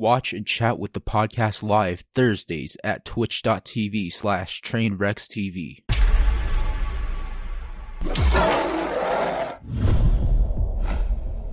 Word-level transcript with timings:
watch 0.00 0.32
and 0.32 0.46
chat 0.46 0.78
with 0.78 0.94
the 0.94 1.00
podcast 1.00 1.62
live 1.62 2.02
Thursdays 2.14 2.76
at 2.82 3.04
twitch.tv 3.04 4.10
slash 4.10 4.62
trainwreckstv. 4.62 5.82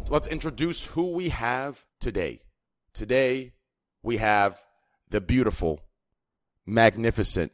Let's 0.10 0.29
introduce 0.29 0.86
who 0.86 1.12
we 1.12 1.29
have 1.29 1.86
today. 1.99 2.39
Today, 2.94 3.52
we 4.02 4.18
have 4.18 4.64
the 5.09 5.20
beautiful, 5.20 5.82
magnificent. 6.66 7.52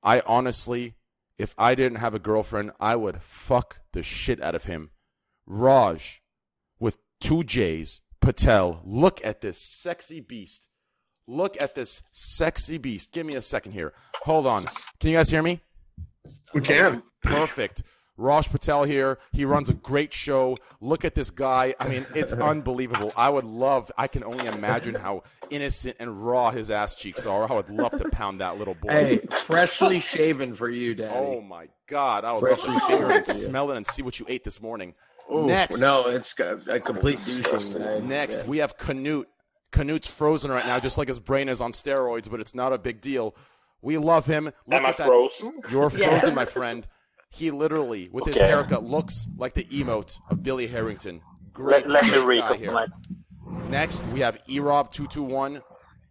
I 0.00 0.22
honestly, 0.24 0.94
if 1.38 1.56
I 1.58 1.74
didn't 1.74 1.98
have 1.98 2.14
a 2.14 2.20
girlfriend, 2.20 2.70
I 2.78 2.94
would 2.94 3.20
fuck 3.20 3.80
the 3.92 4.04
shit 4.04 4.40
out 4.40 4.54
of 4.54 4.66
him. 4.66 4.90
Raj, 5.44 6.22
with 6.78 6.98
two 7.20 7.42
J's, 7.42 8.00
Patel. 8.34 8.80
Look 8.84 9.20
at 9.24 9.40
this 9.40 9.58
sexy 9.60 10.20
beast. 10.20 10.68
Look 11.26 11.60
at 11.60 11.74
this 11.74 12.00
sexy 12.12 12.78
beast. 12.78 13.10
Give 13.10 13.26
me 13.26 13.34
a 13.34 13.42
second 13.42 13.72
here. 13.72 13.92
Hold 14.22 14.46
on. 14.46 14.66
Can 15.00 15.10
you 15.10 15.16
guys 15.16 15.30
hear 15.30 15.42
me? 15.42 15.60
We 16.54 16.60
can. 16.60 17.02
Perfect. 17.24 17.82
Raj 18.16 18.48
Patel 18.48 18.84
here. 18.84 19.18
He 19.32 19.44
runs 19.44 19.68
a 19.68 19.74
great 19.74 20.12
show. 20.12 20.58
Look 20.80 21.04
at 21.04 21.16
this 21.16 21.30
guy. 21.30 21.74
I 21.80 21.88
mean, 21.88 22.06
it's 22.14 22.32
unbelievable. 22.52 23.12
I 23.16 23.30
would 23.30 23.44
love, 23.44 23.90
I 23.98 24.06
can 24.06 24.22
only 24.22 24.46
imagine 24.46 24.94
how 24.94 25.24
innocent 25.50 25.96
and 25.98 26.24
raw 26.24 26.52
his 26.52 26.70
ass 26.70 26.94
cheeks 26.94 27.26
are. 27.26 27.50
I 27.50 27.56
would 27.56 27.68
love 27.70 27.98
to 27.98 28.08
pound 28.10 28.40
that 28.42 28.58
little 28.58 28.74
boy. 28.74 28.90
Hey, 28.90 29.18
freshly 29.42 29.98
shaven 29.98 30.54
for 30.54 30.68
you, 30.68 30.92
oh 30.92 30.94
Daddy. 30.94 31.14
Oh 31.16 31.40
my 31.40 31.66
God. 31.88 32.24
I 32.24 32.30
would 32.34 32.40
Freshly 32.40 32.68
love 32.74 32.80
to 32.82 32.86
finger 32.86 33.10
and 33.10 33.26
shaven. 33.26 33.40
smell 33.40 33.72
it 33.72 33.76
and 33.76 33.86
see 33.88 34.02
what 34.02 34.20
you 34.20 34.26
ate 34.28 34.44
this 34.44 34.60
morning. 34.62 34.94
Ooh, 35.32 35.46
Next. 35.46 35.78
No, 35.78 36.08
it's 36.08 36.34
a 36.68 36.80
complete 36.80 37.18
douching. 37.42 37.78
man. 37.82 38.08
Next, 38.08 38.46
we 38.46 38.58
have 38.58 38.76
Canute. 38.76 39.28
Canute's 39.72 40.08
frozen 40.08 40.50
right 40.50 40.66
now, 40.66 40.80
just 40.80 40.98
like 40.98 41.06
his 41.06 41.20
brain 41.20 41.48
is 41.48 41.60
on 41.60 41.70
steroids, 41.72 42.28
but 42.28 42.40
it's 42.40 42.54
not 42.56 42.72
a 42.72 42.78
big 42.78 43.00
deal. 43.00 43.36
We 43.82 43.98
love 43.98 44.26
him. 44.26 44.46
Look 44.46 44.54
Am 44.72 44.84
I 44.84 44.92
that. 44.92 45.06
frozen? 45.06 45.60
You're 45.70 45.90
Yeah. 45.96 46.08
frozen, 46.18 46.34
my 46.34 46.44
friend. 46.44 46.86
He 47.30 47.52
literally, 47.52 48.08
with 48.10 48.26
his 48.26 48.38
haircut, 48.38 48.82
looks 48.82 49.28
like 49.36 49.54
the 49.54 49.62
emote 49.66 50.18
of 50.28 50.42
Billy 50.42 50.66
Herrington. 50.66 51.20
Great, 51.54 51.86
Let, 51.88 52.04
let 52.04 52.12
me 52.16 52.22
great 52.22 52.40
guy 52.40 52.56
here. 52.56 52.74
recognize. 52.74 53.68
Next, 53.70 54.04
we 54.06 54.18
have 54.20 54.44
Erob221. 54.48 55.62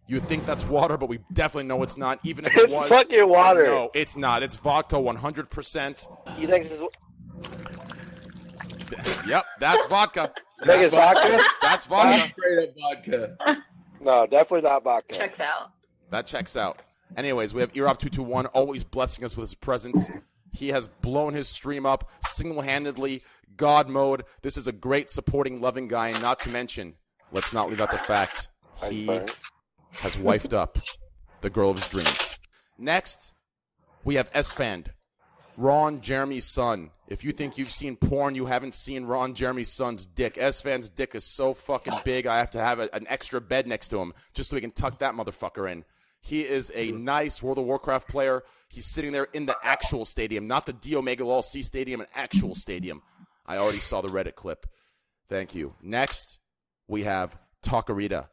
You 0.06 0.20
think 0.20 0.46
that's 0.46 0.64
water, 0.64 0.96
but 0.96 1.08
we 1.10 1.18
definitely 1.34 1.68
know 1.68 1.82
it's 1.82 1.96
not. 1.98 2.18
Even 2.24 2.46
if 2.46 2.56
it 2.56 2.62
It's 2.62 2.74
was, 2.74 2.88
fucking 2.88 3.28
water. 3.28 3.66
No, 3.66 3.90
it's 3.94 4.16
not. 4.16 4.42
It's 4.42 4.56
vodka, 4.56 4.96
100%. 4.96 6.08
You 6.38 6.46
think 6.48 6.64
this 6.64 6.80
is 6.80 6.84
Yep, 9.26 9.44
that's 9.58 9.86
vodka. 9.86 10.32
you 10.60 10.66
think 10.66 10.82
it's 10.82 10.94
vodka? 10.94 11.42
That's 11.62 11.86
vodka. 11.86 12.32
Straight 12.32 12.68
up 12.68 12.74
vodka. 13.36 13.62
No, 14.02 14.26
definitely 14.26 14.66
not 14.66 14.82
vodka. 14.82 15.14
Checks 15.14 15.40
out. 15.40 15.72
That 16.10 16.26
checks 16.26 16.56
out. 16.56 16.80
Anyways, 17.18 17.52
we 17.52 17.60
have 17.60 17.70
Erob221 17.74 18.48
always 18.54 18.82
blessing 18.82 19.26
us 19.26 19.36
with 19.36 19.50
his 19.50 19.54
presence. 19.54 20.10
He 20.52 20.68
has 20.68 20.88
blown 20.88 21.34
his 21.34 21.50
stream 21.50 21.84
up 21.84 22.08
single 22.26 22.62
handedly, 22.62 23.22
God 23.58 23.90
mode. 23.90 24.24
This 24.40 24.56
is 24.56 24.66
a 24.66 24.72
great 24.72 25.10
supporting, 25.10 25.60
loving 25.60 25.86
guy, 25.86 26.08
and 26.08 26.22
not 26.22 26.40
to 26.40 26.50
mention, 26.50 26.94
let's 27.30 27.52
not 27.52 27.68
leave 27.68 27.82
out 27.82 27.90
the 27.90 27.98
fact 27.98 28.48
he 28.88 29.04
has 29.92 30.16
wifed 30.16 30.54
up 30.54 30.78
the 31.42 31.50
girl 31.50 31.68
of 31.68 31.78
his 31.78 31.88
dreams. 31.88 32.38
Next, 32.78 33.34
we 34.02 34.14
have 34.14 34.30
S-Fand, 34.32 34.92
Ron 35.58 36.00
Jeremy's 36.00 36.46
son. 36.46 36.90
If 37.10 37.24
you 37.24 37.32
think 37.32 37.58
you've 37.58 37.70
seen 37.70 37.96
porn, 37.96 38.36
you 38.36 38.46
haven't 38.46 38.72
seen 38.72 39.04
Ron 39.04 39.34
Jeremy's 39.34 39.68
son's 39.68 40.06
dick. 40.06 40.38
S 40.38 40.62
Fan's 40.62 40.88
dick 40.88 41.16
is 41.16 41.24
so 41.24 41.54
fucking 41.54 41.94
big, 42.04 42.28
I 42.28 42.38
have 42.38 42.52
to 42.52 42.60
have 42.60 42.78
a, 42.78 42.88
an 42.94 43.04
extra 43.08 43.40
bed 43.40 43.66
next 43.66 43.88
to 43.88 43.98
him 43.98 44.12
just 44.32 44.48
so 44.48 44.56
we 44.56 44.60
can 44.60 44.70
tuck 44.70 45.00
that 45.00 45.14
motherfucker 45.14 45.70
in. 45.70 45.84
He 46.20 46.42
is 46.42 46.70
a 46.72 46.92
nice 46.92 47.42
World 47.42 47.58
of 47.58 47.64
Warcraft 47.64 48.08
player. 48.08 48.44
He's 48.68 48.86
sitting 48.86 49.10
there 49.10 49.26
in 49.32 49.46
the 49.46 49.56
actual 49.62 50.04
stadium, 50.04 50.46
not 50.46 50.66
the 50.66 50.72
D 50.72 50.94
Omega 50.94 51.24
Law 51.24 51.40
C 51.40 51.62
stadium, 51.62 52.00
an 52.00 52.06
actual 52.14 52.54
stadium. 52.54 53.02
I 53.44 53.58
already 53.58 53.78
saw 53.78 54.02
the 54.02 54.08
Reddit 54.08 54.36
clip. 54.36 54.66
Thank 55.28 55.54
you. 55.54 55.74
Next, 55.82 56.38
we 56.86 57.02
have 57.02 57.36
Tocarita. 57.64 58.28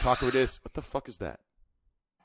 Tocarita 0.00 0.36
is 0.36 0.60
what 0.64 0.72
the 0.72 0.82
fuck 0.82 1.08
is 1.08 1.18
that? 1.18 1.40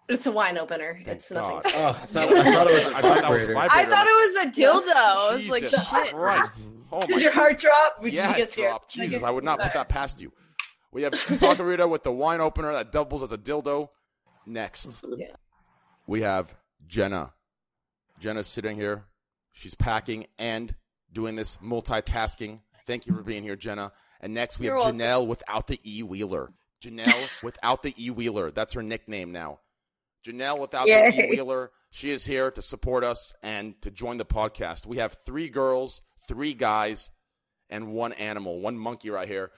It's 0.09 0.25
a 0.25 0.31
wine 0.31 0.57
opener. 0.57 0.93
Thank 1.03 1.07
it's 1.19 1.31
nothing. 1.31 1.71
God. 1.71 1.73
Oh, 1.75 1.87
I 1.89 2.05
thought, 2.05 2.29
I 2.29 2.53
thought 2.53 2.67
it 2.67 2.73
was 2.73 2.85
a 2.85 2.97
I 2.97 3.01
thought 3.01 3.21
that 3.21 3.29
was 3.29 3.43
a 3.43 3.53
vibrator. 3.53 3.57
I 3.71 3.85
thought 3.85 4.07
it 4.07 4.33
was 4.33 4.45
a 4.45 4.61
dildo. 4.61 4.95
I 4.95 5.33
was 5.33 5.49
like, 5.49 5.63
Jesus 5.63 5.89
shit. 5.89 6.13
Christ. 6.13 6.53
Oh 6.91 6.99
my 7.01 7.05
Did 7.07 7.21
your 7.23 7.31
heart 7.33 7.59
drop? 7.59 8.01
Did 8.01 8.13
yeah, 8.13 8.29
you 8.29 8.33
it 8.33 8.37
get 8.37 8.53
scared? 8.53 8.69
dropped. 8.69 8.91
Jesus, 8.93 9.23
I 9.23 9.29
would 9.29 9.43
not 9.43 9.59
put 9.59 9.73
that 9.73 9.89
past 9.89 10.21
you. 10.21 10.31
We 10.93 11.03
have 11.03 11.13
Tocarita 11.13 11.89
with 11.89 12.03
the 12.03 12.11
wine 12.13 12.39
opener 12.39 12.71
that 12.71 12.91
doubles 12.93 13.21
as 13.21 13.31
a 13.33 13.37
dildo. 13.37 13.89
Next, 14.45 15.03
Yeah. 15.17 15.27
we 16.07 16.21
have 16.21 16.55
Jenna. 16.87 17.33
Jenna's 18.19 18.47
sitting 18.47 18.77
here. 18.77 19.03
She's 19.51 19.75
packing 19.75 20.27
and 20.39 20.73
doing 21.11 21.35
this 21.35 21.57
multitasking. 21.57 22.61
Thank 22.85 23.07
you 23.07 23.13
for 23.13 23.23
being 23.23 23.43
here, 23.43 23.57
Jenna. 23.57 23.91
And 24.21 24.33
next, 24.33 24.57
we 24.57 24.67
You're 24.67 24.75
have 24.75 24.83
welcome. 24.95 24.99
Janelle 24.99 25.27
without 25.27 25.67
the 25.67 25.79
E 25.83 26.01
Wheeler. 26.03 26.53
Janelle 26.81 27.43
without 27.43 27.83
the 27.83 27.93
E 28.01 28.09
Wheeler. 28.09 28.51
That's 28.51 28.73
her 28.73 28.81
nickname 28.83 29.33
now. 29.33 29.59
Janelle 30.27 30.59
without 30.59 30.85
the 30.85 30.91
Yay. 30.91 31.27
E 31.27 31.29
Wheeler. 31.29 31.71
She 31.89 32.11
is 32.11 32.25
here 32.25 32.51
to 32.51 32.61
support 32.61 33.03
us 33.03 33.33
and 33.41 33.79
to 33.81 33.89
join 33.89 34.17
the 34.17 34.25
podcast. 34.25 34.85
We 34.85 34.97
have 34.97 35.13
three 35.25 35.49
girls, 35.49 36.01
three 36.27 36.53
guys, 36.53 37.09
and 37.69 37.87
one 37.93 38.13
animal, 38.13 38.59
one 38.59 38.77
monkey 38.77 39.09
right 39.09 39.27
here. 39.27 39.51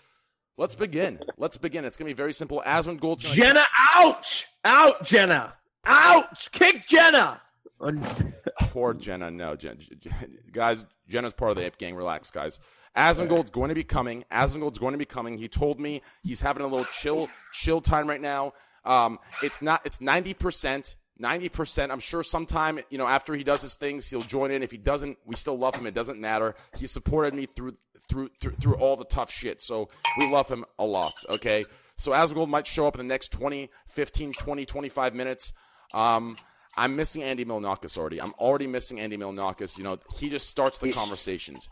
Let's 0.58 0.76
begin. 0.76 1.20
Let's 1.38 1.58
begin. 1.58 1.86
It's 1.86 1.98
gonna 1.98 2.10
be 2.10 2.14
very 2.14 2.34
simple. 2.34 2.62
Asmongold. 2.66 3.20
Jenna, 3.20 3.64
ouch! 3.96 4.46
Out, 4.64 5.04
Jenna! 5.06 5.54
Ouch! 5.86 6.52
Kick 6.52 6.86
Jenna! 6.86 7.42
Un- 7.82 8.06
Poor 8.60 8.94
Jenna. 8.94 9.32
No, 9.32 9.56
Jen, 9.56 9.80
Jen- 10.00 10.38
guys. 10.52 10.86
Jenna's 11.08 11.34
part 11.34 11.52
of 11.52 11.58
the 11.58 11.66
Ape 11.66 11.78
Gang. 11.78 11.96
Relax, 11.96 12.30
guys. 12.30 12.60
Asmongold's 12.96 13.52
going 13.52 13.70
to 13.70 13.76
be 13.76 13.84
coming. 13.84 14.26
Asmongold's 14.32 14.80
going 14.80 14.92
to 14.92 14.98
be 14.98 15.06
coming. 15.06 15.38
He 15.38 15.48
told 15.48 15.80
me 15.80 16.02
he's 16.24 16.42
having 16.42 16.64
a 16.64 16.68
little 16.68 16.86
chill, 16.86 17.28
chill 17.54 17.80
time 17.82 18.08
right 18.08 18.20
now. 18.22 18.54
Um, 18.90 19.20
it's 19.44 19.62
not. 19.62 19.86
It's 19.86 20.02
ninety 20.02 20.34
percent. 20.34 20.96
Ninety 21.18 21.48
percent. 21.48 21.92
I'm 21.92 22.00
sure 22.00 22.24
sometime 22.24 22.80
you 22.90 22.98
know 22.98 23.08
after 23.08 23.36
he 23.36 23.44
does 23.44 23.62
his 23.62 23.76
things, 23.76 24.08
he'll 24.08 24.24
join 24.24 24.52
in. 24.52 24.64
If 24.64 24.72
he 24.72 24.78
doesn't, 24.78 25.18
we 25.26 25.36
still 25.36 25.58
love 25.58 25.76
him. 25.76 25.86
It 25.86 25.94
doesn't 25.94 26.20
matter. 26.20 26.56
He 26.78 26.88
supported 26.88 27.34
me 27.34 27.46
through 27.56 27.76
through 28.10 28.32
through, 28.42 28.56
through 28.56 28.76
all 28.76 28.98
the 28.98 29.06
tough 29.06 29.32
shit. 29.32 29.62
So 29.62 29.90
we 30.18 30.30
love 30.30 30.50
him 30.50 30.66
a 30.80 30.86
lot. 30.86 31.14
Okay. 31.30 31.66
So 31.98 32.14
Asmongold 32.14 32.48
might 32.48 32.66
show 32.66 32.88
up 32.88 32.96
in 32.96 33.00
the 33.00 33.14
next 33.14 33.32
20, 33.34 33.70
15, 33.88 34.34
20, 34.34 34.66
25 34.66 35.14
minutes. 35.14 35.52
Um, 35.94 36.38
I'm 36.78 36.96
missing 36.96 37.24
Andy 37.24 37.44
Milonakis 37.44 37.98
already. 37.98 38.22
I'm 38.22 38.34
already 38.40 38.68
missing 38.68 39.02
Andy 39.02 39.18
Milonakis. 39.18 39.78
You 39.78 39.84
know, 39.84 39.98
he 40.18 40.30
just 40.30 40.48
starts 40.48 40.80
the 40.80 40.94
conversations. 40.94 41.68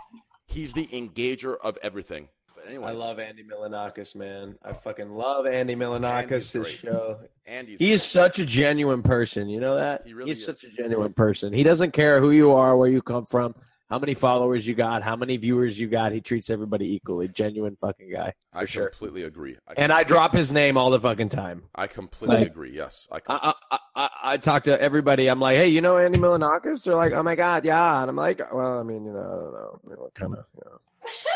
He's 0.45 0.73
the 0.73 0.85
engager 0.87 1.55
of 1.63 1.77
everything. 1.81 2.27
Anyways, 2.67 2.89
I 2.89 2.91
love 2.91 3.19
Andy 3.19 3.43
Milonakis, 3.43 4.15
man. 4.15 4.57
I 4.63 4.71
oh. 4.71 4.73
fucking 4.73 5.09
love 5.09 5.47
Andy 5.47 5.75
Milonakis. 5.75 6.51
His 6.51 6.69
show. 6.69 7.19
Andy's. 7.45 7.79
He's 7.79 8.03
such 8.03 8.39
a 8.39 8.45
genuine 8.45 9.01
person. 9.01 9.47
You 9.47 9.61
know 9.61 9.75
that? 9.75 10.05
He 10.05 10.13
really 10.13 10.31
He's 10.31 10.39
is. 10.39 10.45
such 10.45 10.63
a 10.65 10.69
genuine 10.69 11.13
person. 11.13 11.53
He 11.53 11.63
doesn't 11.63 11.91
care 11.91 12.19
who 12.19 12.31
you 12.31 12.51
are, 12.51 12.75
where 12.75 12.89
you 12.89 13.01
come 13.01 13.23
from, 13.23 13.55
how 13.89 13.99
many 13.99 14.13
followers 14.13 14.67
you 14.67 14.75
got, 14.75 15.01
how 15.01 15.15
many 15.15 15.37
viewers 15.37 15.79
you 15.79 15.87
got. 15.87 16.11
He 16.11 16.19
treats 16.19 16.49
everybody 16.49 16.93
equally. 16.93 17.29
Genuine 17.29 17.77
fucking 17.77 18.11
guy. 18.11 18.33
I 18.53 18.65
sure. 18.65 18.89
completely 18.89 19.23
agree. 19.23 19.55
I, 19.65 19.73
And 19.77 19.93
I 19.93 20.03
drop 20.03 20.33
his 20.33 20.51
name 20.51 20.77
all 20.77 20.89
the 20.89 20.99
fucking 20.99 21.29
time. 21.29 21.63
I 21.73 21.87
completely 21.87 22.37
like- 22.37 22.47
agree. 22.47 22.75
Yes, 22.75 23.07
I, 23.09 23.19
I, 23.29 23.53
I, 23.71 23.79
I, 23.95 24.09
I 24.23 24.37
talk 24.37 24.63
to 24.63 24.79
everybody. 24.81 25.27
I'm 25.27 25.39
like, 25.39 25.55
hey, 25.55 25.69
you 25.69 25.79
know 25.79 25.97
Andy 25.97 26.19
Milonakis? 26.19 26.83
They're 26.83 26.95
like, 26.95 27.13
oh 27.13 27.23
my 27.23 27.35
god, 27.35 27.63
yeah. 27.63 28.01
And 28.01 28.09
I'm 28.09 28.17
like, 28.17 28.41
well, 28.53 28.79
I 28.79 28.83
mean, 28.83 29.05
you 29.05 29.13
know, 29.13 29.19
I 29.19 29.23
don't 29.23 29.53
know, 29.53 29.79
you 29.89 29.95
know 29.95 30.09
kind 30.15 30.33
of, 30.33 30.45
you 30.53 30.61
know. 30.65 30.79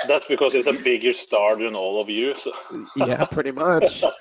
That's 0.07 0.25
because 0.25 0.55
it's 0.55 0.67
a 0.67 0.73
bigger 0.73 1.13
star 1.13 1.55
than 1.55 1.75
all 1.75 2.01
of 2.01 2.09
you. 2.09 2.35
So. 2.37 2.51
yeah, 2.95 3.25
pretty 3.25 3.51
much. 3.51 4.03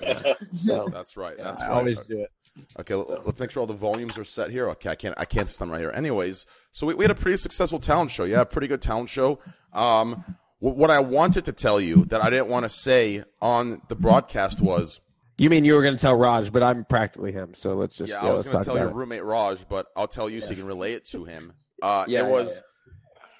So 0.53 0.89
that's 0.91 1.17
right. 1.17 1.35
yeah, 1.37 1.43
That's 1.45 1.61
I 1.61 1.69
right. 1.69 1.77
always 1.77 1.99
do 2.01 2.19
it. 2.19 2.31
Okay, 2.79 2.93
l- 2.93 3.21
let's 3.25 3.39
make 3.39 3.49
sure 3.51 3.61
all 3.61 3.67
the 3.67 3.73
volumes 3.73 4.17
are 4.17 4.23
set 4.25 4.49
here. 4.51 4.69
Okay, 4.71 4.89
I 4.89 4.95
can't 4.95 5.15
I 5.17 5.25
can't 5.25 5.49
set 5.49 5.59
them 5.59 5.71
right 5.71 5.79
here. 5.79 5.91
Anyways, 5.91 6.45
so 6.71 6.85
we, 6.87 6.93
we 6.93 7.03
had 7.05 7.11
a 7.11 7.15
pretty 7.15 7.37
successful 7.37 7.79
talent 7.79 8.11
show. 8.11 8.25
Yeah, 8.25 8.43
pretty 8.43 8.67
good 8.67 8.81
talent 8.81 9.09
show. 9.09 9.39
Um, 9.73 10.23
wh- 10.59 10.75
what 10.77 10.91
I 10.91 10.99
wanted 10.99 11.45
to 11.45 11.53
tell 11.53 11.79
you 11.79 12.05
that 12.05 12.21
I 12.23 12.29
didn't 12.29 12.47
want 12.49 12.63
to 12.65 12.69
say 12.69 13.23
on 13.41 13.81
the 13.87 13.95
broadcast 13.95 14.59
was 14.61 14.99
You 15.39 15.49
mean 15.49 15.63
you 15.65 15.73
were 15.75 15.81
going 15.81 15.95
to 15.95 16.01
tell 16.01 16.15
Raj, 16.15 16.51
but 16.51 16.61
I'm 16.61 16.83
practically 16.85 17.31
him. 17.31 17.53
So 17.53 17.73
let's 17.75 17.95
just 17.95 18.11
yeah, 18.11 18.21
yeah, 18.23 18.29
I 18.29 18.31
was 18.33 18.39
let's 18.45 18.49
going 18.49 18.65
talk 18.65 18.73
to 18.73 18.77
tell 18.79 18.85
your 18.87 18.89
it. 18.89 18.95
roommate 18.99 19.23
Raj, 19.23 19.67
but 19.69 19.87
I'll 19.95 20.07
tell 20.09 20.29
you 20.29 20.41
so 20.41 20.49
you 20.49 20.57
can 20.57 20.65
relay 20.65 20.93
it 20.93 21.05
to 21.11 21.23
him. 21.23 21.53
Uh, 21.81 22.03
Yeah, 22.07 22.19
it 22.19 22.23
yeah, 22.25 22.29
was 22.29 22.61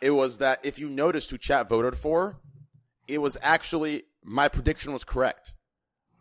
it 0.02 0.12
was 0.12 0.38
that 0.38 0.60
if 0.64 0.80
you 0.80 0.90
noticed 0.90 1.30
who 1.30 1.38
chat 1.38 1.70
voted 1.70 1.96
for, 1.96 2.38
it 3.08 3.20
was 3.20 3.38
actually 3.42 4.04
my 4.24 4.48
prediction 4.48 4.94
was 4.94 5.04
correct. 5.04 5.54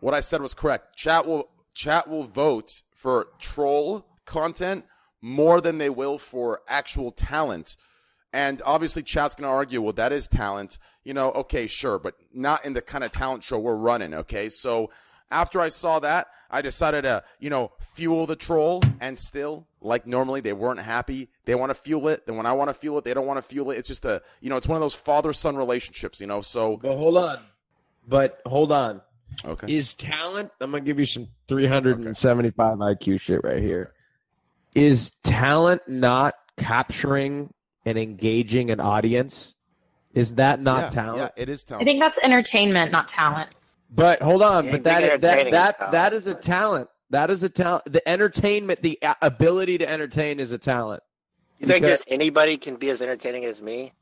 What 0.01 0.15
I 0.15 0.21
said 0.21 0.41
was 0.41 0.55
correct. 0.55 0.97
Chat 0.97 1.27
will 1.27 1.51
chat 1.75 2.09
will 2.09 2.25
vote 2.25 2.83
for 2.95 3.29
troll 3.39 4.07
content 4.25 4.85
more 5.21 5.61
than 5.61 5.79
they 5.79 5.91
will 5.91 6.19
for 6.19 6.61
actual 6.69 7.13
talent. 7.13 7.77
And 8.33 8.63
obviously, 8.65 9.03
chat's 9.03 9.35
going 9.35 9.49
to 9.49 9.53
argue, 9.53 9.83
well, 9.83 9.93
that 9.95 10.13
is 10.13 10.29
talent. 10.29 10.79
You 11.05 11.15
know, 11.15 11.33
okay, 11.33 11.67
sure, 11.67 11.99
but 11.99 12.15
not 12.33 12.65
in 12.65 12.75
the 12.75 12.83
kind 12.83 13.03
of 13.03 13.11
talent 13.11 13.43
show 13.43 13.59
we're 13.59 13.75
running. 13.75 14.15
Okay, 14.15 14.49
so 14.49 14.91
after 15.31 15.61
I 15.61 15.69
saw 15.69 16.01
that, 16.01 16.29
I 16.51 16.63
decided 16.63 17.03
to, 17.03 17.23
you 17.39 17.51
know, 17.51 17.73
fuel 17.81 18.27
the 18.27 18.37
troll. 18.37 18.83
And 19.01 19.19
still, 19.19 19.67
like 19.81 20.07
normally, 20.07 20.41
they 20.41 20.53
weren't 20.53 20.81
happy. 20.81 21.29
They 21.45 21.55
want 21.55 21.71
to 21.71 21.75
fuel 21.75 22.09
it. 22.09 22.27
Then 22.27 22.37
when 22.37 22.47
I 22.47 22.53
want 22.53 22.71
to 22.71 22.75
fuel 22.75 22.99
it, 22.99 23.05
they 23.05 23.15
don't 23.15 23.27
want 23.27 23.39
to 23.39 23.43
fuel 23.43 23.71
it. 23.71 23.79
It's 23.79 23.89
just 23.89 24.05
a, 24.05 24.23
you 24.41 24.51
know, 24.51 24.57
it's 24.57 24.69
one 24.69 24.77
of 24.77 24.81
those 24.81 24.95
father 24.95 25.33
son 25.33 25.57
relationships, 25.57 26.21
you 26.21 26.27
know. 26.27 26.41
So 26.41 26.79
But 26.79 26.97
hold 26.97 27.17
on. 27.17 27.39
But 28.09 28.41
hold 28.47 28.73
on. 28.73 29.03
okay, 29.45 29.73
Is 29.73 29.95
talent? 29.95 30.51
I'm 30.61 30.73
gonna 30.73 30.83
give 30.83 30.99
you 30.99 31.07
some 31.07 31.29
375 31.49 32.79
IQ 32.79 33.21
shit 33.21 33.45
right 33.45 33.61
here. 33.63 33.93
Is 34.75 35.13
talent 35.23 35.83
not 35.87 36.35
capturing 36.57 37.53
and 37.85 37.99
engaging 37.99 38.71
an 38.71 38.81
audience? 38.81 39.55
Is 40.15 40.35
that 40.35 40.61
not 40.61 40.85
yeah, 40.85 40.91
talent? 40.91 41.33
Yeah, 41.37 41.43
it 41.43 41.49
is 41.49 41.63
talent. 41.63 41.83
I 41.83 41.85
think 41.85 42.01
that's 42.01 42.19
entertainment, 42.23 42.91
not 42.91 43.07
talent. 43.09 43.51
But 43.93 44.23
hold 44.23 44.43
on, 44.43 44.67
but 44.67 44.71
being 44.71 44.83
that 44.85 45.21
that 45.21 45.21
that 45.21 45.43
is 45.47 45.51
talent. 45.53 45.93
that 45.93 46.13
is 46.13 46.27
a 46.27 46.35
talent. 46.35 46.89
That 47.11 47.31
is 47.31 47.43
a 47.43 47.49
talent. 47.49 47.93
The 47.93 48.09
entertainment, 48.09 48.83
the 48.83 48.99
ability 49.21 49.79
to 49.79 49.89
entertain, 49.91 50.39
is 50.39 50.53
a 50.53 50.59
talent. 50.59 51.03
You 51.59 51.67
think 51.67 51.83
Because- 51.83 51.99
just 51.99 52.11
anybody 52.11 52.57
can 52.57 52.77
be 52.77 52.89
as 52.91 53.03
entertaining 53.03 53.45
as 53.47 53.61
me? 53.61 53.93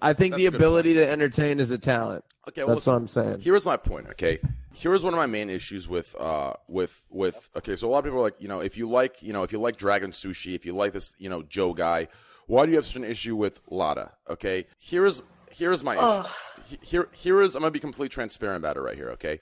I 0.00 0.12
think 0.12 0.32
That's 0.32 0.38
the 0.40 0.46
a 0.46 0.50
good 0.50 0.60
ability 0.60 0.94
to 0.94 1.08
entertain 1.08 1.58
is 1.60 1.70
a 1.70 1.78
talent. 1.78 2.24
okay, 2.48 2.62
well, 2.64 2.74
That's 2.76 2.86
what 2.86 2.94
I'm 2.94 3.08
saying. 3.08 3.40
Here's 3.40 3.64
my 3.66 3.76
point. 3.76 4.06
Okay, 4.10 4.38
here's 4.72 5.02
one 5.02 5.12
of 5.12 5.18
my 5.18 5.26
main 5.26 5.50
issues 5.50 5.88
with 5.88 6.14
uh 6.20 6.52
with 6.68 7.04
with 7.10 7.50
okay. 7.56 7.74
So 7.76 7.88
a 7.88 7.90
lot 7.90 7.98
of 7.98 8.04
people 8.04 8.18
are 8.20 8.22
like, 8.22 8.36
you 8.40 8.48
know, 8.48 8.60
if 8.60 8.76
you 8.76 8.88
like, 8.88 9.22
you 9.22 9.32
know, 9.32 9.42
if 9.42 9.52
you 9.52 9.60
like 9.60 9.76
Dragon 9.76 10.10
Sushi, 10.12 10.54
if 10.54 10.64
you 10.64 10.74
like 10.74 10.92
this, 10.92 11.12
you 11.18 11.28
know, 11.28 11.42
Joe 11.42 11.74
guy, 11.74 12.08
why 12.46 12.64
do 12.64 12.70
you 12.72 12.76
have 12.76 12.86
such 12.86 12.96
an 12.96 13.04
issue 13.04 13.34
with 13.36 13.60
Lada? 13.70 14.12
Okay, 14.30 14.66
here's 14.78 15.20
here's 15.50 15.82
my 15.82 15.96
Ugh. 15.96 16.24
issue. 16.26 16.34
He- 16.80 16.86
Here 16.86 17.08
here 17.12 17.40
is 17.40 17.54
I'm 17.54 17.62
gonna 17.62 17.70
be 17.70 17.78
completely 17.78 18.08
transparent 18.08 18.58
about 18.62 18.76
it 18.76 18.80
right 18.80 18.96
here. 18.96 19.10
Okay, 19.10 19.40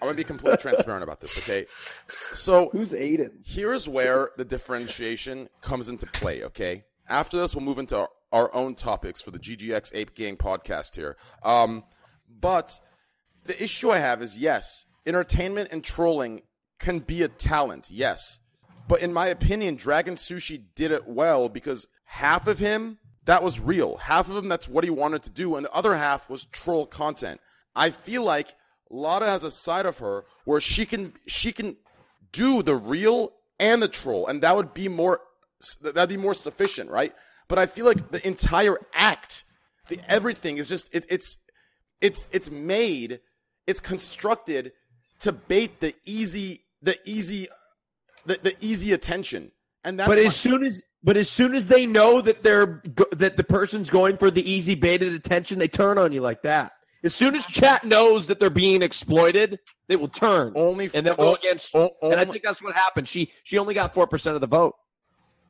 I'm 0.00 0.06
gonna 0.08 0.14
be 0.14 0.24
completely 0.24 0.58
transparent 0.60 1.02
about 1.02 1.20
this. 1.20 1.36
Okay, 1.38 1.66
so 2.32 2.68
Who's 2.70 2.92
Aiden? 2.92 3.30
here's 3.44 3.88
where 3.88 4.30
the 4.36 4.44
differentiation 4.44 5.48
comes 5.60 5.88
into 5.88 6.06
play, 6.06 6.42
okay? 6.44 6.84
After 7.08 7.36
this, 7.38 7.54
we'll 7.56 7.64
move 7.64 7.78
into 7.78 7.96
our, 7.98 8.08
our 8.32 8.54
own 8.54 8.74
topics 8.76 9.20
for 9.20 9.32
the 9.32 9.38
GGX 9.38 9.90
Ape 9.94 10.14
Gang 10.14 10.36
podcast 10.36 10.94
here. 10.94 11.16
Um, 11.42 11.82
but 12.28 12.78
the 13.44 13.60
issue 13.62 13.90
I 13.90 13.98
have 13.98 14.22
is 14.22 14.38
yes, 14.38 14.86
entertainment 15.04 15.70
and 15.72 15.82
trolling 15.82 16.42
can 16.78 17.00
be 17.00 17.22
a 17.22 17.28
talent, 17.28 17.88
yes. 17.90 18.38
But 18.86 19.00
in 19.02 19.12
my 19.12 19.26
opinion, 19.26 19.74
Dragon 19.74 20.14
Sushi 20.14 20.62
did 20.76 20.92
it 20.92 21.08
well 21.08 21.48
because 21.48 21.88
half 22.04 22.46
of 22.46 22.58
him, 22.60 22.98
that 23.24 23.42
was 23.42 23.60
real. 23.60 23.96
Half 23.98 24.28
of 24.28 24.36
him, 24.36 24.48
that's 24.48 24.68
what 24.68 24.84
he 24.84 24.90
wanted 24.90 25.22
to 25.24 25.30
do. 25.30 25.56
And 25.56 25.66
the 25.66 25.72
other 25.72 25.96
half 25.96 26.28
was 26.28 26.44
troll 26.46 26.86
content. 26.86 27.40
I 27.74 27.90
feel 27.90 28.24
like 28.24 28.54
Lada 28.90 29.26
has 29.26 29.44
a 29.44 29.50
side 29.50 29.86
of 29.86 29.98
her 29.98 30.24
where 30.44 30.60
she 30.60 30.86
can, 30.86 31.12
she 31.26 31.52
can 31.52 31.76
do 32.32 32.62
the 32.62 32.76
real 32.76 33.32
and 33.58 33.82
the 33.82 33.88
troll. 33.88 34.26
And 34.26 34.42
that 34.42 34.56
would 34.56 34.74
be 34.74 34.88
more, 34.88 35.20
that'd 35.80 36.08
be 36.08 36.16
more 36.16 36.34
sufficient, 36.34 36.90
right? 36.90 37.14
But 37.48 37.58
I 37.58 37.66
feel 37.66 37.84
like 37.84 38.10
the 38.10 38.26
entire 38.26 38.78
act, 38.94 39.44
the 39.88 40.00
everything 40.08 40.58
is 40.58 40.68
just, 40.68 40.88
it, 40.92 41.04
it's, 41.08 41.36
it's 42.00 42.28
it's 42.32 42.50
made 42.50 43.20
it's 43.66 43.80
constructed 43.80 44.72
to 45.20 45.32
bait 45.32 45.80
the 45.80 45.94
easy 46.04 46.64
the 46.82 46.98
easy 47.04 47.48
the, 48.26 48.38
the 48.42 48.56
easy 48.60 48.92
attention 48.92 49.52
and 49.84 49.98
that's 49.98 50.08
But 50.08 50.18
as 50.18 50.36
soon 50.36 50.64
as 50.64 50.82
but 51.02 51.16
as 51.16 51.30
soon 51.30 51.54
as 51.54 51.66
they 51.68 51.86
know 51.86 52.20
that 52.20 52.42
they're 52.42 52.82
that 53.12 53.36
the 53.36 53.44
person's 53.44 53.90
going 53.90 54.16
for 54.16 54.30
the 54.30 54.48
easy 54.50 54.74
baited 54.74 55.12
attention, 55.14 55.58
they 55.58 55.68
turn 55.68 55.98
on 55.98 56.12
you 56.12 56.20
like 56.20 56.42
that. 56.42 56.72
As 57.02 57.14
soon 57.14 57.34
as 57.34 57.46
chat 57.46 57.84
knows 57.84 58.26
that 58.26 58.38
they're 58.40 58.50
being 58.50 58.82
exploited, 58.82 59.58
they 59.88 59.96
will 59.96 60.08
turn 60.08 60.52
only 60.56 60.90
and 60.92 61.06
they'll 61.06 61.14
go 61.14 61.34
against. 61.34 61.74
o- 61.74 61.90
and 62.02 62.14
I 62.20 62.24
think 62.26 62.42
that's 62.42 62.62
what 62.62 62.74
happened. 62.74 63.08
She 63.08 63.32
she 63.44 63.56
only 63.58 63.72
got 63.74 63.94
four 63.94 64.06
percent 64.06 64.34
of 64.34 64.40
the 64.42 64.46
vote. 64.46 64.74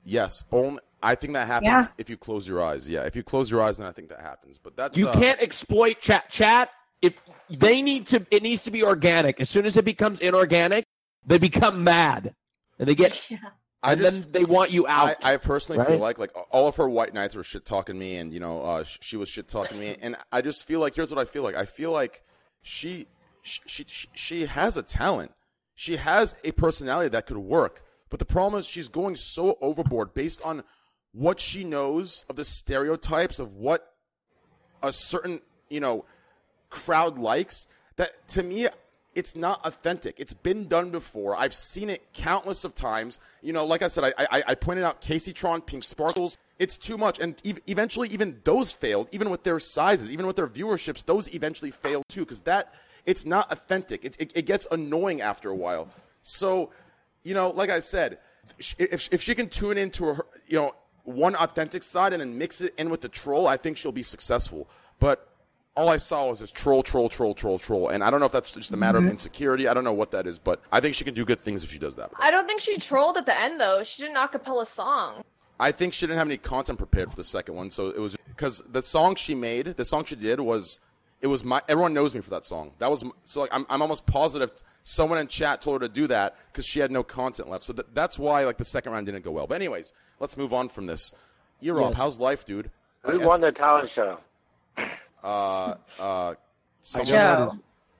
yes 0.04 0.44
only 0.52 0.80
i 1.02 1.14
think 1.14 1.32
that 1.32 1.46
happens 1.46 1.68
Yeah. 1.70 1.86
if 1.98 2.08
you 2.10 2.16
close 2.16 2.46
your 2.46 2.62
eyes 2.62 2.88
yeah 2.88 3.02
if 3.04 3.16
you 3.16 3.22
close 3.22 3.50
your 3.50 3.62
eyes 3.62 3.78
then 3.78 3.86
i 3.86 3.92
think 3.92 4.08
that 4.10 4.20
happens 4.20 4.58
but 4.58 4.76
that's 4.76 4.96
You 4.98 5.08
uh, 5.08 5.14
can't 5.14 5.40
exploit 5.40 6.00
chat. 6.00 6.28
Chat 6.30 6.68
if 7.02 7.14
they 7.48 7.80
need 7.82 8.06
to, 8.08 8.26
it 8.30 8.42
needs 8.42 8.62
to 8.64 8.70
be 8.70 8.82
organic. 8.84 9.40
As 9.40 9.48
soon 9.48 9.64
as 9.64 9.76
it 9.78 9.84
becomes 9.86 10.20
inorganic, 10.20 10.84
they 11.26 11.38
become 11.38 11.82
mad 11.82 12.34
and 12.78 12.86
they 12.88 12.94
get. 12.94 13.18
i 13.82 13.92
and 13.92 14.00
just 14.00 14.32
then 14.32 14.32
they 14.32 14.44
want 14.44 14.70
you 14.70 14.86
out. 14.86 15.24
I 15.24 15.36
personally 15.38 15.84
feel 15.84 15.98
like 15.98 16.18
like 16.18 16.32
all 16.50 16.68
of 16.68 16.76
her 16.76 16.88
white 16.88 17.14
knights 17.14 17.34
were 17.34 17.44
shit 17.44 17.64
talking 17.64 17.98
me, 17.98 18.16
and 18.16 18.32
you 18.32 18.40
know, 18.40 18.62
uh, 18.62 18.84
sh- 18.84 18.98
she 19.00 19.16
was 19.16 19.28
shit 19.28 19.48
talking 19.48 19.78
me, 19.78 19.96
and 20.00 20.16
I 20.30 20.42
just 20.42 20.66
feel 20.66 20.80
like 20.80 20.94
here's 20.94 21.10
what 21.10 21.20
I 21.20 21.24
feel 21.24 21.42
like. 21.42 21.54
I 21.54 21.64
feel 21.64 21.90
like 21.92 22.22
she 22.62 23.06
she 23.42 23.62
she, 23.86 24.08
she 24.12 24.46
has 24.46 24.76
a 24.76 24.82
talent. 24.82 25.32
She 25.74 25.96
has 25.96 26.34
a 26.44 26.52
personality 26.52 27.08
that 27.08 27.26
could 27.26 27.38
work, 27.38 27.82
but 28.10 28.18
the 28.18 28.26
problem 28.26 28.58
is 28.58 28.66
she's 28.66 28.88
going 28.88 29.16
so 29.16 29.56
overboard 29.62 30.12
based 30.12 30.42
on 30.44 30.62
what 31.12 31.40
she 31.40 31.64
knows 31.64 32.24
of 32.28 32.36
the 32.36 32.44
stereotypes 32.44 33.38
of 33.38 33.54
what 33.54 33.94
a 34.82 34.92
certain 34.92 35.40
you 35.70 35.80
know 35.80 36.04
crowd 36.68 37.18
likes 37.18 37.66
that 37.96 38.28
to 38.28 38.42
me 38.42 38.68
it's 39.14 39.34
not 39.34 39.64
authentic. 39.64 40.16
It's 40.18 40.32
been 40.32 40.68
done 40.68 40.90
before. 40.90 41.36
I've 41.36 41.54
seen 41.54 41.90
it 41.90 42.12
countless 42.12 42.64
of 42.64 42.74
times. 42.74 43.18
You 43.42 43.52
know 43.52 43.64
like 43.64 43.82
i 43.82 43.88
said 43.88 44.04
i 44.04 44.12
i, 44.30 44.42
I 44.48 44.54
pointed 44.54 44.84
out 44.84 45.02
Kaceytron 45.02 45.64
pink 45.64 45.84
sparkles. 45.84 46.38
It's 46.58 46.78
too 46.78 46.96
much. 46.96 47.18
And 47.18 47.40
ev- 47.44 47.60
eventually 47.66 48.08
even 48.10 48.40
those 48.44 48.72
failed 48.72 49.08
even 49.12 49.30
with 49.30 49.42
their 49.42 49.58
sizes 49.58 50.10
even 50.10 50.26
with 50.26 50.36
their 50.36 50.46
viewerships 50.46 51.04
those 51.04 51.32
eventually 51.34 51.70
failed 51.70 52.04
too 52.08 52.20
because 52.20 52.40
that 52.42 52.72
it's 53.06 53.24
not 53.24 53.50
authentic. 53.50 54.04
It, 54.04 54.16
it, 54.18 54.32
it 54.34 54.46
gets 54.46 54.66
annoying 54.70 55.20
after 55.20 55.50
a 55.50 55.56
while. 55.56 55.88
So 56.22 56.70
you 57.22 57.34
know 57.34 57.50
like 57.50 57.70
i 57.70 57.80
said 57.80 58.18
if, 58.78 59.08
if 59.12 59.20
she 59.22 59.34
can 59.34 59.48
tune 59.48 59.76
into 59.76 60.04
her 60.06 60.24
you 60.46 60.56
know 60.56 60.74
one 61.04 61.34
authentic 61.36 61.82
side 61.82 62.12
and 62.12 62.20
then 62.20 62.38
mix 62.38 62.60
it 62.60 62.74
in 62.78 62.88
with 62.88 63.00
the 63.02 63.08
troll 63.08 63.46
i 63.46 63.56
think 63.56 63.76
she'll 63.76 63.92
be 63.92 64.02
successful. 64.02 64.68
But 64.98 65.29
all 65.76 65.88
I 65.88 65.96
saw 65.96 66.28
was 66.28 66.40
this 66.40 66.50
troll, 66.50 66.82
troll, 66.82 67.08
troll, 67.08 67.34
troll, 67.34 67.58
troll, 67.58 67.88
and 67.88 68.02
I 68.02 68.10
don't 68.10 68.20
know 68.20 68.26
if 68.26 68.32
that's 68.32 68.50
just 68.50 68.72
a 68.72 68.76
matter 68.76 68.98
of 68.98 69.04
mm-hmm. 69.04 69.12
insecurity. 69.12 69.68
I 69.68 69.74
don't 69.74 69.84
know 69.84 69.92
what 69.92 70.10
that 70.10 70.26
is, 70.26 70.38
but 70.38 70.60
I 70.72 70.80
think 70.80 70.94
she 70.94 71.04
can 71.04 71.14
do 71.14 71.24
good 71.24 71.40
things 71.40 71.62
if 71.64 71.70
she 71.70 71.78
does 71.78 71.96
that. 71.96 72.10
I 72.16 72.30
don't 72.30 72.46
think 72.46 72.60
she 72.60 72.76
trolled 72.78 73.16
at 73.16 73.26
the 73.26 73.38
end 73.38 73.60
though. 73.60 73.82
She 73.82 74.02
did 74.02 74.10
an 74.10 74.16
acapella 74.16 74.66
song. 74.66 75.22
I 75.58 75.72
think 75.72 75.92
she 75.92 76.06
didn't 76.06 76.18
have 76.18 76.26
any 76.26 76.38
content 76.38 76.78
prepared 76.78 77.10
for 77.10 77.16
the 77.16 77.24
second 77.24 77.54
one, 77.54 77.70
so 77.70 77.88
it 77.88 77.98
was 77.98 78.16
because 78.28 78.62
the 78.70 78.82
song 78.82 79.14
she 79.14 79.34
made, 79.34 79.66
the 79.66 79.84
song 79.84 80.04
she 80.04 80.16
did 80.16 80.40
was, 80.40 80.80
it 81.20 81.26
was 81.26 81.44
my. 81.44 81.60
Everyone 81.68 81.92
knows 81.92 82.14
me 82.14 82.22
for 82.22 82.30
that 82.30 82.46
song. 82.46 82.72
That 82.78 82.90
was 82.90 83.04
so. 83.24 83.42
Like, 83.42 83.50
I'm, 83.52 83.66
I'm 83.68 83.82
almost 83.82 84.06
positive 84.06 84.50
someone 84.82 85.18
in 85.18 85.26
chat 85.26 85.62
told 85.62 85.80
her 85.80 85.88
to 85.88 85.92
do 85.92 86.06
that 86.08 86.36
because 86.50 86.66
she 86.66 86.80
had 86.80 86.90
no 86.90 87.02
content 87.02 87.48
left. 87.48 87.64
So 87.64 87.72
that, 87.74 87.94
that's 87.94 88.18
why 88.18 88.44
like 88.44 88.56
the 88.56 88.64
second 88.64 88.92
round 88.92 89.06
didn't 89.06 89.22
go 89.22 89.30
well. 89.30 89.46
But 89.46 89.56
anyways, 89.56 89.92
let's 90.18 90.36
move 90.36 90.52
on 90.52 90.68
from 90.68 90.86
this. 90.86 91.12
Erob, 91.62 91.90
Yes. 91.90 91.96
how's 91.98 92.18
life, 92.18 92.44
dude? 92.44 92.70
Who 93.02 93.20
won 93.20 93.40
the 93.40 93.52
talent 93.52 93.90
show? 93.90 94.18
Uh, 95.22 95.26
uh, 95.26 95.74
I 96.00 96.34
someone, 96.82 97.12
know 97.12 97.50
Joe. 97.50 97.50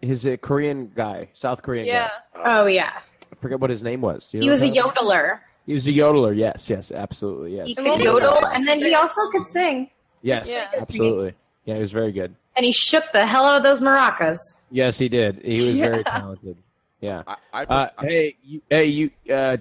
his, 0.01 0.23
his 0.23 0.27
uh, 0.35 0.37
Korean 0.39 0.91
guy, 0.95 1.29
South 1.35 1.63
Korean 1.63 1.87
Yeah. 1.87 2.09
guy. 2.35 2.43
Oh 2.63 2.67
yeah, 2.67 2.93
I 3.33 3.35
forget 3.41 3.61
what 3.61 3.71
his 3.71 3.83
name 3.85 4.01
was. 4.01 4.31
Do 4.31 4.39
you 4.39 4.45
he 4.45 4.51
was 4.51 4.63
a 4.63 4.71
that? 4.71 4.75
yodeler. 4.77 5.41
He 5.67 5.75
was 5.75 5.87
a 5.87 5.91
yodeler. 5.93 6.35
Yes, 6.37 6.69
yes, 6.71 6.91
absolutely. 6.91 7.57
Yes, 7.57 7.69
He 7.69 7.75
could 7.75 8.01
yodel, 8.01 8.45
and 8.47 8.67
then 8.67 8.79
he 8.81 8.95
also 8.95 9.21
could 9.31 9.47
sing. 9.47 9.91
yes, 10.23 10.49
Yeah. 10.51 10.69
absolutely. 10.79 11.35
Yeah, 11.67 11.75
he 11.75 11.81
was 11.81 11.93
very 11.93 12.11
good. 12.13 12.35
And 12.57 12.65
he 12.65 12.73
shook 12.73 13.05
the 13.13 13.25
hell 13.27 13.45
out 13.45 13.57
of 13.59 13.63
those 13.63 13.81
maracas. 13.81 14.39
Yes, 14.71 14.99
he 14.99 15.09
did. 15.09 15.41
He 15.45 15.65
was 15.67 15.79
very 15.79 16.03
talented. 16.05 16.57
Yeah. 17.01 17.23
I, 17.27 17.37
I, 17.53 17.63
Uh, 17.65 17.89
I- 17.99 18.07
hey, 18.07 18.37
you, 18.43 18.63
hey, 18.71 18.85
you, 18.87 19.11
uh, 19.33 19.59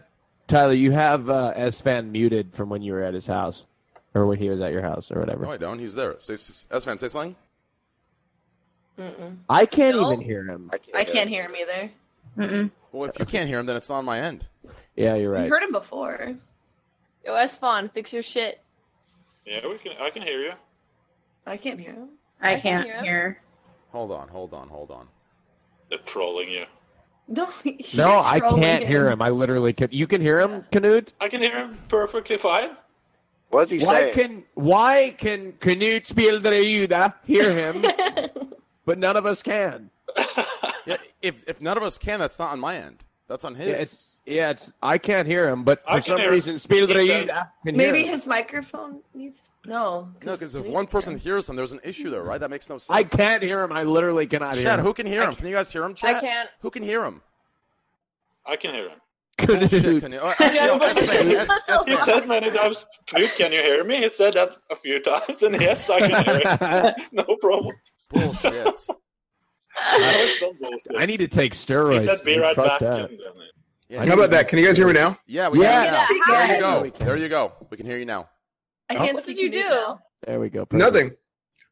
Tyler, 0.48 0.74
you 0.74 0.92
have 0.92 1.30
uh, 1.30 1.54
S 1.56 1.80
fan 1.82 2.12
muted 2.12 2.54
from 2.56 2.70
when 2.70 2.82
you 2.82 2.94
were 2.94 3.04
at 3.04 3.14
his 3.14 3.28
house, 3.28 3.66
or 4.16 4.26
when 4.26 4.38
he 4.40 4.50
was 4.50 4.62
at 4.62 4.72
your 4.72 4.82
house, 4.82 5.12
or 5.12 5.20
whatever. 5.20 5.44
no, 5.46 5.52
I 5.52 5.58
don't. 5.58 5.78
He's 5.78 5.94
there. 5.94 6.16
Say, 6.20 6.34
S-Fan, 6.72 6.98
say 6.98 7.08
something. 7.10 7.36
Mm-mm. 9.00 9.38
I 9.50 9.66
can't 9.66 9.96
No? 9.96 10.12
even 10.12 10.24
hear 10.24 10.44
him. 10.44 10.70
I 10.94 11.04
can't 11.06 11.30
hear 11.30 11.44
him 11.46 11.56
either. 11.56 11.92
Mm-mm. 12.38 12.72
Well, 12.92 13.10
if 13.10 13.18
you 13.18 13.26
can't 13.26 13.48
hear 13.48 13.60
him, 13.60 13.66
then 13.66 13.76
it's 13.78 13.90
not 13.90 14.00
on 14.00 14.06
my 14.06 14.20
end. 14.20 14.46
Yeah, 14.96 15.16
you're 15.16 15.36
I 15.38 15.42
right. 15.42 15.50
heard 15.50 15.64
him 15.64 15.72
before. 15.72 16.36
Yo, 17.26 17.32
Esfon, 17.34 17.92
fix 17.92 18.12
your 18.12 18.22
shit. 18.24 18.62
Yeah, 19.46 19.68
we 19.68 19.78
can. 19.78 19.94
I 20.02 20.10
can 20.10 20.22
hear 20.22 20.42
you. 20.42 20.52
I 21.46 21.58
can't 21.58 21.80
hear 21.80 21.94
him. 21.94 22.10
I, 22.42 22.52
I 22.52 22.54
can 22.56 22.62
can't 22.62 22.86
hear 22.86 22.96
him. 22.98 23.04
hear. 23.04 23.42
Hold 23.92 24.12
on, 24.12 24.28
hold 24.28 24.54
on, 24.54 24.68
hold 24.68 24.92
on. 24.92 25.08
They're 25.90 26.00
trolling 26.00 26.50
you. 26.52 26.66
No, 27.28 27.48
No, 27.96 28.20
I 28.20 28.40
can't 28.40 28.84
hear 28.86 29.10
him. 29.10 29.22
I 29.22 29.30
literally 29.30 29.74
can. 29.74 29.90
You 29.92 30.08
can 30.08 30.22
hear 30.22 30.40
him, 30.40 30.66
Canute. 30.72 31.14
I 31.20 31.30
can 31.30 31.42
hear 31.42 31.52
him 31.52 31.78
perfectly 31.88 32.38
fine. 32.38 32.72
What's 33.50 33.72
he 33.72 33.80
Why 33.80 33.86
saying? 33.86 34.14
Why 34.16 34.24
can 34.24 34.44
Why 34.54 35.16
can 35.18 35.54
Canute 35.54 36.04
Spielderjuda 36.04 37.14
hear 37.26 37.52
him, 37.52 37.84
but 38.90 38.98
none 38.98 39.16
of 39.16 39.26
us 39.28 39.44
can? 39.44 39.92
Yeah, 40.86 40.98
if 41.22 41.44
if 41.48 41.62
none 41.62 41.78
of 41.78 41.84
us 41.84 42.00
can, 42.00 42.20
that's 42.20 42.40
not 42.40 42.52
on 42.52 42.60
my 42.60 42.76
end. 42.78 43.04
That's 43.28 43.46
on 43.46 43.54
his. 43.54 43.68
Yeah, 43.68 43.76
it's 43.76 44.08
Yeah, 44.26 44.50
it's 44.50 44.72
I 44.82 44.98
can't 44.98 45.28
hear 45.28 45.48
him, 45.48 45.64
but 45.64 45.84
I 45.88 46.00
for 46.00 46.08
some 46.08 46.18
hear- 46.22 46.32
reason, 46.32 46.58
Speed 46.58 46.82
of 46.84 46.90
the 46.90 47.02
he 47.02 47.08
Day 47.08 47.28
said- 47.28 47.48
can 47.64 47.78
Maybe 47.78 48.00
hear 48.00 48.08
him. 48.08 48.14
his 48.16 48.26
microphone 48.26 49.02
needs. 49.14 49.52
No. 49.66 50.10
No, 50.26 50.32
because 50.32 50.56
if 50.56 50.66
one 50.66 50.88
person 50.88 51.16
hears 51.16 51.48
him, 51.48 51.56
there's 51.56 51.74
an 51.74 51.82
issue 51.84 52.10
there, 52.10 52.24
right? 52.24 52.40
That 52.40 52.50
makes 52.50 52.70
no 52.70 52.80
sense. 52.80 52.90
I 52.90 53.04
can't 53.04 53.44
hear 53.44 53.62
him. 53.62 53.72
I 53.72 53.84
literally 53.84 54.26
cannot 54.26 54.56
hear 54.56 54.64
Chad, 54.66 54.80
him. 54.80 54.86
who 54.86 54.94
can 54.96 55.06
hear 55.06 55.22
him? 55.22 55.36
Can 55.36 55.46
you 55.48 55.54
guys 55.54 55.72
hear 55.72 55.84
him, 55.84 55.94
Chad? 55.94 56.16
I 56.16 56.20
can't. 56.22 56.50
Who 56.62 56.72
can 56.72 56.82
hear 56.82 57.04
him? 57.06 57.22
I 58.48 58.56
can 58.56 58.74
hear 58.74 58.90
him. 58.90 59.00
Bullshit, 59.46 59.86
oh, 59.86 60.00
can 60.00 60.12
you? 60.12 60.20
Oh, 60.24 60.34
yo, 60.40 60.78
S-Man, 60.80 61.32
S- 61.36 61.70
S-Man. 61.70 61.98
said 62.04 62.28
many 62.28 62.50
times, 62.50 62.86
Knut, 63.08 63.38
can 63.38 63.52
you 63.52 63.62
hear 63.62 63.84
me? 63.84 63.98
He 64.02 64.10
said 64.10 64.34
that 64.34 64.58
a 64.72 64.76
few 64.76 65.00
times, 65.04 65.44
and 65.44 65.60
yes, 65.62 65.88
I 65.90 66.00
can 66.00 66.26
hear 66.26 66.40
him. 66.40 66.94
No 67.12 67.24
problem. 67.40 67.76
Bullshit. 68.10 68.54
No, 68.54 68.74
it's 69.78 70.42
not 70.42 70.60
bullshit. 70.60 70.92
I 70.98 71.06
need 71.06 71.18
to 71.18 71.28
take 71.28 71.54
He 71.54 71.60
steroids. 71.60 72.06
said, 72.06 72.26
be 72.26 72.38
right 72.38 72.56
back. 72.56 72.80
that. 72.82 73.12
Yeah, 73.88 74.06
How 74.06 74.14
about 74.14 74.30
that? 74.32 74.48
Can 74.48 74.60
you 74.60 74.66
guys 74.66 74.78
hear 74.78 74.88
me 74.88 74.94
now? 74.94 75.18
Yeah, 75.26 75.50
we 75.50 75.62
Yeah. 75.62 76.06
can 76.06 76.16
hear 76.16 76.16
you 76.16 76.22
now. 76.22 76.34
Yeah. 76.34 76.48
There 76.48 76.56
you 76.56 76.62
go. 76.62 76.82
we. 76.82 76.90
There 77.06 77.18
you 77.18 77.30
go. 77.30 77.54
We 77.72 77.78
can 77.78 77.86
hear 77.86 77.98
you 77.98 78.06
now. 78.06 78.30
I 78.90 78.96
can't 78.96 79.16
What 79.16 79.24
see 79.26 79.34
did 79.34 79.42
you 79.42 79.52
do? 79.52 79.96
There 80.28 80.40
we 80.40 80.50
go. 80.50 80.66
Perfect. 80.66 80.94
Nothing. 80.94 81.12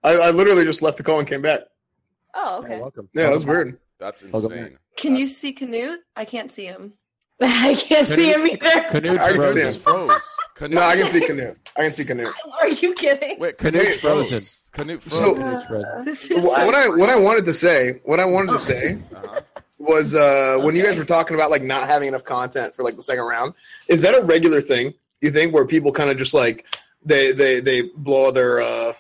I, 0.04 0.14
I 0.16 0.32
literally 0.32 0.64
just 0.64 0.82
left 0.82 0.98
the 0.98 1.04
call 1.04 1.20
and 1.20 1.28
came 1.28 1.42
back. 1.42 1.62
Oh, 2.34 2.60
Yeah, 2.62 2.66
okay. 2.66 2.82
welcome. 2.82 3.10
Yeah, 3.14 3.24
that 3.24 3.34
was 3.34 3.46
weird. 3.46 3.80
That's 4.00 4.22
insane. 4.24 4.78
Can 4.96 5.16
you 5.16 5.28
see 5.28 5.52
Canute? 5.52 6.00
I 6.16 6.26
can't 6.26 6.52
see 6.52 6.66
him. 6.66 6.94
I 7.42 7.76
can't 7.76 8.08
see 8.08 8.32
him 8.32 8.48
either. 8.48 8.86
Canute's 8.90 9.24
I 9.24 9.34
can 9.34 9.48
see 9.54 9.60
him. 9.62 9.68
Just 9.68 9.82
froze. 9.82 10.12
Canute. 10.56 10.76
No, 10.76 10.82
I 10.82 10.96
can 10.98 11.06
see 11.08 11.22
canoe. 11.26 11.56
I 11.78 11.82
can 11.84 11.94
see 11.94 12.04
canoe. 12.06 12.32
Are 12.62 12.68
you 12.70 12.94
kidding? 12.94 13.40
Wait, 13.40 13.58
Canute's 13.60 13.86
Canute 13.86 14.00
froze. 14.02 14.30
frozen. 14.30 14.64
Canute 14.72 15.02
froze. 15.04 15.14
So- 15.14 15.36
Canute's 15.36 15.66
frozen. 15.68 16.06
This 16.06 16.32
is 16.32 16.44
What 16.44 16.74
I 16.74 16.90
what 16.90 17.10
I 17.10 17.16
wanted 17.16 17.46
to 17.46 17.54
say, 17.54 18.02
what 18.06 18.20
I 18.20 18.26
wanted 18.26 18.54
to 18.54 18.60
say 18.60 18.98
Uh-huh. 19.16 19.42
was 19.78 20.16
uh, 20.16 20.58
when 20.62 20.76
you 20.76 20.84
guys 20.84 20.98
were 20.98 21.06
talking 21.06 21.36
about 21.36 21.52
like 21.52 21.62
not 21.62 21.88
having 21.88 22.08
enough 22.08 22.24
content 22.24 22.74
for 22.74 22.82
like 22.84 22.96
the 22.96 23.04
second 23.04 23.26
round. 23.26 23.54
Is 23.88 24.02
that 24.02 24.16
a 24.16 24.24
regular 24.24 24.60
thing? 24.62 24.94
You 25.22 25.30
think 25.32 25.54
where 25.54 25.66
people 25.66 25.92
kind 25.92 26.10
of 26.10 26.18
just 26.18 26.34
like 26.34 26.66
they 27.06 27.32
they 27.34 27.60
they 27.60 27.84
blow 27.98 28.32
their 28.32 28.62
uh, 28.62 28.94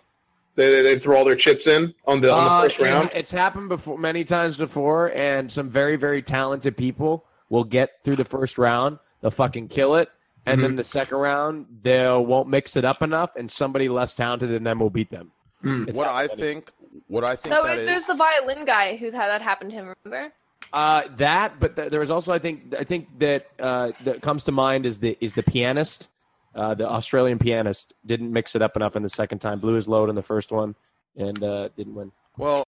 they 0.56 0.84
they 0.84 1.00
throw 1.00 1.18
all 1.18 1.26
their 1.26 1.36
chips 1.36 1.66
in 1.66 1.94
on 2.06 2.22
the 2.22 2.32
on 2.32 2.44
the 2.44 2.50
Uh, 2.52 2.62
first 2.62 2.80
round? 2.80 3.10
It's 3.16 3.32
happened 3.32 3.70
before, 3.70 3.98
many 3.98 4.24
times 4.24 4.58
before, 4.58 5.08
and 5.16 5.52
some 5.52 5.70
very, 5.72 5.96
very 5.96 6.22
talented 6.22 6.78
people 6.78 7.26
will 7.50 7.64
get 7.64 8.04
through 8.04 8.16
the 8.18 8.26
first 8.26 8.58
round. 8.58 9.00
They'll 9.22 9.32
fucking 9.32 9.70
kill 9.70 9.96
it, 9.96 10.10
and 10.46 10.58
Mm-hmm. 10.60 10.62
then 10.68 10.76
the 10.76 10.84
second 10.84 11.18
round 11.18 11.66
they 11.82 12.08
won't 12.08 12.48
mix 12.50 12.76
it 12.76 12.86
up 12.86 13.02
enough, 13.02 13.36
and 13.36 13.50
somebody 13.50 13.90
less 13.90 14.16
talented 14.16 14.50
than 14.52 14.64
them 14.64 14.80
will 14.80 14.90
beat 14.90 15.10
them. 15.12 15.32
It's 15.64 15.98
What 15.98 16.08
I 16.08 16.22
happened. 16.24 16.40
think, 16.40 16.72
what 17.08 17.24
I 17.24 17.36
think 17.36 17.54
No, 17.54 17.64
that 17.64 17.80
it, 17.80 17.82
is. 17.82 17.88
there's 17.88 18.06
the 18.06 18.14
violin 18.16 18.64
guy 18.66 18.96
who 18.96 19.06
had 19.12 19.28
that 19.28 19.42
happen 19.42 19.70
to 19.70 19.74
him. 19.76 19.94
Remember? 20.06 20.32
Uh, 20.72 21.04
that, 21.16 21.60
but 21.60 21.76
th- 21.76 21.90
there 21.90 22.00
was 22.00 22.12
also, 22.12 22.32
I 22.34 22.40
think, 22.40 22.76
I 22.78 22.84
think 22.84 23.08
that 23.20 23.48
uh, 23.60 23.92
that 24.04 24.22
comes 24.22 24.44
to 24.46 24.52
mind 24.52 24.86
is 24.86 25.00
the 25.00 25.18
is 25.20 25.34
the 25.34 25.44
pianist, 25.44 26.10
uh, 26.56 26.74
the 26.76 26.88
Australian 26.88 27.40
pianist 27.40 27.94
didn't 28.06 28.32
mix 28.32 28.56
it 28.56 28.62
up 28.62 28.76
enough 28.76 28.96
in 28.96 29.02
the 29.04 29.10
second 29.10 29.40
time, 29.40 29.60
blew 29.60 29.74
his 29.74 29.88
load 29.88 30.10
in 30.10 30.16
the 30.16 30.22
first 30.22 30.52
one, 30.52 30.76
and 31.16 31.42
uh, 31.44 31.70
didn't 31.78 31.96
win. 31.96 32.12
Well, 32.38 32.64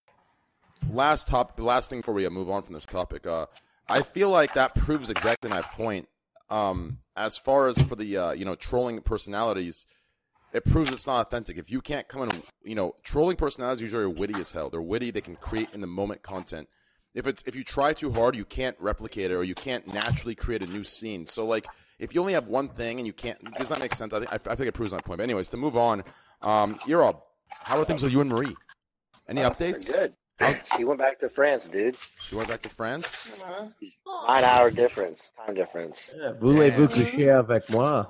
last 0.90 1.28
top, 1.28 1.58
last 1.60 1.90
thing 1.90 2.00
before 2.00 2.14
we 2.14 2.26
uh, 2.26 2.30
move 2.30 2.50
on 2.50 2.62
from 2.62 2.74
this 2.74 2.86
topic, 2.86 3.26
uh, 3.26 3.46
I 3.90 4.02
feel 4.02 4.30
like 4.30 4.54
that 4.54 4.74
proves 4.74 5.10
exactly 5.10 5.50
my 5.50 5.62
point. 5.62 6.08
Um, 6.48 6.98
as 7.16 7.36
far 7.36 7.68
as 7.68 7.80
for 7.82 7.96
the 7.96 8.16
uh, 8.16 8.30
you 8.32 8.44
know 8.44 8.54
trolling 8.54 9.00
personalities, 9.02 9.86
it 10.52 10.64
proves 10.64 10.90
it's 10.90 11.06
not 11.06 11.26
authentic. 11.26 11.58
If 11.58 11.70
you 11.70 11.80
can't 11.80 12.08
come 12.08 12.22
in, 12.22 12.42
you 12.64 12.74
know, 12.74 12.94
trolling 13.02 13.36
personalities 13.36 13.82
usually 13.82 14.04
are 14.04 14.10
witty 14.10 14.40
as 14.40 14.52
hell. 14.52 14.70
They're 14.70 14.82
witty. 14.82 15.10
They 15.10 15.20
can 15.20 15.36
create 15.36 15.68
in 15.72 15.80
the 15.80 15.86
moment 15.86 16.22
content. 16.22 16.68
If 17.14 17.26
it's 17.26 17.42
if 17.46 17.56
you 17.56 17.64
try 17.64 17.92
too 17.92 18.12
hard, 18.12 18.36
you 18.36 18.44
can't 18.44 18.76
replicate 18.80 19.30
it, 19.30 19.34
or 19.34 19.44
you 19.44 19.54
can't 19.54 19.92
naturally 19.92 20.34
create 20.34 20.62
a 20.62 20.66
new 20.66 20.84
scene. 20.84 21.26
So 21.26 21.44
like, 21.44 21.66
if 21.98 22.14
you 22.14 22.20
only 22.20 22.34
have 22.34 22.46
one 22.46 22.68
thing 22.68 22.98
and 22.98 23.06
you 23.06 23.12
can't, 23.12 23.38
does 23.56 23.68
that 23.68 23.80
make 23.80 23.94
sense? 23.94 24.14
I 24.14 24.20
think 24.20 24.32
I, 24.32 24.52
I 24.52 24.54
think 24.54 24.68
it 24.68 24.72
proves 24.72 24.92
my 24.92 25.00
point. 25.00 25.18
But 25.18 25.24
anyways, 25.24 25.48
to 25.50 25.56
move 25.56 25.76
on, 25.76 26.04
um, 26.42 26.76
Erob, 26.86 27.20
how 27.48 27.78
are 27.78 27.84
things 27.84 28.02
with 28.02 28.12
you 28.12 28.20
and 28.20 28.30
Marie? 28.30 28.56
Any 29.28 29.42
updates? 29.42 29.86
They're 29.86 30.08
good. 30.08 30.14
She 30.76 30.84
went 30.84 30.98
back 30.98 31.18
to 31.20 31.28
France, 31.28 31.66
dude. 31.66 31.96
You 32.30 32.38
went 32.38 32.48
back 32.48 32.62
to 32.62 32.68
France? 32.68 33.30
Nine 34.26 34.44
hour 34.44 34.70
difference, 34.70 35.30
time 35.44 35.54
difference. 35.54 36.14
Voulez-vous 36.40 36.88
coucher 36.88 37.30
avec 37.30 37.68
moi? 37.70 38.06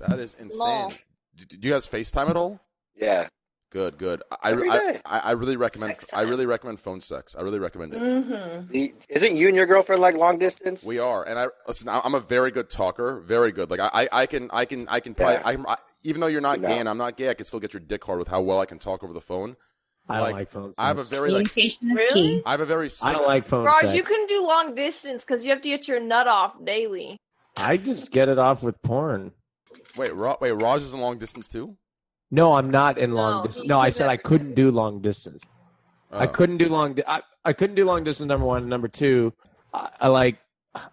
That 0.00 0.18
is 0.18 0.34
insane. 0.40 0.88
Do, 1.36 1.44
do 1.44 1.68
you 1.68 1.74
guys 1.74 1.86
FaceTime 1.86 2.30
at 2.30 2.36
all? 2.36 2.60
Yeah. 2.96 3.28
Good, 3.70 3.98
good. 3.98 4.22
I, 4.42 4.50
I. 4.52 5.00
I, 5.06 5.18
I 5.18 5.30
really 5.32 5.56
recommend. 5.56 5.94
I 6.12 6.22
really 6.22 6.44
recommend 6.46 6.80
phone 6.80 7.00
sex. 7.00 7.36
I 7.38 7.42
really 7.42 7.60
recommend 7.60 7.94
it. 7.94 8.02
Mm-hmm. 8.02 8.74
Isn't 9.08 9.36
you 9.36 9.46
and 9.46 9.56
your 9.56 9.66
girlfriend 9.66 10.02
like 10.02 10.16
long 10.16 10.38
distance? 10.38 10.82
We 10.84 10.98
are, 10.98 11.22
and 11.24 11.38
I 11.38 11.46
listen. 11.68 11.88
I- 11.88 12.00
I'm 12.02 12.16
a 12.16 12.20
very 12.20 12.50
good 12.50 12.68
talker, 12.68 13.20
very 13.20 13.52
good. 13.52 13.70
Like 13.70 13.78
I, 13.78 13.90
I, 13.92 14.08
I 14.22 14.26
can, 14.26 14.50
I 14.52 14.64
can, 14.64 14.88
I 14.88 14.98
can. 14.98 15.14
Probably, 15.14 15.34
Yeah. 15.34 15.42
I, 15.44 15.54
can- 15.54 15.66
I, 15.68 15.76
even 16.02 16.20
though 16.20 16.26
you're 16.26 16.40
not 16.40 16.60
You 16.60 16.66
gay 16.66 16.78
and 16.80 16.88
I'm 16.88 16.98
not 16.98 17.16
gay, 17.16 17.28
I 17.30 17.34
can 17.34 17.44
still 17.44 17.60
get 17.60 17.72
your 17.72 17.80
dick 17.80 18.02
hard 18.04 18.18
with 18.18 18.26
how 18.26 18.40
well 18.40 18.58
I 18.58 18.66
can 18.66 18.80
talk 18.80 19.04
over 19.04 19.12
the 19.12 19.20
phone. 19.20 19.54
I 20.10 20.14
don't 20.14 20.22
Like, 20.24 20.34
like 20.34 20.50
phones. 20.50 20.74
I 20.78 20.86
have 20.88 20.98
a 20.98 21.04
very 21.04 21.30
like. 21.30 21.46
s- 21.46 21.56
is 21.56 21.78
Really? 21.82 22.12
key. 22.12 22.42
I 22.44 22.50
have 22.52 22.60
a 22.60 22.66
very. 22.66 22.90
I 23.02 23.12
don't 23.12 23.26
like 23.26 23.44
phone 23.46 23.64
Raj, 23.64 23.82
sex. 23.82 23.94
you 23.94 24.02
can 24.02 24.26
do 24.26 24.44
long 24.46 24.74
distance 24.74 25.24
because 25.24 25.44
you 25.44 25.50
have 25.50 25.60
to 25.62 25.68
get 25.68 25.86
your 25.88 26.00
nut 26.00 26.26
off 26.26 26.54
daily. 26.64 27.16
I 27.56 27.76
just 27.76 28.10
get 28.10 28.28
it 28.28 28.38
off 28.38 28.62
with 28.62 28.80
porn. 28.82 29.32
Wait, 29.96 30.18
Ra- 30.20 30.36
wait. 30.40 30.52
Raj 30.52 30.82
is 30.82 30.94
in 30.94 31.00
long 31.00 31.18
distance 31.18 31.48
too. 31.48 31.76
No, 32.30 32.54
I'm 32.54 32.70
not 32.70 32.98
in 32.98 33.12
long 33.12 33.38
No, 33.42 33.46
distance. 33.46 33.68
No, 33.68 33.80
I 33.80 33.90
said 33.90 34.08
I 34.08 34.16
couldn't 34.16 34.54
do 34.54 34.70
long 34.70 35.00
distance. 35.00 35.44
I 36.12 36.24
Oh. 36.26 36.28
couldn't 36.28 36.58
do 36.58 36.68
long. 36.68 36.94
Di- 36.94 37.02
I, 37.06 37.22
I 37.44 37.52
couldn't 37.52 37.76
do 37.76 37.84
long 37.84 38.04
distance. 38.04 38.28
Number 38.28 38.46
one. 38.46 38.68
Number 38.68 38.88
two, 38.88 39.32
I, 39.72 39.88
I 40.02 40.08
like. 40.08 40.38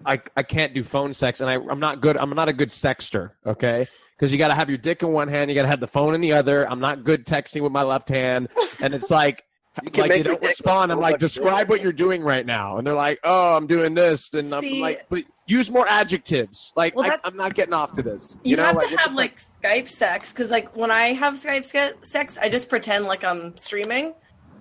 I 0.06 0.20
I 0.36 0.42
can't 0.42 0.74
do 0.74 0.84
phone 0.84 1.14
sex, 1.14 1.40
and 1.42 1.50
I 1.50 1.56
I'm 1.56 1.80
not 1.80 2.02
good. 2.02 2.18
I'm 2.18 2.32
not 2.32 2.50
a 2.50 2.54
good 2.54 2.72
sexter. 2.72 3.38
Okay, 3.46 3.88
because 4.18 4.32
you 4.32 4.38
got 4.38 4.48
to 4.48 4.56
have 4.56 4.70
your 4.70 4.78
dick 4.78 5.04
in 5.04 5.10
one 5.10 5.28
hand, 5.28 5.50
you 5.50 5.56
got 5.56 5.64
to 5.64 5.68
have 5.68 5.80
the 5.80 5.88
phone 5.88 6.16
in 6.16 6.22
the 6.22 6.34
other. 6.34 6.70
I'm 6.70 6.80
not 6.80 7.04
good 7.04 7.26
texting 7.26 7.62
with 7.62 7.72
my 7.72 7.84
left 7.84 8.10
hand, 8.10 8.50
and 8.82 8.94
it's 8.94 9.12
like. 9.12 9.44
You 9.84 9.92
can 9.92 10.02
like 10.02 10.10
make 10.10 10.24
they 10.24 10.30
don't 10.32 10.42
respond. 10.42 10.92
I'm 10.92 11.00
like, 11.00 11.20
describe 11.20 11.68
bigger. 11.68 11.70
what 11.70 11.82
you're 11.84 11.94
doing 11.94 12.24
right 12.24 12.44
now, 12.44 12.80
and 12.80 12.88
they're 12.88 12.96
like, 12.96 13.20
oh, 13.24 13.56
I'm 13.56 13.68
doing 13.68 13.94
this, 13.94 14.34
and 14.34 14.52
I'm 14.56 14.80
like, 14.80 15.06
but 15.08 15.22
use 15.46 15.70
more 15.70 15.88
adjectives. 15.88 16.74
Like, 16.76 16.96
Well, 16.96 17.12
I, 17.12 17.20
I'm 17.24 17.38
not 17.38 17.54
getting 17.54 17.76
off 17.76 17.94
to 17.94 18.02
this. 18.02 18.40
You, 18.44 18.56
know, 18.56 18.64
have 18.64 18.76
like, 18.76 18.90
to 18.90 18.98
have 18.98 19.14
like 19.14 19.40
Skype 19.64 19.88
sex 19.88 20.32
because 20.32 20.50
like 20.50 20.76
when 20.76 20.90
I 20.90 21.14
have 21.14 21.36
Skype 21.36 21.64
sex, 22.04 22.40
I 22.42 22.50
just 22.50 22.70
pretend 22.70 23.06
like 23.06 23.24
I'm 23.24 23.56
streaming, 23.56 24.16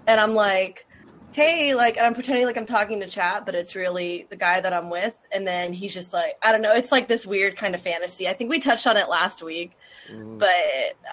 and 0.07 0.21
I'm 0.21 0.35
like, 0.35 0.87
hey, 1.37 1.75
like, 1.75 1.99
and 1.99 2.07
I'm 2.07 2.15
pretending 2.15 2.47
like 2.47 2.57
I'm 2.57 2.65
talking 2.65 3.01
to 3.01 3.07
chat, 3.07 3.45
but 3.45 3.55
it's 3.55 3.77
really 3.77 4.27
the 4.31 4.37
guy 4.37 4.59
that 4.59 4.73
I'm 4.73 4.89
with, 4.89 5.15
and 5.31 5.47
then 5.47 5.75
he's 5.75 5.93
just 5.93 6.15
like, 6.15 6.39
I 6.43 6.51
don't 6.51 6.63
know, 6.63 6.73
it's 6.73 6.91
like 6.91 7.09
this 7.09 7.27
weird 7.27 7.59
kind 7.59 7.75
of 7.75 7.83
fantasy. 7.83 8.27
I 8.27 8.33
think 8.33 8.49
we 8.49 8.59
touched 8.59 8.87
on 8.87 8.97
it 8.97 9.11
last 9.11 9.43
week, 9.43 9.73
fuck? 10.09 10.39
but 10.39 10.49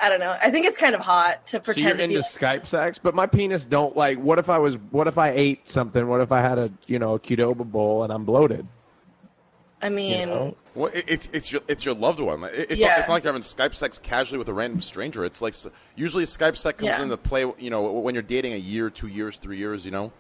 I 0.01 0.07
don't 0.07 0.21
know. 0.21 0.33
I 0.41 0.49
think 0.49 0.65
it's 0.65 0.77
kind 0.77 0.95
of 0.95 1.01
hot 1.01 1.43
to 1.47 1.49
So 1.49 1.57
you're 1.57 1.63
pretend 1.63 1.97
to 1.97 2.03
into. 2.05 2.19
Skype 2.19 2.65
sex, 2.65 2.97
but 2.97 3.13
my 3.13 3.27
penis 3.27 3.65
don't 3.65 3.97
like. 3.97 4.17
What 4.17 4.39
if 4.39 4.49
I 4.49 4.59
was? 4.59 4.75
What 4.91 5.09
if 5.09 5.17
I 5.17 5.31
ate 5.31 5.67
something? 5.67 6.07
What 6.07 6.21
if 6.21 6.31
I 6.31 6.39
had 6.39 6.57
a 6.57 6.71
you 6.87 6.99
know 6.99 7.15
a 7.15 7.19
Qdoba 7.19 7.69
bowl 7.69 8.05
and 8.05 8.13
I'm 8.13 8.23
bloated? 8.23 8.65
I 9.83 9.89
mean, 9.89 10.29
know? 10.29 10.57
Well, 10.75 10.91
it, 10.93 11.05
it's 11.07 11.29
it's 11.33 11.51
your 11.51 11.61
it's 11.67 11.85
your 11.85 11.93
loved 11.95 12.19
one. 12.19 12.43
It- 12.45 12.71
It's, 12.71 12.81
Yeah. 12.81 12.97
it's 12.99 13.07
not 13.07 13.15
like 13.15 13.23
you're 13.23 13.33
having 13.33 13.41
Skype 13.43 13.75
sex 13.75 13.99
casually 13.99 14.37
with 14.39 14.49
a 14.49 14.53
random 14.53 14.81
stranger. 14.81 15.25
It's 15.25 15.41
like 15.41 15.53
usually 15.95 16.23
Skype 16.25 16.55
sex 16.57 16.79
comes 16.79 16.89
Yeah. 16.97 17.03
into 17.03 17.17
play. 17.17 17.41
You 17.59 17.69
know, 17.69 17.83
when 17.91 18.15
you're 18.15 18.21
dating 18.23 18.53
a 18.53 18.57
year, 18.57 18.89
two 18.89 19.07
years, 19.07 19.37
three 19.37 19.57
years. 19.57 19.85
You 19.85 19.91
know. 19.91 20.11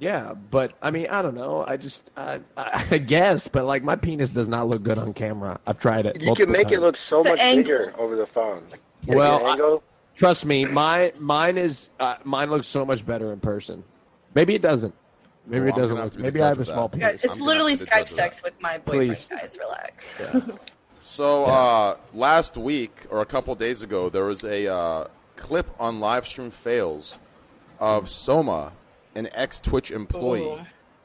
Yeah, 0.00 0.34
but 0.50 0.72
I 0.82 0.90
mean, 0.90 1.06
I 1.08 1.22
don't 1.22 1.36
know. 1.36 1.64
I 1.68 1.76
just, 1.76 2.10
I, 2.16 2.40
I, 2.56 2.84
I 2.90 2.98
guess, 2.98 3.46
but 3.46 3.64
like 3.64 3.84
my 3.84 3.94
penis 3.94 4.30
does 4.30 4.48
not 4.48 4.66
look 4.68 4.82
good 4.82 4.98
on 4.98 5.14
camera. 5.14 5.60
I've 5.68 5.78
tried 5.78 6.06
it. 6.06 6.20
You 6.20 6.34
can 6.34 6.50
make 6.50 6.72
it 6.72 6.80
look 6.80 6.96
so 6.96 7.22
The 7.22 7.30
much 7.30 7.38
angle. 7.40 7.62
bigger 7.62 7.94
over 7.96 8.16
the 8.16 8.26
phone. 8.26 8.60
Like, 8.72 8.80
get 9.06 9.14
a 9.14 9.18
Well, 9.18 9.46
I- 9.46 9.78
Trust 10.16 10.46
me, 10.46 10.64
my 10.64 11.12
mine 11.18 11.58
is 11.58 11.90
uh, 12.00 12.16
mine 12.24 12.50
looks 12.50 12.66
so 12.68 12.84
much 12.84 13.04
better 13.06 13.32
in 13.32 13.38
person. 13.40 13.82
Maybe 14.34 14.54
it 14.56 14.62
doesn't. 14.62 14.94
Maybe 15.46 15.66
Well, 15.66 15.68
it 15.76 15.80
doesn't 15.80 15.96
gonna 15.96 16.04
look. 16.04 16.12
to 16.12 16.16
be 16.18 16.22
the 16.22 16.26
Maybe 16.28 16.42
I 16.42 16.48
have 16.48 16.60
a 16.60 16.64
small 16.64 16.88
that. 16.88 16.98
yeah, 16.98 17.06
penis. 17.08 17.24
it's 17.24 17.34
I'm 17.34 17.40
literally 17.40 17.72
have 17.72 17.80
to 17.80 17.84
be 17.86 17.90
the 17.90 17.96
judge 17.96 18.08
Skype 18.10 18.14
sex 18.14 18.42
with 18.42 18.54
my 18.60 18.78
boyfriend. 18.78 19.08
Please. 19.10 19.26
Guys, 19.30 19.58
relax. 19.60 20.14
So 21.00 21.44
uh, 21.44 21.96
last 22.14 22.56
week 22.56 23.06
or 23.10 23.20
a 23.20 23.26
couple 23.26 23.54
days 23.54 23.82
ago, 23.82 24.08
there 24.08 24.24
was 24.24 24.42
a 24.44 24.72
uh, 24.72 25.08
clip 25.36 25.66
on 25.78 26.00
Livestream 26.00 26.50
Fails 26.50 27.18
of 27.78 28.08
Soma, 28.08 28.72
an 29.14 29.28
ex 29.32 29.60
Twitch 29.60 29.90
employee, 29.90 30.42
Ooh. 30.46 30.60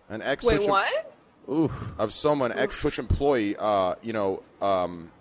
an 0.10 0.22
ex 0.22 0.46
Wait, 0.46 0.58
Twitch 0.58 0.70
what? 0.70 1.14
Oof. 1.52 1.94
of 2.00 2.14
Soma, 2.14 2.46
an 2.46 2.54
ex 2.54 2.78
Twitch 2.78 2.98
employee. 2.98 3.58
Uh, 3.60 3.96
you 4.02 4.14
know, 4.14 4.42
um, 4.62 5.12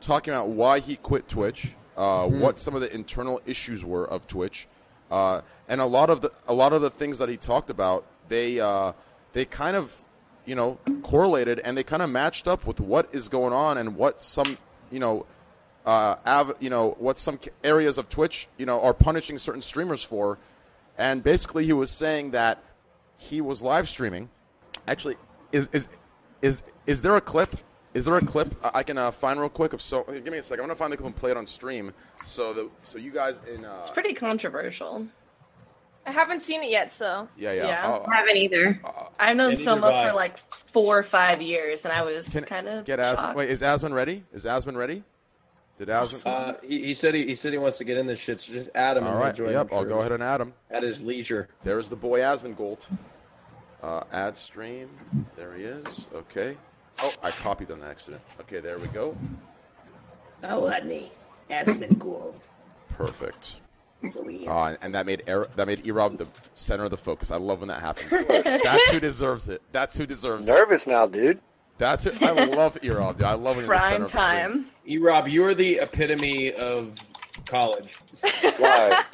talking 0.00 0.32
about 0.32 0.48
why 0.48 0.78
he 0.80 0.96
quit 0.96 1.28
Twitch, 1.28 1.76
uh, 1.98 2.26
what 2.26 2.58
some 2.58 2.74
of 2.74 2.80
the 2.80 2.90
internal 2.94 3.38
issues 3.44 3.84
were 3.84 4.08
of 4.08 4.26
Twitch, 4.26 4.66
uh, 5.10 5.42
and 5.68 5.82
a 5.82 5.86
lot 5.86 6.08
of 6.08 6.22
the 6.22 6.32
a 6.48 6.54
lot 6.54 6.72
of 6.72 6.80
the 6.80 6.90
things 6.90 7.18
that 7.18 7.28
he 7.28 7.36
talked 7.36 7.68
about, 7.68 8.06
they 8.28 8.60
uh, 8.60 8.92
they 9.32 9.44
kind 9.44 9.76
of 9.76 9.96
you 10.44 10.54
know 10.54 10.78
correlated 11.02 11.60
and 11.60 11.76
they 11.76 11.84
kind 11.84 12.02
of 12.02 12.10
matched 12.10 12.48
up 12.48 12.66
with 12.66 12.80
what 12.80 13.08
is 13.14 13.28
going 13.28 13.52
on 13.52 13.78
and 13.78 13.96
what 13.96 14.20
some 14.22 14.58
you 14.90 14.98
know 14.98 15.26
uh, 15.86 16.16
av- 16.26 16.56
you 16.60 16.70
know 16.70 16.96
what 16.98 17.18
some 17.18 17.38
areas 17.64 17.98
of 17.98 18.08
Twitch 18.08 18.48
you 18.58 18.66
know 18.66 18.80
are 18.80 18.94
punishing 18.94 19.38
certain 19.38 19.62
streamers 19.62 20.02
for, 20.02 20.38
and 20.98 21.22
basically 21.22 21.64
he 21.64 21.72
was 21.72 21.90
saying 21.90 22.32
that 22.32 22.62
he 23.18 23.40
was 23.40 23.62
live 23.62 23.88
streaming. 23.88 24.28
Actually, 24.88 25.16
is 25.52 25.68
is 25.72 25.88
Is 26.42 26.62
is 26.86 27.02
there 27.02 27.14
a 27.16 27.20
clip? 27.20 27.56
Is 27.94 28.06
there 28.06 28.16
a 28.16 28.24
clip 28.24 28.54
I 28.64 28.82
can 28.82 28.98
uh, 28.98 29.10
find 29.12 29.38
real 29.38 29.48
quick 29.50 29.72
so? 29.78 30.02
Give 30.04 30.26
me 30.26 30.38
a 30.38 30.42
second. 30.42 30.62
I'm 30.64 30.68
gonna 30.68 30.76
find 30.76 30.92
the 30.92 30.96
clip 30.96 31.06
and 31.06 31.14
play 31.16 31.30
it 31.30 31.36
on 31.36 31.46
stream. 31.46 31.92
So 32.26 32.52
the 32.52 32.68
so 32.82 32.98
you 32.98 33.12
guys 33.12 33.38
in 33.52 33.64
uh, 33.64 33.78
It's 33.80 33.90
pretty 33.90 34.14
controversial. 34.14 35.06
I 36.04 36.10
haven't 36.10 36.42
seen 36.42 36.62
it 36.62 36.70
yet, 36.70 36.92
so. 36.92 37.28
yeah 37.36 37.52
yeah. 37.52 37.66
Yeah. 37.66 37.86
I'll- 37.86 38.06
I 38.10 38.16
haven't 38.16 38.36
either. 38.36 38.80
I've 39.18 39.36
known 39.36 39.50
Yeah, 39.52 39.58
neither 39.58 39.64
Soma 39.64 39.92
have 39.92 40.08
for 40.10 40.14
like 40.16 40.38
four 40.38 40.98
or 40.98 41.02
five 41.02 41.40
years, 41.40 41.84
and 41.84 41.92
I 41.92 42.02
was 42.02 42.28
Can 42.28 42.42
kind 42.44 42.68
of 42.68 42.84
get 42.84 42.98
Asmon. 42.98 43.16
shocked. 43.20 43.36
Wait, 43.36 43.50
is 43.50 43.62
Asmon 43.62 43.92
ready? 43.94 44.24
Is 44.32 44.44
Asmon 44.44 44.76
ready? 44.76 45.04
Did 45.78 45.88
Asmon? 45.88 46.26
Uh, 46.26 46.54
he, 46.62 46.86
he 46.86 46.94
said 46.94 47.14
he, 47.14 47.24
he 47.26 47.34
said 47.34 47.52
he 47.52 47.58
wants 47.58 47.78
to 47.78 47.84
get 47.84 47.96
in 47.98 48.06
this 48.06 48.18
shit. 48.18 48.40
So 48.40 48.52
just 48.52 48.70
add 48.74 48.96
him. 48.96 49.04
All 49.04 49.10
and 49.12 49.20
right. 49.20 49.34
join 49.34 49.50
Yep. 49.52 49.68
I'll 49.72 49.84
go 49.84 50.00
ahead 50.00 50.12
and 50.12 50.22
add 50.22 50.40
him. 50.40 50.52
at 50.70 50.82
his 50.82 51.02
leisure. 51.02 51.48
There's 51.64 51.88
the 51.88 51.96
boy 51.96 52.18
Asmongold. 52.20 52.84
Uh, 53.82 54.02
add 54.12 54.36
stream. 54.36 54.88
There 55.36 55.54
he 55.54 55.64
is. 55.64 56.06
Okay. 56.14 56.56
Oh, 57.00 57.12
I 57.22 57.30
copied 57.30 57.70
on 57.70 57.82
accident. 57.82 58.22
Okay, 58.40 58.60
there 58.60 58.78
we 58.78 58.86
go. 58.88 59.16
Oh, 60.44 60.68
honey, 60.68 61.10
Asmongold. 61.50 62.34
Perfect. 62.90 63.56
So 64.10 64.22
we 64.22 64.46
Uh, 64.46 64.76
and 64.82 64.94
that 64.94 65.06
made 65.06 65.22
er- 65.28 65.48
that 65.56 65.66
made 65.66 65.84
Erob 65.84 66.18
the 66.18 66.26
center 66.54 66.84
of 66.84 66.90
the 66.90 66.96
focus. 66.96 67.30
I 67.30 67.36
love 67.36 67.60
when 67.60 67.68
that 67.68 67.80
happens. 67.80 68.10
That's 68.62 68.90
who 68.90 68.98
deserves 69.00 69.48
it. 69.48 69.62
That's 69.72 69.96
who 69.96 70.06
deserves 70.06 70.48
it. 70.48 70.50
Nervous 70.50 70.86
now, 70.86 71.06
dude. 71.06 71.40
That's 71.78 72.06
it. 72.06 72.20
I 72.22 72.30
love 72.32 72.76
Erob. 72.82 73.16
Dude. 73.18 73.26
I 73.26 73.34
love 73.34 73.56
when 73.56 73.66
you're 73.66 73.74
the 73.76 73.80
center 73.80 73.90
Prime 73.90 74.02
of 74.04 74.12
the 74.12 74.18
screen. 74.18 74.64
time. 74.64 74.66
E 74.86 74.98
Rob, 74.98 75.28
you 75.28 75.44
are 75.44 75.54
the 75.54 75.76
epitome 75.76 76.52
of 76.54 76.98
college. 77.46 77.98
Why? 78.58 79.04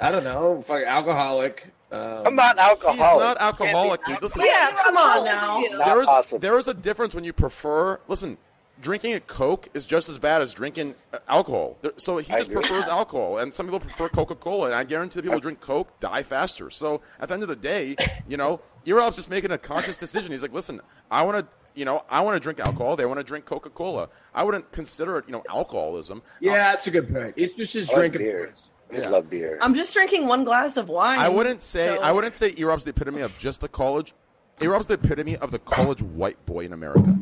I 0.00 0.10
don't 0.10 0.24
know, 0.24 0.60
fucking 0.60 0.86
alcoholic. 0.86 1.72
Um, 1.90 2.22
I'm 2.26 2.34
not 2.36 2.58
alcoholic. 2.58 2.94
He's 2.94 3.00
alcoholic. 3.02 3.24
not 3.24 3.40
alcoholic, 3.40 4.04
dude. 4.06 4.22
Listen, 4.22 4.42
Yeah, 4.44 4.70
come 4.82 4.96
on 4.96 5.24
now. 5.24 5.62
There 5.84 6.02
is, 6.02 6.30
there 6.40 6.58
is 6.58 6.68
a 6.68 6.74
difference 6.74 7.14
when 7.14 7.24
you 7.24 7.32
prefer. 7.32 8.00
Listen, 8.08 8.38
drinking 8.82 9.14
a 9.14 9.20
Coke 9.20 9.68
is 9.72 9.86
just 9.86 10.10
as 10.10 10.18
bad 10.18 10.42
as 10.42 10.52
drinking 10.52 10.94
uh, 11.14 11.18
alcohol. 11.28 11.78
So 11.96 12.18
he 12.18 12.30
just 12.30 12.52
prefers 12.52 12.84
alcohol, 12.86 13.38
and 13.38 13.54
some 13.54 13.64
people 13.66 13.80
prefer 13.80 14.10
Coca 14.10 14.34
Cola. 14.34 14.66
And 14.66 14.74
I 14.74 14.84
guarantee 14.84 15.16
the 15.16 15.22
people 15.22 15.36
who 15.38 15.40
drink 15.40 15.60
Coke 15.60 15.98
die 16.00 16.22
faster. 16.22 16.68
So 16.68 17.00
at 17.20 17.28
the 17.28 17.34
end 17.34 17.42
of 17.42 17.48
the 17.48 17.56
day, 17.56 17.96
you 18.28 18.36
know, 18.36 18.60
Erob's 18.84 19.16
just 19.16 19.30
making 19.30 19.52
a 19.52 19.58
conscious 19.58 19.96
decision. 19.96 20.32
He's 20.32 20.42
like, 20.42 20.52
listen, 20.52 20.80
I 21.10 21.22
want 21.22 21.38
to. 21.38 21.46
You 21.74 21.86
know, 21.86 22.04
I 22.10 22.20
want 22.20 22.36
to 22.36 22.40
drink 22.40 22.60
alcohol. 22.60 22.96
They 22.96 23.06
want 23.06 23.18
to 23.18 23.24
drink 23.24 23.46
Coca 23.46 23.70
Cola. 23.70 24.10
I 24.34 24.42
wouldn't 24.42 24.70
consider 24.72 25.16
it, 25.16 25.24
you 25.26 25.32
know, 25.32 25.42
alcoholism. 25.48 26.20
yeah, 26.38 26.56
that's 26.56 26.86
a 26.86 26.90
good 26.90 27.10
point. 27.10 27.32
It's 27.34 27.54
just 27.54 27.72
his 27.72 27.88
drinking. 27.88 28.20
beer. 28.20 28.48
I 28.48 28.94
just 28.94 29.04
Yeah. 29.04 29.08
love 29.08 29.30
beer. 29.30 29.56
I'm 29.62 29.74
just 29.74 29.94
drinking 29.94 30.26
one 30.26 30.44
glass 30.44 30.76
of 30.76 30.90
wine. 30.90 31.18
I 31.18 31.30
wouldn't 31.30 31.62
say 31.62 31.86
so- 31.96 32.02
I 32.02 32.12
wouldn't 32.12 32.36
say 32.36 32.52
Erob's 32.52 32.84
the 32.84 32.90
epitome 32.90 33.22
of 33.22 33.32
just 33.38 33.62
the 33.62 33.68
college. 33.68 34.12
Erob's 34.60 34.86
the 34.86 34.94
epitome 34.94 35.38
of 35.38 35.50
the 35.50 35.58
college 35.60 36.02
white 36.02 36.44
boy 36.44 36.66
in 36.66 36.74
America. 36.74 37.16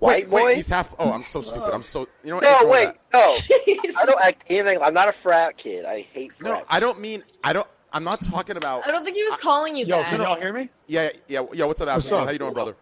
White 0.00 0.24
wait, 0.24 0.30
boy? 0.30 0.44
Wait, 0.46 0.56
he's 0.56 0.68
half. 0.68 0.94
Oh, 0.98 1.12
I'm 1.12 1.22
so 1.22 1.40
oh. 1.40 1.42
stupid. 1.42 1.74
I'm 1.74 1.82
so. 1.82 2.08
You 2.24 2.30
know 2.30 2.36
what? 2.36 2.44
no, 2.44 2.68
wait, 2.68 2.86
that. 2.86 2.96
no. 3.12 3.26
Jeez. 3.28 3.92
I 3.98 4.06
don't 4.06 4.20
act 4.20 4.44
anything. 4.48 4.80
I'm 4.82 4.94
not 4.94 5.08
a 5.08 5.12
frat 5.12 5.58
kid. 5.58 5.84
I 5.84 6.00
hate 6.00 6.32
No, 6.40 6.50
frat. 6.50 6.66
I 6.70 6.80
don't 6.80 6.98
mean. 6.98 7.22
I 7.44 7.52
don't. 7.52 7.66
I'm 7.92 8.04
not 8.04 8.22
talking 8.22 8.56
about. 8.56 8.86
I 8.86 8.92
don't 8.92 9.04
think 9.04 9.16
he 9.16 9.24
was 9.24 9.38
calling 9.38 9.76
you 9.76 9.84
Yo, 9.84 9.98
that. 9.98 10.10
can 10.10 10.20
y'all 10.20 10.40
hear 10.40 10.52
me? 10.52 10.70
Yeah, 10.86 11.10
yeah, 11.28 11.44
yeah. 11.52 11.64
What's 11.66 11.80
up, 11.80 11.88
What's 11.88 12.10
up? 12.12 12.24
How 12.24 12.30
you 12.30 12.38
doing, 12.38 12.54
brother? 12.54 12.76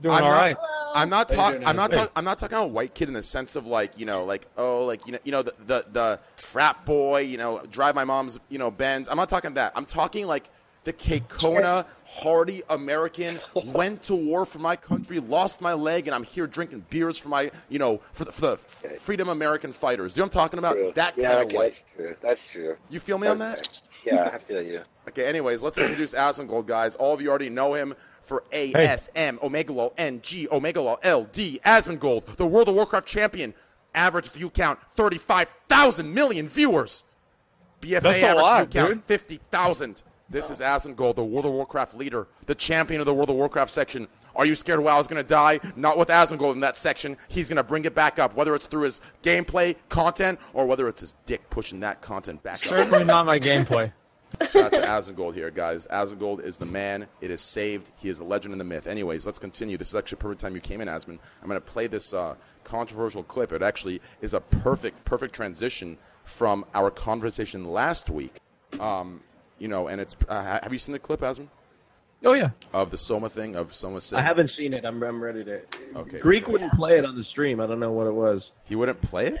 Doing 0.00 0.14
I'm 0.14 0.24
all 0.24 0.30
not- 0.30 0.36
right. 0.36 0.56
I'm 0.94 1.10
not 1.10 1.28
talking. 1.28 1.66
I'm 1.66 1.76
not. 1.76 1.92
Ashley? 1.92 2.06
Talk- 2.06 2.12
I'm 2.16 2.24
not 2.24 2.38
talking 2.38 2.56
about 2.56 2.70
white 2.70 2.94
kid 2.94 3.08
in 3.08 3.14
the 3.14 3.22
sense 3.22 3.56
of 3.56 3.66
like 3.66 3.98
you 3.98 4.06
know, 4.06 4.24
like 4.24 4.46
oh, 4.56 4.86
like 4.86 5.04
you 5.06 5.12
know, 5.12 5.18
you 5.24 5.32
know, 5.32 5.42
the 5.42 5.54
the, 5.66 5.84
the 5.92 6.20
frat 6.36 6.86
boy, 6.86 7.22
you 7.22 7.36
know, 7.36 7.62
drive 7.70 7.94
my 7.94 8.04
mom's, 8.04 8.38
you 8.48 8.58
know, 8.58 8.70
Benz. 8.70 9.08
I'm 9.08 9.16
not 9.16 9.28
talking 9.28 9.52
that. 9.54 9.72
I'm 9.74 9.84
talking 9.84 10.26
like 10.26 10.48
the 10.84 10.92
Kekona 10.92 11.86
hardy 12.06 12.62
American 12.70 13.38
went 13.66 14.02
to 14.04 14.14
war 14.14 14.46
for 14.46 14.58
my 14.58 14.76
country, 14.76 15.18
lost 15.18 15.60
my 15.60 15.72
leg, 15.72 16.06
and 16.06 16.14
I'm 16.14 16.22
here 16.22 16.46
drinking 16.46 16.86
beers 16.90 17.18
for 17.18 17.28
my, 17.28 17.50
you 17.68 17.78
know, 17.78 18.00
for 18.12 18.26
the, 18.26 18.32
for 18.32 18.40
the 18.42 18.56
freedom 19.00 19.28
American 19.28 19.72
fighters. 19.72 20.16
You 20.16 20.20
know 20.20 20.26
what 20.26 20.36
I'm 20.36 20.40
talking 20.42 20.58
about? 20.58 20.72
True. 20.74 20.92
That 20.94 21.14
yeah, 21.16 21.30
kind 21.30 21.40
of 21.40 21.46
okay, 21.46 21.56
white. 21.56 21.64
that's 21.64 21.84
true. 21.96 22.16
That's 22.20 22.52
true. 22.52 22.76
You 22.90 23.00
feel 23.00 23.18
me 23.18 23.28
on 23.28 23.38
that? 23.38 23.68
Yeah, 24.04 24.30
I 24.32 24.38
feel 24.38 24.62
you. 24.62 24.82
Okay, 25.08 25.24
anyways, 25.24 25.62
let's 25.62 25.78
introduce 25.78 26.12
Asmongold, 26.14 26.66
guys. 26.66 26.94
All 26.94 27.12
of 27.12 27.20
you 27.20 27.30
already 27.30 27.50
know 27.50 27.74
him 27.74 27.94
for 28.22 28.44
ASM, 28.52 29.42
Omega 29.42 29.72
Law, 29.72 29.92
NG, 29.98 30.46
Omega 30.50 30.80
Law, 30.80 30.94
LD, 31.04 31.60
Asmongold, 31.64 32.36
the 32.36 32.46
World 32.46 32.68
of 32.68 32.74
Warcraft 32.74 33.06
champion. 33.06 33.54
Average 33.94 34.30
view 34.30 34.50
count, 34.50 34.80
35,000 34.96 36.12
million 36.12 36.48
viewers. 36.48 37.04
BFA 37.80 38.00
That's 38.00 38.22
a 38.22 38.26
average 38.26 38.42
lot, 38.42 38.72
view 38.72 38.80
count, 38.82 39.06
50,000. 39.06 40.02
This 40.30 40.50
is 40.50 40.60
Asmongold, 40.60 41.16
the 41.16 41.24
World 41.24 41.44
of 41.44 41.52
Warcraft 41.52 41.94
leader, 41.94 42.26
the 42.46 42.54
champion 42.54 43.00
of 43.00 43.06
the 43.06 43.12
World 43.12 43.28
of 43.28 43.36
Warcraft 43.36 43.70
section. 43.70 44.08
Are 44.34 44.46
you 44.46 44.54
scared 44.54 44.80
WoW 44.80 44.98
is 44.98 45.06
going 45.06 45.22
to 45.22 45.28
die? 45.28 45.60
Not 45.76 45.98
with 45.98 46.08
Asmongold 46.08 46.54
in 46.54 46.60
that 46.60 46.78
section. 46.78 47.16
He's 47.28 47.48
going 47.48 47.58
to 47.58 47.62
bring 47.62 47.84
it 47.84 47.94
back 47.94 48.18
up, 48.18 48.34
whether 48.34 48.54
it's 48.54 48.66
through 48.66 48.84
his 48.84 49.00
gameplay 49.22 49.76
content 49.90 50.40
or 50.54 50.66
whether 50.66 50.88
it's 50.88 51.02
his 51.02 51.14
dick 51.26 51.48
pushing 51.50 51.80
that 51.80 52.00
content 52.00 52.42
back 52.42 52.54
up. 52.54 52.58
Certainly 52.60 53.04
not 53.04 53.26
my 53.26 53.38
gameplay. 53.38 53.92
Shout 54.50 54.56
out 54.56 54.72
to 54.72 54.80
Asmongold 55.12 55.34
here, 55.34 55.50
guys. 55.50 55.86
Asmongold 55.88 56.42
is 56.42 56.56
the 56.56 56.66
man. 56.66 57.06
It 57.20 57.30
is 57.30 57.40
saved. 57.40 57.90
He 57.96 58.08
is 58.08 58.18
the 58.18 58.24
legend 58.24 58.52
and 58.52 58.60
the 58.60 58.64
myth. 58.64 58.86
Anyways, 58.86 59.26
let's 59.26 59.38
continue. 59.38 59.76
This 59.76 59.88
is 59.88 59.94
actually 59.94 60.18
perfect 60.18 60.40
time 60.40 60.54
you 60.54 60.60
came 60.60 60.80
in, 60.80 60.88
Asmon. 60.88 61.18
I'm 61.42 61.48
going 61.48 61.60
to 61.60 61.60
play 61.60 61.86
this 61.86 62.14
uh, 62.14 62.34
controversial 62.64 63.22
clip. 63.22 63.52
It 63.52 63.62
actually 63.62 64.00
is 64.22 64.34
a 64.34 64.40
perfect, 64.40 65.04
perfect 65.04 65.34
transition 65.34 65.98
from 66.24 66.64
our 66.74 66.90
conversation 66.90 67.70
last 67.70 68.10
week. 68.10 68.38
Um, 68.80 69.20
you 69.64 69.68
know, 69.68 69.88
and 69.88 69.98
it's. 69.98 70.14
Uh, 70.28 70.60
have 70.62 70.70
you 70.74 70.78
seen 70.78 70.92
the 70.92 70.98
clip, 70.98 71.22
Asmon, 71.22 71.48
Oh 72.22 72.34
yeah. 72.34 72.50
of 72.74 72.90
the 72.90 72.98
Soma 72.98 73.30
thing 73.30 73.56
of 73.56 73.74
Soma 73.74 73.98
saying 74.02 74.20
I 74.20 74.22
haven't 74.22 74.48
seen 74.48 74.74
it. 74.74 74.84
I'm, 74.84 75.02
I'm 75.02 75.22
ready 75.24 75.42
to. 75.44 75.62
Okay. 75.96 76.18
Greek 76.18 76.48
wouldn't 76.48 76.74
play 76.74 76.98
it 76.98 77.04
on 77.06 77.16
the 77.16 77.24
stream. 77.24 77.60
I 77.60 77.66
don't 77.66 77.80
know 77.80 77.90
what 77.92 78.06
it 78.06 78.12
was. 78.12 78.52
he 78.64 78.76
wouldn't 78.76 79.00
play 79.00 79.28
it? 79.28 79.40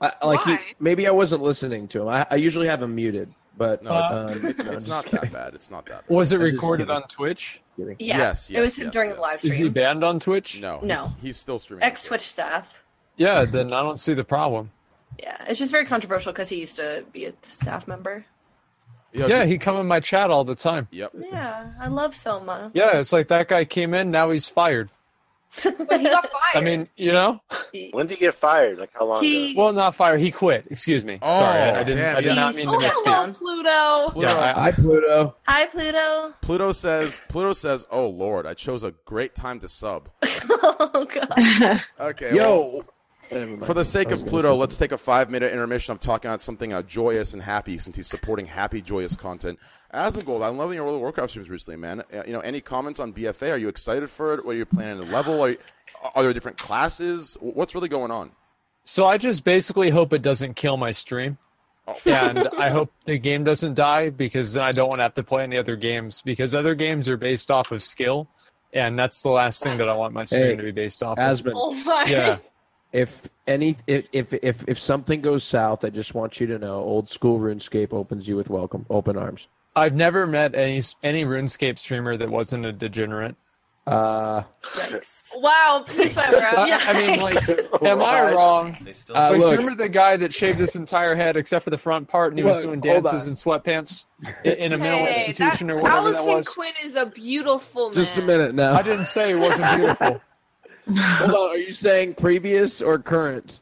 I, 0.00 0.10
like 0.24 0.40
he, 0.44 0.56
maybe 0.80 1.06
I 1.06 1.10
wasn't 1.10 1.42
listening 1.42 1.86
to 1.88 2.00
him. 2.00 2.08
I, 2.08 2.26
I 2.30 2.36
usually 2.36 2.66
have 2.66 2.82
him 2.82 2.94
muted, 2.94 3.28
but 3.58 3.84
No, 3.84 4.00
it's, 4.02 4.12
um, 4.12 4.46
it's, 4.48 4.64
no, 4.64 4.72
it's 4.72 4.86
not 4.88 5.04
kidding. 5.04 5.20
that 5.20 5.32
bad. 5.32 5.54
It's 5.54 5.70
not 5.70 5.84
that 5.86 6.08
bad. 6.08 6.14
Was 6.16 6.32
it 6.32 6.36
I'm 6.36 6.40
recorded 6.42 6.88
on 6.90 7.02
Twitch? 7.08 7.60
Kidding. 7.76 7.96
Yeah, 7.98 8.16
Yes, 8.18 8.50
it 8.50 8.58
was 8.58 8.78
yes, 8.78 8.84
yes, 8.86 8.92
during 8.92 9.10
yes. 9.10 9.16
the 9.16 9.20
live 9.22 9.38
stream. 9.38 9.52
Is 9.52 9.58
he 9.58 9.68
banned 9.68 10.02
on 10.02 10.18
Twitch? 10.18 10.60
No. 10.60 10.80
No. 10.82 11.08
He, 11.20 11.26
he's 11.28 11.36
still 11.36 11.58
streaming. 11.58 11.84
Ex 11.84 12.04
Twitch 12.06 12.22
staff. 12.22 12.82
Yeah, 13.16 13.44
then 13.44 13.72
I 13.74 13.82
don't 13.82 13.98
see 13.98 14.14
the 14.14 14.24
problem. 14.24 14.70
Yeah, 15.20 15.36
it's 15.46 15.58
just 15.58 15.70
very 15.70 15.84
controversial 15.84 16.32
because 16.32 16.48
he 16.48 16.58
used 16.58 16.76
to 16.76 17.04
be 17.12 17.26
a 17.26 17.32
staff 17.42 17.86
member. 17.86 18.24
Yo, 19.12 19.26
Yeah, 19.26 19.40
dude- 19.40 19.48
he 19.48 19.58
come 19.58 19.76
in 19.76 19.86
my 19.86 20.00
chat 20.00 20.30
all 20.30 20.44
the 20.44 20.54
time. 20.54 20.88
Yep. 20.90 21.12
Yeah, 21.30 21.70
I 21.80 21.88
love 21.88 22.14
Soma. 22.14 22.70
Yeah, 22.74 22.96
it's 22.98 23.12
like 23.12 23.28
that 23.28 23.48
guy 23.48 23.64
came 23.64 23.94
in, 23.94 24.10
now 24.10 24.30
he's 24.30 24.48
fired. 24.48 24.88
But 25.62 26.00
he 26.00 26.04
got 26.08 26.30
fired. 26.30 26.32
I 26.54 26.60
mean, 26.62 26.88
you 26.96 27.12
know? 27.12 27.42
When 27.90 28.06
did 28.06 28.16
he 28.16 28.20
get 28.24 28.32
fired? 28.32 28.78
Like 28.78 28.90
how 28.94 29.04
long 29.04 29.22
He- 29.22 29.50
ago? 29.52 29.64
Well, 29.64 29.72
not 29.74 29.94
fired. 29.94 30.18
He 30.20 30.30
quit. 30.30 30.66
Excuse 30.70 31.04
me. 31.04 31.18
Oh, 31.20 31.30
Sorry, 31.38 31.58
I, 31.60 31.68
I 31.68 31.80
oh, 31.80 31.84
didn't. 31.84 31.98
damn, 31.98 32.16
I 32.16 32.20
did 32.22 32.26
yeah. 32.28 32.34
not 32.36 32.54
mean 32.54 32.64
to 32.68 32.72
Oh, 32.72 32.78
misspeak. 32.78 33.04
hello. 33.04 33.32
Pluto. 33.34 34.10
Pluto, 34.12 34.28
Yeah, 34.30 34.54
I, 34.56 34.60
Hi, 34.62 34.70
Pluto. 34.72 35.36
Hi, 35.46 35.66
Pluto. 35.66 36.32
Pluto 36.40 36.72
says, 36.72 37.20
Pluto 37.28 37.52
says, 37.52 37.84
"Oh 37.90 38.08
Lord, 38.08 38.46
I 38.46 38.54
chose 38.54 38.82
a 38.82 38.92
great 39.04 39.34
time 39.34 39.60
to 39.60 39.68
sub." 39.68 40.08
oh 40.50 41.06
God. 41.12 41.82
Okay, 42.00 42.34
Yo. 42.34 42.62
Never 42.62 42.72
mind. 42.72 42.84
For 43.64 43.74
the 43.74 43.84
sake 43.84 44.10
of 44.10 44.26
Pluto, 44.26 44.54
let's 44.54 44.76
take 44.76 44.92
a 44.92 44.98
five-minute 44.98 45.52
intermission 45.52 45.92
of 45.92 46.00
talking 46.00 46.30
about 46.30 46.42
something 46.42 46.72
uh, 46.72 46.82
joyous 46.82 47.32
and 47.32 47.42
happy, 47.42 47.78
since 47.78 47.96
he's 47.96 48.06
supporting 48.06 48.44
happy, 48.46 48.82
joyous 48.82 49.16
content. 49.16 49.58
As 49.90 50.16
a 50.16 50.22
Asmongold, 50.22 50.46
I'm 50.46 50.58
loving 50.58 50.76
your 50.76 50.84
World 50.84 50.96
of 50.96 51.00
Warcraft 51.02 51.30
streams 51.30 51.48
recently, 51.50 51.76
man. 51.76 52.02
Uh, 52.12 52.22
you 52.26 52.32
know, 52.32 52.40
any 52.40 52.60
comments 52.60 53.00
on 53.00 53.12
BFA? 53.12 53.52
Are 53.52 53.56
you 53.56 53.68
excited 53.68 54.08
for 54.10 54.34
it? 54.34 54.44
What 54.44 54.54
are 54.54 54.58
you 54.58 54.66
planning 54.66 54.98
to 54.98 55.10
level? 55.10 55.40
Are, 55.42 55.50
you, 55.50 55.58
are 56.14 56.22
there 56.22 56.32
different 56.32 56.58
classes? 56.58 57.36
What's 57.40 57.74
really 57.74 57.88
going 57.88 58.10
on? 58.10 58.32
So 58.84 59.06
I 59.06 59.16
just 59.16 59.44
basically 59.44 59.90
hope 59.90 60.12
it 60.12 60.22
doesn't 60.22 60.54
kill 60.54 60.76
my 60.76 60.92
stream. 60.92 61.38
Oh. 61.86 61.96
And 62.06 62.38
I 62.58 62.70
hope 62.70 62.92
the 63.06 63.18
game 63.18 63.44
doesn't 63.44 63.74
die 63.74 64.10
because 64.10 64.52
then 64.52 64.62
I 64.62 64.72
don't 64.72 64.88
want 64.88 65.00
to 65.00 65.02
have 65.04 65.14
to 65.14 65.22
play 65.22 65.42
any 65.42 65.56
other 65.56 65.76
games 65.76 66.22
because 66.22 66.54
other 66.54 66.74
games 66.74 67.08
are 67.08 67.16
based 67.16 67.50
off 67.50 67.72
of 67.72 67.82
skill. 67.82 68.28
And 68.72 68.98
that's 68.98 69.22
the 69.22 69.30
last 69.30 69.62
thing 69.62 69.78
that 69.78 69.88
I 69.88 69.94
want 69.94 70.14
my 70.14 70.24
stream 70.24 70.42
Hey, 70.42 70.56
to 70.56 70.62
be 70.62 70.70
based 70.70 71.02
off 71.02 71.18
of. 71.18 71.38
Asmon, 71.38 71.52
Oh 71.54 71.74
my. 71.84 72.04
Yeah. 72.08 72.38
If 72.92 73.28
any, 73.46 73.76
if, 73.86 74.06
if 74.12 74.32
if 74.34 74.64
if 74.68 74.78
something 74.78 75.20
goes 75.20 75.44
south, 75.44 75.84
I 75.84 75.90
just 75.90 76.14
want 76.14 76.40
you 76.40 76.46
to 76.48 76.58
know, 76.58 76.74
old 76.76 77.08
school 77.08 77.38
RuneScape 77.38 77.92
opens 77.92 78.28
you 78.28 78.36
with 78.36 78.50
welcome, 78.50 78.86
open 78.90 79.16
arms. 79.16 79.48
I've 79.74 79.94
never 79.94 80.26
met 80.26 80.54
any 80.54 80.80
any 81.02 81.24
RuneScape 81.24 81.78
streamer 81.78 82.16
that 82.16 82.28
wasn't 82.30 82.66
a 82.66 82.72
degenerate. 82.72 83.36
Uh, 83.86 84.42
Wow, 85.34 85.84
peace 85.88 86.16
out, 86.16 86.34
I, 86.34 86.40
bro. 86.54 87.00
I 87.00 87.00
mean, 87.10 87.20
like, 87.20 87.48
am 87.82 88.02
I 88.02 88.32
wrong? 88.32 88.76
They 88.84 88.92
Uh, 89.14 89.30
look. 89.32 89.58
remember 89.58 89.74
the 89.82 89.88
guy 89.88 90.16
that 90.18 90.32
shaved 90.32 90.58
his 90.58 90.76
entire 90.76 91.14
head 91.16 91.36
except 91.36 91.64
for 91.64 91.70
the 91.70 91.78
front 91.78 92.06
part, 92.06 92.30
and 92.32 92.38
he 92.38 92.44
was 92.44 92.58
doing 92.58 92.80
dances 92.80 93.26
in 93.26 93.32
sweatpants 93.34 94.04
i- 94.44 94.48
in 94.50 94.72
a 94.72 94.78
mental 94.78 95.06
institution 95.08 95.66
that, 95.68 95.72
or 95.74 95.76
whatever 95.78 95.96
Allison 96.08 96.12
that 96.26 96.36
was? 96.36 96.48
Quinn 96.48 96.72
is 96.84 96.94
a 96.94 97.06
beautiful 97.06 97.86
man. 97.88 97.94
just 97.94 98.16
a 98.18 98.22
minute 98.22 98.54
now. 98.54 98.74
I 98.74 98.82
didn't 98.82 99.06
say 99.06 99.30
it 99.30 99.36
wasn't 99.38 99.74
beautiful. 99.76 100.20
Hold 100.88 101.30
on. 101.30 101.50
Are 101.50 101.56
you 101.56 101.72
saying 101.72 102.14
previous 102.14 102.82
or 102.82 102.98
current? 102.98 103.60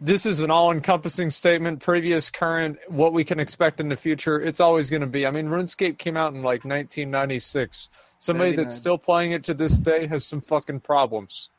this 0.00 0.26
is 0.26 0.40
an 0.40 0.50
all-encompassing 0.50 1.30
statement 1.30 1.78
previous 1.78 2.28
current 2.28 2.76
what 2.88 3.12
we 3.12 3.22
can 3.22 3.38
expect 3.38 3.80
in 3.80 3.88
the 3.88 3.94
future 3.94 4.40
it's 4.40 4.58
always 4.58 4.90
going 4.90 5.00
to 5.00 5.06
be 5.06 5.24
i 5.24 5.30
mean 5.30 5.46
runescape 5.46 5.98
came 5.98 6.16
out 6.16 6.34
in 6.34 6.42
like 6.42 6.64
1996 6.64 7.90
Somebody 8.24 8.52
99. 8.52 8.64
that's 8.64 8.76
still 8.78 8.96
playing 8.96 9.32
it 9.32 9.44
to 9.44 9.52
this 9.52 9.76
day 9.78 10.06
has 10.06 10.24
some 10.24 10.40
fucking 10.40 10.80
problems. 10.80 11.50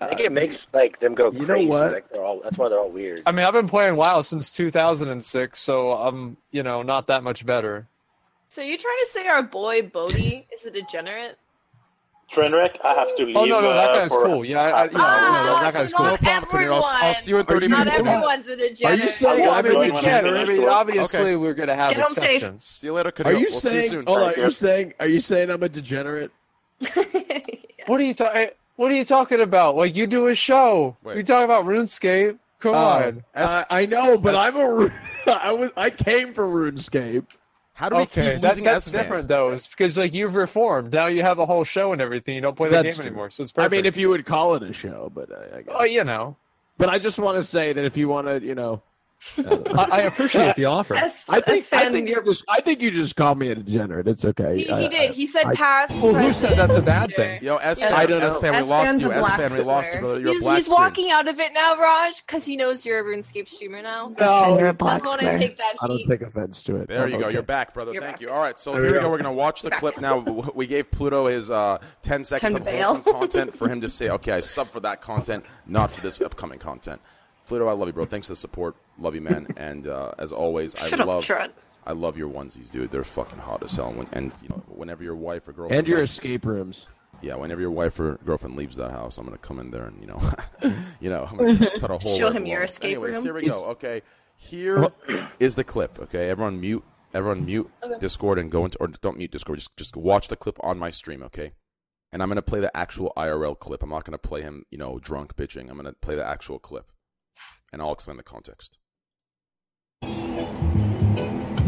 I 0.00 0.08
think 0.08 0.20
it 0.22 0.32
makes 0.32 0.66
like 0.74 0.98
them 0.98 1.14
go 1.14 1.30
You 1.30 1.46
know 1.46 1.62
what? 1.66 1.92
Like 1.92 2.08
they're 2.08 2.24
all. 2.24 2.40
That's 2.42 2.58
why 2.58 2.68
they're 2.68 2.80
all 2.80 2.90
weird. 2.90 3.22
I 3.24 3.30
mean, 3.30 3.46
I've 3.46 3.52
been 3.52 3.68
playing 3.68 3.94
WoW 3.94 4.22
since 4.22 4.50
2006, 4.50 5.60
so 5.60 5.92
I'm, 5.92 6.36
you 6.50 6.64
know, 6.64 6.82
not 6.82 7.06
that 7.06 7.22
much 7.22 7.46
better. 7.46 7.86
So 8.48 8.62
you 8.62 8.76
trying 8.76 8.98
to 9.04 9.10
say 9.12 9.28
our 9.28 9.44
boy 9.44 9.82
Bodhi 9.82 10.48
is 10.52 10.64
a 10.64 10.72
degenerate? 10.72 11.38
Trainwreck, 12.30 12.76
I 12.84 12.92
have 12.94 13.16
to 13.16 13.24
leave. 13.24 13.36
Oh 13.36 13.44
no, 13.46 13.60
no, 13.60 13.72
that 13.72 13.90
uh, 13.90 13.94
guy's 14.00 14.12
for- 14.12 14.24
cool. 14.26 14.44
Yeah, 14.44 14.60
I, 14.60 14.68
I, 14.68 14.84
you 14.84 14.90
know, 14.92 14.98
Ah, 15.00 15.44
no, 15.46 15.60
that 15.64 15.72
so 15.72 15.78
guy's 15.80 15.92
cool. 15.94 16.06
not 16.06 16.20
Kenny. 16.20 16.66
I'll, 16.66 16.84
I'll 16.84 17.14
see 17.14 17.30
you 17.30 17.36
in 17.38 17.42
Are 17.42 17.44
30 17.46 17.64
you- 17.64 17.68
Not 17.70 17.78
minutes. 17.78 17.96
Kenny. 17.96 18.08
everyone's 18.10 18.46
a 18.48 18.56
degenerate. 18.56 19.00
Are 19.00 19.02
you 19.04 19.10
saying? 19.10 19.44
I'll 19.46 19.50
I 19.50 19.58
I 19.58 19.62
mean, 19.62 19.72
mean, 19.72 19.80
we 19.80 19.88
Join 19.92 20.00
can't. 20.02 20.26
I'm 20.26 20.34
I 20.34 20.38
finished. 20.44 20.60
mean, 20.60 20.68
obviously, 20.68 21.20
Okay. 21.20 21.36
we're 21.36 21.54
gonna 21.54 21.74
have 21.74 21.90
Get 21.90 22.00
home 22.00 22.14
safe. 22.14 22.24
exceptions. 22.36 22.64
See 22.64 22.86
you 22.88 22.92
later, 22.92 23.10
Kenny. 23.12 23.30
are 23.30 23.32
you 23.32 23.46
we'll 23.50 23.60
see 23.60 23.82
you 23.84 23.88
soon. 23.88 24.06
Hold 24.06 24.18
on. 24.20 24.32
You're 24.36 24.44
you. 24.46 24.50
saying? 24.50 24.94
Are 25.00 25.06
you 25.06 25.20
saying 25.20 25.50
I'm 25.50 25.62
a 25.62 25.68
degenerate? 25.68 26.30
What 27.86 28.00
are 28.00 28.04
you 28.04 28.12
talking? 28.12 28.50
What 28.76 28.92
are 28.92 28.94
you 28.94 29.04
talking 29.06 29.40
about? 29.40 29.74
Like 29.76 29.96
you 29.96 30.06
do 30.06 30.26
a 30.28 30.34
show. 30.34 30.94
Wait. 31.02 31.16
You 31.16 31.22
talk 31.22 31.42
about 31.42 31.64
RuneScape. 31.64 32.38
Come 32.60 32.74
Oh, 32.74 32.78
on. 32.78 33.24
S- 33.34 33.64
I, 33.70 33.80
I 33.82 33.86
know, 33.86 34.18
but 34.18 34.34
S- 34.34 34.40
I'm 34.40 34.56
a. 34.56 34.92
I 35.42 35.52
was. 35.52 35.70
I 35.76 35.88
came 35.88 36.34
from 36.34 36.52
RuneScape. 36.52 37.24
How 37.78 37.88
do 37.88 37.96
we 37.96 38.06
Okay, 38.06 38.06
keep 38.06 38.40
that, 38.40 38.62
that's 38.64 38.88
S-Fan? 38.88 38.92
different 38.92 39.28
though. 39.28 39.50
It's 39.50 39.66
because 39.68 39.96
like 39.98 40.12
you've 40.14 40.34
reformed. 40.36 40.92
Now 40.92 41.06
you 41.06 41.22
have 41.22 41.38
a 41.38 41.46
whole 41.46 41.64
show 41.64 41.92
and 41.92 42.00
everything. 42.02 42.34
You 42.34 42.40
don't 42.40 42.56
play 42.56 42.70
the 42.70 42.76
That's 42.76 42.80
game 42.80 43.00
true. 43.00 43.04
anymore, 43.06 43.30
so 43.30 43.42
it's 43.44 43.52
I 43.58 43.68
mean, 43.68 43.86
if 43.86 43.96
you 43.96 44.08
would 44.10 44.26
call 44.26 44.54
it 44.54 44.62
a 44.62 44.72
show, 44.72 45.10
but 45.14 45.30
I, 45.32 45.58
I 45.58 45.62
guess. 45.62 45.80
oh, 45.80 45.84
you 45.84 46.04
know, 46.04 46.36
But 46.78 46.88
I 46.88 46.98
just 46.98 47.18
want 47.18 47.36
to 47.36 47.42
say 47.44 47.72
that 47.72 47.84
if 47.84 47.96
you 47.96 48.08
want 48.08 48.26
to, 48.28 48.40
you 48.44 48.54
know, 48.54 48.82
I, 49.36 49.88
I 49.90 50.00
appreciate 50.02 50.54
the 50.56 50.66
offer. 50.66 50.94
S- 50.94 51.24
I 51.28 51.40
think 51.40 51.56
I 51.72 51.76
S-fan, 51.78 51.92
think 51.92 52.08
you 52.08 52.14
you're- 52.14 52.24
just 52.26 52.44
I 52.48 52.60
think 52.60 52.80
you 52.80 52.90
just 52.90 53.16
called 53.16 53.38
me 53.38 53.48
a 53.50 53.54
degenerate. 53.56 54.06
It's 54.06 54.24
okay. 54.24 54.58
He, 54.58 54.70
I- 54.70 54.82
he 54.82 54.88
did. 54.88 55.10
He 55.12 55.26
said 55.26 55.44
I- 55.46 55.54
past. 55.54 56.00
Well, 56.00 56.14
who 56.14 56.32
said 56.32 56.56
that's 56.56 56.76
a 56.76 56.82
bad 56.82 57.14
thing? 57.14 57.42
Yo, 57.42 57.56
S 57.56 57.80
Yeah. 57.80 57.88
fan, 57.90 57.98
I 57.98 58.06
don't 58.06 58.20
know. 58.20 58.26
S 58.28 58.38
fan, 58.38 58.54
we 58.54 58.60
lost 58.70 58.86
fan's 58.86 59.02
you. 59.02 59.10
a 59.10 59.14
S 59.14 59.20
black 59.20 59.38
fan, 59.40 59.52
we 59.58 59.64
lost 59.64 59.94
you, 59.94 60.00
brother. 60.00 60.20
You're 60.20 60.36
a 60.36 60.40
black 60.40 60.56
he's 60.58 60.66
screen. 60.66 60.80
walking 60.80 61.10
out 61.10 61.26
of 61.28 61.40
it 61.40 61.52
now, 61.52 61.76
Raj, 61.78 62.24
because 62.26 62.44
he 62.44 62.56
knows 62.56 62.86
you're 62.86 63.00
a 63.00 63.16
RuneScape 63.16 63.48
streamer 63.48 63.82
now. 63.82 64.12
No, 64.18 64.56
you're 64.58 64.68
a 64.68 64.72
black 64.72 65.02
That's 65.02 65.16
when 65.18 65.26
I 65.28 65.38
take 65.38 65.56
that 65.58 65.74
I 65.82 65.88
don't 65.88 66.04
take 66.04 66.22
offense 66.22 66.62
to 66.64 66.76
it. 66.76 66.88
There 66.88 67.02
I'm 67.02 67.10
you 67.10 67.18
go. 67.18 67.24
okay. 67.24 67.32
You're 67.34 67.42
back, 67.42 67.74
brother. 67.74 67.92
You're 67.92 68.02
Thank 68.02 68.14
back. 68.14 68.20
you. 68.20 68.30
All 68.30 68.40
right, 68.40 68.58
so 68.58 68.72
There 68.72 68.82
here 68.82 68.92
we 68.92 68.98
we 68.98 69.02
go. 69.02 69.06
go. 69.06 69.10
We're 69.10 69.18
gonna 69.18 69.32
watch 69.32 69.62
the 69.62 69.70
clip 69.70 70.00
now. 70.00 70.18
We 70.54 70.66
gave 70.66 70.90
Pluto 70.90 71.26
his 71.26 71.50
uh, 71.50 71.78
10 72.02 72.24
seconds 72.24 72.54
of 72.54 72.66
wholesome 72.66 73.02
content 73.12 73.54
for 73.58 73.68
him 73.68 73.80
to 73.80 73.88
say, 73.88 74.10
"Okay, 74.10 74.32
I 74.32 74.40
sub 74.40 74.70
for 74.70 74.80
that 74.80 75.00
content, 75.00 75.44
not 75.66 75.90
for 75.90 76.00
this 76.02 76.20
upcoming 76.20 76.58
content." 76.58 77.00
Pluto, 77.48 77.66
I 77.66 77.72
love 77.72 77.88
you, 77.88 77.92
bro. 77.94 78.04
Thanks 78.06 78.26
for 78.26 78.32
the 78.32 78.36
support. 78.36 78.76
Love 78.98 79.14
you, 79.14 79.20
man. 79.22 79.46
And 79.56 79.86
uh, 79.86 80.12
as 80.18 80.32
always, 80.32 80.74
I 80.76 80.86
Shut 80.88 81.00
up, 81.00 81.06
love. 81.08 81.24
Trud. 81.24 81.52
I 81.86 81.92
love 81.92 82.18
your 82.18 82.28
onesies, 82.30 82.70
dude. 82.70 82.90
They're 82.90 83.02
fucking 83.04 83.38
hot 83.38 83.62
as 83.62 83.72
hell. 83.72 83.88
And, 83.88 83.98
when, 83.98 84.08
and 84.12 84.32
you 84.42 84.48
know, 84.50 84.62
whenever 84.68 85.02
your 85.02 85.16
wife 85.16 85.48
or 85.48 85.52
girlfriend 85.52 85.78
And 85.78 85.88
your 85.88 86.00
leaves- 86.00 86.12
escape 86.12 86.44
rooms. 86.44 86.86
yeah, 87.22 87.34
whenever 87.36 87.60
your 87.62 87.70
wife 87.70 87.98
or 87.98 88.18
girlfriend 88.24 88.56
leaves 88.56 88.76
that 88.76 88.90
house, 88.90 89.16
I'm 89.16 89.24
gonna 89.24 89.38
come 89.38 89.58
in 89.58 89.70
there 89.70 89.86
and 89.86 89.98
you 90.00 90.06
know, 90.06 90.20
you 91.00 91.08
know, 91.08 91.26
I'm 91.30 91.36
gonna 91.38 91.70
cut 91.80 91.90
a 91.90 91.98
hole. 91.98 92.18
Show 92.18 92.30
him 92.30 92.44
your 92.44 92.58
below. 92.58 92.64
escape 92.64 92.84
Anyways, 92.96 93.14
room. 93.14 93.24
Here 93.24 93.34
we 93.34 93.42
go. 93.46 93.64
Okay, 93.66 94.02
here 94.36 94.88
is 95.40 95.54
the 95.54 95.64
clip. 95.64 95.98
Okay, 95.98 96.28
everyone 96.28 96.60
mute. 96.60 96.84
Everyone 97.14 97.46
mute 97.46 97.70
Discord 98.00 98.38
and 98.38 98.50
go 98.50 98.66
into 98.66 98.76
or 98.78 98.88
don't 98.88 99.16
mute 99.16 99.30
Discord. 99.32 99.58
Just 99.58 99.74
just 99.78 99.96
watch 99.96 100.28
the 100.28 100.36
clip 100.36 100.58
on 100.62 100.78
my 100.78 100.90
stream. 100.90 101.22
Okay, 101.22 101.52
and 102.12 102.22
I'm 102.22 102.28
gonna 102.28 102.42
play 102.42 102.60
the 102.60 102.76
actual 102.76 103.14
IRL 103.16 103.58
clip. 103.58 103.82
I'm 103.82 103.88
not 103.88 104.04
gonna 104.04 104.18
play 104.18 104.42
him, 104.42 104.66
you 104.70 104.76
know, 104.76 104.98
drunk 104.98 105.34
bitching. 105.36 105.70
I'm 105.70 105.76
gonna 105.78 105.94
play 105.94 106.16
the 106.16 106.26
actual 106.26 106.58
clip, 106.58 106.92
and 107.72 107.82
I'll 107.82 107.92
explain 107.92 108.16
the 108.16 108.22
context. 108.22 108.78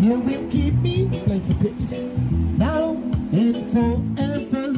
You 0.00 0.18
will 0.18 0.50
keep 0.50 0.74
me 0.74 1.06
play 1.24 1.40
for 1.40 1.62
tips 1.62 1.90
now 2.58 2.92
and 3.32 3.56
forever. 3.72 4.76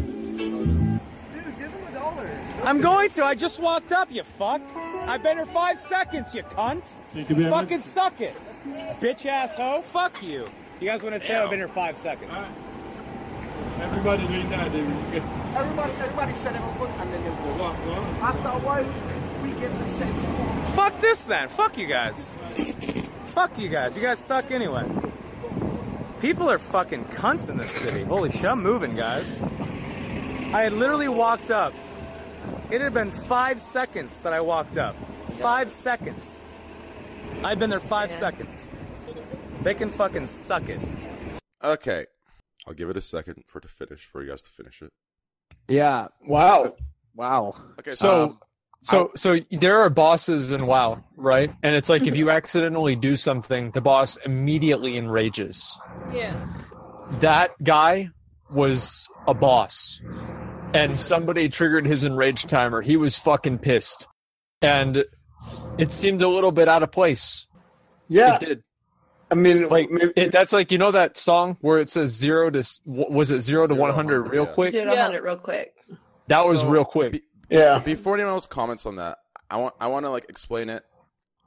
I'm 2.64 2.80
going 2.80 3.10
to. 3.10 3.24
I 3.24 3.34
just 3.34 3.58
walked 3.58 3.92
up, 3.92 4.10
you 4.10 4.22
fuck. 4.22 4.62
I've 4.76 5.22
been 5.22 5.36
here 5.36 5.46
five 5.46 5.80
seconds, 5.80 6.34
you 6.34 6.42
cunt. 6.42 6.84
You 7.14 7.24
very 7.24 7.50
much. 7.50 7.64
Fucking 7.64 7.80
suck 7.80 8.20
it. 8.20 8.36
Bitch 9.00 9.26
ass 9.26 9.54
hoe. 9.56 9.82
Fuck 9.82 10.22
you. 10.22 10.46
You 10.80 10.88
guys 10.88 11.02
want 11.02 11.20
to 11.20 11.26
tell 11.26 11.44
I've 11.44 11.50
been 11.50 11.58
here 11.58 11.68
five 11.68 11.96
seconds? 11.96 12.32
Everybody 13.80 14.26
doing 14.26 14.48
that. 14.50 14.72
They 14.72 14.82
will 14.82 14.90
Everybody, 15.54 15.92
everybody 15.92 16.32
said 16.34 16.54
it 16.56 16.60
real 16.60 16.72
quick 16.74 16.90
and 16.98 17.12
then 17.12 17.24
the 17.24 17.30
walk 17.62 17.76
on. 17.76 18.04
After 18.22 18.48
a 18.48 18.58
while, 18.60 18.86
we 19.42 19.50
get 19.60 19.76
the 19.78 19.86
set. 19.98 20.31
Fuck 20.74 21.00
this 21.00 21.24
then. 21.24 21.48
Fuck 21.48 21.76
you 21.78 21.86
guys. 21.86 22.30
Fuck 23.26 23.58
you 23.58 23.68
guys. 23.68 23.96
You 23.96 24.02
guys 24.02 24.18
suck 24.18 24.50
anyway. 24.50 24.88
People 26.20 26.48
are 26.48 26.58
fucking 26.58 27.04
cunts 27.06 27.48
in 27.48 27.56
this 27.56 27.72
city. 27.72 28.04
Holy 28.04 28.30
shit, 28.30 28.44
I'm 28.44 28.62
moving, 28.62 28.94
guys. 28.94 29.40
I 30.52 30.62
had 30.62 30.72
literally 30.72 31.08
walked 31.08 31.50
up. 31.50 31.74
It 32.70 32.80
had 32.80 32.94
been 32.94 33.10
five 33.10 33.60
seconds 33.60 34.20
that 34.20 34.32
I 34.32 34.40
walked 34.40 34.76
up. 34.76 34.94
Five 35.40 35.70
seconds. 35.70 36.42
I've 37.42 37.58
been 37.58 37.70
there 37.70 37.80
five 37.80 38.12
seconds. 38.12 38.68
They 39.62 39.74
can 39.74 39.90
fucking 39.90 40.26
suck 40.26 40.68
it. 40.68 40.80
Okay, 41.62 42.06
I'll 42.66 42.74
give 42.74 42.90
it 42.90 42.96
a 42.96 43.00
second 43.00 43.44
for 43.46 43.58
it 43.58 43.62
to 43.62 43.68
finish 43.68 44.04
for 44.04 44.22
you 44.22 44.30
guys 44.30 44.42
to 44.42 44.50
finish 44.50 44.82
it. 44.82 44.92
Yeah. 45.68 46.08
Wow. 46.26 46.76
Wow. 47.14 47.54
Okay, 47.78 47.92
So, 47.92 48.22
um, 48.24 48.38
so, 48.82 49.10
so 49.14 49.38
there 49.50 49.80
are 49.80 49.90
bosses 49.90 50.50
in 50.50 50.66
WoW, 50.66 51.02
right? 51.16 51.50
And 51.62 51.74
it's 51.74 51.88
like 51.88 52.02
if 52.02 52.16
you 52.16 52.30
accidentally 52.38 52.96
do 52.96 53.16
something, 53.16 53.70
the 53.70 53.80
boss 53.80 54.16
immediately 54.18 54.96
enrages. 54.96 55.64
Yeah. 56.12 56.46
That 57.20 57.52
guy 57.62 58.10
was 58.50 59.08
a 59.26 59.34
boss, 59.34 60.00
and 60.74 60.98
somebody 60.98 61.48
triggered 61.48 61.86
his 61.86 62.04
enrage 62.04 62.44
timer. 62.46 62.82
He 62.82 62.96
was 62.96 63.16
fucking 63.18 63.58
pissed, 63.58 64.06
and 64.60 65.04
it 65.78 65.92
seemed 65.92 66.22
a 66.22 66.28
little 66.28 66.52
bit 66.52 66.68
out 66.68 66.82
of 66.82 66.90
place. 66.90 67.46
Yeah. 68.08 68.36
It 68.36 68.40
did. 68.40 68.62
I 69.30 69.34
mean, 69.34 69.68
Like 69.70 69.88
it, 70.14 70.30
that's 70.30 70.52
like 70.52 70.70
you 70.70 70.76
know 70.76 70.90
that 70.90 71.16
song 71.16 71.56
where 71.62 71.78
it 71.78 71.88
says 71.88 72.10
zero 72.10 72.50
to 72.50 72.62
was 72.84 73.30
it 73.30 73.40
zero 73.40 73.66
to 73.66 73.74
one 73.74 73.94
hundred 73.94 74.22
100, 74.24 74.30
real 74.30 74.44
yeah. 74.44 74.52
quick? 74.52 74.72
Zero 74.72 74.84
to 74.84 74.90
100 74.90 75.22
real 75.22 75.36
quick. 75.38 75.74
That 76.28 76.44
was 76.44 76.60
So, 76.60 76.68
real 76.68 76.84
quick. 76.84 77.22
Yeah. 77.52 77.78
Before 77.78 78.14
anyone 78.14 78.32
else 78.32 78.46
comments 78.46 78.86
on 78.86 78.96
that, 78.96 79.18
I 79.50 79.56
want 79.56 79.74
I 79.80 79.86
want 79.88 80.06
to 80.06 80.10
like 80.10 80.26
explain 80.28 80.70
it, 80.70 80.84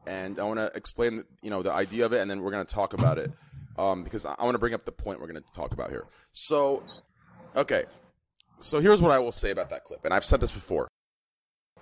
and 0.05 0.39
I 0.39 0.43
want 0.43 0.59
to 0.59 0.71
explain 0.75 1.23
you 1.41 1.49
know 1.49 1.63
the 1.63 1.71
idea 1.71 2.05
of 2.05 2.13
it, 2.13 2.21
and 2.21 2.29
then 2.29 2.41
we're 2.41 2.51
gonna 2.51 2.65
talk 2.65 2.93
about 2.93 3.17
it, 3.17 3.31
um, 3.77 4.03
because 4.03 4.25
I, 4.25 4.35
want 4.43 4.55
to 4.55 4.59
bring 4.59 4.73
up 4.73 4.85
the 4.85 4.91
point 4.91 5.19
we're 5.19 5.27
gonna 5.27 5.41
talk 5.53 5.73
about 5.73 5.89
here. 5.89 6.05
So, 6.31 6.83
okay, 7.55 7.85
so 8.59 8.79
here's 8.79 9.01
what 9.01 9.11
I 9.11 9.19
will 9.19 9.31
say 9.31 9.51
about 9.51 9.69
that 9.71 9.83
clip, 9.83 10.05
and 10.05 10.13
I've 10.13 10.25
said 10.25 10.39
this 10.39 10.51
before. 10.51 10.87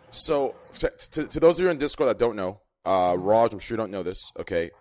So, 0.10 0.56
to, 0.80 0.92
to, 1.12 1.26
to 1.26 1.40
those 1.40 1.60
of 1.60 1.66
you 1.66 1.72
in 1.72 1.78
Discord 1.78 2.10
that 2.10 2.20
don't 2.20 2.36
know, 2.36 2.62
uh, 2.86 3.16
Raj, 3.18 3.52
I'm 3.52 3.60
sure 3.60 3.76
you 3.76 3.78
don't 3.78 3.92
know 3.92 4.04
this. 4.04 4.32
Okay, 4.40 4.72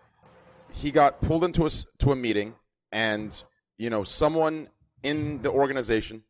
he 0.73 0.91
got 0.91 1.21
pulled 1.21 1.45
into 1.45 1.67
a 1.67 1.71
to 1.99 2.13
a 2.13 2.17
meeting, 2.17 2.55
and 2.91 3.43
you 3.79 3.91
know 3.91 4.05
someone 4.05 4.69
in 5.03 5.39
the 5.39 5.51
organization 5.51 6.23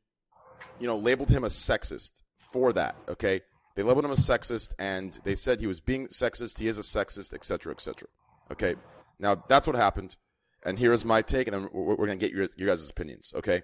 you 0.79 0.87
know, 0.87 0.97
labeled 0.97 1.31
him 1.31 1.45
a 1.45 1.49
sexist 1.49 2.11
for 2.53 2.73
that. 2.75 2.97
Okay, 3.09 3.41
they 3.75 3.83
labeled 3.83 4.05
him 4.05 4.11
a 4.11 4.15
sexist, 4.15 4.75
and 4.79 5.19
they 5.25 5.35
said 5.35 5.61
he 5.61 5.67
was 5.67 5.81
being 5.81 6.07
sexist. 6.09 6.59
He 6.59 6.69
is 6.69 6.79
a 6.79 6.83
sexist, 6.83 7.33
etc., 7.35 7.73
etc. 7.73 8.09
Okay, 8.51 8.75
now 9.19 9.43
that's 9.49 9.67
what 9.67 9.77
happened, 9.77 10.17
and 10.65 10.79
here's 10.79 11.05
my 11.05 11.23
take, 11.23 11.49
and 11.49 11.55
then 11.55 11.69
we're, 11.73 11.95
we're 11.97 12.07
gonna 12.07 12.17
get 12.17 12.33
your 12.33 12.49
your 12.57 12.69
guys' 12.69 12.89
opinions. 12.89 13.33
Okay, 13.37 13.63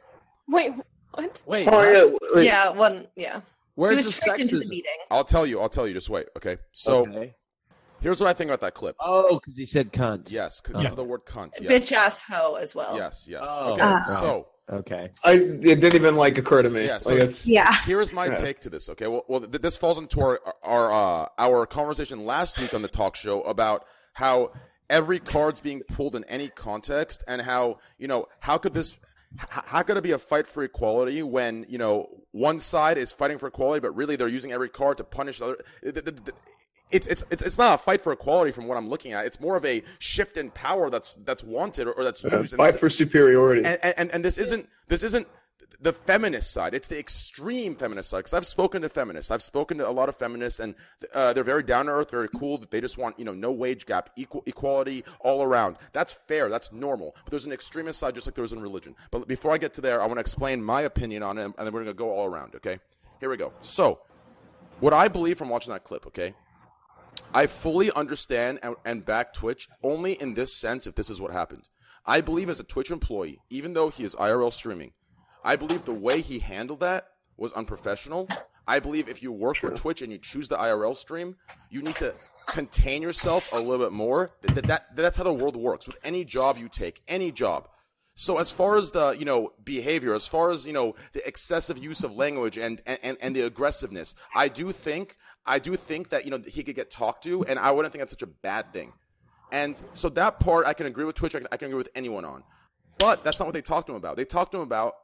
Wait, 0.48 0.72
what? 1.12 1.42
Wait. 1.46 1.68
Oh, 1.70 1.82
yeah. 1.82 2.16
wait. 2.34 2.44
Yeah, 2.46 2.70
one. 2.70 3.06
Yeah. 3.16 3.40
Where's 3.74 3.96
he 3.98 4.02
the 4.02 4.08
was 4.08 4.18
tricked 4.20 4.40
into 4.40 4.58
the 4.58 4.66
meeting. 4.66 4.90
I'll 5.10 5.24
tell 5.24 5.46
you. 5.46 5.60
I'll 5.60 5.68
tell 5.68 5.86
you. 5.86 5.94
Just 5.94 6.08
wait. 6.10 6.26
Okay, 6.36 6.56
so 6.72 7.02
Okay. 7.06 7.34
here's 8.00 8.18
what 8.20 8.28
I 8.28 8.32
think 8.32 8.48
about 8.50 8.60
that 8.62 8.74
clip. 8.74 8.96
Oh, 9.00 9.38
because 9.38 9.56
he 9.56 9.66
said 9.66 9.92
cunt. 9.92 10.32
Yes, 10.32 10.60
because 10.60 10.82
Yeah. 10.82 10.88
of 10.90 10.96
the 10.96 11.04
word 11.04 11.24
cunt. 11.26 11.52
Yes. 11.60 11.70
Bitch 11.70 11.92
ass 11.92 12.22
hoe 12.22 12.54
as 12.54 12.74
well. 12.74 12.96
Yes, 12.96 13.26
yes. 13.28 13.42
Oh. 13.46 13.72
okay, 13.72 13.82
Ah. 13.84 14.16
so 14.20 14.48
Okay. 14.70 15.10
I 15.24 15.32
it 15.32 15.80
didn't 15.80 15.94
even 15.94 16.16
like 16.16 16.36
occur 16.36 16.62
to 16.62 16.70
me. 16.70 16.84
Yeah, 16.84 16.98
so 16.98 17.10
like 17.10 17.20
it's 17.22 17.46
Yeah. 17.46 17.82
Here 17.84 18.00
is 18.00 18.12
my 18.12 18.26
Yeah. 18.26 18.40
take 18.40 18.60
to 18.60 18.70
this. 18.70 18.88
Okay, 18.90 19.06
well, 19.06 19.24
well 19.28 19.40
th- 19.40 19.62
this 19.62 19.76
falls 19.76 19.98
into 19.98 20.20
our 20.20 20.40
our 20.62 20.92
uh, 20.92 21.28
our 21.38 21.66
conversation 21.66 22.26
last 22.26 22.60
week 22.60 22.74
on 22.74 22.82
the 22.82 22.88
talk 22.88 23.16
show 23.16 23.40
about 23.42 23.86
how 24.12 24.52
every 24.90 25.20
card's 25.20 25.60
being 25.60 25.80
pulled 25.88 26.14
in 26.14 26.24
any 26.24 26.48
context, 26.48 27.24
and 27.26 27.40
how 27.42 27.78
you 27.98 28.08
know 28.08 28.26
how 28.40 28.58
could 28.58 28.74
this 28.74 28.94
how 29.38 29.82
could 29.82 29.96
it 29.96 30.02
be 30.02 30.12
a 30.12 30.18
fight 30.18 30.46
for 30.46 30.62
equality 30.62 31.22
when 31.22 31.64
you 31.68 31.78
know 31.78 32.08
one 32.32 32.60
side 32.60 32.98
is 32.98 33.12
fighting 33.12 33.38
for 33.38 33.46
equality, 33.46 33.80
but 33.80 33.96
really 33.96 34.16
they're 34.16 34.28
using 34.28 34.52
every 34.52 34.68
card 34.68 34.98
to 34.98 35.04
punish 35.04 35.38
the 35.38 35.46
other. 35.46 35.64
It- 36.90 36.96
it- 36.96 37.00
it- 37.02 37.06
It's, 37.06 37.06
it's 37.06 37.24
it's 37.30 37.42
it's 37.42 37.58
not 37.58 37.74
a 37.74 37.78
fight 37.78 38.00
for 38.00 38.12
equality 38.12 38.50
from 38.50 38.66
what 38.66 38.76
I'm 38.78 38.88
looking 38.88 39.12
at. 39.12 39.26
It's 39.26 39.40
more 39.40 39.56
of 39.56 39.64
a 39.64 39.82
shift 39.98 40.36
in 40.36 40.50
power 40.50 40.90
that's 40.90 41.14
that's 41.16 41.44
wanted 41.44 41.86
or, 41.88 41.92
or 41.92 42.04
that's 42.04 42.24
uh, 42.24 42.28
used. 42.40 42.52
And 42.52 42.58
fight 42.58 42.72
this- 42.72 42.80
for 42.80 42.88
superiority. 42.88 43.64
and, 43.64 43.78
and 43.96 44.10
and 44.10 44.24
this 44.24 44.38
isn't 44.38 44.68
this 44.88 45.02
isn't 45.02 45.26
the 45.80 45.92
feminist 45.92 46.50
side. 46.50 46.74
It's 46.74 46.88
the 46.88 46.98
extreme 46.98 47.76
feminist 47.76 48.10
side. 48.10 48.18
Because 48.18 48.34
I've 48.34 48.46
spoken 48.46 48.82
to 48.82 48.88
feminists. 48.88 49.30
I've 49.30 49.42
spoken 49.42 49.78
to 49.78 49.88
a 49.88 49.92
lot 49.92 50.08
of 50.08 50.16
feminists, 50.16 50.58
and 50.58 50.74
uh, 51.14 51.32
they're 51.34 51.44
very 51.44 51.62
down 51.62 51.86
to 51.86 51.92
earth, 51.92 52.10
very 52.10 52.28
cool. 52.36 52.58
That 52.58 52.70
they 52.72 52.80
just 52.80 52.98
want 52.98 53.16
you 53.18 53.24
know 53.24 53.34
no 53.34 53.52
wage 53.52 53.86
gap, 53.86 54.10
equal 54.16 54.42
equality 54.46 55.04
all 55.20 55.42
around. 55.42 55.76
That's 55.92 56.12
fair. 56.14 56.48
That's 56.48 56.72
normal. 56.72 57.14
But 57.24 57.30
there's 57.30 57.46
an 57.46 57.52
extremist 57.52 58.00
side, 58.00 58.14
just 58.16 58.26
like 58.26 58.34
there 58.34 58.44
is 58.44 58.52
in 58.52 58.60
religion. 58.60 58.96
But 59.12 59.28
before 59.28 59.52
I 59.52 59.58
get 59.58 59.72
to 59.74 59.80
there, 59.80 60.02
I 60.02 60.06
want 60.06 60.16
to 60.16 60.20
explain 60.22 60.60
my 60.62 60.82
opinion 60.82 61.22
on 61.22 61.38
it, 61.38 61.44
and 61.44 61.54
then 61.58 61.72
we're 61.72 61.82
gonna 61.84 61.94
go 61.94 62.10
all 62.10 62.26
around. 62.26 62.56
Okay. 62.56 62.80
Here 63.20 63.30
we 63.30 63.36
go. 63.36 63.52
So, 63.60 64.00
what 64.80 64.92
I 64.92 65.06
believe 65.06 65.38
from 65.38 65.48
watching 65.48 65.72
that 65.74 65.84
clip. 65.84 66.06
Okay. 66.08 66.34
I 67.34 67.46
fully 67.46 67.92
understand 67.92 68.58
and, 68.62 68.74
and 68.84 69.04
back 69.04 69.34
Twitch 69.34 69.68
only 69.82 70.12
in 70.14 70.34
this 70.34 70.54
sense 70.54 70.86
if 70.86 70.94
this 70.94 71.10
is 71.10 71.20
what 71.20 71.32
happened. 71.32 71.68
I 72.06 72.20
believe 72.22 72.48
as 72.48 72.58
a 72.58 72.64
Twitch 72.64 72.90
employee, 72.90 73.40
even 73.50 73.74
though 73.74 73.90
he 73.90 74.04
is 74.04 74.14
IRL 74.14 74.52
streaming, 74.52 74.92
I 75.44 75.56
believe 75.56 75.84
the 75.84 75.92
way 75.92 76.20
he 76.20 76.38
handled 76.38 76.80
that 76.80 77.08
was 77.36 77.52
unprofessional. 77.52 78.28
I 78.66 78.80
believe 78.80 79.08
if 79.08 79.22
you 79.22 79.32
work 79.32 79.56
for 79.56 79.70
Twitch 79.70 80.02
and 80.02 80.10
you 80.12 80.18
choose 80.18 80.48
the 80.48 80.56
IRL 80.56 80.96
stream, 80.96 81.36
you 81.70 81.82
need 81.82 81.96
to 81.96 82.14
contain 82.46 83.02
yourself 83.02 83.52
a 83.52 83.56
little 83.58 83.78
bit 83.78 83.92
more. 83.92 84.32
That, 84.42 84.66
that, 84.66 84.96
that's 84.96 85.16
how 85.16 85.24
the 85.24 85.32
world 85.32 85.56
works 85.56 85.86
with 85.86 85.98
any 86.04 86.24
job 86.24 86.58
you 86.58 86.68
take, 86.68 87.02
any 87.08 87.30
job. 87.30 87.68
So 88.20 88.38
as 88.38 88.50
far 88.50 88.76
as 88.76 88.90
the 88.90 89.12
you 89.12 89.24
know 89.24 89.52
behavior, 89.62 90.12
as 90.12 90.26
far 90.26 90.50
as 90.50 90.66
you 90.66 90.72
know 90.72 90.96
the 91.12 91.26
excessive 91.26 91.78
use 91.78 92.02
of 92.02 92.16
language 92.16 92.58
and 92.58 92.82
and, 92.84 93.16
and 93.20 93.34
the 93.34 93.42
aggressiveness, 93.42 94.16
I 94.34 94.48
do 94.48 94.72
think 94.72 95.16
I 95.46 95.60
do 95.60 95.76
think 95.76 96.08
that 96.08 96.24
you 96.24 96.32
know 96.32 96.42
he 96.44 96.64
could 96.64 96.74
get 96.74 96.90
talked 96.90 97.22
to, 97.24 97.44
and 97.44 97.60
I 97.60 97.70
wouldn't 97.70 97.92
think 97.92 98.00
that's 98.00 98.12
such 98.12 98.22
a 98.22 98.26
bad 98.26 98.72
thing. 98.72 98.92
And 99.52 99.80
so 99.92 100.08
that 100.10 100.40
part 100.40 100.66
I 100.66 100.74
can 100.74 100.86
agree 100.86 101.04
with 101.04 101.14
Twitch. 101.14 101.36
I 101.36 101.38
can, 101.38 101.48
I 101.52 101.56
can 101.56 101.66
agree 101.66 101.78
with 101.78 101.90
anyone 101.94 102.24
on, 102.24 102.42
but 102.98 103.22
that's 103.22 103.38
not 103.38 103.46
what 103.46 103.54
they 103.54 103.62
talked 103.62 103.86
to 103.86 103.92
him 103.92 103.98
about. 103.98 104.16
They 104.16 104.24
talked 104.24 104.50
to 104.50 104.58
him 104.58 104.64
about 104.64 104.94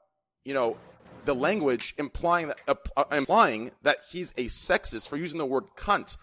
you 0.44 0.53
know 0.53 0.77
the 1.24 1.37
language 1.37 1.94
implying 1.98 2.48
that 2.48 2.61
uh, 2.66 2.74
uh, 2.96 3.05
implying 3.12 3.70
that 3.83 3.98
he's 4.11 4.33
a 4.33 4.46
sexist 4.46 5.09
for 5.09 5.16
using 5.18 5.38
the 5.38 5.46
word 5.46 5.66
cunt, 5.77 6.16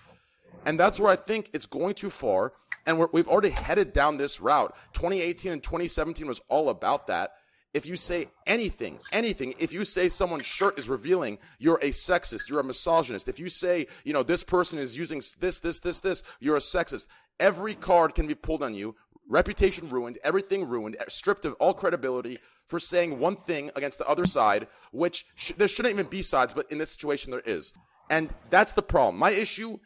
and 0.66 0.78
that's 0.78 1.00
where 1.00 1.10
I 1.10 1.16
think 1.16 1.52
it's 1.54 1.68
going 1.68 1.94
too 1.94 2.10
far. 2.10 2.52
And 2.86 2.98
we're, 2.98 3.10
we've 3.12 3.28
already 3.28 3.50
headed 3.50 3.94
down 3.94 4.18
this 4.18 4.40
route. 4.40 4.76
2018 4.94 5.52
and 5.52 5.64
2017 5.64 6.28
was 6.28 6.42
all 6.50 6.70
about 6.70 7.08
that. 7.08 7.32
If 7.74 7.86
you 7.86 7.96
say 7.96 8.28
anything, 8.46 9.00
anything, 9.14 9.54
if 9.58 9.72
you 9.72 9.86
say 9.86 10.10
someone's 10.10 10.46
shirt 10.46 10.78
is 10.78 10.90
revealing, 10.90 11.38
you're 11.58 11.78
a 11.78 11.92
sexist, 11.92 12.50
you're 12.50 12.60
a 12.60 12.66
misogynist. 12.66 13.30
If 13.30 13.40
you 13.40 13.48
say, 13.48 13.88
you 14.04 14.12
know, 14.12 14.24
this 14.24 14.44
person 14.44 14.78
is 14.78 14.98
using 14.98 15.22
this, 15.40 15.60
this, 15.60 15.80
this, 15.80 16.02
this, 16.02 16.24
you're 16.42 16.58
a 16.58 16.60
sexist. 16.60 17.06
Every 17.40 17.76
card 17.76 18.14
can 18.14 18.28
be 18.28 18.36
pulled 18.36 18.62
on 18.62 18.74
you. 18.74 18.96
Reputation 19.30 19.90
ruined, 19.90 20.18
everything 20.24 20.68
ruined, 20.68 20.98
eh, 21.00 21.06
stripped 21.08 21.46
of 21.46 21.54
all 21.54 21.74
credibility 21.74 22.40
for 22.66 22.80
saying 22.80 23.20
one 23.20 23.38
thing 23.38 23.72
against 23.78 24.00
the 24.00 24.08
other 24.08 24.26
side, 24.26 24.68
which 24.92 25.26
sh- 25.36 25.54
there 25.56 25.70
shouldn't 25.70 25.94
even 25.94 26.08
be 26.08 26.22
sides, 26.22 26.54
but 26.54 26.70
in 26.70 26.78
this 26.78 26.92
situation 26.92 27.32
there 27.32 27.40
is. 27.40 27.72
And 28.10 28.34
that's 28.50 28.74
the 28.74 28.82
problem. 28.82 29.18
My 29.18 29.32
issue 29.32 29.78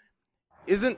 isn't 0.66 0.98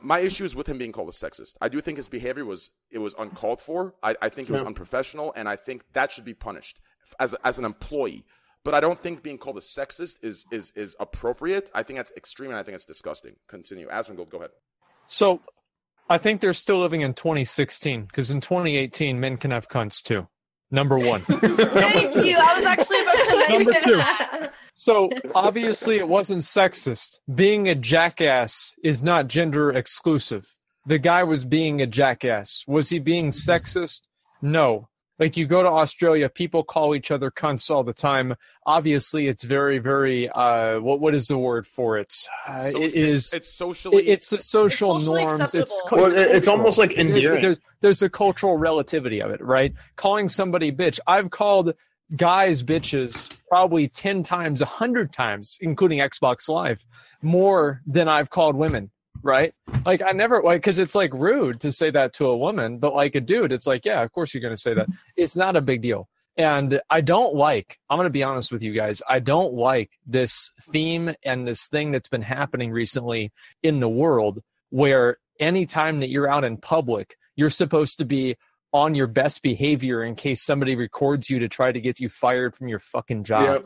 my 0.00 0.20
issue 0.20 0.44
is 0.44 0.56
with 0.56 0.68
him 0.68 0.78
being 0.78 0.92
called 0.92 1.08
a 1.08 1.12
sexist. 1.12 1.54
I 1.60 1.68
do 1.68 1.80
think 1.80 1.96
his 1.98 2.08
behavior 2.08 2.44
was 2.44 2.70
it 2.90 2.98
was 2.98 3.14
uncalled 3.18 3.60
for. 3.60 3.94
I, 4.02 4.16
I 4.22 4.28
think 4.28 4.48
it 4.48 4.52
was 4.52 4.62
Yeah. 4.62 4.66
unprofessional, 4.68 5.32
and 5.36 5.48
I 5.48 5.56
think 5.56 5.84
that 5.92 6.10
should 6.12 6.24
be 6.24 6.34
punished 6.34 6.80
as 7.20 7.34
as 7.44 7.58
an 7.58 7.64
employee. 7.64 8.24
But 8.64 8.74
I 8.74 8.80
don't 8.80 8.98
think 8.98 9.22
being 9.22 9.38
called 9.38 9.56
a 9.58 9.60
sexist 9.60 10.16
is 10.24 10.44
is 10.50 10.72
is 10.74 10.96
appropriate. 10.98 11.70
I 11.74 11.82
think 11.82 11.98
that's 11.98 12.12
extreme, 12.16 12.50
and 12.50 12.58
I 12.58 12.62
think 12.62 12.74
it's 12.74 12.86
disgusting. 12.86 13.36
Continue, 13.48 13.88
Asmongold, 13.88 14.28
go 14.30 14.38
ahead. 14.38 14.50
So 15.06 15.40
I 16.10 16.18
think 16.18 16.40
they're 16.40 16.52
still 16.52 16.80
living 16.80 17.02
in 17.02 17.14
2016 17.14 18.06
because 18.06 18.30
in 18.30 18.40
2018, 18.40 19.20
men 19.20 19.36
can 19.36 19.50
have 19.52 19.68
cunts 19.68 20.02
too. 20.02 20.26
Number 20.72 20.98
one. 20.98 21.20
Thank 21.28 22.16
you. 22.16 22.36
I 22.38 22.56
was 22.56 22.64
actually 22.64 23.02
about 23.02 23.14
to 23.14 23.46
Number 23.52 23.70
mention 23.70 23.90
two. 23.92 23.96
that. 23.98 24.25
So 24.76 25.10
obviously, 25.34 25.96
it 25.98 26.08
wasn't 26.08 26.42
sexist. 26.42 27.18
Being 27.34 27.68
a 27.68 27.74
jackass 27.74 28.74
is 28.84 29.02
not 29.02 29.26
gender 29.28 29.70
exclusive. 29.72 30.54
The 30.86 30.98
guy 30.98 31.24
was 31.24 31.44
being 31.44 31.82
a 31.82 31.86
jackass. 31.86 32.62
Was 32.68 32.88
he 32.88 32.98
being 33.00 33.30
sexist? 33.30 34.02
No. 34.40 34.88
Like 35.18 35.38
you 35.38 35.46
go 35.46 35.62
to 35.62 35.68
Australia, 35.70 36.28
people 36.28 36.62
call 36.62 36.94
each 36.94 37.10
other 37.10 37.30
cunts 37.30 37.70
all 37.70 37.82
the 37.82 37.94
time. 37.94 38.34
Obviously, 38.66 39.28
it's 39.28 39.44
very, 39.44 39.78
very. 39.78 40.28
Uh, 40.28 40.78
what 40.80 41.00
what 41.00 41.14
is 41.14 41.26
the 41.26 41.38
word 41.38 41.66
for 41.66 41.96
it? 41.96 42.12
Uh, 42.46 42.58
Social- 42.58 42.82
it 42.82 42.92
is. 42.94 43.16
It's, 43.28 43.32
it's 43.34 43.54
socially. 43.54 43.96
it- 44.06 44.08
it's 44.12 44.28
the 44.28 44.40
social 44.42 44.96
It's 44.96 45.06
socially 45.06 45.24
norms. 45.24 45.40
It's, 45.42 45.54
acceptable. 45.54 45.88
cu- 45.88 45.96
Well, 45.96 46.04
it- 46.12 46.18
it's 46.18 46.30
cultural. 46.46 46.56
almost 46.58 46.76
like 46.78 46.94
There- 46.96 47.06
endearing. 47.06 47.40
There's, 47.40 47.60
there's 47.80 48.02
a 48.02 48.10
cultural 48.10 48.58
relativity 48.58 49.22
of 49.22 49.30
it, 49.30 49.40
right? 49.42 49.72
Calling 49.96 50.28
somebody 50.28 50.70
bitch. 50.70 51.00
I've 51.06 51.30
called 51.30 51.72
guys 52.14 52.62
bitches 52.62 53.36
probably 53.48 53.88
10 53.88 54.22
times, 54.22 54.60
100 54.60 55.12
times, 55.12 55.58
including 55.60 55.98
Xbox 55.98 56.48
Live, 56.48 56.84
more 57.22 57.82
than 57.86 58.08
I've 58.08 58.30
called 58.30 58.54
women, 58.54 58.90
right? 59.22 59.52
Like, 59.84 60.02
I 60.02 60.12
never, 60.12 60.42
like, 60.42 60.60
because 60.60 60.78
it's 60.78 60.94
like 60.94 61.12
rude 61.12 61.60
to 61.60 61.72
say 61.72 61.90
that 61.90 62.12
to 62.14 62.26
a 62.26 62.36
woman, 62.36 62.78
but 62.78 62.94
like 62.94 63.14
a 63.14 63.20
dude, 63.20 63.52
it's 63.52 63.66
like, 63.66 63.84
yeah, 63.84 64.02
of 64.02 64.12
course 64.12 64.32
you're 64.34 64.42
to 64.54 64.60
say 64.60 64.74
that. 64.74 64.88
It's 65.16 65.36
not 65.36 65.56
a 65.56 65.60
big 65.60 65.82
deal. 65.82 66.08
And 66.36 66.80
I 66.90 67.00
don't 67.00 67.34
like, 67.34 67.78
I'm 67.88 67.98
to 68.02 68.10
be 68.10 68.22
honest 68.22 68.52
with 68.52 68.62
you 68.62 68.74
guys, 68.74 69.00
I 69.08 69.20
don't 69.20 69.54
like 69.54 69.90
this 70.06 70.52
theme 70.70 71.14
and 71.24 71.46
this 71.46 71.66
thing 71.68 71.92
that's 71.92 72.08
been 72.08 72.22
happening 72.22 72.70
recently 72.70 73.32
in 73.62 73.80
the 73.80 73.88
world 73.88 74.42
where 74.68 75.16
anytime 75.40 76.00
that 76.00 76.10
you're 76.10 76.28
out 76.28 76.44
in 76.44 76.58
public, 76.58 77.16
you're 77.36 77.50
supposed 77.50 77.98
to 77.98 78.04
be 78.04 78.36
on 78.76 78.94
your 78.94 79.06
best 79.06 79.42
behavior 79.42 80.04
in 80.04 80.14
case 80.14 80.44
somebody 80.44 80.76
records 80.76 81.30
you 81.30 81.38
to 81.38 81.48
try 81.48 81.72
to 81.72 81.80
get 81.80 81.98
you 81.98 82.08
fired 82.10 82.54
from 82.54 82.68
your 82.68 82.78
fucking 82.78 83.24
job. 83.24 83.64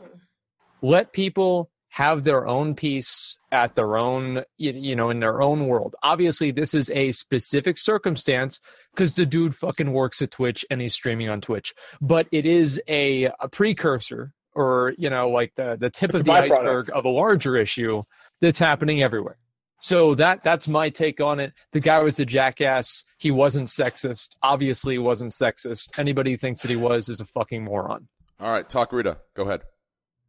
Let 0.81 1.11
people 1.11 1.69
have 1.89 2.23
their 2.23 2.47
own 2.47 2.73
peace 2.73 3.37
at 3.51 3.75
their 3.75 3.97
own 3.97 4.43
you, 4.57 4.95
know 4.95 5.09
in 5.09 5.19
their 5.19 5.41
own 5.41 5.67
world. 5.67 5.93
Obviously 6.01 6.49
this 6.51 6.73
is 6.73 6.89
a 6.91 7.11
specific 7.11 7.77
circumstance 7.77 8.61
cuz 8.95 9.15
the 9.15 9.25
dude 9.25 9.53
fucking 9.53 9.91
works 9.91 10.21
at 10.21 10.31
Twitch 10.31 10.63
and 10.69 10.79
he's 10.79 10.93
streaming 10.93 11.27
on 11.27 11.41
Twitch. 11.41 11.73
But 11.99 12.27
it 12.31 12.45
is 12.45 12.81
a, 12.87 13.25
a 13.41 13.49
precursor 13.49 14.31
or 14.55 14.93
you 14.97 15.09
know 15.09 15.29
like 15.29 15.53
the 15.55 15.75
the 15.77 15.89
tip 15.89 16.11
It's 16.11 16.19
of 16.21 16.25
the 16.25 16.31
byproduct. 16.31 16.51
iceberg 16.51 16.89
of 16.93 17.03
a 17.03 17.09
larger 17.09 17.57
issue 17.57 18.03
that's 18.39 18.59
happening 18.59 19.03
everywhere. 19.03 19.37
So 19.81 20.13
that 20.15 20.43
that's 20.43 20.67
my 20.67 20.89
take 20.89 21.19
on 21.19 21.39
it. 21.39 21.53
The 21.71 21.79
guy 21.79 22.01
was 22.03 22.19
a 22.19 22.25
jackass. 22.25 23.03
He 23.17 23.31
wasn't 23.31 23.67
sexist. 23.67 24.35
Obviously, 24.43 24.93
he 24.93 24.99
wasn't 24.99 25.31
sexist. 25.31 25.97
Anybody 25.97 26.31
who 26.31 26.37
thinks 26.37 26.61
that 26.61 26.69
he 26.69 26.77
was 26.77 27.09
is 27.09 27.19
a 27.19 27.25
fucking 27.25 27.63
moron. 27.63 28.07
All 28.39 28.51
right, 28.51 28.67
talk 28.67 28.93
Rita, 28.93 29.17
go 29.35 29.43
ahead. 29.43 29.61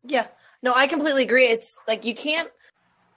Yeah. 0.04 0.26
No, 0.62 0.72
I 0.74 0.86
completely 0.86 1.22
agree. 1.22 1.48
It's 1.48 1.78
like 1.86 2.04
you 2.04 2.14
can't 2.14 2.48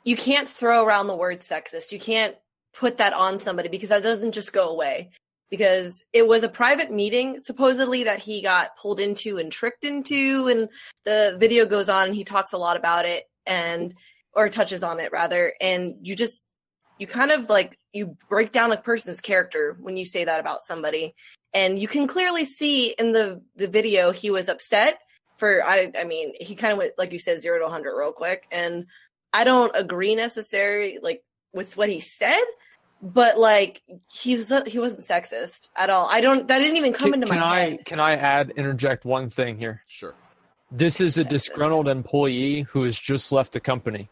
you 0.03 0.15
can't 0.15 0.47
throw 0.47 0.85
around 0.85 1.07
the 1.07 1.15
word 1.15 1.39
sexist. 1.39 1.91
You 1.91 1.99
can't 1.99 2.35
put 2.73 2.97
that 2.97 3.13
on 3.13 3.39
somebody 3.39 3.69
because 3.69 3.89
that 3.89 4.03
doesn't 4.03 4.33
just 4.33 4.53
go 4.53 4.69
away. 4.69 5.11
Because 5.49 6.03
it 6.11 6.27
was 6.27 6.43
a 6.43 6.49
private 6.49 6.91
meeting 6.91 7.39
supposedly 7.39 8.03
that 8.05 8.19
he 8.19 8.41
got 8.41 8.75
pulled 8.77 8.99
into 8.99 9.37
and 9.37 9.51
tricked 9.51 9.85
into 9.85 10.47
and 10.47 10.69
the 11.05 11.37
video 11.39 11.65
goes 11.65 11.87
on 11.87 12.07
and 12.07 12.15
he 12.15 12.23
talks 12.23 12.53
a 12.53 12.57
lot 12.57 12.77
about 12.77 13.05
it 13.05 13.25
and 13.45 13.93
or 14.35 14.49
touches 14.49 14.83
on 14.83 14.99
it 14.99 15.11
rather 15.11 15.53
and 15.61 15.95
you 16.01 16.15
just 16.15 16.47
you 16.97 17.07
kind 17.07 17.31
of 17.31 17.49
like 17.49 17.77
you 17.93 18.15
break 18.29 18.51
down 18.51 18.71
a 18.71 18.77
person's 18.77 19.21
character 19.21 19.75
when 19.79 19.97
you 19.97 20.05
say 20.05 20.23
that 20.23 20.39
about 20.39 20.63
somebody 20.63 21.13
and 21.53 21.79
you 21.79 21.87
can 21.87 22.07
clearly 22.07 22.45
see 22.45 22.89
in 22.99 23.11
the 23.11 23.41
the 23.55 23.67
video 23.67 24.11
he 24.11 24.29
was 24.29 24.49
upset 24.49 24.99
for 25.37 25.63
I 25.65 25.91
I 25.99 26.03
mean 26.03 26.33
he 26.39 26.55
kind 26.55 26.73
of 26.73 26.77
went 26.79 26.91
like 26.97 27.11
you 27.11 27.19
said 27.19 27.41
zero 27.41 27.59
to 27.59 27.65
100 27.65 27.97
real 27.97 28.11
quick 28.11 28.47
and 28.51 28.85
I 29.33 29.43
don't 29.43 29.71
agree 29.75 30.15
necessarily 30.15 30.99
like 31.01 31.21
with 31.53 31.77
what 31.77 31.89
he 31.89 31.99
said 31.99 32.43
but 33.01 33.37
like 33.37 33.81
he's 34.11 34.51
he 34.67 34.79
wasn't 34.79 35.01
sexist 35.01 35.69
at 35.75 35.89
all. 35.89 36.09
I 36.11 36.21
don't 36.21 36.47
that 36.47 36.59
didn't 36.59 36.77
even 36.77 36.93
come 36.93 37.11
Can, 37.11 37.21
into 37.21 37.27
can 37.27 37.39
my 37.39 37.45
I 37.45 37.59
head. 37.61 37.85
can 37.85 37.99
I 37.99 38.15
add 38.15 38.53
interject 38.55 39.05
one 39.05 39.29
thing 39.29 39.57
here? 39.57 39.83
Sure. 39.87 40.15
This 40.71 40.99
is 40.99 41.17
a 41.17 41.23
disgruntled 41.23 41.87
employee 41.87 42.61
who 42.63 42.83
has 42.83 42.97
just 42.97 43.31
left 43.31 43.53
the 43.53 43.59
company. 43.59 44.09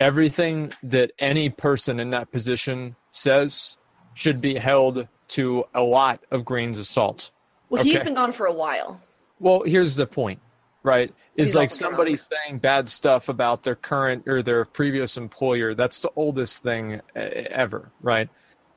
Everything 0.00 0.72
that 0.82 1.12
any 1.18 1.50
person 1.50 2.00
in 2.00 2.10
that 2.10 2.32
position 2.32 2.96
says 3.10 3.76
should 4.14 4.40
be 4.40 4.54
held 4.54 5.06
to 5.28 5.64
a 5.74 5.80
lot 5.82 6.20
of 6.30 6.44
grains 6.44 6.78
of 6.78 6.86
salt. 6.86 7.30
Well, 7.68 7.84
he's 7.84 7.96
Okay? 7.96 8.04
been 8.04 8.14
gone 8.14 8.32
for 8.32 8.46
a 8.46 8.52
while. 8.52 9.00
Well, 9.38 9.62
here's 9.64 9.94
the 9.96 10.06
point, 10.06 10.40
right? 10.82 11.14
Is 11.36 11.54
like 11.54 11.70
somebody 11.70 12.16
saying 12.16 12.58
bad 12.58 12.88
stuff 12.88 13.28
about 13.28 13.62
their 13.62 13.76
current 13.76 14.26
or 14.26 14.42
their 14.42 14.64
previous 14.64 15.16
employer. 15.16 15.74
That's 15.74 16.00
the 16.00 16.10
oldest 16.16 16.62
thing 16.62 17.00
uh, 17.16 17.20
ever, 17.20 17.90
right? 18.02 18.28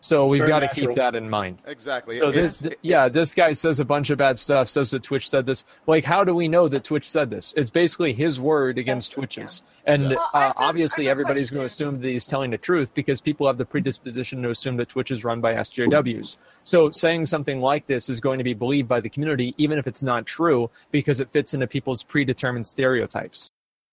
So 0.03 0.25
we've 0.25 0.39
very 0.39 0.49
got 0.49 0.59
to 0.59 0.65
natural. 0.65 0.87
keep 0.87 0.95
that 0.97 1.15
in 1.15 1.29
mind. 1.29 1.61
Exactly. 1.65 2.17
So 2.17 2.27
It's- 2.27 2.59
this, 2.59 2.75
yeah, 2.81 3.07
this 3.07 3.33
guy 3.33 3.53
says 3.53 3.79
a 3.79 3.85
bunch 3.85 4.09
of 4.09 4.17
bad 4.17 4.37
stuff. 4.37 4.67
Says 4.67 4.91
that 4.91 5.01
Twitch 5.01 5.29
said 5.29 5.45
this. 5.45 5.63
Like, 5.87 6.03
how 6.03 6.25
do 6.25 6.35
we 6.35 6.49
know 6.49 6.67
that 6.67 6.83
Twitch 6.83 7.09
said 7.09 7.29
this? 7.29 7.53
It's 7.55 7.69
basically 7.69 8.11
his 8.11 8.37
word 8.37 8.77
against 8.77 9.13
Twitch's, 9.13 9.61
and 9.85 10.09
Well, 10.09 10.29
uh, 10.33 10.39
have- 10.39 10.53
obviously 10.57 11.05
I 11.05 11.07
have 11.07 11.19
a 11.19 11.21
everybody's 11.21 11.49
going 11.49 11.61
to 11.61 11.67
assume 11.67 12.01
that 12.01 12.09
he's 12.09 12.25
telling 12.25 12.51
the 12.51 12.57
truth 12.57 12.93
because 12.93 13.21
people 13.21 13.47
have 13.47 13.57
the 13.57 13.63
predisposition 13.65 14.41
to 14.41 14.49
assume 14.49 14.75
that 14.75 14.89
Twitch 14.89 15.09
is 15.09 15.23
run 15.23 15.39
by 15.39 15.53
SJWs. 15.53 16.35
So 16.63 16.91
saying 16.91 17.25
something 17.27 17.61
like 17.61 17.87
this 17.87 18.09
is 18.09 18.19
going 18.19 18.39
to 18.39 18.43
be 18.43 18.53
believed 18.53 18.89
by 18.89 18.99
the 18.99 19.07
community, 19.09 19.55
even 19.57 19.79
if 19.79 19.87
it's 19.87 20.03
not 20.03 20.25
true, 20.25 20.69
because 20.91 21.21
it 21.21 21.29
fits 21.31 21.53
into 21.53 21.65
people's 21.65 22.03
predetermined 22.03 22.67
stereotypes. 22.67 23.51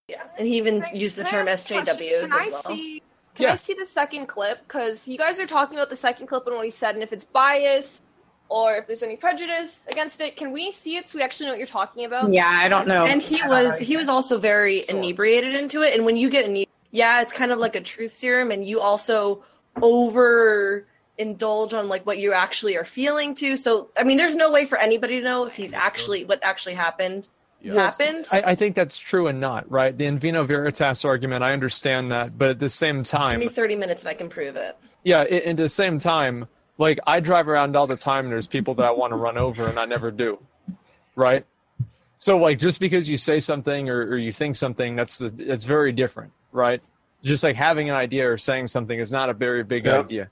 Yeah, 0.09 0.25
and 0.37 0.49
he 0.49 0.57
even 0.57 0.85
used 0.92 1.14
the 1.14 1.23
term 1.23 1.46
ask 1.46 1.70
a 1.70 1.85
question? 1.85 2.05
SJWs 2.05 2.25
as 2.25 2.64
well. 2.64 3.01
See? 3.40 3.44
Can 3.44 3.48
Yeah. 3.48 3.53
I 3.53 3.57
see 3.57 3.74
the 3.74 3.87
second 3.87 4.26
clip? 4.26 4.62
Because 4.66 5.09
you 5.09 5.18
guys 5.18 5.40
are 5.40 5.46
talking 5.46 5.76
about 5.76 5.90
the 5.90 5.96
second 5.96 6.26
clip 6.26 6.46
and 6.46 6.57
what 6.57 6.64
he 6.64 6.70
said, 6.70 6.94
and 6.94 7.03
if 7.03 7.12
it's 7.12 7.24
bias 7.24 8.00
or 8.50 8.74
if 8.76 8.87
there's 8.87 9.03
any 9.03 9.16
prejudice 9.16 9.85
against 9.88 10.20
it. 10.20 10.37
Can 10.37 10.53
we 10.53 10.72
see 10.72 10.96
it 10.96 11.09
so 11.09 11.18
we 11.18 11.22
actually 11.22 11.46
know 11.46 11.53
what 11.53 11.59
you're 11.59 11.66
talking 11.66 12.05
about? 12.05 12.33
Yeah, 12.33 12.50
I 12.53 12.68
don't 12.68 12.88
know. 12.88 13.07
And 13.07 13.22
he 13.22 13.40
was 13.46 13.79
he 13.79 13.96
was 13.96 14.09
also 14.09 14.38
very 14.38 14.85
inebriated 14.88 15.55
into 15.55 15.83
it. 15.83 15.94
And 15.94 16.05
when 16.05 16.16
you 16.16 16.29
get 16.29 16.44
ine- 16.44 16.66
yeah, 16.90 17.22
it's 17.22 17.33
kind 17.33 17.53
of 17.53 17.59
like 17.59 17.76
a 17.76 17.81
truth 17.81 18.12
serum, 18.12 18.50
and 18.50 18.64
you 18.66 18.81
also 18.81 19.44
over 19.81 20.87
indulge 21.16 21.74
on 21.74 21.88
like 21.88 22.05
what 22.07 22.18
you 22.18 22.33
actually 22.33 22.76
are 22.76 22.85
feeling 22.85 23.35
too. 23.35 23.57
So 23.57 23.90
I 23.96 24.03
mean, 24.03 24.16
there's 24.16 24.35
no 24.35 24.50
way 24.50 24.66
for 24.66 24.76
anybody 24.79 25.20
to 25.20 25.24
know 25.24 25.44
if 25.44 25.55
he's 25.55 25.72
actually 25.72 26.24
what 26.24 26.40
actually 26.42 26.74
happened 26.74 27.29
happened. 27.64 28.27
I, 28.33 28.42
I 28.42 28.55
think 28.55 28.75
that's 28.77 28.99
true 28.99 29.27
and 29.27 29.40
not 29.40 29.70
right. 29.70 29.96
The 29.96 30.07
in 30.07 30.18
vino 30.18 30.44
veritas 30.44 31.05
argument, 31.05 31.44
I 31.44 31.53
understand 31.53 32.11
that, 32.12 32.37
but 32.38 32.49
at 32.51 32.59
the 32.59 32.68
same 32.68 33.03
time, 33.03 33.40
Give 33.40 33.49
me 33.49 33.55
30 33.55 33.77
minutes 33.77 34.03
and 34.03 34.11
I 34.11 34.14
can 34.14 34.29
prove 34.29 34.57
it. 34.57 34.77
Yeah, 35.05 35.20
i- 35.20 35.25
at 35.25 35.57
the 35.57 35.68
same 35.68 35.99
time, 35.99 36.46
like 36.79 36.99
I 37.07 37.20
drive 37.20 37.49
around 37.49 37.77
all 37.77 37.87
the 37.87 37.96
time 37.96 38.25
and 38.27 38.33
there's 38.33 38.46
people 38.46 38.75
that 38.77 38.85
I 38.85 38.90
want 38.90 39.12
to 39.12 39.16
run 39.16 39.37
over 39.37 39.68
and 39.68 39.79
I 39.79 39.85
never 39.85 40.11
do. 40.11 40.38
Right? 41.16 41.44
So 42.18 42.37
like 42.38 42.59
just 42.59 42.81
because 42.81 43.09
you 43.09 43.16
say 43.16 43.40
something 43.40 43.88
or, 43.88 44.01
or 44.03 44.16
you 44.18 44.33
think 44.33 44.57
something, 44.57 44.96
that's 44.96 45.18
the 45.18 45.29
that's 45.31 45.64
very 45.64 45.92
different, 45.92 46.33
right? 46.53 46.83
Just 47.23 47.44
like 47.44 47.57
having 47.57 47.88
an 47.90 47.96
idea 47.96 48.31
or 48.31 48.37
saying 48.38 48.68
something 48.68 48.99
is 48.99 49.11
not 49.12 49.29
a 49.31 49.35
very 49.35 49.62
big 49.64 49.87
Yeah. 49.87 50.01
idea. 50.01 50.31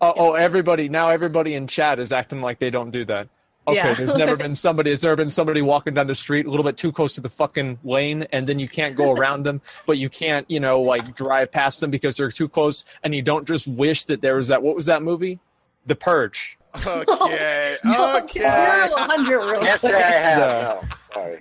Oh, 0.00 0.12
oh, 0.16 0.32
everybody 0.34 0.88
now 0.88 1.10
everybody 1.10 1.54
in 1.54 1.66
chat 1.68 1.98
is 2.00 2.12
acting 2.12 2.40
like 2.40 2.58
they 2.58 2.70
don't 2.70 2.90
do 2.90 3.04
that. 3.04 3.28
Okay, 3.68 3.76
Yeah. 3.76 3.94
there's 3.94 4.16
never 4.16 4.36
been 4.44 4.54
somebody. 4.54 4.90
Has 4.90 5.00
there 5.02 5.14
been 5.14 5.30
somebody 5.30 5.62
walking 5.62 5.94
down 5.94 6.06
the 6.08 6.14
street 6.14 6.46
a 6.46 6.50
little 6.50 6.64
bit 6.64 6.76
too 6.76 6.90
close 6.90 7.12
to 7.14 7.20
the 7.20 7.28
fucking 7.28 7.78
lane, 7.84 8.26
and 8.32 8.46
then 8.46 8.58
you 8.58 8.68
can't 8.68 8.96
go 8.96 9.12
around 9.12 9.44
them, 9.44 9.60
but 9.86 9.98
you 9.98 10.08
can't, 10.10 10.50
you 10.50 10.58
know, 10.60 10.80
like 10.80 11.14
drive 11.14 11.52
past 11.52 11.80
them 11.80 11.90
because 11.90 12.16
they're 12.16 12.30
too 12.30 12.48
close, 12.48 12.84
and 13.04 13.14
you 13.14 13.22
don't 13.22 13.46
just 13.46 13.68
wish 13.68 14.04
that 14.06 14.20
there 14.20 14.36
was 14.36 14.48
that. 14.48 14.62
What 14.62 14.74
was 14.74 14.86
that 14.86 15.02
movie? 15.02 15.38
The 15.86 15.94
Purge. 15.94 16.58
Okay. 16.86 17.76
You're 17.84 18.16
Okay. 18.22 18.88
100 18.90 19.30
real 19.44 19.60
Can't 19.60 19.84
I 19.84 19.88
have. 19.90 20.38
Yeah. 20.38 20.80
No, 20.80 20.88
sorry. 21.12 21.38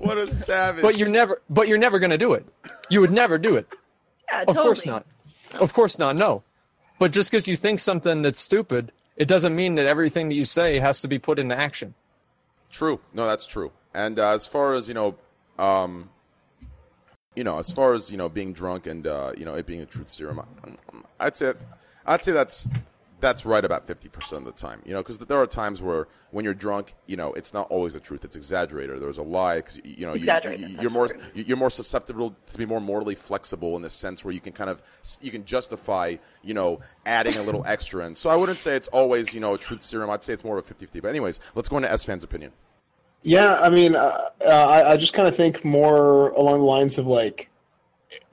What 0.00 0.18
a 0.18 0.26
savage. 0.26 0.82
But 0.82 0.96
you're 0.96 1.10
never. 1.10 1.42
But 1.50 1.68
you're 1.68 1.78
never 1.78 1.98
gonna 1.98 2.16
do 2.18 2.32
it. 2.32 2.46
You 2.88 3.00
would 3.02 3.10
never 3.12 3.36
do 3.38 3.56
it. 3.56 3.66
Yeah, 4.30 4.40
Of 4.42 4.46
totally. 4.48 4.64
course 4.64 4.86
not. 4.86 5.06
Of 5.60 5.74
course 5.74 5.98
not. 5.98 6.16
No. 6.16 6.42
But 6.98 7.10
just 7.12 7.30
because 7.30 7.46
you 7.46 7.56
think 7.56 7.80
something 7.80 8.22
that's 8.22 8.40
stupid, 8.40 8.92
it 9.16 9.26
doesn't 9.28 9.54
mean 9.54 9.74
that 9.76 9.86
everything 9.86 10.28
that 10.28 10.34
you 10.34 10.44
say 10.44 10.78
has 10.78 11.00
to 11.02 11.08
be 11.08 11.18
put 11.18 11.38
into 11.38 11.56
action. 11.56 11.94
True. 12.70 13.00
No, 13.12 13.26
that's 13.26 13.46
true. 13.46 13.70
And 13.94 14.18
uh, 14.18 14.30
as 14.32 14.46
far 14.46 14.72
as 14.74 14.88
you 14.88 14.94
know, 14.94 15.16
um, 15.58 16.08
you 17.34 17.44
know, 17.44 17.58
as 17.58 17.70
far 17.72 17.92
as 17.94 18.10
you 18.10 18.16
know, 18.16 18.28
being 18.28 18.52
drunk 18.52 18.86
and 18.86 19.06
uh, 19.06 19.32
you 19.36 19.44
know 19.44 19.54
it 19.54 19.66
being 19.66 19.80
a 19.80 19.86
truth 19.86 20.08
serum, 20.08 20.40
I- 20.40 21.26
I'd 21.26 21.36
say 21.36 21.52
I'd 22.06 22.22
say 22.24 22.32
that's 22.32 22.68
that's 23.22 23.46
right 23.46 23.64
about 23.64 23.86
fifty 23.86 24.10
percent 24.10 24.46
of 24.46 24.54
the 24.54 24.60
time. 24.60 24.82
You 24.84 24.92
know, 24.92 24.98
because 24.98 25.16
there 25.18 25.40
are 25.40 25.46
times 25.46 25.80
where 25.80 26.08
when 26.32 26.44
you're 26.44 26.52
drunk, 26.52 26.94
you 27.06 27.16
know, 27.16 27.32
it's 27.32 27.54
not 27.54 27.70
always 27.70 27.94
the 27.94 28.00
truth; 28.00 28.24
it's 28.24 28.36
exaggerated. 28.36 29.00
There's 29.00 29.16
a 29.16 29.22
lie 29.22 29.56
because 29.56 29.80
you 29.82 30.04
know 30.04 30.12
you, 30.12 30.20
Exaggerated, 30.20 30.60
you, 30.60 30.76
that's 30.76 30.82
you're 30.82 30.90
more 30.90 31.08
the 31.08 31.42
you're 31.42 31.56
more 31.56 31.70
susceptible 31.70 32.36
to 32.46 32.58
be 32.58 32.66
more 32.66 32.80
morally 32.80 33.14
flexible 33.14 33.76
in 33.76 33.82
the 33.82 33.88
sense 33.88 34.24
where 34.24 34.34
you 34.34 34.40
can 34.40 34.52
kind 34.52 34.68
of 34.68 34.82
you 35.22 35.30
can 35.30 35.46
justify 35.46 36.16
you 36.42 36.52
know 36.52 36.80
adding 37.06 37.36
a 37.36 37.42
little 37.42 37.64
extra 37.66 38.04
in. 38.04 38.14
So 38.14 38.28
I 38.28 38.36
wouldn't 38.36 38.58
say 38.58 38.76
it's 38.76 38.88
always 38.88 39.32
you 39.32 39.40
know 39.40 39.54
a 39.54 39.58
truth 39.58 39.82
serum. 39.82 40.10
I'd 40.10 40.22
say 40.22 40.34
it's 40.34 40.44
more 40.44 40.58
of 40.58 40.70
a 40.70 40.74
50-50. 40.74 41.00
But 41.00 41.08
anyways, 41.08 41.40
let's 41.54 41.70
go 41.70 41.78
into 41.78 41.90
S 41.90 42.04
fan's 42.04 42.24
opinion. 42.24 42.52
Yeah, 43.22 43.60
I 43.60 43.68
mean, 43.68 43.94
uh, 43.94 44.30
uh, 44.44 44.48
I, 44.48 44.92
I 44.92 44.96
just 44.96 45.12
kind 45.12 45.28
of 45.28 45.36
think 45.36 45.64
more 45.64 46.30
along 46.30 46.58
the 46.58 46.64
lines 46.64 46.98
of 46.98 47.06
like, 47.06 47.48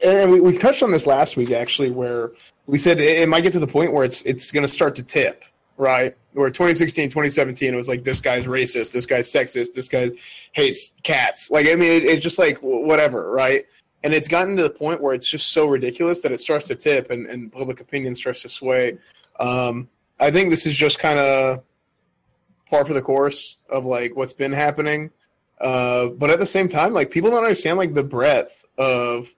and 0.04 0.32
we, 0.32 0.40
we 0.42 0.58
touched 0.58 0.84
on 0.84 0.92
this 0.92 1.08
last 1.08 1.38
week 1.38 1.52
actually, 1.52 1.92
where 1.92 2.32
we 2.68 2.78
said 2.78 3.00
it, 3.00 3.20
it 3.20 3.30
might 3.30 3.42
get 3.42 3.54
to 3.54 3.60
the 3.60 3.68
point 3.68 3.94
where 3.94 4.04
it's 4.04 4.22
it's 4.24 4.52
going 4.52 4.66
to 4.66 4.72
start 4.72 4.96
to 4.96 5.04
tip, 5.04 5.44
right? 5.78 6.16
Where 6.34 6.50
2016, 6.50 7.10
2017, 7.10 7.74
it 7.74 7.76
was 7.76 7.88
like 7.88 8.04
this 8.04 8.20
guy's 8.20 8.46
racist, 8.46 8.94
this 8.94 9.06
guy's 9.06 9.32
sexist, 9.32 9.74
this 9.74 9.90
guy 9.90 10.12
hates 10.52 10.92
cats. 11.04 11.50
Like, 11.50 11.68
I 11.68 11.76
mean, 11.76 11.92
it, 11.92 12.04
it's 12.06 12.24
just 12.24 12.38
like 12.38 12.60
wh- 12.60 12.86
whatever, 12.86 13.32
right? 13.32 13.66
And 14.04 14.14
it's 14.14 14.28
gotten 14.28 14.56
to 14.58 14.64
the 14.64 14.70
point 14.70 15.02
where 15.02 15.14
it's 15.14 15.28
just 15.28 15.52
so 15.52 15.68
ridiculous 15.68 16.20
that 16.22 16.32
it 16.32 16.40
starts 16.40 16.68
to 16.68 16.76
tip 16.76 17.12
and, 17.12 17.26
and 17.26 17.52
public 17.52 17.82
opinion 17.82 18.16
starts 18.16 18.44
to 18.44 18.50
sway. 18.50 18.98
Um, 19.40 19.90
I 20.20 20.32
think 20.32 20.50
this 20.50 20.66
is 20.66 20.76
just 20.76 21.00
kind 21.00 21.20
of 21.20 21.64
par 22.70 22.86
for 22.86 22.94
the 22.94 23.02
course 23.02 23.58
of 23.70 23.86
like 23.86 24.16
what's 24.16 24.34
been 24.34 24.54
happening. 24.54 25.12
Uh, 25.60 26.08
but 26.08 26.30
at 26.30 26.40
the 26.40 26.46
same 26.46 26.70
time, 26.70 26.94
like 26.94 27.12
people 27.12 27.30
don't 27.30 27.44
understand 27.44 27.78
like 27.78 27.94
the 27.94 28.04
breadth 28.04 28.66
of 28.78 29.30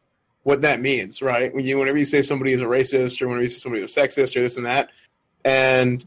what 0.44 0.62
that 0.62 0.82
means, 0.82 1.22
right? 1.22 1.54
When 1.54 1.66
you 1.66 1.78
whenever 1.78 1.98
you 1.98 2.06
say 2.06 2.22
somebody 2.22 2.54
is 2.54 2.62
a 2.62 2.66
racist 2.66 3.22
or 3.22 3.28
whenever 3.28 3.44
you 3.44 3.50
say 3.50 3.60
somebody 3.60 3.84
is 3.84 3.96
a 3.96 4.00
sexist 4.00 4.36
or 4.36 4.42
this 4.42 4.58
and 4.58 4.66
that, 4.66 4.90
and 5.46 6.06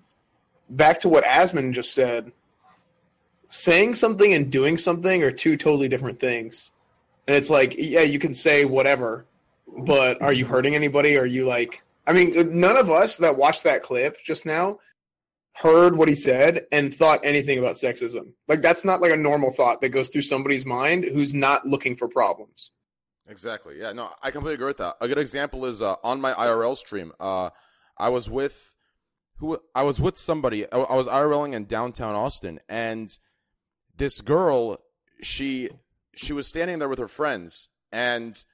back 0.71 1.01
to 1.01 1.09
what 1.09 1.25
Asmon 1.25 1.73
just 1.73 1.95
said, 1.95 2.33
saying 3.49 3.95
something 3.95 4.33
and 4.35 4.51
doing 4.51 4.77
something 4.77 5.23
are 5.23 5.31
two 5.31 5.57
totally 5.57 5.89
different 5.89 6.21
things. 6.21 6.73
And 7.27 7.37
it's 7.37 7.51
like, 7.51 7.75
yeah, 7.79 8.03
you 8.03 8.19
can 8.19 8.35
say 8.35 8.65
whatever, 8.65 9.25
but 9.79 10.21
are 10.21 10.33
you 10.33 10.45
hurting 10.45 10.75
anybody? 10.75 11.17
Are 11.17 11.27
you 11.27 11.45
like, 11.45 11.83
I 12.07 12.13
mean, 12.13 12.61
none 12.61 12.77
of 12.77 12.91
us 12.91 13.17
that 13.19 13.37
watched 13.37 13.65
that 13.65 13.83
clip 13.83 14.19
just 14.25 14.45
now 14.45 14.79
heard 15.55 15.97
what 15.97 16.09
he 16.09 16.17
said 16.17 16.67
and 16.73 16.93
thought 16.93 17.21
anything 17.23 17.59
about 17.59 17.77
sexism. 17.77 18.33
Like 18.49 18.61
that's 18.61 18.85
not 18.85 19.01
like 19.01 19.13
a 19.13 19.17
normal 19.17 19.53
thought 19.53 19.81
that 19.81 19.91
goes 19.91 20.09
through 20.09 20.23
somebody's 20.23 20.67
mind 20.67 21.05
who's 21.05 21.33
not 21.33 21.65
looking 21.65 21.95
for 21.95 22.09
problems. 22.09 22.73
Exactly. 23.29 23.79
Yeah. 23.81 23.93
No, 23.93 24.11
I 24.23 24.31
completely 24.31 24.55
agree 24.55 24.67
with 24.67 24.77
that. 24.79 24.97
A 25.01 25.09
good 25.09 25.19
example 25.19 25.65
is 25.67 25.81
uh, 25.81 25.97
on 26.05 26.21
my 26.21 26.35
IRL 26.35 26.77
stream. 26.77 27.13
Uh, 27.19 27.51
I 27.97 28.09
was 28.11 28.29
with 28.29 28.75
who? 29.39 29.59
I 29.75 29.83
was 29.83 30.01
with 30.01 30.17
somebody. 30.19 30.71
I, 30.71 30.79
I 30.79 30.95
was 30.95 31.07
IRLing 31.07 31.55
in 31.55 31.65
downtown 31.65 32.15
Austin, 32.15 32.61
and 32.69 33.17
this 33.97 34.21
girl, 34.21 34.79
she 35.23 35.71
she 36.15 36.33
was 36.33 36.47
standing 36.47 36.79
there 36.81 36.89
with 36.89 36.99
her 36.99 37.09
friends, 37.09 37.71
and 37.91 38.45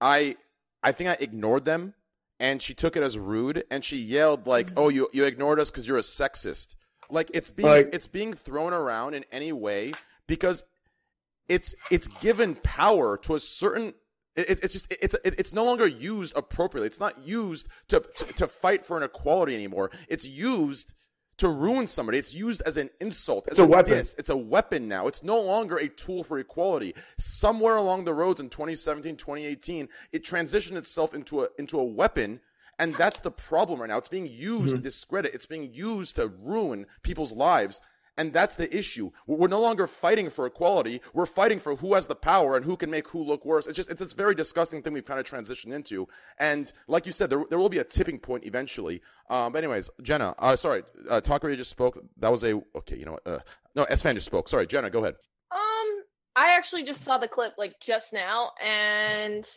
I 0.00 0.36
I 0.82 0.92
think 0.92 1.08
I 1.10 1.16
ignored 1.18 1.64
them, 1.64 1.94
and 2.38 2.60
she 2.60 2.74
took 2.74 2.96
it 2.96 3.02
as 3.02 3.18
rude, 3.18 3.64
and 3.70 3.82
she 3.84 3.96
yelled 3.96 4.46
like, 4.46 4.68
"Oh, 4.76 4.88
you 4.90 5.08
you 5.12 5.24
ignored 5.24 5.58
us 5.60 5.70
because 5.70 5.88
you're 5.88 5.98
a 5.98 6.02
sexist." 6.02 6.74
Like 7.10 7.30
it's 7.32 7.50
being 7.50 7.68
Like- 7.68 7.90
it's 7.92 8.06
being 8.06 8.34
thrown 8.34 8.72
around 8.74 9.14
in 9.14 9.24
any 9.32 9.52
way 9.52 9.92
because 10.26 10.62
it's 11.48 11.74
it's 11.90 12.08
given 12.20 12.56
power 12.56 13.16
to 13.18 13.34
a 13.34 13.40
certain 13.40 13.94
it, 14.36 14.60
it's 14.62 14.72
just 14.72 14.86
it's 14.90 15.14
it, 15.24 15.34
it's 15.38 15.52
no 15.52 15.64
longer 15.64 15.86
used 15.86 16.36
appropriately. 16.36 16.86
It's 16.86 17.00
not 17.00 17.26
used 17.26 17.68
to, 17.88 18.00
to 18.00 18.24
to 18.34 18.46
fight 18.48 18.84
for 18.86 18.96
an 18.96 19.02
equality 19.02 19.54
anymore. 19.54 19.90
It's 20.08 20.26
used 20.26 20.94
to 21.36 21.48
ruin 21.48 21.86
somebody. 21.86 22.18
It's 22.18 22.32
used 22.32 22.62
as 22.64 22.76
an 22.76 22.90
insult 23.00 23.46
It's 23.48 23.58
as 23.58 23.64
a 23.64 23.68
weapon. 23.68 23.94
diss. 23.94 24.14
it's 24.18 24.30
a 24.30 24.36
weapon 24.36 24.86
now. 24.88 25.08
It's 25.08 25.22
no 25.24 25.40
longer 25.40 25.76
a 25.76 25.88
tool 25.88 26.22
for 26.24 26.38
equality. 26.38 26.94
Somewhere 27.18 27.76
along 27.76 28.04
the 28.04 28.14
roads 28.14 28.40
in 28.40 28.48
2017 28.50 29.16
2018 29.16 29.88
it 30.12 30.24
transitioned 30.24 30.76
itself 30.76 31.12
into 31.14 31.42
a 31.42 31.48
into 31.58 31.78
a 31.78 31.84
weapon 31.84 32.40
and 32.78 32.94
that's 32.96 33.20
the 33.20 33.30
problem 33.30 33.80
right 33.80 33.88
now. 33.90 33.98
It's 33.98 34.08
being 34.08 34.26
used 34.26 34.72
to 34.72 34.76
Mm-hmm. 34.78 34.82
discredit. 34.82 35.34
It's 35.34 35.46
being 35.46 35.72
used 35.74 36.16
to 36.16 36.26
ruin 36.28 36.86
people's 37.02 37.32
lives 37.32 37.80
and 38.16 38.32
that's 38.32 38.54
the 38.54 38.74
issue. 38.76 39.10
We're 39.26 39.48
no 39.48 39.60
longer 39.60 39.86
fighting 39.86 40.30
for 40.30 40.46
equality. 40.46 41.00
We're 41.12 41.26
fighting 41.26 41.58
for 41.58 41.76
who 41.76 41.94
has 41.94 42.06
the 42.06 42.14
power 42.14 42.56
and 42.56 42.64
who 42.64 42.76
can 42.76 42.90
make 42.90 43.08
who 43.08 43.22
look 43.24 43.44
worse. 43.44 43.66
It's 43.66 43.76
just, 43.76 43.90
it's 43.90 44.00
this 44.00 44.12
very 44.12 44.34
disgusting 44.34 44.82
thing 44.82 44.92
we've 44.92 45.04
kind 45.04 45.20
of 45.20 45.26
transitioned 45.26 45.72
into. 45.72 46.06
And 46.38 46.72
like 46.88 47.06
you 47.06 47.12
said, 47.12 47.30
there, 47.30 47.44
there 47.50 47.58
will 47.58 47.68
be 47.68 47.78
a 47.78 47.84
tipping 47.84 48.18
point 48.18 48.44
eventually. 48.44 49.02
Um, 49.30 49.52
but 49.52 49.58
anyways, 49.58 49.90
Jenna, 50.02 50.34
uh, 50.38 50.56
sorry, 50.56 50.82
uh, 51.08 51.20
Talker 51.20 51.54
just 51.56 51.70
spoke. 51.70 51.98
That 52.18 52.30
was 52.30 52.44
a, 52.44 52.60
okay, 52.76 52.96
you 52.96 53.04
know 53.04 53.12
what? 53.12 53.26
Uh, 53.26 53.38
no, 53.74 53.84
S-Fan 53.84 54.14
just 54.14 54.26
spoke. 54.26 54.48
Sorry, 54.48 54.66
Jenna, 54.66 54.90
go 54.90 55.00
ahead. 55.00 55.14
Um, 55.50 56.02
I 56.36 56.56
actually 56.56 56.84
just 56.84 57.02
saw 57.02 57.18
the 57.18 57.28
clip 57.28 57.54
like 57.58 57.80
just 57.80 58.12
now, 58.12 58.50
and 58.64 59.48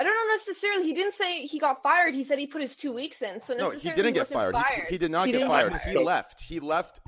I 0.00 0.02
don't 0.02 0.14
know 0.14 0.32
necessarily. 0.32 0.84
He 0.86 0.94
didn't 0.94 1.12
say 1.12 1.46
he 1.46 1.58
got 1.58 1.82
fired. 1.82 2.14
He 2.14 2.24
said 2.24 2.38
he 2.38 2.46
put 2.46 2.62
his 2.62 2.74
two 2.74 2.90
weeks 2.90 3.20
in. 3.20 3.38
So 3.42 3.52
No, 3.52 3.66
he 3.66 3.72
necessarily 3.72 4.02
didn't 4.02 4.14
get 4.14 4.34
wasn't 4.34 4.54
fired. 4.64 4.84
He- 4.86 4.92
He, 4.94 4.98
did 4.98 5.10
not 5.10 5.26
He 5.26 5.32
get 5.32 5.38
didn't 5.40 5.50
fired. 5.50 5.76
He 5.82 5.98
left. 5.98 6.40
He 6.40 6.58
left. 6.58 7.00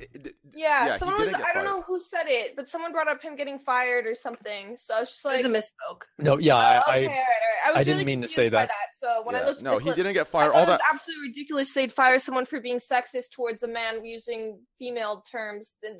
Yeah, 0.54 0.86
Yeah, 0.86 0.98
someone 0.98 1.18
was. 1.18 1.28
didn't 1.30 1.42
I 1.46 1.54
don't 1.54 1.64
know 1.64 1.80
who 1.80 1.98
said 1.98 2.24
it, 2.26 2.54
but 2.54 2.68
someone 2.68 2.92
brought 2.92 3.08
up 3.08 3.22
him 3.22 3.34
getting 3.34 3.58
fired 3.58 4.06
or 4.06 4.14
something. 4.14 4.76
So 4.76 4.94
I 4.94 5.00
was 5.00 5.08
just 5.08 5.24
like, 5.24 5.40
It 5.40 5.48
was 5.48 5.56
a 5.56 5.58
misspoke. 5.62 6.02
No, 6.18 6.36
yeah, 6.36 6.54
Oh, 6.54 6.58
I, 6.58 6.62
okay, 6.62 6.76
I, 6.76 6.80
all 6.82 7.00
right, 7.00 7.06
all 7.08 7.08
right. 7.08 7.18
I 7.64 7.70
was 7.70 7.78
I 7.78 7.82
didn't 7.84 7.94
really 7.94 8.04
mean 8.04 8.20
to 8.22 8.28
say 8.28 8.50
by 8.50 8.66
that. 8.66 8.70
So 9.00 9.22
when 9.24 9.36
I 9.36 9.38
Yeah. 9.40 9.46
looked, 9.46 9.58
at 9.60 9.64
No, 9.64 9.78
he 9.78 9.84
clip, 9.84 9.96
didn't 9.96 10.12
get 10.12 10.28
fired. 10.28 10.52
All 10.52 10.58
it 10.64 10.68
was 10.68 10.78
that- 10.78 10.80
absolutely 10.92 11.28
ridiculous. 11.28 11.72
They'd 11.72 11.92
fire 11.92 12.18
someone 12.18 12.44
for 12.44 12.60
being 12.60 12.78
sexist 12.78 13.30
towards 13.32 13.62
a 13.62 13.68
man 13.68 14.04
using 14.04 14.60
female 14.78 15.24
terms. 15.30 15.72
Then 15.82 15.98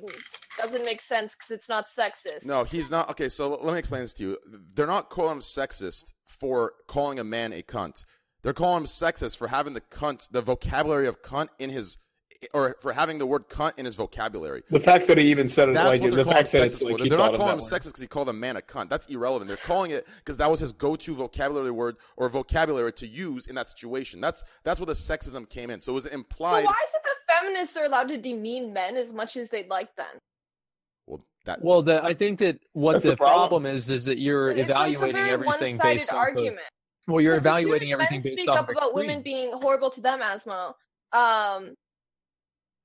doesn't 0.57 0.85
make 0.85 1.01
sense 1.01 1.33
because 1.33 1.49
it's 1.49 1.67
not 1.69 1.87
sexist. 1.87 2.45
No, 2.45 2.63
he's 2.63 2.91
not. 2.91 3.09
Okay, 3.09 3.29
so 3.29 3.49
let 3.49 3.73
me 3.73 3.79
explain 3.79 4.01
this 4.01 4.13
to 4.15 4.23
you. 4.23 4.37
They're 4.75 4.85
not 4.85 5.09
calling 5.09 5.31
him 5.33 5.39
sexist 5.39 6.13
for 6.39 6.73
calling 6.87 7.19
a 7.19 7.23
man 7.23 7.53
a 7.53 7.61
cunt. 7.61 8.03
They're 8.41 8.53
calling 8.53 8.83
him 8.83 8.87
sexist 8.87 9.37
for 9.37 9.47
having 9.47 9.73
the 9.73 9.81
cunt, 9.81 10.27
the 10.31 10.41
vocabulary 10.41 11.07
of 11.07 11.21
cunt 11.21 11.47
in 11.59 11.69
his, 11.69 11.97
or 12.53 12.75
for 12.81 12.91
having 12.91 13.17
the 13.17 13.25
word 13.25 13.47
cunt 13.47 13.77
in 13.77 13.85
his 13.85 13.95
vocabulary. 13.95 14.63
The 14.69 14.81
fact 14.81 15.07
that 15.07 15.17
he 15.17 15.31
even 15.31 15.47
said 15.47 15.69
it, 15.69 15.73
That's 15.73 15.87
like 15.87 16.01
what 16.01 16.09
the 16.09 16.15
they're 16.17 16.25
calling 16.25 16.37
fact 16.37 16.51
that 16.51 16.63
it's 16.63 16.83
sexist 16.83 16.99
like 16.99 17.09
They're 17.09 17.17
not 17.17 17.35
calling 17.35 17.53
him 17.53 17.59
sexist 17.59 17.85
because 17.85 18.01
he 18.01 18.07
called 18.07 18.27
a 18.27 18.33
man 18.33 18.57
a 18.57 18.61
cunt. 18.61 18.89
That's 18.89 19.05
irrelevant. 19.05 19.47
They're 19.47 19.57
calling 19.57 19.91
it 19.91 20.05
because 20.17 20.37
that 20.37 20.51
was 20.51 20.59
his 20.59 20.73
go-to 20.73 21.15
vocabulary 21.15 21.71
word 21.71 21.95
or 22.17 22.27
vocabulary 22.27 22.91
to 22.93 23.07
use 23.07 23.47
in 23.47 23.55
that 23.55 23.69
situation. 23.69 24.19
That's 24.19 24.43
that's 24.63 24.79
where 24.79 24.87
the 24.87 24.93
sexism 24.93 25.47
came 25.47 25.69
in. 25.69 25.79
So 25.79 25.93
it 25.93 25.95
was 25.95 26.05
implied. 26.07 26.63
So 26.63 26.67
why 26.67 26.83
is 26.83 26.93
it 26.95 27.01
that 27.03 27.41
feminists 27.41 27.77
are 27.77 27.85
allowed 27.85 28.09
to 28.09 28.17
demean 28.17 28.73
men 28.73 28.97
as 28.97 29.13
much 29.13 29.37
as 29.37 29.49
they'd 29.49 29.69
like 29.69 29.95
then? 29.95 30.19
Well, 31.45 31.55
that 31.55 31.63
Well, 31.63 31.81
the, 31.81 32.03
I 32.03 32.13
think 32.13 32.39
that 32.39 32.59
what 32.73 33.01
the, 33.01 33.11
the 33.11 33.17
problem. 33.17 33.39
problem 33.39 33.65
is 33.65 33.89
is 33.89 34.05
that 34.05 34.17
you're 34.19 34.49
It's, 34.51 34.61
it's 34.61 34.69
a 34.69 34.71
evaluating 34.71 35.15
very 35.15 35.29
everything 35.29 35.77
based 35.77 36.11
on 36.11 36.17
argument. 36.19 36.57
Of, 37.07 37.13
well, 37.13 37.21
you're 37.21 37.33
Because 37.35 37.45
as 37.47 37.51
soon 37.53 37.59
evaluating 37.61 37.91
everything 37.91 38.17
men 38.17 38.23
based 38.23 38.37
speak 38.37 38.49
off 38.49 38.57
up 38.57 38.69
about 38.69 38.93
women 38.93 39.21
being 39.21 39.51
horrible 39.53 39.89
to 39.91 40.01
them, 40.01 40.19
Asmo. 40.21 40.73
Um, 41.11 41.75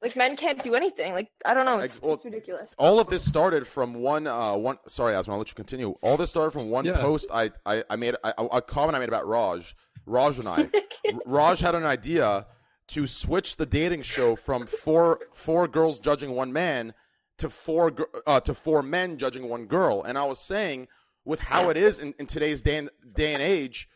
like 0.03 0.15
men 0.17 0.37
can't 0.37 0.63
do 0.63 0.75
anything. 0.75 1.13
Like 1.13 1.29
I 1.45 1.55
don't 1.55 1.65
know. 1.67 1.79
It's, 1.79 1.97
Ex- 1.97 2.03
well, 2.03 2.15
it's 2.15 2.25
ridiculous. 2.25 2.75
all 2.79 3.01
of 3.01 3.09
this 3.09 3.25
started 3.25 3.67
from 3.67 3.95
one 3.95 4.27
uh 4.27 4.55
one 4.55 4.79
sorry 4.87 5.15
Asma, 5.15 5.35
I'll 5.35 5.39
let 5.39 5.49
you 5.49 5.55
continue. 5.55 5.91
All 6.03 6.17
this 6.17 6.31
started 6.31 6.53
from 6.53 6.71
one 6.71 6.85
Yeah. 6.85 6.99
post 6.99 7.29
I 7.33 7.51
I, 7.67 7.85
I 7.91 7.97
made 7.97 8.15
I, 8.23 8.33
a 8.53 8.63
comment 8.63 8.95
I 8.97 9.01
made 9.01 9.09
about 9.09 9.27
Raj. 9.27 9.75
Raj 10.07 10.39
and 10.39 10.49
I. 10.49 10.69
Raj 11.27 11.61
had 11.61 11.75
an 11.75 11.85
idea 11.85 12.47
to 12.89 13.07
switch 13.07 13.57
the 13.57 13.67
dating 13.67 14.03
show 14.03 14.37
from 14.37 14.67
four 14.67 15.21
four 15.33 15.67
girls 15.69 16.01
judging 16.01 16.31
one 16.31 16.53
man 16.53 16.95
to 17.39 17.49
four 17.51 17.93
uh, 18.27 18.41
to 18.41 18.55
four 18.55 18.83
men 18.83 19.17
judging 19.19 19.49
one 19.49 19.67
girl. 19.67 20.03
And 20.03 20.19
I 20.19 20.25
was 20.25 20.41
saying 20.41 20.89
with 21.25 21.41
how 21.41 21.71
it 21.71 21.77
is 21.77 22.01
in, 22.01 22.15
in 22.19 22.27
today's 22.27 22.63
day 22.63 22.77
and, 22.79 22.91
day 23.15 23.35
and 23.35 23.43
age, 23.43 23.89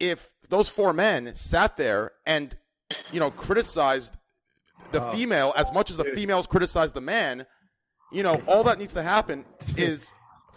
if 0.00 0.30
those 0.48 0.68
four 0.68 0.92
men 0.92 1.34
sat 1.34 1.76
there 1.76 2.12
and 2.26 2.56
you 3.12 3.20
know 3.20 3.30
criticized 3.30 4.16
the 4.92 5.02
Oh. 5.02 5.10
female 5.10 5.52
as 5.56 5.72
much 5.72 5.90
as 5.90 5.96
the 5.96 6.04
females 6.04 6.46
criticize 6.46 6.92
the 6.92 7.00
man, 7.00 7.44
you 8.12 8.22
know, 8.22 8.40
all 8.46 8.62
that 8.64 8.78
needs 8.78 8.94
to 8.94 9.02
happen 9.02 9.44
is 9.76 10.12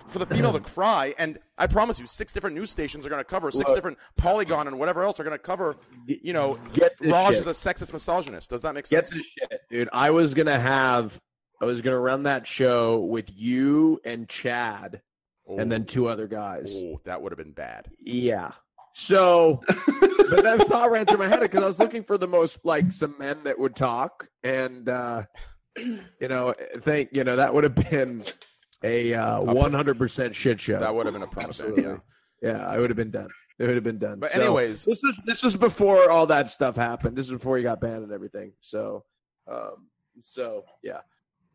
for 0.08 0.20
the 0.20 0.26
female 0.28 0.54
to 0.54 0.60
cry. 0.60 1.14
And 1.18 1.40
I 1.58 1.66
promise 1.68 2.00
you, 2.00 2.06
six 2.08 2.32
different 2.34 2.56
news 2.56 2.70
stations 2.70 3.06
are 3.06 3.10
going 3.10 3.20
to 3.22 3.24
cover, 3.26 3.50
six 3.50 3.68
Look. 3.68 3.78
different 3.78 3.98
Polygon 4.18 4.68
and 4.68 4.78
whatever 4.78 5.04
else 5.04 5.20
are 5.20 5.24
going 5.24 5.36
to 5.36 5.42
cover, 5.42 5.78
you 6.06 6.34
know, 6.34 6.60
Get 6.74 6.94
Raj 7.02 7.30
shit. 7.34 7.40
is 7.40 7.48
a 7.48 7.52
sexist 7.52 7.92
misogynist. 7.94 8.50
Does 8.52 8.62
that 8.62 8.74
make 8.76 8.88
Get 8.88 9.08
sense? 9.08 9.18
this 9.18 9.26
shit, 9.28 9.62
dude. 9.70 9.90
I 9.94 10.12
was 10.12 10.34
gonna 10.36 10.60
have, 10.60 11.20
I 11.62 11.66
was 11.66 11.82
gonna 11.82 12.00
run 12.00 12.24
that 12.24 12.48
show 12.48 13.00
with 13.00 13.30
you 13.36 14.00
and 14.06 14.28
Chad, 14.30 15.02
and 15.48 15.72
then 15.72 15.86
two 15.86 16.08
other 16.08 16.28
guys. 16.28 16.74
Oh, 16.76 17.02
that 17.06 17.22
would 17.22 17.32
have 17.32 17.38
been 17.38 17.52
bad. 17.54 17.88
Yeah. 18.02 18.52
So, 18.94 19.62
but 19.68 20.44
that 20.44 20.66
thought 20.68 20.92
ran 20.92 21.06
through 21.06 21.18
my 21.20 21.28
head 21.28 21.42
because 21.42 21.64
I 21.64 21.68
was 21.68 21.80
looking 21.80 22.04
for 22.04 22.18
the 22.18 22.28
most 22.28 22.60
like 22.66 22.92
some 22.92 23.16
men 23.20 23.38
that 23.44 23.58
would 23.60 23.76
talk, 23.76 24.28
and 24.44 24.88
uh, 24.90 25.24
you 25.78 26.28
know, 26.28 26.54
think 26.80 27.10
you 27.14 27.24
know 27.24 27.36
that 27.36 27.54
would 27.54 27.64
have 27.64 27.76
been 27.76 28.24
a 28.84 29.14
one 29.42 29.74
hundred 29.74 29.98
percent 29.98 30.36
shit 30.36 30.60
show. 30.60 30.80
That 30.80 30.94
would 30.94 31.06
have 31.06 31.14
been 31.14 31.24
a 31.24 31.28
problem. 31.28 31.50
Absolutely. 31.50 31.84
yeah. 31.84 31.98
Yeah, 32.42 32.66
I 32.66 32.78
would 32.80 32.90
have 32.90 32.96
been 32.98 33.12
done. 33.12 33.28
It 33.60 33.66
would 33.66 33.76
have 33.76 33.84
been 33.84 34.00
done. 34.00 34.20
But 34.20 34.32
So, 34.32 34.40
anyways- 34.42 34.86
this 34.86 35.04
is 35.04 35.20
this 35.26 35.44
was 35.44 35.56
before 35.58 36.10
all 36.10 36.26
that 36.28 36.50
stuff 36.50 36.78
happened. 36.78 37.18
This 37.18 37.26
is 37.26 37.34
before 37.34 37.58
he 37.58 37.64
got 37.64 37.82
banned 37.82 38.04
and 38.04 38.14
everything. 38.14 38.54
So, 38.62 39.04
um, 39.52 39.88
so 40.22 40.64
yeah. 40.82 41.02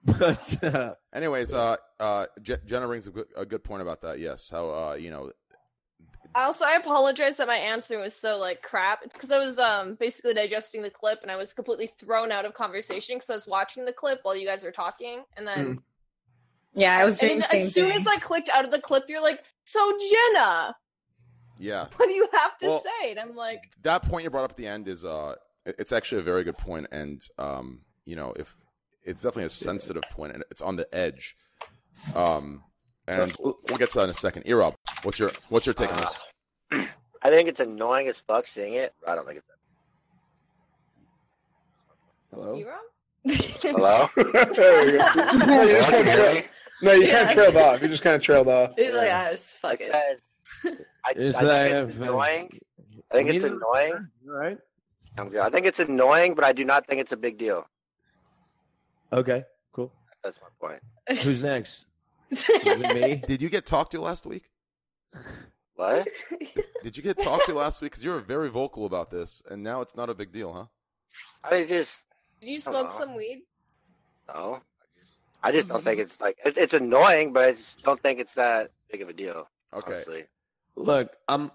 But 0.04 0.62
uh, 0.64 0.94
Anyways, 1.12 1.52
uh, 1.54 1.76
uh, 1.98 2.26
Je- 2.42 2.58
Jenna 2.66 2.86
brings 2.86 3.06
a 3.06 3.10
good, 3.10 3.26
a 3.36 3.46
good 3.46 3.64
point 3.64 3.82
about 3.82 4.02
that. 4.02 4.18
Yes, 4.18 4.50
how 4.50 4.68
uh, 4.70 4.94
you 4.94 5.10
know, 5.10 5.32
Also, 6.34 6.64
I 6.64 6.72
apologize 6.74 7.36
that 7.36 7.46
my 7.46 7.56
answer 7.56 7.98
was 7.98 8.14
so 8.14 8.36
like 8.38 8.60
crap. 8.62 9.00
It's 9.04 9.14
because 9.14 9.30
I 9.30 9.38
was 9.38 9.58
um 9.58 9.94
basically 9.94 10.34
digesting 10.34 10.82
the 10.82 10.90
clip 10.90 11.20
and 11.22 11.30
I 11.30 11.36
was 11.36 11.52
completely 11.52 11.90
thrown 11.98 12.32
out 12.32 12.44
of 12.44 12.54
conversation 12.54 13.16
because 13.16 13.30
I 13.30 13.34
was 13.34 13.46
watching 13.46 13.84
the 13.84 13.92
clip 13.92 14.20
while 14.24 14.36
you 14.36 14.46
guys 14.46 14.64
were 14.64 14.72
talking, 14.72 15.22
and 15.36 15.46
then 15.46 15.78
Yeah, 16.74 16.98
I 16.98 17.04
was 17.04 17.18
and 17.20 17.30
doing 17.30 17.38
the 17.38 17.44
same 17.44 17.66
as 17.66 17.72
soon 17.72 17.90
thing. 17.90 18.00
as 18.00 18.06
I 18.06 18.18
clicked 18.18 18.48
out 18.50 18.64
of 18.64 18.70
the 18.72 18.80
clip, 18.80 19.04
you're 19.08 19.22
like, 19.22 19.40
"So 19.64 19.96
Jenna, 19.98 20.76
yeah, 21.60 21.86
what 21.96 22.06
do 22.08 22.12
you 22.14 22.28
have 22.32 22.58
to 22.58 22.66
Well, 22.68 22.80
say?" 22.82 23.10
And 23.12 23.20
I'm 23.20 23.36
like, 23.36 23.62
that 23.82 24.02
point 24.02 24.24
you 24.24 24.30
brought 24.30 24.44
up 24.44 24.50
at 24.52 24.56
the 24.56 24.66
end 24.66 24.88
is 24.88 25.04
uh, 25.04 25.36
it's 25.64 25.92
actually 25.92 26.20
a 26.20 26.24
very 26.24 26.42
good 26.44 26.58
point, 26.58 26.88
and 26.90 27.22
um, 27.38 27.82
you 28.06 28.16
know, 28.16 28.32
if 28.36 28.56
it's 29.04 29.22
definitely 29.22 29.44
a 29.44 29.50
sensitive 29.50 30.02
point, 30.10 30.32
and 30.34 30.44
it's 30.50 30.62
on 30.62 30.76
the 30.76 30.92
edge. 30.94 31.36
Um, 32.14 32.62
and 33.06 33.34
we'll, 33.38 33.56
we'll 33.68 33.78
get 33.78 33.90
to 33.92 33.98
that 33.98 34.04
in 34.04 34.10
a 34.10 34.14
second. 34.14 34.44
Erob, 34.44 34.74
what's 35.02 35.18
your 35.18 35.30
what's 35.48 35.66
your 35.66 35.74
take 35.74 35.92
on 35.92 36.00
this? 36.00 36.88
I 37.22 37.30
think 37.30 37.48
it's 37.48 37.60
annoying 37.60 38.08
as 38.08 38.20
fuck 38.20 38.46
seeing 38.46 38.74
it. 38.74 38.92
I 39.06 39.14
don't 39.14 39.26
think 39.26 39.38
it's. 39.38 39.46
Hello. 42.32 42.54
"You? 43.24 43.36
Hello. 43.62 44.08
there 44.16 44.90
you 44.90 44.98
go. 44.98 45.12
No, 45.22 45.62
you 45.62 45.72
just 45.76 45.90
kind 45.90 46.08
of 46.08 46.14
trailed, 46.14 46.44
no, 46.82 46.92
you 46.92 47.08
kind 47.08 47.28
of 47.28 47.34
trailed 47.34 47.56
off. 47.56 47.82
You 47.82 47.88
just 47.88 48.02
kind 48.02 48.16
of 48.16 48.22
trailed 48.22 48.48
off. 48.48 48.72
He's 48.76 48.92
like, 48.92 49.10
ah, 49.10 49.28
just 49.30 49.56
fuck 49.58 49.80
I 49.80 49.84
it. 49.84 49.90
said, 50.62 50.78
I, 51.06 51.10
I 51.10 51.12
think 51.14 51.34
that 51.36 51.76
it's 51.88 52.00
uh, 52.00 52.02
annoying. 52.04 52.48
I 53.10 53.14
think 53.14 53.28
it's 53.30 53.44
annoying. 53.44 54.08
right? 54.26 54.58
I'm 55.16 55.28
good. 55.28 55.40
I 55.40 55.48
think 55.48 55.64
it's 55.66 55.78
annoying, 55.78 56.34
but 56.34 56.44
I 56.44 56.52
do 56.52 56.64
not 56.64 56.86
think 56.86 57.00
it's 57.00 57.12
a 57.12 57.16
big 57.16 57.38
deal. 57.38 57.64
Okay, 59.14 59.44
cool. 59.72 59.92
That's 60.22 60.40
my 60.42 60.48
point. 60.68 61.20
Who's 61.22 61.42
next? 61.42 61.86
Is 62.30 62.44
it 62.48 62.94
me? 62.94 63.22
Did 63.26 63.40
you 63.40 63.48
get 63.48 63.64
talked 63.64 63.92
to 63.92 64.00
last 64.00 64.26
week? 64.26 64.50
What? 65.76 66.08
Did 66.82 66.96
you 66.96 67.02
get 67.02 67.18
talked 67.18 67.46
to 67.46 67.54
last 67.54 67.80
week? 67.80 67.92
Because 67.92 68.04
you 68.04 68.10
were 68.10 68.20
very 68.20 68.50
vocal 68.50 68.86
about 68.86 69.10
this, 69.10 69.42
and 69.48 69.62
now 69.62 69.80
it's 69.82 69.96
not 69.96 70.10
a 70.10 70.14
big 70.14 70.32
deal, 70.32 70.52
huh? 70.52 70.64
I 71.44 71.64
just 71.64 72.04
Did 72.40 72.48
you 72.50 72.60
smoke 72.60 72.90
know. 72.90 72.98
some 72.98 73.14
weed? 73.14 73.42
no. 74.34 74.60
I 75.42 75.52
just 75.52 75.68
don't 75.68 75.82
think 75.82 76.00
it's 76.00 76.22
like 76.22 76.38
it, 76.44 76.56
it's 76.56 76.72
annoying, 76.72 77.34
but 77.34 77.44
I 77.44 77.50
just 77.52 77.82
don't 77.82 78.00
think 78.00 78.18
it's 78.18 78.32
that 78.34 78.70
big 78.90 79.02
of 79.02 79.10
a 79.10 79.12
deal. 79.12 79.46
Okay. 79.74 79.92
Honestly. 79.92 80.24
Look, 80.74 81.12
I'm. 81.28 81.50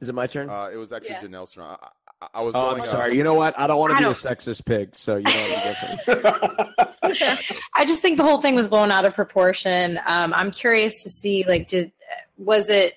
Is 0.00 0.08
it 0.08 0.14
my 0.14 0.26
turn? 0.26 0.50
Uh, 0.50 0.70
it 0.72 0.76
was 0.76 0.92
actually 0.92 1.10
Yeah. 1.10 1.20
Janelle's 1.20 1.52
turn. 1.52 1.64
I, 1.64 1.88
I, 2.20 2.28
I 2.34 2.40
was 2.42 2.54
oh. 2.54 2.74
I'm 2.74 2.80
uh, 2.80 2.84
sorry. 2.84 3.16
You 3.16 3.24
know 3.24 3.34
what? 3.34 3.58
I 3.58 3.66
don't 3.66 3.78
want 3.78 3.96
to 3.96 4.02
be 4.02 4.08
a 4.08 4.12
sexist 4.12 4.64
pig, 4.64 4.96
so 4.96 5.16
you 5.16 5.24
know 5.24 5.30
what 5.30 6.96
I'm. 7.02 7.38
I 7.74 7.84
just 7.84 8.02
think 8.02 8.16
the 8.16 8.24
whole 8.24 8.40
thing 8.40 8.54
was 8.54 8.68
blown 8.68 8.90
out 8.90 9.04
of 9.04 9.14
proportion. 9.14 9.98
Um, 10.06 10.32
I'm 10.34 10.50
curious 10.50 11.02
to 11.02 11.10
see, 11.10 11.44
like, 11.46 11.68
did 11.68 11.92
was 12.36 12.70
it 12.70 12.94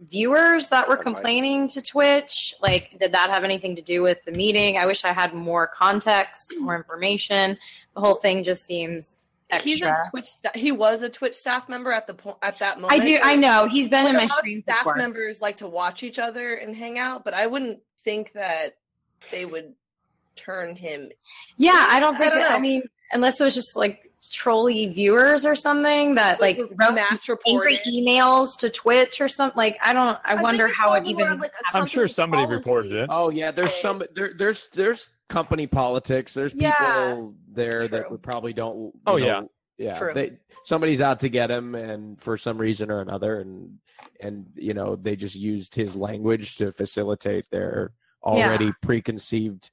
viewers 0.00 0.68
that 0.68 0.88
were 0.88 0.96
complaining 0.96 1.68
to 1.68 1.82
Twitch? 1.82 2.54
Like, 2.60 2.96
did 2.98 3.12
that 3.12 3.30
have 3.30 3.44
anything 3.44 3.76
to 3.76 3.82
do 3.82 4.02
with 4.02 4.24
the 4.24 4.32
meeting? 4.32 4.78
I 4.78 4.86
wish 4.86 5.04
I 5.04 5.12
had 5.12 5.34
more 5.34 5.66
context, 5.66 6.54
more 6.58 6.76
information. 6.76 7.56
The 7.94 8.00
whole 8.00 8.16
thing 8.16 8.44
just 8.44 8.66
seems 8.66 9.16
extra. 9.50 9.70
He's 9.70 9.82
a 9.82 10.02
Twitch. 10.10 10.26
Sta- 10.26 10.50
he 10.54 10.72
was 10.72 11.02
a 11.02 11.08
Twitch 11.08 11.34
staff 11.34 11.68
member 11.68 11.92
at 11.92 12.06
the 12.06 12.14
po- 12.14 12.38
at 12.42 12.58
that 12.58 12.80
moment. 12.80 13.00
I 13.00 13.04
do. 13.04 13.18
I 13.22 13.36
know 13.36 13.66
he's 13.66 13.88
been 13.88 14.04
Like, 14.04 14.14
in 14.14 14.16
a 14.16 14.18
my 14.20 14.26
lot 14.26 14.40
of 14.40 14.46
staff 14.46 14.78
before. 14.78 14.96
members 14.96 15.40
like 15.40 15.58
to 15.58 15.68
watch 15.68 16.02
each 16.02 16.18
other 16.18 16.54
and 16.54 16.74
hang 16.74 16.98
out, 16.98 17.24
but 17.24 17.34
I 17.34 17.46
wouldn't 17.46 17.80
think 18.04 18.32
that 18.32 18.76
they 19.30 19.44
would 19.44 19.74
turn 20.36 20.74
him. 20.76 21.10
Yeah, 21.56 21.86
I 21.90 22.00
don't 22.00 22.14
I 22.16 22.28
don't 22.28 22.38
that- 22.38 22.52
I 22.52 22.58
mean, 22.60 22.82
unless 23.12 23.40
it 23.40 23.44
was 23.44 23.54
just 23.54 23.76
like 23.76 24.08
trolly 24.32 24.86
viewers 24.88 25.44
or 25.46 25.54
something 25.54 26.14
that 26.16 26.40
like 26.40 26.58
Like, 26.58 26.70
wrote 26.76 26.94
mass 26.94 27.28
angry 27.46 27.78
emails 27.86 28.58
to 28.58 28.70
Twitch 28.70 29.20
or 29.20 29.28
something. 29.28 29.56
Like 29.56 29.78
I 29.82 29.92
don't. 29.92 30.18
I, 30.24 30.30
think 30.30 30.42
wonder 30.42 30.66
how 30.68 30.94
it 30.94 31.04
even. 31.06 31.24
more 31.24 31.32
of, 31.34 31.40
like, 31.40 31.52
a 31.72 31.76
I'm 31.76 31.86
sure 31.86 32.08
somebody 32.08 32.44
policy. 32.44 32.56
reported 32.58 32.92
it. 32.92 33.06
Oh 33.10 33.30
yeah, 33.30 33.50
there's 33.50 33.74
some 33.74 34.02
there, 34.14 34.32
there's 34.36 34.68
there's 34.72 35.08
company 35.28 35.66
politics. 35.66 36.34
There's 36.34 36.52
people 36.52 36.68
Yeah. 36.68 37.20
there 37.52 37.86
that 37.88 38.00
True. 38.02 38.10
would 38.10 38.22
probably 38.22 38.52
don't. 38.52 38.92
Oh, 39.06 39.16
know, 39.16 39.16
yeah. 39.24 39.42
Yeah. 39.78 39.98
True. 39.98 40.12
They, 40.14 40.38
somebody's 40.64 41.00
out 41.00 41.20
to 41.20 41.28
get 41.28 41.50
him, 41.50 41.74
and 41.74 42.20
for 42.20 42.36
some 42.36 42.58
reason 42.58 42.90
or 42.90 43.00
another, 43.00 43.40
and 43.40 43.78
and 44.20 44.46
you 44.54 44.74
know 44.74 44.96
they 44.96 45.16
just 45.16 45.36
used 45.36 45.74
his 45.74 45.94
language 45.96 46.56
to 46.56 46.72
facilitate 46.72 47.46
their 47.50 47.92
already 48.22 48.72
preconceived 48.82 49.70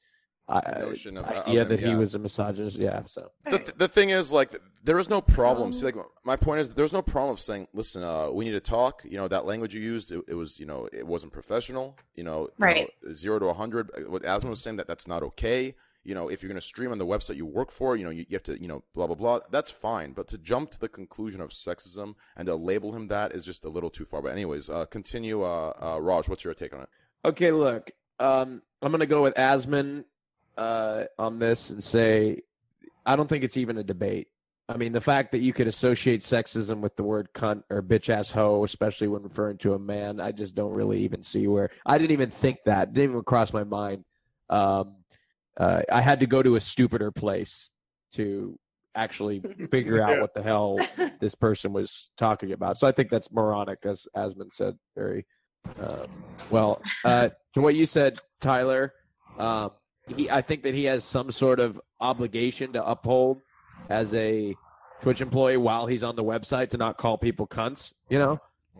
uh, 0.49 0.59
Notion 0.81 1.15
of- 1.17 1.25
of 1.25 1.47
idea 1.47 1.61
him, 1.61 1.69
that 1.69 1.79
he 1.79 1.85
yeah. 1.87 1.95
was 1.95 2.15
a 2.15 2.19
misogynist. 2.19 2.77
Yeah, 2.77 3.03
so 3.05 3.31
the, 3.49 3.59
th- 3.59 3.77
the 3.77 3.87
thing 3.87 4.09
is 4.09 4.33
like 4.33 4.51
th- 4.51 4.61
there 4.83 4.99
is 4.99 5.07
no 5.09 5.21
problem 5.21 5.71
see 5.71 5.85
like 5.85 5.95
my 6.25 6.35
point 6.35 6.59
is 6.59 6.69
there's 6.69 6.91
no 6.91 7.01
problem 7.01 7.31
of 7.33 7.39
saying 7.39 7.67
listen 7.73 8.03
uh 8.03 8.29
we 8.31 8.43
need 8.43 8.51
to 8.51 8.59
talk 8.59 9.01
you 9.05 9.15
know 9.17 9.27
that 9.29 9.45
language 9.45 9.73
you 9.73 9.79
used 9.79 10.11
it, 10.11 10.21
it 10.27 10.33
was 10.33 10.59
you 10.59 10.65
know 10.65 10.89
it 10.91 11.05
wasn't 11.07 11.31
professional 11.31 11.95
you 12.15 12.23
know, 12.25 12.41
you 12.41 12.65
Right. 12.65 12.89
know, 13.05 13.13
zero 13.13 13.39
to 13.39 13.45
100 13.45 13.91
Uh, 13.95 14.09
what 14.11 14.25
asma 14.25 14.49
was 14.49 14.61
saying 14.61 14.75
that 14.77 14.87
that's 14.87 15.07
not 15.07 15.23
okay 15.23 15.73
you 16.03 16.15
know 16.15 16.29
if 16.29 16.41
you're 16.41 16.49
going 16.49 16.59
to 16.59 16.65
stream 16.65 16.91
on 16.91 16.97
the 16.97 17.05
website 17.05 17.35
you 17.35 17.45
work 17.45 17.71
for 17.71 17.95
you 17.95 18.03
know 18.03 18.09
you, 18.09 18.25
you 18.27 18.35
have 18.35 18.43
to 18.43 18.59
you 18.61 18.67
know 18.67 18.83
blah 18.93 19.07
blah 19.07 19.15
blah 19.15 19.39
that's 19.49 19.71
fine 19.71 20.13
but 20.13 20.27
to 20.27 20.37
jump 20.37 20.71
to 20.71 20.79
the 20.79 20.89
conclusion 20.89 21.41
of 21.41 21.51
sexism 21.51 22.15
and 22.37 22.47
to 22.47 22.55
label 22.55 22.95
him 22.95 23.07
that 23.07 23.33
is 23.33 23.45
just 23.45 23.65
a 23.65 23.69
little 23.69 23.89
too 23.89 24.05
far 24.05 24.21
but 24.21 24.31
anyways 24.31 24.69
uh 24.69 24.85
continue 24.85 25.43
uh, 25.43 25.73
uh 25.81 25.99
raj 26.01 26.27
what's 26.27 26.43
your 26.43 26.53
take 26.53 26.73
on 26.73 26.81
it 26.81 26.89
Okay, 27.23 27.51
look, 27.51 27.91
um, 28.19 28.61
I'm 28.81 28.91
gonna 28.91 29.05
go 29.05 29.23
with 29.23 29.35
Asmon 29.35 30.05
uh, 30.57 31.03
on 31.19 31.37
this 31.37 31.69
and 31.69 31.83
say 31.83 32.41
I 33.05 33.15
don't 33.15 33.27
think 33.27 33.43
it's 33.43 33.57
even 33.57 33.77
a 33.77 33.83
debate. 33.83 34.27
I 34.67 34.77
mean, 34.77 34.91
the 34.91 35.01
fact 35.01 35.31
that 35.33 35.41
you 35.41 35.53
could 35.53 35.67
associate 35.67 36.21
sexism 36.21 36.79
with 36.79 36.95
the 36.95 37.03
word 37.03 37.29
cunt 37.33 37.63
or 37.69 37.83
bitch 37.83 38.09
ass 38.09 38.31
hoe, 38.31 38.63
especially 38.63 39.07
when 39.07 39.21
referring 39.21 39.57
to 39.59 39.73
a 39.73 39.79
man, 39.79 40.19
I 40.19 40.31
just 40.31 40.55
don't 40.55 40.73
really 40.73 41.01
even 41.01 41.21
see 41.21 41.47
where. 41.47 41.69
I 41.85 41.97
didn't 41.97 42.11
even 42.11 42.31
think 42.31 42.59
that. 42.65 42.89
It 42.89 42.93
didn't 42.93 43.11
even 43.11 43.23
cross 43.23 43.53
my 43.53 43.65
mind. 43.65 44.03
Um, 44.49 44.95
uh, 45.57 45.81
I 45.91 46.01
had 46.01 46.19
to 46.21 46.25
go 46.25 46.41
to 46.41 46.55
a 46.55 46.61
stupider 46.61 47.11
place 47.11 47.69
to 48.13 48.57
actually 48.95 49.41
figure 49.69 50.01
out 50.07 50.19
what 50.21 50.33
the 50.33 50.43
hell 50.43 50.79
this 51.19 51.35
person 51.35 51.73
was 51.73 52.09
talking 52.17 52.51
about. 52.51 52.77
So 52.77 52.87
I 52.87 52.91
think 52.91 53.09
that's 53.09 53.31
moronic, 53.31 53.79
as 53.85 54.07
Asmon 54.15 54.51
said 54.51 54.77
very 54.95 55.25
um, 55.79 56.07
well. 56.49 56.81
Uh, 57.03 57.29
to 57.53 57.61
what 57.61 57.75
you 57.75 57.85
said, 57.85 58.19
Tyler, 58.39 58.93
um, 59.37 59.71
he 60.07 60.29
I 60.29 60.41
think 60.41 60.63
that 60.63 60.73
he 60.73 60.85
has 60.85 61.03
some 61.03 61.31
sort 61.31 61.59
of 61.59 61.79
obligation 61.99 62.73
to 62.73 62.85
uphold 62.85 63.39
as 63.89 64.13
a 64.13 64.55
Twitch 65.01 65.21
employee 65.21 65.57
while 65.57 65.87
he's 65.87 66.03
on 66.03 66.15
the 66.15 66.23
website 66.23 66.69
to 66.69 66.77
not 66.77 66.97
call 66.97 67.17
people 67.17 67.47
cunts, 67.47 67.93
you 68.09 68.19
know. 68.19 68.39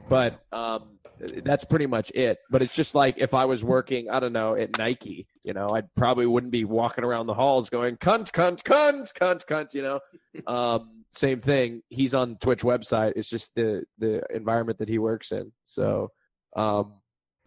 But 0.10 0.44
um, 0.52 1.00
that's 1.44 1.64
pretty 1.64 1.88
much 1.88 2.12
it. 2.16 2.40
But 2.50 2.62
it's 2.62 2.74
just 2.74 2.96
like 2.96 3.16
if 3.18 3.34
I 3.34 3.46
was 3.46 3.64
working, 3.64 4.10
I 4.10 4.20
don't 4.20 4.34
know, 4.34 4.56
at 4.56 4.78
Nike, 4.78 5.28
you 5.44 5.54
know, 5.54 5.76
I 5.76 5.82
probably 5.96 6.26
wouldn't 6.26 6.52
be 6.52 6.66
walking 6.66 7.04
around 7.04 7.28
the 7.28 7.34
halls 7.34 7.70
going 7.70 7.98
cunt, 7.98 8.32
cunt, 8.32 8.64
cunt, 8.64 9.14
cunt, 9.14 9.46
cunt, 9.46 9.74
you 9.74 9.82
know. 9.82 10.00
Um, 10.48 11.04
same 11.12 11.42
thing. 11.42 11.82
He's 11.90 12.14
on 12.14 12.38
Twitch 12.38 12.62
website. 12.62 13.14
It's 13.16 13.30
just 13.30 13.54
the 13.56 13.84
the 13.98 14.24
environment 14.34 14.80
that 14.80 14.90
he 14.90 14.98
works 14.98 15.32
in. 15.32 15.52
So, 15.66 16.10
um, 16.56 16.94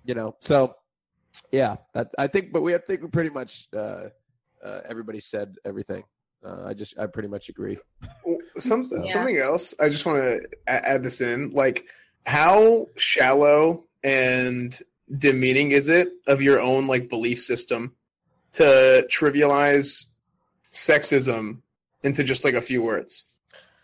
you 0.04 0.14
know, 0.14 0.36
so 0.40 0.74
yeah, 1.50 1.76
that 1.94 2.12
I 2.18 2.26
think. 2.26 2.52
But 2.52 2.62
we 2.62 2.74
I 2.74 2.78
think 2.78 3.02
we 3.02 3.08
pretty 3.08 3.30
much 3.30 3.66
uh, 3.74 4.08
uh, 4.64 4.80
everybody 4.88 5.20
said 5.20 5.56
everything. 5.64 6.04
Uh, 6.44 6.64
I 6.66 6.74
just 6.74 6.98
I 6.98 7.06
pretty 7.06 7.28
much 7.28 7.48
agree. 7.48 7.78
Some 8.58 8.88
Yeah. 8.92 9.00
something 9.12 9.38
else. 9.38 9.74
I 9.80 9.88
just 9.88 10.04
want 10.04 10.18
to 10.18 10.46
add 10.66 11.02
this 11.02 11.20
in. 11.22 11.50
Like, 11.50 11.86
how 12.26 12.88
shallow 12.96 13.84
and 14.02 14.78
demeaning 15.18 15.72
is 15.72 15.88
it 15.88 16.08
of 16.26 16.40
your 16.42 16.60
own 16.60 16.86
like 16.86 17.08
belief 17.08 17.42
system 17.42 17.92
to 18.54 19.06
trivialize 19.10 20.06
sexism 20.72 21.58
into 22.02 22.24
just 22.24 22.44
like 22.44 22.54
a 22.54 22.60
few 22.60 22.82
words? 22.82 23.24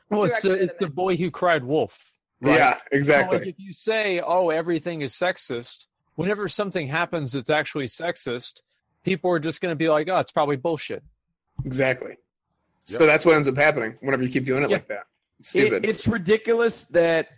Well, 0.09 0.24
it's 0.24 0.45
uh, 0.45 0.51
a, 0.51 0.55
it's 0.55 0.78
the 0.78 0.88
boy 0.88 1.16
who 1.16 1.30
cried 1.30 1.64
wolf. 1.64 2.12
Right? 2.41 2.57
Yeah, 2.57 2.74
So, 2.74 2.80
exactly. 2.93 3.38
like, 3.38 3.47
if 3.49 3.55
you 3.59 3.72
say, 3.72 4.20
"Oh, 4.20 4.49
everything 4.51 5.03
is 5.03 5.12
sexist," 5.12 5.86
whenever 6.16 6.49
something 6.49 6.86
happens 6.88 7.32
that's 7.32 7.51
actually 7.51 7.86
sexist, 7.86 8.62
people 9.05 9.30
are 9.30 9.38
just 9.38 9.61
going 9.61 9.72
to 9.72 9.76
be 9.76 9.88
like, 9.88 10.09
"Oh, 10.09 10.18
it's 10.18 10.32
probably 10.32 10.57
bullshit." 10.57 11.03
Exactly. 11.64 12.16
So 12.86 13.07
that's 13.07 13.24
what 13.24 13.36
ends 13.36 13.47
up 13.47 13.57
happening 13.57 13.97
whenever 14.01 14.22
you 14.22 14.30
keep 14.30 14.45
doing 14.47 14.64
it 14.64 14.70
Yeah. 14.70 14.76
like 14.76 14.88
that. 14.88 15.05
It's 15.38 15.49
stupid. 15.51 15.84
It, 15.84 15.91
it's 15.91 16.09
ridiculous 16.09 16.84
that 16.86 17.28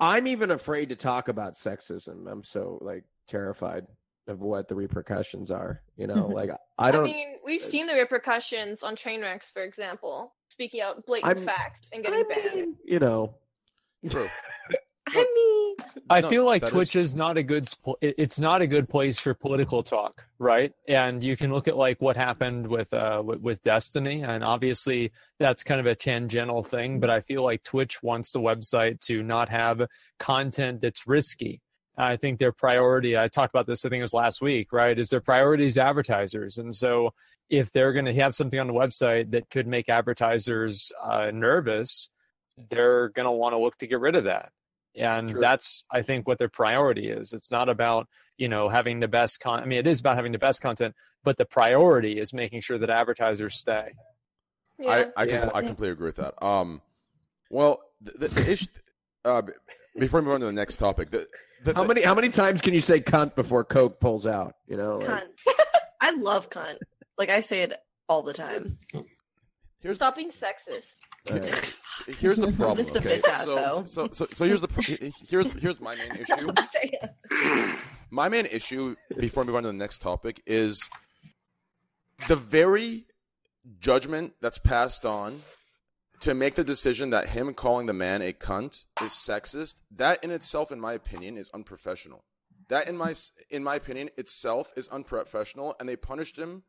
I'm 0.00 0.26
even 0.26 0.50
afraid 0.50 0.90
to 0.90 0.96
talk 0.96 1.28
about 1.28 1.54
sexism. 1.54 2.30
I'm 2.30 2.44
so 2.44 2.78
like 2.80 3.04
terrified 3.26 3.86
of 4.28 4.40
what 4.40 4.68
the 4.68 4.74
repercussions 4.74 5.50
are. 5.50 5.82
You 5.96 6.06
know, 6.06 6.14
mm-hmm. 6.14 6.32
like 6.32 6.50
I 6.78 6.90
don't. 6.90 7.04
I 7.04 7.04
mean, 7.04 7.36
we've 7.44 7.62
seen 7.62 7.86
the 7.86 7.94
repercussions 7.94 8.82
on 8.82 8.94
train 8.94 9.20
wrecks, 9.22 9.50
for 9.50 9.62
example, 9.62 10.34
speaking 10.48 10.80
out 10.80 11.04
blatant 11.06 11.36
I'm- 11.36 11.44
facts 11.44 11.82
and 11.92 12.04
getting 12.04 12.24
banned. 12.28 12.76
you 12.84 12.98
know, 12.98 13.34
True. 14.08 14.28
I 15.14 15.26
mean, 15.34 15.58
I 16.10 16.20
No, 16.20 16.28
feel 16.28 16.44
like 16.44 16.66
Twitch 16.66 16.96
is... 16.96 17.14
not 17.14 17.36
a 17.36 17.42
good 17.42 17.68
it's 18.00 18.38
not 18.38 18.62
a 18.62 18.66
good 18.66 18.88
place 18.88 19.18
for 19.18 19.34
political 19.34 19.82
talk, 19.82 20.24
right? 20.38 20.72
And 20.86 21.22
you 21.22 21.36
can 21.36 21.52
look 21.52 21.68
at 21.68 21.76
like 21.76 22.00
what 22.00 22.16
happened 22.16 22.66
with 22.66 22.92
uh 22.92 23.22
with, 23.24 23.40
with 23.40 23.62
Destiny 23.62 24.22
and 24.22 24.42
obviously 24.42 25.12
that's 25.38 25.62
kind 25.62 25.80
of 25.80 25.86
a 25.86 25.94
tangential 25.94 26.62
thing, 26.62 27.00
but 27.00 27.10
I 27.10 27.20
feel 27.20 27.42
like 27.42 27.62
Twitch 27.62 28.02
wants 28.02 28.32
the 28.32 28.40
website 28.40 29.00
to 29.02 29.22
not 29.22 29.48
have 29.48 29.82
content 30.18 30.80
that's 30.80 31.06
risky. 31.06 31.60
I 31.96 32.16
think 32.16 32.38
their 32.38 32.52
priority, 32.52 33.18
I 33.18 33.28
talked 33.28 33.52
about 33.52 33.66
this 33.66 33.84
I 33.84 33.88
think 33.88 33.98
it 34.00 34.02
was 34.02 34.14
last 34.14 34.40
week, 34.40 34.72
right? 34.72 34.98
Is 34.98 35.10
their 35.10 35.20
priority 35.20 35.66
is 35.66 35.78
advertisers. 35.78 36.58
And 36.58 36.74
so 36.74 37.12
if 37.50 37.72
they're 37.72 37.92
going 37.92 38.04
to 38.04 38.14
have 38.14 38.34
something 38.34 38.60
on 38.60 38.66
the 38.66 38.72
website 38.72 39.30
that 39.32 39.50
could 39.50 39.66
make 39.66 39.88
advertisers 39.88 40.92
uh, 41.02 41.30
nervous, 41.32 42.10
they're 42.70 43.08
going 43.10 43.24
to 43.24 43.32
want 43.32 43.52
to 43.52 43.58
look 43.58 43.76
to 43.78 43.86
get 43.86 44.00
rid 44.00 44.14
of 44.14 44.24
that 44.24 44.52
and 44.98 45.30
Sure. 45.30 45.40
that's 45.40 45.84
i 45.90 46.02
think 46.02 46.26
what 46.26 46.38
their 46.38 46.48
priority 46.48 47.08
is 47.08 47.32
it's 47.32 47.50
not 47.50 47.68
about 47.68 48.06
you 48.36 48.48
know 48.48 48.68
having 48.68 49.00
the 49.00 49.08
best 49.08 49.40
con 49.40 49.60
i 49.60 49.64
mean 49.66 49.78
it 49.78 49.86
is 49.86 50.00
about 50.00 50.16
having 50.16 50.32
the 50.32 50.38
best 50.38 50.60
content 50.60 50.94
but 51.24 51.36
the 51.36 51.44
priority 51.44 52.18
is 52.18 52.32
making 52.32 52.60
sure 52.60 52.78
that 52.78 52.90
advertisers 52.90 53.56
stay 53.56 53.90
I 54.86 55.06
I, 55.16 55.24
Yeah. 55.24 55.46
compl- 55.46 55.54
I 55.56 55.62
completely 55.62 55.90
agree 55.90 56.06
with 56.06 56.16
that. 56.16 56.40
Um, 56.44 56.80
well, 57.50 57.80
the, 58.00 58.12
the, 58.12 58.28
the 58.28 58.52
issue. 58.52 58.66
Uh, 59.24 59.42
before 59.98 60.20
we 60.20 60.26
move 60.26 60.34
on 60.34 60.40
to 60.40 60.46
the 60.46 60.52
next 60.52 60.76
topic, 60.76 61.10
the, 61.10 61.26
the, 61.64 61.74
how 61.74 61.82
the- 61.82 61.88
many 61.88 62.02
how 62.02 62.14
many 62.14 62.28
times 62.28 62.60
can 62.60 62.74
you 62.74 62.80
say 62.80 63.00
cunt 63.00 63.34
before 63.34 63.64
Coke 63.64 63.98
pulls 63.98 64.24
out? 64.24 64.54
You 64.68 64.76
know, 64.76 64.98
like, 64.98 65.08
Cunt. 65.08 65.54
I 66.00 66.12
love 66.12 66.48
cunt. 66.48 66.78
Like 67.18 67.28
I 67.28 67.40
say 67.40 67.62
it 67.62 67.72
all 68.08 68.22
the 68.22 68.32
time. 68.32 68.74
Stop 69.94 70.14
being 70.14 70.30
sexist. 70.30 70.94
here's 72.18 72.38
the 72.38 72.52
problem. 72.52 72.76
Just 72.76 72.96
a 72.96 73.00
okay? 73.00 73.18
bitch 73.18 73.28
ass 73.28 73.44
so, 73.44 73.82
so 73.84 74.08
so 74.12 74.26
so 74.30 74.44
here's 74.46 74.62
the 74.62 74.68
pro- 74.68 74.96
here's 75.28 75.52
here's 75.52 75.80
my 75.80 75.94
main 75.94 76.12
issue. 76.12 76.52
my 78.10 78.28
main 78.28 78.46
issue 78.46 78.96
before 79.18 79.44
we 79.44 79.48
move 79.48 79.56
on 79.56 79.62
to 79.64 79.68
the 79.68 79.72
next 79.72 80.00
topic 80.00 80.42
is 80.46 80.88
the 82.26 82.36
very 82.36 83.06
judgment 83.80 84.32
that's 84.40 84.58
passed 84.58 85.04
on 85.04 85.42
to 86.20 86.34
make 86.34 86.56
the 86.56 86.64
decision 86.64 87.10
that 87.10 87.28
him 87.28 87.54
calling 87.54 87.86
the 87.86 87.92
man 87.92 88.22
a 88.22 88.32
cunt 88.32 88.84
is 89.02 89.12
sexist 89.12 89.76
that 89.94 90.22
in 90.24 90.30
itself 90.30 90.72
in 90.72 90.80
my 90.80 90.92
opinion 90.92 91.36
is 91.36 91.50
unprofessional 91.54 92.24
that 92.68 92.88
in 92.88 92.96
my 92.96 93.14
in 93.50 93.62
my 93.62 93.76
opinion 93.76 94.10
itself 94.16 94.72
is 94.76 94.88
unprofessional 94.88 95.74
and 95.78 95.88
they 95.88 95.96
punished 95.96 96.36
him 96.36 96.62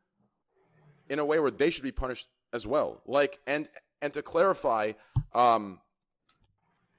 in 1.08 1.18
a 1.18 1.24
way 1.24 1.38
where 1.38 1.50
they 1.50 1.70
should 1.70 1.82
be 1.82 1.92
punished 1.92 2.28
as 2.52 2.66
well 2.66 3.02
like 3.06 3.40
and 3.46 3.68
and 4.02 4.12
to 4.14 4.22
clarify 4.22 4.92
um 5.34 5.80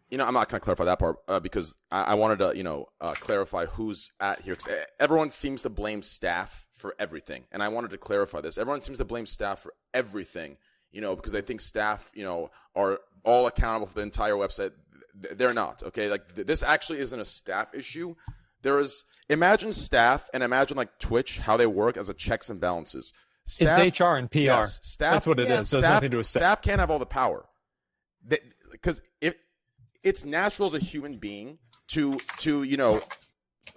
you 0.10 0.18
know, 0.18 0.26
I'm 0.26 0.34
not 0.34 0.50
going 0.50 0.60
to 0.60 0.64
clarify 0.64 0.84
that 0.86 1.00
part 1.00 1.16
uh, 1.30 1.40
because 1.40 1.78
I, 1.90 2.02
I 2.04 2.14
wanted 2.16 2.40
to, 2.40 2.52
you 2.54 2.64
know, 2.64 2.88
uh, 3.00 3.14
clarify 3.14 3.66
who's 3.66 4.12
at 4.20 4.42
here. 4.42 4.56
'cause 4.56 4.68
e- 4.68 4.84
everyone 5.00 5.32
seems 5.32 5.62
to 5.62 5.70
blame 5.70 6.02
staff 6.04 6.66
for 6.74 6.96
everything, 7.00 7.46
and 7.50 7.64
I 7.64 7.70
wanted 7.70 7.92
to 7.92 7.98
clarify 7.98 8.42
this. 8.42 8.58
Everyone 8.58 8.82
seems 8.82 8.98
to 8.98 9.06
blame 9.06 9.26
staff 9.26 9.60
for 9.62 9.74
everything, 9.94 10.58
you 10.92 11.00
know, 11.00 11.16
because 11.16 11.32
they 11.32 11.40
think 11.40 11.62
staff, 11.62 12.12
you 12.14 12.26
know, 12.26 12.52
are 12.76 13.00
all 13.24 13.48
accountable 13.48 13.88
for 13.88 13.94
the 13.94 14.02
entire 14.02 14.34
website. 14.34 14.74
Th- 15.22 15.38
They're 15.38 15.54
not. 15.54 15.82
Okay, 15.82 16.10
like 16.10 16.36
th- 16.36 16.46
this 16.46 16.62
actually 16.62 17.00
isn't 17.00 17.20
a 17.20 17.24
staff 17.24 17.74
issue. 17.74 18.16
There 18.64 18.80
is 18.80 19.06
imagine 19.30 19.72
staff 19.72 20.30
and 20.34 20.44
imagine 20.44 20.76
like 20.76 21.00
Twitch 21.00 21.40
how 21.40 21.56
they 21.56 21.68
work 21.68 21.96
as 21.96 22.10
a 22.10 22.14
checks 22.14 22.50
and 22.50 22.60
balances. 22.60 23.14
Staff, 23.46 23.80
it's 23.80 24.00
hr 24.00 24.04
and 24.06 24.32
pr 24.32 24.38
Yes, 24.40 24.80
staff. 24.82 25.14
that's 25.14 25.28
what 25.28 25.40
it 25.40 25.50
is. 25.50 25.50
It 25.52 25.56
has 25.56 25.70
Staff, 25.70 25.82
nothing 25.84 26.02
to 26.02 26.10
do 26.10 26.18
with 26.18 26.28
sex. 26.28 26.42
staff 26.44 26.62
can't 26.62 26.80
have 26.80 26.90
all 26.92 27.00
the 27.00 27.06
power 27.06 27.46
because 28.72 29.02
if 29.20 29.36
it's 30.04 30.24
natural 30.26 30.68
as 30.68 30.74
a 30.74 30.80
human 30.80 31.18
being 31.18 31.58
to 31.88 32.18
to 32.38 32.64
you 32.64 32.78
know 32.78 33.02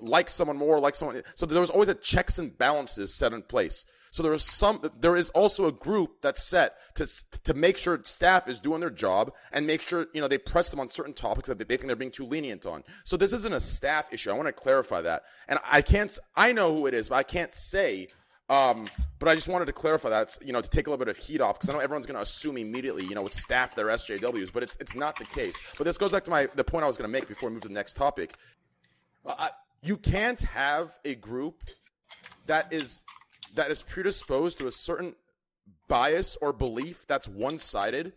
like 0.00 0.28
someone 0.28 0.56
more, 0.56 0.78
like 0.80 0.94
someone. 0.94 1.22
So 1.34 1.46
there 1.46 1.60
was 1.60 1.70
always 1.70 1.88
a 1.88 1.94
checks 1.94 2.38
and 2.38 2.56
balances 2.56 3.14
set 3.14 3.32
in 3.32 3.42
place. 3.42 3.86
So 4.10 4.22
there 4.22 4.32
is 4.32 4.44
some. 4.44 4.80
There 5.00 5.16
is 5.16 5.30
also 5.30 5.66
a 5.66 5.72
group 5.72 6.20
that's 6.22 6.42
set 6.42 6.76
to 6.94 7.06
to 7.44 7.54
make 7.54 7.76
sure 7.76 8.00
staff 8.04 8.48
is 8.48 8.60
doing 8.60 8.80
their 8.80 8.90
job 8.90 9.32
and 9.52 9.66
make 9.66 9.80
sure 9.80 10.06
you 10.14 10.20
know 10.20 10.28
they 10.28 10.38
press 10.38 10.70
them 10.70 10.78
on 10.78 10.88
certain 10.88 11.14
topics 11.14 11.48
that 11.48 11.58
they 11.58 11.64
think 11.64 11.86
they're 11.88 11.96
being 11.96 12.12
too 12.12 12.26
lenient 12.26 12.64
on. 12.64 12.84
So 13.02 13.16
this 13.16 13.32
isn't 13.32 13.52
a 13.52 13.58
staff 13.60 14.12
issue. 14.12 14.30
I 14.30 14.34
want 14.34 14.46
to 14.46 14.52
clarify 14.52 15.00
that. 15.02 15.24
And 15.48 15.58
I 15.64 15.82
can't. 15.82 16.16
I 16.36 16.52
know 16.52 16.74
who 16.76 16.86
it 16.86 16.94
is, 16.94 17.08
but 17.08 17.16
I 17.16 17.22
can't 17.24 17.52
say. 17.52 18.06
Um, 18.50 18.86
but 19.18 19.28
I 19.28 19.34
just 19.34 19.48
wanted 19.48 19.66
to 19.66 19.72
clarify 19.72 20.10
that, 20.10 20.36
you 20.44 20.52
know, 20.52 20.60
to 20.60 20.68
take 20.68 20.86
a 20.86 20.90
little 20.90 21.02
bit 21.02 21.08
of 21.08 21.16
heat 21.16 21.40
off 21.40 21.58
because 21.58 21.70
I 21.70 21.72
know 21.72 21.78
everyone's 21.78 22.06
going 22.06 22.16
to 22.16 22.22
assume 22.22 22.58
immediately, 22.58 23.04
you 23.04 23.14
know, 23.14 23.24
it's 23.24 23.40
staff 23.40 23.74
their 23.74 23.86
SJWs, 23.86 24.52
but 24.52 24.62
it's 24.62 24.76
it's 24.80 24.94
not 24.94 25.18
the 25.18 25.24
case. 25.24 25.58
But 25.78 25.84
this 25.84 25.96
goes 25.96 26.12
back 26.12 26.24
to 26.24 26.30
my 26.30 26.48
the 26.54 26.64
point 26.64 26.84
I 26.84 26.86
was 26.86 26.96
going 26.96 27.10
to 27.10 27.12
make 27.12 27.26
before 27.26 27.48
we 27.48 27.54
move 27.54 27.62
to 27.62 27.68
the 27.68 27.74
next 27.74 27.94
topic. 27.94 28.36
Uh, 29.24 29.48
you 29.82 29.96
can't 29.96 30.40
have 30.42 30.98
a 31.04 31.14
group 31.14 31.62
that 32.46 32.70
is 32.72 33.00
that 33.54 33.70
is 33.70 33.82
predisposed 33.82 34.58
to 34.58 34.66
a 34.66 34.72
certain 34.72 35.14
bias 35.88 36.36
or 36.42 36.52
belief 36.52 37.06
that's 37.06 37.28
one-sided 37.28 38.12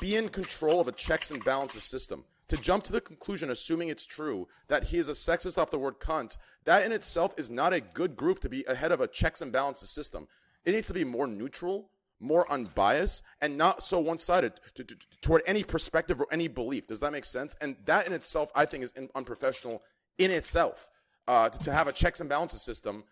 be 0.00 0.16
in 0.16 0.28
control 0.28 0.80
of 0.80 0.88
a 0.88 0.92
checks 0.92 1.30
and 1.30 1.44
balances 1.44 1.84
system 1.84 2.24
to 2.48 2.56
jump 2.56 2.84
to 2.84 2.92
the 2.92 3.00
conclusion 3.00 3.50
assuming 3.50 3.88
it's 3.88 4.06
true 4.06 4.48
that 4.68 4.84
he 4.84 4.98
is 4.98 5.08
a 5.08 5.12
sexist 5.12 5.58
off 5.58 5.70
the 5.70 5.78
word 5.78 5.98
cunt 6.00 6.36
that 6.64 6.84
in 6.84 6.92
itself 6.92 7.34
is 7.36 7.50
not 7.50 7.72
a 7.72 7.80
good 7.80 8.16
group 8.16 8.40
to 8.40 8.48
be 8.48 8.64
ahead 8.64 8.92
of 8.92 9.00
a 9.00 9.08
checks 9.08 9.40
and 9.40 9.52
balances 9.52 9.90
system. 9.90 10.26
It 10.64 10.72
needs 10.72 10.86
to 10.88 10.94
be 10.94 11.04
more 11.04 11.26
neutral 11.26 11.90
more 12.20 12.50
unbiased 12.50 13.22
and 13.40 13.56
not 13.56 13.82
so 13.82 13.98
one-sided 13.98 14.52
to, 14.74 14.84
to, 14.84 14.96
toward 15.20 15.42
any 15.46 15.62
perspective 15.62 16.20
or 16.20 16.26
any 16.32 16.48
belief. 16.48 16.86
Does 16.86 17.00
that 17.00 17.12
make 17.12 17.24
sense? 17.24 17.54
And 17.60 17.76
that 17.84 18.06
in 18.06 18.12
itself 18.12 18.50
i 18.54 18.64
think 18.64 18.84
is 18.84 18.92
in, 18.92 19.08
unprofessional 19.14 19.82
in 20.18 20.30
itself. 20.30 20.88
Uh, 21.26 21.48
to, 21.50 21.58
to 21.58 21.72
have 21.72 21.88
a 21.88 21.92
checks 21.92 22.20
and 22.20 22.28
balances 22.28 22.62
system, 22.62 23.04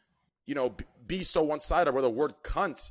you 0.47 0.55
know, 0.55 0.70
b- 0.70 0.87
be 1.07 1.22
so 1.22 1.43
one 1.43 1.61
sided 1.61 1.93
where 1.93 2.01
the 2.01 2.09
word 2.09 2.32
cunt 2.43 2.91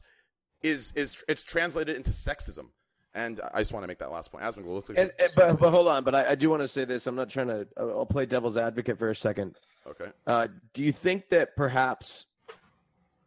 is 0.61 0.93
is 0.95 1.23
it's 1.27 1.43
translated 1.43 1.95
into 1.95 2.11
sexism. 2.11 2.67
And 3.15 3.39
I 3.53 3.59
just 3.61 3.71
want 3.71 3.83
to 3.83 3.87
make 3.87 3.99
that 3.99 4.11
last 4.11 4.29
point. 4.29 4.43
Asmongold 4.43 4.73
looks 4.75 4.89
like 4.89 4.97
And, 4.97 5.11
and- 5.19 5.31
but, 5.35 5.57
but 5.57 5.71
hold 5.71 5.87
on, 5.87 6.03
but 6.03 6.13
I, 6.13 6.31
I 6.31 6.35
do 6.35 6.49
want 6.49 6.61
to 6.63 6.67
say 6.67 6.83
this. 6.83 7.07
I'm 7.07 7.15
not 7.15 7.29
trying 7.29 7.47
to. 7.47 7.65
I'll 7.77 7.99
I'll 7.99 8.05
play 8.05 8.25
devil's 8.25 8.57
advocate 8.57 8.99
for 8.99 9.09
a 9.09 9.15
second. 9.15 9.55
okay. 9.87 10.11
Uh, 10.27 10.47
do 10.73 10.83
you 10.83 10.91
think 10.91 11.29
that 11.29 11.55
perhaps, 11.55 12.25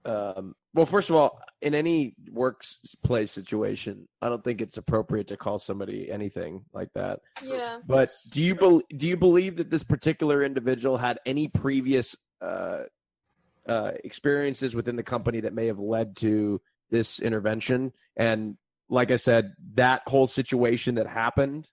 um, 0.04 0.54
well, 0.74 0.84
first 0.84 1.08
of 1.08 1.16
all, 1.16 1.40
in 1.62 1.74
any 1.74 2.14
workplace 2.30 3.30
situation, 3.32 4.06
I 4.20 4.28
don't 4.28 4.44
think 4.44 4.60
it's 4.60 4.76
appropriate 4.76 5.28
to 5.28 5.36
call 5.38 5.58
somebody 5.58 6.10
anything 6.10 6.64
like 6.74 6.90
that. 6.94 7.20
Yeah. 7.42 7.78
But 7.86 8.12
do 8.28 8.42
you 8.42 8.54
bel 8.54 8.82
do 8.94 9.08
you 9.08 9.16
believe 9.16 9.56
that 9.56 9.70
this 9.70 9.82
particular 9.82 10.42
individual 10.44 10.98
had 10.98 11.18
any 11.24 11.48
previous 11.48 12.14
uh, 12.42 12.82
uh, 13.66 13.92
experiences 14.04 14.74
within 14.74 14.96
the 14.96 15.02
company 15.02 15.40
that 15.40 15.54
may 15.54 15.66
have 15.66 15.78
led 15.78 16.14
to 16.16 16.60
this 16.90 17.20
intervention? 17.20 17.92
And 18.16 18.56
like 18.88 19.10
I 19.10 19.16
said, 19.16 19.54
that 19.74 20.02
whole 20.06 20.26
situation 20.26 20.94
that 20.96 21.06
happened, 21.06 21.68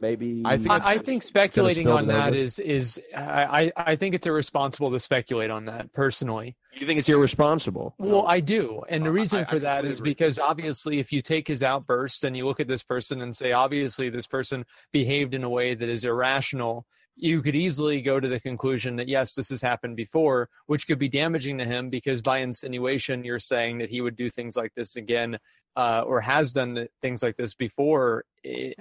maybe 0.00 0.42
I 0.44 0.56
think 0.56 0.70
I, 0.70 0.98
think 0.98 1.22
speculating 1.22 1.88
on 1.88 2.06
that 2.06 2.28
over. 2.28 2.36
is 2.36 2.58
is 2.58 3.00
I 3.16 3.72
I 3.76 3.96
think 3.96 4.14
it's 4.14 4.26
irresponsible 4.26 4.90
to 4.92 5.00
speculate 5.00 5.50
on 5.50 5.64
that 5.66 5.92
personally. 5.92 6.56
You 6.72 6.86
think 6.86 6.98
it's 6.98 7.08
irresponsible? 7.08 7.94
Well, 7.98 8.26
I 8.26 8.40
do, 8.40 8.82
and 8.88 9.04
the 9.04 9.10
oh, 9.10 9.12
reason 9.12 9.40
I- 9.40 9.42
I 9.42 9.44
for 9.44 9.58
that 9.60 9.76
completely 9.78 9.98
agree. 9.98 10.10
because 10.10 10.38
obviously, 10.38 10.98
if 10.98 11.12
you 11.12 11.22
take 11.22 11.46
his 11.46 11.62
outburst 11.62 12.24
and 12.24 12.36
you 12.36 12.46
look 12.46 12.60
at 12.60 12.68
this 12.68 12.82
person 12.82 13.20
and 13.22 13.34
say, 13.34 13.52
obviously, 13.52 14.10
this 14.10 14.26
person 14.26 14.64
behaved 14.92 15.34
in 15.34 15.44
a 15.44 15.50
way 15.50 15.74
that 15.74 15.88
is 15.88 16.04
irrational, 16.04 16.86
you 17.16 17.42
could 17.42 17.54
easily 17.54 18.02
go 18.02 18.18
to 18.18 18.28
the 18.28 18.40
conclusion 18.40 18.96
that 18.96 19.08
yes, 19.08 19.34
this 19.34 19.48
has 19.48 19.62
happened 19.62 19.96
before, 19.96 20.48
which 20.66 20.86
could 20.86 20.98
be 20.98 21.08
damaging 21.08 21.58
to 21.58 21.64
him 21.64 21.90
because 21.90 22.20
by 22.20 22.38
insinuation, 22.38 23.24
you're 23.24 23.38
saying 23.38 23.78
that 23.78 23.88
he 23.88 24.00
would 24.00 24.16
do 24.16 24.28
things 24.28 24.56
like 24.56 24.74
this 24.74 24.96
again, 24.96 25.38
uh, 25.76 26.02
or 26.06 26.20
has 26.20 26.52
done 26.52 26.86
things 27.02 27.22
like 27.22 27.36
this 27.36 27.54
before. 27.54 28.24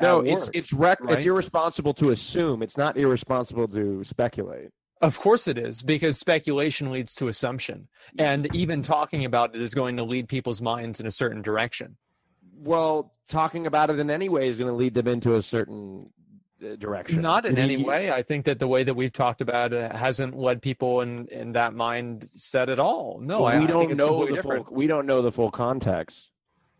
No, 0.01 0.19
at 0.21 0.27
it's 0.27 0.45
work, 0.45 0.55
it's 0.55 0.73
rec- 0.73 1.01
right? 1.01 1.17
it's 1.17 1.25
irresponsible 1.25 1.93
to 1.95 2.11
assume. 2.11 2.61
It's 2.61 2.77
not 2.77 2.97
irresponsible 2.97 3.67
to 3.69 4.03
speculate. 4.03 4.69
Of 5.01 5.19
course 5.19 5.47
it 5.49 5.57
is, 5.57 5.81
because 5.81 6.17
speculation 6.17 6.89
leads 6.91 7.13
to 7.15 7.27
assumption. 7.27 7.89
And 8.17 8.53
even 8.55 8.81
talking 8.81 9.25
about 9.25 9.53
it 9.53 9.61
is 9.61 9.73
going 9.73 9.97
to 9.97 10.03
lead 10.03 10.29
people's 10.29 10.61
minds 10.61 10.99
in 11.01 11.07
a 11.07 11.11
certain 11.11 11.41
direction. 11.41 11.97
Well, 12.55 13.13
talking 13.27 13.67
about 13.67 13.89
it 13.89 13.99
in 13.99 14.09
any 14.09 14.29
way 14.29 14.47
is 14.47 14.57
going 14.57 14.69
to 14.69 14.75
lead 14.75 14.93
them 14.93 15.07
into 15.09 15.35
a 15.35 15.41
certain 15.41 16.09
uh, 16.63 16.75
direction. 16.77 17.21
Not 17.21 17.45
in 17.45 17.57
any 17.57 17.83
way. 17.83 18.11
I 18.11 18.23
think 18.23 18.45
that 18.45 18.59
the 18.59 18.67
way 18.67 18.85
that 18.85 18.93
we've 18.93 19.11
talked 19.11 19.41
about 19.41 19.73
it 19.73 19.91
hasn't 19.91 20.37
led 20.37 20.61
people 20.61 21.01
in, 21.01 21.27
in 21.27 21.51
that 21.53 21.73
mindset 21.73 22.69
at 22.69 22.79
all. 22.79 23.19
No, 23.21 23.41
Well, 23.41 23.59
we 23.59 23.65
I 23.65 23.67
don't 23.67 23.91
it's 23.91 23.97
know 23.97 24.25
the 24.25 24.33
different. 24.35 24.67
full. 24.67 24.75
We 24.75 24.87
don't 24.87 25.05
know 25.05 25.21
the 25.21 25.31
full 25.31 25.51
context. 25.51 26.31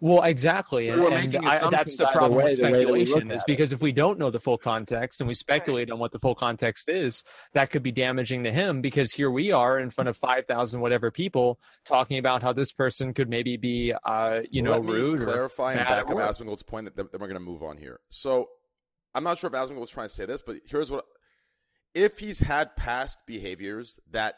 Well, 0.04 0.22
exactly, 0.24 0.88
So 0.88 1.08
and, 1.14 1.34
and 1.34 1.48
I, 1.48 1.70
that's 1.70 1.96
the 1.96 2.08
problem 2.08 2.34
way, 2.40 2.44
with 2.44 2.58
the 2.58 2.64
way 2.64 2.72
that 2.72 2.80
speculation. 2.82 3.32
Is 3.32 3.38
at 3.38 3.44
it. 3.44 3.44
because 3.48 3.72
if 3.72 3.82
we 3.82 3.94
don't 3.94 4.20
know 4.20 4.30
the 4.30 4.40
full 4.40 4.58
context 4.58 5.22
and 5.22 5.30
we 5.30 5.34
speculate 5.34 5.90
on 5.90 5.98
what 5.98 6.12
the 6.12 6.20
full 6.20 6.36
context 6.36 6.90
is, 6.90 7.24
that 7.54 7.72
could 7.72 7.84
be 7.84 7.92
damaging 7.94 8.44
to 8.44 8.52
him. 8.52 8.82
Because 8.82 9.14
here 9.14 9.32
we 9.32 9.54
are 9.54 9.80
in 9.80 9.90
front 9.90 10.10
of 10.10 10.18
five 10.18 10.46
thousand 10.46 10.82
whatever 10.82 11.10
people 11.10 11.58
talking 11.86 12.18
about 12.18 12.42
how 12.42 12.52
this 12.52 12.74
person 12.74 13.14
could 13.14 13.30
maybe 13.30 13.56
be, 13.56 13.94
uh, 14.04 14.42
you 14.52 14.62
know, 14.62 14.84
me 14.84 14.92
rude 14.92 15.22
or 15.22 15.26
clarify 15.26 15.72
and 15.72 15.80
bad 15.80 15.88
back 15.88 15.98
at 16.00 16.12
up 16.12 16.16
work. 16.16 16.26
Asmongold's 16.26 16.64
point 16.64 16.94
that, 16.94 16.98
that 16.98 17.22
we're 17.22 17.28
going 17.28 17.36
to 17.36 17.40
move 17.40 17.64
on 17.64 17.78
here. 17.78 18.02
So 18.10 18.50
I'm 19.16 19.24
not 19.24 19.38
sure 19.38 19.48
if 19.48 19.54
Asmongold 19.54 19.80
was 19.80 19.90
trying 19.90 20.10
to 20.10 20.14
say 20.14 20.26
this, 20.26 20.42
but 20.42 20.58
here's 20.66 20.92
what: 20.92 21.06
if 21.94 22.20
he's 22.20 22.40
had 22.40 22.76
past 22.76 23.20
behaviors 23.26 23.98
that 24.12 24.36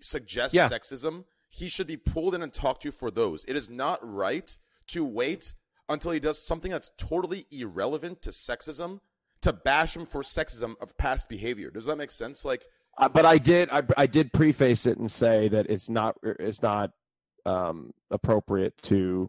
suggest 0.00 0.54
Yeah. 0.54 0.70
sexism, 0.70 1.24
he 1.50 1.68
should 1.68 1.86
be 1.86 1.98
pulled 1.98 2.34
in 2.34 2.40
and 2.40 2.50
talked 2.50 2.80
to 2.84 2.90
for 2.90 3.10
those. 3.10 3.44
It 3.46 3.56
is 3.56 3.68
not 3.68 3.98
right 4.02 4.56
to 4.88 5.04
wait 5.04 5.54
until 5.88 6.10
he 6.12 6.20
does 6.20 6.38
something 6.44 6.70
that's 6.70 6.90
totally 6.96 7.46
irrelevant 7.50 8.22
to 8.22 8.30
sexism 8.30 9.00
to 9.42 9.52
bash 9.52 9.96
him 9.96 10.06
for 10.06 10.22
sexism 10.22 10.74
of 10.80 10.96
past 10.96 11.28
behavior. 11.28 11.70
Does 11.70 11.84
that 11.86 11.96
make 11.96 12.10
sense? 12.10 12.44
Like, 12.44 12.64
Uh, 12.98 13.08
but 13.08 13.26
I 13.26 13.38
did. 13.38 13.68
I, 13.70 13.82
I 13.96 14.06
did 14.06 14.32
preface 14.32 14.86
it 14.86 14.98
and 14.98 15.10
say 15.10 15.48
that 15.48 15.66
it's 15.68 15.88
not. 15.88 16.16
It's 16.22 16.62
not 16.62 16.90
um, 17.46 17.92
appropriate 18.10 18.80
to 18.82 19.28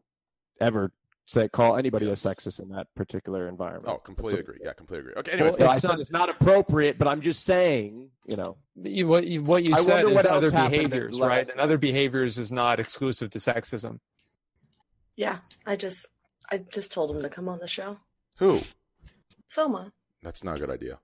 ever 0.62 0.92
say 1.26 1.48
call 1.48 1.78
anybody 1.78 2.08
a 2.10 2.12
sexist 2.12 2.60
in 2.60 2.68
that 2.70 2.86
particular 2.96 3.48
environment. 3.48 3.88
oh, 3.88 3.98
completely 3.98 4.42
agree. 4.42 4.58
Yeah, 4.62 4.74
completely 4.74 5.12
agree. 5.12 5.20
Okay, 5.22 5.32
Well, 5.42 5.48
anyways, 5.56 5.60
I 5.62 5.72
it's 5.74 5.82
said 5.82 5.88
not- 5.88 6.00
it's 6.02 6.12
not 6.12 6.30
appropriate, 6.30 6.98
but 7.00 7.08
I'm 7.08 7.22
just 7.22 7.44
saying. 7.46 8.10
You 8.28 8.36
know, 8.38 8.58
You, 8.82 9.08
what 9.08 9.26
you, 9.26 9.42
what 9.42 9.64
you 9.64 9.74
I 9.74 9.82
said 9.82 10.04
wonder 10.04 10.10
is 10.12 10.16
what 10.16 10.26
other 10.28 10.52
behaviors, 10.52 11.20
right? 11.20 11.50
And 11.50 11.60
other 11.60 11.78
behaviors 11.78 12.38
is 12.38 12.52
not 12.52 12.80
exclusive 12.80 13.30
to 13.32 13.40
sexism. 13.40 14.00
Yeah, 15.16 15.40
I 15.66 15.76
just 15.76 16.08
I 16.52 16.58
just 16.58 16.92
told 16.92 17.12
him 17.16 17.22
to 17.22 17.30
come 17.30 17.48
on 17.50 17.60
the 17.60 17.68
show. 17.68 17.98
who? 18.38 18.62
Soma. 19.48 19.92
That's 20.24 20.44
not 20.44 20.58
a 20.58 20.62
good 20.62 20.70
idea. 20.70 21.00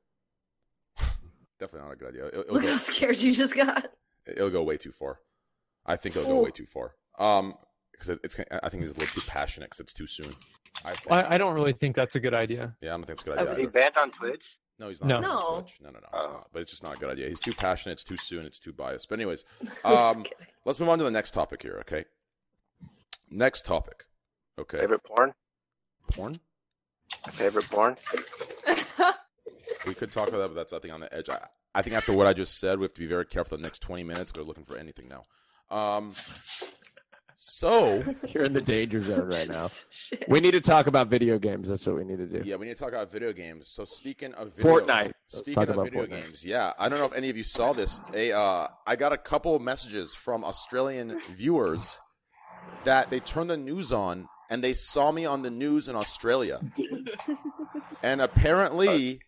Definitely 1.60 1.88
not 1.88 1.93
a 1.93 1.95
good 1.97 2.10
idea. 2.10 2.28
It'll, 2.28 2.39
it'll 2.41 2.53
Look 2.55 2.64
go, 2.64 2.72
how 2.72 2.78
scared 2.78 3.18
you 3.22 3.32
just 3.34 3.55
got. 3.55 3.91
it'll 4.26 4.49
go 4.49 4.64
way 4.64 4.78
too 4.78 4.91
far. 4.91 5.20
I 5.86 5.95
think 5.95 6.16
it'll 6.16 6.28
go 6.28 6.43
way 6.43 6.51
too 6.51 6.66
far. 6.66 6.95
Um, 7.18 7.55
because 7.91 8.10
it, 8.10 8.20
it's 8.24 8.39
I 8.64 8.70
think 8.70 8.84
it's 8.84 8.93
a 8.95 8.99
little 8.99 9.14
too 9.22 9.28
passionate 9.28 9.70
because 9.70 9.82
it's 9.82 9.93
too 9.93 10.07
soon. 10.07 10.34
I. 10.86 10.95
I, 11.12 11.36
I 11.36 11.38
don't 11.38 11.53
really 11.53 11.74
think 11.74 11.95
that's 11.95 12.16
a 12.16 12.20
good 12.20 12.34
idea. 12.34 12.76
yeah, 12.82 12.89
I 12.89 12.91
don't 12.93 13.05
think 13.05 13.20
it's 13.20 13.24
a 13.24 13.30
good 13.32 13.38
idea. 13.39 13.51
Is 13.51 13.60
he 13.60 13.66
banned 13.68 13.97
on 13.97 14.12
Twitch? 14.12 14.57
No, 14.80 14.88
he's 14.88 15.03
not. 15.03 15.22
No. 15.22 15.28
on 15.30 15.64
No. 15.64 15.66
No, 15.82 15.89
no, 15.89 15.99
no, 15.99 16.07
he's 16.18 16.28
Oh. 16.30 16.32
not. 16.34 16.47
But 16.53 16.62
it's 16.62 16.72
just 16.72 16.84
not 16.84 16.95
a 16.95 16.99
good 16.99 17.10
idea. 17.10 17.28
He's 17.28 17.41
too 17.41 17.53
passionate. 17.53 17.93
It's 17.93 18.03
too 18.05 18.16
soon. 18.16 18.45
It's 18.45 18.60
too 18.60 18.72
biased. 18.72 19.10
But 19.10 19.20
anyways, 19.20 19.43
um, 19.84 20.24
let's 20.66 20.80
move 20.80 20.88
on 20.88 20.97
to 20.99 21.03
the 21.03 21.12
next 21.12 21.32
topic 21.32 21.62
here. 21.62 21.78
Okay. 21.82 22.05
Next 23.30 23.66
topic. 23.66 24.06
Okay. 24.60 24.80
Favorite 24.80 25.04
porn? 25.04 25.34
Porn. 26.12 26.36
Favorite 27.32 27.70
porn? 27.70 27.98
We 29.88 29.94
could 29.94 30.12
talk 30.12 30.28
about 30.28 30.40
that, 30.40 30.48
but 30.50 30.56
that's 30.56 30.74
I 30.74 30.80
think 30.80 30.94
on 30.94 31.00
the 31.00 31.14
edge. 31.14 31.30
I, 31.30 31.40
I 31.74 31.82
think 31.82 31.96
after 31.96 32.14
what 32.14 32.28
I 32.28 32.34
just 32.34 32.60
said, 32.60 32.80
we 32.80 32.84
have 32.84 32.94
to 32.94 33.00
be 33.00 33.08
very 33.08 33.26
careful 33.26 33.58
the 33.58 33.64
next 33.64 33.80
twenty 33.80 34.04
minutes. 34.04 34.34
We're 34.36 34.44
looking 34.44 34.66
for 34.66 34.78
anything 34.78 35.10
now. 35.10 35.26
Um. 35.76 36.14
So 37.38 38.04
you're 38.30 38.44
in 38.44 38.52
the 38.54 38.62
danger 38.62 39.00
zone 39.00 39.30
right 39.30 39.48
now. 39.48 39.70
Shit. 39.90 40.26
We 40.28 40.42
need 40.42 40.52
to 40.52 40.62
talk 40.62 40.88
about 40.88 41.08
video 41.08 41.40
games. 41.40 41.70
That's 41.70 41.88
what 41.88 41.96
we 41.96 42.04
need 42.04 42.18
to 42.18 42.26
do. 42.26 42.42
Yeah, 42.44 42.58
we 42.58 42.66
need 42.66 42.76
to 42.76 42.84
talk 42.84 42.92
about 42.92 43.12
video 43.12 43.32
games. 43.32 43.70
So 43.70 43.86
speaking 43.86 44.34
of 44.34 44.54
video, 44.56 44.80
Fortnite. 44.80 45.12
Speaking 45.28 45.64
of 45.64 45.70
about 45.70 45.86
video 45.86 46.06
Fortnite. 46.06 46.22
games, 46.22 46.46
yeah, 46.46 46.74
I 46.78 46.90
don't 46.90 47.00
know 47.00 47.06
if 47.06 47.14
any 47.14 47.30
of 47.30 47.38
you 47.38 47.44
saw 47.44 47.72
this. 47.72 48.02
A, 48.14 48.34
uh, 48.34 48.68
I 48.86 48.98
got 48.98 49.14
a 49.14 49.18
couple 49.18 49.56
of 49.56 49.62
messages 49.62 50.14
from 50.14 50.44
Australian 50.44 51.20
viewers 51.38 52.00
that 52.84 53.10
they 53.10 53.20
turned 53.20 53.50
the 53.50 53.58
news 53.58 53.92
on 53.92 54.28
and 54.50 54.64
they 54.64 54.74
saw 54.74 55.12
me 55.12 55.26
on 55.26 55.42
the 55.42 55.50
news 55.50 55.88
in 55.88 55.96
Australia, 55.96 56.60
and 58.04 58.22
apparently, 58.22 59.20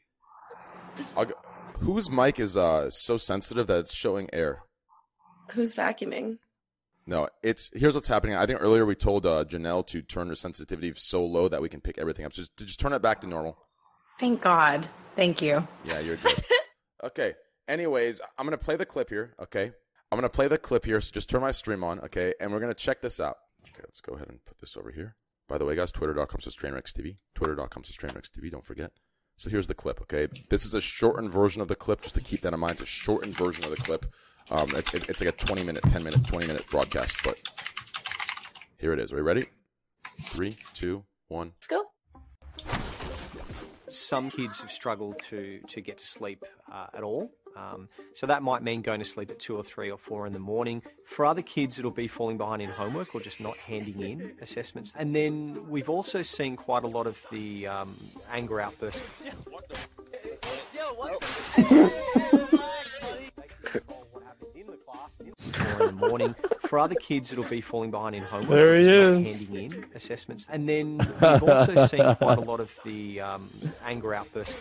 I'll 1.15 1.25
go, 1.25 1.35
whose 1.79 2.09
mic 2.09 2.39
is 2.39 2.57
uh 2.57 2.89
so 2.89 3.17
sensitive 3.17 3.67
that 3.67 3.79
it's 3.79 3.93
showing 3.93 4.29
air? 4.33 4.63
Who's 5.51 5.75
vacuuming? 5.75 6.37
No, 7.05 7.27
it's 7.43 7.71
here's 7.73 7.95
what's 7.95 8.07
happening. 8.07 8.35
I 8.35 8.45
think 8.45 8.61
earlier 8.61 8.85
we 8.85 8.95
told 8.95 9.25
uh, 9.25 9.43
Janelle 9.45 9.85
to 9.87 10.01
turn 10.01 10.27
her 10.29 10.35
sensitivity 10.35 10.93
so 10.95 11.25
low 11.25 11.47
that 11.47 11.61
we 11.61 11.69
can 11.69 11.81
pick 11.81 11.97
everything 11.97 12.25
up. 12.25 12.31
Just 12.31 12.55
just 12.57 12.79
turn 12.79 12.93
it 12.93 13.01
back 13.01 13.21
to 13.21 13.27
normal. 13.27 13.57
Thank 14.19 14.41
God. 14.41 14.87
Thank 15.15 15.41
you. 15.41 15.67
Yeah, 15.83 15.99
you're 15.99 16.17
good. 16.17 16.43
okay. 17.03 17.33
Anyways, 17.67 18.21
I'm 18.37 18.45
gonna 18.45 18.57
play 18.57 18.75
the 18.75 18.85
clip 18.85 19.09
here. 19.09 19.33
Okay, 19.41 19.71
I'm 20.11 20.17
gonna 20.17 20.29
play 20.29 20.47
the 20.47 20.57
clip 20.57 20.85
here. 20.85 20.99
So 20.99 21.11
just 21.13 21.29
turn 21.29 21.41
my 21.41 21.51
stream 21.51 21.83
on. 21.83 21.99
Okay, 22.01 22.33
and 22.39 22.51
we're 22.51 22.59
gonna 22.59 22.73
check 22.73 23.01
this 23.01 23.19
out. 23.19 23.37
Okay, 23.69 23.81
let's 23.83 24.01
go 24.01 24.15
ahead 24.15 24.27
and 24.27 24.43
put 24.45 24.59
this 24.59 24.75
over 24.75 24.91
here. 24.91 25.15
By 25.47 25.57
the 25.57 25.65
way, 25.65 25.75
guys, 25.75 25.91
twitter.com 25.91 26.41
slash 26.41 26.57
trainwreckstv. 26.57 27.15
Twitter.com 27.35 27.83
slash 27.83 27.97
trainwreckstv. 27.97 28.51
Don't 28.51 28.65
forget. 28.65 28.91
So 29.37 29.49
here's 29.49 29.67
the 29.67 29.73
clip. 29.73 30.01
Okay, 30.01 30.27
this 30.49 30.65
is 30.65 30.73
a 30.73 30.81
shortened 30.81 31.31
version 31.31 31.61
of 31.61 31.67
the 31.67 31.75
clip. 31.75 32.01
Just 32.01 32.15
to 32.15 32.21
keep 32.21 32.41
that 32.41 32.53
in 32.53 32.59
mind, 32.59 32.73
it's 32.73 32.81
a 32.81 32.85
shortened 32.85 33.35
version 33.35 33.63
of 33.63 33.71
the 33.71 33.77
clip. 33.77 34.05
Um, 34.49 34.69
it's 34.75 34.93
it, 34.93 35.09
it's 35.09 35.21
like 35.21 35.33
a 35.33 35.37
20 35.37 35.63
minute, 35.63 35.83
10 35.83 36.03
minute, 36.03 36.25
20 36.27 36.47
minute 36.47 36.65
broadcast. 36.69 37.17
But 37.23 37.41
here 38.77 38.93
it 38.93 38.99
is. 38.99 39.13
Are 39.13 39.15
we 39.15 39.21
ready? 39.21 39.45
Three, 40.25 40.55
two, 40.73 41.03
one. 41.29 41.53
Let's 41.55 41.67
go. 41.67 41.85
some 43.89 44.29
kids 44.29 44.61
have 44.61 44.71
struggled 44.71 45.19
to 45.29 45.59
to 45.67 45.81
get 45.81 45.97
to 45.99 46.07
sleep 46.07 46.43
uh, 46.71 46.87
at 46.93 47.03
all. 47.03 47.31
Um, 47.55 47.89
so 48.13 48.27
that 48.27 48.43
might 48.43 48.63
mean 48.63 48.81
going 48.81 48.99
to 48.99 49.05
sleep 49.05 49.29
at 49.29 49.39
two 49.39 49.55
or 49.55 49.63
three 49.63 49.91
or 49.91 49.97
four 49.97 50.27
in 50.27 50.33
the 50.33 50.39
morning. 50.39 50.81
For 51.05 51.25
other 51.25 51.41
kids, 51.41 51.79
it'll 51.79 51.91
be 51.91 52.07
falling 52.07 52.37
behind 52.37 52.61
in 52.61 52.69
homework 52.69 53.13
or 53.13 53.21
just 53.21 53.39
not 53.39 53.57
handing 53.57 54.01
in 54.01 54.33
assessments. 54.41 54.93
And 54.97 55.15
then 55.15 55.69
we've 55.69 55.89
also 55.89 56.21
seen 56.21 56.55
quite 56.55 56.83
a 56.83 56.87
lot 56.87 57.07
of 57.07 57.17
the 57.31 57.67
um, 57.67 57.95
anger 58.31 58.59
outbursts. 58.61 59.01
Or 65.75 65.81
in 65.81 65.87
the 65.87 66.07
morning. 66.07 66.35
For 66.61 66.79
other 66.79 66.95
kids, 66.95 67.33
it'll 67.33 67.43
be 67.43 67.59
falling 67.59 67.91
behind 67.91 68.15
in 68.15 68.23
homework. 68.23 68.49
There 68.49 68.73
or 68.73 68.77
he 68.77 68.87
is. 69.29 69.47
Handing 69.47 69.71
in 69.71 69.85
assessments. 69.93 70.45
And 70.49 70.69
then 70.69 70.97
we've 70.97 71.43
also 71.43 71.85
seen 71.87 72.15
quite 72.15 72.37
a 72.37 72.41
lot 72.41 72.59
of 72.59 72.71
the 72.85 73.19
um, 73.19 73.49
anger 73.85 74.13
outbursts. 74.13 74.55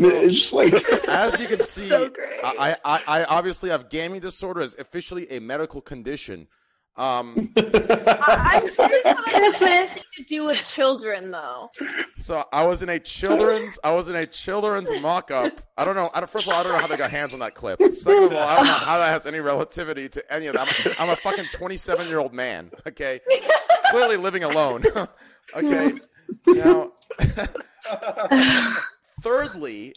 It's 0.00 0.34
just 0.36 0.52
like 0.52 0.72
as 1.08 1.40
you 1.40 1.48
can 1.48 1.62
see, 1.64 1.88
So. 1.88 2.10
I, 2.44 2.76
I, 2.84 3.02
I 3.08 3.24
obviously 3.24 3.70
have 3.70 3.88
gaming 3.88 4.20
disorder. 4.20 4.60
It's 4.60 4.76
officially 4.76 5.30
a 5.30 5.40
medical 5.40 5.80
condition. 5.80 6.48
Um, 6.96 7.52
I'm 7.58 8.68
curious 8.70 9.04
what 9.04 9.24
that 9.26 9.32
has 9.34 9.60
anything 9.60 10.02
to 10.16 10.22
do 10.24 10.46
with 10.46 10.64
children, 10.64 11.30
though. 11.30 11.70
so 12.16 12.44
I 12.54 12.64
was 12.64 12.80
in 12.80 12.88
a 12.88 12.98
children's, 12.98 13.78
I 13.84 13.90
was 13.90 14.08
in 14.08 14.16
a 14.16 14.24
children's 14.26 14.90
mock-up. 15.02 15.60
I 15.76 15.84
don't 15.84 15.94
know. 15.94 16.10
I 16.14 16.20
don't, 16.20 16.30
first 16.30 16.46
of 16.46 16.54
all, 16.54 16.60
I 16.60 16.62
don't 16.62 16.72
know 16.72 16.78
how 16.78 16.86
they 16.86 16.96
got 16.96 17.10
hands 17.10 17.34
on 17.34 17.40
that 17.40 17.54
clip. 17.54 17.82
Second 17.92 18.24
of 18.24 18.32
all, 18.32 18.38
I 18.38 18.56
don't 18.56 18.66
know 18.66 18.72
how 18.72 18.96
that 18.96 19.10
has 19.10 19.26
any 19.26 19.40
relativity 19.40 20.08
to 20.08 20.32
any 20.32 20.46
of 20.46 20.54
that. 20.54 20.96
I'm, 20.98 21.08
I'm 21.10 21.10
a 21.10 21.16
fucking 21.16 21.44
27 21.52 22.06
year 22.08 22.18
old 22.18 22.32
man. 22.32 22.70
Okay, 22.86 23.20
clearly 23.90 24.16
living 24.16 24.44
alone. 24.44 24.84
okay, 25.54 25.92
now. 26.46 26.92
Thirdly, 29.22 29.94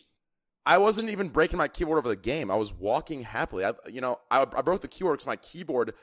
I 0.66 0.78
wasn't 0.78 1.10
even 1.10 1.30
breaking 1.30 1.58
my 1.58 1.68
keyboard 1.68 1.98
over 1.98 2.10
the 2.10 2.16
game. 2.16 2.52
I 2.52 2.56
was 2.56 2.74
walking 2.74 3.24
happily. 3.24 3.66
I, 3.66 3.74
you 3.90 4.02
know, 4.02 4.20
I, 4.30 4.42
I 4.42 4.62
broke 4.62 4.82
the 4.82 4.88
keyboard 4.88 5.18
because 5.18 5.28
my 5.28 5.36
keyboard 5.38 5.94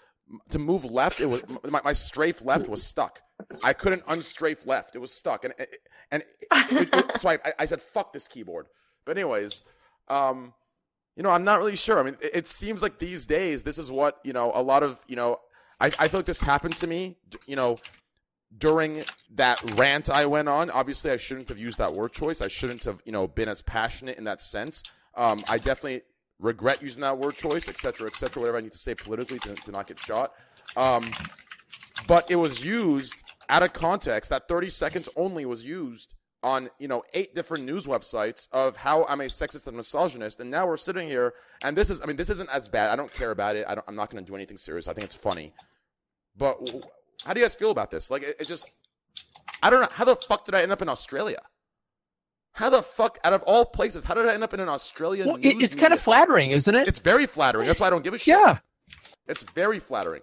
to 0.51 0.59
move 0.59 0.85
left, 0.85 1.21
it 1.21 1.27
was 1.27 1.43
my, 1.71 1.81
my 1.85 1.93
strafe 1.93 2.45
left 2.45 2.69
was 2.69 2.83
stuck. 2.83 3.21
I 3.63 3.73
couldn't 3.73 4.05
unstrafe 4.07 4.67
left; 4.67 4.97
it 4.97 4.99
was 4.99 5.13
stuck, 5.13 5.45
and 5.45 5.55
and 6.11 6.25
it, 6.51 6.89
it, 6.93 7.21
so 7.21 7.31
I, 7.31 7.39
I 7.59 7.65
said, 7.65 7.81
"Fuck 7.81 8.13
this 8.13 8.27
keyboard." 8.27 8.67
But 9.05 9.17
anyways, 9.17 9.63
um, 10.09 10.53
you 11.17 11.23
know, 11.23 11.31
I'm 11.31 11.45
not 11.45 11.59
really 11.59 11.77
sure. 11.77 12.01
I 12.01 12.03
mean, 12.03 12.17
it, 12.21 12.31
it 12.35 12.49
seems 12.49 12.83
like 12.83 12.99
these 12.99 13.27
days 13.27 13.63
this 13.63 13.79
is 13.79 13.91
what 13.91 14.19
you 14.25 14.33
know. 14.33 14.51
A 14.55 14.63
lot 14.63 14.83
of 14.83 14.99
you 15.07 15.17
know, 15.17 15.39
I 15.81 15.87
I 15.99 16.09
feel 16.09 16.19
like 16.19 16.27
this 16.27 16.41
happened 16.41 16.77
to 16.79 16.87
me. 16.87 17.19
You 17.47 17.57
know, 17.57 17.79
during 18.57 19.05
that 19.35 19.63
rant 19.73 20.09
I 20.11 20.27
went 20.27 20.49
on. 20.49 20.71
Obviously, 20.71 21.11
I 21.11 21.17
shouldn't 21.17 21.49
have 21.49 21.59
used 21.59 21.79
that 21.79 21.93
word 21.93 22.13
choice. 22.13 22.41
I 22.41 22.49
shouldn't 22.49 22.85
have, 22.85 23.01
you 23.05 23.13
know, 23.13 23.27
been 23.27 23.49
as 23.49 23.63
passionate 23.63 24.19
in 24.19 24.25
that 24.25 24.41
sense. 24.41 24.83
Um, 25.15 25.43
I 25.49 25.59
definitely 25.59 26.03
regret 26.39 26.83
using 26.83 27.01
that 27.03 27.19
word 27.19 27.37
choice, 27.37 27.69
et 27.69 27.79
cetera, 27.79 28.07
et 28.07 28.17
cetera, 28.17 28.41
whatever 28.41 28.59
I 28.59 28.61
need 28.61 28.73
to 28.73 28.79
say 28.79 28.95
politically 28.95 29.39
to, 29.41 29.55
to 29.55 29.71
not 29.71 29.87
get 29.87 29.99
shot. 29.99 30.33
Um, 30.77 31.11
but 32.07 32.31
it 32.31 32.37
was 32.37 32.65
used 32.65 33.23
out 33.49 33.63
of 33.63 33.73
context. 33.73 34.31
That 34.31 34.49
30 34.49 34.71
seconds 34.71 35.09
only 35.17 35.47
was 35.47 35.65
used 35.65 36.15
on, 36.43 36.69
you 36.79 36.87
know, 36.87 37.03
eight 37.15 37.35
different 37.35 37.65
news 37.65 37.87
websites 37.87 38.49
of 38.53 38.77
how 38.77 39.05
I'm 39.05 39.21
a 39.21 39.25
sexist 39.25 39.67
and 39.67 39.77
misogynist. 39.77 40.41
And 40.41 40.51
now 40.51 40.67
we're 40.67 40.77
sitting 40.77 41.09
here, 41.09 41.35
and 41.65 41.77
this 41.77 41.91
is, 41.91 42.01
I 42.01 42.07
mean, 42.07 42.17
this 42.17 42.31
isn't 42.31 42.51
as 42.51 42.69
bad. 42.69 42.91
I 42.91 42.97
don't 42.97 43.13
care 43.13 43.31
about 43.31 43.57
it. 43.57 43.67
I 43.67 43.77
I'm 43.89 43.97
not 43.97 44.11
going 44.11 44.25
to 44.25 44.31
do 44.31 44.37
anything 44.37 44.57
serious. 44.57 44.89
I 44.89 44.93
think 44.93 45.07
it's 45.07 45.15
funny. 45.15 45.55
But 46.37 46.59
how 47.25 47.33
do 47.33 47.41
you 47.41 47.45
guys 47.45 47.55
feel 47.55 47.71
about 47.71 47.91
this? 47.91 48.11
Like, 48.11 48.23
it, 48.23 48.37
it 48.41 48.47
just, 48.47 48.73
I 49.63 49.71
don't 49.71 49.81
know. 49.81 49.89
How 49.91 50.05
the 50.05 50.17
fuck 50.17 50.45
did 50.45 50.55
I 50.55 50.63
end 50.63 50.73
up 50.73 50.83
in 50.83 50.89
Australia? 50.89 51.41
How 52.53 52.71
the 52.71 52.83
fuck, 52.83 53.19
out 53.25 53.33
of 53.33 53.43
all 53.43 53.65
places, 53.67 54.05
how 54.05 54.15
did 54.15 54.27
I 54.27 54.35
end 54.35 54.43
up 54.43 54.55
in 54.55 54.61
an 54.61 54.69
Australian 54.69 55.27
Well, 55.27 55.37
it, 55.37 55.57
news 55.57 55.63
it's 55.63 55.77
kind 55.77 55.93
of 55.93 55.99
media 55.99 56.05
flattering, 56.05 56.51
isn't 56.53 56.75
it? 56.75 56.89
It's 56.89 56.99
very 56.99 57.27
flattering. 57.27 57.67
That's 57.67 57.81
why 57.81 57.89
I 57.89 57.91
don't 57.91 58.03
give 58.03 58.15
a 58.15 58.19
shit. 58.19 58.39
Yeah. 58.39 58.59
It's 59.27 59.43
very 59.55 59.79
flattering. 59.79 60.23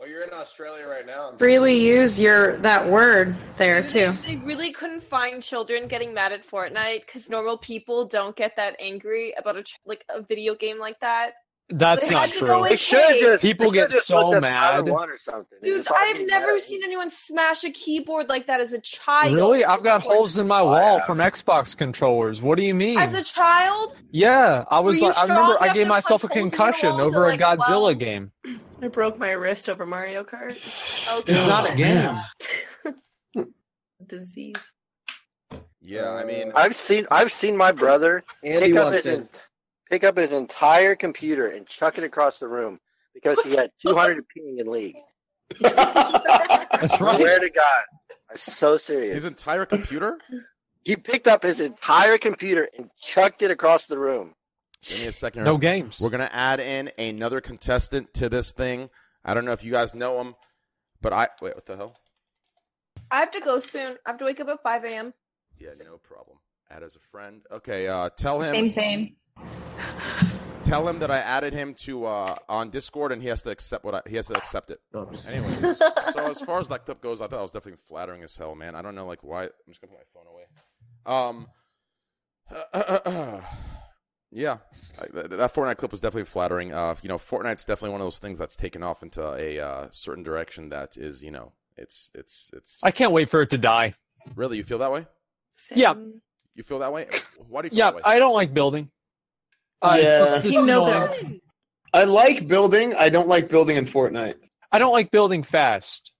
Well, 0.00 0.08
you're 0.08 0.22
in 0.22 0.32
Australia 0.32 0.86
right 0.86 1.04
now. 1.04 1.34
Freely 1.38 1.78
use 1.78 2.18
your 2.18 2.56
that 2.58 2.88
word 2.88 3.36
there 3.58 3.82
too. 3.82 4.16
They 4.26 4.36
really 4.36 4.72
couldn't 4.72 5.02
find 5.02 5.42
children 5.42 5.88
getting 5.88 6.14
mad 6.14 6.32
at 6.32 6.46
Fortnite 6.46 7.04
because 7.04 7.28
normal 7.28 7.58
people 7.58 8.06
don't 8.06 8.34
get 8.34 8.56
that 8.56 8.76
angry 8.80 9.34
about 9.36 9.58
a 9.58 9.64
like 9.84 10.02
a 10.08 10.22
video 10.22 10.54
game 10.54 10.78
like 10.78 10.98
that. 11.00 11.32
That's 11.72 12.06
They 12.06 12.14
not 12.14 12.30
had 12.30 12.38
to 12.38 12.46
go 12.46 12.68
true. 12.76 13.38
People 13.38 13.70
get 13.70 13.92
so 13.92 14.40
mad. 14.40 14.88
or 14.88 15.16
something. 15.16 15.58
Dude, 15.62 15.86
I've 15.94 16.26
never 16.26 16.52
mad. 16.54 16.60
seen 16.60 16.82
anyone 16.82 17.10
smash 17.10 17.62
a 17.62 17.70
keyboard 17.70 18.28
like 18.28 18.48
that 18.48 18.60
as 18.60 18.72
a 18.72 18.80
child. 18.80 19.34
Really? 19.34 19.64
I've 19.64 19.84
got 19.84 20.02
holes 20.02 20.36
in 20.36 20.48
my 20.48 20.60
oh, 20.60 20.66
wall 20.66 21.00
from 21.00 21.18
Xbox 21.18 21.76
controllers. 21.76 22.42
What 22.42 22.58
do 22.58 22.64
you 22.64 22.74
mean? 22.74 22.98
As 22.98 23.14
a 23.14 23.22
child, 23.22 23.96
Yeah, 24.10 24.64
I 24.68 24.80
was 24.80 25.00
like, 25.00 25.16
I 25.16 25.22
remember 25.22 25.56
I 25.62 25.72
gave 25.72 25.86
myself 25.86 26.24
a 26.24 26.28
punch 26.28 26.34
holes 26.40 26.52
in 26.52 26.58
your 26.58 26.66
concussion 26.72 27.00
over 27.00 27.24
a 27.24 27.28
like, 27.28 27.40
Godzilla 27.40 27.96
12? 27.96 27.98
game. 27.98 28.32
I 28.82 28.88
broke 28.88 29.18
my 29.18 29.30
wrist 29.30 29.68
over 29.68 29.86
Mario 29.86 30.24
Kart. 30.24 30.56
Okay. 31.20 31.32
It's 31.34 31.46
not 31.46 31.70
a 31.70 31.76
game. 31.76 33.46
Disease. 34.06 34.72
Yeah, 35.82 36.10
I 36.10 36.24
mean, 36.24 36.48
uh, 36.52 36.56
I've 36.58 36.74
seen 36.74 37.06
I've 37.10 37.30
seen 37.30 37.56
my 37.56 37.72
brother 37.72 38.22
Andy 38.44 38.68
pick 38.68 38.76
up 38.76 38.84
wants 38.92 39.04
his 39.04 39.06
it. 39.06 39.20
en- 39.20 39.28
pick 39.90 40.04
up 40.04 40.16
his 40.16 40.32
entire 40.32 40.94
computer 40.94 41.48
and 41.48 41.66
chuck 41.66 41.98
it 41.98 42.04
across 42.04 42.38
the 42.38 42.48
room 42.48 42.78
because 43.12 43.38
he 43.42 43.56
had 43.56 43.70
200 43.82 44.26
ping 44.28 44.58
in 44.58 44.70
league. 44.70 44.96
That's 45.60 46.96
Swear 46.96 47.40
to 47.40 47.50
God, 47.50 47.84
I'm 48.30 48.36
so 48.36 48.76
serious. 48.76 49.14
His 49.14 49.24
entire 49.24 49.66
computer? 49.66 50.18
He 50.84 50.96
picked 50.96 51.26
up 51.26 51.42
his 51.42 51.60
entire 51.60 52.16
computer 52.16 52.68
and 52.78 52.88
chucked 53.00 53.42
it 53.42 53.50
across 53.50 53.86
the 53.86 53.98
room. 53.98 54.34
Give 54.82 55.00
me 55.00 55.06
a 55.08 55.12
second. 55.12 55.44
No 55.44 55.58
games. 55.58 56.00
We're 56.00 56.10
gonna 56.10 56.30
add 56.32 56.60
in 56.60 56.90
another 56.96 57.40
contestant 57.40 58.14
to 58.14 58.30
this 58.30 58.52
thing. 58.52 58.88
I 59.24 59.34
don't 59.34 59.44
know 59.44 59.52
if 59.52 59.62
you 59.62 59.72
guys 59.72 59.94
know 59.94 60.18
him, 60.20 60.34
but 61.02 61.12
I 61.12 61.28
wait. 61.42 61.54
What 61.54 61.66
the 61.66 61.76
hell? 61.76 61.96
I 63.10 63.18
have 63.18 63.30
to 63.32 63.40
go 63.40 63.60
soon. 63.60 63.96
I 64.06 64.10
have 64.10 64.18
to 64.20 64.24
wake 64.24 64.40
up 64.40 64.48
at 64.48 64.62
5 64.62 64.84
a.m. 64.84 65.12
Yeah, 65.58 65.70
no 65.78 65.98
problem. 65.98 66.38
Add 66.70 66.82
as 66.82 66.94
a 66.94 67.00
friend. 67.10 67.42
Okay, 67.50 67.88
uh, 67.88 68.08
tell 68.16 68.40
him. 68.40 68.54
Same, 68.54 68.70
same. 68.70 69.16
Tell 70.62 70.86
him 70.86 70.98
that 71.00 71.10
I 71.10 71.18
added 71.18 71.52
him 71.52 71.74
to 71.74 72.04
uh, 72.06 72.36
on 72.48 72.70
Discord, 72.70 73.12
and 73.12 73.20
he 73.22 73.28
has 73.28 73.42
to 73.42 73.50
accept 73.50 73.84
what 73.84 73.94
I, 73.94 74.02
he 74.08 74.16
has 74.16 74.26
to 74.28 74.36
accept 74.36 74.70
it. 74.70 74.80
Anyways, 75.26 75.78
so 76.12 76.30
as 76.30 76.40
far 76.40 76.60
as 76.60 76.68
that 76.68 76.84
clip 76.84 77.00
goes, 77.00 77.20
I 77.20 77.26
thought 77.26 77.40
I 77.40 77.42
was 77.42 77.52
definitely 77.52 77.80
flattering 77.88 78.22
as 78.22 78.36
hell, 78.36 78.54
man. 78.54 78.74
I 78.76 78.82
don't 78.82 78.94
know 78.94 79.06
like 79.06 79.24
why. 79.24 79.44
I'm 79.44 79.50
just 79.68 79.80
gonna 79.80 79.92
put 79.94 80.00
my 80.00 80.04
phone 80.14 80.26
away. 80.28 80.44
Um, 81.06 81.46
yeah, 84.30 84.58
I- 85.00 85.06
that, 85.14 85.30
that 85.30 85.54
Fortnite 85.54 85.78
clip 85.78 85.90
was 85.90 86.00
definitely 86.00 86.26
flattering. 86.26 86.72
Uh, 86.72 86.94
you 87.02 87.08
know, 87.08 87.18
Fortnite's 87.18 87.64
definitely 87.64 87.90
one 87.90 88.00
of 88.02 88.06
those 88.06 88.18
things 88.18 88.38
that's 88.38 88.56
taken 88.56 88.82
off 88.82 89.02
into 89.02 89.22
a 89.34 89.58
uh, 89.58 89.88
certain 89.90 90.22
direction 90.22 90.68
that 90.68 90.96
is, 90.96 91.24
you 91.24 91.30
know, 91.30 91.52
it's 91.76 92.10
it's 92.14 92.50
it's. 92.54 92.78
I 92.82 92.90
can't 92.90 93.12
wait 93.12 93.30
for 93.30 93.42
it 93.42 93.50
to 93.50 93.58
die. 93.58 93.94
Really, 94.36 94.58
you 94.58 94.64
feel 94.64 94.78
that 94.78 94.92
way? 94.92 95.06
Yeah, 95.74 95.94
You 96.54 96.62
feel 96.62 96.78
that 96.80 96.92
way? 96.92 97.08
Why 97.48 97.62
do 97.62 97.66
you 97.66 97.70
feel 97.70 97.78
yeah. 97.78 97.84
that 97.86 97.94
way? 97.96 98.02
I 98.04 98.18
don't 98.18 98.34
like 98.34 98.52
building. 98.54 98.90
Uh, 99.82 99.98
Yeah. 100.00 100.18
just- 100.40 100.44
Team 100.50 100.66
no 100.66 100.84
build. 100.84 101.40
I 101.92 102.04
like 102.04 102.46
building. 102.46 102.94
I 102.94 103.08
don't 103.08 103.28
like 103.28 103.48
building 103.48 103.76
in 103.76 103.84
Fortnite. 103.84 104.34
I 104.70 104.78
don't 104.78 104.92
like 104.92 105.10
building 105.10 105.42
fast. 105.42 106.12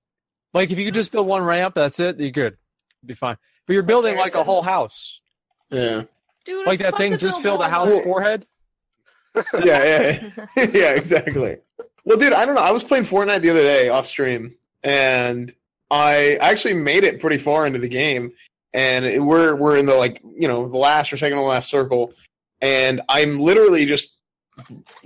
Like 0.52 0.70
if 0.70 0.78
you 0.78 0.84
could 0.86 0.94
just 0.94 1.12
build 1.12 1.26
one 1.28 1.42
ramp, 1.42 1.74
that's 1.76 2.00
it. 2.00 2.18
You're 2.18 2.30
good. 2.30 2.56
Be 3.06 3.14
fine. 3.14 3.36
But 3.66 3.74
you're 3.74 3.82
building 3.84 4.16
like 4.16 4.34
a 4.34 4.42
whole 4.42 4.62
house. 4.62 5.20
Yeah. 5.70 6.02
Dude, 6.44 6.66
Like 6.66 6.80
that 6.80 6.96
thing 6.96 7.16
just 7.18 7.42
build 7.42 7.60
build 7.60 7.60
a 7.60 7.68
house 7.70 8.00
forehead. 8.00 8.46
yeah, 9.64 9.84
yeah, 9.84 10.30
yeah. 10.56 10.66
yeah, 10.72 10.90
exactly. 10.90 11.58
Well, 12.04 12.16
dude, 12.18 12.32
I 12.32 12.44
don't 12.44 12.56
know. 12.56 12.62
I 12.62 12.72
was 12.72 12.82
playing 12.82 13.04
Fortnite 13.04 13.42
the 13.42 13.50
other 13.50 13.62
day 13.62 13.88
off 13.90 14.06
stream, 14.06 14.56
and 14.82 15.54
I 15.90 16.36
actually 16.40 16.74
made 16.74 17.04
it 17.04 17.20
pretty 17.20 17.38
far 17.38 17.66
into 17.66 17.78
the 17.78 17.88
game, 17.88 18.32
and 18.72 19.04
it- 19.04 19.20
we're 19.22 19.54
we're 19.54 19.76
in 19.76 19.86
the 19.86 19.94
like 19.94 20.20
you 20.36 20.48
know 20.48 20.68
the 20.68 20.78
last 20.78 21.12
or 21.12 21.16
second 21.16 21.38
to 21.38 21.44
last 21.44 21.68
circle, 21.70 22.12
and 22.60 23.00
I'm 23.08 23.40
literally 23.40 23.86
just 23.86 24.12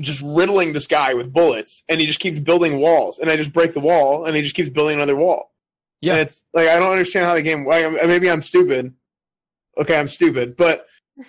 just 0.00 0.20
riddling 0.22 0.72
this 0.72 0.86
guy 0.86 1.14
with 1.14 1.32
bullets, 1.32 1.84
and 1.88 2.00
he 2.00 2.06
just 2.06 2.20
keeps 2.20 2.38
building 2.38 2.78
walls, 2.78 3.18
and 3.18 3.30
I 3.30 3.36
just 3.36 3.52
break 3.52 3.74
the 3.74 3.80
wall, 3.80 4.24
and 4.24 4.36
he 4.36 4.42
just 4.42 4.54
keeps 4.54 4.68
building 4.68 4.96
another 4.96 5.16
wall. 5.16 5.52
Yeah, 6.00 6.12
and 6.12 6.22
it's 6.22 6.44
like 6.52 6.68
I 6.68 6.78
don't 6.78 6.90
understand 6.90 7.26
how 7.26 7.34
the 7.34 7.42
game. 7.42 7.66
Like, 7.66 7.92
maybe 8.06 8.30
I'm 8.30 8.42
stupid. 8.42 8.94
Okay, 9.76 9.98
I'm 9.98 10.08
stupid, 10.08 10.56
but 10.56 10.86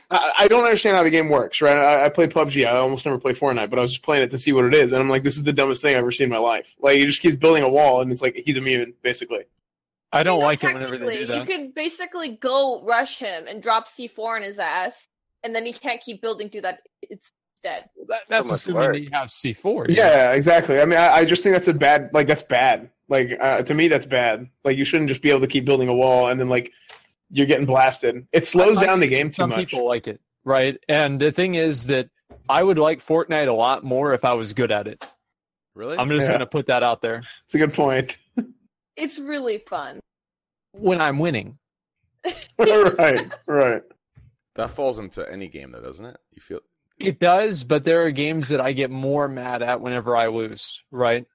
I, 0.09 0.33
I 0.39 0.47
don't 0.47 0.63
understand 0.63 0.97
how 0.97 1.03
the 1.03 1.09
game 1.09 1.29
works, 1.29 1.61
right? 1.61 1.77
I, 1.77 2.05
I 2.05 2.09
played 2.09 2.31
PUBG. 2.31 2.65
I 2.67 2.77
almost 2.77 3.05
never 3.05 3.17
play 3.17 3.33
Fortnite, 3.33 3.69
but 3.69 3.79
I 3.79 3.81
was 3.81 3.91
just 3.91 4.03
playing 4.03 4.23
it 4.23 4.31
to 4.31 4.37
see 4.37 4.53
what 4.53 4.65
it 4.65 4.75
is, 4.75 4.91
and 4.91 5.01
I'm 5.01 5.09
like, 5.09 5.23
this 5.23 5.37
is 5.37 5.43
the 5.43 5.53
dumbest 5.53 5.81
thing 5.81 5.95
I've 5.95 5.99
ever 5.99 6.11
seen 6.11 6.25
in 6.25 6.31
my 6.31 6.37
life. 6.37 6.75
Like, 6.79 6.97
he 6.97 7.05
just 7.05 7.21
keeps 7.21 7.35
building 7.35 7.63
a 7.63 7.69
wall, 7.69 8.01
and 8.01 8.11
it's 8.11 8.21
like 8.21 8.35
he's 8.35 8.57
immune, 8.57 8.93
basically. 9.01 9.45
I 10.11 10.23
don't 10.23 10.39
like 10.39 10.63
it 10.63 10.73
whenever 10.73 10.97
they 10.97 11.17
do 11.17 11.25
that. 11.27 11.39
You 11.39 11.45
could 11.45 11.73
basically 11.73 12.29
go 12.37 12.85
rush 12.85 13.17
him 13.17 13.47
and 13.47 13.61
drop 13.61 13.87
C4 13.87 14.37
in 14.37 14.43
his 14.43 14.59
ass, 14.59 15.07
and 15.45 15.55
then 15.55 15.65
he 15.65 15.71
can't 15.71 16.01
keep 16.01 16.21
building 16.21 16.49
through 16.49 16.61
that. 16.61 16.79
It's 17.03 17.31
dead. 17.63 17.85
That's 18.27 18.49
much 18.49 18.55
assuming 18.55 18.81
work. 18.81 18.93
that 18.95 18.99
you 19.01 19.09
have 19.13 19.29
C4. 19.29 19.85
Yeah, 19.89 20.33
exactly. 20.33 20.81
I 20.81 20.85
mean, 20.85 20.99
I, 20.99 21.07
I 21.17 21.25
just 21.25 21.43
think 21.43 21.53
that's 21.53 21.67
a 21.69 21.73
bad. 21.73 22.09
Like, 22.13 22.27
that's 22.27 22.43
bad. 22.43 22.89
Like, 23.07 23.37
uh, 23.39 23.61
to 23.61 23.73
me, 23.73 23.87
that's 23.87 24.05
bad. 24.05 24.49
Like, 24.63 24.77
you 24.77 24.83
shouldn't 24.83 25.09
just 25.09 25.21
be 25.21 25.29
able 25.29 25.41
to 25.41 25.47
keep 25.47 25.63
building 25.63 25.87
a 25.87 25.93
wall, 25.95 26.27
and 26.29 26.39
then 26.39 26.49
like 26.49 26.71
you're 27.31 27.45
getting 27.45 27.65
blasted. 27.65 28.27
It 28.33 28.45
slows 28.45 28.79
I- 28.79 28.85
down 28.85 28.99
the 28.99 29.07
game 29.07 29.29
too 29.29 29.43
Some 29.43 29.51
much. 29.51 29.59
people 29.69 29.87
like 29.87 30.07
it, 30.07 30.19
right? 30.43 30.77
And 30.89 31.19
the 31.19 31.31
thing 31.31 31.55
is 31.55 31.87
that 31.87 32.09
I 32.49 32.61
would 32.63 32.77
like 32.79 33.05
Fortnite 33.05 33.47
a 33.47 33.53
lot 33.53 33.83
more 33.83 34.13
if 34.13 34.25
I 34.25 34.33
was 34.33 34.53
good 34.53 34.71
at 34.71 34.87
it. 34.87 35.07
Really? 35.75 35.97
I'm 35.97 36.09
just 36.09 36.23
Yeah. 36.25 36.29
going 36.33 36.39
to 36.39 36.45
put 36.45 36.67
that 36.67 36.83
out 36.83 37.01
there. 37.01 37.21
It's 37.45 37.55
a 37.55 37.57
good 37.57 37.73
point. 37.73 38.17
It's 38.97 39.19
really 39.19 39.57
fun. 39.57 39.99
When 40.71 41.01
I'm 41.01 41.19
winning. 41.19 41.57
right, 42.57 43.29
right. 43.45 43.81
That 44.55 44.71
falls 44.71 44.99
into 44.99 45.29
any 45.29 45.47
game, 45.47 45.71
though, 45.71 45.81
doesn't 45.81 46.05
it? 46.05 46.17
You 46.31 46.41
feel 46.41 46.59
It 46.97 47.19
does, 47.19 47.63
but 47.63 47.83
there 47.83 48.05
are 48.05 48.11
games 48.11 48.49
that 48.49 48.61
I 48.61 48.71
get 48.71 48.89
more 48.89 49.27
mad 49.27 49.61
at 49.61 49.81
whenever 49.81 50.15
I 50.15 50.27
lose, 50.27 50.83
right? 50.91 51.25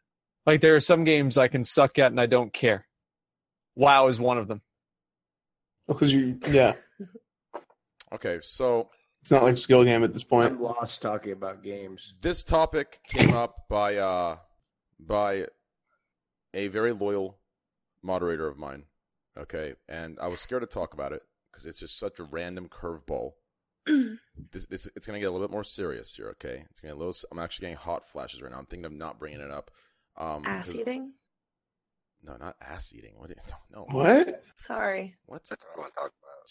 Like 0.47 0.61
there 0.63 0.75
are 0.75 0.81
some 0.81 1.05
games 1.05 1.37
I 1.37 1.49
can 1.49 1.65
suck 1.65 1.99
at 1.99 2.11
and 2.11 2.21
I 2.21 2.27
don't 2.27 2.53
care. 2.53 2.87
WoW 3.77 4.07
is 4.09 4.19
one 4.19 4.39
of 4.39 4.49
them. 4.49 4.63
Because 5.87 6.13
you, 6.13 6.39
yeah. 6.51 6.75
Okay, 8.13 8.41
so 8.43 8.91
It's 9.23 9.31
not 9.31 9.45
like 9.45 9.57
skill 9.57 9.85
game 9.85 10.03
at 10.03 10.13
this 10.13 10.25
point. 10.25 10.55
I'm 10.55 10.61
lost 10.61 11.01
talking 11.01 11.31
about 11.33 11.63
games. 11.63 12.15
this 12.21 12.43
topic 12.43 12.99
came 13.07 13.35
up 13.35 13.69
by 13.69 13.97
uh 13.99 14.39
by 14.99 15.47
a 16.53 16.67
very 16.67 16.93
loyal 16.93 17.39
moderator 18.03 18.49
of 18.49 18.59
mine. 18.59 18.85
Okay, 19.39 19.75
and 19.89 20.19
I 20.21 20.27
was 20.27 20.41
scared 20.41 20.63
to 20.63 20.67
talk 20.67 20.93
about 20.93 21.13
it 21.13 21.23
because 21.51 21.67
it's 21.67 21.79
just 21.81 21.99
such 21.99 22.19
a 22.19 22.25
random 22.25 22.69
curveball. 22.69 23.33
this, 23.87 24.67
this 24.67 24.89
it's 24.95 25.07
gonna 25.07 25.19
get 25.21 25.27
a 25.27 25.31
little 25.31 25.47
bit 25.47 25.53
more 25.53 25.65
serious 25.65 26.15
here. 26.15 26.29
Okay, 26.31 26.65
it's 26.71 26.81
gonna 26.81 26.93
get 26.95 26.97
a 26.97 27.05
little. 27.05 27.15
I'm 27.33 27.39
actually 27.39 27.63
getting 27.67 27.77
hot 27.77 28.07
flashes 28.09 28.43
right 28.43 28.51
now. 28.53 28.59
I'm 28.59 28.67
thinking 28.67 28.85
of 28.87 28.93
not 28.93 29.19
bringing 29.19 29.41
it 29.41 29.51
up. 29.51 29.71
Um, 30.17 30.43
Ass 30.45 30.67
'cause- 30.67 30.81
eating. 30.81 31.13
No, 32.23 32.37
not 32.37 32.55
ass 32.61 32.93
eating. 32.95 33.15
What? 33.17 33.29
do 33.31 33.35
you- 33.35 33.55
No. 33.75 33.87
What? 33.91 34.29
Sorry. 34.55 35.15
What? 35.25 35.49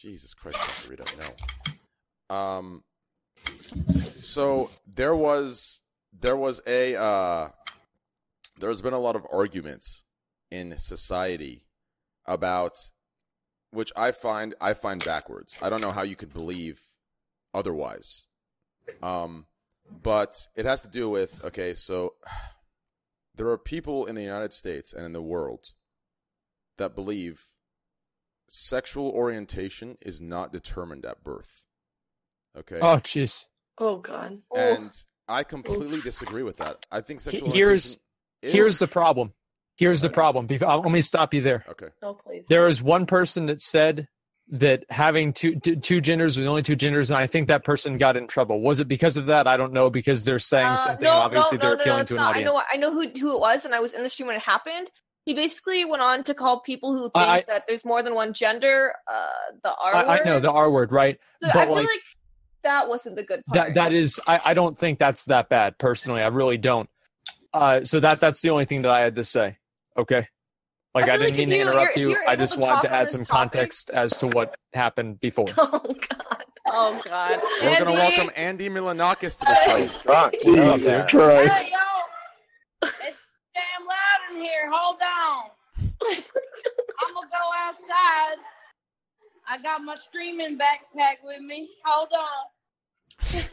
Jesus 0.02 0.34
Christ, 0.34 0.58
Dorito, 0.58 1.06
no. 2.30 2.36
Um. 2.36 2.84
So 4.16 4.72
there 4.88 5.16
was 5.16 5.82
there 6.12 6.36
was 6.36 6.60
a 6.66 6.95
uh, 6.95 7.50
there's 8.60 8.82
been 8.82 8.93
a 8.93 9.00
lot 9.00 9.16
of 9.16 9.26
arguments 9.32 10.04
in 10.50 10.76
society 10.80 11.66
about 12.26 12.78
which 13.72 13.91
I 13.95 14.11
find 14.11 14.55
I 14.59 14.74
find 14.74 15.03
backwards. 15.03 15.57
I 15.61 15.70
don't 15.70 15.82
know 15.82 15.91
how 15.91 16.03
you 16.03 16.15
could 16.15 16.34
believe 16.34 16.82
otherwise. 17.53 18.26
Um, 19.03 19.45
but 20.03 20.47
it 20.55 20.65
has 20.65 20.82
to 20.84 20.88
do 20.88 21.09
with 21.09 21.43
okay, 21.43 21.74
so 21.74 22.13
there 23.36 23.49
are 23.49 23.57
people 23.57 24.05
in 24.05 24.15
the 24.15 24.24
United 24.24 24.53
States 24.53 24.93
and 24.93 25.05
in 25.05 25.13
the 25.13 25.22
world 25.22 25.72
that 26.78 26.95
believe 26.95 27.45
sexual 28.49 29.09
orientation 29.11 29.97
is 30.01 30.20
not 30.22 30.51
determined 30.51 31.05
at 31.05 31.24
birth. 31.24 31.65
Okay. 32.57 32.80
Oh, 32.82 32.95
jeez. 32.97 33.45
Oh 33.78 33.97
God. 33.97 34.41
And 34.55 34.91
I 35.28 35.43
completely 35.43 36.01
disagree 36.01 36.43
with 36.43 36.57
that. 36.57 36.86
I 36.91 37.01
think 37.01 37.22
sexual 37.22 37.51
Here's 37.51 37.95
orientation 37.95 37.99
is- 38.41 38.53
here's 38.53 38.80
the 38.80 38.88
problem. 38.88 39.34
Here's 39.80 40.01
the 40.01 40.09
problem. 40.09 40.45
Let 40.49 40.84
me 40.91 41.01
stop 41.01 41.34
you 41.34 41.41
there. 41.41 41.63
Okay. 41.69 41.88
Oh 42.03 42.13
please. 42.13 42.43
There 42.49 42.67
is 42.67 42.84
one 42.84 43.05
person 43.05 43.45
that 43.45 43.61
said 43.61 44.09
that 44.51 44.84
having 44.89 45.32
two, 45.32 45.55
two 45.55 46.01
genders 46.01 46.36
was 46.36 46.43
the 46.43 46.49
only 46.49 46.63
two 46.63 46.75
genders, 46.75 47.11
and 47.11 47.17
I 47.17 47.27
think 47.27 47.47
that 47.47 47.63
person 47.63 47.97
got 47.97 48.17
in 48.17 48.27
trouble. 48.27 48.59
Was 48.61 48.82
it 48.82 48.89
because 48.89 49.15
of 49.15 49.27
that? 49.27 49.47
I 49.47 49.55
don't 49.57 49.71
know 49.71 49.89
because 49.89 50.25
they're 50.25 50.38
saying 50.39 50.67
Uh, 50.67 50.75
something. 50.77 51.03
no, 51.05 51.11
obviously, 51.11 51.57
no, 51.59 51.61
they're 51.61 51.69
no, 51.71 51.75
no, 51.75 51.82
appealing 51.82 51.97
no, 51.97 52.01
it's 52.01 52.09
to 52.09 52.15
an 52.15 52.21
not. 52.21 52.36
I 52.36 52.43
know, 52.43 52.61
I 52.73 52.77
know 52.77 52.91
who 52.91 53.07
who 53.07 53.34
it 53.36 53.39
was, 53.39 53.63
and 53.63 53.73
I 53.73 53.80
was 53.80 53.93
in 53.93 54.03
the 54.03 54.09
stream 54.09 54.27
when 54.27 54.36
it 54.36 54.41
happened. 54.41 54.91
He 55.25 55.34
basically 55.34 55.86
went 55.86 56.01
on 56.01 56.23
to 56.23 56.34
call 56.34 56.61
people 56.61 56.91
who 56.93 57.03
think 57.03 57.11
I- 57.15 57.38
I- 57.38 57.43
that 57.47 57.63
there's 57.67 57.86
more 57.86 58.01
than 58.03 58.15
one 58.15 58.34
gender 58.34 58.93
uh, 59.07 59.27
the 59.63 59.69
R 59.75 59.95
I, 59.95 60.01
word. 60.07 60.19
I 60.19 60.23
know 60.25 60.39
the 60.41 60.51
R 60.51 60.69
word, 60.71 60.91
right? 60.91 61.17
So 61.43 61.49
I 61.57 61.65
feel 61.65 61.75
like, 61.75 61.88
that 62.63 62.89
wasn't 62.89 63.15
the 63.15 63.23
good 63.23 63.45
part. 63.45 63.67
that 63.67 63.73
that 63.75 63.93
is 63.93 64.19
I, 64.27 64.41
I 64.43 64.53
don't 64.55 64.77
think 64.77 64.99
that's 64.99 65.25
that 65.25 65.47
bad 65.47 65.77
personally. 65.77 66.21
I 66.21 66.27
really 66.27 66.57
don't. 66.57 66.89
Uh, 67.53 67.84
so 67.84 67.99
that 67.99 68.19
that's 68.19 68.41
the 68.41 68.49
only 68.49 68.65
thing 68.65 68.82
that 68.82 68.91
I 68.91 69.01
had 69.01 69.15
to 69.17 69.23
say. 69.23 69.57
Okay. 69.97 70.27
Like 70.95 71.05
I 71.07 71.13
I, 71.13 71.17
didn't 71.17 71.37
like 71.37 71.37
mean 71.37 71.49
if 71.51 71.53
to 71.53 71.55
you- 71.55 71.61
interrupt 71.61 71.97
you. 71.97 72.09
you're 72.11 72.27
I 72.29 72.35
just 72.35 72.53
to 72.55 72.59
wanted 72.59 72.81
to 72.87 72.93
add 72.93 73.11
some 73.11 73.21
topic- 73.25 73.29
context 73.51 73.89
as 73.91 74.11
to 74.17 74.27
what 74.27 74.55
happened 74.73 75.19
before. 75.19 75.45
Oh 75.57 75.95
God. 75.95 76.43
Oh 76.71 77.01
God. 77.05 77.41
We're 77.63 77.79
gonna 77.79 77.93
welcome 77.93 78.29
Andy 78.35 78.69
Milonakis 78.69 79.39
to 79.39 79.45
the 79.45 79.55
show. 79.65 79.77
He's 79.77 79.95
drunk. 79.97 80.35
What's 80.43 80.59
up, 80.61 80.75
Jesus 80.79 80.83
there? 80.83 81.07
Christ. 81.07 81.73
It's 82.83 83.17
damn 83.55 83.87
loud 83.87 84.35
in 84.35 84.41
here. 84.43 84.69
Hold 84.71 84.97
on. 85.01 85.49
I'm 87.01 87.13
gonna 87.13 87.27
go 87.27 87.49
outside. 87.57 88.37
I 89.47 89.57
got 89.63 89.81
my 89.83 89.95
streaming 89.95 90.57
backpack 90.59 91.15
with 91.23 91.41
me. 91.41 91.69
Hold 91.85 92.09
on. 92.13 93.43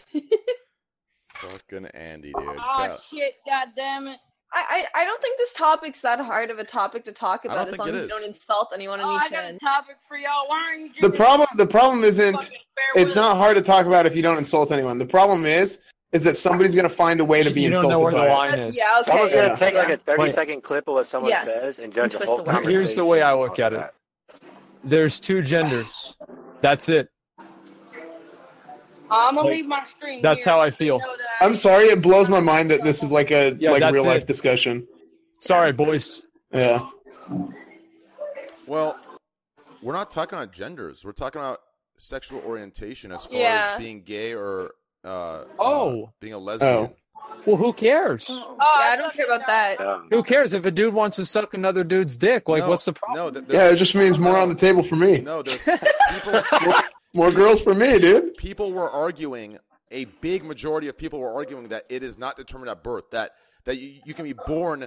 Fucking 1.37 1.87
Andy, 1.87 2.33
dude. 2.39 2.49
Oh 2.49 2.55
God. 2.57 2.99
shit! 3.11 3.35
God 3.47 3.69
damn 3.77 4.09
it! 4.09 4.19
I, 4.53 4.87
I 4.95 5.03
I 5.03 5.05
don't 5.05 5.21
think 5.21 5.39
this 5.39 5.53
topic's 5.53 6.01
that 6.03 6.21
hard 6.21 6.51
of 6.51 6.59
a 6.59 6.65
topic 6.65 7.05
to 7.05 7.13
talk 7.13 7.45
about 7.45 7.69
as 7.69 7.79
long 7.79 7.89
it 7.89 7.95
as 7.97 8.03
you 8.05 8.09
don't 8.09 8.25
insult 8.25 8.71
anyone 8.75 9.01
on 9.01 9.07
Oh, 9.07 9.17
each 9.17 9.23
I 9.23 9.31
got 9.31 9.45
a 9.55 9.59
topic 9.59 9.97
for 10.09 10.17
y'all. 10.17 10.49
Why 10.49 10.63
aren't 10.79 10.97
you 10.97 11.09
The 11.09 11.17
problem 11.17 11.49
the 11.57 11.67
problem 11.67 12.05
isn't 12.05 12.53
it's 12.95 13.17
not 13.17 13.37
hard 13.37 13.57
to 13.57 13.63
talk 13.63 13.87
about 13.87 14.07
if 14.07 14.17
you 14.17 14.23
don't 14.23 14.39
insult 14.39 14.71
anyone. 14.71 14.99
The 14.99 15.07
problem 15.07 15.45
is 15.47 15.83
is 16.13 16.23
that 16.25 16.37
somebody's 16.37 16.75
gonna 16.75 16.89
find 16.89 17.21
a 17.21 17.25
way 17.25 17.43
to 17.43 17.51
be 17.51 17.63
You 17.63 17.71
don't 17.71 17.85
insulted 17.91 17.97
know 17.97 18.03
where 18.05 18.15
the 18.15 18.19
by 18.21 18.27
it. 18.27 18.33
line 18.33 18.59
is. 18.61 18.77
Yeah, 18.77 18.99
okay. 19.01 19.11
Someone's 19.11 19.33
gonna 19.33 19.47
Yeah. 19.49 19.57
take 19.57 19.75
like 19.75 19.89
a 19.91 19.97
thirty 19.97 20.23
Wait. 20.23 20.35
second 20.35 20.63
clip 20.63 20.87
of 20.89 20.95
what 20.95 21.07
someone 21.07 21.31
Yes. 21.31 21.45
says 21.45 21.79
and 21.79 21.93
judge 21.93 22.15
a 22.15 22.25
whole 22.25 22.37
the 22.37 22.43
word. 22.45 22.53
conversation. 22.53 22.81
Here's 22.81 22.95
the 22.95 23.05
way 23.05 23.23
I 23.23 23.35
look 23.35 23.59
at 23.59 23.73
it. 23.73 23.77
that. 23.77 23.95
There's 24.85 25.19
two 25.19 25.43
genders. 25.43 26.17
That's 26.63 26.89
it. 26.89 27.11
I'm 29.11 29.35
gonna 29.35 29.49
Like, 29.49 29.57
leave 29.57 29.67
my 29.67 29.85
stream. 29.85 30.23
that's 30.23 30.45
here. 30.45 30.53
how 30.55 30.61
I 30.61 30.71
feel. 30.71 30.97
You 30.99 31.17
I- 31.41 31.45
I'm 31.45 31.55
sorry, 31.55 31.85
it 31.87 32.03
blows 32.03 32.29
my 32.29 32.41
mind 32.41 32.71
that 32.71 32.83
this 32.85 33.03
is 33.03 33.13
like 33.13 33.31
a 33.31 33.57
Yeah, 33.59 33.71
like 33.71 33.93
real 33.93 34.05
life 34.05 34.23
it. 34.23 34.27
discussion. 34.27 34.87
Sorry, 35.41 35.73
boys. 35.73 36.23
Yeah. 36.53 36.89
Well, 38.67 38.99
we're 39.83 39.93
not 39.95 40.11
talking 40.11 40.39
about 40.39 40.53
genders. 40.53 41.05
We're 41.05 41.13
talking 41.13 41.41
about 41.41 41.61
sexual 41.99 42.41
orientation 42.47 43.13
as 43.13 43.25
far 43.27 43.39
Yeah. 43.39 43.71
as 43.75 43.79
being 43.79 44.03
gay 44.03 44.33
or 44.35 44.73
uh, 45.05 45.45
Oh. 45.59 46.05
uh, 46.05 46.07
being 46.21 46.33
a 46.33 46.39
lesbian. 46.39 46.91
Well, 47.45 47.57
who 47.57 47.73
cares? 47.73 48.27
Oh, 48.29 48.57
yeah, 48.59 48.93
I 48.93 48.97
don't 48.97 49.13
care 49.15 49.27
about 49.27 49.47
that. 49.47 49.81
Um, 49.81 50.09
Who 50.11 50.23
cares 50.23 50.53
if 50.53 50.65
a 50.65 50.71
dude 50.71 50.95
wants 50.95 51.17
to 51.17 51.25
suck 51.25 51.55
another 51.55 51.85
dude's 51.85 52.17
dick? 52.17 52.49
Like, 52.49 52.63
No, 52.65 52.71
what's 52.71 52.85
the 52.85 52.93
problem? 52.93 53.25
No, 53.25 53.31
th- 53.41 53.45
Yeah, 53.49 53.69
it 53.71 53.77
just 53.77 53.95
means 53.95 54.19
more 54.19 54.37
on 54.37 54.49
the 54.49 54.55
table 54.55 54.83
for 54.83 54.97
me. 54.97 55.19
no. 55.21 55.43
There's 55.43 55.65
people. 56.13 56.73
More 57.17 57.31
girls 57.31 57.63
for 57.63 57.75
me, 57.75 57.99
dude. 57.99 58.35
people 58.37 58.73
were 58.73 58.91
arguing. 58.91 59.59
A 59.91 60.05
big 60.21 60.45
majority 60.45 60.89
of 60.89 60.99
people 60.99 61.19
were 61.19 61.33
arguing 61.33 61.69
that 61.69 61.87
it 61.89 62.03
is 62.03 62.19
not 62.19 62.37
determined 62.37 62.69
at 62.69 62.83
birth. 62.83 63.05
That 63.11 63.33
that 63.65 63.79
you, 63.79 63.95
you 64.05 64.13
can 64.13 64.25
be 64.25 64.35
born, 64.47 64.87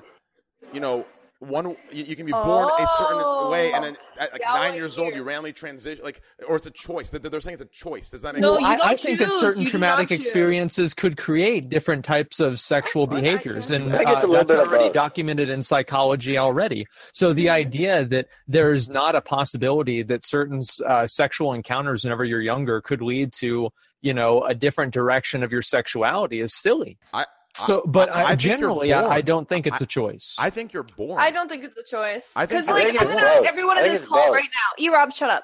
you 0.72 0.80
know, 0.80 1.08
one 1.40 1.76
you, 1.92 2.04
you 2.04 2.16
can 2.16 2.26
be 2.26 2.34
born 2.34 2.70
a 2.78 2.88
certain 2.98 3.50
way, 3.50 3.72
and 3.72 3.84
then 3.84 3.98
at 4.20 4.34
like 4.34 4.42
Yeah, 4.42 4.54
nine 4.54 4.70
like 4.72 4.76
years 4.76 5.00
old 5.00 5.16
you 5.16 5.24
randomly 5.24 5.54
transition, 5.54 6.04
like, 6.04 6.22
or 6.48 6.58
it's 6.58 6.66
a 6.66 6.72
choice. 6.72 7.10
That 7.10 7.24
they're 7.24 7.40
saying 7.40 7.54
it's 7.54 7.64
a 7.64 7.66
choice. 7.66 8.10
Does 8.10 8.22
that 8.24 8.34
make 8.34 8.42
No, 8.42 8.56
sense? 8.56 8.62
you 8.62 8.68
I, 8.68 8.78
don't 8.78 8.88
I 8.88 8.96
think 8.96 9.20
that 9.20 9.34
certain 9.36 9.64
You 9.64 9.70
traumatic 9.70 10.12
experiences 10.12 10.94
could 10.94 11.18
create 11.18 11.70
different 11.70 12.04
types 12.04 12.40
of 12.42 12.60
sexual 12.60 13.08
behaviors, 13.08 13.72
and 13.72 13.94
I 13.94 13.98
think 14.00 14.10
it's 14.10 14.24
uh, 14.24 14.28
a 14.28 14.30
little 14.30 14.46
that's 14.46 14.52
bit 14.52 14.68
already 14.68 14.84
both. 14.86 14.94
documented 14.94 15.50
in 15.50 15.64
psychology 15.64 16.38
already. 16.38 16.86
So 17.14 17.32
the 17.32 17.50
idea 17.50 18.06
that 18.06 18.28
there's 18.48 18.90
not 18.90 19.16
a 19.16 19.22
possibility 19.22 20.04
that 20.04 20.26
certain 20.26 20.62
uh, 20.86 21.08
sexual 21.08 21.54
encounters 21.54 22.04
whenever 22.04 22.26
you're 22.26 22.42
younger 22.42 22.82
could 22.82 23.02
lead 23.02 23.32
to 23.40 23.70
you 24.02 24.14
know 24.14 24.44
a 24.44 24.54
different 24.54 24.94
direction 24.94 25.44
of 25.44 25.52
your 25.52 25.62
sexuality 25.62 26.42
is 26.42 26.54
silly. 26.54 26.98
I, 27.14 27.26
So, 27.56 27.84
but 27.86 28.10
I- 28.10 28.24
I 28.24 28.30
I, 28.32 28.36
generally, 28.36 28.94
I. 28.94 29.16
I 29.16 29.22
don't 29.22 29.48
think 29.50 29.68
it's 29.68 29.82
a 29.82 29.86
choice. 29.86 30.36
I 30.38 30.50
think 30.50 30.72
you're 30.72 30.84
born. 30.84 31.20
I 31.20 31.30
don't 31.32 31.50
think 31.50 31.64
it's 31.64 31.78
a 31.78 31.84
choice. 31.84 32.32
I 32.36 32.46
think- 32.46 32.66
Because 32.66 32.70
I 32.70 32.72
like 32.72 32.88
think 32.92 33.02
I'm 33.02 33.08
gonna 33.08 33.26
ask 33.28 33.44
everyone 33.46 33.78
in 33.80 33.84
this 33.86 34.06
call 34.06 34.26
both. 34.28 34.34
right 34.36 34.44
now. 34.44 34.84
E 34.84 34.90
Rob, 34.90 35.12
shut 35.14 35.30
up. 35.30 35.44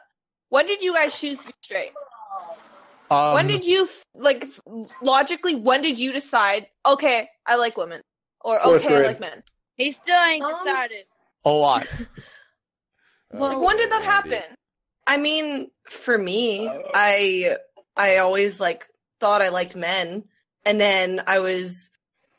When 0.50 0.66
did 0.68 0.82
you 0.82 0.94
guys 0.94 1.20
choose 1.20 1.40
to 1.40 1.48
be 1.48 1.54
straight? 1.62 1.92
Um, 3.12 3.34
when 3.34 3.48
did 3.48 3.66
you 3.66 3.90
like 4.14 4.46
logically? 5.02 5.56
When 5.56 5.82
did 5.82 6.00
you 6.00 6.12
decide? 6.14 6.68
Okay, 6.86 7.28
I 7.46 7.56
like 7.56 7.76
women, 7.78 8.02
or 8.42 8.60
Fourth 8.60 8.86
okay, 8.86 8.96
I 8.96 9.08
like 9.08 9.20
men. 9.20 9.44
He 9.76 9.92
still 9.92 10.16
ain't 10.24 10.44
Um, 10.44 10.52
decided. 10.64 11.06
a 11.44 11.50
lot? 11.52 11.88
Like, 13.34 13.60
when 13.60 13.76
did 13.76 13.92
that 13.92 14.04
happen? 14.04 14.44
I 15.08 15.18
mean, 15.18 15.70
for 15.90 16.18
me, 16.18 16.70
I 16.94 17.58
I 17.98 18.18
always 18.18 18.62
like 18.62 18.86
thought 19.20 19.42
I 19.42 19.50
liked 19.50 19.76
men, 19.76 20.24
and 20.64 20.80
then 20.80 21.22
I 21.28 21.40
was, 21.40 21.90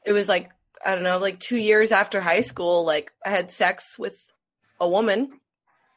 it 0.06 0.12
was 0.12 0.28
like 0.28 0.50
I 0.84 0.94
don't 0.94 1.04
know, 1.04 1.18
like 1.18 1.40
two 1.40 1.56
years 1.56 1.90
after 1.92 2.20
high 2.20 2.40
school, 2.42 2.84
like 2.84 3.12
I 3.24 3.30
had 3.30 3.50
sex 3.50 3.98
with 3.98 4.16
a 4.80 4.88
woman, 4.88 5.40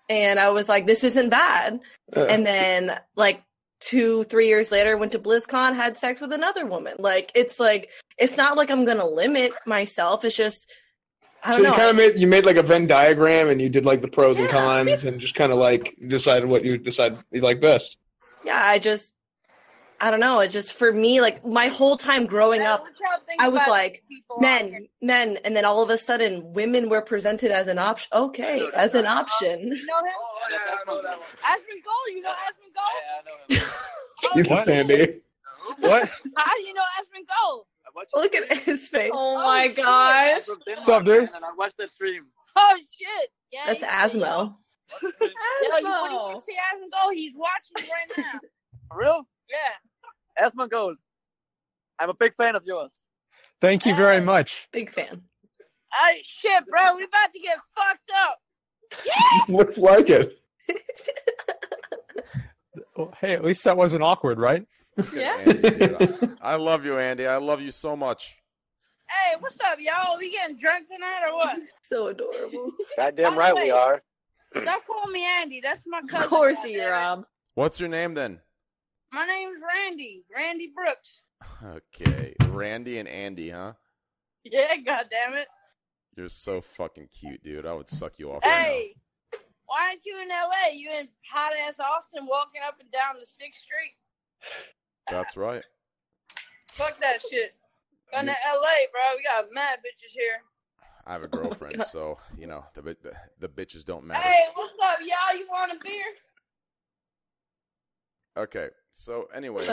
and 0.09 0.39
I 0.39 0.49
was 0.49 0.67
like, 0.67 0.87
this 0.87 1.03
isn't 1.03 1.29
bad, 1.29 1.79
Uh, 2.15 2.23
and 2.23 2.45
then 2.45 2.99
like 3.15 3.43
two 3.79 4.23
three 4.25 4.47
years 4.49 4.71
later 4.71 4.97
went 4.97 5.13
to 5.13 5.19
blizzcon 5.19 5.73
had 5.73 5.97
sex 5.97 6.19
with 6.19 6.33
another 6.33 6.65
woman. 6.65 6.95
Like 6.99 7.31
it's 7.35 7.59
like 7.61 7.89
it's 8.17 8.35
not 8.35 8.57
like 8.57 8.69
i'm 8.69 8.83
gonna 8.83 9.07
limit 9.07 9.53
myself 9.65 10.25
it's 10.25 10.35
just 10.35 10.69
i 11.41 11.51
so 11.51 11.57
don't 11.57 11.63
you 11.63 11.71
know. 11.71 11.77
kind 11.77 11.89
of 11.89 11.95
made 11.95 12.19
you 12.19 12.27
made 12.27 12.45
like 12.45 12.57
a 12.57 12.61
Venn 12.61 12.87
diagram 12.87 13.47
and 13.47 13.61
you 13.61 13.69
did 13.69 13.85
like 13.85 14.01
the 14.01 14.09
pros 14.09 14.37
and 14.37 14.49
cons 14.49 15.05
and 15.05 15.17
just 15.21 15.33
kind 15.35 15.53
of 15.53 15.57
like 15.57 15.95
decided 16.07 16.49
what 16.49 16.65
you 16.65 16.77
decide 16.77 17.17
you 17.31 17.39
like 17.39 17.61
best. 17.61 17.97
yeah 18.43 18.61
i 18.61 18.79
just 18.79 19.13
i 20.01 20.09
don't 20.11 20.19
know 20.19 20.39
it 20.39 20.49
just 20.49 20.73
for 20.73 20.91
me 20.91 21.21
like 21.21 21.45
my 21.45 21.67
whole 21.67 21.97
time 21.97 22.25
growing 22.25 22.61
up 22.61 22.81
What 22.81 22.91
y'all 22.99 23.19
think 23.25 23.41
i 23.41 23.47
was 23.49 23.61
like 23.67 24.03
people 24.09 24.37
here? 24.39 24.49
men 24.71 24.87
men 25.01 25.37
and 25.43 25.55
then 25.55 25.65
all 25.65 25.81
of 25.83 25.89
a 25.89 25.97
sudden 25.97 26.53
women 26.53 26.89
were 26.89 27.01
presented 27.01 27.51
as 27.51 27.67
an 27.67 27.77
option 27.77 28.07
okay 28.13 28.67
as 28.73 28.95
an 28.95 29.05
option 29.05 29.59
You 29.59 29.67
know 29.67 29.97
him? 29.99 30.13
Oh, 30.17 30.47
that's 30.51 30.67
Aspen. 30.67 30.95
Asmongold. 30.95 32.15
You 32.15 32.21
know 32.21 32.33
Aspen 32.47 32.71
Gold? 33.59 33.69
Oh, 34.25 34.31
he's 34.35 34.51
a 34.51 34.63
Sandy. 34.63 35.21
What? 35.79 36.09
How 36.35 36.55
do 36.55 36.61
you 36.63 36.73
know 36.73 36.81
Aspen 36.99 37.23
Gold? 37.41 37.63
look 38.15 38.33
at 38.35 38.57
his 38.63 38.87
face 38.87 39.11
Oh, 39.13 39.37
oh 39.39 39.43
my 39.43 39.67
shit. 39.67 39.75
gosh! 39.77 40.41
What's 40.65 40.89
up, 40.89 41.05
dude? 41.05 41.29
And 41.33 41.43
I 41.45 41.53
watched 41.57 41.77
that 41.77 41.89
stream. 41.89 42.23
Oh 42.55 42.75
shit! 42.77 43.29
Yeah, 43.51 43.63
that's 43.67 43.81
he's- 43.81 43.91
asmo 44.13 44.55
Yo, 45.03 45.09
you, 45.77 46.01
when 46.01 46.11
you 46.33 46.39
see 46.39 46.53
Asmongold, 46.55 47.13
he's 47.13 47.35
watching 47.37 47.89
right 47.91 48.17
now. 48.17 48.39
For 48.91 48.97
real? 48.99 49.27
Yeah. 49.49 49.57
Asmongold. 50.39 50.95
I'm 51.99 52.09
a 52.09 52.13
big 52.13 52.33
fan 52.35 52.55
of 52.55 52.63
yours. 52.65 53.05
Thank 53.61 53.85
you 53.85 53.95
very 53.95 54.21
much. 54.21 54.67
Big 54.71 54.89
fan. 54.89 55.21
Hey, 55.93 56.21
shit, 56.23 56.65
bro. 56.67 56.95
We 56.95 57.03
about 57.03 57.33
to 57.33 57.39
get 57.39 57.57
fucked 57.75 58.11
up. 58.27 58.37
Yeah! 59.05 59.55
Looks 59.55 59.77
like 59.77 60.09
it. 60.09 60.33
Well, 62.95 63.13
hey, 63.21 63.33
at 63.33 63.45
least 63.45 63.63
that 63.63 63.77
wasn't 63.77 64.03
awkward, 64.03 64.39
right? 64.39 64.65
Yeah. 65.15 65.37
I 66.41 66.55
love 66.55 66.83
you, 66.83 66.97
Andy. 66.97 67.25
I 67.25 67.37
love 67.37 67.61
you 67.61 67.71
so 67.71 67.95
much. 67.95 68.37
Hey, 69.09 69.37
what's 69.39 69.57
up, 69.61 69.79
y'all? 69.79 70.17
We 70.17 70.33
getting 70.33 70.57
drunk 70.57 70.87
tonight 70.93 71.21
or 71.25 71.33
what? 71.37 71.59
So 71.81 72.07
adorable. 72.07 72.71
Goddamn 72.97 73.35
oh, 73.35 73.37
right 73.37 73.55
we 73.55 73.71
are. 73.71 74.01
Stop 74.53 74.85
calling 74.85 75.13
me 75.13 75.25
Andy. 75.25 75.61
That's 75.61 75.83
my 75.87 76.01
cousin. 76.01 76.25
Of 76.25 76.29
course 76.29 76.63
you, 76.65 76.85
Rob. 76.85 77.23
What's 77.55 77.79
your 77.79 77.87
name 77.87 78.15
then? 78.15 78.39
My 79.11 79.25
name's 79.25 79.59
Randy. 79.65 80.23
Randy 80.33 80.71
Brooks. 80.73 81.21
Okay, 81.63 82.35
Randy 82.49 82.99
and 82.99 83.07
Andy, 83.07 83.49
huh? 83.49 83.73
Yeah, 84.43 84.75
goddamn 84.77 85.33
it. 85.33 85.47
You're 86.15 86.29
so 86.29 86.61
fucking 86.61 87.09
cute, 87.17 87.43
dude. 87.43 87.65
I 87.65 87.73
would 87.73 87.89
suck 87.89 88.19
you 88.19 88.31
off. 88.31 88.43
right 88.43 88.53
Hey, 88.53 88.95
why 89.65 89.87
aren't 89.89 90.05
you 90.05 90.21
in 90.21 90.29
L.A.? 90.29 90.75
You 90.75 90.91
in 90.91 91.07
hot 91.31 91.51
ass 91.67 91.79
Austin, 91.79 92.27
walking 92.27 92.61
up 92.67 92.75
and 92.79 92.91
down 92.91 93.15
the 93.19 93.25
Sixth 93.25 93.61
Street? 93.61 93.93
That's 95.09 95.37
right. 95.37 95.63
Fuck 96.69 96.99
that 96.99 97.21
shit. 97.29 97.55
Going 98.11 98.25
to 98.25 98.31
L.A., 98.47 98.87
bro. 98.91 99.01
We 99.15 99.23
got 99.23 99.45
mad 99.53 99.79
bitches 99.79 100.11
here. 100.11 100.41
I 101.05 101.13
have 101.13 101.23
a 101.23 101.27
girlfriend, 101.27 101.83
so 101.89 102.17
you 102.37 102.47
know 102.47 102.63
the 102.75 102.81
the, 102.81 103.13
the 103.39 103.47
bitches 103.47 103.85
don't 103.85 104.05
matter. 104.05 104.21
Hey, 104.21 104.45
what's 104.53 104.73
up, 104.83 104.99
y'all? 104.99 105.37
You 105.37 105.47
want 105.49 105.71
a 105.71 105.75
beer? 105.83 106.05
Okay, 108.37 108.69
so 108.99 109.27
anyways, 109.35 109.67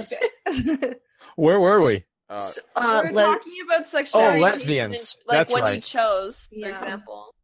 Where 1.37 1.61
were 1.61 1.83
we? 1.83 2.05
uh, 2.31 2.51
Uh, 2.75 3.03
We're 3.05 3.11
le- 3.13 3.23
talking 3.23 3.53
about 3.69 3.89
sexuality. 3.89 4.39
Oh, 4.39 4.43
lesbians. 4.43 5.17
and, 5.21 5.29
like 5.29 5.39
That's 5.39 5.53
what 5.53 5.59
you 5.59 5.65
right. 5.65 5.83
chose, 5.83 6.49
for 6.53 6.59
Yeah. 6.59 6.69
example. 6.69 7.35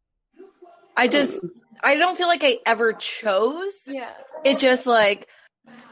I 0.95 1.07
just 1.07 1.43
I 1.83 1.95
don't 1.95 2.17
feel 2.17 2.27
like 2.27 2.43
I 2.43 2.59
ever 2.65 2.93
chose. 2.93 3.81
Yeah. 3.87 4.11
It 4.43 4.59
just 4.59 4.85
like 4.87 5.27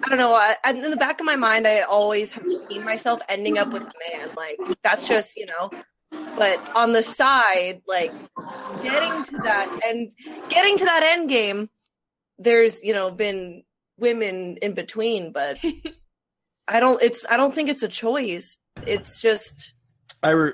I 0.04 0.10
don't 0.10 0.18
know. 0.18 0.34
I, 0.34 0.56
I- 0.64 0.72
in 0.72 0.90
the 0.92 0.98
back 0.98 1.20
of 1.20 1.26
my 1.26 1.36
mind, 1.36 1.68
I 1.68 1.82
always 1.82 2.34
have 2.34 2.46
seen 2.70 2.84
myself 2.86 3.20
ending 3.30 3.58
up 3.58 3.72
with 3.72 3.84
a 3.84 4.18
man. 4.18 4.30
Like 4.36 4.58
that's 4.84 5.08
just 5.08 5.36
you 5.38 5.46
know. 5.46 5.70
But 6.38 6.60
on 6.76 6.92
the 6.94 7.04
side, 7.04 7.82
like 7.88 8.12
getting 8.84 9.24
to 9.26 9.38
that 9.44 9.80
and 9.86 10.12
getting 10.50 10.78
to 10.78 10.86
that 10.86 11.04
end 11.04 11.30
game, 11.30 11.70
there's 12.38 12.84
you 12.84 12.94
know 12.94 13.12
been 13.12 13.64
women 14.02 14.58
in 14.58 14.74
between, 14.74 15.32
but 15.32 15.58
I 16.68 16.80
don't. 16.80 17.02
It's 17.02 17.26
I 17.30 17.38
don't 17.38 17.54
think 17.54 17.70
it's 17.70 17.84
a 17.84 17.88
choice. 17.88 18.58
It's 18.86 19.22
just 19.22 19.74
I 20.24 20.30
re- 20.32 20.54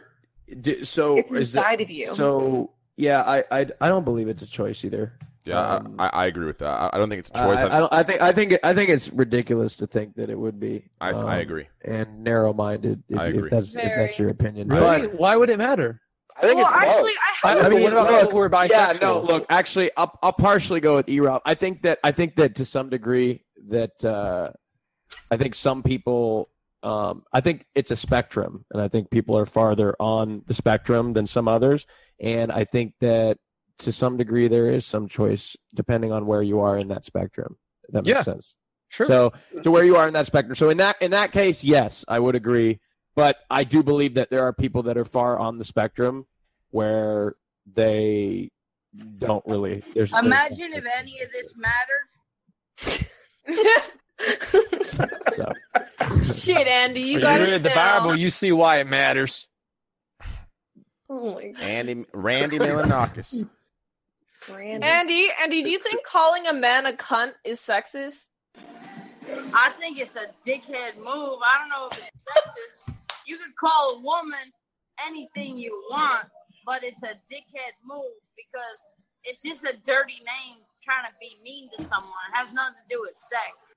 d- 0.61 0.83
so 0.83 1.17
It's 1.17 1.31
is 1.31 1.55
it- 1.55 1.59
inside 1.59 1.81
of 1.81 1.89
you. 1.89 2.07
So 2.07 2.71
yeah, 2.97 3.21
I, 3.23 3.43
I 3.51 3.67
I 3.81 3.89
don't 3.89 4.03
believe 4.03 4.27
it's 4.27 4.41
a 4.41 4.49
choice 4.49 4.83
either. 4.85 5.13
yeah, 5.45 5.59
Um, 5.75 5.95
I, 5.99 6.09
I 6.13 6.25
agree 6.27 6.45
with 6.45 6.57
that. 6.59 6.67
I, 6.69 6.89
I 6.93 6.97
don't 6.97 7.09
think 7.09 7.19
it's 7.19 7.29
a 7.29 7.33
choice. 7.33 7.59
I, 7.59 7.77
I, 7.77 7.79
don't, 7.79 7.93
I 7.93 8.03
think 8.03 8.21
I 8.21 8.31
think 8.31 8.57
I 8.63 8.73
think 8.73 8.89
it's 8.89 9.09
ridiculous 9.13 9.77
to 9.77 9.87
think 9.87 10.15
that 10.15 10.29
it 10.29 10.37
would 10.37 10.59
be. 10.59 10.89
I- 10.99 11.11
um, 11.11 11.25
I 11.25 11.37
agree. 11.37 11.67
And 11.85 12.23
narrow-minded. 12.23 13.03
If, 13.09 13.17
I 13.19 13.27
if 13.27 13.35
agree. 13.35 13.49
that's 13.49 13.75
if 13.75 13.81
that's 13.83 14.19
your 14.19 14.29
opinion. 14.29 14.67
Really? 14.69 15.07
But- 15.07 15.19
Why 15.19 15.35
would 15.35 15.49
it 15.49 15.57
matter? 15.57 16.01
I 16.37 16.41
think 16.41 16.57
Well, 16.57 16.65
it's 16.67 16.73
both. 16.73 16.83
actually, 16.83 17.11
I 17.43 17.47
have. 17.49 17.65
I, 17.65 17.69
mean, 17.69 17.83
what 17.83 17.93
about 17.93 18.11
look, 18.11 18.21
people 18.21 18.37
who 18.39 18.43
are 18.43 18.49
bisexual? 18.49 18.69
Yeah, 18.69 18.97
no, 19.01 19.21
look, 19.21 19.45
actually, 19.49 19.89
I'll, 19.97 20.17
I'll 20.21 20.33
partially 20.33 20.79
go 20.79 20.95
with 20.95 21.07
Erob. 21.07 21.41
I 21.45 21.55
think 21.55 21.81
that 21.81 21.99
I 22.03 22.11
think 22.11 22.35
that 22.35 22.55
to 22.55 22.65
some 22.65 22.89
degree 22.89 23.43
that 23.69 24.03
uh, 24.05 24.51
I 25.31 25.37
think 25.37 25.55
some 25.55 25.81
people, 25.81 26.49
um, 26.83 27.23
I 27.33 27.41
think 27.41 27.65
it's 27.73 27.89
a 27.91 27.95
spectrum, 27.95 28.65
and 28.71 28.81
I 28.81 28.87
think 28.87 29.09
people 29.09 29.37
are 29.37 29.45
farther 29.47 29.95
on 29.99 30.43
the 30.45 30.53
spectrum 30.53 31.13
than 31.13 31.25
some 31.25 31.47
others, 31.47 31.87
and 32.19 32.51
I 32.51 32.63
think 32.65 32.93
that 33.01 33.37
to 33.79 33.91
some 33.91 34.17
degree 34.17 34.47
there 34.47 34.69
is 34.71 34.85
some 34.85 35.07
choice 35.07 35.55
depending 35.75 36.11
on 36.11 36.25
where 36.25 36.41
you 36.43 36.59
are 36.61 36.77
in 36.77 36.87
that 36.89 37.05
spectrum. 37.05 37.57
If 37.87 37.93
that 37.93 38.05
makes 38.05 38.09
Yeah. 38.09 38.21
sense. 38.23 38.55
Sure. 38.89 39.05
So 39.05 39.33
to 39.63 39.69
where 39.71 39.83
you 39.83 39.97
are 39.97 40.07
in 40.07 40.13
that 40.13 40.27
spectrum. 40.27 40.55
So 40.55 40.69
in 40.69 40.77
that 40.77 40.95
in 41.01 41.11
that 41.11 41.31
case, 41.31 41.63
yes, 41.63 42.05
I 42.07 42.19
would 42.19 42.35
agree. 42.35 42.79
But 43.17 43.37
I 43.49 43.63
do 43.63 43.81
believe 43.81 44.13
that 44.13 44.29
there 44.29 44.43
are 44.43 44.53
people 44.53 44.83
that 44.83 44.95
are 44.95 45.03
far 45.03 45.39
on 45.39 45.57
the 45.57 45.65
spectrum 45.65 46.27
where 46.69 47.33
they 47.73 48.51
don't 49.17 49.43
really. 49.47 49.81
There's, 49.95 50.11
there's- 50.11 50.23
Imagine 50.25 50.73
if 50.73 50.85
any 50.95 51.19
of 51.21 51.31
this 51.31 51.51
mattered. 51.57 52.05
so. 54.85 55.05
Shit, 56.35 56.67
Andy, 56.67 57.01
you 57.01 57.13
When 57.13 57.21
got 57.21 57.39
you 57.39 57.45
us 57.45 57.51
read 57.53 57.63
the. 57.63 57.69
Bible, 57.69 58.15
you 58.15 58.29
see 58.29 58.51
why 58.51 58.77
it 58.81 58.87
matters. 58.87 59.47
oh 61.09 61.33
my 61.33 61.47
god. 61.47 61.61
Andy 61.63 62.05
Randy 62.13 62.59
Milonakis. 62.59 63.49
Randy. 64.53 64.85
Andy, 64.87 65.27
Andy, 65.41 65.63
do 65.63 65.71
you 65.71 65.79
think 65.79 66.05
calling 66.05 66.45
a 66.45 66.53
man 66.53 66.85
a 66.85 66.93
cunt 66.93 67.31
is 67.43 67.59
sexist? 67.59 68.27
I 69.53 69.71
think 69.79 69.97
it's 69.99 70.15
a 70.15 70.27
dickhead 70.45 70.97
move. 70.97 71.39
I 71.43 71.57
don't 71.59 71.69
know 71.69 71.87
if 71.91 71.97
it's 71.97 72.23
sexist. 72.23 72.93
You 73.27 73.37
could 73.37 73.55
call 73.59 73.95
a 73.97 74.01
woman 74.01 74.51
anything 75.05 75.57
you 75.57 75.71
want, 75.91 76.25
but 76.65 76.83
it's 76.83 77.03
a 77.03 77.07
dickhead 77.31 77.73
move 77.85 78.03
because 78.35 78.79
it's 79.23 79.41
just 79.41 79.63
a 79.63 79.73
dirty 79.85 80.13
name 80.13 80.57
trying 80.83 81.03
to 81.05 81.11
be 81.19 81.35
mean 81.43 81.69
to 81.77 81.83
someone. 81.83 82.11
It 82.33 82.37
has 82.37 82.53
nothing 82.53 82.75
to 82.89 82.95
do 82.95 83.01
with 83.01 83.15
sex. 83.15 83.73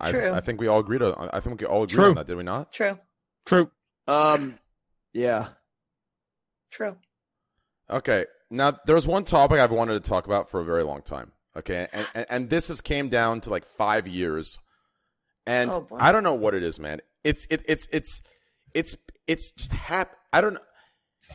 I, 0.00 0.10
True. 0.10 0.32
I 0.32 0.40
think 0.40 0.60
we 0.60 0.66
all 0.66 0.80
agreed 0.80 1.02
on. 1.02 1.30
I 1.32 1.40
think 1.40 1.60
we 1.60 1.66
all 1.66 1.84
agreed 1.84 1.94
True. 1.96 2.08
on 2.10 2.14
that. 2.16 2.26
Did 2.26 2.36
we 2.36 2.42
not? 2.42 2.72
True. 2.72 2.98
True. 3.46 3.70
Um, 4.08 4.58
yeah. 5.12 5.48
True. 6.70 6.96
Okay. 7.88 8.26
Now 8.50 8.78
there's 8.86 9.06
one 9.06 9.24
topic 9.24 9.58
I've 9.60 9.70
wanted 9.70 10.02
to 10.02 10.08
talk 10.08 10.26
about 10.26 10.50
for 10.50 10.60
a 10.60 10.64
very 10.64 10.82
long 10.84 11.02
time. 11.02 11.32
Okay, 11.56 11.86
and 11.92 12.06
and, 12.14 12.26
and 12.30 12.50
this 12.50 12.68
has 12.68 12.80
came 12.80 13.08
down 13.10 13.40
to 13.42 13.50
like 13.50 13.64
five 13.66 14.06
years, 14.08 14.58
and 15.46 15.70
Oh. 15.70 15.86
I 15.98 16.12
don't 16.12 16.22
know 16.22 16.34
what 16.34 16.54
it 16.54 16.62
is, 16.62 16.78
man. 16.80 17.00
It's 17.24 17.46
it 17.50 17.62
it's 17.66 17.86
it's 17.92 18.20
it's 18.74 18.96
it's 19.26 19.52
just 19.52 19.72
hap. 19.72 20.16
I 20.32 20.40
don't. 20.40 20.58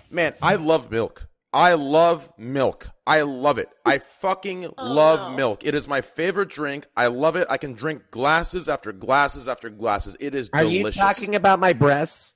Man, 0.09 0.33
I 0.41 0.55
love 0.55 0.91
milk. 0.91 1.27
I 1.53 1.73
love 1.73 2.29
milk. 2.37 2.89
I 3.07 3.21
love 3.21 3.57
it. 3.57 3.69
I 3.85 3.99
fucking 3.99 4.65
Oh, 4.77 4.85
love 4.93 5.31
no. 5.31 5.35
milk. 5.37 5.65
It 5.65 5.73
is 5.75 5.87
my 5.87 6.01
favorite 6.01 6.49
drink. 6.49 6.85
I 6.95 7.07
love 7.07 7.35
it. 7.35 7.47
I 7.49 7.57
can 7.57 7.73
drink 7.73 8.03
glasses 8.11 8.67
after 8.69 8.91
glasses 8.91 9.47
after 9.47 9.69
glasses. 9.69 10.15
It 10.19 10.35
is 10.35 10.49
Are 10.53 10.61
delicious. 10.63 10.95
you 10.95 11.01
talking 11.01 11.35
about 11.35 11.59
my 11.59 11.73
breasts? 11.73 12.33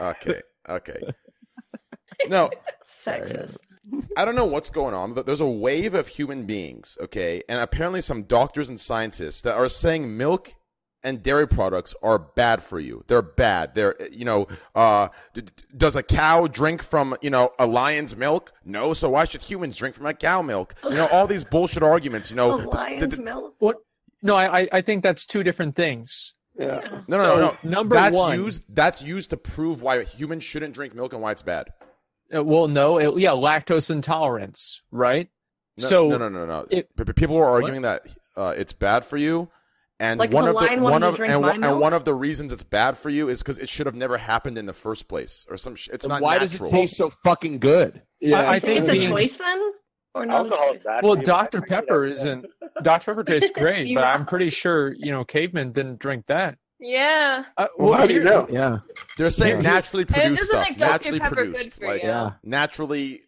Okay. 0.00 0.40
Okay. 0.68 1.00
No, 2.28 2.48
Sexist. 3.04 3.56
I 4.16 4.24
don't 4.24 4.36
know 4.36 4.44
what's 4.44 4.70
going 4.70 4.94
on, 4.94 5.14
but 5.14 5.26
there's 5.26 5.40
a 5.40 5.46
wave 5.46 5.94
of 5.94 6.06
human 6.06 6.46
beings, 6.46 6.96
okay, 7.00 7.42
and 7.48 7.58
apparently 7.60 8.00
some 8.02 8.22
doctors 8.22 8.68
and 8.68 8.78
scientists 8.78 9.40
that 9.42 9.56
are 9.56 9.68
saying 9.68 10.16
milk 10.16 10.54
and 11.04 11.22
dairy 11.22 11.46
products 11.46 11.94
are 12.02 12.18
bad 12.18 12.62
for 12.62 12.80
you. 12.80 13.04
They're 13.06 13.22
bad. 13.22 13.74
They're, 13.74 13.94
you 14.10 14.24
know, 14.24 14.48
uh, 14.74 15.08
d- 15.34 15.42
d- 15.42 15.52
does 15.76 15.94
a 15.96 16.02
cow 16.02 16.46
drink 16.46 16.82
from, 16.82 17.14
you 17.20 17.30
know, 17.30 17.52
a 17.58 17.66
lion's 17.66 18.16
milk? 18.16 18.52
No. 18.64 18.94
So 18.94 19.10
why 19.10 19.24
should 19.26 19.42
humans 19.42 19.76
drink 19.76 19.94
from 19.94 20.06
a 20.06 20.14
cow 20.14 20.40
milk? 20.42 20.74
You 20.82 20.90
know, 20.96 21.06
all 21.12 21.26
these 21.26 21.44
bullshit 21.44 21.82
arguments. 21.82 22.30
You 22.30 22.36
know, 22.36 22.52
Oh, 22.54 22.56
th- 22.58 22.62
th- 22.70 22.74
lion's 22.74 23.14
th- 23.16 23.24
milk. 23.24 23.54
What? 23.58 23.76
No, 24.22 24.34
I, 24.34 24.60
I- 24.62 24.68
I 24.72 24.80
think 24.80 25.02
that's 25.02 25.26
two 25.26 25.42
different 25.42 25.76
things. 25.76 26.34
Yeah. 26.58 26.80
no, 27.08 27.16
no, 27.16 27.22
So, 27.22 27.36
no, 27.36 27.40
no. 27.40 27.56
number 27.70 27.94
that's 27.96 28.16
one- 28.16 28.38
used. 28.38 28.62
That's 28.68 29.02
used 29.02 29.30
to 29.30 29.36
prove 29.36 29.82
why 29.82 30.04
humans 30.04 30.44
shouldn't 30.44 30.72
drink 30.74 30.94
milk 30.94 31.12
and 31.12 31.20
why 31.20 31.32
it's 31.32 31.42
bad. 31.42 31.68
Uh, 32.34 32.42
well, 32.42 32.66
no, 32.68 32.98
it, 32.98 33.18
yeah, 33.20 33.30
lactose 33.30 33.90
intolerance, 33.90 34.80
right? 34.90 35.28
No, 35.76 35.86
so 35.86 36.08
no, 36.08 36.16
no, 36.16 36.28
no, 36.28 36.46
no. 36.46 36.66
it- 36.70 36.88
P- 36.96 37.04
p- 37.04 37.12
people 37.12 37.36
are 37.36 37.50
arguing 37.50 37.82
that 37.82 38.06
uh, 38.36 38.54
it's 38.56 38.72
bad 38.72 39.04
for 39.04 39.16
you, 39.16 39.50
and 40.00 40.18
Like 40.18 40.32
one 40.32 40.48
of 40.48 40.54
the 40.58 40.76
one 40.80 41.02
of 41.02 41.20
and, 41.20 41.40
one- 41.42 41.62
and 41.64 41.78
one 41.80 41.92
of 41.92 42.04
the 42.04 42.14
reasons 42.14 42.52
it's 42.52 42.64
bad 42.64 42.96
for 42.96 43.10
you 43.10 43.28
is 43.28 43.42
because 43.42 43.58
it 43.58 43.68
should 43.68 43.86
have 43.86 43.94
never 43.94 44.18
happened 44.18 44.58
in 44.58 44.66
the 44.66 44.72
first 44.72 45.08
place, 45.08 45.46
or 45.48 45.56
some. 45.56 45.74
Sh- 45.76 45.88
it's 45.92 46.04
Then 46.04 46.16
not 46.16 46.22
why 46.22 46.38
natural. 46.38 46.48
does 46.68 46.68
it 46.68 46.70
taste 46.80 46.96
so 46.96 47.10
fucking 47.22 47.58
good? 47.60 48.02
Yeah. 48.20 48.40
I, 48.40 48.54
I 48.54 48.58
think 48.58 48.78
it's 48.80 48.88
a 48.88 48.92
being- 48.92 49.02
choice 49.08 49.36
then, 49.36 49.72
or 50.14 50.26
not? 50.26 50.46
Alcohol 50.46 50.72
is 50.74 50.84
bad. 50.84 51.04
Well. 51.04 51.16
Dr. 51.16 51.62
Pepper 51.62 52.00
with 52.06 52.16
that. 52.16 52.20
isn't. 52.20 52.46
Dr. 52.82 53.04
Pepper 53.12 53.24
tastes 53.24 53.50
great, 53.54 53.94
but 53.94 54.00
know. 54.00 54.06
I'm 54.06 54.26
pretty 54.26 54.50
sure 54.50 54.92
you 54.94 55.12
know 55.12 55.24
cavemen 55.24 55.72
didn't 55.72 55.98
drink 56.00 56.26
that. 56.26 56.58
Yeah. 56.80 57.44
Uh, 57.56 57.68
Well, 57.78 57.92
how 57.94 58.06
do 58.06 58.14
you 58.14 58.24
know? 58.24 58.46
Yeah. 58.50 58.78
They're 59.16 59.30
saying 59.30 59.56
Yeah. 59.62 59.70
naturally 59.74 60.02
And 60.02 60.10
it 60.10 60.14
produced 60.22 60.50
doesn't 60.50 60.64
stuff, 60.64 60.78
Dr. 60.78 60.90
naturally 60.90 61.20
Pepper 61.20 61.34
good 61.36 61.54
produced, 61.54 61.80
for 61.80 61.86
like 61.86 62.02
you. 62.02 62.08
Yeah. 62.08 62.30
naturally 62.42 63.22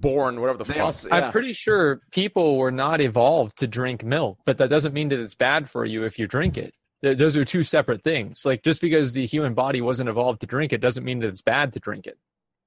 born, 0.00 0.40
whatever 0.40 0.58
the 0.58 0.64
They 0.64 0.74
fuck. 0.74 0.82
also- 0.82 1.08
yeah. 1.08 1.16
I'm 1.26 1.32
pretty 1.32 1.52
sure 1.52 2.00
people 2.10 2.56
were 2.58 2.70
not 2.70 3.00
evolved 3.00 3.56
to 3.58 3.66
drink 3.66 4.04
milk, 4.04 4.38
but 4.44 4.58
that 4.58 4.68
doesn't 4.70 4.92
mean 4.94 5.08
that 5.08 5.18
it's 5.20 5.34
bad 5.34 5.68
for 5.70 5.84
you 5.84 6.04
if 6.04 6.18
you 6.18 6.26
drink 6.26 6.56
it. 6.58 6.74
Th- 7.02 7.16
Those 7.16 7.36
are 7.36 7.44
two 7.44 7.62
separate 7.62 8.02
things. 8.02 8.44
Like 8.44 8.62
just 8.62 8.80
because 8.80 9.12
the 9.12 9.26
human 9.26 9.54
body 9.54 9.80
wasn't 9.80 10.08
evolved 10.08 10.40
to 10.40 10.46
drink 10.46 10.72
it 10.72 10.80
doesn't 10.80 11.04
mean 11.04 11.18
that 11.20 11.28
it's 11.28 11.42
bad 11.42 11.72
to 11.74 11.80
drink 11.80 12.06
it. 12.06 12.18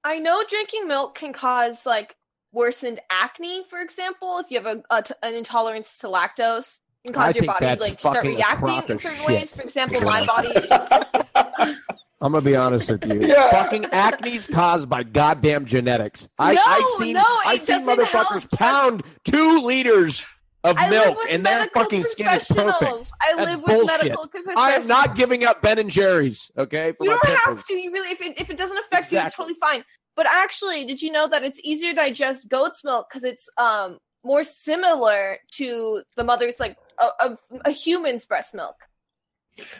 I 0.04 0.18
know 0.18 0.42
drinking 0.48 0.86
milk 0.88 1.14
can 1.16 1.32
cause 1.32 1.84
like 1.84 2.14
worsened 2.52 3.00
acne, 3.10 3.64
for 3.68 3.80
example, 3.80 4.38
if 4.38 4.50
you 4.50 4.58
have 4.62 4.66
a, 4.66 4.82
a 4.96 5.02
t- 5.02 5.14
an 5.22 5.34
intolerance 5.34 5.98
to 5.98 6.06
lactose. 6.06 6.78
can 7.04 7.12
cause 7.14 7.34
I 7.34 7.38
your 7.38 7.44
body 7.46 7.66
that's 7.66 7.82
like 7.82 7.98
start 8.00 8.24
reacting 8.24 8.68
in 8.88 8.98
certain 8.98 9.18
shit. 9.18 9.26
ways. 9.26 9.52
For 9.54 9.62
example, 9.62 10.00
my 10.02 10.24
body. 10.24 10.54
I'm 12.20 12.32
gonna 12.32 12.44
be 12.44 12.56
honest 12.56 12.90
with 12.90 13.04
you. 13.06 13.20
Yeah. 13.28 13.50
Fucking 13.50 13.86
acne's 13.92 14.46
caused 14.46 14.88
by 14.88 15.02
goddamn 15.04 15.64
genetics. 15.66 16.28
I, 16.38 16.54
No, 16.54 16.62
I've 16.66 16.98
seen 16.98 17.14
no, 17.14 17.24
I've 17.46 17.60
seen 17.60 17.86
motherfuckers 17.86 18.40
help. 18.40 18.50
pound 18.52 19.02
two 19.24 19.60
liters 19.60 20.24
of 20.64 20.76
I 20.76 20.90
milk 20.90 21.18
and 21.30 21.46
their 21.46 21.66
fucking 21.68 22.02
skin 22.02 22.26
is 22.34 22.46
perfect. 22.48 22.68
professionals. 22.78 23.12
I 23.22 23.34
That's 23.36 23.46
live 23.50 23.58
with 23.60 23.66
bullshit. 23.68 23.86
medical 23.86 24.28
I 24.56 24.72
am 24.72 24.86
not 24.88 25.14
giving 25.14 25.44
up 25.44 25.62
Ben 25.62 25.78
and 25.78 25.88
Jerry's. 25.88 26.50
Okay, 26.58 26.88
you 27.00 27.06
don't 27.06 27.22
pimples. 27.22 27.44
have 27.44 27.66
to. 27.68 27.74
You 27.74 27.92
really, 27.92 28.10
if 28.10 28.20
it 28.20 28.40
if 28.40 28.50
it 28.50 28.56
doesn't 28.56 28.78
affect 28.78 29.12
you, 29.12 29.20
it's 29.20 29.36
totally 29.36 29.54
fine. 29.54 29.84
But 30.16 30.26
actually, 30.26 30.84
did 30.84 31.00
you 31.00 31.12
know 31.12 31.28
that 31.28 31.44
it's 31.44 31.60
easier 31.62 31.90
to 31.90 31.96
digest 31.96 32.48
goat's 32.48 32.82
milk 32.82 33.06
because 33.08 33.22
it's 33.22 33.48
um 33.56 33.98
more 34.24 34.42
similar 34.42 35.38
to 35.52 36.02
the 36.16 36.24
mother's 36.24 36.58
like 36.58 36.76
a, 36.98 37.06
a, 37.20 37.38
a 37.66 37.70
human's 37.70 38.24
breast 38.24 38.52
milk? 38.54 38.74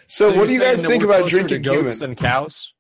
So, 0.06 0.32
what 0.34 0.48
do 0.48 0.54
you 0.54 0.60
guys 0.60 0.84
think 0.84 1.02
about 1.02 1.28
drinking 1.28 1.62
goats 1.62 1.76
human? 1.94 1.98
than 1.98 2.14
cows? 2.16 2.72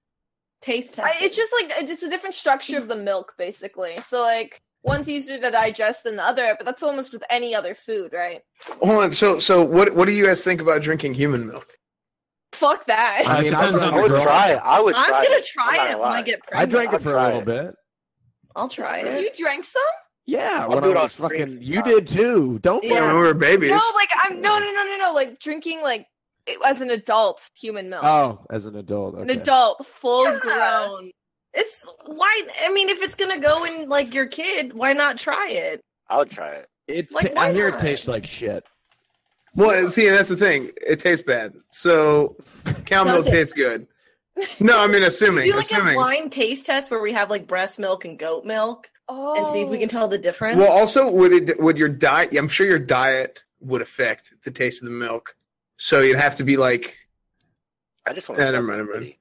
Taste 0.60 0.94
test. 0.94 1.16
It's 1.20 1.36
just 1.36 1.52
like 1.52 1.72
it's 1.90 2.02
a 2.02 2.10
different 2.10 2.34
structure 2.34 2.78
of 2.78 2.88
the 2.88 2.96
milk, 2.96 3.34
basically. 3.38 3.96
So 3.98 4.20
like 4.22 4.60
one's 4.82 5.08
easier 5.08 5.38
to 5.40 5.50
digest 5.50 6.02
than 6.04 6.16
the 6.16 6.24
other, 6.24 6.54
but 6.58 6.64
that's 6.64 6.82
almost 6.82 7.12
with 7.12 7.22
any 7.30 7.54
other 7.54 7.74
food, 7.76 8.12
right? 8.12 8.40
Hold 8.82 8.98
on. 9.04 9.12
So, 9.12 9.38
so 9.38 9.62
what? 9.62 9.94
What 9.94 10.06
do 10.06 10.12
you 10.12 10.26
guys 10.26 10.42
think 10.42 10.60
about 10.60 10.82
drinking 10.82 11.14
human 11.14 11.46
milk? 11.46 11.66
Fuck 12.52 12.86
that. 12.86 13.24
I 13.28 13.40
mean, 13.42 13.54
I, 13.54 13.68
I 13.68 14.00
would 14.00 14.20
try 14.20 14.50
it. 14.52 14.58
I 14.64 14.80
would 14.80 14.94
I'm 14.96 15.04
try 15.06 15.24
gonna 15.24 15.36
it. 15.36 15.44
try 15.46 15.78
I'm 15.78 15.92
it 15.92 15.98
when 16.00 16.08
I 16.08 16.12
lie. 16.12 16.22
get 16.22 16.40
I 16.46 16.66
pregnant. 16.66 16.70
drank 16.72 16.88
it 16.90 16.94
I'll 16.94 17.00
for 17.00 17.08
a 17.10 17.12
try 17.12 17.24
little 17.26 17.40
it. 17.42 17.44
bit. 17.66 17.74
I'll 18.56 18.68
try 18.68 18.98
it. 18.98 19.22
You 19.22 19.44
drank 19.44 19.64
some? 19.64 19.82
Yeah, 20.26 20.62
I'll 20.68 20.70
when 20.70 20.82
do 20.82 20.92
I 20.98 21.02
was 21.04 21.14
fucking. 21.14 21.58
You 21.62 21.82
did 21.84 22.08
too. 22.08 22.58
Don't 22.62 22.82
Yeah. 22.82 23.06
When 23.06 23.14
we 23.14 23.20
were 23.20 23.34
babies. 23.34 23.70
No, 23.70 23.80
like 23.94 24.08
I'm 24.24 24.40
no 24.40 24.58
no 24.58 24.64
no 24.72 24.84
no 24.84 24.96
no 24.98 25.12
like 25.14 25.38
drinking 25.38 25.82
like 25.82 26.06
it- 26.48 26.58
as 26.64 26.80
an 26.80 26.90
adult 26.90 27.40
human 27.54 27.88
milk. 27.90 28.04
Oh, 28.04 28.44
as 28.50 28.66
an 28.66 28.76
adult. 28.76 29.16
An 29.16 29.30
adult, 29.30 29.86
full 29.86 30.24
Yeah. 30.24 30.38
grown. 30.40 31.10
It's 31.54 31.86
why? 32.06 32.42
I 32.64 32.70
mean, 32.72 32.88
if 32.88 33.02
it's 33.02 33.14
gonna 33.14 33.38
go 33.40 33.64
in 33.64 33.88
like 33.88 34.12
your 34.14 34.26
kid, 34.26 34.72
why 34.74 34.92
not 34.92 35.16
try 35.18 35.48
it? 35.50 35.80
I 36.08 36.18
would 36.18 36.30
try 36.30 36.50
it. 36.50 36.68
It, 36.86 37.12
Like, 37.12 37.34
why 37.34 37.48
I 37.48 37.52
hear 37.52 37.70
not? 37.70 37.80
it 37.82 37.86
tastes 37.86 38.08
like 38.08 38.26
shit. 38.26 38.64
Well, 39.54 39.88
see, 39.90 40.08
that's 40.08 40.28
the 40.28 40.36
thing. 40.36 40.70
It 40.86 41.00
tastes 41.00 41.24
bad. 41.24 41.54
So, 41.70 42.36
cow 42.86 43.04
milk 43.04 43.26
it? 43.26 43.30
tastes 43.30 43.52
good. 43.54 43.86
No, 44.60 44.78
I 44.78 44.86
mean, 44.86 45.02
assuming, 45.02 45.46
do 45.46 45.52
like 45.52 45.60
assuming. 45.62 45.94
a 45.94 45.98
blind 45.98 46.30
taste 46.32 46.66
test 46.66 46.90
where 46.90 47.00
we 47.02 47.12
have 47.12 47.28
like 47.28 47.46
breast 47.48 47.78
milk 47.78 48.04
and 48.04 48.18
goat 48.18 48.44
milk, 48.44 48.88
Oh. 49.08 49.34
and 49.36 49.52
see 49.52 49.62
if 49.62 49.68
we 49.68 49.78
can 49.78 49.88
oh. 49.88 49.90
tell 49.90 50.08
the 50.08 50.18
difference. 50.18 50.58
Well, 50.58 50.70
also, 50.70 51.10
would 51.10 51.32
it 51.32 51.60
would 51.60 51.76
your 51.76 51.88
diet? 51.88 52.36
I'm 52.36 52.46
sure 52.46 52.66
your 52.66 52.78
diet 52.78 53.42
would 53.60 53.82
affect 53.82 54.32
the 54.44 54.50
taste 54.52 54.82
of 54.82 54.86
the 54.88 54.94
milk. 54.94 55.34
So 55.78 56.00
you'd 56.00 56.18
have 56.18 56.36
to 56.36 56.44
be 56.44 56.56
like. 56.56 56.96
I 58.06 58.12
just 58.12 58.28
want 58.28 58.40
Yeah, 58.40 58.46
to. 58.46 58.52
never 58.52 58.66
mind, 58.66 58.78
never 58.86 59.00
mind. 59.00 59.14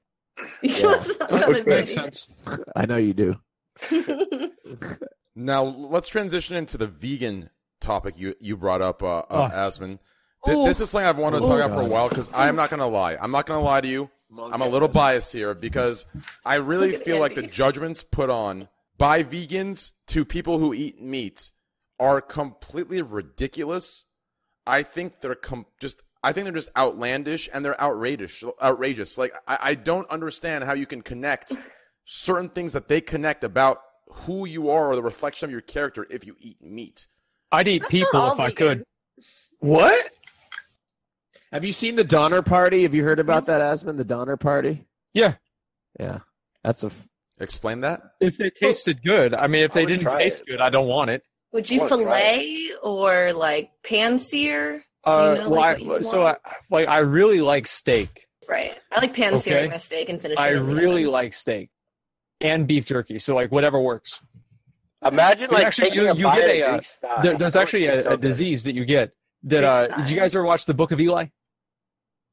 Let's 0.82 1.18
not 1.18 1.30
go 1.30 1.62
Makes 1.66 1.94
sense. 1.94 2.26
I 2.76 2.86
know 2.86 2.96
you 2.96 3.14
do. 3.14 3.36
Now 5.34 5.62
let's 5.64 6.08
transition 6.08 6.56
into 6.56 6.76
the 6.76 6.88
vegan 6.88 7.50
topic 7.80 8.18
you 8.18 8.34
you 8.40 8.56
brought 8.56 8.82
up, 8.82 9.02
uh, 9.04 9.22
Oh. 9.30 9.42
uh, 9.42 9.50
Asmon. 9.68 10.00
Th- 10.44 10.66
this 10.66 10.80
is 10.80 10.90
something 10.90 11.06
I've 11.06 11.16
wanted 11.16 11.38
to 11.40 11.44
Oh, 11.44 11.48
talk 11.48 11.64
about 11.66 11.74
for 11.76 11.80
a 11.82 11.84
while 11.84 12.08
because 12.08 12.28
I'm 12.34 12.56
not 12.56 12.70
going 12.70 12.80
to 12.80 12.86
lie. 12.86 13.16
I'm 13.16 13.30
not 13.30 13.46
going 13.46 13.58
to 13.60 13.64
lie 13.64 13.80
to 13.80 13.86
you. 13.88 14.10
I'm 14.36 14.60
a 14.62 14.68
little 14.68 14.88
biased 14.88 15.32
here 15.32 15.54
because 15.54 16.06
I 16.44 16.56
really 16.56 16.90
Look 16.92 17.00
at 17.00 17.04
feel 17.04 17.18
like 17.20 17.34
the 17.36 17.42
Andy. 17.42 17.52
judgments 17.52 18.02
put 18.02 18.30
on 18.30 18.68
by 18.98 19.22
vegans 19.22 19.92
to 20.08 20.24
people 20.24 20.58
who 20.58 20.74
eat 20.74 21.00
meat 21.00 21.52
are 22.00 22.20
completely 22.20 23.00
ridiculous. 23.00 24.06
I 24.66 24.82
think 24.82 25.20
they're 25.20 25.34
com- 25.36 25.66
just 25.80 26.02
I 26.28 26.32
think 26.32 26.44
they're 26.44 26.52
just 26.52 26.68
outlandish 26.76 27.48
and 27.54 27.64
they're 27.64 27.80
outrageous. 27.80 28.44
Outrageous. 28.62 29.16
Like 29.16 29.32
I, 29.46 29.58
I 29.62 29.74
don't 29.74 30.08
understand 30.10 30.64
how 30.64 30.74
you 30.74 30.84
can 30.84 31.00
connect 31.00 31.54
certain 32.04 32.50
things 32.50 32.74
that 32.74 32.86
they 32.88 33.00
connect 33.00 33.44
about 33.44 33.80
who 34.10 34.46
you 34.46 34.68
are 34.70 34.88
or 34.90 34.94
the 34.94 35.02
reflection 35.02 35.46
of 35.46 35.50
your 35.50 35.60
character 35.62 36.06
if 36.10 36.26
you 36.26 36.36
eat 36.38 36.60
meat. 36.62 37.06
I'd 37.50 37.66
eat 37.68 37.80
That's 37.80 37.90
people 37.90 38.20
all 38.20 38.32
if 38.34 38.40
I 38.40 38.48
vegan. 38.48 38.78
could. 38.78 38.84
What? 39.60 40.10
Have 41.52 41.64
you 41.64 41.72
seen 41.72 41.96
the 41.96 42.04
Donner 42.04 42.42
Party? 42.42 42.82
Have 42.82 42.94
you 42.94 43.04
heard 43.04 43.20
about 43.20 43.46
that, 43.46 43.60
Asmon? 43.62 43.96
The 43.96 44.04
Donner 44.04 44.36
Party? 44.36 44.84
Yeah. 45.14 45.34
Yeah, 45.98 46.18
that's 46.62 46.82
a. 46.84 46.88
f- 46.88 47.08
Explain 47.40 47.80
that. 47.82 48.02
If 48.20 48.36
they 48.36 48.50
tasted 48.50 49.02
good. 49.02 49.32
I 49.32 49.46
mean, 49.46 49.62
if 49.62 49.70
I 49.72 49.74
they 49.80 49.86
didn't 49.86 50.04
taste 50.04 50.40
it. 50.40 50.46
good, 50.46 50.60
I 50.60 50.68
don't 50.70 50.88
want 50.88 51.08
it. 51.10 51.22
Would 51.52 51.70
you 51.70 51.80
I 51.80 51.84
wanna 51.84 52.04
try 52.04 52.12
fillet 52.36 52.70
or 52.82 53.32
like 53.32 53.70
pan 53.82 54.18
sear? 54.18 54.82
Uh, 55.08 55.34
know, 55.34 55.50
well, 55.50 55.60
like, 55.60 55.64
I- 55.64 55.70
what 55.72 55.80
you 55.82 55.88
would 55.90 56.06
so 56.06 56.26
I, 56.26 56.36
like 56.70 56.88
I 56.88 56.98
really 56.98 57.40
like 57.40 57.66
steak. 57.66 58.26
Right. 58.48 58.78
I 58.90 59.00
like 59.00 59.12
pan 59.14 59.38
searing 59.38 59.64
Okay. 59.64 59.70
my 59.72 59.76
steak 59.76 60.08
and 60.08 60.20
finishing 60.20 60.42
I 60.42 60.48
it. 60.50 60.56
in 60.56 60.66
really 60.66 61.02
oven. 61.02 61.12
like 61.12 61.32
steak 61.34 61.70
and 62.40 62.66
beef 62.66 62.86
jerky. 62.86 63.18
So 63.18 63.34
like 63.34 63.52
whatever 63.52 63.80
works. 63.80 64.20
Imagine 65.04 65.50
like 65.50 65.66
actually, 65.66 65.90
taking 65.90 66.04
you, 66.04 66.10
a 66.10 66.14
you 66.16 66.24
bite 66.24 66.40
get 66.40 66.44
of 66.44 66.50
a 66.50 67.08
uh, 67.08 67.22
there, 67.22 67.36
there's 67.38 67.52
That 67.52 67.62
actually 67.62 67.86
a, 67.86 68.02
so 68.02 68.10
a 68.12 68.16
disease 68.16 68.64
that 68.64 68.74
you 68.74 68.84
get 68.84 69.12
that 69.44 69.62
uh 69.64 69.86
did 69.98 70.10
you 70.10 70.16
guys 70.16 70.34
ever 70.34 70.44
watch 70.44 70.64
the 70.66 70.74
Book 70.74 70.90
of 70.92 71.00
Eli? 71.00 71.26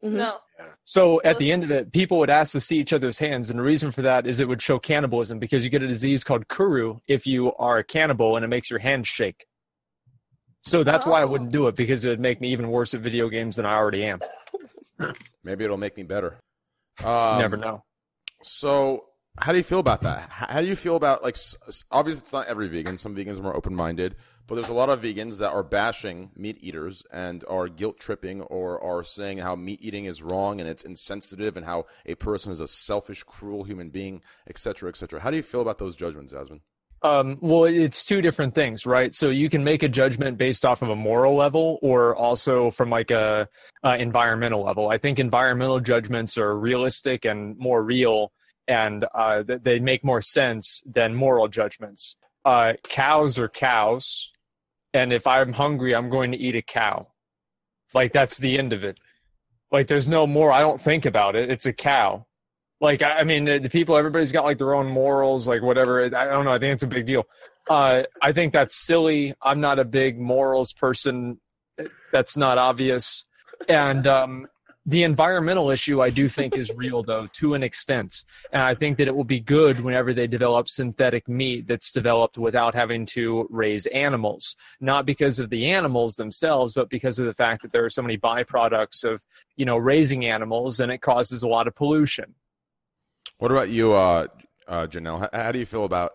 Mhm. 0.03 0.11
No. 0.13 0.37
So 0.85 1.21
at 1.23 1.37
the 1.39 1.51
end 1.51 1.63
of 1.63 1.71
it, 1.71 1.91
people 1.91 2.17
would 2.19 2.29
ask 2.29 2.51
to 2.53 2.61
see 2.61 2.77
each 2.77 2.93
other's 2.93 3.17
hands, 3.17 3.49
and 3.49 3.57
the 3.59 3.63
reason 3.63 3.91
for 3.91 4.01
that 4.03 4.25
is 4.27 4.39
it 4.39 4.47
would 4.47 4.61
show 4.61 4.77
cannibalism 4.79 5.37
because 5.39 5.63
you 5.63 5.69
get 5.69 5.81
a 5.81 5.87
disease 5.87 6.23
called 6.23 6.47
kuru 6.47 6.99
if 7.07 7.25
you 7.27 7.53
are 7.55 7.79
a 7.79 7.83
cannibal, 7.83 8.35
and 8.35 8.45
it 8.45 8.47
makes 8.47 8.69
your 8.69 8.79
hands 8.79 9.07
shake. 9.07 9.45
So 10.65 10.83
that's 10.83 11.05
why 11.05 11.21
I 11.21 11.25
wouldn't 11.25 11.51
do 11.51 11.67
it 11.67 11.75
because 11.75 12.03
it 12.05 12.09
would 12.09 12.19
make 12.19 12.41
me 12.41 12.51
even 12.51 12.69
worse 12.69 12.93
at 12.95 13.01
video 13.01 13.29
games 13.29 13.57
than 13.57 13.65
I 13.65 13.75
already 13.75 14.03
am. 14.03 14.19
Maybe 15.43 15.63
it'll 15.63 15.77
make 15.77 15.95
me 15.95 16.03
better. 16.03 16.37
You 17.01 17.07
Um, 17.07 17.37
never 17.37 17.55
know. 17.57 17.83
So, 18.41 19.05
how 19.37 19.51
do 19.51 19.57
you 19.57 19.63
feel 19.63 19.79
about 19.79 20.01
that? 20.01 20.29
How 20.29 20.61
do 20.61 20.67
you 20.67 20.75
feel 20.75 20.95
about 20.95 21.21
like? 21.23 21.35
s- 21.35 21.55
s- 21.67 21.83
Obviously, 21.91 22.23
it's 22.23 22.33
not 22.33 22.47
every 22.47 22.67
vegan. 22.67 22.97
Some 22.97 23.15
vegans 23.15 23.37
are 23.37 23.43
more 23.43 23.55
open-minded, 23.55 24.15
but 24.47 24.55
there's 24.55 24.69
a 24.69 24.73
lot 24.73 24.89
of 24.89 25.01
vegans 25.01 25.37
that 25.39 25.51
are 25.51 25.61
bashing 25.63 26.31
meat 26.35 26.57
eaters 26.61 27.03
and 27.11 27.43
are 27.49 27.67
guilt 27.67 27.99
tripping 27.99 28.41
or 28.43 28.81
are 28.81 29.03
saying 29.03 29.39
how 29.39 29.55
meat 29.55 29.81
eating 29.83 30.05
is 30.05 30.23
wrong 30.23 30.59
and 30.61 30.69
it's 30.69 30.83
insensitive 30.85 31.57
and 31.57 31.65
how 31.65 31.85
a 32.05 32.15
person 32.15 32.51
is 32.51 32.59
a 32.61 32.67
selfish, 32.67 33.23
cruel 33.23 33.65
human 33.65 33.89
being, 33.89 34.21
etc., 34.47 34.89
etc. 34.89 35.19
How 35.19 35.29
do 35.29 35.37
you 35.37 35.43
feel 35.43 35.61
about 35.61 35.77
those 35.79 35.95
judgments, 35.95 36.31
Asmon? 36.33 36.61
Um, 37.05 37.37
well, 37.39 37.65
it's 37.65 38.03
two 38.03 38.19
different 38.19 38.55
things, 38.55 38.87
right? 38.87 39.13
So 39.13 39.29
you 39.29 39.47
can 39.47 39.63
make 39.63 39.83
a 39.83 39.87
judgment 39.87 40.39
based 40.39 40.65
off 40.65 40.81
of 40.81 40.89
a 40.89 40.95
moral 40.95 41.35
level, 41.35 41.77
or 41.83 42.15
also 42.15 42.71
from 42.71 42.89
like 42.89 43.11
a, 43.11 43.47
uh 43.83 43.95
environmental 43.99 44.63
level. 44.63 44.89
I 44.89 44.97
think 44.97 45.19
environmental 45.19 45.79
judgments 45.79 46.35
are 46.35 46.57
realistic 46.57 47.25
and 47.25 47.55
more 47.59 47.83
real, 47.83 48.31
and 48.67 49.05
uh, 49.13 49.43
th- 49.43 49.61
they 49.61 49.79
make 49.79 50.03
more 50.03 50.21
sense 50.21 50.81
than 50.83 51.13
moral 51.13 51.47
judgments. 51.47 52.15
Uh, 52.43 52.73
cows 52.89 53.37
are 53.37 53.49
cows, 53.49 54.31
and 54.95 55.13
if 55.13 55.27
I'm 55.27 55.53
hungry, 55.53 55.93
I'm 55.93 56.09
going 56.09 56.31
to 56.31 56.37
eat 56.39 56.55
a 56.55 56.63
cow. 56.63 57.07
Like 57.93 58.13
that's 58.13 58.39
the 58.39 58.57
end 58.57 58.73
of 58.73 58.83
it. 58.83 58.97
Like 59.71 59.85
there's 59.87 60.09
no 60.09 60.25
more. 60.25 60.51
I 60.51 60.59
don't 60.59 60.81
think 60.81 61.05
about 61.05 61.35
it. 61.35 61.51
It's 61.51 61.67
a 61.67 61.73
cow. 61.73 62.25
Like 62.81 63.01
I 63.01 63.23
mean, 63.23 63.45
the 63.45 63.57
the 63.59 63.69
people, 63.69 63.95
everybody's 63.95 64.31
got 64.31 64.43
like 64.43 64.57
their 64.57 64.75
own 64.75 64.87
morals, 64.87 65.47
like 65.47 65.61
whatever. 65.61 66.03
I 66.05 66.25
don't 66.25 66.45
know. 66.45 66.53
I 66.53 66.59
think 66.59 66.73
it's 66.73 66.83
a 66.83 66.87
big 66.87 67.05
deal. 67.05 67.25
Uh, 67.69 68.03
I 68.21 68.31
think 68.31 68.53
that's 68.53 68.75
silly. 68.75 69.33
I'm 69.41 69.61
not 69.61 69.79
a 69.79 69.85
big 69.85 70.19
morals 70.19 70.73
person. 70.73 71.39
That's 72.11 72.37
not 72.37 72.57
obvious. 72.57 73.25
And 73.69 74.05
um, 74.05 74.47
the 74.85 75.03
environmental 75.03 75.71
issue, 75.71 76.01
I 76.01 76.11
do 76.11 76.29
think, 76.29 76.55
is 76.55 76.71
real 76.75 77.01
though 77.01 77.27
to 77.33 77.55
an 77.55 77.63
extent. 77.63 78.23
And 78.51 78.61
I 78.61 78.75
think 78.75 78.97
that 78.97 79.07
it 79.07 79.15
will 79.15 79.23
be 79.23 79.39
good 79.39 79.79
whenever 79.79 80.13
they 80.13 80.27
develop 80.27 80.69
synthetic 80.69 81.27
meat 81.27 81.67
that's 81.67 81.91
developed 81.91 82.37
without 82.37 82.75
having 82.75 83.05
to 83.07 83.47
raise 83.49 83.87
animals, 83.87 84.55
not 84.79 85.05
because 85.05 85.39
of 85.39 85.49
the 85.49 85.71
animals 85.71 86.15
themselves, 86.15 86.73
but 86.73 86.89
because 86.89 87.17
of 87.17 87.25
the 87.25 87.33
fact 87.33 87.63
that 87.63 87.71
there 87.71 87.83
are 87.83 87.89
so 87.89 88.03
many 88.03 88.17
byproducts 88.17 89.03
of 89.03 89.25
you 89.55 89.65
know 89.65 89.77
raising 89.77 90.25
animals, 90.25 90.79
and 90.79 90.91
it 90.91 90.99
causes 90.99 91.41
a 91.41 91.47
lot 91.47 91.67
of 91.67 91.73
pollution. 91.73 92.35
What 93.37 93.51
about 93.51 93.69
you, 93.69 93.93
uh, 93.93 94.27
uh, 94.67 94.87
Janelle? 94.87 95.19
How, 95.19 95.29
how 95.43 95.51
do 95.51 95.59
you 95.59 95.65
feel 95.65 95.85
about? 95.85 96.11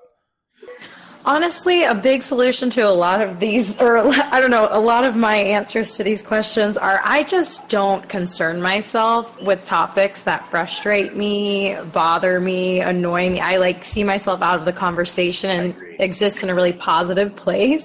Honestly, 1.26 1.84
a 1.84 1.94
big 1.94 2.22
solution 2.22 2.70
to 2.70 2.80
a 2.80 2.88
lot 2.88 3.20
of 3.20 3.40
these, 3.40 3.78
or 3.78 3.98
I 4.32 4.40
don't 4.40 4.51
know, 4.51 4.68
a 4.70 4.80
lot 4.80 5.05
of 5.05 5.16
my 5.16 5.36
answers 5.36 5.97
to 5.97 6.02
these 6.02 6.22
questions 6.22 6.78
are 6.78 7.02
I 7.05 7.24
just 7.24 7.68
don't 7.68 8.09
concern 8.09 8.62
myself 8.62 9.40
with 9.42 9.66
topics 9.66 10.22
that 10.22 10.47
frustrate 10.47 11.14
me, 11.14 11.76
bother 11.92 12.40
me, 12.40 12.80
annoy 12.80 13.28
me. 13.28 13.38
I 13.38 13.59
like 13.59 13.84
see 13.84 14.02
myself 14.02 14.40
out 14.40 14.59
of 14.59 14.64
the 14.64 14.72
conversation 14.72 15.51
and 15.51 16.01
exist 16.01 16.42
in 16.42 16.48
a 16.48 16.55
really 16.55 16.72
positive 16.72 17.36
place. 17.36 17.84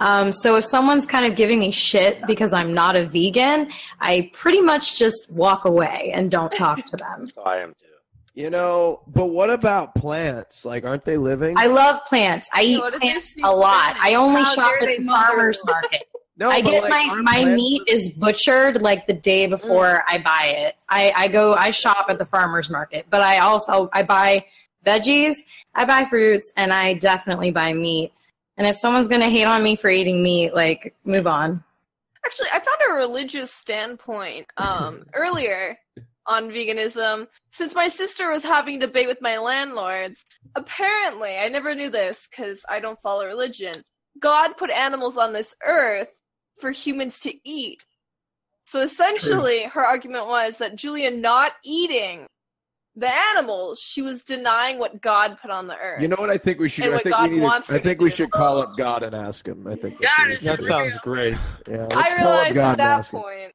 Um, 0.00 0.32
so 0.32 0.56
if 0.56 0.64
someone's 0.64 1.06
kind 1.06 1.26
of 1.30 1.36
giving 1.36 1.60
me 1.60 1.70
shit 1.70 2.20
because 2.26 2.52
I'm 2.52 2.74
not 2.74 2.96
a 2.96 3.06
vegan, 3.06 3.70
I 4.00 4.30
pretty 4.32 4.60
much 4.60 4.98
just 4.98 5.30
walk 5.30 5.64
away 5.64 6.10
and 6.12 6.28
don't 6.28 6.50
talk 6.50 6.84
to 6.86 6.96
them. 6.96 7.28
So 7.28 7.42
I 7.42 7.58
am 7.58 7.72
too. 7.74 7.93
You 8.34 8.50
know, 8.50 9.02
but 9.06 9.26
what 9.26 9.48
about 9.48 9.94
plants? 9.94 10.64
Like, 10.64 10.84
aren't 10.84 11.04
they 11.04 11.16
living? 11.16 11.56
I 11.56 11.66
love 11.66 12.04
plants. 12.04 12.48
I 12.52 12.62
eat 12.64 12.80
What 12.80 12.92
plants 12.94 13.36
a 13.42 13.54
lot. 13.54 13.96
I 14.00 14.16
only 14.16 14.42
How 14.42 14.54
shop 14.54 14.72
at 14.82 14.88
the 14.88 15.04
farmer's 15.04 15.64
market. 15.64 16.02
No, 16.36 16.50
I 16.50 16.62
get 16.62 16.82
like, 16.82 16.90
my 16.90 17.14
my 17.22 17.42
plants- 17.42 17.62
meat 17.62 17.82
is 17.86 18.10
butchered 18.10 18.82
like 18.82 19.06
the 19.06 19.12
day 19.12 19.46
before 19.46 20.02
I 20.08 20.18
buy 20.18 20.46
it. 20.48 20.74
I 20.88 21.12
I 21.14 21.28
go 21.28 21.54
I 21.54 21.70
shop 21.70 22.06
at 22.08 22.18
the 22.18 22.24
farmers 22.26 22.70
market, 22.70 23.06
but 23.08 23.22
I 23.22 23.38
also 23.38 23.88
I 23.92 24.02
buy 24.02 24.44
veggies, 24.84 25.36
I 25.76 25.84
buy 25.84 26.04
fruits, 26.06 26.52
and 26.56 26.72
I 26.72 26.94
definitely 26.94 27.52
buy 27.52 27.72
meat. 27.72 28.12
And 28.56 28.66
if 28.66 28.74
someone's 28.74 29.06
gonna 29.06 29.30
hate 29.30 29.44
on 29.44 29.62
me 29.62 29.76
for 29.76 29.88
eating 29.88 30.24
meat, 30.24 30.54
like 30.54 30.96
move 31.04 31.28
on. 31.28 31.62
Actually, 32.26 32.48
I 32.52 32.58
found 32.58 32.78
a 32.90 32.94
religious 32.94 33.52
standpoint 33.52 34.48
um, 34.56 35.04
earlier 35.14 35.78
on 36.26 36.50
veganism. 36.50 37.26
Since 37.50 37.74
my 37.74 37.88
sister 37.88 38.30
was 38.30 38.42
having 38.42 38.76
a 38.76 38.86
debate 38.86 39.08
with 39.08 39.20
my 39.20 39.38
landlords, 39.38 40.24
apparently, 40.54 41.36
I 41.38 41.48
never 41.48 41.74
knew 41.74 41.90
this 41.90 42.28
because 42.28 42.64
I 42.68 42.80
don't 42.80 43.00
follow 43.00 43.26
religion. 43.26 43.82
God 44.18 44.56
put 44.56 44.70
animals 44.70 45.18
on 45.18 45.32
this 45.32 45.54
earth 45.64 46.10
for 46.60 46.70
humans 46.70 47.20
to 47.20 47.34
eat. 47.48 47.84
So 48.64 48.80
essentially, 48.80 49.64
her 49.64 49.84
argument 49.84 50.26
was 50.26 50.58
that 50.58 50.76
Julia 50.76 51.10
not 51.10 51.52
eating 51.64 52.26
the 52.96 53.12
animals, 53.12 53.80
she 53.80 54.02
was 54.02 54.22
denying 54.22 54.78
what 54.78 55.00
God 55.00 55.36
put 55.42 55.50
on 55.50 55.66
the 55.66 55.76
earth. 55.76 56.00
You 56.00 56.08
know 56.08 56.16
what 56.18 56.30
I 56.30 56.36
think 56.36 56.60
we 56.60 56.68
should? 56.68 56.86
And 56.86 56.94
I 56.94 56.98
think 56.98 57.16
God 57.16 57.30
we 57.30 57.36
need. 57.36 57.42
wants 57.42 57.70
I 57.70 57.78
think 57.78 58.00
we 58.00 58.10
should 58.10 58.30
call 58.30 58.58
up 58.58 58.76
God 58.76 59.02
and 59.02 59.14
ask 59.14 59.46
him. 59.46 59.66
I 59.66 59.74
think 59.74 59.98
that's 60.00 60.18
what 60.18 60.40
That 60.42 60.58
do. 60.58 60.64
sounds 60.64 60.98
great. 60.98 61.36
Yeah, 61.68 61.86
let's 61.90 61.96
I 61.96 62.02
call 62.02 62.08
up 62.08 62.18
realized 62.18 62.54
God 62.54 62.80
at 62.80 62.86
and 62.86 63.04
that 63.04 63.10
point. 63.10 63.54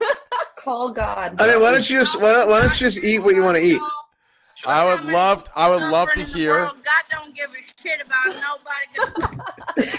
Call 0.56 0.90
God. 0.90 1.40
I 1.40 1.46
mean, 1.46 1.60
why 1.60 1.72
don't 1.72 1.88
you 1.88 2.00
just 2.00 2.20
why 2.20 2.32
don't, 2.32 2.48
why 2.48 2.60
don't 2.60 2.80
you 2.80 2.90
just 2.90 3.02
eat 3.02 3.20
what 3.20 3.34
you 3.34 3.42
want 3.42 3.56
to 3.56 3.62
eat? 3.62 3.80
I 4.66 4.84
would 4.84 5.04
love 5.04 5.44
to, 5.44 5.52
I 5.56 5.68
would 5.68 5.82
love 5.82 6.10
to 6.12 6.22
hear 6.24 6.66
God 6.66 6.82
don't 7.10 7.34
give 7.34 7.50
a 7.50 7.82
shit 7.82 8.00
about 8.04 8.26
nobody. 9.76 9.98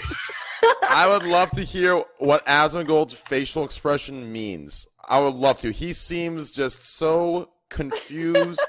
I 0.88 1.08
would 1.08 1.26
love 1.26 1.50
to 1.52 1.62
hear 1.62 2.04
what 2.18 2.44
Asmongold's 2.46 3.14
facial 3.14 3.64
expression 3.64 4.30
means. 4.30 4.86
I 5.08 5.18
would 5.18 5.34
love 5.34 5.60
to. 5.60 5.72
He 5.72 5.92
seems 5.92 6.50
just 6.50 6.82
so 6.96 7.48
confused, 7.70 8.60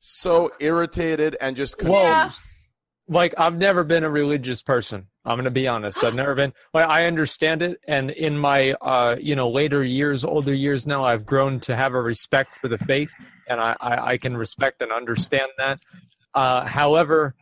so 0.00 0.50
irritated, 0.60 1.36
and 1.40 1.56
just 1.56 1.78
confused. 1.78 2.42
like 3.08 3.34
I've 3.36 3.56
never 3.56 3.84
been 3.84 4.04
a 4.04 4.10
religious 4.10 4.62
person. 4.62 5.06
I'm 5.24 5.36
gonna 5.36 5.50
be 5.50 5.68
honest. 5.68 6.02
I've 6.04 6.14
never 6.14 6.34
been. 6.34 6.52
I 6.74 7.04
understand 7.04 7.62
it, 7.62 7.78
and 7.86 8.10
in 8.10 8.38
my 8.38 8.72
uh, 8.74 9.16
you 9.20 9.36
know 9.36 9.50
later 9.50 9.84
years, 9.84 10.24
older 10.24 10.54
years 10.54 10.86
now, 10.86 11.04
I've 11.04 11.26
grown 11.26 11.60
to 11.60 11.76
have 11.76 11.94
a 11.94 12.00
respect 12.00 12.56
for 12.56 12.68
the 12.68 12.78
faith, 12.78 13.10
and 13.48 13.60
I 13.60 13.76
I, 13.80 14.12
I 14.12 14.18
can 14.18 14.36
respect 14.36 14.80
and 14.82 14.92
understand 14.92 15.50
that. 15.58 15.78
Uh, 16.34 16.64
however, 16.64 17.34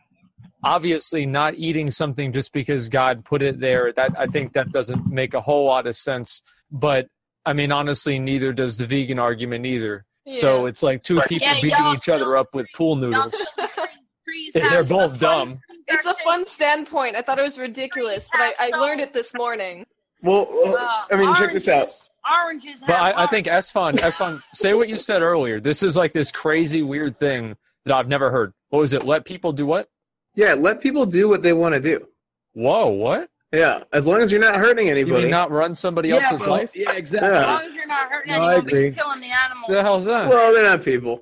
obviously, 0.63 1.25
not 1.25 1.55
eating 1.55 1.91
something 1.91 2.33
just 2.33 2.51
because 2.51 2.89
God 2.89 3.23
put 3.23 3.41
it 3.41 3.59
there, 3.59 3.93
that 3.93 4.17
I 4.17 4.25
think 4.25 4.53
that 4.53 4.71
doesn't 4.71 5.07
make 5.07 5.33
a 5.33 5.41
whole 5.41 5.65
lot 5.65 5.87
of 5.87 5.95
sense. 5.95 6.41
But 6.71 7.07
I 7.45 7.53
mean, 7.53 7.71
honestly, 7.71 8.19
neither 8.19 8.51
does 8.51 8.77
the 8.77 8.87
vegan 8.87 9.19
argument 9.19 9.65
either. 9.65 10.05
So 10.29 10.65
it's 10.65 10.83
like 10.83 11.03
two 11.03 11.17
Right. 11.17 11.27
people 11.27 11.47
Yeah, 11.47 11.61
beating 11.61 11.87
each 11.95 12.09
other 12.09 12.37
up 12.37 12.53
with 12.53 12.67
pool 12.75 12.95
noodles. 12.95 13.35
They're 14.53 14.83
both 14.83 15.13
the 15.13 15.17
dumb. 15.19 15.59
It's 15.87 16.05
a 16.05 16.13
fun 16.15 16.45
standpoint. 16.47 17.15
I 17.15 17.21
thought 17.21 17.39
it 17.39 17.43
was 17.43 17.57
ridiculous, 17.57 18.27
but 18.31 18.41
I, 18.41 18.53
I 18.59 18.77
learned 18.77 18.99
it 19.01 19.13
this 19.13 19.33
morning. 19.33 19.85
Well, 20.21 20.49
uh, 20.51 21.05
I 21.11 21.15
mean, 21.15 21.33
check 21.35 21.53
this 21.53 21.67
out. 21.67 21.89
Oranges 22.29 22.81
But 22.85 22.99
I, 22.99 23.23
I 23.23 23.27
think 23.27 23.47
Esfand, 23.47 23.99
Esfand, 23.99 24.41
say 24.53 24.73
what 24.73 24.89
you 24.89 24.97
said 24.97 25.21
earlier. 25.21 25.61
This 25.61 25.81
is 25.81 25.95
like 25.95 26.11
this 26.11 26.29
crazy, 26.29 26.81
weird 26.81 27.17
thing 27.19 27.55
that 27.85 27.95
I've 27.95 28.09
never 28.09 28.29
heard. 28.29 28.53
What 28.69 28.79
was 28.79 28.91
it? 28.91 29.05
Let 29.05 29.23
people 29.23 29.53
do 29.53 29.65
what? 29.65 29.87
Yeah, 30.35 30.53
let 30.53 30.81
people 30.81 31.05
do 31.05 31.29
what 31.29 31.41
they 31.41 31.53
want 31.53 31.73
to 31.75 31.79
do. 31.81 32.05
Whoa, 32.53 32.87
what? 32.87 33.29
Yeah, 33.53 33.83
as 33.93 34.05
long 34.05 34.19
as 34.21 34.31
you're 34.31 34.41
not 34.41 34.55
hurting 34.55 34.89
anybody. 34.89 34.99
You 34.99 35.05
anybody. 35.05 35.23
mean 35.23 35.31
not 35.31 35.51
run 35.51 35.73
somebody 35.73 36.09
Yeah, 36.09 36.15
else's 36.15 36.41
well, 36.41 36.49
life? 36.49 36.71
Yeah, 36.75 36.91
exactly. 36.93 37.29
As 37.29 37.45
long 37.45 37.61
as 37.63 37.73
you're 37.75 37.87
not 37.87 38.09
hurting 38.11 38.31
No, 38.33 38.41
I 38.41 38.53
anyone, 38.57 38.69
you're 38.81 38.91
killing 38.91 39.21
the 39.21 39.31
animal. 39.31 39.69
The 39.69 39.81
hell's 39.81 40.05
that? 40.05 40.27
Well, 40.29 40.53
they're 40.53 40.63
not 40.63 40.83
people. 40.83 41.21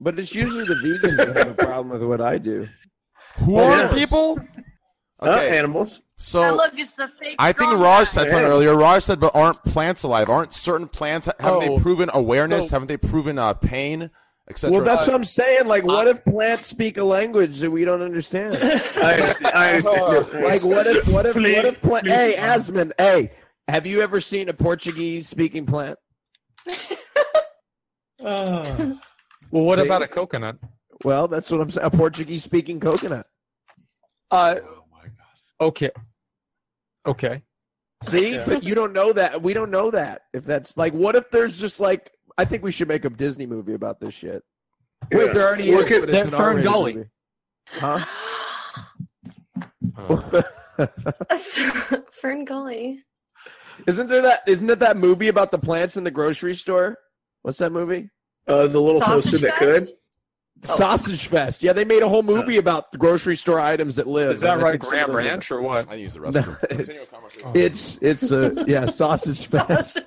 But 0.00 0.18
it's 0.20 0.32
usually 0.34 0.64
the 0.64 0.74
vegans 0.74 1.16
that 1.16 1.36
have 1.36 1.48
a 1.50 1.54
problem 1.54 1.88
with 1.88 2.02
what 2.04 2.20
I 2.20 2.38
do. 2.38 2.68
Who 3.38 3.58
Oh, 3.58 3.64
are 3.64 3.76
yeah. 3.76 3.92
people? 3.92 4.38
Uh, 5.20 5.30
Okay. 5.30 5.58
animals. 5.58 6.02
So 6.16 6.42
Now 6.42 6.54
look, 6.54 6.72
it's 6.78 6.92
the 6.92 7.08
fake. 7.20 7.34
I 7.40 7.50
think 7.52 7.72
Raj 7.72 7.80
guy. 7.82 8.04
said 8.04 8.30
something 8.30 8.46
earlier. 8.48 8.76
Raj 8.76 9.02
said, 9.02 9.18
"But 9.18 9.34
aren't 9.34 9.62
plants 9.64 10.04
alive? 10.04 10.28
Aren't 10.30 10.54
certain 10.54 10.86
plants 10.86 11.28
haven't 11.40 11.56
Oh. 11.70 11.76
they 11.76 11.82
proven 11.82 12.08
awareness? 12.14 12.68
So- 12.68 12.76
haven't 12.76 12.86
they 12.88 12.96
proven 12.96 13.36
uh, 13.38 13.54
pain, 13.54 14.10
etc.?" 14.50 14.72
Well, 14.72 14.84
that's 14.84 15.06
what 15.06 15.14
I'm 15.14 15.24
saying. 15.24 15.66
Like, 15.66 15.84
what 15.84 16.08
if 16.08 16.24
plants 16.24 16.66
speak 16.66 16.96
a 16.98 17.04
language 17.04 17.58
that 17.60 17.70
we 17.70 17.84
don't 17.84 18.02
understand? 18.02 18.56
I 18.56 19.14
understand. 19.14 19.54
I 19.54 19.70
understand 19.74 20.12
your 20.32 20.42
like, 20.48 20.64
what 20.64 20.86
if, 20.86 21.08
what 21.08 21.26
if, 21.26 21.34
Please- 21.34 21.56
what 21.56 21.64
if, 21.64 21.80
pla- 21.82 22.00
please 22.00 22.12
hey, 22.12 22.32
stop. 22.32 22.44
Asmon, 22.60 22.92
hey, 22.98 23.30
have 23.68 23.86
you 23.86 24.00
ever 24.02 24.20
seen 24.20 24.48
a 24.48 24.54
Portuguese 24.54 25.28
speaking 25.28 25.66
plant? 25.66 25.98
Well, 29.50 29.64
what 29.64 29.78
See? 29.78 29.84
about 29.84 30.02
a 30.02 30.08
coconut? 30.08 30.56
Well, 31.04 31.28
that's 31.28 31.50
what 31.50 31.60
I'm 31.60 31.70
saying. 31.70 31.86
A 31.86 31.90
Portuguese 31.90 32.44
speaking 32.44 32.80
coconut. 32.80 33.26
Uh, 34.30 34.56
oh 34.62 34.84
my 34.92 35.04
god. 35.04 35.66
okay. 35.68 35.90
Okay. 37.06 37.42
See, 38.02 38.34
Yeah. 38.34 38.44
but 38.46 38.62
you 38.62 38.74
don't 38.74 38.92
know 38.92 39.12
that. 39.12 39.42
We 39.42 39.54
don't 39.54 39.70
know 39.70 39.90
that. 39.90 40.22
If 40.34 40.44
that's 40.44 40.76
like, 40.76 40.92
what 40.92 41.16
if 41.16 41.30
there's 41.30 41.58
just 41.58 41.80
like, 41.80 42.10
I 42.38 42.44
think 42.44 42.62
we 42.62 42.70
should 42.70 42.88
make 42.88 43.04
a 43.04 43.10
Disney 43.10 43.46
movie 43.46 43.74
about 43.74 44.00
this 44.00 44.14
shit. 44.14 44.42
Wait, 45.12 45.26
Yeah. 45.26 45.32
there 45.32 45.46
already 45.46 45.74
Look 45.74 45.90
is. 45.90 45.98
at- 45.98 46.00
but 46.02 46.10
it's 46.10 46.30
That 46.30 46.36
Fern 46.36 46.62
Gully. 46.62 46.94
movie. 46.94 47.08
Huh? 47.68 48.04
Fern 52.12 52.44
Gully. 52.44 53.02
Isn't 53.86 54.08
there 54.08 54.22
that? 54.22 54.42
Isn't 54.46 54.68
it 54.70 54.78
that 54.80 54.96
movie 54.96 55.28
about 55.28 55.50
the 55.50 55.58
plants 55.58 55.96
in 55.96 56.04
the 56.04 56.10
grocery 56.10 56.54
store? 56.54 56.98
What's 57.42 57.58
that 57.58 57.70
movie? 57.72 58.10
Uh, 58.46 58.66
the 58.66 58.80
little 58.80 59.00
Sausage 59.00 59.32
toaster 59.32 59.46
that 59.46 59.58
Fest? 59.58 59.94
could. 60.62 60.68
Sausage 60.68 61.26
Fest. 61.28 61.62
Yeah, 61.62 61.72
they 61.72 61.84
made 61.84 62.02
a 62.02 62.08
whole 62.08 62.24
movie 62.24 62.56
about 62.56 62.90
the 62.90 62.98
grocery 62.98 63.36
store 63.36 63.60
items 63.60 63.94
that 63.96 64.08
live. 64.08 64.30
Is 64.32 64.40
that 64.40 64.54
and 64.54 64.62
right, 64.62 64.80
think 64.80 64.90
Graham 64.90 65.02
of 65.02 65.06
those 65.08 65.14
are- 65.24 65.28
Ranch 65.28 65.50
or 65.52 65.62
what? 65.62 65.88
I 65.88 65.94
use 65.94 66.14
the 66.14 66.20
restroom. 66.20 66.58
Continue 66.68 66.92
it's, 67.64 67.96
the 67.96 68.08
it's 68.08 68.22
it's 68.22 68.30
a 68.32 68.64
yeah 68.66 68.86
sausage 68.86 69.46
fest. 69.46 69.98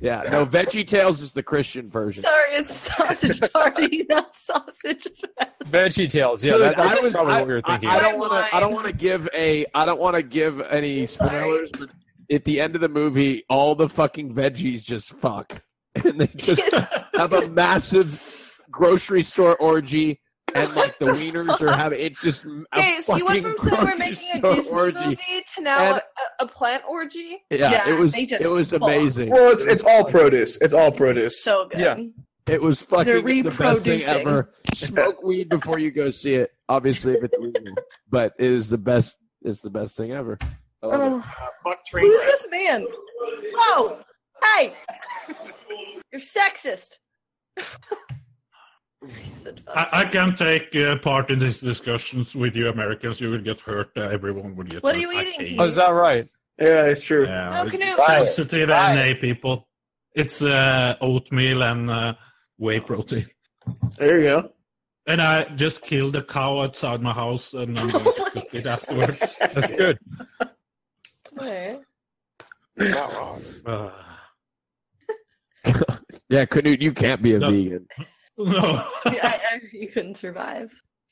Yeah, 0.00 0.22
no, 0.32 0.46
Veggie 0.46 0.86
Tales 0.86 1.20
is 1.20 1.32
the 1.32 1.42
Christian 1.42 1.90
version. 1.90 2.22
Sorry, 2.22 2.54
it's 2.54 2.74
sausage 2.74 3.38
party, 3.52 4.06
not 4.08 4.34
sausage 4.34 5.06
fest. 5.38 5.50
Veggie 5.66 6.10
Tales. 6.10 6.42
Yeah, 6.42 6.52
Dude, 6.52 6.62
that, 6.62 6.76
that's 6.78 7.02
was, 7.02 7.12
probably 7.12 7.34
I, 7.34 7.38
what 7.40 7.48
we 7.48 7.54
were 7.54 7.60
thinking. 7.60 7.88
I, 7.90 8.00
don't 8.00 8.18
want 8.18 8.32
to. 8.32 8.56
I 8.56 8.60
don't 8.60 8.72
want 8.72 8.86
to 8.86 8.94
give 8.94 9.28
a. 9.34 9.66
I 9.74 9.84
don't 9.84 10.00
want 10.00 10.16
to 10.16 10.22
give 10.22 10.62
any 10.62 11.04
spoilers. 11.04 11.70
But 11.78 11.90
at 12.30 12.44
the 12.44 12.60
end 12.60 12.74
of 12.74 12.80
the 12.80 12.88
movie, 12.88 13.44
all 13.50 13.74
the 13.74 13.88
fucking 13.88 14.34
veggies 14.34 14.82
just 14.82 15.10
fuck, 15.10 15.60
and 15.94 16.18
they 16.18 16.28
just 16.28 16.62
have 17.14 17.34
a 17.34 17.46
massive 17.48 18.58
grocery 18.70 19.22
store 19.22 19.56
orgy, 19.56 20.20
and 20.54 20.74
like 20.76 20.98
the 20.98 21.06
wieners 21.06 21.60
are 21.60 21.72
having. 21.76 22.00
It's 22.00 22.20
just 22.22 22.44
a 22.44 22.64
Okay, 22.76 23.00
so 23.00 23.16
you 23.16 23.24
went 23.26 23.42
fucking 23.44 23.58
from 23.58 23.68
saying 23.70 23.84
we're 23.84 23.96
making 23.96 24.28
a 24.44 24.54
Disney 24.54 24.72
orgy. 24.72 25.04
movie 25.04 25.44
to 25.56 25.60
now 25.62 25.78
And- 25.94 26.02
a, 26.40 26.44
a 26.44 26.46
plant 26.48 26.82
orgy. 26.88 27.42
Yeah, 27.50 27.70
Yeah, 27.70 27.88
it 27.94 28.00
was. 28.00 28.12
they 28.12 28.26
just 28.26 28.44
It 28.44 28.48
was 28.50 28.70
fuck. 28.70 28.82
amazing. 28.82 29.30
Well, 29.30 29.50
it's 29.52 29.64
it's 29.64 29.82
all 29.82 30.04
produce. 30.04 30.56
It's 30.60 30.74
all 30.74 30.90
produce. 30.92 31.42
So 31.42 31.68
good. 31.68 31.80
Yeah. 31.80 31.96
It 32.46 32.60
was 32.60 32.80
fucking 32.82 33.04
They're 33.06 33.22
the 33.22 33.42
best 33.44 33.84
thing 33.84 33.98
reproducing. 34.00 34.08
ever. 34.08 34.52
Smoke 34.74 35.22
weed 35.22 35.48
before 35.50 35.78
you 35.78 35.90
go 35.90 36.10
see 36.10 36.34
it. 36.34 36.50
Obviously, 36.68 37.12
if 37.14 37.22
it's 37.22 37.38
legal, 37.38 37.74
but 38.10 38.32
it 38.38 38.50
is 38.50 38.68
the 38.68 38.78
best. 38.78 39.18
It's 39.42 39.60
the 39.60 39.70
best 39.70 39.96
thing 39.96 40.12
ever. 40.12 40.36
I 40.82 40.86
love 40.86 41.00
it. 41.22 41.26
Oh. 41.66 41.74
Who's 41.92 42.20
this 42.22 42.48
man? 42.50 42.86
Oh, 43.54 44.00
hey, 44.56 44.72
you're 46.12 46.20
sexist. 46.20 46.96
I, 49.74 49.86
I 49.92 50.04
can 50.04 50.34
take 50.36 50.74
uh, 50.76 50.96
part 50.98 51.30
in 51.30 51.38
these 51.38 51.60
discussions 51.60 52.34
with 52.34 52.54
you 52.54 52.68
Americans. 52.68 53.20
You 53.20 53.30
will 53.30 53.40
get 53.40 53.60
hurt. 53.60 53.90
Uh, 53.96 54.02
everyone 54.02 54.56
will 54.56 54.64
get 54.64 54.82
What 54.82 54.94
hurt. 54.94 55.04
are 55.04 55.12
you 55.12 55.20
eating, 55.38 55.60
Oh, 55.60 55.64
is 55.64 55.76
that 55.76 55.90
right? 55.90 56.28
Yeah, 56.58 56.84
it's 56.86 57.02
true. 57.02 57.24
Yeah, 57.26 57.64
No, 57.64 57.70
Knut. 57.70 58.06
sensitive 58.26 58.68
NA 58.68 59.14
people. 59.20 59.68
It's 60.14 60.42
uh, 60.42 60.96
oatmeal 61.00 61.62
and 61.62 61.88
uh, 61.90 62.14
whey 62.58 62.80
protein. 62.80 63.26
There 63.96 64.18
you 64.18 64.24
go. 64.24 64.52
And 65.06 65.22
I 65.22 65.44
just 65.56 65.80
killed 65.82 66.14
a 66.16 66.22
cow 66.22 66.60
outside 66.60 67.00
my 67.00 67.12
house 67.12 67.54
and 67.54 67.78
I'm 67.78 67.88
going 67.88 68.04
to 68.14 68.30
cook 68.34 68.46
it 68.52 68.66
afterwards. 68.66 69.18
That's 69.54 69.70
good. 69.70 69.98
Okay. 71.38 71.78
Uh, 73.66 73.90
Yeah, 76.28 76.44
Knut, 76.46 76.80
you 76.80 76.92
can't 76.92 77.20
be 77.22 77.34
a 77.34 77.38
No. 77.38 77.50
vegan, 77.50 77.86
no, 78.44 78.84
I, 79.06 79.40
I, 79.52 79.60
you 79.72 79.88
couldn't 79.88 80.16
survive. 80.16 80.70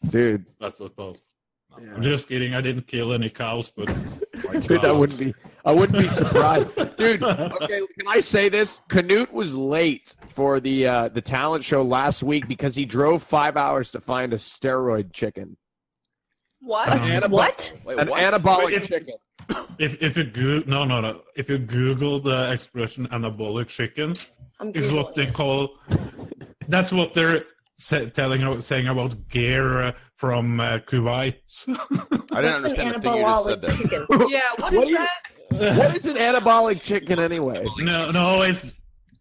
dude. 0.09 0.44
that's 0.60 0.80
not 0.80 0.94
possible. 0.96 1.22
I'm 1.76 2.02
just 2.02 2.28
kidding. 2.28 2.55
I 2.55 2.60
didn't 2.60 2.86
kill 2.88 3.12
any 3.12 3.28
cows, 3.30 3.70
but 3.74 3.88
my 4.44 4.59
Dude, 4.60 4.84
I 4.84 4.90
wouldn't 4.90 5.18
be. 5.18 5.34
I 5.64 5.70
wouldn't 5.70 5.98
be 6.00 6.09
surprised, 6.09 6.68
dude. 6.96 7.22
Okay, 7.22 7.80
can 7.98 8.09
I 8.09 8.20
say 8.20 8.48
this? 8.48 8.80
Knut 8.88 9.30
was 9.32 9.55
late 9.55 10.16
for 10.28 10.59
the 10.60 10.86
uh, 10.88 11.09
the 11.09 11.20
talent 11.20 11.62
show 11.62 11.82
last 11.82 12.22
week 12.22 12.48
because 12.48 12.74
he 12.74 12.84
drove 12.84 13.22
five 13.22 13.56
hours 13.56 13.90
to 13.90 14.00
find 14.00 14.32
a 14.32 14.36
steroid 14.36 15.12
chicken, 15.12 15.56
What? 16.60 16.88
Uh, 16.88 16.92
An 16.92 17.22
anabo- 17.22 17.30
What? 17.30 17.72
Wait, 17.84 17.98
an 17.98 18.09
what? 18.09 18.20
anabolic 18.34 18.72
if- 18.72 18.88
chicken. 18.88 19.14
if 19.78 20.02
if 20.02 20.16
you 20.16 20.24
go 20.24 20.62
no 20.66 20.84
no 20.84 21.00
no 21.00 21.20
if 21.36 21.48
you 21.50 21.59
Google 21.59 22.18
the 22.18 22.50
expression 22.50 23.06
anabolic 23.09 23.68
chicken, 23.68 24.14
I'm 24.59 24.72
is 24.74 24.90
what 24.90 25.14
they 25.14 25.26
call. 25.26 25.78
That's 26.69 26.93
what 26.93 27.15
they're 27.15 27.45
sa- 27.78 28.05
telling 28.07 28.61
saying 28.61 28.86
about 28.89 29.28
gear 29.28 29.82
uh, 29.82 29.93
from 30.16 30.61
uh, 30.61 30.78
Kuwait. 30.86 31.36
I 32.32 32.40
didn't 32.43 32.57
understand 32.57 32.95
the 32.97 33.01
thing 33.01 33.15
you 33.15 33.23
just 33.23 33.45
said 33.45 33.61
there. 33.62 34.07
yeah, 34.28 34.40
what 34.57 34.73
What 34.73 34.74
is 34.74 34.81
do 34.85 34.90
you- 34.90 34.99
that? 34.99 35.09
what 35.78 35.97
is 35.97 36.05
an 36.05 36.16
anabolic 36.16 36.82
chicken 36.82 37.19
anyway? 37.19 37.65
No, 37.78 38.11
no, 38.11 38.43
it's 38.43 38.74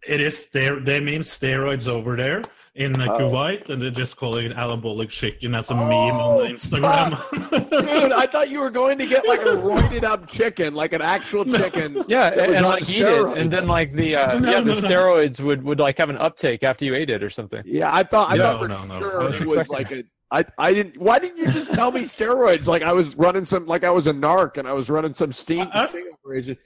it 0.08 0.20
is 0.20 0.38
ster- 0.38 0.82
they 0.82 1.00
mean 1.00 1.22
steroids 1.22 1.88
over 1.88 2.16
there 2.18 2.44
in 2.78 3.02
uh, 3.02 3.08
Oh. 3.14 3.18
Kuwait, 3.20 3.70
and 3.70 3.82
they're 3.82 3.90
just 3.90 4.16
calling 4.18 4.46
it 4.52 4.56
anabolic 4.56 5.10
chicken 5.10 5.56
as 5.56 5.70
a 5.72 5.76
meme 5.76 5.88
on 5.90 6.46
Instagram. 6.56 7.70
Dude, 7.70 8.12
I 8.12 8.26
thought 8.28 8.50
you 8.50 8.60
were 8.60 8.70
going 8.70 8.98
to 9.00 9.08
get 9.08 9.28
like 9.28 9.42
a 9.42 9.56
roided 9.56 10.04
up 10.04 10.28
chicken, 10.28 10.74
like 10.76 10.94
an 10.94 11.02
actual 11.02 11.44
chicken. 11.46 12.04
Yeah, 12.08 12.28
and, 12.28 12.48
was 12.48 12.58
and 12.58 12.66
like 12.66 12.90
eat 12.90 13.02
it, 13.02 13.38
and 13.38 13.52
then 13.52 13.68
like 13.68 13.94
the 13.94 14.16
uh, 14.16 14.40
No, 14.40 14.52
yeah 14.52 14.60
the 14.62 14.74
no, 14.74 14.74
no. 14.74 14.88
steroids 14.88 15.40
would 15.42 15.64
would 15.64 15.80
like 15.80 15.98
have 15.98 16.10
an 16.10 16.18
uptake 16.18 16.64
after 16.64 16.86
you 16.86 16.96
ate 16.96 17.10
it 17.10 17.24
or 17.24 17.30
something. 17.30 17.64
Yeah, 17.66 17.94
I 17.94 18.04
thought 18.04 18.32
I 18.32 18.36
No, 18.38 18.44
thought 18.44 18.60
for 18.62 18.68
no, 18.68 18.86
no. 18.86 19.00
sure 19.00 19.22
I 19.22 19.26
was 19.26 19.42
it 19.42 19.48
was 19.48 19.70
like 19.70 19.92
a. 19.92 20.04
I, 20.30 20.44
I 20.58 20.74
didn't. 20.74 20.98
Why 20.98 21.20
didn't 21.20 21.38
you 21.38 21.50
just 21.52 21.74
tell 21.74 21.92
me 21.92 22.02
steroids? 22.02 22.68
Like 22.68 22.84
I 22.84 22.92
was 22.94 23.16
running 23.16 23.46
some, 23.46 23.66
like 23.66 23.84
I 23.86 23.92
was 23.92 24.08
a 24.08 24.14
narc 24.14 24.58
and 24.58 24.68
I 24.68 24.74
was 24.74 24.90
running 24.90 25.14
some 25.14 25.32
steam 25.32 25.68
I- 25.74 25.88
sting 25.88 26.10
operation. 26.14 26.58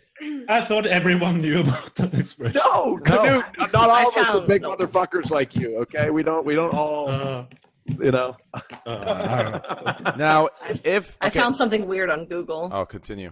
I 0.49 0.61
thought 0.61 0.85
everyone 0.85 1.41
knew 1.41 1.61
about 1.61 1.95
that 1.95 2.14
expression. 2.14 2.61
No, 2.64 2.98
Knut, 3.03 3.57
not 3.57 3.76
all 3.76 3.91
I 3.91 4.03
of 4.03 4.18
us 4.18 4.35
are 4.35 4.48
big 4.48 4.61
no. 4.61 4.76
motherfuckers 4.76 5.31
like 5.31 5.56
you. 5.56 5.77
Okay, 5.80 6.10
we 6.10 6.22
don't, 6.23 6.45
we 6.45 6.56
don't 6.56 6.73
all, 6.73 7.10
Uh, 7.10 7.45
you 7.99 8.11
know. 8.11 8.38
uh, 8.85 9.60
know. 10.06 10.14
Now, 10.18 10.49
if 10.84 11.18
I 11.22 11.30
found 11.30 11.56
something 11.56 11.88
weird 11.88 12.10
on 12.10 12.26
Google. 12.26 12.69
Oh, 12.72 12.85
continue. 12.85 13.31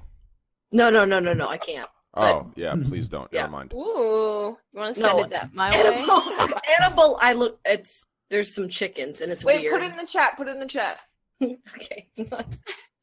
No, 0.71 0.89
no, 0.89 1.05
no, 1.05 1.19
no, 1.19 1.33
no. 1.33 1.47
I 1.47 1.57
can't. 1.57 1.89
Oh, 2.15 2.51
yeah. 2.55 2.73
Please 2.87 3.07
don't. 3.07 3.27
Yeah. 3.31 3.41
Never 3.41 3.51
mind. 3.51 3.73
Ooh, 3.73 4.57
you 4.73 4.79
want 4.79 4.95
to 4.95 5.01
No. 5.01 5.07
send 5.07 5.19
it 5.19 5.29
that 5.29 5.53
my 5.53 5.69
way? 5.69 5.95
Annabelle, 5.95 6.59
Annabelle, 6.79 7.17
I 7.21 7.33
look. 7.33 7.59
It's 7.65 8.03
there's 8.31 8.53
some 8.53 8.67
chickens 8.69 9.21
and 9.21 9.31
it's 9.31 9.45
weird. 9.45 9.57
Wait, 9.61 9.63
weird. 9.71 9.81
put 9.81 9.87
it 9.87 9.91
in 9.91 9.97
the 9.97 10.05
chat. 10.05 10.35
Put 10.37 10.47
it 10.47 10.51
in 10.51 10.59
the 10.59 10.65
chat. 10.67 10.99
okay. 11.43 12.07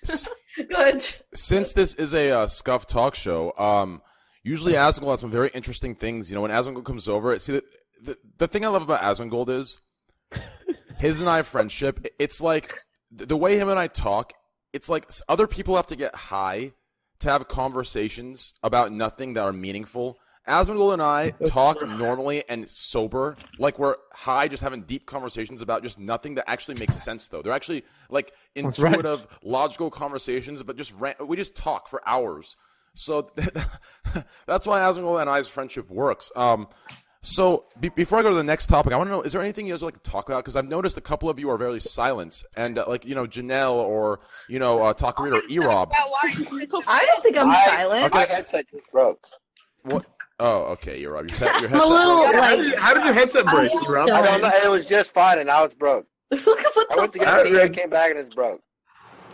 Good. 0.56 1.06
Since 1.34 1.72
this 1.72 1.94
is 1.94 2.14
a 2.14 2.30
uh, 2.30 2.46
scuff 2.46 2.86
talk 2.86 3.14
show, 3.14 3.52
um, 3.58 4.02
usually 4.42 4.72
Asmongold 4.74 5.10
has 5.10 5.20
some 5.20 5.30
very 5.30 5.50
interesting 5.52 5.94
things. 5.94 6.30
You 6.30 6.34
know, 6.34 6.42
when 6.42 6.50
Asmongold 6.50 6.84
comes 6.84 7.08
over, 7.08 7.38
see 7.38 7.54
the, 7.54 7.62
the 8.02 8.18
the 8.38 8.48
thing 8.48 8.64
I 8.64 8.68
love 8.68 8.82
about 8.82 9.02
Asmongold 9.02 9.48
is 9.48 9.80
his 10.98 11.20
and 11.20 11.28
I 11.28 11.42
friendship. 11.42 12.06
It's 12.18 12.40
like 12.40 12.82
the 13.10 13.26
the 13.26 13.36
way 13.36 13.58
him 13.58 13.68
and 13.68 13.78
I 13.78 13.86
talk. 13.88 14.32
It's 14.72 14.88
like 14.88 15.10
other 15.28 15.46
people 15.46 15.76
have 15.76 15.86
to 15.88 15.96
get 15.96 16.14
high 16.14 16.72
to 17.20 17.30
have 17.30 17.48
conversations 17.48 18.54
about 18.62 18.92
nothing 18.92 19.34
that 19.34 19.42
are 19.42 19.52
meaningful. 19.52 20.18
Asmongold 20.46 20.92
and 20.94 21.02
I 21.02 21.30
talk 21.46 21.86
normally 21.86 22.44
and 22.48 22.68
sober, 22.68 23.36
like 23.58 23.78
we're 23.78 23.96
high, 24.12 24.48
just 24.48 24.62
having 24.62 24.82
deep 24.82 25.06
conversations 25.06 25.62
about 25.62 25.82
just 25.82 25.98
nothing 25.98 26.34
that 26.36 26.48
actually 26.48 26.78
makes 26.78 26.96
sense. 26.96 27.28
Though 27.28 27.42
they're 27.42 27.52
actually 27.52 27.84
like 28.10 28.32
That's 28.54 28.78
right. 28.78 28.94
intuitive, 28.94 29.26
logical 29.42 29.90
conversations, 29.90 30.62
but 30.62 30.76
just 30.76 30.92
ran- 30.98 31.16
we 31.20 31.36
just 31.36 31.56
talk 31.56 31.88
for 31.88 32.00
hours. 32.06 32.56
So 32.94 33.30
that's 34.46 34.66
why 34.66 34.80
Asmongold 34.80 35.20
and 35.20 35.28
I's 35.28 35.48
friendship 35.48 35.90
works. 35.90 36.30
Um, 36.34 36.68
so 37.22 37.64
be- 37.80 37.88
before 37.90 38.18
I 38.20 38.22
go 38.22 38.30
to 38.30 38.36
the 38.36 38.44
next 38.44 38.68
topic, 38.68 38.92
I 38.92 38.96
want 38.96 39.08
to 39.08 39.12
know: 39.12 39.22
is 39.22 39.32
there 39.32 39.42
anything 39.42 39.66
you 39.66 39.72
guys 39.74 39.82
would 39.82 39.88
like 39.94 40.02
to 40.02 40.10
talk 40.10 40.28
about? 40.28 40.44
Because 40.44 40.56
I've 40.56 40.68
noticed 40.68 40.96
a 40.96 41.00
couple 41.00 41.28
of 41.28 41.38
you 41.38 41.50
are 41.50 41.58
very 41.58 41.80
silent, 41.80 42.44
and 42.56 42.78
uh, 42.78 42.84
like 42.86 43.04
you 43.04 43.14
know 43.14 43.26
Janelle 43.26 43.74
or 43.74 44.20
you 44.48 44.58
know 44.58 44.82
uh, 44.84 44.94
Tocarita 44.94 45.38
or 45.38 45.42
Erob. 45.42 45.90
I 45.92 47.04
don't 47.04 47.22
think 47.22 47.36
I'm 47.36 47.50
I- 47.50 47.64
silent. 47.66 48.14
My 48.14 48.24
headset 48.26 48.64
just 48.70 48.90
broke. 48.92 49.26
What? 49.82 50.06
Oh, 50.38 50.62
okay, 50.72 51.02
Erob. 51.02 51.30
Your, 51.40 51.52
he- 51.54 51.60
your 51.62 51.70
I'm 51.74 51.80
a 51.80 51.86
little 51.86 52.22
broke. 52.30 52.34
How 52.42 52.56
did, 52.56 52.66
you- 52.66 52.76
how 52.76 52.94
did 52.94 53.04
your 53.04 53.14
headset 53.14 53.46
break, 53.46 53.70
Erob? 53.70 54.10
I 54.10 54.22
don't 54.22 54.42
know. 54.42 54.50
It 54.64 54.68
was 54.70 54.88
just 54.88 55.14
fine, 55.14 55.38
and 55.38 55.46
now 55.46 55.64
it's 55.64 55.74
broke. 55.74 56.06
Look 56.30 56.60
at 56.60 56.76
what 56.76 56.92
I 56.92 56.96
went 56.96 57.12
to 57.14 57.18
get 57.20 57.28
fuck? 57.28 57.46
a 57.46 57.48
pee 57.50 57.60
and 57.60 57.74
came 57.74 57.90
back, 57.90 58.10
and 58.10 58.18
it's 58.18 58.34
broke. 58.34 58.60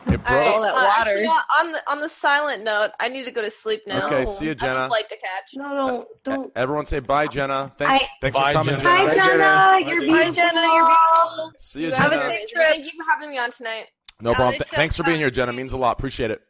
It 0.07 0.21
All 0.27 0.35
right, 0.37 0.45
broke. 0.45 0.55
All 0.55 0.63
that 0.63 0.73
uh, 0.73 0.75
water. 0.75 1.11
actually, 1.11 1.27
on 1.27 1.73
the 1.73 1.91
on 1.91 2.01
the 2.01 2.09
silent 2.09 2.65
note, 2.65 2.91
I 3.01 3.09
need 3.09 3.25
to 3.25 3.31
go 3.31 3.41
to 3.43 3.51
sleep 3.51 3.83
now. 3.87 4.07
Okay, 4.07 4.25
see 4.27 4.47
you, 4.47 4.55
Jenna. 4.55 4.73
have 4.75 4.85
a 4.85 4.89
flight 4.89 5.09
to 5.09 5.17
catch. 5.17 5.51
No, 5.57 5.69
don't, 5.77 6.09
don't. 6.25 6.53
Everyone 6.57 6.87
say 6.87 6.99
bye, 7.01 7.27
Jenna. 7.29 7.71
Thanks, 7.79 8.05
I- 8.05 8.09
thanks 8.21 8.37
Bye, 8.39 8.53
for 8.53 8.59
coming, 8.59 8.79
Jenna. 8.79 9.11
Jenna. 9.11 9.11
Hi, 9.11 9.15
Jenna. 9.15 9.29
Jenna. 9.29 9.91
You're 9.91 10.01
Bye, 10.01 10.07
beautiful. 10.07 10.35
Jenna. 10.35 10.61
You're 10.61 10.87
beautiful. 10.87 11.53
See 11.59 11.83
you, 11.85 11.91
Have 11.93 12.11
Jenna. 12.11 12.23
a 12.23 12.27
safe 12.27 12.49
trip. 12.49 12.69
Thank 12.69 12.85
you 12.85 12.91
for 12.97 13.11
having 13.11 13.31
me 13.31 13.39
on 13.39 13.51
tonight. 13.53 13.87
No 14.21 14.31
Yeah, 14.31 14.37
problem. 14.37 14.55
Th- 14.59 14.69
thanks 14.71 14.97
for 14.97 15.03
being 15.05 15.19
here, 15.19 15.31
Jenna. 15.31 15.53
Means 15.53 15.73
a 15.73 15.77
lot. 15.79 15.93
Appreciate 15.99 16.31
it. 16.33 16.41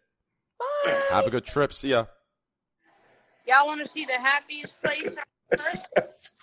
Bye. 0.84 1.00
Have 1.10 1.26
a 1.26 1.30
good 1.30 1.44
trip. 1.44 1.72
See 1.72 1.90
ya. 1.90 2.06
Y'all 3.46 3.66
want 3.66 3.84
to 3.84 3.90
see 3.90 4.04
the 4.04 4.12
happiest 4.12 4.80
place 4.80 5.08
on 5.08 5.60
earth? 5.60 5.86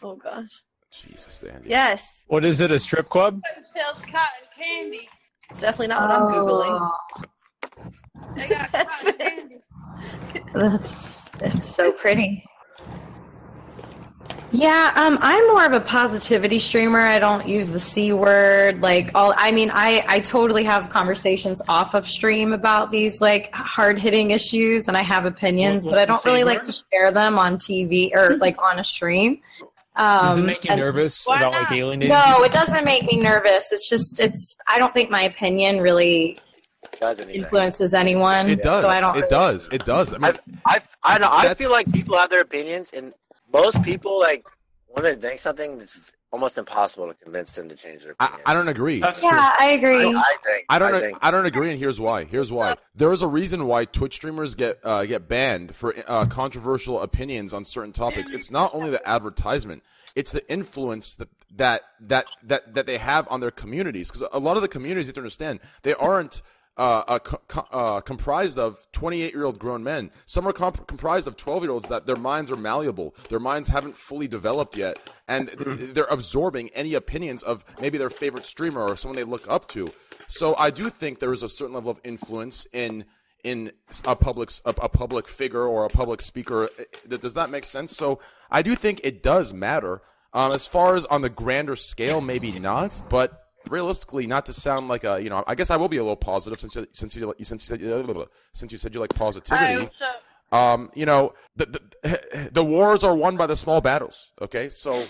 Oh 0.03 0.15
gosh. 0.15 0.63
Jesus, 0.91 1.39
Dandy. 1.39 1.69
Yes. 1.69 2.23
What 2.27 2.45
is 2.45 2.61
it? 2.61 2.71
A 2.71 2.79
strip 2.79 3.09
club? 3.09 3.41
Who 3.55 3.63
sells 3.63 3.99
cotton 4.05 4.47
candy? 4.57 5.09
It's 5.49 5.59
definitely 5.59 5.87
not 5.87 6.01
what 6.01 6.11
I'm 6.11 6.27
googling. 6.27 6.91
They 8.37 8.47
That's 8.71 9.03
cotton 9.03 9.07
it. 9.09 9.19
candy. 9.19 9.57
That's 10.53 11.31
it's 11.41 11.75
so 11.75 11.91
pretty. 11.91 12.43
Yeah, 14.51 14.91
um, 14.95 15.19
I'm 15.21 15.45
more 15.47 15.63
of 15.65 15.73
a 15.73 15.79
positivity 15.79 16.57
streamer. 16.57 16.99
I 16.99 17.19
don't 17.19 17.47
use 17.47 17.69
the 17.69 17.79
c 17.79 18.13
word. 18.13 18.81
Like 18.81 19.11
all, 19.13 19.33
I 19.37 19.51
mean, 19.51 19.69
I 19.71 20.03
I 20.07 20.19
totally 20.21 20.63
have 20.63 20.89
conversations 20.89 21.61
off 21.67 21.93
of 21.93 22.07
stream 22.07 22.51
about 22.51 22.91
these 22.91 23.21
like 23.21 23.53
hard 23.53 23.99
hitting 23.99 24.31
issues, 24.31 24.87
and 24.87 24.97
I 24.97 25.03
have 25.03 25.25
opinions, 25.25 25.85
What- 25.85 25.91
but 25.93 25.99
I 26.01 26.05
don't 26.05 26.25
really 26.25 26.39
C 26.41 26.45
like 26.45 26.63
to 26.63 26.71
share 26.91 27.11
them 27.11 27.37
on 27.37 27.57
TV 27.57 28.11
or 28.15 28.37
like 28.45 28.59
on 28.61 28.79
a 28.79 28.83
stream. 28.83 29.39
Does 29.95 30.37
it 30.37 30.39
Um, 30.39 30.45
make 30.47 30.63
you 30.63 30.71
and- 30.71 30.79
nervous 30.81 31.25
about 31.27 31.51
like 31.51 31.69
not? 31.69 31.71
alienating? 31.77 32.09
no, 32.13 32.43
it 32.43 32.51
doesn't 32.51 32.85
make 32.85 33.03
me 33.03 33.17
nervous. 33.17 33.71
It's 33.71 33.87
just 33.87 34.19
it's. 34.19 34.55
I 34.67 34.79
don't 34.79 34.93
think 34.95 35.11
my 35.11 35.21
opinion 35.23 35.79
really 35.79 36.39
Does 36.99 37.19
influences 37.19 37.93
anyone. 37.93 38.49
It 38.49 38.63
does. 38.63 38.81
So 38.81 38.89
I 38.89 38.99
don't. 38.99 39.11
it 39.15 39.19
really- 39.19 39.29
does. 39.29 39.69
It 39.71 39.85
does. 39.85 40.13
I 40.13 40.17
mean, 40.17 40.33
I 40.65 40.79
I 41.03 41.19
know. 41.19 41.29
I 41.31 41.53
feel 41.53 41.69
like 41.71 41.91
people 41.93 42.17
have 42.17 42.29
their 42.31 42.41
opinions, 42.41 42.89
and 42.93 43.13
most 43.51 43.81
people 43.83 44.19
like 44.19 44.45
when 44.87 45.03
they 45.03 45.15
think 45.15 45.39
something, 45.39 45.79
it's 45.79 46.11
almost 46.31 46.57
impossible 46.57 47.07
to 47.07 47.13
convince 47.13 47.53
them 47.53 47.69
to 47.69 47.75
change 47.75 48.03
their 48.03 48.15
I, 48.19 48.25
opinion. 48.25 48.43
I 48.45 48.53
don't 48.53 48.67
agree. 48.67 48.99
That's 48.99 49.19
true. 49.19 49.29
Yeah, 49.29 49.53
I 49.59 49.65
agree. 49.67 50.07
I 50.07 50.35
think. 50.43 50.65
I 50.69 50.79
don't. 50.79 50.93
I 50.93 50.97
I, 50.97 50.99
think. 50.99 51.17
I 51.21 51.31
don't 51.31 51.45
agree, 51.45 51.69
and 51.71 51.79
here's 51.79 51.99
why. 51.99 52.23
Here's 52.23 52.51
why. 52.51 52.75
There 52.95 53.11
is 53.11 53.21
a 53.21 53.27
reason 53.27 53.65
why 53.67 53.85
Twitch 53.85 54.15
streamers 54.15 54.55
get 54.55 54.79
uh, 54.83 55.05
get 55.05 55.27
banned 55.27 55.75
for 55.75 55.95
uh, 56.07 56.25
controversial 56.25 57.01
opinions 57.01 57.53
on 57.53 57.63
certain 57.65 57.93
topics. 57.93 58.31
It's 58.31 58.51
not 58.51 58.73
only 58.73 58.89
the 58.89 59.07
advertisement; 59.07 59.83
it's 60.15 60.31
the 60.31 60.47
influence 60.51 61.15
that 61.15 61.29
that 61.55 61.83
that 62.01 62.35
that, 62.43 62.73
that 62.73 62.85
they 62.85 62.97
have 62.97 63.27
on 63.29 63.39
their 63.39 63.51
communities. 63.51 64.09
Because 64.09 64.27
a 64.31 64.39
lot 64.39 64.55
of 64.55 64.61
the 64.61 64.67
communities, 64.67 65.05
you 65.05 65.09
have 65.09 65.15
to 65.15 65.21
understand, 65.21 65.59
they 65.83 65.93
aren't. 65.93 66.41
Uh, 66.79 67.03
uh, 67.09 67.19
co- 67.19 67.41
co- 67.49 67.67
uh, 67.73 67.99
comprised 67.99 68.57
of 68.57 68.87
28 68.93 69.33
year 69.33 69.43
old 69.43 69.59
grown 69.59 69.83
men. 69.83 70.09
Some 70.25 70.47
are 70.47 70.53
comp- 70.53 70.87
comprised 70.87 71.27
of 71.27 71.35
12 71.35 71.63
year 71.63 71.71
olds 71.73 71.89
that 71.89 72.05
their 72.05 72.15
minds 72.15 72.49
are 72.51 72.55
malleable. 72.55 73.13
Their 73.27 73.41
minds 73.41 73.67
haven't 73.67 73.97
fully 73.97 74.29
developed 74.29 74.77
yet. 74.77 74.97
And 75.27 75.49
they're 75.93 76.05
absorbing 76.05 76.69
any 76.69 76.93
opinions 76.93 77.43
of 77.43 77.65
maybe 77.81 77.97
their 77.97 78.09
favorite 78.09 78.45
streamer 78.45 78.81
or 78.81 78.95
someone 78.95 79.17
they 79.17 79.25
look 79.25 79.45
up 79.49 79.67
to. 79.69 79.89
So 80.27 80.55
I 80.57 80.69
do 80.69 80.89
think 80.89 81.19
there 81.19 81.33
is 81.33 81.43
a 81.43 81.49
certain 81.49 81.73
level 81.73 81.91
of 81.91 81.99
influence 82.05 82.65
in 82.71 83.03
in 83.43 83.73
a 84.05 84.15
public 84.15 84.49
a, 84.63 84.69
a 84.69 84.87
public 84.87 85.27
figure 85.27 85.65
or 85.65 85.83
a 85.83 85.89
public 85.89 86.21
speaker. 86.21 86.69
Does 87.09 87.33
that 87.33 87.49
make 87.49 87.65
sense? 87.65 87.93
So 87.97 88.19
I 88.49 88.61
do 88.61 88.73
think 88.75 89.01
it 89.03 89.21
does 89.21 89.53
matter. 89.53 90.01
Um, 90.31 90.53
as 90.53 90.65
far 90.65 90.95
as 90.95 91.05
on 91.07 91.23
the 91.23 91.29
grander 91.29 91.75
scale, 91.75 92.21
maybe 92.21 92.57
not, 92.57 93.01
but 93.09 93.48
realistically, 93.67 94.27
not 94.27 94.45
to 94.47 94.53
sound 94.53 94.87
like 94.87 95.03
a 95.03 95.21
you 95.21 95.29
know, 95.29 95.43
I 95.47 95.55
guess 95.55 95.69
I 95.69 95.77
will 95.77 95.89
be 95.89 95.97
a 95.97 96.03
little 96.03 96.15
positive 96.15 96.59
since 96.59 96.75
you, 96.75 96.87
since 96.91 97.15
you 97.15 97.33
since 97.41 97.69
you 97.69 97.77
said 97.77 98.27
since 98.53 98.71
you 98.71 98.77
said 98.77 98.93
you 98.93 98.99
like 98.99 99.13
positivity. 99.15 99.65
Alright, 99.65 99.79
what's 99.81 100.01
up? 100.01 100.23
Um, 100.51 100.89
you 100.95 101.05
know, 101.05 101.33
the, 101.55 101.65
the 102.03 102.49
the 102.51 102.63
wars 102.63 103.03
are 103.03 103.15
won 103.15 103.37
by 103.37 103.47
the 103.47 103.55
small 103.55 103.81
battles. 103.81 104.31
Okay, 104.41 104.69
so 104.69 105.03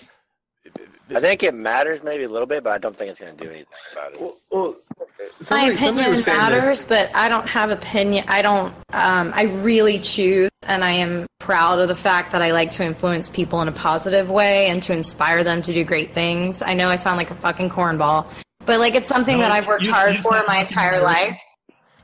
I 1.16 1.20
think 1.20 1.44
it 1.44 1.54
matters 1.54 2.04
maybe 2.04 2.24
a 2.24 2.28
little 2.28 2.46
bit, 2.46 2.64
but 2.64 2.72
I 2.74 2.78
don't 2.78 2.96
think 2.96 3.12
it's 3.12 3.20
going 3.20 3.36
to 3.36 3.44
do 3.44 3.50
anything 3.50 3.68
about 3.94 4.14
it. 4.14 4.22
Well, 4.52 4.76
my 5.00 5.06
somebody, 5.40 5.76
somebody 5.76 6.10
opinion 6.12 6.38
matters, 6.38 6.66
this. 6.66 6.84
but 6.84 7.16
I 7.16 7.30
don't 7.30 7.48
have 7.48 7.72
opinion. 7.72 8.26
I 8.28 8.42
don't. 8.42 8.74
Um, 8.94 9.32
I 9.34 9.44
really 9.44 10.00
choose, 10.00 10.52
and 10.68 10.84
I 10.84 10.92
am 10.92 11.26
proud 11.40 11.80
of 11.80 11.88
the 11.88 11.96
fact 11.96 12.32
that 12.34 12.42
I 12.42 12.52
like 12.52 12.70
to 12.72 12.84
influence 12.84 13.30
people 13.30 13.62
in 13.62 13.68
a 13.68 13.72
positive 13.72 14.30
way 14.30 14.68
and 14.68 14.84
to 14.84 14.94
inspire 14.94 15.44
them 15.44 15.62
to 15.64 15.74
do 15.74 15.84
great 15.84 16.14
things. 16.14 16.62
I 16.62 16.74
know 16.74 16.90
I 16.90 16.96
sound 16.98 17.18
like 17.18 17.32
a 17.32 17.36
fucking 17.36 17.70
cornball, 17.70 18.28
but 18.66 18.80
like 18.80 18.94
it's 18.94 19.08
something 19.08 19.38
No, 19.38 19.44
that 19.44 19.52
I've 19.52 19.66
worked 19.68 19.86
you- 19.86 19.94
hard 19.94 20.16
you 20.16 20.22
for 20.22 20.44
my 20.48 20.58
entire 20.60 21.02
life, 21.02 21.38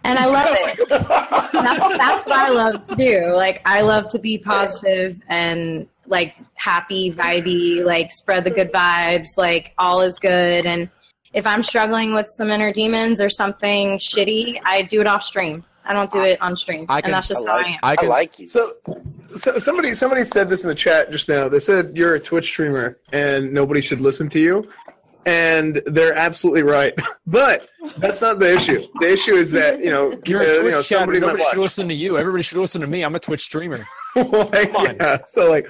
and 0.05 0.17
I 0.17 0.25
love 0.25 0.47
it. 0.49 0.89
that's, 0.89 1.97
that's 1.97 2.25
what 2.25 2.35
I 2.37 2.49
love 2.49 2.85
to 2.85 2.95
do. 2.95 3.33
Like 3.35 3.61
I 3.65 3.81
love 3.81 4.07
to 4.09 4.19
be 4.19 4.37
positive 4.37 5.21
and 5.27 5.87
like 6.07 6.35
happy, 6.53 7.11
vibey, 7.11 7.83
like 7.83 8.11
spread 8.11 8.45
the 8.45 8.51
good 8.51 8.71
vibes, 8.71 9.27
like 9.37 9.73
all 9.77 10.01
is 10.01 10.17
good. 10.17 10.65
And 10.65 10.89
if 11.33 11.45
I'm 11.45 11.61
struggling 11.63 12.13
with 12.13 12.27
some 12.37 12.49
inner 12.51 12.71
demons 12.71 13.19
or 13.19 13.29
something 13.29 13.97
shitty, 13.97 14.61
I 14.63 14.83
do 14.83 15.01
it 15.01 15.07
off 15.07 15.23
stream. 15.23 15.65
I 15.85 15.93
don't 15.93 16.11
do 16.11 16.19
it 16.19 16.41
on 16.41 16.55
stream, 16.55 16.85
I 16.89 16.99
and 16.99 17.13
that's 17.13 17.27
just 17.27 17.45
how 17.45 17.57
I 17.57 17.61
am. 17.61 17.79
I 17.83 17.95
can 17.95 18.09
like 18.09 18.39
you. 18.39 18.47
So, 18.47 18.73
so 19.35 19.59
somebody 19.59 19.93
somebody 19.93 20.25
said 20.25 20.49
this 20.49 20.63
in 20.63 20.69
the 20.69 20.75
chat 20.75 21.11
just 21.11 21.29
now. 21.29 21.47
They 21.47 21.59
said 21.59 21.95
you're 21.95 22.15
a 22.15 22.19
Twitch 22.19 22.45
streamer 22.45 22.97
and 23.11 23.53
nobody 23.53 23.81
should 23.81 24.01
listen 24.01 24.29
to 24.29 24.39
you, 24.39 24.67
and 25.25 25.81
they're 25.85 26.15
absolutely 26.15 26.63
right. 26.63 26.93
But 27.27 27.69
that's 27.97 28.21
not 28.21 28.37
the 28.37 28.53
issue. 28.53 28.87
The 28.99 29.11
issue 29.11 29.33
is 29.33 29.51
that 29.53 29.79
you 29.79 29.89
know, 29.89 30.13
You're 30.27 30.41
uh, 30.41 30.43
a 30.43 30.47
Twitch 30.47 30.65
you 30.65 30.71
know 30.71 30.81
somebody 30.83 31.19
might 31.19 31.27
nobody 31.27 31.43
should 31.45 31.57
watch. 31.57 31.63
listen 31.63 31.87
to 31.87 31.93
you. 31.95 32.19
Everybody 32.19 32.43
should 32.43 32.59
listen 32.59 32.81
to 32.81 32.87
me. 32.87 33.01
I'm 33.01 33.15
a 33.15 33.19
Twitch 33.19 33.41
streamer. 33.41 33.83
yeah, 34.15 35.17
so 35.25 35.49
like 35.49 35.67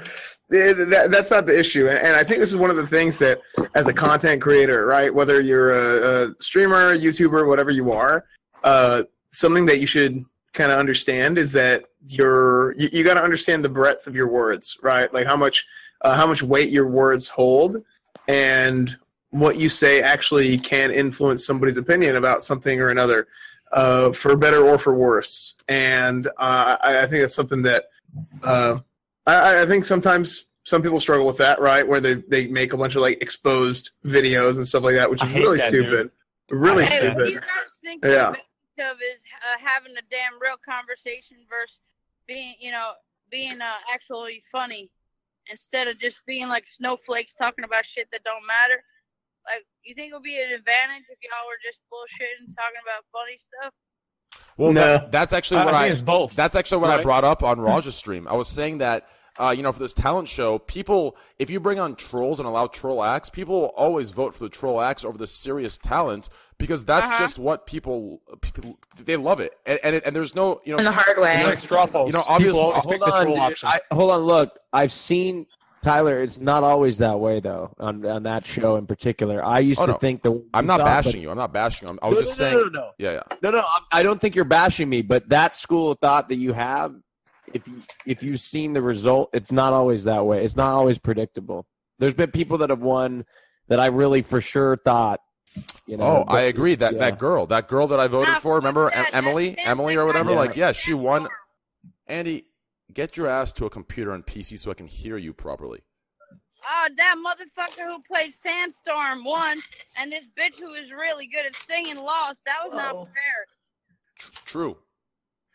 that, 0.50 1.08
that's 1.10 1.32
not 1.32 1.46
the 1.46 1.58
issue 1.58 1.88
and, 1.88 1.98
and 1.98 2.16
i 2.16 2.24
think 2.24 2.40
this 2.40 2.50
is 2.50 2.56
one 2.56 2.70
of 2.70 2.76
the 2.76 2.86
things 2.86 3.18
that 3.18 3.42
as 3.74 3.88
a 3.88 3.94
content 3.94 4.42
creator 4.42 4.86
right 4.86 5.14
whether 5.14 5.42
you're 5.42 5.74
a, 5.74 6.28
a 6.28 6.36
streamer 6.40 6.96
youtuber 6.96 7.48
whatever 7.48 7.72
you 7.72 7.92
are 7.92 8.26
uh, 8.64 9.04
something 9.36 9.66
that 9.68 9.80
you 9.80 9.88
should 9.88 10.24
kind 10.54 10.72
of 10.72 10.80
understand 10.80 11.38
is 11.38 11.52
that 11.52 11.86
you're 12.08 12.74
you, 12.78 12.88
you 12.92 13.04
got 13.04 13.16
to 13.16 13.22
understand 13.24 13.64
the 13.64 13.70
breadth 13.70 14.08
of 14.08 14.16
your 14.16 14.28
words 14.28 14.78
right 14.82 15.14
like 15.14 15.28
how 15.28 15.36
much 15.36 15.66
uh, 16.02 16.16
how 16.16 16.26
much 16.26 16.42
weight 16.42 16.70
your 16.70 16.88
words 16.88 17.28
hold 17.28 17.84
and 18.28 18.96
what 19.32 19.58
you 19.58 19.68
say 19.68 20.02
actually 20.02 20.58
can 20.58 20.92
influence 20.92 21.46
somebody's 21.46 21.78
opinion 21.78 22.16
about 22.16 22.42
something 22.42 22.80
or 22.80 22.90
another 22.90 23.28
uh, 23.74 24.14
for 24.14 24.36
better 24.38 24.66
or 24.66 24.78
for 24.78 24.94
worse 24.94 25.56
and 25.68 26.28
uh, 26.38 26.78
I, 26.82 27.02
I 27.04 27.08
think 27.08 27.22
that's 27.22 27.36
something 27.36 27.62
that 27.64 27.86
uh, 28.44 28.80
I, 29.28 29.64
I 29.64 29.66
think 29.66 29.84
sometimes 29.84 30.46
some 30.64 30.82
people 30.82 31.00
struggle 31.00 31.26
with 31.28 31.38
that, 31.38 31.60
right? 31.62 31.88
Where 31.88 32.00
they, 32.00 32.16
they 32.16 32.48
make 32.48 32.74
a 32.74 32.78
bunch 32.78 32.96
of 32.96 33.02
like 33.02 33.22
exposed 33.22 33.92
videos 34.06 34.58
and 34.58 34.68
stuff 34.68 34.84
like 34.84 34.96
that, 34.96 35.10
which 35.10 35.22
is 35.24 35.32
really 35.32 35.58
that, 35.58 35.68
stupid. 35.68 36.10
Really 36.50 36.86
Hey, 36.86 36.98
stupid. 36.98 37.30
you 37.30 37.40
guys 37.40 37.50
think 37.84 38.04
Yeah. 38.04 38.30
of 38.30 38.98
is 39.02 39.22
uh, 39.46 39.58
having 39.64 39.94
a 39.94 40.02
damn 40.10 40.42
real 40.42 40.58
conversation 40.68 41.38
versus 41.50 41.80
being, 42.28 42.56
you 42.60 42.72
know, 42.72 42.92
being 43.30 43.62
uh, 43.62 43.80
actually 43.94 44.42
funny 44.52 44.90
instead 45.50 45.88
of 45.88 46.00
just 46.00 46.18
being 46.26 46.50
like 46.50 46.68
snowflakes 46.68 47.34
talking 47.36 47.64
about 47.64 47.86
shit 47.86 48.08
that 48.12 48.24
don't 48.24 48.46
matter. 48.48 48.82
Like, 49.46 49.66
you 49.84 49.94
think 49.94 50.12
it 50.12 50.16
would 50.16 50.24
be 50.24 50.42
an 50.42 50.52
advantage 50.52 51.06
if 51.10 51.20
y'all 51.22 51.46
were 51.46 51.62
just 51.64 51.84
bullshitting, 51.94 52.56
talking 52.56 52.82
about 52.82 53.06
funny 53.12 53.38
stuff? 53.38 53.74
Well, 54.58 54.74
No. 54.74 54.82
that, 54.82 55.12
that's 55.12 55.34
actually 55.34 55.64
what 55.66 55.76
I 55.76 55.88
I, 55.90 55.96
both, 56.02 56.36
That's 56.36 56.56
actually 56.56 56.80
what 56.80 56.90
I 56.90 57.04
brought 57.04 57.24
up 57.24 57.44
on 57.44 57.60
Raj's 57.62 57.96
stream. 57.96 58.28
I 58.28 58.34
was 58.34 58.48
saying 58.48 58.80
that 58.80 59.08
uh, 59.38 59.54
you 59.56 59.64
know 59.64 59.72
for 59.72 59.80
this 59.80 59.94
talent 59.94 60.28
show, 60.28 60.58
people 60.60 61.18
if 61.38 61.50
you 61.50 61.60
bring 61.60 61.80
on 61.80 61.96
trolls 61.96 62.40
and 62.40 62.48
allow 62.48 62.68
troll 62.68 63.04
acts, 63.04 63.30
people 63.30 63.62
will 63.62 63.68
always 63.68 64.12
vote 64.12 64.34
for 64.34 64.44
the 64.44 64.50
troll 64.50 64.82
acts 64.82 65.04
over 65.04 65.18
the 65.18 65.28
serious 65.28 65.78
talent 65.78 66.30
because 66.58 66.86
that's 66.86 67.10
Uh-huh. 67.12 67.20
just 67.20 67.38
what 67.40 67.66
people 67.66 68.22
people 68.42 68.78
they 69.04 69.18
love 69.18 69.40
it 69.40 69.54
and 69.66 69.80
and, 69.84 69.96
it, 69.96 70.04
and 70.06 70.16
there's 70.16 70.36
no 70.36 70.62
you 70.66 70.72
know 70.72 70.78
In 70.80 70.86
the 70.86 70.92
hard 70.92 71.18
way. 71.20 71.36
it's 71.38 71.46
like 71.46 71.58
straw 71.58 71.86
polls. 71.86 72.08
You 72.08 72.14
know, 72.20 72.24
People 72.24 72.34
obviously, 72.36 72.62
always 72.62 72.86
pick 72.86 73.02
hold 73.02 73.02
the 73.02 73.12
on, 73.14 73.22
troll 73.24 73.36
dude. 73.36 73.44
option. 73.44 73.70
I, 73.70 73.80
hold 73.94 74.12
on. 74.12 74.22
Look, 74.22 74.60
I've 74.74 74.92
seen 74.92 75.46
Tyler. 75.84 76.22
It's 76.22 76.40
not 76.40 76.64
always 76.64 76.98
that 77.00 77.20
way 77.20 77.40
though. 77.40 77.72
On 77.80 78.06
on 78.06 78.24
that 78.24 78.46
show 78.46 78.76
in 78.78 78.88
particular, 78.88 79.44
I 79.46 79.60
used 79.60 79.80
Oh, 79.82 79.86
to 79.86 79.92
no. 79.94 79.98
think 79.98 80.24
the. 80.24 80.44
I'm 80.54 80.66
not 80.66 80.80
thought, 80.80 80.86
bashing 80.86 81.12
but- 81.14 81.20
you. 81.22 81.30
I'm 81.32 81.38
not 81.38 81.54
bashing 81.54 81.88
you. 81.88 81.98
I'm- 82.02 82.10
was 82.10 82.16
No, 82.20 82.22
just 82.26 82.40
no, 82.40 82.46
saying. 82.46 82.58
no, 82.58 82.64
no, 82.64 82.70
no. 82.80 82.90
Yeah, 82.98 83.12
yeah. 83.12 83.38
No, 83.44 83.52
no, 83.52 83.60
I- 83.60 84.00
I 84.00 84.04
don't 84.04 84.20
think 84.20 84.36
you're 84.36 84.46
bashing 84.46 84.90
me, 84.90 85.02
but 85.02 85.30
that 85.30 85.56
school 85.56 85.92
of 85.92 86.00
thought 86.00 86.30
that 86.30 86.38
you 86.38 86.54
have, 86.54 86.96
if 87.54 87.68
you 87.68 87.76
if 88.06 88.24
you've 88.24 88.40
seen 88.40 88.74
the 88.74 88.82
result, 88.82 89.30
it's 89.34 89.52
not 89.52 89.74
always 89.74 90.06
that 90.06 90.26
way. 90.26 90.44
It's 90.44 90.56
not 90.56 90.72
always 90.72 90.98
predictable. 90.98 91.68
There's 92.00 92.16
been 92.16 92.32
people 92.32 92.58
that 92.60 92.70
have 92.72 92.82
won 92.82 93.26
that 93.68 93.80
I 93.80 93.88
really 93.88 94.22
for 94.22 94.42
sure 94.42 94.78
thought. 94.78 95.20
You 95.88 95.98
know, 95.98 96.04
oh, 96.04 96.24
but- 96.26 96.34
I 96.36 96.42
agree. 96.44 96.76
That 96.76 96.94
yeah. 96.94 97.00
that 97.00 97.20
girl, 97.20 97.46
that 97.48 97.68
girl 97.68 97.88
that 97.88 98.00
I 98.00 98.08
voted 98.08 98.34
Nah, 98.34 98.40
for, 98.40 98.56
remember 98.56 98.90
fuck 98.90 98.98
Em- 98.98 99.04
that. 99.04 99.14
Emily, 99.16 99.58
Emily 99.60 99.96
or 99.96 100.06
whatever? 100.06 100.32
Yeah. 100.32 100.38
Like, 100.38 100.56
yeah, 100.56 100.72
she 100.72 100.94
won. 100.94 101.28
Andy, 102.08 102.46
get 102.94 103.18
your 103.18 103.28
ass 103.28 103.52
to 103.54 103.66
a 103.66 103.70
computer 103.70 104.12
and 104.14 104.26
PC 104.26 104.58
so 104.60 104.72
I 104.72 104.74
can 104.74 104.88
hear 104.88 105.18
you 105.18 105.34
properly. 105.34 105.82
Oh, 106.68 106.88
that 106.98 107.16
motherfucker 107.24 107.86
who 107.86 108.00
played 108.12 108.34
Sandstorm 108.34 109.24
won, 109.24 109.60
and 109.98 110.12
this 110.12 110.26
bitch 110.38 110.60
who 110.60 110.74
is 110.74 110.92
really 110.92 111.28
good 111.28 111.46
at 111.46 111.56
singing 111.56 111.98
lost. 111.98 112.40
That 112.46 112.58
was 112.66 112.74
not 112.76 113.08
fair. 113.14 113.46
True, 114.46 114.78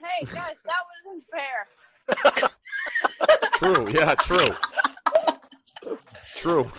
Hey, 0.01 0.24
guys, 0.27 0.56
that 0.64 0.85
wasn't 1.05 1.24
fair. 1.32 2.51
true, 3.55 3.89
yeah, 3.90 4.14
true, 4.14 4.51
true. 6.36 6.70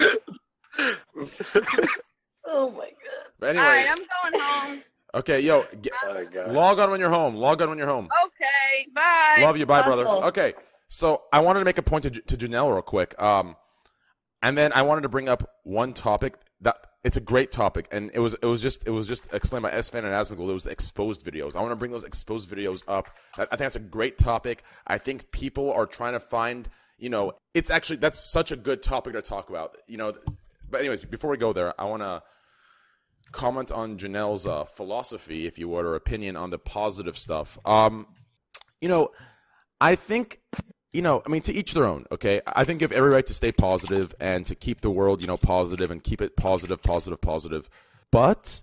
Oh 2.53 2.69
my 2.71 2.85
god. 2.85 3.31
But 3.39 3.55
All 3.57 3.63
right, 3.63 3.75
anyway, 3.77 3.89
I'm 3.89 4.31
going 4.31 4.43
home. 4.43 4.83
okay, 5.15 5.39
yo, 5.39 5.63
get, 5.81 5.93
Oh 6.03 6.25
log 6.49 6.79
on 6.79 6.91
when 6.91 6.99
you're 6.99 7.09
home. 7.09 7.33
Log 7.35 7.61
on 7.61 7.69
when 7.69 7.77
you're 7.77 7.87
home. 7.87 8.09
Okay, 8.25 8.87
bye. 8.93 9.37
Love 9.39 9.57
you, 9.57 9.65
bye, 9.65 9.83
brother. 9.83 10.05
Okay, 10.05 10.53
so 10.87 11.23
I 11.31 11.39
wanted 11.39 11.59
to 11.59 11.65
make 11.65 11.77
a 11.77 11.81
point 11.81 12.03
to, 12.03 12.09
to 12.09 12.37
Janelle 12.37 12.71
real 12.71 12.81
quick, 12.81 13.19
um, 13.21 13.55
and 14.43 14.57
then 14.57 14.73
I 14.73 14.81
wanted 14.81 15.01
to 15.01 15.09
bring 15.09 15.29
up 15.29 15.49
one 15.63 15.93
topic 15.93 16.35
that 16.59 16.77
it's 17.03 17.17
a 17.17 17.21
great 17.21 17.51
topic, 17.51 17.87
and 17.91 18.11
it 18.13 18.19
was 18.19 18.33
it 18.35 18.45
was 18.45 18.61
just 18.61 18.85
it 18.85 18.91
was 18.91 19.07
just 19.07 19.33
explained 19.33 19.63
by 19.63 19.71
Esfand 19.71 19.99
and 19.99 20.07
Asmongold. 20.07 20.49
It 20.49 20.53
was 20.53 20.65
the 20.65 20.71
exposed 20.71 21.25
videos. 21.25 21.55
I 21.55 21.61
want 21.61 21.71
to 21.71 21.77
bring 21.77 21.91
those 21.91 22.03
exposed 22.03 22.49
videos 22.49 22.83
up. 22.87 23.09
I, 23.37 23.43
I 23.43 23.45
think 23.45 23.59
that's 23.59 23.77
a 23.77 23.79
great 23.79 24.17
topic. 24.17 24.63
I 24.85 24.97
think 24.97 25.31
people 25.31 25.71
are 25.71 25.85
trying 25.85 26.13
to 26.13 26.19
find, 26.19 26.69
you 26.99 27.09
know, 27.09 27.33
it's 27.53 27.71
actually 27.71 27.95
that's 27.95 28.19
such 28.19 28.51
a 28.51 28.57
good 28.57 28.83
topic 28.83 29.13
to 29.13 29.21
talk 29.21 29.49
about. 29.49 29.77
You 29.87 29.97
know, 29.97 30.13
but 30.69 30.81
anyways, 30.81 31.05
before 31.05 31.31
we 31.31 31.37
go 31.37 31.53
there, 31.53 31.79
I 31.79 31.85
want 31.85 32.03
to 32.03 32.21
comment 33.31 33.71
on 33.71 33.97
Janelle's 33.97 34.45
uh, 34.45 34.65
philosophy, 34.65 35.45
if 35.45 35.57
you 35.57 35.67
would, 35.69 35.85
or 35.85 35.95
opinion 35.95 36.35
on 36.35 36.49
the 36.49 36.57
positive 36.57 37.17
stuff. 37.17 37.57
Um, 37.65 38.07
you 38.79 38.89
know, 38.89 39.11
I 39.79 39.95
think, 39.95 40.39
you 40.93 41.01
know, 41.01 41.23
I 41.25 41.29
mean, 41.29 41.41
to 41.43 41.53
each 41.53 41.73
their 41.73 41.85
own. 41.85 42.05
Okay, 42.11 42.41
I 42.45 42.65
think 42.65 42.81
you 42.81 42.85
have 42.85 42.91
every 42.91 43.11
right 43.11 43.25
to 43.25 43.33
stay 43.33 43.51
positive 43.51 44.13
and 44.19 44.45
to 44.47 44.55
keep 44.55 44.81
the 44.81 44.91
world, 44.91 45.21
you 45.21 45.27
know, 45.27 45.37
positive 45.37 45.91
and 45.91 46.03
keep 46.03 46.21
it 46.21 46.35
positive, 46.35 46.81
positive, 46.81 47.21
positive. 47.21 47.69
But, 48.11 48.61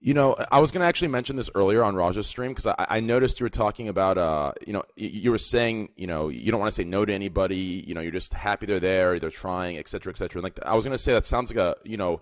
you 0.00 0.14
know, 0.14 0.36
I 0.52 0.60
was 0.60 0.70
going 0.70 0.82
to 0.82 0.86
actually 0.86 1.08
mention 1.08 1.34
this 1.34 1.50
earlier 1.54 1.82
on 1.82 1.96
Raja's 1.96 2.28
stream 2.28 2.52
because 2.52 2.66
I, 2.66 2.86
I 2.88 3.00
noticed 3.00 3.40
you 3.40 3.44
were 3.44 3.50
talking 3.50 3.88
about, 3.88 4.16
uh, 4.16 4.52
you 4.64 4.72
know, 4.72 4.84
you, 4.94 5.08
you 5.08 5.30
were 5.32 5.38
saying, 5.38 5.88
you 5.96 6.06
know, 6.06 6.28
you 6.28 6.52
don't 6.52 6.60
want 6.60 6.70
to 6.70 6.76
say 6.76 6.84
no 6.84 7.04
to 7.04 7.12
anybody. 7.12 7.84
You 7.84 7.94
know, 7.94 8.00
you're 8.00 8.12
just 8.12 8.32
happy 8.32 8.66
they're 8.66 8.78
there, 8.78 9.18
they're 9.18 9.30
trying, 9.30 9.76
et 9.76 9.88
cetera, 9.88 10.12
et 10.12 10.16
cetera. 10.16 10.38
And 10.38 10.44
like, 10.44 10.64
I 10.64 10.74
was 10.76 10.84
going 10.84 10.94
to 10.94 11.02
say 11.02 11.12
that 11.14 11.26
sounds 11.26 11.52
like 11.52 11.58
a, 11.58 11.76
you 11.84 11.96
know, 11.96 12.20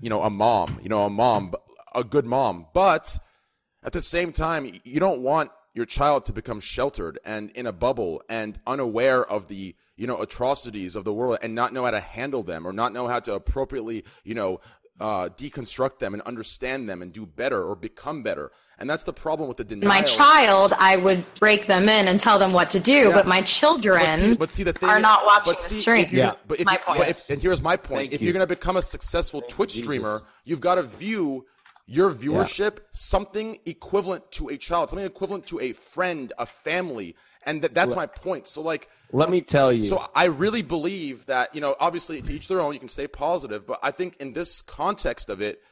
you 0.00 0.10
know, 0.10 0.22
a 0.22 0.30
mom, 0.30 0.80
you 0.82 0.88
know, 0.88 1.04
a 1.04 1.10
mom, 1.10 1.54
a 1.94 2.04
good 2.04 2.24
mom. 2.24 2.66
But 2.72 3.18
at 3.82 3.92
the 3.92 4.00
same 4.00 4.32
time, 4.32 4.80
you 4.84 5.00
don't 5.00 5.20
want 5.20 5.50
your 5.74 5.86
child 5.86 6.26
to 6.26 6.32
become 6.32 6.60
sheltered 6.60 7.18
and 7.24 7.50
in 7.50 7.66
a 7.66 7.72
bubble 7.72 8.22
and 8.28 8.58
unaware 8.66 9.24
of 9.24 9.48
the, 9.48 9.74
you 9.96 10.06
know, 10.06 10.20
atrocities 10.20 10.96
of 10.96 11.04
the 11.04 11.12
world 11.12 11.38
and 11.42 11.54
not 11.54 11.72
know 11.72 11.84
how 11.84 11.90
to 11.90 12.00
handle 12.00 12.42
them 12.42 12.66
or 12.66 12.72
not 12.72 12.92
know 12.92 13.08
how 13.08 13.20
to 13.20 13.34
appropriately, 13.34 14.04
you 14.22 14.34
know, 14.34 14.60
uh, 15.00 15.28
deconstruct 15.28 15.98
them 15.98 16.14
and 16.14 16.22
understand 16.22 16.88
them 16.88 17.02
and 17.02 17.12
do 17.12 17.26
better 17.26 17.62
or 17.62 17.74
become 17.74 18.22
better. 18.22 18.52
And 18.78 18.90
that's 18.90 19.04
the 19.04 19.12
problem 19.12 19.46
with 19.48 19.56
the 19.56 19.64
denial. 19.64 19.88
My 19.88 20.02
child, 20.02 20.72
I 20.78 20.96
would 20.96 21.24
break 21.38 21.66
them 21.68 21.88
in 21.88 22.08
and 22.08 22.18
tell 22.18 22.38
them 22.40 22.52
what 22.52 22.70
to 22.70 22.80
do, 22.80 22.92
Yeah. 23.08 23.12
but 23.12 23.26
my 23.26 23.40
children 23.42 24.04
But 24.04 24.18
see, 24.18 24.34
but 24.36 24.50
see, 24.50 24.62
the 24.64 24.72
thing 24.72 24.88
are 24.88 24.96
is- 24.96 25.02
not 25.02 25.24
watching 25.24 25.52
but 25.54 25.62
the 25.62 25.70
stream. 25.74 26.06
Yeah. 26.10 26.32
But 26.48 26.58
if 26.60 26.66
My 26.66 26.72
you, 26.72 26.78
point. 26.80 26.98
But 26.98 27.08
if, 27.08 27.30
and 27.30 27.40
here's 27.40 27.62
my 27.62 27.76
point: 27.76 28.00
Thank 28.10 28.12
if 28.14 28.20
you. 28.20 28.26
you. 28.26 28.30
are 28.30 28.34
going 28.34 28.48
to 28.48 28.54
become 28.54 28.76
a 28.76 28.82
successful 28.82 29.42
Twitch 29.42 29.70
Jesus. 29.74 29.84
streamer, 29.84 30.22
you've 30.44 30.60
got 30.60 30.74
to 30.76 30.82
view 30.82 31.46
your 31.86 32.10
viewership 32.12 32.78
something 32.92 33.58
equivalent 33.66 34.30
to 34.32 34.48
a 34.48 34.56
child, 34.56 34.90
something 34.90 35.04
equivalent 35.06 35.46
to 35.46 35.60
a 35.60 35.72
friend, 35.74 36.32
a 36.38 36.46
family, 36.46 37.14
and 37.44 37.60
that, 37.62 37.74
that's 37.74 37.94
my 37.94 38.06
point. 38.06 38.46
So, 38.46 38.62
like, 38.62 38.88
Let 39.12 39.28
me 39.30 39.42
tell 39.42 39.70
you. 39.70 39.82
so 39.82 40.08
I 40.14 40.24
really 40.24 40.62
believe 40.62 41.26
that 41.26 41.54
you 41.54 41.60
know, 41.60 41.76
obviously, 41.78 42.20
to 42.22 42.32
each 42.32 42.48
their 42.48 42.60
own. 42.60 42.72
You 42.72 42.80
can 42.80 42.88
stay 42.88 43.06
positive, 43.06 43.66
but 43.66 43.78
I 43.82 43.90
think 43.90 44.16
in 44.18 44.32
this 44.32 44.62
context 44.62 45.28
of 45.28 45.40
it, 45.42 45.62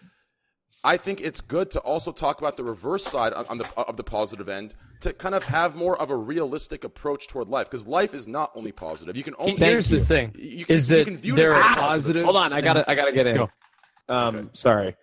I 0.85 0.97
think 0.97 1.21
it's 1.21 1.41
good 1.41 1.71
to 1.73 1.81
also 1.81 2.11
talk 2.11 2.41
about 2.41 2.57
the 2.57 2.65
reverse 2.65 3.05
side 3.05 3.33
on, 3.35 3.47
on 3.47 3.59
the 3.59 3.69
of 3.77 3.97
the 3.97 4.03
positive 4.03 4.49
end 4.49 4.75
to 5.01 5.13
kind 5.13 5.35
of 5.35 5.45
have 5.45 5.77
more 5.77 6.01
of 6.01 6.11
a 6.11 6.17
realistic 6.17 6.83
approach 6.83 7.29
toward 7.29 7.49
life 7.49 7.69
because 7.71 7.87
life 7.87 8.15
is 8.15 8.27
not 8.27 8.51
only 8.57 8.73
positive. 8.73 9.17
You 9.17 9.23
can 9.23 9.35
only 9.39 9.55
Here's 9.57 9.89
the 9.89 10.01
thing: 10.01 10.33
you 10.37 10.65
can- 10.65 10.75
is 10.75 10.91
you 10.91 10.97
that 10.99 11.05
can 11.05 11.17
view 11.17 11.35
it 11.35 11.37
there 11.37 11.53
as 11.55 11.65
are 11.65 11.75
positive. 11.77 12.25
Hold 12.25 12.37
on, 12.37 12.53
I 12.53 12.61
gotta, 12.61 12.89
I 12.91 12.95
gotta 12.97 13.13
get 13.13 13.27
in. 13.29 13.37
Go. 13.37 13.51
Um, 14.09 14.37
Okay. 14.37 14.49
sorry. 14.55 14.97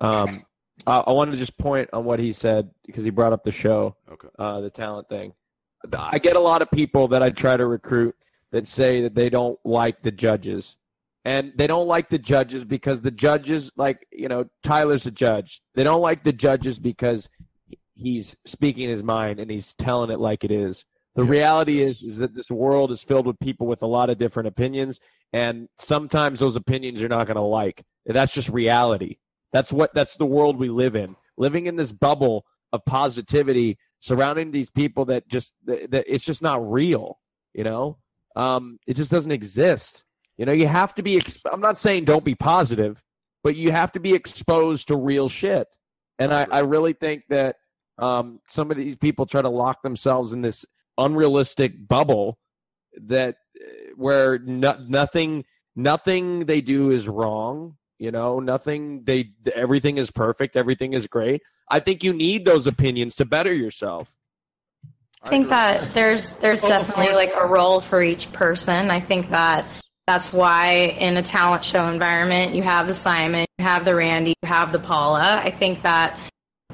Um, 0.00 0.44
I, 0.86 0.98
I 1.00 1.12
wanted 1.12 1.32
to 1.32 1.36
just 1.38 1.56
point 1.58 1.90
on 1.92 2.04
what 2.06 2.18
he 2.18 2.32
said 2.32 2.70
because 2.86 3.04
he 3.04 3.10
brought 3.10 3.32
up 3.34 3.44
the 3.44 3.52
show, 3.52 3.94
Okay. 4.10 4.28
uh, 4.38 4.60
the 4.60 4.70
talent 4.70 5.08
thing. 5.10 5.34
I 5.98 6.18
get 6.18 6.36
a 6.36 6.40
lot 6.40 6.62
of 6.62 6.70
people 6.70 7.06
that 7.08 7.22
I 7.22 7.28
try 7.30 7.56
to 7.58 7.66
recruit 7.66 8.14
that 8.52 8.66
say 8.66 9.02
that 9.02 9.14
they 9.14 9.28
don't 9.28 9.58
like 9.64 10.02
the 10.02 10.10
judges, 10.10 10.78
and 11.26 11.52
they 11.56 11.66
don't 11.66 11.88
like 11.88 12.08
the 12.08 12.20
judges 12.20 12.64
because 12.64 13.00
the 13.00 13.10
judges, 13.10 13.72
like 13.76 14.06
you 14.12 14.28
know, 14.28 14.44
Tyler's 14.62 15.06
a 15.06 15.10
judge. 15.10 15.60
They 15.74 15.82
don't 15.82 16.00
like 16.00 16.22
the 16.22 16.32
judges 16.32 16.78
because 16.78 17.28
he's 17.94 18.36
speaking 18.44 18.88
his 18.88 19.02
mind 19.02 19.40
and 19.40 19.50
he's 19.50 19.74
telling 19.74 20.10
it 20.10 20.20
like 20.20 20.44
it 20.44 20.52
is. 20.52 20.86
The 21.16 21.24
reality 21.24 21.82
is 21.82 22.00
is 22.00 22.18
that 22.18 22.36
this 22.36 22.48
world 22.48 22.92
is 22.92 23.02
filled 23.02 23.26
with 23.26 23.40
people 23.40 23.66
with 23.66 23.82
a 23.82 23.88
lot 23.88 24.08
of 24.08 24.18
different 24.18 24.46
opinions, 24.46 25.00
and 25.32 25.68
sometimes 25.78 26.38
those 26.38 26.54
opinions 26.54 27.00
you're 27.00 27.08
not 27.08 27.26
going 27.26 27.36
to 27.36 27.42
like. 27.42 27.82
That's 28.06 28.32
just 28.32 28.48
reality. 28.48 29.16
That's 29.52 29.72
what 29.72 29.92
that's 29.94 30.14
the 30.14 30.26
world 30.26 30.60
we 30.60 30.68
live 30.68 30.94
in. 30.94 31.16
Living 31.36 31.66
in 31.66 31.74
this 31.74 31.90
bubble 31.90 32.46
of 32.72 32.84
positivity 32.84 33.78
surrounding 33.98 34.52
these 34.52 34.70
people 34.70 35.04
that 35.06 35.26
just 35.26 35.54
that, 35.64 35.90
that 35.90 36.04
it's 36.06 36.24
just 36.24 36.40
not 36.40 36.70
real. 36.70 37.18
You 37.52 37.64
know, 37.64 37.98
um, 38.36 38.78
it 38.86 38.94
just 38.94 39.10
doesn't 39.10 39.32
exist. 39.32 40.04
You 40.38 40.46
know, 40.46 40.52
you 40.52 40.66
have 40.66 40.94
to 40.96 41.02
be. 41.02 41.16
Ex- 41.16 41.38
I'm 41.50 41.60
not 41.60 41.78
saying 41.78 42.04
don't 42.04 42.24
be 42.24 42.34
positive, 42.34 43.02
but 43.42 43.56
you 43.56 43.72
have 43.72 43.92
to 43.92 44.00
be 44.00 44.12
exposed 44.12 44.88
to 44.88 44.96
real 44.96 45.28
shit. 45.28 45.68
And 46.18 46.32
I, 46.32 46.46
I 46.50 46.60
really 46.60 46.92
think 46.92 47.24
that 47.28 47.56
um, 47.98 48.40
some 48.46 48.70
of 48.70 48.76
these 48.76 48.96
people 48.96 49.26
try 49.26 49.42
to 49.42 49.48
lock 49.48 49.82
themselves 49.82 50.32
in 50.32 50.42
this 50.42 50.64
unrealistic 50.98 51.88
bubble 51.88 52.38
that 53.02 53.36
uh, 53.58 53.68
where 53.96 54.38
no, 54.38 54.78
nothing 54.88 55.44
nothing 55.74 56.46
they 56.46 56.62
do 56.62 56.90
is 56.90 57.06
wrong 57.06 57.76
you 57.98 58.10
know 58.10 58.40
nothing 58.40 59.02
they 59.04 59.30
everything 59.54 59.98
is 59.98 60.10
perfect 60.10 60.56
everything 60.56 60.94
is 60.94 61.06
great 61.06 61.42
i 61.68 61.78
think 61.78 62.02
you 62.02 62.14
need 62.14 62.46
those 62.46 62.66
opinions 62.66 63.14
to 63.16 63.26
better 63.26 63.52
yourself 63.52 64.16
I 65.22 65.28
think 65.28 65.48
that 65.48 65.90
there's 65.92 66.32
there's 66.32 66.62
definitely 66.62 67.12
like 67.12 67.32
a 67.34 67.46
role 67.46 67.80
for 67.80 68.00
each 68.00 68.30
person. 68.32 68.92
I 68.92 69.00
think 69.00 69.30
that 69.30 69.64
that's 70.06 70.32
why 70.32 70.94
in 70.98 71.16
a 71.16 71.22
talent 71.22 71.64
show 71.64 71.88
environment 71.88 72.54
you 72.54 72.62
have 72.62 72.86
the 72.86 72.94
Simon, 72.94 73.46
you 73.58 73.64
have 73.64 73.84
the 73.84 73.94
Randy, 73.94 74.34
you 74.42 74.48
have 74.48 74.72
the 74.72 74.78
Paula. 74.78 75.40
I 75.42 75.50
think 75.50 75.82
that 75.82 76.18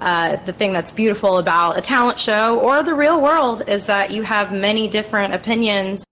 uh, 0.00 0.36
the 0.44 0.52
thing 0.52 0.72
that's 0.72 0.90
beautiful 0.90 1.38
about 1.38 1.78
a 1.78 1.80
talent 1.80 2.18
show 2.18 2.58
or 2.58 2.82
the 2.82 2.94
real 2.94 3.20
world 3.20 3.68
is 3.68 3.86
that 3.86 4.10
you 4.10 4.22
have 4.22 4.52
many 4.52 4.88
different 4.88 5.32
opinions 5.32 6.04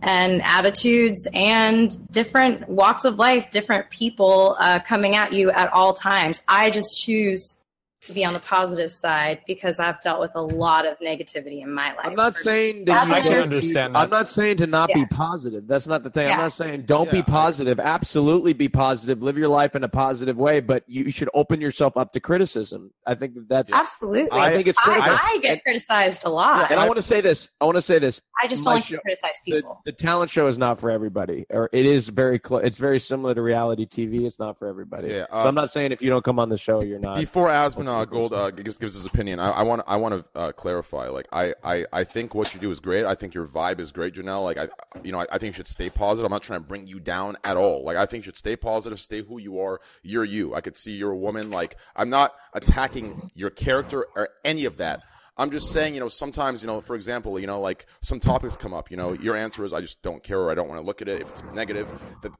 and 0.00 0.42
attitudes 0.42 1.28
and 1.32 1.96
different 2.10 2.68
walks 2.68 3.04
of 3.04 3.18
life, 3.18 3.50
different 3.50 3.90
people 3.90 4.56
uh, 4.58 4.78
coming 4.80 5.14
at 5.14 5.32
you 5.32 5.50
at 5.50 5.72
all 5.72 5.92
times. 5.92 6.42
I 6.48 6.70
just 6.70 7.02
choose 7.02 7.56
to 8.04 8.12
be 8.12 8.24
on 8.24 8.32
the 8.34 8.40
positive 8.40 8.90
side 8.90 9.40
because 9.46 9.78
I've 9.78 10.00
dealt 10.00 10.20
with 10.20 10.32
a 10.34 10.40
lot 10.42 10.86
of 10.86 10.98
negativity 10.98 11.62
in 11.62 11.72
my 11.72 11.88
life. 11.94 12.04
i'm 12.04 12.14
not 12.14 12.34
saying 12.34 12.84
that 12.86 13.06
you 13.08 13.14
I 13.14 13.20
can 13.20 13.32
understand 13.38 13.92
be- 13.92 13.98
i'm 13.98 14.10
not 14.10 14.28
saying 14.28 14.56
to 14.58 14.66
not 14.66 14.88
Yeah. 14.90 14.96
be 14.96 15.06
positive. 15.06 15.66
That's 15.66 15.86
not 15.86 16.02
the 16.02 16.10
thing. 16.10 16.30
I'm 16.30 16.38
not 16.38 16.52
saying 16.52 16.82
don't 16.82 17.10
be 17.10 17.22
positive. 17.22 17.78
Absolutely 17.78 18.52
be 18.52 18.68
positive. 18.68 19.22
Live 19.22 19.38
your 19.38 19.48
life 19.48 19.76
in 19.76 19.84
a 19.84 19.88
positive 19.88 20.36
way 20.36 20.60
but 20.60 20.82
you 20.88 21.10
should 21.10 21.30
open 21.34 21.60
yourself 21.60 21.96
up 21.96 22.12
to 22.12 22.20
criticism. 22.20 22.90
I 23.06 23.14
think 23.14 23.34
that 23.34 23.48
that's 23.48 23.72
Absolutely. 23.72 24.38
i 24.38 24.52
think 24.52 24.66
it's 24.66 24.78
critical. 24.78 25.10
I, 25.12 25.34
I 25.36 25.38
get 25.40 25.62
criticized 25.62 26.24
a 26.24 26.30
lot. 26.30 26.70
and 26.70 26.80
i 26.80 26.86
want 26.86 26.96
to 26.96 27.02
say 27.02 27.20
this. 27.20 27.48
I 27.60 27.64
want 27.64 27.76
to 27.76 27.82
say 27.82 27.98
this. 27.98 28.20
I 28.42 28.48
just 28.48 28.64
My 28.64 28.72
don't 28.72 28.76
like 28.78 28.84
show- 28.86 28.96
to 28.96 29.02
criticize 29.02 29.34
the, 29.46 29.52
people. 29.52 29.80
the 29.84 29.92
talent 29.92 30.30
show 30.30 30.46
is 30.48 30.58
not 30.58 30.80
for 30.80 30.90
everybody 30.90 31.46
or 31.50 31.68
it 31.72 31.86
is 31.86 32.08
very 32.08 32.38
close 32.38 32.62
it's 32.64 32.78
very 32.78 32.98
similar 32.98 33.34
to 33.34 33.42
reality 33.42 33.86
tv 33.86 34.24
it's 34.26 34.38
not 34.38 34.58
for 34.58 34.66
everybody. 34.66 35.08
Yeah, 35.08 35.26
so 35.30 35.36
uh, 35.36 35.44
i'm 35.44 35.54
not 35.54 35.70
saying 35.70 35.92
if 35.92 36.02
you 36.02 36.10
don't 36.10 36.24
come 36.24 36.38
on 36.38 36.48
the 36.48 36.58
show 36.58 36.80
you're 36.82 36.98
not 36.98 37.16
Before 37.18 37.48
Asmon 37.48 37.86
uh, 37.92 38.04
Gold 38.04 38.32
uh, 38.32 38.50
gives, 38.50 38.78
gives 38.78 38.94
his 38.94 39.06
opinion, 39.06 39.38
I, 39.38 39.62
want 39.62 39.82
I 39.86 39.96
want 39.96 40.14
to 40.14 40.38
uh, 40.38 40.52
clarify. 40.52 41.08
Like, 41.08 41.28
I, 41.32 41.54
I, 41.62 41.84
I 41.92 42.04
think 42.04 42.34
what 42.34 42.52
you 42.54 42.60
do 42.60 42.70
is 42.70 42.80
great. 42.80 43.04
I 43.04 43.14
think 43.14 43.34
your 43.34 43.46
vibe 43.46 43.78
is 43.80 43.92
great, 43.92 44.14
Janelle. 44.14 44.42
Like, 44.44 44.58
I 44.58 44.68
you 45.04 45.12
know 45.12 45.20
I, 45.20 45.26
I 45.30 45.38
think 45.38 45.52
you 45.54 45.56
should 45.58 45.68
stay 45.68 45.90
positive. 45.90 46.24
I'm 46.24 46.32
not 46.32 46.42
trying 46.42 46.60
to 46.60 46.66
bring 46.66 46.86
you 46.86 46.98
down 47.00 47.36
at 47.44 47.56
all. 47.56 47.84
Like, 47.84 47.96
I 47.96 48.06
think 48.06 48.22
you 48.22 48.24
should 48.24 48.36
stay 48.36 48.56
positive, 48.56 48.98
stay 49.00 49.22
who 49.22 49.38
you 49.38 49.60
are. 49.60 49.80
You're 50.02 50.24
you. 50.24 50.54
I 50.54 50.60
could 50.60 50.76
see 50.76 50.92
you're 50.92 51.12
a 51.12 51.16
woman. 51.16 51.50
Like, 51.50 51.76
I'm 51.94 52.10
not 52.10 52.34
attacking 52.52 53.30
your 53.34 53.50
character 53.50 54.06
or 54.16 54.30
any 54.44 54.64
of 54.64 54.78
that. 54.78 55.02
I'm 55.36 55.50
just 55.50 55.72
saying, 55.72 55.94
you 55.94 56.00
know, 56.00 56.08
sometimes, 56.08 56.62
you 56.62 56.66
know, 56.66 56.80
for 56.82 56.94
example, 56.94 57.38
you 57.40 57.46
know, 57.46 57.60
like 57.60 57.86
some 58.02 58.20
topics 58.20 58.56
come 58.56 58.74
up, 58.74 58.90
you 58.90 58.98
know, 58.98 59.14
your 59.14 59.34
answer 59.34 59.64
is 59.64 59.72
I 59.72 59.80
just 59.80 60.02
don't 60.02 60.22
care 60.22 60.38
or 60.38 60.50
I 60.50 60.54
don't 60.54 60.68
want 60.68 60.80
to 60.80 60.86
look 60.86 61.00
at 61.00 61.08
it 61.08 61.22
if 61.22 61.30
it's 61.30 61.42
negative. 61.54 61.90
That, 62.22 62.32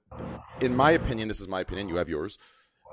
in 0.61 0.77
my 0.77 0.91
opinion, 0.91 1.29
this 1.29 1.41
is 1.41 1.49
my 1.49 1.61
opinion. 1.61 1.89
You 1.89 1.97
have 1.97 2.09
yours, 2.09 2.39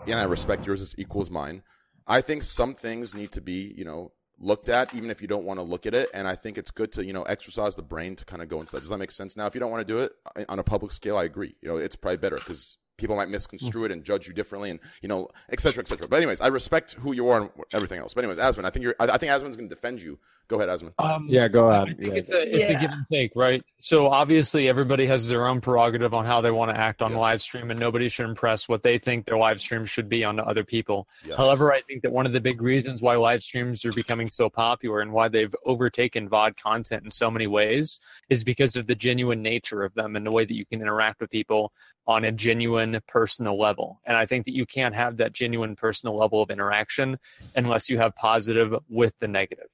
and 0.07 0.18
I 0.18 0.23
respect 0.23 0.65
yours 0.65 0.81
as 0.81 0.95
equal 0.98 1.22
as 1.22 1.30
mine. 1.30 1.64
I 2.10 2.22
think 2.22 2.41
some 2.44 2.73
things 2.73 3.14
need 3.14 3.31
to 3.34 3.41
be, 3.41 3.73
you 3.77 3.86
know, 3.86 4.11
looked 4.40 4.68
at, 4.68 4.95
even 4.95 5.11
if 5.11 5.22
you 5.22 5.27
don't 5.27 5.45
want 5.45 5.60
to 5.60 5.64
look 5.64 5.86
at 5.86 5.94
it. 5.94 6.10
And 6.14 6.27
I 6.27 6.36
think 6.36 6.57
it's 6.57 6.72
good 6.72 6.91
to, 6.94 7.06
you 7.06 7.14
know, 7.14 7.23
exercise 7.23 7.76
the 7.76 7.84
brain 7.84 8.15
to 8.15 8.26
kind 8.26 8.41
of 8.41 8.49
go 8.49 8.60
into 8.60 8.72
that. 8.72 8.80
Does 8.80 8.90
that 8.90 8.98
make 8.98 9.11
sense? 9.11 9.38
Now, 9.38 9.45
if 9.45 9.53
you 9.53 9.60
don't 9.60 9.69
want 9.69 9.88
to 9.88 9.94
do 9.94 9.99
it 9.99 10.14
uh, 10.36 10.44
on 10.49 10.57
a 10.57 10.64
public 10.64 10.91
scale, 10.91 11.18
I 11.18 11.26
agree. 11.26 11.56
You 11.61 11.69
know, 11.69 11.77
it's 11.77 11.95
probably 11.95 12.18
better 12.18 12.38
because 12.38 12.77
people 12.99 13.15
might 13.15 13.30
misconstrue 13.30 13.85
it 13.85 13.91
and 13.91 14.03
judge 14.03 14.27
you 14.27 14.34
differently, 14.34 14.69
and 14.69 14.80
you 15.01 15.09
know, 15.09 15.27
et 15.51 15.59
cetera, 15.59 15.81
et 15.81 15.88
cetera. 15.88 16.07
But 16.07 16.17
anyways, 16.17 16.41
I 16.41 16.47
respect 16.47 16.93
who 16.93 17.13
you 17.13 17.27
are 17.30 17.41
and 17.41 17.49
everything 17.73 17.99
else. 17.99 18.13
But 18.13 18.23
anyways, 18.23 18.38
Asmon, 18.38 18.65
I 18.65 18.69
think 18.69 18.84
you're. 18.84 18.95
I, 18.99 19.05
I 19.05 19.17
think 19.17 19.31
Asmon's 19.31 19.55
going 19.55 19.69
to 19.69 19.73
defend 19.76 20.01
you. 20.01 20.19
Go 20.47 20.59
ahead, 20.59 20.69
Asmon. 20.69 20.93
Um, 20.97 21.27
yeah 21.30 21.47
go 21.47 21.69
ahead 21.69 21.89
I 21.89 21.93
think 21.93 22.07
Yeah. 22.07 22.13
it's 22.15 22.31
a 22.31 22.59
it's 22.59 22.69
Yeah. 22.71 22.77
a 22.77 22.81
give 22.81 22.89
and 22.89 23.05
take, 23.11 23.31
right? 23.35 23.63
So 23.77 24.07
obviously 24.07 24.67
everybody 24.67 25.05
has 25.05 25.30
their 25.30 25.45
own 25.45 25.61
prerogative 25.61 26.15
on 26.15 26.26
how 26.26 26.41
they 26.41 26.49
want 26.49 26.71
to 26.71 26.77
act 26.77 27.03
on 27.03 27.13
live 27.13 27.39
stream, 27.41 27.69
and 27.69 27.80
nobody 27.80 28.09
should 28.09 28.26
impress 28.26 28.67
what 28.67 28.81
they 28.81 28.97
think 28.97 29.26
their 29.26 29.38
live 29.38 29.61
stream 29.61 29.85
should 29.85 30.09
be 30.09 30.23
onto 30.23 30.41
other 30.41 30.63
people. 30.63 31.07
Yes. 31.23 31.38
However, 31.38 31.71
I 31.71 31.81
think 31.81 32.01
that 32.01 32.11
one 32.11 32.26
of 32.26 32.34
the 32.34 32.41
big 32.41 32.61
reasons 32.63 32.99
why 33.01 33.15
live 33.15 33.43
streams 33.43 33.85
are 33.85 33.91
becoming 33.93 34.26
so 34.27 34.49
popular 34.49 35.01
and 35.01 35.13
why 35.13 35.27
they've 35.27 35.53
overtaken 35.65 36.27
VOD 36.27 36.57
content 36.57 37.05
in 37.05 37.11
so 37.11 37.30
many 37.30 37.45
ways 37.45 37.99
is 38.30 38.43
because 38.43 38.76
of 38.76 38.88
the 38.88 38.95
genuine 38.95 39.43
nature 39.43 39.84
of 39.84 39.93
them 39.93 40.15
and 40.15 40.26
the 40.26 40.31
way 40.31 40.45
that 40.45 40.53
you 40.55 40.65
can 40.65 40.81
interact 40.81 41.21
with 41.21 41.30
people 41.30 41.71
on 42.07 42.26
a 42.26 42.31
genuine 42.31 42.89
personal 43.07 43.60
level. 43.60 43.99
And 44.06 44.16
I 44.18 44.26
think 44.26 44.45
that 44.45 44.53
you 44.53 44.66
can't 44.66 44.95
have 44.95 45.18
that 45.18 45.34
genuine 45.34 45.76
personal 45.76 46.18
level 46.18 46.41
of 46.41 46.49
interaction 46.49 47.18
unless 47.56 47.90
you 47.90 47.98
have 47.98 48.16
positive 48.16 48.74
with 48.90 49.14
the 49.20 49.28
negative. 49.28 49.68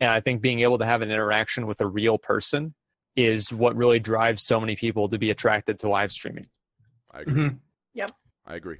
And 0.00 0.10
I 0.10 0.20
think 0.20 0.40
being 0.40 0.60
able 0.60 0.78
to 0.78 0.84
have 0.84 1.02
an 1.02 1.10
interaction 1.10 1.66
with 1.66 1.80
a 1.80 1.86
real 1.86 2.18
person 2.18 2.74
is 3.14 3.52
what 3.52 3.76
really 3.76 3.98
drives 3.98 4.42
so 4.42 4.58
many 4.58 4.74
people 4.74 5.08
to 5.08 5.18
be 5.18 5.30
attracted 5.30 5.78
to 5.80 5.88
live 5.88 6.10
streaming. 6.10 6.46
I 7.10 7.20
agree. 7.20 7.34
Mm-hmm. 7.34 7.56
Yep. 7.94 8.10
I 8.46 8.56
agree. 8.56 8.78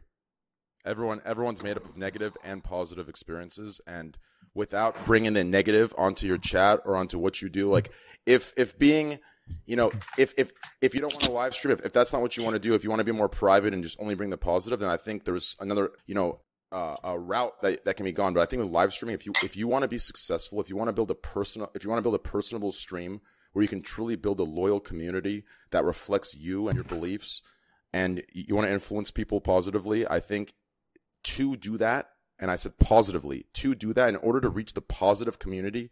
Everyone, 0.84 1.20
everyone's 1.24 1.62
made 1.62 1.76
up 1.76 1.84
of 1.84 1.96
negative 1.96 2.36
and 2.42 2.64
positive 2.64 3.08
experiences, 3.08 3.80
and 3.86 4.18
without 4.54 4.96
bringing 5.06 5.32
the 5.32 5.44
negative 5.44 5.94
onto 5.96 6.26
your 6.26 6.38
chat 6.38 6.80
or 6.84 6.96
onto 6.96 7.18
what 7.18 7.40
you 7.40 7.48
do, 7.48 7.70
like 7.70 7.92
if 8.26 8.52
if 8.56 8.76
being, 8.78 9.20
you 9.66 9.76
know, 9.76 9.92
if 10.18 10.34
if 10.36 10.52
if 10.80 10.94
you 10.94 11.00
don't 11.00 11.12
want 11.12 11.24
to 11.24 11.32
live 11.32 11.54
stream, 11.54 11.72
if, 11.72 11.84
if 11.84 11.92
that's 11.92 12.12
not 12.12 12.22
what 12.22 12.36
you 12.36 12.44
want 12.44 12.54
to 12.54 12.60
do, 12.60 12.74
if 12.74 12.84
you 12.84 12.90
want 12.90 13.00
to 13.00 13.04
be 13.04 13.12
more 13.12 13.28
private 13.28 13.74
and 13.74 13.82
just 13.82 14.00
only 14.00 14.14
bring 14.14 14.30
the 14.30 14.38
positive, 14.38 14.80
then 14.80 14.88
I 14.88 14.96
think 14.96 15.24
there's 15.24 15.56
another, 15.60 15.90
you 16.06 16.14
know, 16.14 16.40
uh, 16.70 16.96
a 17.04 17.18
route 17.18 17.60
that, 17.62 17.84
that 17.84 17.96
can 17.96 18.04
be 18.04 18.12
gone. 18.12 18.34
But 18.34 18.40
I 18.40 18.46
think 18.46 18.62
with 18.62 18.72
live 18.72 18.92
streaming, 18.92 19.14
if 19.14 19.26
you 19.26 19.32
if 19.42 19.56
you 19.56 19.68
want 19.68 19.82
to 19.82 19.88
be 19.88 19.98
successful, 19.98 20.60
if 20.60 20.70
you 20.70 20.76
want 20.76 20.88
to 20.88 20.92
build 20.92 21.10
a 21.10 21.14
personal, 21.14 21.70
if 21.74 21.84
you 21.84 21.90
want 21.90 21.98
to 21.98 22.02
build 22.02 22.14
a 22.14 22.18
personable 22.18 22.72
stream 22.72 23.20
where 23.52 23.62
you 23.62 23.68
can 23.68 23.82
truly 23.82 24.16
build 24.16 24.40
a 24.40 24.44
loyal 24.44 24.80
community 24.80 25.44
that 25.70 25.84
reflects 25.84 26.34
you 26.34 26.68
and 26.68 26.76
your 26.76 26.84
beliefs, 26.84 27.42
and 27.92 28.22
you 28.32 28.54
want 28.54 28.66
to 28.66 28.72
influence 28.72 29.10
people 29.10 29.40
positively, 29.40 30.08
I 30.08 30.20
think 30.20 30.54
to 31.24 31.56
do 31.56 31.76
that, 31.76 32.08
and 32.38 32.50
I 32.50 32.56
said 32.56 32.78
positively, 32.78 33.46
to 33.54 33.74
do 33.74 33.92
that, 33.92 34.08
in 34.08 34.16
order 34.16 34.40
to 34.40 34.48
reach 34.48 34.72
the 34.72 34.80
positive 34.80 35.38
community, 35.38 35.90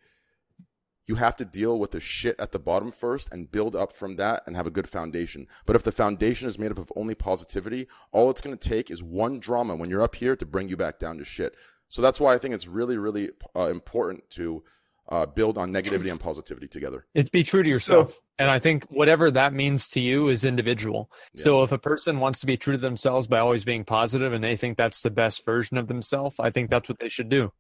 you 1.11 1.17
have 1.17 1.35
to 1.35 1.45
deal 1.45 1.77
with 1.77 1.91
the 1.91 1.99
shit 1.99 2.37
at 2.39 2.53
the 2.53 2.59
bottom 2.61 2.93
first 2.93 3.29
and 3.33 3.51
build 3.51 3.75
up 3.75 3.93
from 3.93 4.15
that 4.15 4.45
and 4.47 4.55
have 4.55 4.69
a 4.69 4.71
good 4.71 4.89
foundation. 4.89 5.49
But 5.67 5.75
if 5.75 5.83
the 5.83 5.91
foundation 5.91 6.47
is 6.47 6.57
made 6.57 6.71
up 6.71 6.79
of 6.79 6.93
only 6.95 7.17
positivity, 7.17 7.89
all 8.13 8.31
it's 8.31 8.41
going 8.41 8.57
to 8.57 8.69
take 8.69 8.93
is 8.93 9.03
one 9.03 9.41
drama 9.41 9.75
when 9.75 9.91
you're 9.91 10.05
up 10.05 10.15
here 10.15 10.37
to 10.37 10.47
bring 10.47 10.69
you 10.69 10.77
back 10.77 11.01
down 11.01 11.19
to 11.19 11.25
shit. 11.25 11.57
So 11.89 12.01
that's 12.01 12.21
why 12.21 12.33
I 12.33 12.39
think 12.39 12.55
it's 12.55 12.69
really, 12.69 12.97
really 12.97 13.31
uh, 13.57 13.71
important 13.71 14.31
to 14.31 14.63
uh, 15.09 15.27
build 15.27 15.59
on 15.59 15.73
negativity 15.73 16.13
and 16.13 16.21
positivity 16.21 16.69
together. 16.69 17.07
It's 17.13 17.29
be 17.29 17.43
true 17.43 17.65
to 17.65 17.69
yourself. 17.69 18.17
and 18.39 18.49
I 18.49 18.61
think 18.61 18.85
whatever 18.85 19.33
that 19.33 19.53
means 19.53 19.89
to 19.89 20.01
you 20.01 20.29
is 20.29 20.45
individual. 20.45 21.11
So 21.35 21.65
if 21.65 21.73
a 21.73 21.79
person 21.79 22.21
wants 22.21 22.39
to 22.41 22.47
be 22.47 22.57
true 22.57 22.75
to 22.75 22.81
themselves 22.81 23.27
by 23.27 23.41
always 23.41 23.65
being 23.65 23.85
positive 23.85 24.33
and 24.33 24.45
they 24.45 24.55
think 24.55 24.79
that's 24.79 25.03
the 25.03 25.11
best 25.11 25.45
version 25.45 25.77
of 25.77 25.89
themselves, 25.89 26.37
I 26.39 26.51
think 26.51 26.71
that's 26.71 26.89
what 26.89 27.01
they 27.01 27.09
should 27.09 27.29
do. 27.29 27.51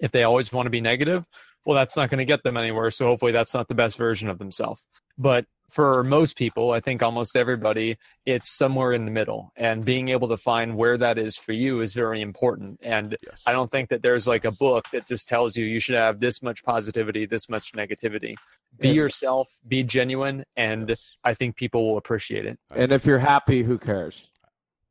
If 0.00 0.12
they 0.12 0.22
always 0.22 0.52
want 0.52 0.66
to 0.66 0.70
be 0.70 0.80
negative, 0.80 1.26
well, 1.64 1.76
that's 1.76 1.96
not 1.96 2.10
going 2.10 2.18
to 2.18 2.24
get 2.24 2.42
them 2.42 2.56
anywhere. 2.56 2.90
So 2.90 3.06
hopefully 3.06 3.32
that's 3.32 3.54
not 3.54 3.68
the 3.68 3.74
best 3.74 3.96
version 3.96 4.28
of 4.28 4.38
themselves. 4.38 4.82
But 5.18 5.44
for 5.68 6.02
most 6.04 6.36
people, 6.36 6.72
I 6.72 6.80
think 6.80 7.02
almost 7.02 7.34
everybody, 7.36 7.96
it's 8.26 8.50
somewhere 8.50 8.92
in 8.92 9.04
the 9.06 9.10
middle. 9.10 9.52
And 9.56 9.84
being 9.84 10.08
able 10.08 10.28
to 10.28 10.36
find 10.36 10.76
where 10.76 10.98
that 10.98 11.18
is 11.18 11.36
for 11.36 11.52
you 11.52 11.80
is 11.80 11.94
very 11.94 12.20
important. 12.20 12.78
And 12.82 13.16
I 13.46 13.52
don't 13.52 13.70
think 13.70 13.88
that 13.90 14.02
there's 14.02 14.26
like 14.26 14.44
a 14.44 14.50
book 14.52 14.84
that 14.92 15.06
just 15.08 15.28
tells 15.28 15.56
you 15.56 15.64
you 15.64 15.80
should 15.80 15.94
have 15.94 16.20
this 16.20 16.42
much 16.42 16.62
positivity, 16.64 17.24
this 17.26 17.48
much 17.48 17.72
negativity. 17.72 18.34
Be 18.78 18.88
Yes. 18.88 18.96
yourself, 18.96 19.48
be 19.68 19.82
genuine, 19.82 20.44
and 20.56 20.94
I 21.24 21.32
think 21.34 21.56
people 21.56 21.90
will 21.90 21.98
appreciate 21.98 22.44
it. 22.46 22.58
and 22.74 22.90
if 22.92 23.06
you're 23.06 23.18
happy 23.18 23.62
who 23.62 23.78
cares 23.78 24.28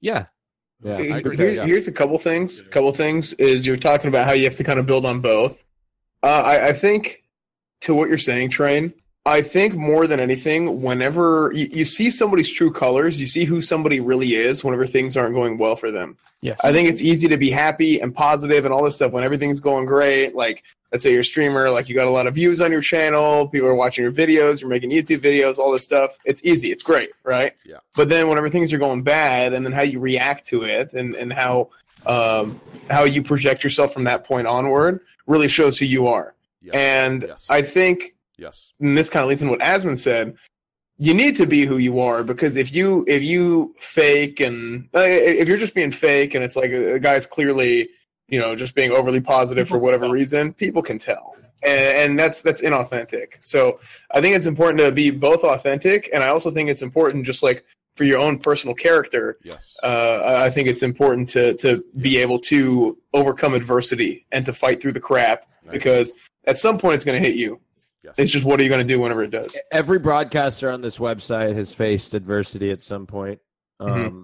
Yeah. 0.01 0.25
yeah 0.83 0.97
Here- 0.97 1.13
who 1.15 1.21
cares? 1.23 1.37
here's, 1.37 1.55
Yeah. 1.57 1.65
here's 1.65 1.87
a 1.87 1.91
couple 1.91 2.17
things. 2.17 2.59
A 2.61 2.63
couple 2.65 2.91
things 2.91 3.33
is 3.33 3.67
you're 3.67 3.77
talking 3.77 4.07
about 4.07 4.25
how 4.25 4.33
you 4.33 4.45
have 4.45 4.55
to 4.55 4.63
kind 4.63 4.79
of 4.79 4.85
build 4.87 5.05
on 5.05 5.19
both. 5.21 5.63
Uh, 6.23 6.27
I, 6.27 6.67
I 6.69 6.73
think 6.73 7.23
to 7.81 7.95
what 7.95 8.09
you're 8.09 8.17
saying, 8.17 8.49
Train. 8.49 8.93
I 9.23 9.43
think 9.43 9.75
more 9.75 10.07
than 10.07 10.19
anything, 10.19 10.81
whenever 10.81 11.51
you, 11.53 11.67
you 11.71 11.85
see 11.85 12.09
somebody's 12.09 12.49
true 12.49 12.71
colors, 12.71 13.19
you 13.19 13.27
see 13.27 13.45
who 13.45 13.61
somebody 13.61 13.99
really 13.99 14.33
is. 14.33 14.63
Whenever 14.63 14.87
things 14.87 15.15
aren't 15.15 15.35
going 15.35 15.59
well 15.59 15.75
for 15.75 15.91
them, 15.91 16.17
Yes. 16.41 16.59
I 16.63 16.71
think 16.71 16.89
it's 16.89 17.01
easy 17.01 17.27
to 17.27 17.37
be 17.37 17.51
happy 17.51 17.99
and 17.99 18.13
positive 18.13 18.65
and 18.65 18.73
all 18.73 18.83
this 18.83 18.95
stuff 18.95 19.11
when 19.11 19.23
everything's 19.23 19.59
going 19.59 19.85
great. 19.85 20.35
Like, 20.35 20.63
let's 20.91 21.03
say 21.03 21.11
you're 21.11 21.21
a 21.21 21.25
streamer, 21.25 21.69
like 21.69 21.87
you 21.87 21.93
got 21.93 22.07
a 22.07 22.11
lot 22.11 22.25
of 22.25 22.33
views 22.33 22.59
on 22.61 22.71
your 22.71 22.81
channel, 22.81 23.47
people 23.47 23.67
are 23.67 23.75
watching 23.75 24.03
your 24.03 24.11
videos, 24.11 24.59
you're 24.59 24.69
making 24.69 24.89
YouTube 24.89 25.19
videos, 25.19 25.59
all 25.59 25.71
this 25.71 25.83
stuff. 25.83 26.17
It's 26.25 26.43
easy, 26.43 26.71
it's 26.71 26.81
great, 26.81 27.11
right? 27.23 27.53
Yeah. 27.63 27.77
But 27.95 28.09
then 28.09 28.27
whenever 28.27 28.49
things 28.49 28.73
are 28.73 28.79
going 28.79 29.03
bad, 29.03 29.53
and 29.53 29.63
then 29.63 29.71
how 29.71 29.83
you 29.83 29.99
react 29.99 30.47
to 30.47 30.63
it, 30.63 30.93
and 30.93 31.13
and 31.13 31.31
how 31.31 31.69
um, 32.05 32.59
how 32.89 33.03
you 33.03 33.21
project 33.23 33.63
yourself 33.63 33.93
from 33.93 34.03
that 34.05 34.23
point 34.23 34.47
onward, 34.47 35.01
really 35.27 35.47
shows 35.47 35.77
who 35.77 35.85
you 35.85 36.07
are. 36.07 36.33
Yes. 36.61 36.75
And 36.75 37.25
Yes. 37.27 37.47
I 37.49 37.61
think 37.61 38.15
Yes. 38.37 38.73
and 38.79 38.97
this 38.97 39.09
kind 39.09 39.23
of 39.23 39.29
leads 39.29 39.41
into 39.41 39.51
what 39.51 39.61
Asmon 39.61 39.97
said. 39.97 40.35
You 40.97 41.13
need 41.15 41.35
to 41.37 41.47
be 41.47 41.65
who 41.65 41.77
you 41.77 41.99
are 41.99 42.23
because 42.23 42.57
if 42.57 42.73
you 42.73 43.03
if 43.07 43.23
you 43.23 43.73
fake 43.79 44.39
and 44.39 44.87
uh, 44.93 44.99
if 45.01 45.47
you're 45.47 45.57
just 45.57 45.73
being 45.73 45.91
fake 45.91 46.35
and 46.35 46.43
it's 46.43 46.55
like 46.55 46.71
a, 46.71 46.95
a 46.95 46.99
guy's 46.99 47.25
clearly 47.25 47.89
you 48.27 48.39
know 48.39 48.55
just 48.55 48.75
being 48.75 48.91
overly 48.91 49.19
positive 49.21 49.67
for 49.67 49.79
whatever 49.79 50.09
reason, 50.09 50.53
people 50.53 50.81
can 50.83 50.99
tell, 50.99 51.35
and, 51.63 51.81
and 51.81 52.19
that's 52.19 52.41
that's 52.41 52.61
inauthentic. 52.61 53.33
So 53.39 53.79
I 54.11 54.21
think 54.21 54.35
it's 54.35 54.45
important 54.45 54.79
to 54.79 54.91
be 54.91 55.09
both 55.09 55.43
authentic, 55.43 56.09
and 56.13 56.23
I 56.23 56.27
also 56.27 56.51
think 56.51 56.69
it's 56.69 56.83
important 56.83 57.25
just 57.25 57.41
like 57.41 57.65
for 57.95 58.03
your 58.03 58.19
own 58.19 58.39
personal 58.39 58.73
character. 58.73 59.37
Yes. 59.43 59.75
Uh, 59.83 60.21
I 60.45 60.49
think 60.49 60.67
it's 60.67 60.83
important 60.83 61.29
to 61.29 61.53
to 61.55 61.83
be 61.97 62.17
able 62.17 62.39
to 62.39 62.97
overcome 63.13 63.53
adversity 63.53 64.25
and 64.31 64.45
to 64.45 64.53
fight 64.53 64.81
through 64.81 64.93
the 64.93 64.99
crap 64.99 65.45
because 65.71 66.13
at 66.45 66.57
some 66.57 66.77
point 66.77 66.95
it's 66.95 67.05
going 67.05 67.21
to 67.21 67.27
hit 67.27 67.35
you. 67.35 67.59
It's 68.17 68.31
just 68.31 68.45
what 68.45 68.59
are 68.59 68.63
you 68.63 68.69
going 68.69 68.85
to 68.85 68.93
do 68.93 68.99
whenever 68.99 69.23
it 69.23 69.29
does? 69.29 69.57
Every 69.71 69.99
broadcaster 69.99 70.69
on 70.71 70.81
this 70.81 70.97
website 70.97 71.55
has 71.55 71.71
faced 71.73 72.13
adversity 72.13 72.71
at 72.71 72.81
some 72.81 73.05
point. 73.05 73.39
Um, 73.79 73.89
Mm-hmm. 73.89 74.23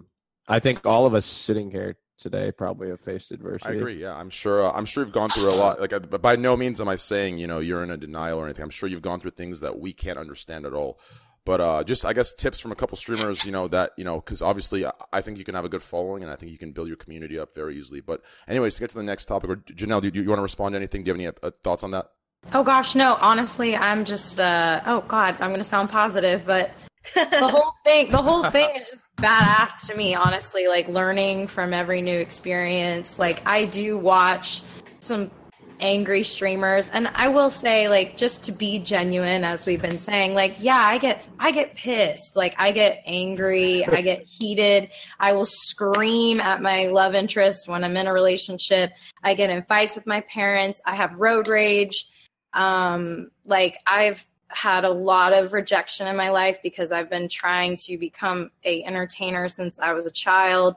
I 0.49 0.59
think 0.59 0.85
all 0.85 1.05
of 1.05 1.13
us 1.13 1.25
sitting 1.25 1.69
here 1.69 1.97
today 2.17 2.51
probably 2.51 2.89
have 2.89 3.01
faced 3.01 3.31
adversity. 3.31 3.73
I 3.73 3.75
agree. 3.75 4.01
Yeah, 4.01 4.15
I'm 4.15 4.29
sure. 4.29 4.63
Uh, 4.63 4.71
I'm 4.71 4.85
sure 4.85 5.03
you've 5.03 5.11
gone 5.11 5.29
through 5.29 5.49
a 5.49 5.55
lot. 5.55 5.79
Like, 5.79 5.93
uh, 5.93 5.99
but 5.99 6.21
by 6.21 6.35
no 6.35 6.55
means 6.55 6.79
am 6.79 6.87
I 6.87 6.95
saying 6.95 7.37
you 7.37 7.47
know 7.47 7.59
you're 7.59 7.83
in 7.83 7.91
a 7.91 7.97
denial 7.97 8.39
or 8.39 8.45
anything. 8.45 8.63
I'm 8.63 8.69
sure 8.69 8.87
you've 8.89 9.01
gone 9.01 9.19
through 9.19 9.31
things 9.31 9.59
that 9.59 9.79
we 9.79 9.93
can't 9.93 10.17
understand 10.17 10.65
at 10.65 10.73
all. 10.73 10.99
But 11.47 11.61
uh, 11.61 11.81
just 11.85 12.03
I 12.03 12.11
guess 12.11 12.33
tips 12.33 12.59
from 12.59 12.73
a 12.73 12.75
couple 12.75 12.97
streamers, 12.97 13.45
you 13.45 13.53
know 13.53 13.69
that 13.69 13.91
you 13.95 14.03
know 14.03 14.19
because 14.19 14.41
obviously 14.41 14.85
I, 14.85 14.91
I 15.13 15.21
think 15.21 15.37
you 15.37 15.45
can 15.45 15.55
have 15.55 15.63
a 15.63 15.69
good 15.69 15.81
following 15.81 16.21
and 16.21 16.29
I 16.29 16.35
think 16.35 16.51
you 16.51 16.57
can 16.57 16.73
build 16.73 16.89
your 16.89 16.97
community 16.97 17.39
up 17.39 17.55
very 17.55 17.77
easily. 17.77 18.01
But 18.01 18.21
anyways, 18.49 18.75
to 18.75 18.81
get 18.81 18.89
to 18.89 18.97
the 18.97 19.03
next 19.03 19.27
topic, 19.27 19.49
or 19.49 19.55
Janelle, 19.55 20.01
do 20.01 20.11
you, 20.13 20.23
you 20.23 20.27
want 20.27 20.39
to 20.39 20.43
respond 20.43 20.73
to 20.73 20.75
anything? 20.75 21.05
Do 21.05 21.09
you 21.09 21.13
have 21.13 21.21
any 21.21 21.37
uh, 21.41 21.51
thoughts 21.63 21.83
on 21.83 21.91
that? 21.91 22.11
Oh 22.53 22.65
gosh, 22.65 22.95
no. 22.95 23.17
Honestly, 23.21 23.77
I'm 23.77 24.03
just 24.03 24.41
uh 24.41 24.81
oh 24.85 25.05
god, 25.07 25.37
I'm 25.39 25.51
gonna 25.51 25.63
sound 25.63 25.89
positive, 25.89 26.45
but 26.45 26.71
the 27.15 27.47
whole 27.47 27.71
thing 27.85 28.11
the 28.11 28.21
whole 28.21 28.43
thing 28.51 28.75
is 28.75 28.89
just 28.89 29.05
badass 29.15 29.87
to 29.87 29.95
me, 29.95 30.15
honestly, 30.15 30.67
like 30.67 30.89
learning 30.89 31.47
from 31.47 31.73
every 31.73 32.01
new 32.01 32.19
experience. 32.19 33.17
Like 33.17 33.41
I 33.47 33.63
do 33.63 33.97
watch 33.97 34.63
some 34.99 35.31
angry 35.79 36.23
streamers 36.23 36.89
and 36.89 37.07
I 37.09 37.27
will 37.27 37.49
say 37.49 37.87
like 37.87 38.17
just 38.17 38.43
to 38.45 38.51
be 38.51 38.79
genuine 38.79 39.43
as 39.43 39.65
we've 39.65 39.81
been 39.81 39.99
saying, 39.99 40.33
like 40.33 40.55
yeah, 40.59 40.79
I 40.79 40.97
get 40.97 41.27
I 41.39 41.51
get 41.51 41.75
pissed. 41.75 42.35
Like 42.35 42.55
I 42.57 42.71
get 42.71 43.01
angry, 43.05 43.85
I 43.85 44.01
get 44.01 44.23
heated. 44.23 44.89
I 45.19 45.33
will 45.33 45.45
scream 45.45 46.39
at 46.39 46.61
my 46.61 46.87
love 46.87 47.15
interest 47.15 47.67
when 47.67 47.83
I'm 47.83 47.95
in 47.97 48.07
a 48.07 48.13
relationship. 48.13 48.91
I 49.23 49.33
get 49.33 49.49
in 49.49 49.63
fights 49.63 49.95
with 49.95 50.07
my 50.07 50.21
parents. 50.21 50.81
I 50.85 50.95
have 50.95 51.13
road 51.15 51.47
rage 51.47 52.07
um 52.53 53.29
like 53.45 53.77
i've 53.85 54.25
had 54.49 54.85
a 54.85 54.89
lot 54.89 55.33
of 55.33 55.53
rejection 55.53 56.07
in 56.07 56.15
my 56.15 56.29
life 56.29 56.57
because 56.63 56.91
i've 56.91 57.09
been 57.09 57.27
trying 57.27 57.77
to 57.77 57.97
become 57.97 58.49
a 58.63 58.83
entertainer 58.83 59.47
since 59.49 59.79
i 59.79 59.93
was 59.93 60.07
a 60.07 60.11
child 60.11 60.75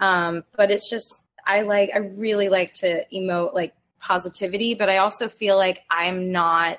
um 0.00 0.44
but 0.56 0.70
it's 0.70 0.90
just 0.90 1.22
i 1.46 1.62
like 1.62 1.90
i 1.94 1.98
really 1.98 2.48
like 2.48 2.72
to 2.72 3.04
emote 3.12 3.54
like 3.54 3.72
positivity 4.04 4.74
but 4.74 4.88
i 4.90 4.98
also 4.98 5.28
feel 5.28 5.56
like 5.56 5.82
i'm 5.90 6.30
not 6.30 6.78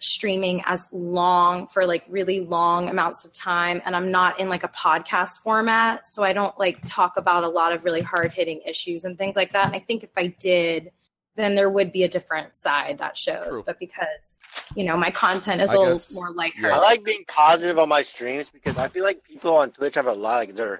streaming 0.00 0.62
as 0.64 0.86
long 0.92 1.66
for 1.66 1.84
like 1.84 2.04
really 2.08 2.40
long 2.40 2.88
amounts 2.88 3.24
of 3.24 3.32
time 3.32 3.82
and 3.84 3.94
i'm 3.96 4.10
not 4.10 4.38
in 4.40 4.48
like 4.48 4.62
a 4.62 4.68
podcast 4.68 5.40
format 5.42 6.06
so 6.06 6.22
i 6.22 6.32
don't 6.32 6.56
like 6.58 6.78
talk 6.86 7.16
about 7.16 7.42
a 7.44 7.48
lot 7.48 7.72
of 7.72 7.84
really 7.84 8.00
hard 8.00 8.32
hitting 8.32 8.60
issues 8.66 9.04
and 9.04 9.18
things 9.18 9.34
like 9.36 9.52
that 9.52 9.66
and 9.66 9.74
i 9.74 9.78
think 9.78 10.02
if 10.04 10.10
i 10.16 10.28
did 10.40 10.90
then 11.34 11.54
there 11.54 11.68
would 11.70 11.92
be 11.92 12.02
a 12.02 12.08
different 12.08 12.56
side 12.56 12.98
that 12.98 13.16
shows. 13.16 13.62
But 13.64 13.78
because 13.78 14.38
you 14.74 14.82
know 14.82 14.96
my 14.96 15.12
content 15.12 15.60
is 15.60 15.68
a 15.68 15.72
I 15.72 15.76
little 15.76 15.94
guess- 15.94 16.12
more 16.12 16.32
lighthearted, 16.32 16.72
I 16.72 16.80
like 16.80 17.04
being 17.04 17.22
positive 17.28 17.78
on 17.78 17.88
my 17.88 18.02
streams 18.02 18.50
because 18.50 18.76
I 18.76 18.88
feel 18.88 19.04
like 19.04 19.22
people 19.22 19.54
on 19.56 19.70
Twitch 19.70 19.94
have 19.94 20.08
a 20.08 20.12
lot 20.12 20.38
like 20.38 20.56
they're 20.56 20.70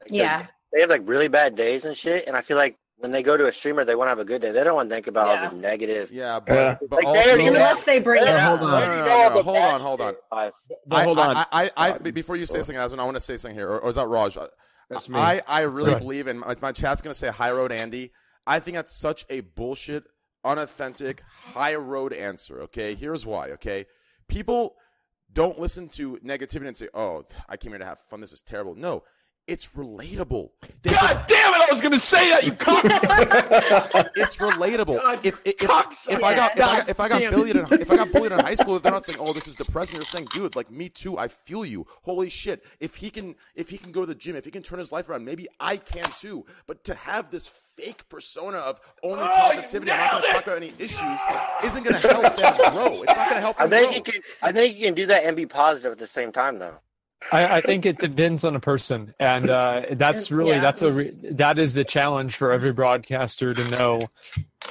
like, 0.00 0.08
they're- 0.08 0.16
Yeah. 0.16 0.46
they 0.72 0.80
have 0.80 0.88
like 0.88 1.02
really 1.04 1.28
bad 1.28 1.54
days 1.54 1.84
and 1.84 1.94
shit, 1.94 2.26
and 2.26 2.34
I 2.34 2.40
feel 2.40 2.56
like 2.56 2.78
when 3.00 3.10
they 3.12 3.22
go 3.22 3.36
to 3.36 3.46
a 3.46 3.52
streamer, 3.52 3.84
they 3.84 3.94
want 3.94 4.06
to 4.06 4.10
have 4.10 4.18
a 4.18 4.24
good 4.24 4.42
day. 4.42 4.52
They 4.52 4.62
don't 4.62 4.74
want 4.74 4.88
to 4.90 4.94
think 4.94 5.06
about 5.06 5.28
all 5.28 5.50
the 5.50 5.56
negative. 5.56 6.10
Yeah, 6.12 6.38
but, 6.38 6.78
but 6.88 7.02
like, 7.02 7.14
they 7.14 7.30
already 7.30 7.44
know- 7.44 7.48
Unless 7.50 7.84
they 7.84 7.98
bring 7.98 8.22
it 8.22 8.28
already 8.28 8.40
up. 8.40 8.60
No, 8.60 8.66
know- 8.66 8.72
no, 8.72 8.80
they 8.80 8.86
no, 8.86 8.92
already 8.92 9.00
no, 9.00 9.06
know 9.06 9.12
all 9.22 9.30
no, 9.30 9.36
the 9.36 9.42
Hold 9.42 9.56
on, 9.56 9.80
hold 9.80 10.00
on. 10.02 10.14
I- 10.30 10.50
I, 10.90 11.02
hold 11.04 11.18
on. 11.18 11.36
I, 11.36 11.46
I, 11.50 11.70
I, 11.76 11.92
I- 11.94 11.98
before 11.98 12.36
you 12.36 12.46
say 12.46 12.58
something, 12.58 12.76
Aslan, 12.76 13.00
I 13.00 13.04
want 13.04 13.16
to 13.16 13.20
say 13.20 13.36
something 13.36 13.56
here. 13.56 13.68
Or, 13.70 13.80
or 13.80 13.88
is 13.88 13.96
that 13.96 14.06
Raj? 14.06 14.36
That's 14.90 15.08
me. 15.08 15.18
I, 15.18 15.40
I 15.46 15.62
really 15.62 15.84
Go 15.86 15.90
ahead. 15.92 16.02
believe 16.02 16.26
in 16.26 16.38
my, 16.38 16.56
my 16.60 16.72
chat's 16.72 17.00
going 17.00 17.12
to 17.12 17.18
say 17.18 17.28
high 17.28 17.52
road 17.52 17.72
Andy. 17.72 18.12
I 18.46 18.60
think 18.60 18.74
that's 18.74 18.94
such 18.96 19.24
a 19.30 19.40
bullshit, 19.40 20.04
unauthentic, 20.44 21.22
high 21.54 21.76
road 21.76 22.12
answer. 22.12 22.62
Okay, 22.62 22.94
here's 22.94 23.24
why. 23.24 23.50
Okay, 23.52 23.86
people 24.28 24.74
don't 25.32 25.58
listen 25.58 25.88
to 25.90 26.16
negativity 26.24 26.66
and 26.66 26.76
say, 26.76 26.88
"Oh, 26.92 27.24
I 27.48 27.56
came 27.56 27.72
here 27.72 27.78
to 27.78 27.84
have 27.84 28.00
fun. 28.10 28.20
This 28.20 28.32
is 28.32 28.40
terrible." 28.40 28.74
No, 28.74 29.04
it's 29.50 29.66
relatable. 29.76 30.50
God 30.82 31.24
damn 31.26 31.54
it! 31.54 31.60
I 31.60 31.66
was 31.70 31.80
going 31.80 31.92
to 31.92 31.98
say 31.98 32.30
that. 32.30 32.44
You 32.44 32.52
cock. 32.52 32.84
it's 34.14 34.36
relatable. 34.36 35.24
if, 35.24 35.40
if, 35.44 35.54
if, 35.60 36.08
if 36.08 36.22
I 36.22 36.36
got 36.36 36.56
if 36.56 36.62
I 36.62 36.76
got, 36.76 36.88
if 36.88 37.00
I 37.00 37.08
got 37.08 37.18
Damn. 37.18 37.32
bullied 37.32 37.56
in, 37.56 37.66
if 37.72 37.90
I 37.90 37.96
got 37.96 38.12
bullied 38.12 38.30
in 38.30 38.38
high 38.38 38.54
school, 38.54 38.78
they're 38.78 38.92
not 38.92 39.04
saying, 39.04 39.18
"Oh, 39.20 39.32
this 39.32 39.48
is 39.48 39.56
depressing." 39.56 39.98
They're 39.98 40.06
saying, 40.06 40.28
"Dude, 40.32 40.54
like 40.54 40.70
me 40.70 40.88
too. 40.88 41.18
I 41.18 41.26
feel 41.26 41.64
you. 41.64 41.84
Holy 42.02 42.30
shit! 42.30 42.64
If 42.78 42.94
he 42.94 43.10
can, 43.10 43.34
if 43.56 43.68
he 43.68 43.76
can 43.76 43.90
go 43.90 44.02
to 44.02 44.06
the 44.06 44.14
gym, 44.14 44.36
if 44.36 44.44
he 44.44 44.52
can 44.52 44.62
turn 44.62 44.78
his 44.78 44.92
life 44.92 45.08
around, 45.08 45.24
maybe 45.24 45.48
I 45.58 45.78
can 45.78 46.04
too." 46.20 46.46
But 46.68 46.84
to 46.84 46.94
have 46.94 47.32
this 47.32 47.48
fake 47.48 48.08
persona 48.08 48.58
of 48.58 48.80
only 49.02 49.24
oh, 49.24 49.28
positivity, 49.36 49.90
I'm 49.90 49.98
not 49.98 50.10
going 50.12 50.22
to 50.22 50.32
talk 50.32 50.42
about 50.44 50.56
any 50.58 50.72
issues, 50.78 51.20
isn't 51.64 51.82
going 51.82 52.00
to 52.00 52.08
help 52.08 52.36
them 52.36 52.72
grow. 52.72 53.02
It's 53.02 53.16
not 53.16 53.28
going 53.28 53.34
to 53.34 53.40
help 53.40 53.60
I 53.60 53.66
think 53.66 53.88
grow. 53.88 53.96
you 53.96 54.02
can. 54.02 54.22
I 54.42 54.52
think 54.52 54.78
you 54.78 54.84
can 54.86 54.94
do 54.94 55.06
that 55.06 55.24
and 55.24 55.36
be 55.36 55.46
positive 55.46 55.90
at 55.90 55.98
the 55.98 56.06
same 56.06 56.30
time, 56.30 56.60
though. 56.60 56.78
I, 57.32 57.56
I 57.58 57.60
think 57.60 57.84
it 57.86 57.98
depends 57.98 58.44
on 58.44 58.56
a 58.56 58.60
person, 58.60 59.14
and 59.20 59.48
uh, 59.50 59.82
that's 59.92 60.30
really 60.30 60.52
Yeah. 60.52 60.60
that's 60.60 60.82
a 60.82 60.90
re- 60.90 61.14
that 61.32 61.58
is 61.58 61.74
the 61.74 61.84
challenge 61.84 62.36
for 62.36 62.50
every 62.52 62.72
broadcaster 62.72 63.52
to 63.52 63.68
know 63.70 64.00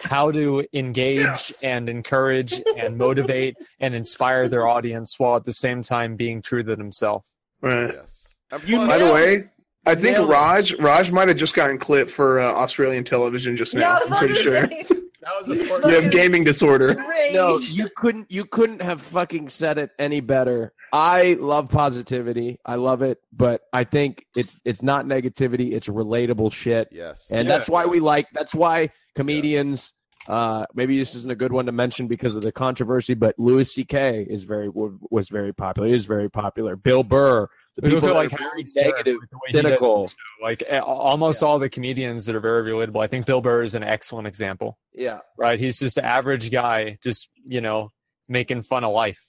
how 0.01 0.31
to 0.31 0.65
engage 0.73 1.53
and 1.61 1.89
encourage 1.89 2.61
and 2.77 2.97
motivate 2.97 3.55
and 3.79 3.93
inspire 3.93 4.49
their 4.49 4.67
audience 4.67 5.19
while 5.19 5.35
at 5.35 5.43
the 5.43 5.53
same 5.53 5.83
time 5.83 6.15
being 6.15 6.41
true 6.41 6.63
to 6.63 6.75
themselves. 6.75 7.29
Right. 7.61 7.93
Yes. 7.93 8.35
By 8.49 8.57
the 8.97 9.11
way, 9.13 9.49
I 9.85 9.95
think 9.95 10.17
Raj 10.27 10.73
Raj 10.79 11.11
might 11.11 11.27
have 11.27 11.37
just 11.37 11.53
gotten 11.53 11.77
clipped 11.77 12.09
for 12.11 12.39
uh, 12.39 12.45
Australian 12.51 13.03
television 13.03 13.55
just 13.55 13.75
now. 13.75 13.91
I 13.91 13.93
was 13.93 14.01
I'm 14.03 14.07
about 14.07 14.19
pretty 14.19 15.08
to 15.45 15.65
sure. 15.65 15.81
say. 15.81 15.89
You 15.89 16.01
have 16.01 16.11
gaming 16.11 16.43
disorder. 16.43 16.95
No, 17.31 17.59
you 17.59 17.87
couldn't. 17.95 18.31
You 18.31 18.43
couldn't 18.43 18.81
have 18.81 19.03
fucking 19.03 19.49
said 19.49 19.77
it 19.77 19.91
any 19.99 20.19
better. 20.19 20.73
I 20.91 21.37
love 21.39 21.69
positivity. 21.69 22.59
I 22.65 22.73
love 22.73 23.03
it, 23.03 23.19
but 23.31 23.61
I 23.71 23.83
think 23.83 24.25
it's 24.35 24.57
it's 24.65 24.81
not 24.81 25.05
negativity. 25.05 25.73
It's 25.73 25.87
relatable 25.87 26.51
shit. 26.51 26.87
Yes, 26.91 27.29
and 27.29 27.47
Yeah. 27.47 27.55
that's 27.55 27.69
why 27.69 27.85
we 27.85 27.99
like. 27.99 28.25
That's 28.33 28.55
why 28.55 28.89
comedians. 29.15 29.93
Uh, 30.27 30.65
maybe 30.73 30.97
this 30.97 31.13
isn't 31.15 31.31
a 31.31 31.35
good 31.35 31.51
one 31.51 31.67
to 31.67 31.71
mention 31.71 32.07
because 32.07 32.35
of 32.35 32.41
the 32.41 32.51
controversy, 32.51 33.13
but 33.13 33.35
Louis 33.37 33.71
C.K. 33.71 34.25
is 34.27 34.41
very 34.43 34.69
was 34.73 35.29
very 35.29 35.53
popular. 35.53 35.87
He 35.89 35.93
is 35.93 36.05
very 36.05 36.29
popular. 36.31 36.75
Bill 36.75 37.03
Burr, 37.03 37.47
the 37.81 37.89
People 37.89 38.01
people 38.01 38.09
that 38.09 38.15
like 38.15 38.29
very 38.37 38.65
negative, 38.75 39.17
the 39.31 39.37
way 39.37 39.41
he 39.47 39.51
does 39.53 39.59
it, 39.59 39.63
cynical. 39.65 40.11
like 40.41 40.61
a- 40.63 40.83
almost 40.83 41.43
all 41.43 41.59
the 41.59 41.69
comedians 41.69 42.25
that 42.25 42.35
are 42.35 42.39
very 42.39 42.71
relatable. 42.71 43.03
I 43.03 43.07
think 43.07 43.25
Bill 43.25 43.41
Burr 43.41 43.63
is 43.63 43.75
an 43.75 43.83
excellent 43.83 44.27
example. 44.27 44.77
Yeah. 44.93 45.19
right. 45.37 45.59
He's 45.59 45.79
just 45.79 45.97
an 45.97 46.05
average 46.05 46.51
guy, 46.51 46.97
just 47.03 47.29
you 47.45 47.61
know, 47.61 47.89
making 48.27 48.61
fun 48.63 48.83
of 48.83 48.93
life. 48.93 49.19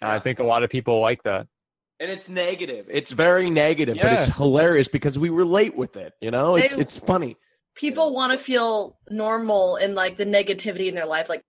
And 0.00 0.10
I 0.10 0.18
think 0.18 0.38
a 0.38 0.44
lot 0.44 0.62
of 0.62 0.70
people 0.70 1.00
like 1.00 1.22
that. 1.24 1.46
And 2.00 2.10
it's 2.10 2.28
negative. 2.30 2.86
It's 2.88 3.10
very 3.10 3.50
negative, 3.50 3.98
but 4.00 4.12
it's 4.14 4.34
hilarious 4.36 4.88
because 4.88 5.18
we 5.18 5.28
relate 5.28 5.76
with 5.76 5.96
it. 5.96 6.14
You 6.22 6.30
know, 6.30 6.56
it's 6.56 6.74
They- 6.74 6.80
it's 6.82 6.98
funny. 6.98 7.36
People 7.76 8.14
want 8.14 8.32
to 8.36 8.42
feel 8.42 8.98
normal 9.10 9.76
in 9.76 9.94
like 9.94 10.16
the 10.16 10.24
negativity 10.26 10.86
in 10.88 10.94
their 10.94 11.06
life. 11.06 11.28
Like 11.28 11.42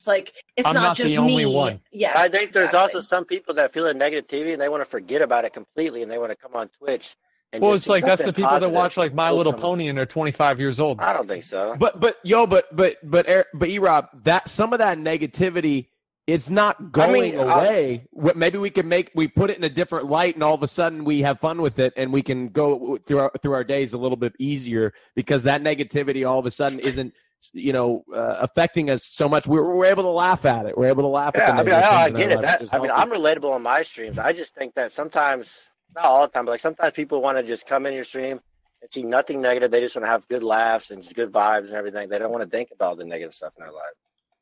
it's 0.00 0.06
like 0.06 0.32
it's 0.56 0.66
I'm 0.66 0.72
not, 0.72 0.80
not 0.80 0.96
just 0.96 1.10
the 1.10 1.18
only 1.18 1.44
me. 1.44 1.54
one. 1.54 1.78
Yeah, 1.92 2.14
I 2.16 2.28
think 2.30 2.52
there's 2.52 2.68
exactly. 2.68 2.96
also 2.96 3.00
some 3.02 3.26
people 3.26 3.52
that 3.56 3.70
feel 3.70 3.84
the 3.84 3.92
negativity 3.92 4.52
and 4.52 4.58
they 4.58 4.70
want 4.70 4.80
to 4.80 4.88
forget 4.88 5.20
about 5.20 5.44
it 5.44 5.52
completely 5.52 6.00
and 6.00 6.10
they 6.10 6.16
want 6.16 6.30
to 6.30 6.36
come 6.36 6.54
on 6.54 6.68
Twitch. 6.68 7.16
And 7.52 7.62
Well, 7.62 7.72
just 7.72 7.82
it's 7.82 7.88
like 7.90 8.06
that's 8.06 8.24
the 8.24 8.32
people 8.32 8.58
that 8.58 8.70
watch 8.70 8.96
like 8.96 9.12
My 9.12 9.28
feel 9.28 9.36
Little 9.36 9.52
Pony 9.52 9.88
and 9.88 9.98
they're 9.98 10.06
25 10.06 10.58
years 10.58 10.80
old. 10.80 11.00
I 11.00 11.12
don't 11.12 11.28
think 11.28 11.42
so. 11.42 11.76
But 11.78 12.00
but 12.00 12.16
yo, 12.24 12.46
but 12.46 12.74
but 12.74 12.96
but 13.02 13.28
Er- 13.28 13.44
but 13.52 13.68
Erob, 13.68 14.08
that 14.24 14.48
some 14.48 14.72
of 14.72 14.78
that 14.78 14.96
negativity, 14.96 15.88
it's 16.26 16.48
not 16.48 16.92
going 16.92 17.32
mean, 17.32 17.38
away. 17.38 18.08
What 18.12 18.38
Maybe 18.38 18.56
we 18.56 18.70
can 18.70 18.88
make 18.88 19.10
we 19.14 19.28
put 19.28 19.50
it 19.50 19.58
in 19.58 19.64
a 19.64 19.68
different 19.68 20.06
light, 20.06 20.32
and 20.32 20.42
all 20.42 20.54
of 20.54 20.62
a 20.62 20.68
sudden 20.68 21.04
we 21.04 21.20
have 21.20 21.40
fun 21.40 21.60
with 21.60 21.78
it, 21.78 21.92
and 21.98 22.10
we 22.10 22.22
can 22.22 22.48
go 22.48 22.96
through 23.04 23.18
our 23.18 23.32
through 23.42 23.52
our 23.52 23.64
days 23.64 23.92
a 23.92 23.98
little 23.98 24.16
bit 24.16 24.32
easier 24.38 24.94
because 25.14 25.42
that 25.42 25.62
negativity 25.62 26.26
all 26.26 26.38
of 26.38 26.46
a 26.46 26.50
sudden 26.50 26.78
isn't 26.78 27.12
you 27.52 27.72
know 27.72 28.04
uh, 28.14 28.36
affecting 28.40 28.90
us 28.90 29.04
so 29.04 29.28
much. 29.28 29.46
We're, 29.46 29.74
we're 29.74 29.86
able 29.86 30.04
to 30.04 30.10
laugh 30.10 30.44
at 30.44 30.66
it. 30.66 30.76
We're 30.76 30.88
able 30.88 31.02
to 31.02 31.08
laugh 31.08 31.34
Yeah, 31.36 31.42
at 31.50 31.54
I 31.54 31.62
the 31.62 31.64
mean, 31.64 31.74
I, 31.74 31.80
negative 31.80 32.16
I 32.16 32.18
get 32.18 32.32
it. 32.32 32.40
That 32.42 32.74
I 32.74 32.78
mean. 32.78 32.90
I'm 32.90 33.10
relatable 33.10 33.52
on 33.52 33.62
my 33.62 33.82
streams. 33.82 34.18
I 34.18 34.32
just 34.32 34.54
think 34.54 34.74
that 34.74 34.92
sometimes, 34.92 35.70
not 35.94 36.04
all 36.04 36.22
the 36.22 36.32
time, 36.32 36.44
but 36.44 36.52
like 36.52 36.60
sometimes 36.60 36.92
people 36.92 37.20
want 37.22 37.38
to 37.38 37.44
just 37.44 37.66
come 37.66 37.86
in 37.86 37.94
your 37.94 38.04
stream 38.04 38.40
and 38.82 38.90
see 38.90 39.02
nothing 39.02 39.40
negative. 39.40 39.70
They 39.70 39.80
just 39.80 39.96
want 39.96 40.04
to 40.04 40.10
have 40.10 40.26
good 40.28 40.42
laughs 40.42 40.90
and 40.90 41.02
just 41.02 41.14
good 41.14 41.32
vibes 41.32 41.66
and 41.66 41.74
everything. 41.74 42.08
They 42.08 42.18
don't 42.18 42.32
want 42.32 42.44
to 42.44 42.48
think 42.50 42.70
about 42.72 42.98
the 42.98 43.04
negative 43.04 43.34
stuff 43.34 43.54
in 43.58 43.64
their 43.64 43.72
life. 43.72 43.82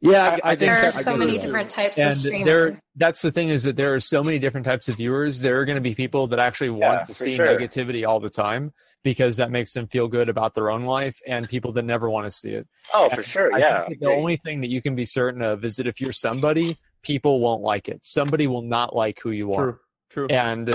Yeah, 0.01 0.39
I, 0.45 0.53
I 0.53 0.57
think 0.57 0.71
There 0.71 0.89
are 0.89 0.93
so 0.93 1.17
many 1.17 1.39
different 1.39 1.71
types 1.71 1.99
of 1.99 2.05
and 2.05 2.17
streamers. 2.17 2.45
there 2.45 2.77
that's 2.97 3.21
the 3.21 3.33
thing 3.33 3.49
is 3.49 3.65
that 3.65 3.75
there 3.77 3.95
are 3.95 4.01
so 4.01 4.23
many 4.23 4.39
different 4.39 4.65
types 4.65 4.89
of 4.89 4.95
viewers 4.97 5.41
there 5.41 5.59
are 5.61 5.65
going 5.65 5.75
to 5.75 5.83
be 5.83 5.93
people 5.93 6.29
that 6.29 6.39
actually 6.39 6.71
want 6.71 7.01
Yeah, 7.01 7.05
to 7.05 7.15
see 7.15 7.35
sure. 7.35 7.47
negativity 7.47 8.07
all 8.07 8.21
the 8.21 8.31
time 8.31 8.73
because 9.05 9.37
that 9.37 9.51
makes 9.51 9.73
them 9.73 9.87
feel 9.87 10.09
good 10.09 10.29
about 10.29 10.55
their 10.55 10.71
own 10.71 10.85
life 10.85 11.19
and 11.27 11.49
people 11.49 11.73
that 11.73 11.85
never 11.85 12.11
want 12.11 12.27
to 12.27 12.31
see 12.31 12.51
it 12.51 12.67
Oh, 12.93 13.09
for 13.09 13.17
And 13.17 13.25
sure. 13.25 13.55
I 13.55 13.59
Yeah. 13.59 13.87
think 13.87 14.01
the 14.01 14.07
only 14.09 14.37
thing 14.39 14.61
that 14.61 14.69
you 14.69 14.83
can 14.83 14.95
be 14.97 15.05
certain 15.05 15.43
of 15.43 15.65
is 15.65 15.77
that 15.77 15.87
if 15.87 16.01
you're 16.01 16.13
somebody 16.13 16.77
people 17.03 17.39
won't 17.41 17.63
like 17.63 17.89
it 17.89 18.01
somebody 18.03 18.47
will 18.49 18.63
not 18.63 18.95
like 18.95 19.21
who 19.23 19.31
you 19.31 19.53
are 19.53 19.65
True. 19.65 19.79
True. 20.11 20.27
and 20.29 20.67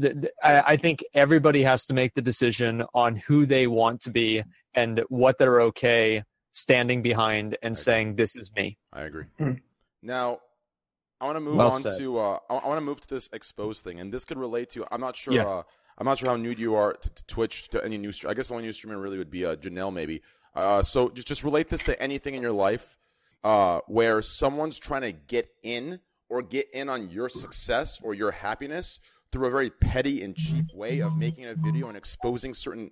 th- 0.00 0.14
th- 0.20 0.32
I, 0.42 0.60
I 0.72 0.76
think 0.76 1.02
everybody 1.14 1.62
has 1.62 1.86
to 1.86 1.94
make 1.94 2.12
the 2.14 2.20
decision 2.22 2.84
on 2.94 3.16
who 3.16 3.46
they 3.46 3.66
want 3.66 4.00
to 4.02 4.10
be 4.10 4.42
and 4.74 5.02
what 5.08 5.38
they're 5.38 5.62
okay 5.62 6.22
standing 6.52 7.00
behind 7.00 7.56
and 7.62 7.76
saying 7.76 8.16
this 8.16 8.36
is 8.36 8.52
me 8.54 8.76
I 8.92 9.02
agree. 9.02 9.24
Hmm. 9.38 9.52
Now, 10.02 10.40
I 11.20 11.24
want 11.24 11.36
to 11.36 11.40
move 11.40 11.56
Well 11.56 11.70
on 11.70 11.80
said. 11.82 11.98
to. 11.98 12.18
Uh, 12.18 12.38
I, 12.50 12.54
want 12.66 12.76
to 12.76 12.80
move 12.80 13.00
to 13.00 13.08
this 13.08 13.30
exposed 13.32 13.84
thing, 13.84 14.00
and 14.00 14.12
this 14.12 14.24
could 14.24 14.36
relate 14.38 14.68
to. 14.70 14.84
I'm 14.90 15.00
not 15.00 15.14
sure. 15.14 15.32
Yeah. 15.34 15.46
Uh, 15.46 15.62
I'm 16.02 16.06
not 16.06 16.18
sure 16.18 16.30
how 16.30 16.36
new 16.36 16.50
you 16.50 16.74
are 16.74 16.94
to, 16.94 17.10
to 17.10 17.26
Twitch 17.26 17.68
to 17.68 17.84
any 17.84 17.96
new. 17.96 18.10
I 18.26 18.34
guess 18.34 18.48
the 18.48 18.54
only 18.54 18.66
new 18.66 18.72
streamer 18.72 18.98
really 18.98 19.18
would 19.18 19.30
be 19.30 19.46
uh, 19.46 19.54
Janelle, 19.54 19.92
maybe. 19.92 20.20
Uh, 20.52 20.82
so 20.82 21.08
just 21.10 21.28
just 21.28 21.44
relate 21.44 21.68
this 21.68 21.84
to 21.84 22.02
anything 22.02 22.34
in 22.34 22.42
your 22.42 22.50
life 22.50 22.98
uh, 23.44 23.78
where 23.86 24.20
someone's 24.20 24.80
trying 24.80 25.02
to 25.02 25.12
get 25.12 25.50
in 25.62 26.00
or 26.28 26.42
get 26.42 26.68
in 26.72 26.88
on 26.88 27.08
your 27.08 27.28
success 27.28 28.00
or 28.02 28.14
your 28.14 28.32
happiness 28.32 28.98
through 29.30 29.46
a 29.46 29.50
very 29.52 29.70
petty 29.70 30.24
and 30.24 30.34
cheap 30.34 30.74
way 30.74 30.98
of 30.98 31.16
making 31.16 31.46
a 31.46 31.54
video 31.54 31.86
and 31.86 31.96
exposing 31.96 32.52
certain, 32.52 32.90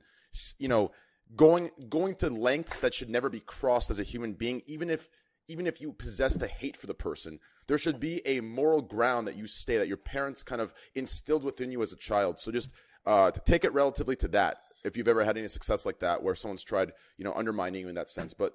you 0.60 0.68
know, 0.68 0.88
going 1.34 1.68
going 1.88 2.14
to 2.14 2.30
lengths 2.30 2.76
that 2.76 2.94
should 2.94 3.10
never 3.10 3.28
be 3.28 3.40
crossed 3.40 3.90
as 3.90 3.98
a 3.98 4.04
human 4.04 4.34
being, 4.34 4.62
even 4.68 4.88
if 4.88 5.08
even 5.48 5.66
if 5.66 5.80
you 5.80 5.92
possess 5.92 6.36
the 6.36 6.46
hate 6.46 6.76
for 6.76 6.86
the 6.86 6.94
person, 6.94 7.40
there 7.66 7.76
should 7.76 7.98
be 7.98 8.24
a 8.24 8.38
moral 8.38 8.80
ground 8.80 9.26
that 9.26 9.36
you 9.36 9.48
stay 9.48 9.78
that 9.78 9.88
your 9.88 9.96
parents 9.96 10.44
kind 10.44 10.60
of 10.60 10.72
instilled 10.94 11.42
within 11.42 11.72
you 11.72 11.82
as 11.82 11.92
a 11.92 11.96
child. 11.96 12.38
So 12.38 12.52
just 12.52 12.70
uh, 13.06 13.30
to 13.30 13.40
take 13.40 13.64
it 13.64 13.72
relatively 13.72 14.16
to 14.16 14.28
that, 14.28 14.58
if 14.84 14.96
you've 14.96 15.08
ever 15.08 15.24
had 15.24 15.36
any 15.36 15.48
success 15.48 15.84
like 15.84 15.98
that, 16.00 16.22
where 16.22 16.34
someone's 16.34 16.64
tried, 16.64 16.92
you 17.16 17.24
know, 17.24 17.32
undermining 17.34 17.82
you 17.82 17.88
in 17.88 17.94
that 17.94 18.10
sense. 18.10 18.34
But 18.34 18.52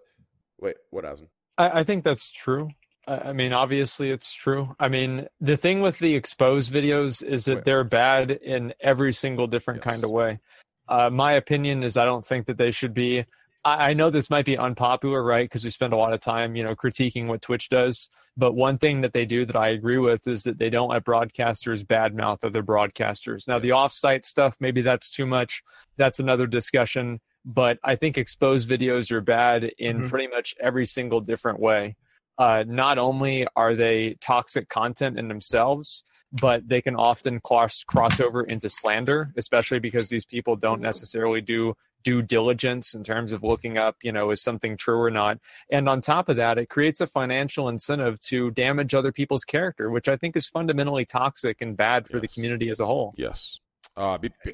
wait, 0.59 0.75
what 0.89 1.03
hasn't? 1.03 1.29
I, 1.57 1.81
I 1.81 1.83
think 1.83 2.03
that's 2.03 2.31
true. 2.31 2.69
I, 3.07 3.29
I 3.29 3.33
mean, 3.33 3.53
obviously, 3.53 4.11
it's 4.11 4.33
true. 4.33 4.75
I 4.79 4.89
mean, 4.89 5.27
the 5.39 5.57
thing 5.57 5.81
with 5.81 5.99
the 5.99 6.15
exposed 6.15 6.73
videos 6.73 7.23
is 7.23 7.45
that 7.45 7.65
they're 7.65 7.83
bad 7.83 8.31
in 8.31 8.73
every 8.79 9.13
single 9.13 9.47
different 9.47 9.81
kind 9.81 10.03
of 10.03 10.09
way. 10.09 10.39
Uh, 10.87 11.09
my 11.09 11.33
opinion 11.33 11.83
is 11.83 11.97
I 11.97 12.05
don't 12.05 12.25
think 12.25 12.45
that 12.47 12.57
they 12.57 12.71
should 12.71 12.93
be. 12.93 13.25
I, 13.65 13.93
know 13.93 14.11
this 14.11 14.29
might 14.29 14.45
be 14.45 14.57
unpopular, 14.57 15.23
right? 15.23 15.45
Because 15.45 15.63
we 15.63 15.71
spend 15.71 15.91
a 15.91 15.97
lot 15.97 16.13
of 16.13 16.19
time, 16.19 16.55
you 16.55 16.63
know, 16.63 16.75
critiquing 16.75 17.25
what 17.25 17.41
Twitch 17.41 17.67
does. 17.69 18.09
But 18.37 18.53
one 18.53 18.77
thing 18.77 19.01
that 19.01 19.11
they 19.13 19.25
do 19.25 19.43
that 19.45 19.55
I 19.55 19.69
agree 19.69 19.97
with 19.97 20.27
is 20.27 20.43
that 20.43 20.59
they 20.59 20.69
don't 20.69 20.89
let 20.89 21.03
broadcasters 21.03 21.83
badmouth 21.83 22.43
other 22.43 22.61
broadcasters. 22.61 23.47
Now, 23.47 23.57
the 23.57 23.71
off-site 23.71 24.25
stuff, 24.25 24.55
maybe 24.59 24.81
that's 24.81 25.09
too 25.09 25.25
much. 25.25 25.63
That's 25.97 26.19
another 26.19 26.45
discussion. 26.45 27.19
But 27.43 27.79
I 27.83 27.95
think 27.95 28.17
exposed 28.17 28.69
videos 28.69 29.11
are 29.11 29.21
bad 29.21 29.63
in 29.79 30.03
Mhm. 30.03 30.09
pretty 30.09 30.27
much 30.27 30.53
every 30.61 30.85
single 30.85 31.21
different 31.21 31.59
way. 31.59 31.95
Uh, 32.37 32.63
not 32.67 32.97
only 32.97 33.47
are 33.55 33.75
they 33.75 34.17
toxic 34.21 34.67
content 34.69 35.17
in 35.17 35.27
themselves, 35.27 36.03
but 36.31 36.67
they 36.67 36.81
can 36.81 36.95
often 36.95 37.39
cross 37.39 37.83
cross 37.83 38.19
over 38.19 38.43
into 38.43 38.67
slander, 38.69 39.31
especially 39.37 39.79
because 39.79 40.09
these 40.09 40.25
people 40.25 40.55
don't 40.55 40.81
necessarily 40.81 41.41
do 41.41 41.73
due 42.03 42.21
diligence 42.21 42.93
in 42.93 43.03
terms 43.03 43.33
of 43.33 43.43
looking 43.43 43.77
up, 43.77 43.97
you 44.03 44.11
know, 44.11 44.29
is 44.29 44.41
something 44.41 44.77
true 44.77 45.01
or 45.01 45.09
not. 45.09 45.39
And 45.71 45.89
on 45.89 46.01
top 46.01 46.29
of 46.29 46.37
that, 46.37 46.57
it 46.59 46.69
creates 46.69 47.01
a 47.01 47.07
financial 47.07 47.67
incentive 47.67 48.19
to 48.21 48.51
damage 48.51 48.93
other 48.93 49.11
people's 49.11 49.43
character, 49.43 49.89
which 49.89 50.07
I 50.07 50.15
think 50.15 50.35
is 50.35 50.47
fundamentally 50.47 51.05
toxic 51.05 51.61
and 51.61 51.75
bad 51.75 52.07
for 52.07 52.19
the 52.19 52.27
community 52.27 52.69
as 52.69 52.79
a 52.79 52.85
whole. 52.85 53.15
Yes. 53.17 53.59
Uh, 53.97 54.17
be, 54.17 54.29
be- 54.43 54.53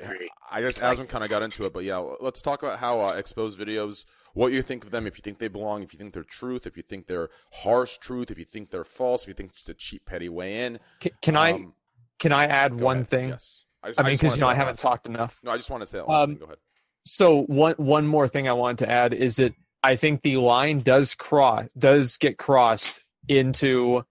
I 0.49 0.61
guess 0.61 0.77
Asmon 0.77 1.09
kind 1.09 1.23
of 1.23 1.29
got 1.29 1.41
into 1.41 1.65
it, 1.65 1.73
but 1.73 1.83
yeah, 1.83 1.97
let's 2.21 2.41
talk 2.41 2.63
about 2.63 2.77
how 2.77 3.01
uh, 3.01 3.13
exposed 3.13 3.59
videos, 3.59 4.05
what 4.33 4.51
you 4.51 4.61
think 4.61 4.83
of 4.83 4.91
them, 4.91 5.05
if 5.07 5.17
you 5.17 5.21
think 5.21 5.39
they 5.39 5.47
belong, 5.47 5.83
if 5.83 5.93
you 5.93 5.97
think 5.97 6.13
they're 6.13 6.23
truth, 6.23 6.65
if 6.67 6.77
you 6.77 6.83
think 6.83 7.07
they're 7.07 7.29
harsh 7.63 7.97
truth, 7.97 8.31
if 8.31 8.37
you 8.39 8.45
think 8.45 8.69
they're 8.69 8.83
false, 8.83 9.23
if 9.23 9.27
you 9.27 9.33
think 9.33 9.51
it's 9.51 9.67
a 9.69 9.73
cheap, 9.73 10.05
petty 10.05 10.29
way 10.29 10.65
in. 10.65 10.79
Can, 10.99 11.11
can 11.21 11.35
I 11.35 11.51
Um, 11.53 11.73
can 12.19 12.31
I 12.31 12.45
add 12.45 12.79
one 12.79 12.97
ahead. 12.97 13.09
thing? 13.09 13.29
Yes. 13.29 13.65
I, 13.83 13.87
just- 13.89 13.99
mean, 13.99 14.13
because 14.13 14.35
you 14.35 14.41
know 14.41 14.47
I 14.47 14.53
haven't 14.53 14.73
last 14.73 14.81
thing. 14.81 14.89
talked 14.91 15.05
enough. 15.07 15.39
No, 15.43 15.51
I 15.51 15.57
just 15.57 15.69
want 15.71 15.81
to 15.81 15.87
say 15.87 15.97
that 15.97 16.07
last 16.07 16.21
Um, 16.23 16.29
thing. 16.31 16.39
Go 16.39 16.45
ahead. 16.45 16.57
So 17.03 17.41
one 17.43 17.73
one 17.77 18.05
more 18.05 18.27
thing 18.27 18.47
I 18.47 18.53
wanted 18.53 18.77
to 18.85 18.91
add 18.91 19.13
is 19.13 19.37
that 19.37 19.53
I 19.83 19.95
think 19.95 20.21
the 20.21 20.37
line 20.37 20.79
does 20.81 21.15
cross 21.15 21.67
does 21.77 22.17
get 22.17 22.37
crossed 22.37 23.01
into 23.27 24.03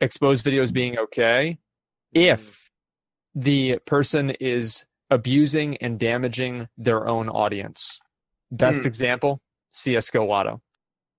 exposed 0.00 0.46
videos 0.46 0.72
being 0.72 0.98
okay 0.98 1.58
if 2.14 2.70
the 3.34 3.78
person 3.84 4.30
is 4.40 4.86
abusing 5.10 5.76
and 5.78 5.98
damaging 5.98 6.68
their 6.78 7.06
own 7.06 7.28
audience. 7.28 8.00
Best 8.50 8.80
Hmm. 8.80 8.86
example, 8.86 9.40
CS:GO 9.72 10.24
Lotto. 10.26 10.60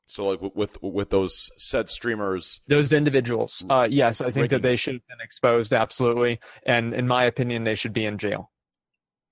So 0.06 0.28
like 0.28 0.42
with 0.42 0.56
with, 0.56 0.82
with 0.82 1.10
those 1.12 1.50
said 1.58 1.88
streamers, 1.90 2.62
Those 2.68 2.94
individuals, 2.94 3.64
uh, 3.70 3.88
yes, 3.90 4.22
I 4.22 4.26
think 4.26 4.36
Rigging. 4.44 4.50
that 4.50 4.62
they 4.68 4.76
should 4.76 4.96
have 4.96 5.08
been 5.08 5.22
exposed 5.24 5.72
absolutely, 5.72 6.40
and 6.66 6.94
in 6.96 7.08
my 7.08 7.26
opinion, 7.26 7.64
they 7.64 7.76
should 7.76 7.94
be 7.94 8.06
in 8.06 8.18
jail. 8.18 8.50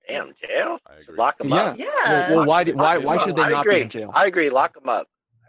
Damn, 0.08 0.32
jail? 0.34 0.78
Lock 1.16 1.38
them 1.38 1.48
Yeah. 1.48 1.56
up. 1.56 1.78
Yeah. 1.78 1.86
Well, 2.30 2.36
well, 2.38 2.46
why? 2.46 2.64
do- 2.64 2.74
Why? 2.76 2.96
Why 2.98 3.16
should 3.18 3.34
they. 3.36 3.42
I 3.42 3.50
not 3.50 3.66
agree. 3.66 3.76
be 3.76 3.80
in 3.82 3.88
jail? 3.88 4.10
I 4.14 4.26
agree. 4.26 4.50
Lock 4.50 4.74
them 4.74 4.88
up. 4.88 5.08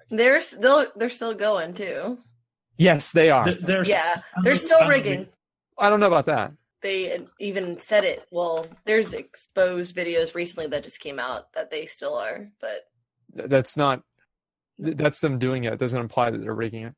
They're 0.10 0.41
still 0.41 0.88
they're 0.96 1.10
still 1.10 1.36
going 1.36 1.76
too. 1.76 2.18
Yes, 2.78 3.12
they 3.12 3.30
are. 3.30 3.52
They're, 3.54 3.84
yeah, 3.86 4.22
they're 4.44 4.56
still 4.56 4.88
rigging. 4.88 5.28
I 5.78 5.90
don't 5.90 6.00
know 6.00 6.08
about 6.08 6.26
that. 6.28 6.54
They 6.82 7.20
even 7.40 7.78
said 7.80 8.04
it. 8.06 8.26
Well, 8.32 8.66
there's 8.86 9.14
exposed 9.14 9.96
videos 9.96 10.34
recently 10.34 10.68
that 10.68 10.84
just 10.86 11.00
came 11.02 11.20
out 11.20 11.52
that 11.54 11.70
they 11.72 11.86
still 11.86 12.16
are, 12.16 12.48
but 12.62 12.70
Th- 12.70 12.84
That's 13.34 13.77
not. 13.77 14.01
That's 14.77 15.19
them 15.19 15.39
doing 15.39 15.65
it. 15.65 15.73
It 15.73 15.80
doesn't 15.80 15.99
imply 15.99 16.31
that 16.31 16.39
they're 16.41 16.53
rigging 16.53 16.84
it. 16.85 16.93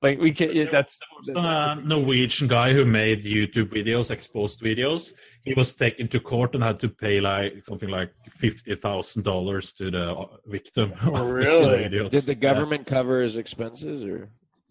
Like 0.00 0.20
we 0.20 0.30
can. 0.32 0.50
It, 0.50 0.70
that's. 0.70 0.98
a 1.34 1.80
Norwegian 1.82 2.46
guy 2.46 2.72
who 2.72 2.84
made 2.84 3.24
YouTube 3.24 3.70
videos, 3.72 4.12
exposed 4.12 4.60
videos. 4.60 5.12
He 5.42 5.54
was 5.54 5.72
taken 5.72 6.06
to 6.08 6.20
court 6.20 6.54
and 6.54 6.62
had 6.62 6.78
to 6.80 6.88
pay 6.88 7.20
like 7.20 7.64
something 7.64 7.88
like 7.88 8.12
fifty 8.30 8.76
thousand 8.76 9.24
dollars 9.24 9.72
to 9.72 9.90
the 9.90 10.10
uh, 10.16 10.26
victim. 10.46 10.92
of 11.02 11.14
his 11.36 11.46
Really? 11.48 11.84
videos. 11.84 12.10
Did 12.10 12.24
the 12.24 12.36
government 12.36 12.86
cover 12.86 13.20
his 13.22 13.36
expenses 13.38 14.04
or? 14.04 14.30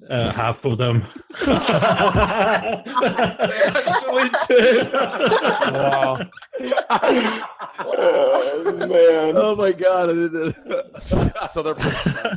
Uh, 0.09 0.31
half 0.31 0.63
of 0.63 0.77
them. 0.77 1.01
actually 2.97 4.29
did. 4.47 4.93
wow. 4.93 6.19
oh 7.79 8.87
man! 8.87 9.37
Oh 9.37 9.55
my 9.55 9.71
god! 9.71 10.09
So 11.49 11.63
they're. 11.63 11.73
okay. 11.73 12.33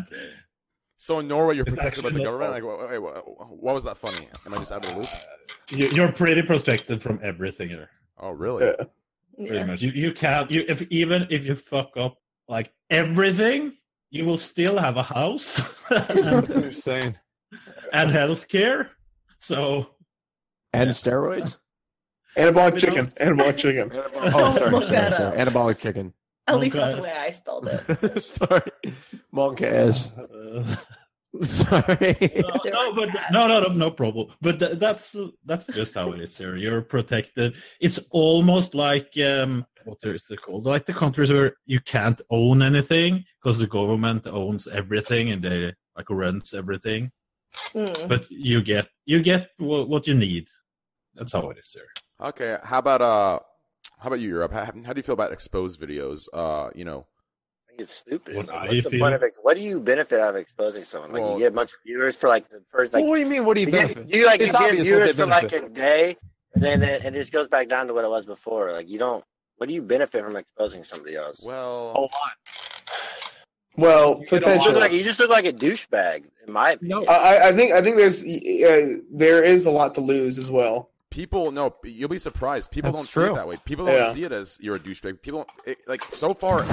So 0.97 1.19
in 1.19 1.29
Norway, 1.29 1.57
you're 1.57 1.67
It's 1.67 1.77
protected 1.77 2.05
by 2.05 2.11
the 2.11 2.23
government. 2.23 2.51
Like, 2.53 2.63
wait, 2.63 2.91
wait, 2.91 2.99
wait, 3.03 3.23
what 3.49 3.75
was 3.75 3.85
that 3.85 3.97
funny? 3.97 4.29
Am 4.45 4.53
I 4.55 4.59
just 4.59 4.71
out 4.71 4.85
of 4.85 4.91
the 4.93 4.97
loop? 4.99 5.09
You- 5.71 5.89
You're 5.89 6.13
pretty 6.13 6.43
protected 6.43 7.03
from 7.03 7.19
everything 7.23 7.69
here. 7.71 7.89
Oh, 8.19 8.31
really? 8.33 8.71
Pretty 9.37 9.55
yeah. 9.55 9.65
much. 9.65 9.81
You 9.83 9.91
you 9.93 10.13
can't. 10.13 10.51
You 10.51 10.65
if 10.69 10.83
even 10.91 11.27
if 11.31 11.47
you 11.47 11.55
fuck 11.55 11.97
up 11.97 12.19
like 12.49 12.71
everything, 12.91 13.73
you 14.11 14.25
will 14.27 14.37
still 14.37 14.77
have 14.77 14.97
a 14.99 15.03
house 15.03 15.61
That's 15.89 16.55
insane. 16.57 17.19
And 17.93 18.11
healthcare. 18.11 18.89
So 19.39 19.95
And 20.73 20.91
steroids. 20.91 21.57
Anabolic 22.39 22.79
chicken. 22.79 23.07
Anabolic 23.21 23.57
chicken. 23.59 23.91
Oh, 24.15 24.57
sorry, 24.57 24.71
Look 24.71 24.85
sorry, 24.85 25.11
sorry. 25.13 25.39
Anabolic 25.39 25.79
chicken. 25.79 26.13
at 26.47 26.59
least 26.59 26.77
not 26.77 26.97
the 26.97 27.03
way 27.03 27.13
I 27.13 27.31
spelled 27.31 27.69
it. 27.69 28.23
sorry, 28.39 28.71
monk 29.33 29.63
ass. 29.63 30.13
uh, 30.17 30.77
Sorry. 31.43 32.17
no, 32.43 32.61
no, 32.65 32.93
but 32.95 33.09
no, 33.31 33.47
no, 33.47 33.61
no, 33.61 33.69
no 33.69 33.91
problem. 33.93 34.29
But 34.41 34.59
th- 34.59 34.79
that's 34.79 35.15
that's 35.45 35.65
just 35.67 35.95
how 35.95 36.11
it 36.13 36.21
is, 36.21 36.35
sir. 36.35 36.57
You're 36.57 36.83
protected. 36.83 37.55
It's 37.81 38.01
almost 38.11 38.75
like 38.75 39.13
um, 39.25 39.65
what 39.85 39.99
is 40.03 40.27
it 40.29 40.43
called? 40.43 40.67
Like 40.67 40.87
the 40.87 40.93
countries 40.93 41.33
where 41.33 41.55
you 41.67 41.79
can't 41.81 42.21
own 42.31 42.63
anything 42.63 43.25
because 43.41 43.59
the 43.59 43.69
government 43.69 44.27
owns 44.27 44.67
everything 44.67 45.31
and 45.31 45.41
they 45.43 45.73
like 45.97 46.11
runs 46.11 46.53
everything. 46.53 47.13
Mm. 47.75 48.09
But 48.09 48.31
you 48.31 48.63
get 48.63 48.89
you 49.07 49.21
get 49.23 49.51
what, 49.59 49.89
what 49.89 50.07
you 50.07 50.15
need. 50.15 50.49
That's 51.15 51.33
how 51.33 51.51
it 51.51 51.59
is, 51.59 51.67
sir. 51.71 51.87
Okay. 52.21 52.57
How 52.63 52.79
about 52.79 53.01
uh, 53.03 53.39
how 53.99 54.07
about 54.09 54.21
you, 54.21 54.35
Erob? 54.35 54.53
How, 54.53 54.65
how 54.65 54.93
do 54.93 54.99
you 54.99 55.03
feel 55.03 55.15
about 55.15 55.33
exposed 55.33 55.81
videos? 55.81 56.27
Uh, 56.33 56.71
you 56.75 56.85
know, 56.85 57.07
I 57.67 57.69
think 57.71 57.81
it's 57.81 57.93
stupid. 57.95 58.37
What 58.37 58.47
Like, 58.49 58.57
I 58.57 58.69
what's 58.69 58.85
the 58.85 58.91
feel- 58.91 59.01
point 59.01 59.15
of 59.15 59.23
it? 59.23 59.35
What 59.43 59.57
do 59.57 59.63
you 59.63 59.81
benefit 59.81 60.21
out 60.21 60.31
of 60.31 60.37
exposing 60.37 60.85
someone? 60.85 61.13
Like 61.13 61.23
Well- 61.23 61.33
you 61.35 61.39
get 61.41 61.53
a 61.53 61.55
bunch 61.55 61.71
of 61.71 61.79
viewers 61.85 62.17
for 62.17 62.29
like 62.29 62.49
the 62.49 62.63
first 62.69 62.93
like 62.93 63.05
what 63.05 63.17
do 63.17 63.21
you 63.21 63.27
mean? 63.27 63.45
What 63.45 63.55
do 63.55 63.61
you 63.63 63.67
you, 63.67 63.73
benefit? 63.73 64.07
get, 64.09 64.17
you 64.17 64.27
like 64.27 64.41
It's 64.41 64.53
you 64.53 64.59
get 64.59 64.83
viewers 64.85 65.17
for 65.17 65.27
like 65.27 65.53
a 65.53 65.69
day, 65.69 66.17
and 66.55 66.63
then 66.63 66.83
it, 66.83 67.05
it 67.05 67.13
just 67.15 67.33
goes 67.33 67.49
back 67.49 67.69
down 67.69 67.87
to 67.89 67.95
what 67.95 68.05
it 68.05 68.11
was 68.11 68.27
before. 68.27 68.73
Like 68.73 68.89
you 68.89 68.99
don't. 68.99 69.25
What 69.57 69.69
do 69.69 69.75
you 69.75 69.83
benefit 69.83 70.25
from 70.25 70.37
exposing 70.37 70.85
somebody 70.85 71.17
else? 71.17 71.43
well, 71.45 71.93
a 71.95 72.01
lot. 72.01 72.11
Well, 73.81 74.19
You 74.21 74.27
just 74.27 74.33
look 74.33 74.43
potentially. 74.43 74.81
like 74.81 74.93
you 74.93 75.03
just 75.05 75.19
look 75.21 75.31
like 75.31 75.45
a 75.47 75.53
douchebag, 75.53 76.25
in 76.47 76.53
my 76.53 76.73
opinion. 76.73 77.05
I, 77.09 77.13
I- 77.15 77.49
I 77.49 77.53
think 77.53 77.73
I 77.73 77.81
think 77.83 77.97
there's 77.97 78.23
uh, 78.25 79.01
there 79.11 79.43
is 79.43 79.67
a 79.67 79.71
lot 79.71 79.95
to 79.97 80.01
lose 80.01 80.39
as 80.39 80.51
well. 80.51 80.91
People, 81.11 81.51
no, 81.51 81.75
you'll 81.83 82.09
be 82.09 82.19
surprised. 82.19 82.71
People 82.71 82.93
That's 82.93 83.01
don't 83.13 83.25
see 83.27 83.33
it 83.33 83.35
that 83.35 83.49
way. 83.49 83.57
People 83.65 83.87
don't 83.87 83.97
Yeah. 83.97 84.13
see 84.13 84.23
it 84.23 84.31
as 84.31 84.59
you're 84.61 84.77
a 84.77 84.79
douchebag. 84.79 85.21
People 85.23 85.45
it, 85.67 85.79
like 85.89 86.05
so 86.05 86.33
far. 86.35 86.65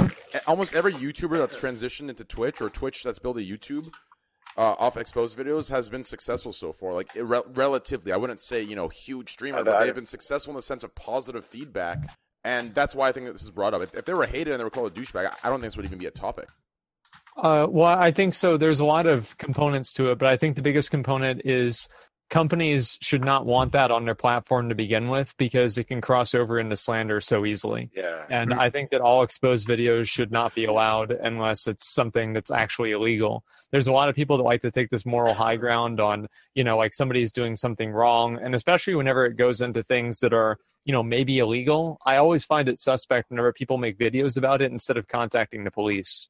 Almost 0.45 0.75
every 0.75 0.93
YouTuber 0.93 1.39
that's 1.39 1.57
transitioned 1.57 2.09
into 2.09 2.23
Twitch 2.23 2.61
or 2.61 2.69
Twitch 2.69 3.01
that's 3.03 3.17
built 3.17 3.37
a 3.37 3.39
YouTube 3.39 3.91
uh, 4.55 4.75
off 4.77 4.95
exposed 4.95 5.35
videos 5.37 5.69
has 5.71 5.89
been 5.89 6.03
successful 6.03 6.53
so 6.53 6.71
far. 6.71 6.93
Like 6.93 7.11
irre- 7.13 7.45
relatively, 7.57 8.11
I 8.11 8.17
wouldn't 8.17 8.41
say 8.41 8.61
you 8.61 8.75
know 8.75 8.89
huge 8.89 9.31
streamer, 9.31 9.63
but 9.63 9.79
they've 9.79 9.95
been 9.95 10.05
successful 10.05 10.51
in 10.51 10.55
the 10.55 10.61
sense 10.61 10.83
of 10.83 10.93
positive 10.93 11.43
feedback, 11.43 12.07
and 12.43 12.75
that's 12.75 12.93
why 12.93 13.09
I 13.09 13.13
think 13.13 13.25
that 13.25 13.31
this 13.33 13.41
is 13.43 13.49
brought 13.49 13.73
up. 13.73 13.81
If, 13.81 13.95
if 13.95 14.05
they 14.05 14.13
were 14.13 14.27
hated 14.27 14.51
and 14.51 14.59
they 14.59 14.63
were 14.63 14.69
called 14.69 14.95
a 14.95 15.01
douchebag, 15.01 15.25
I- 15.31 15.35
I 15.47 15.49
don't 15.49 15.61
think 15.61 15.71
this 15.71 15.77
would 15.77 15.85
even 15.87 15.97
be 15.97 16.05
a 16.05 16.11
topic. 16.11 16.47
Uh, 17.37 17.67
well, 17.69 17.87
I 17.87 18.11
think 18.11 18.33
so. 18.33 18.57
There's 18.57 18.79
a 18.79 18.85
lot 18.85 19.05
of 19.05 19.37
components 19.37 19.93
to 19.93 20.11
it, 20.11 20.17
but 20.17 20.27
I 20.27 20.37
think 20.37 20.55
the 20.55 20.61
biggest 20.61 20.89
component 20.89 21.41
is 21.45 21.87
companies 22.29 22.97
should 23.01 23.23
not 23.23 23.45
want 23.45 23.71
that 23.71 23.89
on 23.89 24.05
their 24.05 24.15
platform 24.15 24.69
to 24.69 24.75
begin 24.75 25.07
with 25.07 25.35
because 25.37 25.77
it 25.77 25.85
can 25.85 26.01
cross 26.01 26.35
over 26.35 26.59
into 26.59 26.75
slander 26.75 27.21
so 27.21 27.45
easily. 27.45 27.89
Yeah. 27.95 28.25
And 28.29 28.53
I 28.53 28.69
think 28.69 28.89
that 28.89 29.01
all 29.01 29.23
exposed 29.23 29.67
videos 29.67 30.07
should 30.07 30.31
not 30.31 30.53
be 30.53 30.65
allowed 30.65 31.11
unless 31.11 31.67
it's 31.67 31.93
something 31.93 32.33
that's 32.33 32.51
actually 32.51 32.91
illegal. 32.91 33.43
There's 33.71 33.87
a 33.87 33.93
lot 33.93 34.09
of 34.09 34.15
people 34.15 34.37
that 34.37 34.43
like 34.43 34.61
to 34.61 34.71
take 34.71 34.89
this 34.89 35.05
moral 35.05 35.33
high 35.33 35.55
ground 35.55 35.99
on, 35.99 36.27
you 36.53 36.63
know, 36.63 36.77
like 36.77 36.93
somebody's 36.93 37.31
doing 37.31 37.55
something 37.55 37.91
wrong. 37.91 38.37
And 38.41 38.55
especially 38.55 38.95
whenever 38.95 39.25
it 39.25 39.37
goes 39.37 39.61
into 39.61 39.83
things 39.83 40.19
that 40.19 40.33
are, 40.33 40.57
you 40.83 40.93
know, 40.93 41.03
maybe 41.03 41.39
illegal, 41.39 41.97
I 42.05 42.17
always 42.17 42.43
find 42.43 42.67
it 42.67 42.79
suspect 42.79 43.29
whenever 43.29 43.53
people 43.53 43.77
make 43.77 43.97
videos 43.97 44.37
about 44.37 44.61
it 44.61 44.71
instead 44.71 44.97
of 44.97 45.07
contacting 45.07 45.63
the 45.63 45.71
police. 45.71 46.29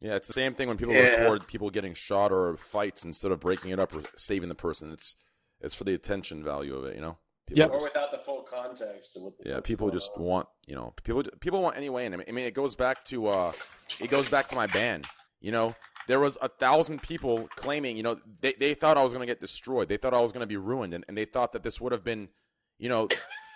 Yeah, 0.00 0.14
it's 0.14 0.26
the 0.28 0.32
same 0.32 0.54
thing 0.54 0.68
when 0.68 0.76
people 0.76 0.94
Yeah. 0.94 1.22
record 1.22 1.46
people 1.48 1.70
getting 1.70 1.94
shot 1.94 2.30
or 2.32 2.56
fights 2.56 3.04
instead 3.04 3.32
of 3.32 3.40
breaking 3.40 3.70
it 3.72 3.80
up 3.80 3.94
or 3.94 4.02
saving 4.16 4.48
the 4.48 4.54
person. 4.54 4.92
It's 4.92 5.16
it's 5.60 5.74
for 5.74 5.84
the 5.84 5.94
attention 5.94 6.44
value 6.44 6.76
of 6.76 6.84
it, 6.84 6.94
you 6.94 7.00
know. 7.00 7.18
People 7.48 7.64
Or 7.64 7.80
just- 7.80 7.82
without 7.94 8.10
the 8.12 8.18
full 8.18 8.42
context 8.42 9.10
of 9.16 9.22
what 9.22 9.32
the 9.38 9.48
Yeah, 9.50 9.60
people 9.60 9.90
just 9.90 10.12
on. 10.16 10.22
want 10.22 10.48
you 10.66 10.76
know 10.76 10.94
people 11.02 11.24
people 11.40 11.62
want 11.62 11.76
any 11.76 11.88
way 11.90 12.06
in. 12.06 12.14
I 12.14 12.16
mean, 12.18 12.26
I 12.28 12.32
mean, 12.32 12.46
it 12.46 12.54
goes 12.54 12.74
back 12.76 13.04
to 13.06 13.26
uh, 13.28 13.52
it 14.00 14.08
goes 14.10 14.28
back 14.28 14.48
to 14.50 14.54
my 14.54 14.66
ban. 14.68 15.02
You 15.40 15.52
know, 15.52 15.74
there 16.08 16.20
was 16.20 16.36
a 16.42 16.48
thousand 16.48 17.00
people 17.02 17.48
claiming, 17.56 17.96
you 17.96 18.02
know, 18.02 18.18
they 18.40 18.52
they 18.54 18.74
thought 18.74 18.96
I 18.98 19.02
was 19.02 19.12
going 19.12 19.26
to 19.26 19.30
get 19.32 19.40
destroyed. 19.40 19.88
They 19.88 19.96
thought 19.96 20.14
I 20.14 20.20
was 20.20 20.30
going 20.32 20.40
to 20.42 20.46
be 20.46 20.56
ruined, 20.56 20.94
and, 20.94 21.04
and 21.08 21.16
they 21.18 21.24
thought 21.24 21.52
that 21.52 21.62
this 21.62 21.80
would 21.80 21.92
have 21.92 22.04
been, 22.04 22.28
you 22.78 22.88
know, 22.88 23.08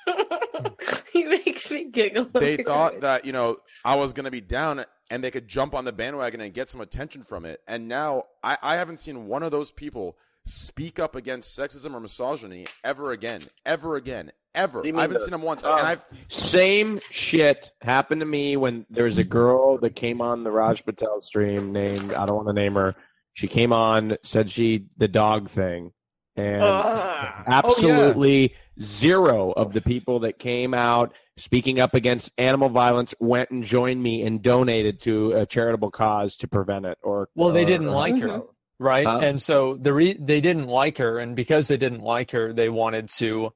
he 1.13 1.25
makes 1.25 1.71
me 1.71 1.85
giggle. 1.91 2.27
they 2.33 2.57
thought 2.65 3.01
that 3.01 3.25
you 3.25 3.33
know 3.33 3.57
I 3.85 3.97
was 3.97 4.13
going 4.13 4.25
to 4.25 4.31
be 4.31 4.41
down, 4.41 4.85
and 5.13 5.23
they 5.23 5.31
could 5.31 5.47
jump 5.47 5.75
on 5.75 5.85
the 5.85 5.93
bandwagon 5.93 6.41
and 6.41 6.55
get 6.55 6.71
some 6.71 6.81
attention 6.81 7.23
from 7.23 7.45
it. 7.45 7.61
And 7.69 7.87
now 7.87 8.25
I, 8.43 8.57
I 8.63 8.77
haven't 8.77 8.97
seen 8.97 9.27
one 9.27 9.43
of 9.43 9.51
those 9.51 9.71
people 9.71 10.17
speak 10.47 10.99
up 10.99 11.15
against 11.15 11.57
sexism 11.57 11.93
or 11.93 12.01
misogyny 12.01 12.65
ever 12.83 13.13
again, 13.13 13.43
ever 13.67 13.97
again, 13.97 14.33
ever. 14.55 14.83
I 14.83 14.87
haven't 14.87 15.13
the- 15.13 15.21
seen 15.21 15.33
them 15.33 15.43
once, 15.43 15.63
um, 15.65 15.79
and 15.79 15.87
I've 15.87 16.07
Same 16.29 16.99
shit 17.11 17.73
happened 17.83 18.23
to 18.23 18.27
me 18.27 18.57
when 18.57 18.87
there 18.89 19.05
was 19.05 19.19
a 19.19 19.25
girl 19.25 19.77
that 19.81 19.95
came 19.95 20.23
on 20.23 20.45
the 20.45 20.51
Raj 20.51 20.83
Patel 20.83 21.21
stream 21.21 21.73
named 21.73 22.15
I 22.15 22.25
don't 22.25 22.37
want 22.37 22.49
to 22.49 22.55
name 22.55 22.73
her. 22.75 22.95
She 23.35 23.49
came 23.49 23.75
on, 23.75 24.17
said 24.23 24.51
she 24.51 24.87
the 24.97 25.09
dog 25.09 25.51
thing, 25.51 25.93
and 26.37 26.63
Ugh. 26.63 27.45
absolutely 27.47 28.55
zero 28.81 29.53
of 29.53 29.73
the 29.73 29.81
people 29.81 30.21
that 30.21 30.39
came 30.39 30.73
out 30.75 31.13
speaking 31.37 31.81
up 31.81 31.95
against 31.95 32.31
animal 32.39 32.69
violence 32.69 33.15
went 33.21 33.51
and 33.51 33.65
joined 33.65 34.03
me 34.03 34.23
and 34.23 34.43
donated 34.43 35.01
to 35.01 35.33
a 35.33 35.47
charitable 35.47 35.91
cause 35.91 36.37
to 36.39 36.49
prevent 36.49 36.87
it. 36.87 36.99
Or 37.03 37.29
Well, 37.35 37.53
they 37.53 37.63
or- 37.63 37.67
didn't 37.67 37.89
like 37.91 38.17
her, 38.19 38.43
right? 38.79 39.07
Huh? 39.07 39.19
And 39.23 39.41
so 39.41 39.77
the 39.77 39.93
re- 39.93 40.17
they 40.19 40.41
didn't 40.41 40.67
like 40.69 40.99
her, 40.99 41.19
and 41.19 41.35
because 41.37 41.69
they 41.69 41.77
didn't 41.77 42.03
like 42.03 42.31
her, 42.33 42.53
they 42.53 42.69
wanted 42.69 43.11
to, 43.19 43.51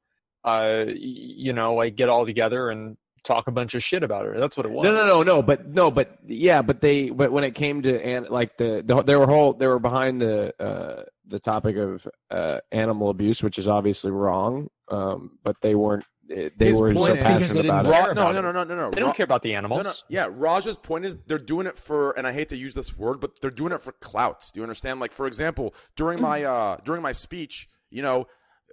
uh, 0.44 0.84
you 0.88 1.52
know, 1.52 1.74
like 1.74 1.96
get 1.96 2.08
all 2.08 2.24
together 2.26 2.70
and 2.70 2.96
talk 3.22 3.46
a 3.48 3.50
bunch 3.50 3.74
of 3.74 3.82
shit 3.82 4.02
about 4.02 4.24
her. 4.26 4.38
That's 4.38 4.56
what 4.56 4.66
it 4.66 4.72
was. 4.72 4.84
No, 4.84 4.92
no, 4.92 5.04
no, 5.04 5.22
no. 5.22 5.42
But 5.42 5.66
no, 5.68 5.90
but 5.90 6.18
yeah, 6.26 6.62
but 6.62 6.80
they, 6.80 7.10
but 7.10 7.32
when 7.32 7.44
it 7.44 7.54
came 7.54 7.82
to 7.82 8.04
and 8.04 8.28
like 8.28 8.56
the, 8.56 8.82
the 8.86 9.02
they 9.02 9.16
were 9.16 9.26
whole, 9.26 9.52
they 9.52 9.66
were 9.66 9.78
behind 9.78 10.20
the 10.20 10.54
uh 10.62 11.02
the 11.28 11.40
topic 11.40 11.76
of 11.76 12.06
uh 12.30 12.58
animal 12.72 13.10
abuse, 13.10 13.42
which 13.42 13.58
is 13.58 13.66
obviously 13.68 14.10
wrong. 14.12 14.68
Um, 14.88 15.38
but 15.42 15.56
they 15.62 15.74
weren't. 15.74 16.04
eh, 16.30 16.50
They 16.56 16.68
His 16.68 16.80
were 16.80 16.94
point 16.94 17.06
so 17.06 17.12
is- 17.14 17.22
passionate 17.24 17.64
about 17.64 17.86
Ra- 17.86 18.06
it. 18.06 18.14
no, 18.14 18.30
no, 18.30 18.40
no, 18.40 18.52
no, 18.52 18.62
no, 18.62 18.76
no. 18.76 18.90
They 18.90 19.00
don't 19.00 19.08
Ra- 19.08 19.14
care 19.14 19.24
about 19.24 19.42
the 19.42 19.50
No, 19.52 19.58
animals. 19.58 19.84
no. 19.84 19.92
Yeah, 20.08 20.28
Raj's 20.30 20.76
point 20.76 21.04
is 21.04 21.16
they're 21.26 21.38
doing 21.38 21.66
it 21.66 21.76
for, 21.76 22.12
and 22.12 22.24
I 22.24 22.32
hate 22.32 22.48
to 22.50 22.56
use 22.56 22.74
this 22.74 22.96
word, 22.96 23.18
but 23.20 23.40
they're 23.40 23.50
doing 23.50 23.72
it 23.72 23.80
for 23.82 23.90
clout. 23.92 24.48
Do 24.54 24.60
you 24.60 24.62
understand? 24.62 25.00
Like, 25.00 25.10
for 25.10 25.26
example, 25.26 25.74
during 25.96 26.20
my 26.22 26.44
uh 26.44 26.76
during 26.84 27.02
my 27.02 27.10
speech, 27.10 27.68
you 27.90 28.02
know, 28.02 28.28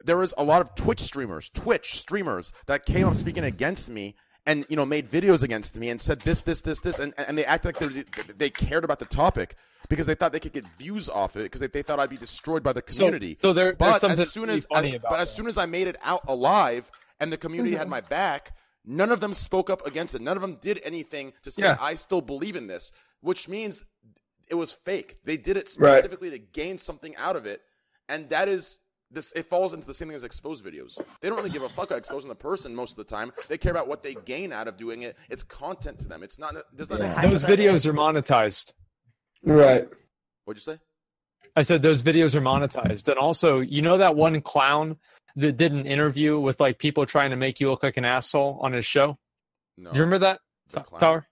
there 0.06 0.18
was 0.18 0.36
a 0.38 0.44
lot 0.44 0.62
of 0.62 0.76
Twitch 0.76 1.00
streamers, 1.00 1.50
Twitch 1.50 1.98
streamers 1.98 2.52
that 2.68 2.86
came 2.86 3.08
up 3.08 3.16
speaking 3.16 3.44
against 3.44 3.90
me. 3.90 4.16
And 4.46 4.66
you 4.68 4.76
know, 4.76 4.86
made 4.86 5.10
videos 5.10 5.42
against 5.42 5.78
me 5.78 5.90
and 5.90 6.02
said 6.02 6.20
this, 6.22 6.42
this, 6.42 6.60
this, 6.62 6.82
this, 6.82 7.00
and, 7.00 7.14
and 7.18 7.38
they 7.38 7.46
acted 7.46 7.80
like 7.80 7.94
they, 7.94 8.34
they 8.34 8.50
cared 8.50 8.84
about 8.84 9.00
the 9.00 9.06
topic 9.06 9.56
because 9.88 10.06
they 10.06 10.16
thought 10.16 10.34
they 10.34 10.40
could 10.40 10.52
get 10.52 10.66
views 10.78 11.08
off 11.08 11.38
it 11.38 11.44
because 11.44 11.62
they, 11.62 11.68
they 11.68 11.82
thought 11.82 12.00
I'd 12.00 12.10
be 12.10 12.18
destroyed 12.18 12.62
by 12.62 12.74
the 12.74 12.82
community. 12.82 13.38
so 13.42 13.54
there- 13.54 13.68
there's 13.68 13.78
but 13.78 14.00
something 14.00 14.20
as 14.20 14.32
soon 14.34 14.50
as 14.50 14.66
funny 14.66 14.94
I- 14.94 14.96
about 14.96 15.12
but 15.12 15.20
as 15.22 15.34
soon 15.34 15.48
as 15.48 15.58
I 15.58 15.66
made 15.66 15.88
it 15.88 15.96
out 16.04 16.22
alive 16.28 16.92
and 17.22 17.32
the 17.32 17.38
community 17.38 17.76
had 17.76 17.84
mm-hmm. 17.84 17.92
my 17.92 18.02
back, 18.02 18.54
none 18.86 19.12
of 19.12 19.22
them 19.22 19.34
spoke 19.34 19.70
up 19.70 19.86
against 19.88 20.14
it. 20.14 20.22
None 20.22 20.36
of 20.36 20.42
them 20.42 20.58
did 20.62 20.82
anything 20.84 21.32
to 21.44 21.52
say 21.52 21.64
Yeah. 21.64 21.78
I 21.80 21.96
still 21.96 22.22
believe 22.22 22.58
in 22.58 22.68
this, 22.68 22.92
which 23.22 23.48
means 23.48 23.86
it 24.50 24.56
was 24.56 24.74
fake. 24.74 25.20
They 25.24 25.38
did 25.38 25.56
it 25.56 25.74
Right. 25.78 26.00
specifically 26.00 26.32
to 26.32 26.38
gain 26.40 26.78
something 26.78 27.16
out 27.16 27.38
of 27.38 27.46
it, 27.46 27.62
and 28.10 28.28
that 28.30 28.50
is 28.50 28.80
this. 29.14 29.32
It 29.36 29.48
falls 29.48 29.74
into 29.74 29.86
the 29.86 29.94
same 29.94 30.10
thing 30.10 30.16
as 30.16 30.24
exposed 30.24 30.66
videos. 30.66 31.00
They 31.22 31.30
don't 31.30 31.38
really 31.38 31.50
give 31.50 31.64
a 31.64 31.70
fuck 31.70 31.86
about 31.88 31.98
exposing 32.00 32.30
the 32.30 32.36
person 32.36 32.76
most 32.76 32.92
of 32.92 32.98
the 32.98 33.04
time. 33.04 33.32
They 33.48 33.58
care 33.58 33.72
about 33.72 33.88
what 33.88 34.04
they 34.04 34.16
gain 34.16 34.52
out 34.52 34.68
of 34.68 34.78
doing 34.78 35.04
it. 35.04 35.18
It's 35.30 35.44
content 35.44 36.00
to 36.00 36.08
them. 36.08 36.24
It's 36.24 36.40
not. 36.40 36.56
There's 36.74 36.90
not. 36.90 37.00
Those 37.22 37.44
videos 37.44 37.86
are 37.86 37.94
monetized. 37.94 38.74
Right. 39.44 39.88
What'd 40.46 40.66
you 40.66 40.74
say? 40.74 40.80
I 41.56 41.62
said 41.62 41.82
those 41.82 42.04
videos 42.04 42.36
are 42.36 42.42
monetized, 42.42 43.10
and 43.10 43.18
also, 43.18 43.60
you 43.60 43.82
know 43.82 43.98
that 43.98 44.16
one 44.16 44.42
clown 44.42 44.98
that 45.36 45.58
did 45.58 45.72
an 45.72 45.86
interview 45.86 46.40
with 46.40 46.60
like 46.60 46.80
people 46.80 47.06
trying 47.06 47.32
to 47.32 47.36
make 47.36 47.60
you 47.60 47.70
look 47.70 47.84
like 47.84 47.98
an 47.98 48.06
asshole 48.06 48.60
on 48.62 48.74
his 48.74 48.86
show. 48.86 49.18
No. 49.78 49.92
Do 49.92 49.98
you 49.98 50.04
remember 50.04 50.26
that 50.26 50.40
The 50.70 50.80
T- 50.80 50.86
clown? 50.86 51.00
Tower? 51.00 51.28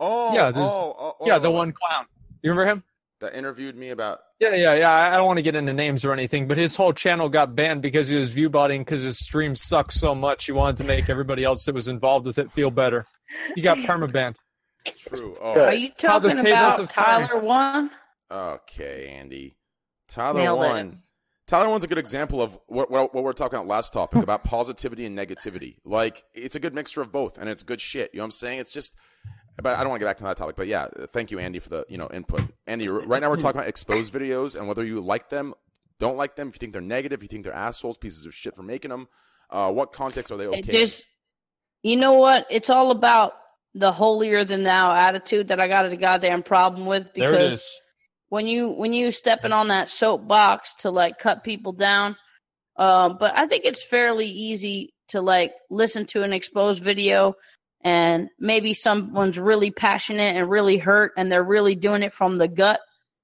Oh, 0.00 0.34
yeah, 0.34 0.52
oh, 0.54 0.60
oh, 0.60 1.16
oh, 1.20 1.26
yeah, 1.26 1.38
the 1.38 1.48
oh, 1.48 1.52
one 1.52 1.72
clown. 1.72 2.06
You 2.42 2.50
remember 2.50 2.70
him? 2.70 2.82
That 3.24 3.34
interviewed 3.34 3.76
me 3.76 3.90
about. 3.90 4.20
Yeah, 4.38 4.54
yeah, 4.54 4.74
yeah. 4.74 4.92
I 4.92 5.14
I 5.14 5.16
don't 5.16 5.26
want 5.26 5.38
to 5.38 5.42
get 5.42 5.54
into 5.54 5.72
names 5.72 6.04
or 6.04 6.12
anything, 6.12 6.46
but 6.46 6.56
his 6.56 6.76
whole 6.76 6.92
channel 6.92 7.28
got 7.28 7.54
banned 7.54 7.82
because 7.82 8.08
he 8.08 8.16
was 8.16 8.30
view 8.30 8.48
botting 8.48 8.82
because 8.82 9.02
his 9.02 9.18
stream 9.18 9.56
sucks 9.56 9.98
so 9.98 10.14
much. 10.14 10.46
He 10.46 10.52
wanted 10.52 10.76
to 10.78 10.84
make 10.84 11.08
everybody 11.08 11.44
else 11.44 11.64
that 11.64 11.74
was 11.74 11.88
involved 11.88 12.26
with 12.26 12.38
it 12.38 12.52
feel 12.52 12.70
better. 12.70 13.06
He 13.54 13.62
got 13.62 13.78
permabanned. 13.78 14.36
True. 14.96 15.36
Oh. 15.40 15.60
Are 15.60 15.74
you 15.74 15.90
talking 15.96 16.32
about 16.32 16.46
have 16.46 16.76
turned. 16.76 16.90
Tyler 16.90 17.40
one? 17.40 17.90
Okay, 18.30 19.08
Andy. 19.18 19.56
Tyler 20.08 20.40
Nailed 20.40 20.62
it. 20.62 20.68
one. 20.68 20.98
Tyler 21.46 21.68
one's 21.68 21.84
a 21.84 21.88
good 21.88 21.98
example 21.98 22.40
of 22.40 22.58
what, 22.66 22.90
what 22.90 23.14
what 23.14 23.22
we're 23.22 23.32
talking 23.32 23.56
about 23.56 23.66
last 23.66 23.92
topic 23.92 24.22
about 24.22 24.44
positivity 24.44 25.04
and 25.04 25.16
negativity. 25.18 25.76
Like 25.84 26.24
it's 26.32 26.56
a 26.56 26.60
good 26.60 26.74
mixture 26.74 27.02
of 27.02 27.12
both, 27.12 27.38
and 27.38 27.48
it's 27.48 27.62
good 27.62 27.80
shit. 27.80 28.10
You 28.12 28.18
know 28.18 28.24
what 28.24 28.28
I'm 28.28 28.30
saying? 28.32 28.58
It's 28.60 28.72
just, 28.72 28.94
but 29.56 29.76
I 29.76 29.80
don't 29.80 29.90
want 29.90 30.00
to 30.00 30.04
get 30.04 30.10
back 30.10 30.18
to 30.18 30.24
that 30.24 30.36
topic. 30.36 30.56
But 30.56 30.66
yeah, 30.66 30.88
thank 31.12 31.30
you, 31.30 31.38
Andy, 31.38 31.58
for 31.58 31.68
the 31.68 31.86
you 31.88 31.98
know 31.98 32.08
input. 32.12 32.42
Andy, 32.66 32.88
right 32.88 33.20
now 33.20 33.30
we're 33.30 33.36
talking 33.36 33.60
about 33.60 33.68
exposed 33.68 34.12
videos 34.12 34.58
and 34.58 34.66
whether 34.66 34.84
you 34.84 35.00
like 35.00 35.28
them, 35.28 35.54
don't 35.98 36.16
like 36.16 36.36
them. 36.36 36.48
If 36.48 36.54
you 36.54 36.58
think 36.58 36.72
they're 36.72 36.82
negative, 36.82 37.18
if 37.18 37.22
you 37.22 37.28
think 37.28 37.44
they're 37.44 37.54
assholes, 37.54 37.96
pieces 37.96 38.26
of 38.26 38.34
shit 38.34 38.56
for 38.56 38.62
making 38.62 38.90
them. 38.90 39.08
Uh, 39.50 39.70
what 39.70 39.92
context 39.92 40.32
are 40.32 40.36
they 40.36 40.46
okay? 40.46 40.62
Just, 40.62 41.04
you 41.82 41.96
know 41.96 42.14
what? 42.14 42.46
It's 42.50 42.70
all 42.70 42.90
about 42.90 43.34
the 43.74 43.92
holier 43.92 44.44
than 44.44 44.62
thou 44.62 44.94
attitude 44.94 45.48
that 45.48 45.60
I 45.60 45.68
got 45.68 45.90
a 45.90 45.96
goddamn 45.96 46.42
problem 46.42 46.86
with 46.86 47.12
because 47.12 47.68
when 48.28 48.46
you 48.46 48.70
when 48.70 48.92
you 48.92 49.10
stepping 49.10 49.52
on 49.52 49.68
that 49.68 49.90
soapbox 49.90 50.74
to 50.76 50.90
like 50.90 51.18
cut 51.18 51.44
people 51.44 51.72
down, 51.72 52.16
um, 52.76 53.16
but 53.18 53.36
I 53.36 53.46
think 53.46 53.64
it's 53.64 53.82
fairly 53.82 54.26
easy 54.26 54.94
to 55.08 55.20
like 55.20 55.52
listen 55.70 56.06
to 56.06 56.22
an 56.22 56.32
exposed 56.32 56.82
video 56.82 57.34
and 57.84 58.30
maybe 58.40 58.72
someone's 58.72 59.38
really 59.38 59.70
passionate 59.70 60.36
and 60.36 60.48
really 60.48 60.78
hurt 60.78 61.12
and 61.16 61.30
they're 61.30 61.44
really 61.44 61.74
doing 61.74 62.02
it 62.02 62.14
from 62.14 62.38
the 62.38 62.48
gut 62.48 62.80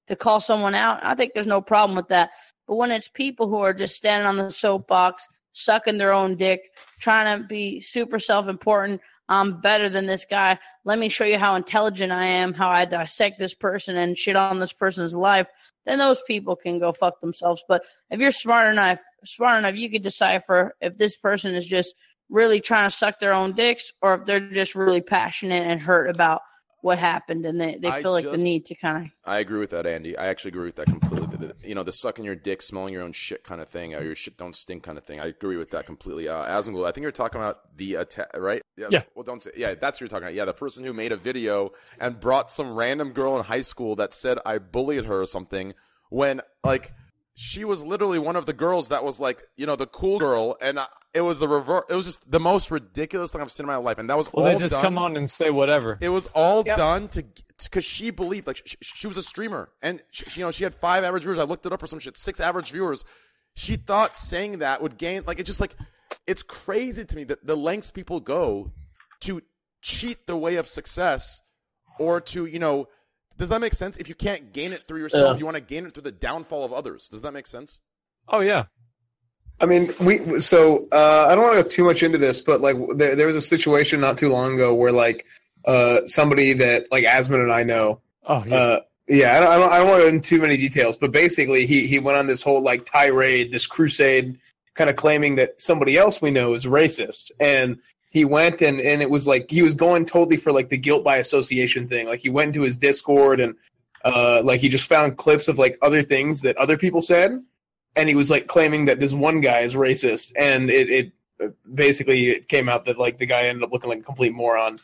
to 0.07 0.15
call 0.15 0.39
someone 0.39 0.75
out. 0.75 0.99
I 1.01 1.15
think 1.15 1.33
there's 1.33 1.47
no 1.47 1.61
problem 1.61 1.95
with 1.95 2.09
that. 2.09 2.29
But 2.67 2.75
when 2.75 2.91
it's 2.91 3.07
people 3.07 3.49
who 3.49 3.59
are 3.59 3.73
just 3.73 3.95
standing 3.95 4.27
on 4.27 4.37
the 4.37 4.51
soapbox, 4.51 5.27
sucking 5.53 5.97
their 5.97 6.13
own 6.13 6.35
dick, 6.35 6.71
trying 6.99 7.41
to 7.41 7.47
be 7.47 7.79
super 7.81 8.19
self 8.19 8.47
important, 8.47 9.01
I'm 9.27 9.61
better 9.61 9.89
than 9.89 10.05
this 10.05 10.25
guy. 10.25 10.59
Let 10.85 10.99
me 10.99 11.09
show 11.09 11.23
you 11.23 11.39
how 11.39 11.55
intelligent 11.55 12.11
I 12.11 12.25
am, 12.25 12.53
how 12.53 12.69
I 12.69 12.85
dissect 12.85 13.39
this 13.39 13.53
person 13.53 13.97
and 13.97 14.17
shit 14.17 14.35
on 14.35 14.59
this 14.59 14.73
person's 14.73 15.15
life. 15.15 15.47
Then 15.85 15.97
those 15.97 16.21
people 16.27 16.55
can 16.55 16.79
go 16.79 16.91
fuck 16.91 17.19
themselves. 17.21 17.63
But 17.67 17.83
if 18.09 18.19
you're 18.19 18.31
smart 18.31 18.71
enough, 18.71 18.99
smart 19.23 19.57
enough, 19.57 19.75
you 19.75 19.89
could 19.89 20.03
decipher 20.03 20.75
if 20.81 20.97
this 20.97 21.17
person 21.17 21.55
is 21.55 21.65
just 21.65 21.95
really 22.31 22.61
trying 22.61 22.89
to 22.89 22.95
suck 22.95 23.19
their 23.19 23.33
own 23.33 23.53
dicks 23.53 23.91
or 24.01 24.15
if 24.15 24.25
they're 24.25 24.39
just 24.39 24.73
really 24.73 25.01
passionate 25.01 25.67
and 25.67 25.79
hurt 25.79 26.09
about 26.09 26.41
what 26.81 26.97
happened, 26.97 27.45
and 27.45 27.61
they, 27.61 27.77
they 27.79 27.89
I 27.89 28.01
feel 28.01 28.11
like 28.11 28.27
the 28.27 28.37
need 28.37 28.65
to 28.65 28.73
kind 28.73 29.05
of. 29.05 29.11
I 29.23 29.37
agree 29.37 29.59
with 29.59 29.69
that, 29.69 29.85
Andy. 29.85 30.17
I 30.17 30.29
actually 30.29 30.49
agree 30.49 30.65
with 30.65 30.77
that 30.77 30.87
completely. 30.87 31.27
The- 31.27 31.37
the- 31.37 31.51
you 31.63 31.75
know, 31.75 31.83
the 31.83 31.91
sucking 31.91 32.25
your 32.25 32.33
dick, 32.33 32.59
smelling 32.63 32.91
your 32.91 33.03
own 33.03 33.11
shit 33.11 33.43
kind 33.43 33.61
of 33.61 33.69
thing, 33.69 33.93
or 33.93 34.01
your 34.03 34.15
shit 34.15 34.35
don't 34.35 34.55
stink 34.55 34.81
kind 34.81 34.97
of 34.97 35.03
thing. 35.03 35.19
I 35.19 35.27
agree 35.27 35.57
with 35.57 35.69
that 35.71 35.85
completely. 35.85 36.27
Uh, 36.27 36.43
Asmongold, 36.43 36.87
I 36.87 36.91
think 36.91 37.03
you're 37.03 37.11
talking 37.11 37.39
about 37.39 37.77
the 37.77 37.95
attack, 37.95 38.35
right? 38.35 38.63
Yeah. 38.77 39.03
Well, 39.13 39.23
don't 39.23 39.43
say. 39.43 39.51
Yeah, 39.55 39.75
that's 39.75 39.97
what 39.97 40.01
you're 40.01 40.07
talking 40.09 40.23
about. 40.23 40.33
Yeah, 40.33 40.45
the 40.45 40.53
person 40.55 40.83
who 40.83 40.91
made 40.93 41.11
a 41.11 41.17
video 41.17 41.73
and 41.99 42.19
brought 42.19 42.49
some 42.49 42.73
random 42.73 43.11
girl 43.13 43.37
in 43.37 43.43
high 43.43 43.61
school 43.61 43.95
that 43.97 44.15
said 44.15 44.39
I 44.43 44.57
bullied 44.57 45.05
her 45.05 45.21
or 45.21 45.27
something 45.27 45.75
when 46.09 46.41
like 46.63 46.93
she 47.41 47.65
was 47.65 47.83
literally 47.83 48.19
one 48.19 48.35
of 48.35 48.45
the 48.45 48.53
girls 48.53 48.89
that 48.89 49.03
was 49.03 49.19
like 49.19 49.41
you 49.57 49.65
know 49.65 49.75
the 49.75 49.87
cool 49.87 50.19
girl, 50.19 50.55
and 50.61 50.77
uh, 50.77 50.87
it 51.13 51.21
was 51.21 51.39
the 51.39 51.47
reverse. 51.47 51.83
It 51.89 51.95
was 51.95 52.05
just 52.05 52.29
the 52.29 52.39
most 52.39 52.69
ridiculous 52.69 53.31
thing 53.31 53.41
I've 53.41 53.51
seen 53.51 53.63
in 53.63 53.67
my 53.67 53.77
life, 53.77 53.97
and 53.97 54.09
that 54.09 54.17
was 54.17 54.31
Well, 54.31 54.45
all 54.45 54.53
they 54.53 54.59
just 54.59 54.73
done- 54.75 54.81
come 54.83 54.97
on 54.99 55.17
and 55.17 55.29
say 55.29 55.49
whatever. 55.49 55.97
it 56.01 56.09
was 56.09 56.27
all 56.35 56.63
Yep. 56.65 56.77
done 56.77 57.07
to 57.09 57.25
because 57.63 57.83
she 57.85 58.11
believed 58.11 58.45
like 58.47 58.57
she, 58.65 58.75
she 58.81 59.07
was 59.07 59.17
a 59.17 59.23
streamer 59.23 59.69
and 59.83 60.01
she, 60.11 60.39
you 60.39 60.45
know 60.45 60.51
she 60.51 60.63
had 60.63 60.73
five 60.75 61.03
average 61.03 61.23
viewers. 61.23 61.39
I 61.39 61.43
looked 61.43 61.65
it 61.65 61.73
up 61.73 61.81
or 61.81 61.87
some 61.87 61.99
shit, 61.99 62.15
six 62.17 62.39
average 62.39 62.71
viewers. 62.71 63.03
She 63.55 63.75
thought 63.75 64.15
saying 64.17 64.59
that 64.59 64.81
would 64.81 64.97
gain 64.97 65.23
like 65.25 65.39
it 65.39 65.45
just 65.45 65.59
like 65.61 65.75
it's 66.27 66.43
crazy 66.43 67.05
to 67.05 67.15
me 67.15 67.23
that 67.25 67.45
the 67.45 67.55
lengths 67.57 67.89
people 67.91 68.19
go 68.19 68.71
to 69.21 69.41
cheat 69.81 70.27
the 70.27 70.37
way 70.37 70.55
of 70.57 70.67
success 70.67 71.41
or 71.99 72.21
to 72.21 72.45
you 72.45 72.59
know 72.59 72.87
does 73.41 73.49
that 73.49 73.59
make 73.59 73.73
sense? 73.73 73.97
If 73.97 74.07
you 74.07 74.13
can't 74.13 74.53
gain 74.53 74.71
it 74.71 74.87
through 74.87 74.99
yourself, 74.99 75.33
Yeah. 75.33 75.39
you 75.39 75.45
want 75.45 75.55
to 75.55 75.61
gain 75.61 75.87
it 75.87 75.93
through 75.93 76.03
the 76.03 76.11
downfall 76.11 76.63
of 76.63 76.71
others. 76.71 77.09
Does 77.09 77.21
that 77.21 77.33
make 77.33 77.47
sense? 77.47 77.81
Oh 78.27 78.39
yeah. 78.41 78.65
I 79.59 79.65
mean, 79.65 79.91
we 79.99 80.39
so 80.39 80.87
uh, 80.91 81.25
I 81.27 81.33
don't 81.33 81.43
want 81.43 81.57
to 81.57 81.63
go 81.63 81.67
too 81.67 81.83
much 81.83 82.03
into 82.03 82.19
this, 82.19 82.39
but 82.39 82.61
like 82.61 82.77
there, 82.95 83.15
there 83.15 83.25
was 83.25 83.35
a 83.35 83.41
situation 83.41 83.99
not 83.99 84.19
too 84.19 84.29
long 84.29 84.53
ago 84.53 84.75
where 84.75 84.91
like 84.91 85.25
uh, 85.65 86.01
somebody 86.05 86.53
that 86.53 86.85
like 86.91 87.03
Asmon 87.03 87.41
and 87.41 87.51
I 87.51 87.63
know. 87.63 87.99
Oh 88.27 88.43
yeah. 88.45 88.55
Uh, 88.55 88.79
yeah, 89.07 89.35
I 89.35 89.39
don't, 89.39 89.49
I 89.49 89.57
don't, 89.57 89.73
I 89.73 89.77
don't 89.79 89.87
want 89.87 89.99
to 90.01 90.03
go 90.03 90.15
into 90.15 90.29
too 90.29 90.39
many 90.41 90.55
details, 90.55 90.95
but 90.95 91.11
basically 91.11 91.65
he 91.65 91.87
he 91.87 91.97
went 91.97 92.19
on 92.19 92.27
this 92.27 92.43
whole 92.43 92.61
like 92.61 92.85
tirade, 92.85 93.51
this 93.51 93.65
crusade, 93.65 94.37
kind 94.75 94.89
of 94.89 94.95
claiming 94.95 95.35
that 95.37 95.59
somebody 95.59 95.97
else 95.97 96.21
we 96.21 96.29
know 96.29 96.53
is 96.53 96.65
racist, 96.65 97.31
and 97.39 97.79
he 98.11 98.25
went 98.25 98.61
and 98.61 98.79
and 98.79 99.01
it 99.01 99.09
was 99.09 99.27
like 99.27 99.49
he 99.49 99.61
was 99.61 99.73
going 99.73 100.05
totally 100.05 100.37
for 100.37 100.51
like 100.51 100.69
the 100.69 100.77
guilt 100.77 101.03
by 101.03 101.17
association 101.17 101.87
thing. 101.87 102.07
Like 102.07 102.19
he 102.19 102.29
went 102.29 102.49
into 102.49 102.61
his 102.61 102.77
Discord 102.77 103.39
and 103.39 103.55
uh, 104.03 104.41
like 104.43 104.59
he 104.59 104.69
just 104.69 104.87
found 104.87 105.17
clips 105.17 105.47
of 105.47 105.57
like 105.57 105.77
other 105.81 106.03
things 106.03 106.41
that 106.41 106.57
other 106.57 106.77
people 106.77 107.01
said, 107.01 107.41
and 107.95 108.09
he 108.09 108.15
was 108.15 108.29
like 108.29 108.47
claiming 108.47 108.85
that 108.85 108.99
this 108.99 109.13
one 109.13 109.41
guy 109.41 109.59
is 109.59 109.75
racist, 109.75 110.33
and 110.37 110.69
it, 110.69 110.89
it 110.89 111.11
basically 111.73 112.29
it 112.29 112.47
came 112.47 112.67
out 112.67 112.85
that 112.85 112.97
like 112.97 113.17
the 113.17 113.25
guy 113.25 113.43
ended 113.43 113.63
up 113.63 113.71
looking 113.71 113.89
like 113.89 113.99
a 113.99 114.03
complete 114.03 114.33
moron, 114.33 114.77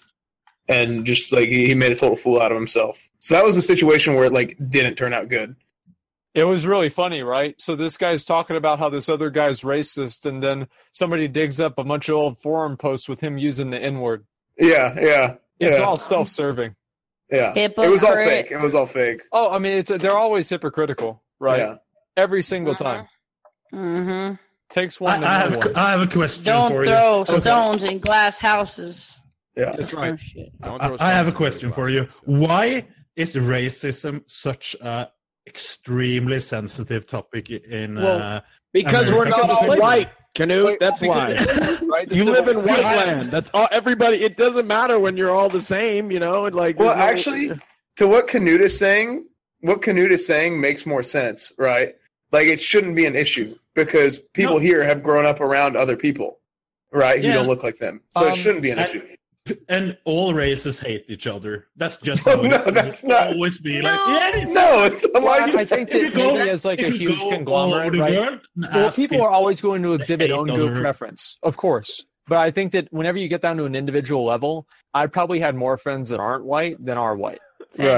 and 0.69 1.05
just 1.05 1.31
like 1.33 1.49
he 1.49 1.73
made 1.75 1.91
a 1.91 1.95
total 1.95 2.15
fool 2.15 2.41
out 2.41 2.51
of 2.51 2.57
himself. 2.57 3.09
So 3.19 3.35
that 3.35 3.43
was 3.43 3.57
a 3.57 3.61
situation 3.61 4.15
where 4.15 4.25
it 4.25 4.33
like 4.33 4.55
didn't 4.69 4.95
turn 4.95 5.13
out 5.13 5.27
good. 5.27 5.55
It 6.37 6.43
was 6.43 6.67
really 6.67 6.89
funny, 6.89 7.23
right? 7.23 7.59
So 7.59 7.75
this 7.75 7.97
guy's 7.97 8.23
talking 8.23 8.57
about 8.57 8.77
how 8.77 8.89
this 8.89 9.09
other 9.09 9.31
guy's 9.31 9.61
racist, 9.61 10.27
and 10.27 10.41
then 10.41 10.67
somebody 10.91 11.27
digs 11.27 11.59
up 11.59 11.79
a 11.79 11.83
bunch 11.83 12.09
of 12.09 12.15
old 12.15 12.39
forum 12.43 12.77
posts 12.77 13.09
with 13.09 13.19
him 13.19 13.39
using 13.39 13.71
the 13.71 13.79
N 13.79 14.01
word. 14.01 14.23
Yeah, 14.59 14.93
yeah, 14.99 15.35
It's 15.59 15.79
yeah. 15.79 15.83
all 15.83 15.97
self-serving. 15.97 16.75
Yeah, 17.31 17.53
it 17.55 17.75
was 17.75 18.03
all 18.03 18.13
fake. 18.13 18.51
It 18.51 18.61
was 18.61 18.75
all 18.75 18.85
fake. 18.85 19.23
Oh, 19.31 19.49
I 19.49 19.57
mean, 19.57 19.79
it's 19.79 19.89
they're 19.89 20.15
always 20.15 20.47
hypocritical, 20.47 21.23
right? 21.39 21.57
Yeah. 21.59 21.75
Every 22.15 22.43
single 22.43 22.75
time. 22.75 23.07
Mm-hmm. 23.73 24.35
Takes 24.69 25.01
one. 25.01 25.21
to 25.21 25.27
I 25.27 25.39
have, 25.39 25.55
one. 25.55 25.75
a, 25.75 25.79
I 25.79 25.91
have 25.91 26.01
a 26.01 26.07
question 26.07 26.43
Don't 26.43 26.71
for 26.71 26.85
throw 26.85 27.25
you. 27.27 27.39
stones 27.39 27.83
in 27.83 27.97
glass 27.97 28.37
houses. 28.37 29.17
Yeah, 29.55 29.75
that's 29.75 29.93
right. 29.93 30.19
I, 30.61 30.95
I 30.99 31.11
have 31.13 31.27
a 31.27 31.31
question 31.31 31.71
for 31.71 31.89
you. 31.89 32.07
Why 32.25 32.85
is 33.15 33.33
racism 33.33 34.21
such 34.27 34.75
a 34.81 35.09
extremely 35.47 36.39
sensitive 36.39 37.07
topic 37.07 37.49
in? 37.49 37.95
Well, 37.95 38.21
uh, 38.21 38.41
Because 38.73 39.11
we're 39.11 39.25
America? 39.25 39.47
not 39.47 39.69
all 39.69 39.77
white, 39.79 40.09
Knut. 40.35 40.65
Wait, 40.65 40.79
That's 40.79 41.01
why. 41.01 41.33
right, 41.87 42.11
You 42.17 42.25
live 42.25 42.47
in 42.47 42.57
white 42.63 42.81
land. 42.83 43.31
That's 43.31 43.49
all. 43.53 43.67
Everybody. 43.71 44.17
It 44.17 44.37
doesn't 44.37 44.67
matter 44.67 44.99
when 44.99 45.17
you're 45.17 45.31
all 45.31 45.49
the 45.49 45.61
same. 45.61 46.11
You 46.11 46.19
know, 46.19 46.45
and 46.45 46.55
like. 46.55 46.77
Well, 46.77 46.95
no- 46.95 47.01
actually, 47.01 47.51
to 47.95 48.07
what 48.07 48.27
Knut 48.27 48.59
is 48.59 48.77
saying, 48.77 49.25
what 49.61 49.81
Knut 49.81 50.11
is 50.11 50.25
saying 50.27 50.59
makes 50.61 50.85
more 50.85 51.01
sense, 51.03 51.51
right? 51.57 51.95
Like 52.31 52.47
it 52.47 52.59
shouldn't 52.59 52.95
be 52.95 53.05
an 53.05 53.15
issue 53.15 53.55
because 53.73 54.19
people 54.33 54.55
No. 54.55 54.59
here 54.59 54.83
have 54.83 55.01
grown 55.01 55.25
up 55.25 55.39
around 55.39 55.75
other 55.77 55.95
people, 55.95 56.39
right? 56.91 57.19
Who 57.21 57.27
Yeah. 57.27 57.35
don't 57.35 57.47
look 57.47 57.63
like 57.63 57.77
them, 57.77 58.01
so 58.11 58.25
it 58.25 58.31
Um, 58.31 58.37
shouldn't 58.37 58.61
be 58.61 58.71
an 58.71 58.79
and- 58.79 58.89
issue. 58.89 59.07
And 59.69 59.97
all 60.05 60.33
races 60.33 60.79
hate 60.79 61.05
each 61.09 61.27
other. 61.27 61.67
That's 61.75 61.97
just 61.97 62.25
No, 62.25 62.35
how 62.37 62.41
it 62.43 62.47
no, 62.49 62.55
is. 62.57 62.65
that's 62.65 63.03
It'll 63.03 63.09
not- 63.15 63.27
always 63.27 63.59
be 63.59 63.81
No. 63.81 63.89
like 63.89 63.99
yeah, 64.07 64.41
it's 64.43 64.53
No, 64.53 64.83
it's 64.85 65.05
not 65.13 65.23
like 65.23 65.55
I 65.55 65.65
think 65.65 65.89
If 65.89 65.95
you 65.95 66.09
that 66.09 66.15
go- 66.15 66.37
maybe 66.37 66.49
as 66.49 66.65
like 66.65 66.79
a 66.81 66.89
huge 66.89 67.19
conglomerate, 67.19 67.95
right? 67.97 68.39
Well, 68.55 68.85
ask 68.87 68.97
people 68.97 69.21
are 69.21 69.29
always 69.29 69.61
going 69.61 69.81
to 69.83 69.93
exhibit 69.93 70.29
hate 70.29 70.35
own 70.35 70.47
group 70.47 70.81
preference, 70.81 71.37
of 71.43 71.57
course. 71.57 72.05
But 72.27 72.39
I 72.39 72.51
think 72.51 72.73
that 72.73 72.87
whenever 72.91 73.17
you 73.17 73.27
get 73.29 73.41
down 73.41 73.55
to 73.57 73.63
an 73.65 73.73
individual 73.75 74.25
level, 74.25 74.67
I 74.93 75.07
probably 75.07 75.39
had 75.39 75.55
more 75.55 75.77
friends 75.77 76.09
that 76.09 76.19
aren't 76.19 76.43
white 76.45 76.75
than 76.83 76.97
are 76.97 77.15
white, 77.15 77.39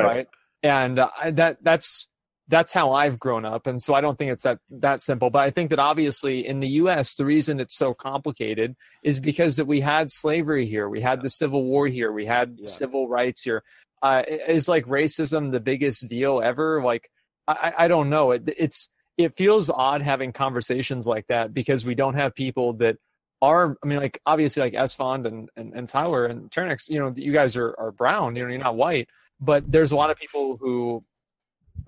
Right. 0.03 0.27
And 0.61 0.99
uh, 0.99 1.09
that 1.31 1.57
that's 1.63 2.07
that's 2.49 2.71
how 2.71 2.93
I've 2.93 3.19
grown 3.19 3.45
up, 3.45 3.67
and 3.67 3.81
so 3.81 3.93
I 3.93 4.01
don't 4.01 4.17
think 4.17 4.31
it's 4.31 4.43
that 4.43 4.59
that 4.71 5.01
simple. 5.01 5.30
But 5.30 5.43
I 5.43 5.51
think 5.51 5.69
that 5.69 5.80
obviously 5.80 6.45
in 6.45 6.59
the 6.59 6.67
U.S., 6.67 7.15
the 7.15 7.26
reason 7.26 7.59
it's 7.59 7.76
so 7.76 7.93
complicated 7.93 8.76
is 9.03 9.19
because 9.19 9.55
that 9.57 9.65
we 9.65 9.80
had 9.80 10.11
slavery 10.11 10.65
here, 10.65 10.89
we 10.89 10.99
had 10.99 11.21
the 11.21 11.30
Civil 11.30 11.63
War 11.63 11.88
here, 11.88 12.11
we 12.11 12.26
had 12.26 12.65
civil 12.67 13.07
rights 13.07 13.43
here. 13.43 13.63
Uh, 14.01 14.23
is 14.27 14.67
like 14.67 14.85
racism 14.85 15.51
the 15.51 15.59
biggest 15.59 16.07
deal 16.07 16.41
ever? 16.41 16.81
Like 16.84 17.09
I, 17.47 17.73
I 17.80 17.88
don't 17.88 18.09
know. 18.09 18.31
It, 18.31 18.43
it's 18.57 18.89
it 19.17 19.35
feels 19.38 19.69
odd 19.69 20.01
having 20.01 20.31
conversations 20.31 21.05
like 21.05 21.27
that 21.27 21.53
because 21.53 21.85
we 21.85 21.93
don't 21.93 22.15
have 22.15 22.34
people 22.34 22.73
that 22.73 22.97
are 23.41 23.77
I 23.84 23.88
mean 23.88 23.99
like 23.99 24.19
obviously 24.26 24.63
like 24.63 24.73
Esfand 24.73 25.27
and, 25.27 25.49
and, 25.55 25.73
and 25.73 25.88
Tyler 25.88 26.26
and 26.26 26.49
Ternix, 26.49 26.89
you 26.89 26.99
know, 26.99 27.13
you 27.15 27.34
guys 27.34 27.55
are, 27.55 27.76
are 27.77 27.91
brown, 27.91 28.35
you 28.35 28.43
know, 28.43 28.49
you're 28.49 28.59
not 28.59 28.76
white. 28.76 29.07
But 29.41 29.71
there's 29.71 29.91
a 29.91 29.95
lot 29.95 30.09
of 30.09 30.17
people 30.17 30.57
who 30.57 31.03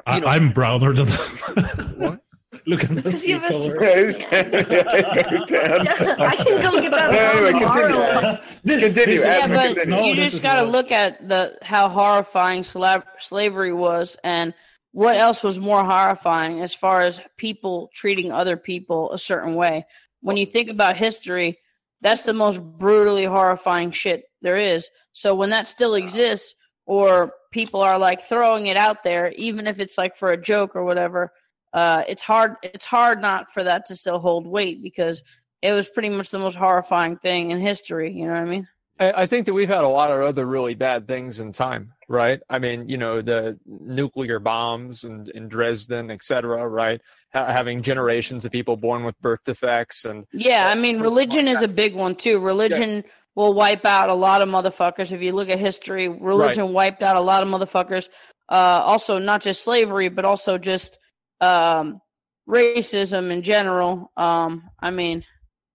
I, 0.05 0.15
you 0.15 0.21
know- 0.21 0.27
I'm 0.27 0.51
browner 0.51 0.93
than 0.93 1.07
what? 1.07 2.19
Look 2.67 2.83
at 2.83 2.89
the 2.89 2.95
Because 2.95 3.25
you 3.25 3.39
have 3.39 3.49
a 3.51 3.75
color. 3.75 3.75
Yeah. 3.81 4.29
Yeah, 4.31 5.31
you're 5.31 5.45
tan. 5.47 5.85
Yeah, 5.85 6.15
I 6.19 6.35
can 6.35 6.61
go 6.61 6.79
get 6.79 6.91
that 6.91 7.11
anyway, 7.13 7.59
tomorrow. 7.59 8.37
continue. 8.63 8.79
Continue. 8.79 8.91
This- 9.17 9.25
Yeah, 9.25 9.47
but 9.47 9.75
continue. 9.77 10.03
you 10.09 10.15
this 10.15 10.31
just 10.31 10.43
got 10.43 10.61
to 10.63 10.69
look 10.69 10.91
at 10.91 11.27
the 11.27 11.57
how 11.63 11.89
horrifying 11.89 12.61
sla- 12.61 13.03
slavery 13.19 13.73
was, 13.73 14.15
and 14.23 14.53
what 14.91 15.15
else 15.17 15.41
was 15.41 15.59
more 15.59 15.83
horrifying 15.83 16.61
as 16.61 16.73
far 16.73 17.01
as 17.01 17.19
people 17.37 17.89
treating 17.95 18.31
other 18.31 18.57
people 18.57 19.11
a 19.11 19.17
certain 19.17 19.55
way. 19.55 19.85
When 20.21 20.37
you 20.37 20.45
think 20.45 20.69
about 20.69 20.97
history, 20.97 21.57
that's 22.01 22.23
the 22.25 22.33
most 22.33 22.61
brutally 22.61 23.25
horrifying 23.25 23.89
shit 23.91 24.25
there 24.43 24.57
is. 24.57 24.87
So 25.13 25.33
when 25.33 25.49
that 25.49 25.67
still 25.67 25.95
exists, 25.95 26.53
or 26.85 27.31
people 27.51 27.81
are 27.81 27.97
like 27.97 28.23
throwing 28.23 28.67
it 28.67 28.77
out 28.77 29.03
there, 29.03 29.31
even 29.33 29.67
if 29.67 29.79
it's 29.79 29.97
like 29.97 30.15
for 30.15 30.31
a 30.31 30.41
joke 30.41 30.75
or 30.75 30.83
whatever, 30.83 31.31
uh, 31.73 32.03
it's 32.07 32.23
hard. 32.23 32.55
It's 32.63 32.85
hard 32.85 33.21
not 33.21 33.51
for 33.51 33.63
that 33.63 33.85
to 33.87 33.95
still 33.95 34.19
hold 34.19 34.47
weight 34.47 34.81
because 34.81 35.23
it 35.61 35.71
was 35.71 35.87
pretty 35.87 36.09
much 36.09 36.29
the 36.29 36.39
most 36.39 36.55
horrifying 36.55 37.17
thing 37.17 37.51
in 37.51 37.59
history. 37.59 38.13
You 38.13 38.27
know 38.27 38.33
what 38.33 38.41
I 38.41 38.45
mean? 38.45 38.67
I, 38.99 39.23
I 39.23 39.25
think 39.27 39.45
that 39.45 39.53
we've 39.53 39.69
had 39.69 39.83
a 39.83 39.89
lot 39.89 40.11
of 40.11 40.21
other 40.21 40.45
really 40.45 40.75
bad 40.75 41.07
things 41.07 41.39
in 41.39 41.53
time, 41.53 41.93
right? 42.07 42.39
I 42.49 42.59
mean, 42.59 42.87
you 42.89 42.97
know, 42.97 43.21
the 43.21 43.57
nuclear 43.65 44.39
bombs 44.39 45.03
and 45.03 45.27
in 45.29 45.47
Dresden, 45.47 46.11
et 46.11 46.23
cetera, 46.23 46.67
right? 46.67 47.01
Ha- 47.33 47.51
having 47.51 47.81
generations 47.81 48.45
of 48.45 48.51
people 48.51 48.75
born 48.77 49.03
with 49.03 49.19
birth 49.21 49.39
defects 49.45 50.05
and 50.05 50.25
Yeah, 50.33 50.67
I 50.67 50.75
mean, 50.75 50.99
religion 51.01 51.47
is 51.47 51.61
a 51.61 51.67
big 51.67 51.95
one 51.95 52.15
too. 52.15 52.39
Religion 52.39 53.03
will 53.35 53.53
wipe 53.53 53.85
out 53.85 54.09
a 54.09 54.13
lot 54.13 54.41
of 54.41 54.49
motherfuckers. 54.49 55.11
If 55.11 55.21
you 55.21 55.31
look 55.33 55.49
at 55.49 55.59
history, 55.59 56.07
religion 56.09 56.73
wiped 56.73 57.01
out 57.01 57.15
a 57.15 57.21
lot 57.21 57.43
of 57.43 57.49
motherfuckers. 57.49 58.09
Uh, 58.49 58.81
also, 58.83 59.17
not 59.17 59.41
just 59.41 59.63
slavery, 59.63 60.09
but 60.09 60.25
also 60.25 60.57
just 60.57 60.97
um, 61.39 62.01
racism 62.47 63.31
in 63.31 63.43
general. 63.43 64.11
Um, 64.17 64.63
I 64.79 64.91
mean, 64.91 65.23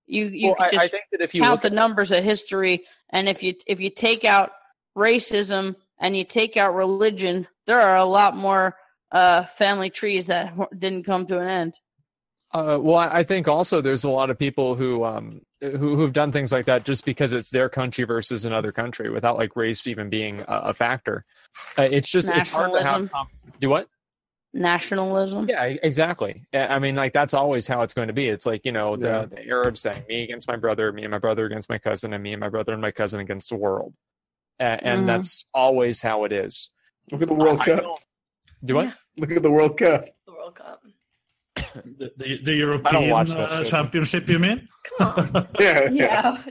you 0.07 0.27
you 0.27 0.49
Well, 0.49 0.57
I- 0.61 0.71
just 0.71 0.85
I 0.85 0.89
think 0.89 1.05
that 1.13 1.21
if 1.23 1.35
you 1.35 1.43
count 1.43 1.63
the 1.63 1.71
numbers 1.71 2.13
of 2.13 2.23
history, 2.23 2.85
and 3.11 3.29
if 3.29 3.43
you 3.43 3.55
if 3.67 3.81
you 3.81 3.91
take 3.91 4.25
out 4.25 4.51
racism 4.97 5.77
and 5.99 6.17
you 6.17 6.25
take 6.25 6.57
out 6.57 6.75
religion, 6.75 7.47
there 7.67 7.81
are 7.81 7.97
a 7.97 8.05
lot 8.05 8.37
more 8.37 8.77
uh, 9.13 9.45
family 9.45 9.89
trees 9.91 10.27
that 10.27 10.55
didn't 10.79 11.05
come 11.05 11.27
to 11.27 11.39
an 11.39 11.49
end. 11.49 11.75
Uh, 12.53 12.79
well, 12.81 12.97
I 12.97 13.21
I 13.21 13.25
think 13.25 13.49
also 13.49 13.81
there's 13.81 14.05
a 14.05 14.11
lot 14.11 14.29
of 14.31 14.39
people 14.39 14.75
who 14.75 15.05
um 15.05 15.41
who 15.61 15.97
who've 15.97 16.13
done 16.13 16.33
things 16.33 16.53
like 16.53 16.67
that 16.67 16.85
just 16.85 17.05
because 17.05 17.33
it's 17.33 17.51
their 17.51 17.69
country 17.69 18.05
versus 18.05 18.45
another 18.45 18.73
country 18.73 19.09
without 19.11 19.37
like 19.39 19.57
race 19.57 19.87
even 19.87 20.11
being 20.11 20.41
a, 20.41 20.45
a 20.49 20.75
factor. 20.75 21.25
Uh, 21.79 21.83
it's 21.91 22.09
just 22.09 22.29
it's 22.31 22.51
hard 22.51 22.73
to 22.73 22.83
have 22.83 23.03
Nationalism. 23.03 23.29
do 23.61 23.69
what? 23.71 23.89
Nationalism. 24.53 25.49
Yeah, 25.49 25.63
exactly. 25.65 26.47
I 26.55 26.67
I 26.67 26.79
mean, 26.79 26.95
like 26.97 27.13
that's 27.13 27.35
always 27.35 27.67
how 27.67 27.83
it's 27.83 27.93
going 27.95 28.09
to 28.09 28.15
be. 28.15 28.29
It's 28.29 28.47
like 28.47 28.65
you 28.65 28.73
know 28.73 28.97
the, 28.97 29.07
Yeah. 29.07 29.25
the 29.27 29.49
Arabs 29.49 29.81
saying 29.81 30.05
me 30.09 30.25
against 30.25 30.49
my 30.49 30.57
brother, 30.57 30.93
me 30.93 31.03
and 31.05 31.11
my 31.11 31.19
brother 31.19 31.45
against 31.47 31.69
my 31.69 31.79
cousin, 31.79 32.13
and 32.15 32.23
me 32.23 32.33
and 32.33 32.41
my 32.41 32.49
brother 32.49 32.73
and 32.73 32.81
my 32.83 32.91
cousin 32.91 33.21
against 33.21 33.51
the 33.51 33.57
world. 33.57 33.93
and, 34.59 34.83
and 34.83 35.01
Mhm. 35.03 35.07
that's 35.07 35.45
always 35.53 36.01
how 36.01 36.25
it 36.25 36.33
is. 36.33 36.71
Look 37.13 37.21
at 37.21 37.29
the 37.29 37.35
World 37.35 37.61
I 37.61 37.65
Cup. 37.67 37.81
don't- 37.83 38.01
Do 38.65 38.79
I? 38.79 38.93
Look 39.19 39.31
at 39.31 39.43
the 39.43 39.51
World 39.51 39.77
Cup. 39.77 40.07
The 40.27 40.33
World 40.33 40.55
Cup. 40.55 40.83
The, 41.99 42.13
the, 42.17 42.39
the 42.43 42.55
European 42.55 43.11
watch 43.11 43.31
uh. 43.31 43.65
Championship, 43.65 44.29
you 44.29 44.39
mean? 44.39 44.69
Yeah. 45.59 45.89
Yeah. 45.91 46.43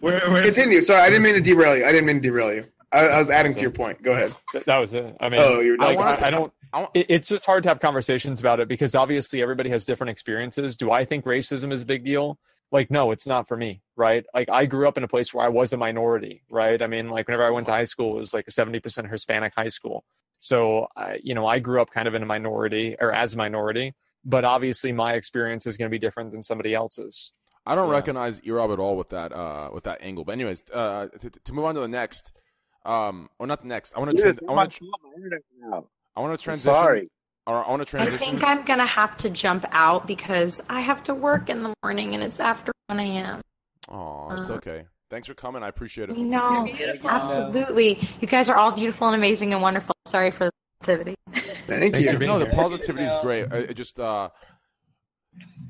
Where, 0.00 0.20
where, 0.30 0.42
Continue. 0.44 0.80
Sorry, 0.80 1.00
I 1.00 1.08
didn't 1.10 1.22
mean 1.22 1.34
to 1.34 1.40
derail 1.40 1.76
you. 1.76 1.84
I 1.86 1.92
didn't 1.92 2.06
mean 2.06 2.16
to 2.16 2.22
derail 2.22 2.52
you. 2.54 2.66
I, 2.92 3.06
I 3.08 3.18
was 3.18 3.30
adding 3.30 3.54
to 3.54 3.60
your 3.60 3.70
point. 3.70 4.02
Go 4.02 4.12
ahead. 4.12 4.34
That 4.66 4.78
was 4.78 4.92
it. 4.92 5.16
I 5.20 5.28
mean, 5.28 5.40
Oh, 5.40 5.60
you're 5.60 5.78
like, 5.78 5.98
done. 5.98 6.22
I, 6.22 6.26
I 6.26 6.30
don't. 6.30 6.52
it- 6.94 7.06
it's 7.08 7.28
just 7.28 7.44
hard 7.46 7.62
to 7.64 7.68
have 7.70 7.80
conversations 7.80 8.40
about 8.40 8.60
it 8.60 8.68
because 8.68 8.94
obviously 8.94 9.42
everybody 9.42 9.70
has 9.70 9.84
different 9.84 10.10
experiences. 10.10 10.76
Do 10.76 10.90
I 10.90 11.04
think 11.04 11.24
racism 11.24 11.72
is 11.72 11.82
a 11.82 11.86
big 11.86 12.04
deal? 12.04 12.38
Like, 12.70 12.90
no, 12.90 13.10
it's 13.12 13.26
not 13.26 13.46
for 13.46 13.56
me, 13.56 13.80
right? 13.96 14.24
Like, 14.34 14.48
I 14.50 14.66
grew 14.66 14.88
up 14.88 14.96
in 14.98 15.04
a 15.04 15.08
place 15.08 15.32
where 15.32 15.44
I 15.44 15.48
was 15.48 15.72
a 15.72 15.76
minority, 15.76 16.42
right? 16.50 16.80
I 16.82 16.86
mean, 16.88 17.08
like, 17.08 17.28
whenever 17.28 17.44
I 17.44 17.50
went 17.50 17.66
to 17.66 17.72
high 17.72 17.84
school, 17.84 18.16
it 18.16 18.20
was 18.20 18.34
like 18.34 18.48
a 18.48 18.50
seventy 18.50 18.80
percent 18.80 19.08
Hispanic 19.10 19.52
high 19.56 19.68
school. 19.68 20.04
So, 20.40 20.88
I, 20.96 21.18
you 21.22 21.34
know, 21.34 21.46
I 21.46 21.58
grew 21.60 21.80
up 21.80 21.90
kind 21.90 22.06
of 22.08 22.14
in 22.14 22.22
a 22.22 22.26
minority 22.26 22.96
or 23.00 23.12
as 23.12 23.34
a 23.34 23.36
minority, 23.36 23.94
but 24.24 24.44
obviously 24.44 24.92
my 24.92 25.14
experience 25.14 25.66
is 25.66 25.76
going 25.76 25.88
to 25.88 25.94
be 25.94 25.98
different 25.98 26.32
than 26.32 26.42
somebody 26.42 26.74
else's. 26.74 27.32
I 27.66 27.74
don't 27.74 27.88
recognize 27.90 28.40
Erob 28.42 28.72
at 28.72 28.78
all 28.78 28.96
with 28.96 29.08
that 29.10 29.32
uh, 29.32 29.70
with 29.72 29.84
that 29.84 29.98
angle. 30.02 30.24
But 30.24 30.32
anyways, 30.32 30.62
uh, 30.72 31.06
to, 31.18 31.30
to 31.30 31.52
move 31.52 31.64
on 31.64 31.74
to 31.76 31.80
the 31.80 31.88
next, 31.88 32.32
um, 32.84 33.30
or 33.38 33.46
not 33.46 33.62
the 33.62 33.68
next. 33.68 33.94
I 33.96 34.00
want 34.00 34.10
to. 34.10 34.16
Dude, 34.16 34.24
Trans- 34.38 34.40
I 34.48 34.52
want 34.52 34.72
to. 34.72 34.90
I 36.16 36.20
want 36.20 36.38
to 36.38 36.42
transition. 36.44 36.74
sorry. 36.74 37.10
Or 37.46 37.64
I 37.64 37.68
want 37.70 37.80
to 37.82 37.86
transition. 37.86 38.14
I 38.16 38.18
think 38.30 38.44
I'm 38.44 38.64
gonna 38.64 38.86
have 38.86 39.16
to 39.18 39.30
jump 39.30 39.64
out 39.70 40.06
because 40.06 40.62
I 40.68 40.80
have 40.80 41.02
to 41.04 41.14
work 41.14 41.50
in 41.50 41.62
the 41.62 41.74
morning 41.82 42.14
and 42.14 42.22
it's 42.22 42.40
after 42.40 42.72
1 42.86 43.00
a.m. 43.00 43.42
Oh, 43.88 44.30
it's 44.30 44.48
Uh, 44.48 44.54
okay. 44.54 44.84
Thanks 45.10 45.28
for 45.28 45.34
coming. 45.34 45.62
I 45.62 45.68
appreciate 45.68 46.08
it. 46.08 46.16
You 46.16 46.24
know, 46.24 46.66
absolutely. 47.04 47.98
You 48.20 48.26
guys 48.28 48.48
are 48.48 48.56
all 48.56 48.72
beautiful 48.72 49.06
and 49.08 49.14
amazing 49.16 49.52
and 49.52 49.60
wonderful. 49.60 49.94
Sorry 50.06 50.30
for 50.30 50.44
the 50.46 50.50
positivity. 50.50 50.63
Thank 50.84 51.94
Thanks 51.94 52.10
for 52.10 52.18
No, 52.18 52.38
the 52.38 52.46
positivity 52.46 53.04
is 53.04 53.12
great. 53.22 53.46
I, 53.50 53.56
it 53.58 53.74
just, 53.74 53.98
uh, 53.98 54.30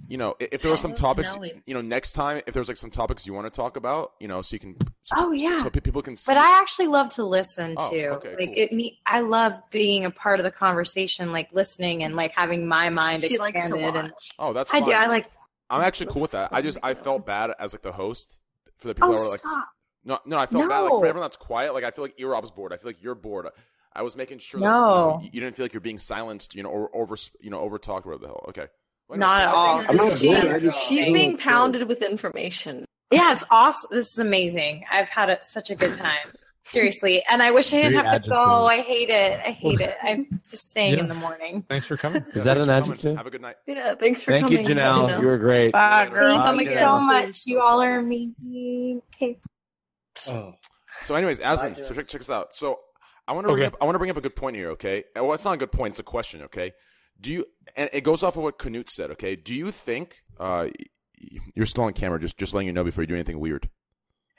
you 0.09 0.19
know, 0.19 0.35
if 0.39 0.61
there 0.61 0.70
were 0.70 0.77
some 0.77 0.95
topics, 0.95 1.36
you 1.66 1.73
know, 1.74 1.81
next 1.81 2.12
time, 2.12 2.43
if 2.47 2.53
there's 2.55 2.69
like 2.69 2.77
some 2.77 2.91
topics 2.91 3.27
you 3.27 3.32
want 3.32 3.47
to 3.47 3.51
talk 3.51 3.77
about, 3.77 4.12
you 4.20 4.28
know, 4.28 4.43
so 4.43 4.55
you 4.55 4.61
can. 4.61 4.77
So, 5.03 5.15
Oh 5.19 5.32
yeah. 5.32 5.62
So 5.62 5.70
people 5.70 6.03
can 6.03 6.16
see. 6.16 6.31
But 6.31 6.36
I 6.36 6.61
actually 6.61 6.89
love 6.89 7.09
to 7.11 7.24
listen 7.24 7.74
Oh, 7.78 7.91
to. 7.91 8.09
okay, 8.16 8.35
like 8.39 8.49
cool. 8.49 8.55
it 8.57 8.73
me 8.73 9.01
I 9.07 9.20
love 9.20 9.59
being 9.70 10.05
a 10.05 10.11
part 10.11 10.41
of 10.41 10.45
the 10.45 10.51
conversation, 10.51 11.32
like 11.32 11.49
listening 11.53 12.03
and 12.03 12.16
like 12.16 12.32
having 12.32 12.66
my 12.66 12.91
mind 12.91 13.23
She 13.24 13.39
likes 13.39 13.59
to 13.59 13.65
expanded. 13.77 13.97
and. 13.97 14.12
Oh, 14.39 14.53
that's 14.53 14.74
I 14.74 14.81
do. 14.81 14.93
I 14.93 15.07
like 15.07 15.31
I'm 15.70 15.81
actually 15.81 16.12
cool 16.12 16.23
with 16.23 16.32
that. 16.32 16.51
I 16.53 16.61
just 16.61 16.78
I 16.82 16.95
felt 16.95 17.24
bad 17.24 17.53
as 17.59 17.73
like 17.73 17.82
the 17.82 17.93
host 17.93 18.41
for 18.77 18.89
the 18.89 18.95
people 18.95 19.11
Oh, 19.11 19.16
that 19.16 19.23
were 19.23 19.28
like. 19.31 19.41
stop. 19.41 19.69
No, 20.07 20.19
no, 20.27 20.36
I 20.39 20.45
felt 20.45 20.69
bad 20.69 20.81
like 20.81 20.91
for 20.91 21.07
everyone 21.07 21.23
that's 21.24 21.39
quiet. 21.39 21.73
Like 21.73 21.85
I 21.85 21.91
feel 21.91 22.05
like 22.05 22.19
Erob's 22.19 22.51
bored. 22.51 22.74
I 22.74 22.77
feel 22.77 22.91
like 22.91 23.03
you're 23.03 23.15
bored. 23.15 23.47
I 23.95 24.03
was 24.03 24.16
making 24.16 24.39
sure 24.39 24.61
that 24.61 24.66
No. 24.66 25.19
you, 25.23 25.27
know, 25.27 25.31
you 25.33 25.41
didn't 25.41 25.57
feel 25.57 25.65
like 25.65 25.73
you're 25.73 25.81
being 25.81 25.99
silenced, 25.99 26.55
you 26.55 26.62
know, 26.62 26.69
or 26.71 26.95
over, 26.97 27.16
you 27.41 27.51
know, 27.51 27.61
over 27.61 27.79
talked, 27.79 28.07
whatever 28.07 28.23
the 28.23 28.27
hell. 28.29 28.45
Okay. 28.49 28.66
Well, 29.09 29.19
Not 29.19 29.41
at 29.43 29.49
all. 29.49 29.85
I'm 29.89 29.97
not 29.97 30.19
She- 30.19 30.29
bored. 30.35 30.47
I 30.47 30.59
just- 30.59 30.85
she's 30.87 31.11
being 31.12 31.37
pounded 31.37 31.87
with 31.89 32.03
information. 32.03 32.87
Yeah, 33.11 33.33
it's 33.33 33.45
awesome. 33.51 33.89
This 33.93 34.12
is 34.12 34.19
amazing. 34.19 34.85
I've 34.91 35.09
had 35.09 35.31
a, 35.31 35.39
such 35.43 35.71
a 35.71 35.75
good 35.75 35.95
time. 35.99 36.33
Seriously. 36.66 37.23
And 37.31 37.43
I 37.43 37.51
wish 37.51 37.73
I 37.75 37.83
didn't 37.83 37.93
Very 37.93 38.09
have 38.09 38.23
to 38.23 38.29
go. 38.31 38.65
I 38.66 38.81
hate 38.81 39.11
it. 39.11 39.39
I 39.47 39.51
hate 39.51 39.81
it. 39.81 39.95
I'm 40.03 40.41
just 40.51 40.73
saying 40.73 40.95
Yeah. 40.95 41.01
in 41.01 41.09
the 41.09 41.15
morning. 41.15 41.62
Thanks 41.69 41.85
for 41.87 41.99
coming. 41.99 42.25
Is 42.33 42.45
that 42.45 42.57
an 42.57 42.65
Thanks 42.66 42.89
for 42.89 42.93
coming. 42.93 42.93
adjective? 42.93 43.16
Have 43.19 43.27
a 43.27 43.31
good 43.31 43.43
night. 43.43 43.57
Yeah, 43.66 43.95
thanks 44.01 44.25
for 44.25 44.33
coming. 44.33 44.57
Thank 44.57 44.69
you, 44.71 44.75
coming. 44.75 45.09
Janelle. 45.11 45.21
You 45.21 45.27
were 45.27 45.37
great. 45.39 45.73
Bye, 45.73 46.09
girl. 46.11 46.43
Thank 46.43 46.71
you 46.71 46.79
so 46.79 46.99
much. 47.01 47.43
You 47.47 47.61
all 47.61 47.83
are 47.83 47.99
amazing. 47.99 49.03
Okay. 49.15 49.39
So, 50.16 51.15
anyways, 51.15 51.41
Asmon, 51.41 51.77
oh. 51.79 51.83
so 51.83 51.93
check, 51.95 52.07
check 52.09 52.21
this 52.21 52.31
out. 52.31 52.55
So, 52.55 52.79
I 53.27 53.33
want 53.33 53.47
to 53.47 53.53
bring 53.53 53.63
Okay. 53.65 53.75
up, 53.75 53.77
I 53.81 53.85
want 53.85 53.95
to 53.95 53.99
bring 53.99 54.11
up 54.11 54.17
a 54.17 54.21
good 54.21 54.37
point 54.37 54.57
here. 54.57 54.71
Okay, 54.71 55.05
well, 55.15 55.33
it's 55.33 55.45
not 55.45 55.55
a 55.55 55.57
good 55.57 55.73
point; 55.73 55.93
it's 55.93 56.01
a 56.01 56.05
question. 56.05 56.43
Okay, 56.43 56.73
do 57.21 57.33
you? 57.33 57.47
And 57.77 57.89
it 57.93 58.03
goes 58.03 58.23
off 58.23 58.37
of 58.37 58.43
what 58.43 58.59
Knut 58.59 58.89
said. 58.91 59.11
Okay, 59.13 59.35
do 59.37 59.55
you 59.55 59.71
think? 59.71 60.23
Uh, 60.39 60.69
you're 61.55 61.67
still 61.67 61.85
on 61.85 61.93
camera. 61.95 62.21
Just, 62.21 62.37
just 62.37 62.53
letting 62.53 62.67
you 62.67 62.73
know 62.73 62.85
before 62.85 63.03
you 63.03 63.07
do 63.07 63.15
anything 63.15 63.41
weird. 63.41 63.71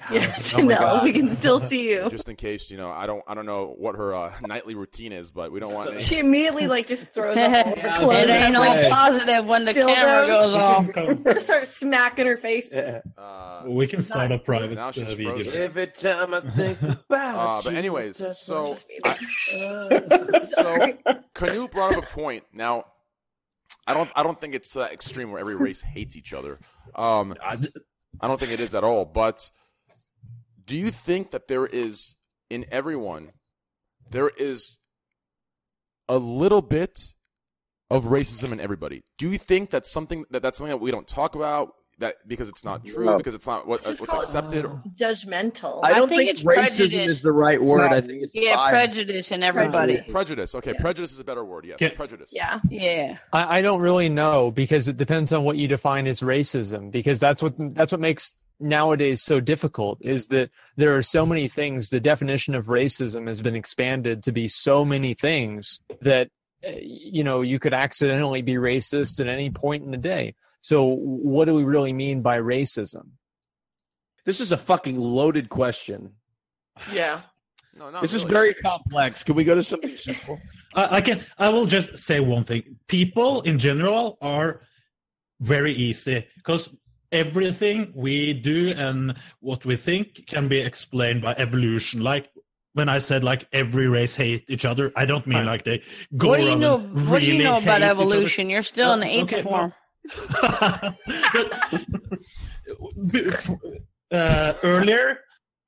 Yeah, 0.12 0.20
Oh 0.38 0.42
Janelle, 0.42 0.80
God. 0.80 1.04
we 1.04 1.14
can 1.14 1.36
still 1.36 1.60
see 1.60 1.90
you. 1.92 2.10
Just 2.10 2.30
in 2.30 2.36
case, 2.36 2.70
you 2.70 2.78
know, 2.78 2.92
I 2.92 3.08
don't, 3.08 3.24
I 3.28 3.34
don't 3.34 3.46
know 3.46 3.74
what 3.78 3.96
her 3.96 4.14
uh, 4.14 4.34
nightly 4.42 4.76
routine 4.76 5.12
is, 5.12 5.32
but 5.32 5.52
we 5.52 5.60
don't 5.60 5.74
want. 5.74 5.92
Any... 5.92 6.02
She 6.02 6.20
immediately 6.20 6.68
like 6.68 6.88
just 6.88 7.14
throws 7.14 7.36
up 7.38 7.66
all 7.68 7.76
her 7.76 7.98
clothes. 8.00 8.14
It 8.24 8.30
ain't 8.30 8.56
all 8.56 8.90
positive 8.90 9.46
when 9.46 9.66
the 9.66 9.74
camera 9.74 10.28
goes 10.28 10.54
off. 10.54 10.88
Just 11.26 11.48
start 11.48 11.68
smacking 11.68 12.28
her 12.28 12.38
face. 12.38 12.74
Uh, 12.74 13.64
we 13.66 13.88
can 13.88 14.04
start 14.04 14.32
a 14.32 14.38
private 14.38 14.76
Now 14.76 14.88
uh, 14.88 14.92
she's 14.92 15.04
video. 15.10 15.34
frozen. 15.34 15.54
Every 15.54 15.88
time 15.88 16.34
I 16.34 16.42
think 16.42 16.82
about 16.82 17.60
Uh, 17.60 17.62
but 17.64 17.74
anyways, 17.74 18.18
so 18.38 18.74
Uh, 18.74 19.90
so 20.40 20.78
Knut 21.34 21.72
brought 21.72 21.96
up 21.96 22.04
a 22.04 22.08
point. 22.08 22.44
Now, 22.54 22.86
I 23.88 23.94
don't 23.94 24.10
I 24.16 24.24
don't 24.24 24.40
think 24.40 24.54
it's 24.56 24.74
that 24.74 24.92
extreme 24.92 25.32
where 25.32 25.40
every 25.40 25.56
race 25.56 25.82
hates 25.82 26.16
each 26.16 26.34
other. 26.34 26.60
Um, 26.94 27.36
I 27.42 28.28
don't 28.28 28.40
think 28.40 28.52
it 28.52 28.60
is 28.60 28.76
at 28.76 28.84
all. 28.84 29.06
But 29.06 29.50
do 30.66 30.76
you 30.76 30.92
think 30.92 31.32
that 31.32 31.48
there 31.48 31.66
is 31.66 32.16
in 32.50 32.66
everyone 32.72 33.32
there 34.10 34.30
is 34.30 34.78
a 36.08 36.18
little 36.18 36.62
bit 36.62 37.14
of 37.90 38.06
racism 38.06 38.52
in 38.52 38.60
everybody? 38.60 39.04
Do 39.18 39.30
you 39.30 39.38
think 39.38 39.70
that's 39.70 39.92
something 39.92 40.26
that 40.32 40.42
that's 40.42 40.58
something 40.58 40.72
that 40.72 40.78
we 40.82 40.92
don't 40.92 41.08
talk 41.08 41.36
about? 41.36 41.74
That 42.00 42.16
because 42.28 42.50
it's 42.50 42.66
not 42.66 42.86
true, 42.86 43.06
No. 43.06 43.16
because 43.16 43.34
it's 43.34 43.48
not 43.48 43.66
what 43.68 43.86
Just 43.86 44.02
what's 44.02 44.12
call 44.12 44.20
it 44.20 44.26
accepted. 44.26 44.66
Judgmental. 45.00 45.80
I 45.82 45.94
don't 45.94 46.10
think 46.10 46.28
think, 46.28 46.30
it's 46.32 46.44
racism 46.44 46.56
prejudice. 46.78 47.08
is 47.08 47.22
the 47.22 47.32
right 47.32 47.62
word. 47.62 47.90
No. 47.90 47.96
I 47.98 48.02
think 48.02 48.24
it's 48.24 48.32
Yeah, 48.36 48.56
bias. 48.58 48.72
prejudice 48.72 49.32
in 49.32 49.44
everybody. 49.44 50.02
Prejudice. 50.10 50.56
Okay, 50.56 50.74
prejudice 50.74 51.14
is 51.14 51.22
a 51.22 51.24
better 51.24 51.46
word. 51.46 51.64
Yes, 51.66 51.78
Can- 51.80 51.92
prejudice. 51.92 52.32
Yeah. 52.34 52.60
Yeah. 52.70 53.18
I, 53.32 53.60
I 53.60 53.62
don't 53.62 53.80
really 53.82 54.10
know 54.10 54.52
because 54.52 54.90
it 54.90 54.98
depends 54.98 55.32
on 55.32 55.46
what 55.46 55.56
you 55.56 55.70
define 55.70 56.06
as 56.08 56.20
racism. 56.20 56.92
Because 56.92 57.22
that's 57.22 57.42
what 57.42 57.54
that's 57.74 57.94
what 57.94 58.02
makes 58.02 58.34
nowadays 58.60 59.22
so 59.22 59.40
difficult 59.40 60.00
is 60.02 60.28
that 60.28 60.50
there 60.78 60.96
are 60.96 61.02
so 61.02 61.26
many 61.26 61.48
things. 61.48 61.90
The 61.90 62.00
definition 62.00 62.56
of 62.56 62.68
racism 62.68 63.28
has 63.28 63.42
been 63.42 63.56
expanded 63.56 64.24
to 64.24 64.32
be 64.32 64.48
so 64.48 64.86
many 64.86 65.14
things 65.14 65.80
that 66.02 66.30
uh, 66.66 66.72
you 66.82 67.24
know 67.24 67.42
you 67.42 67.60
could 67.60 67.74
accidentally 67.74 68.42
be 68.42 68.56
racist 68.56 69.20
at 69.20 69.28
any 69.28 69.50
point 69.50 69.84
in 69.84 69.92
the 69.92 69.98
day. 69.98 70.36
So 70.62 70.84
what 70.84 71.46
do 71.46 71.54
we 71.54 71.64
really 71.64 71.94
mean 71.94 72.22
by 72.22 72.40
racism? 72.40 73.12
This 74.26 74.42
is 74.42 74.52
a 74.52 74.58
fucking 74.58 75.00
loaded 75.00 75.50
question. 75.50 76.14
Yeah. 76.92 77.22
No, 77.78 77.90
not 77.90 78.02
This 78.02 78.14
is 78.14 78.24
very 78.24 78.54
complex. 78.54 79.24
Can 79.24 79.36
we 79.36 79.44
go 79.44 79.54
to 79.54 79.62
something 79.62 79.96
simple? 79.98 80.40
I, 80.74 80.98
I 80.98 81.02
can. 81.02 81.24
I 81.38 81.50
will 81.50 81.66
just 81.66 81.98
say 81.98 82.20
one 82.20 82.44
thing. 82.44 82.78
People 82.88 83.42
in 83.42 83.60
general 83.60 84.18
are 84.22 84.62
very 85.42 85.74
easy 85.74 86.26
because 86.38 86.70
everything 87.16 87.92
we 87.96 88.34
do 88.34 88.74
and 88.78 89.16
what 89.40 89.66
we 89.66 89.76
think 89.76 90.26
can 90.28 90.48
be 90.48 90.60
explained 90.60 91.22
by 91.22 91.34
evolution. 91.38 92.02
Like 92.02 92.30
when 92.74 92.90
I 92.90 93.00
said 93.00 93.24
like 93.24 93.48
every 93.54 93.88
race 93.88 94.16
hate 94.16 94.50
each 94.50 94.66
other, 94.66 94.92
I 94.96 95.06
don't 95.06 95.26
mean 95.26 95.46
like 95.46 95.64
they 95.64 95.82
go 96.18 96.30
What 96.30 96.38
do 96.38 96.44
you 96.44 96.50
around 96.50 96.60
know? 96.60 96.78
and 96.80 97.10
What 97.10 97.20
do 97.22 97.26
you 97.26 97.44
know 97.44 97.58
about 97.58 97.82
hate 97.82 97.88
each 97.88 97.92
other. 97.92 98.04
evolution? 98.04 98.50
You're 98.50 98.62
still 98.62 98.94
in 98.94 99.00
the 99.00 99.08
eighth 99.08 99.34
okay, 99.34 99.42
form. 99.44 99.74
uh, 104.12 104.54
earlier, 104.64 105.20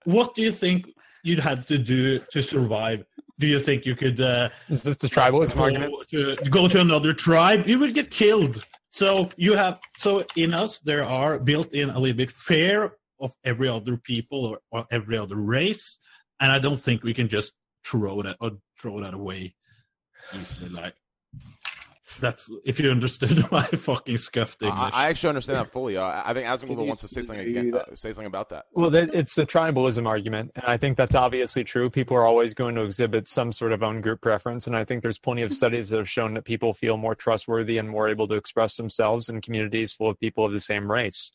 what 0.06 0.36
do 0.36 0.42
you 0.42 0.52
think 0.52 0.88
you'd 1.24 1.40
had 1.40 1.68
to 1.68 1.78
do 1.78 2.20
to 2.32 2.42
survive? 2.42 3.06
Do 3.40 3.48
you 3.48 3.60
think 3.60 3.86
you 3.86 3.96
could 3.96 4.20
uh, 4.20 4.50
Is 4.70 4.82
this 4.82 4.98
the 4.98 5.08
tribalism 5.08 5.56
go 5.56 5.62
argument? 5.64 5.94
to, 6.10 6.36
go 6.50 6.68
to 6.68 6.82
another 6.82 7.14
tribe? 7.14 7.68
You 7.68 7.78
would 7.80 7.94
get 7.94 8.10
killed. 8.10 8.66
So 8.92 9.30
you 9.36 9.56
have 9.56 9.80
so 9.96 10.24
in 10.36 10.54
us 10.54 10.80
there 10.80 11.04
are 11.04 11.40
built 11.40 11.74
in 11.74 11.90
a 11.90 12.00
little 12.00 12.18
bit 12.18 12.32
fear 12.32 12.94
of 13.20 13.34
every 13.44 13.68
other 13.68 13.98
people 13.98 14.46
or, 14.46 14.60
or 14.72 14.86
every 14.92 15.18
other 15.18 15.36
race, 15.36 16.00
and 16.40 16.52
I 16.52 16.60
don't 16.60 16.80
think 16.80 17.04
we 17.04 17.14
can 17.14 17.28
just 17.28 17.54
throw 17.86 18.22
that 18.22 18.38
or 18.40 18.52
throw 18.80 19.00
that 19.02 19.14
away 19.14 19.56
easily. 20.36 20.70
Like 20.70 20.96
that's 22.20 22.52
if 22.66 22.80
you 22.80 22.92
understood 22.92 23.46
my 23.52 23.66
fucking 23.66 24.18
scuffed 24.18 24.64
I, 24.64 24.68
English. 24.68 24.94
I 24.94 25.10
actually 25.10 25.30
understand 25.30 25.60
that 25.60 25.72
fully. 25.72 25.98
Uh, 25.98 26.22
I 26.24 26.34
think 26.34 26.48
Asmon 26.48 26.68
Can 26.68 26.80
you- 26.80 26.86
wants 26.86 27.02
to 27.02 27.08
say 27.08 27.22
something 27.22 27.48
again. 27.48 27.74
Uh, 27.74 27.96
say 27.96 28.12
something 28.12 28.26
about 28.28 28.50
that. 28.50 28.66
Well, 28.74 28.94
it's 28.94 29.36
the 29.36 29.46
tribalism 29.46 30.08
argument, 30.08 30.52
and 30.56 30.66
I 30.66 30.78
think 30.78 30.98
that's 30.98 31.16
obviously 31.16 31.64
true. 31.64 31.90
People 31.90 32.18
are 32.18 32.26
always 32.26 32.54
going 32.54 32.76
to 32.76 32.84
exhibit 32.84 33.28
some 33.28 33.52
sort 33.52 33.72
of 33.72 33.84
own 33.84 34.02
group 34.02 34.22
preference, 34.22 34.68
and 34.68 34.76
I 34.76 34.84
think 34.84 35.02
there's 35.02 35.20
plenty 35.20 35.42
of 35.42 35.52
studies 35.54 35.90
that 35.90 35.98
have 35.98 36.10
shown 36.10 36.34
that 36.36 36.46
people 36.46 36.74
feel 36.74 36.98
more 36.98 37.16
trustworthy 37.16 37.78
and 37.78 37.90
more 37.90 38.10
able 38.10 38.28
to 38.28 38.36
express 38.36 38.76
themselves 38.76 39.30
in 39.30 39.42
communities 39.42 39.94
full 39.94 40.10
of 40.10 40.20
people 40.20 40.46
of 40.46 40.52
the 40.52 40.62
same 40.62 40.90
race. 40.92 41.32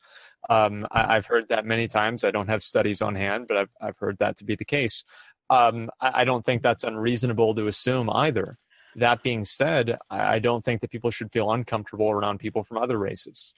Um, 0.51 0.87
I, 0.91 1.17
I've 1.17 1.27
heard 1.27 1.49
that 1.49 1.65
many 1.65 1.89
times. 1.89 2.25
I 2.25 2.31
don't 2.31 2.49
have 2.49 2.63
studies 2.63 3.01
on 3.03 3.15
hand, 3.15 3.47
but 3.49 3.57
I've 3.57 3.71
I've 3.81 3.99
heard 3.99 4.19
that 4.19 4.37
to 4.39 4.45
be 4.45 4.57
the 4.57 4.65
case. 4.65 5.05
Um, 5.51 5.91
I, 6.01 6.23
I 6.23 6.25
don't 6.25 6.45
think 6.45 6.63
that's 6.63 6.85
unreasonable 6.85 7.55
to 7.55 7.67
assume 7.67 8.09
either. 8.11 8.59
That 8.97 9.23
being 9.23 9.45
said, 9.45 9.99
I, 10.11 10.35
I 10.35 10.39
don't 10.39 10.65
think 10.65 10.81
that 10.83 10.91
people 10.91 11.11
should 11.11 11.33
feel 11.33 11.51
uncomfortable 11.53 12.11
around 12.11 12.39
people 12.39 12.63
from 12.63 12.79
other 12.79 12.99
races. 12.99 13.55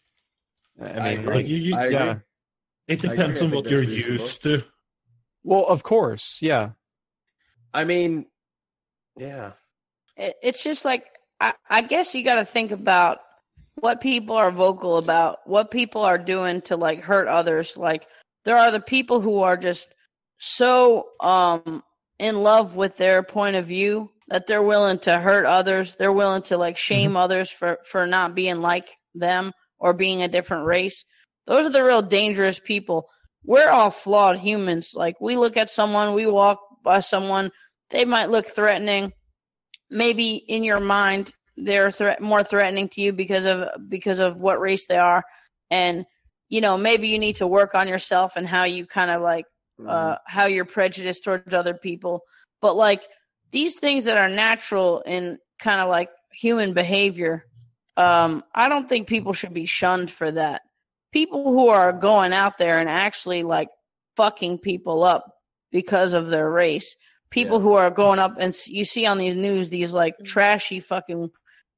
I 0.80 0.84
I 0.90 1.10
mean, 1.10 1.20
agree. 1.20 1.34
like, 1.36 1.46
You- 1.48 1.56
you- 1.56 1.76
I 1.76 1.84
agree. 1.84 1.94
yeah. 1.96 2.18
It 2.86 3.00
depends 3.00 3.36
agree. 3.40 3.48
on 3.48 3.54
what 3.62 3.70
you're 3.70 3.80
reasonable. 3.80 4.24
used 4.24 4.42
to. 4.42 4.64
Well, 5.42 5.66
of 5.66 5.82
course, 5.82 6.38
yeah. 6.42 6.70
I 7.72 7.84
mean, 7.84 8.26
yeah. 9.16 9.52
It, 10.16 10.36
it's 10.42 10.62
just 10.62 10.84
like 10.84 11.06
I, 11.40 11.54
I 11.68 11.80
guess 11.80 12.14
you 12.14 12.24
got 12.24 12.36
to 12.36 12.44
think 12.44 12.70
about 12.72 13.18
what 13.76 14.00
people 14.00 14.36
are 14.36 14.50
vocal 14.52 14.98
about, 14.98 15.38
what 15.48 15.70
people 15.70 16.02
are 16.02 16.18
doing 16.18 16.60
to 16.62 16.76
like 16.76 17.02
hurt 17.02 17.26
others. 17.26 17.76
Like 17.76 18.06
there 18.44 18.56
are 18.56 18.70
the 18.70 18.80
people 18.80 19.20
who 19.20 19.38
are 19.40 19.56
just 19.56 19.88
so 20.38 21.08
um 21.20 21.82
in 22.18 22.42
love 22.42 22.76
with 22.76 22.96
their 22.96 23.22
point 23.22 23.56
of 23.56 23.66
view 23.66 24.10
that 24.34 24.48
they're 24.48 24.64
willing 24.64 24.98
to 24.98 25.16
hurt 25.16 25.46
others. 25.46 25.94
They're 25.94 26.12
willing 26.12 26.42
to 26.42 26.58
like 26.58 26.76
shame 26.76 27.16
others 27.16 27.50
for 27.50 27.78
for 27.84 28.04
not 28.04 28.34
being 28.34 28.60
like 28.60 28.90
them 29.14 29.52
or 29.78 29.92
being 29.92 30.24
a 30.24 30.28
different 30.28 30.66
race. 30.66 31.04
Those 31.46 31.66
are 31.66 31.70
the 31.70 31.84
real 31.84 32.02
dangerous 32.02 32.58
people. 32.58 33.08
We're 33.44 33.70
all 33.70 33.92
flawed 33.92 34.40
humans. 34.40 34.90
Like 34.92 35.20
we 35.20 35.36
look 35.36 35.56
at 35.56 35.70
someone, 35.70 36.14
we 36.14 36.26
walk 36.26 36.58
by 36.82 36.98
someone, 36.98 37.52
they 37.90 38.04
might 38.04 38.28
look 38.28 38.48
threatening. 38.48 39.12
Maybe 39.88 40.34
in 40.34 40.64
your 40.64 40.80
mind 40.80 41.32
they're 41.56 41.92
threat 41.92 42.20
more 42.20 42.42
threatening 42.42 42.88
to 42.88 43.00
you 43.02 43.12
because 43.12 43.46
of 43.46 43.68
because 43.88 44.18
of 44.18 44.38
what 44.38 44.60
race 44.60 44.88
they 44.88 44.96
are 44.96 45.22
and 45.70 46.04
you 46.48 46.60
know 46.60 46.76
maybe 46.76 47.06
you 47.06 47.20
need 47.20 47.36
to 47.36 47.46
work 47.46 47.76
on 47.76 47.86
yourself 47.86 48.32
and 48.34 48.48
how 48.48 48.64
you 48.64 48.84
kind 48.84 49.12
of 49.12 49.22
like 49.22 49.44
uh 49.86 50.16
how 50.26 50.46
you're 50.46 50.64
prejudiced 50.64 51.22
towards 51.22 51.54
other 51.54 51.74
people 51.74 52.22
but 52.60 52.74
like 52.74 53.04
these 53.54 53.76
things 53.78 54.04
that 54.04 54.18
are 54.18 54.28
natural 54.28 55.00
in 55.06 55.38
kind 55.58 55.80
of 55.80 55.88
like 55.88 56.10
human 56.32 56.74
behavior 56.74 57.44
um 57.96 58.42
i 58.54 58.68
don't 58.68 58.88
think 58.88 59.06
people 59.06 59.32
should 59.32 59.54
be 59.54 59.66
shunned 59.66 60.10
for 60.10 60.30
that. 60.32 60.60
People 61.12 61.44
who 61.44 61.68
are 61.68 61.92
going 61.92 62.32
out 62.32 62.58
there 62.58 62.78
and 62.80 62.88
actually 62.88 63.44
like 63.44 63.68
fucking 64.16 64.58
people 64.58 65.04
up 65.04 65.24
because 65.70 66.12
of 66.12 66.26
their 66.26 66.50
race 66.50 66.96
people 67.30 67.58
who 67.60 67.74
are 67.74 67.90
going 67.90 68.18
up 68.18 68.32
and 68.38 68.52
you 68.66 68.84
see 68.84 69.06
on 69.06 69.18
these 69.18 69.34
news 69.34 69.68
these 69.68 69.92
like 69.92 70.14
trashy 70.24 70.80
fucking 70.80 71.30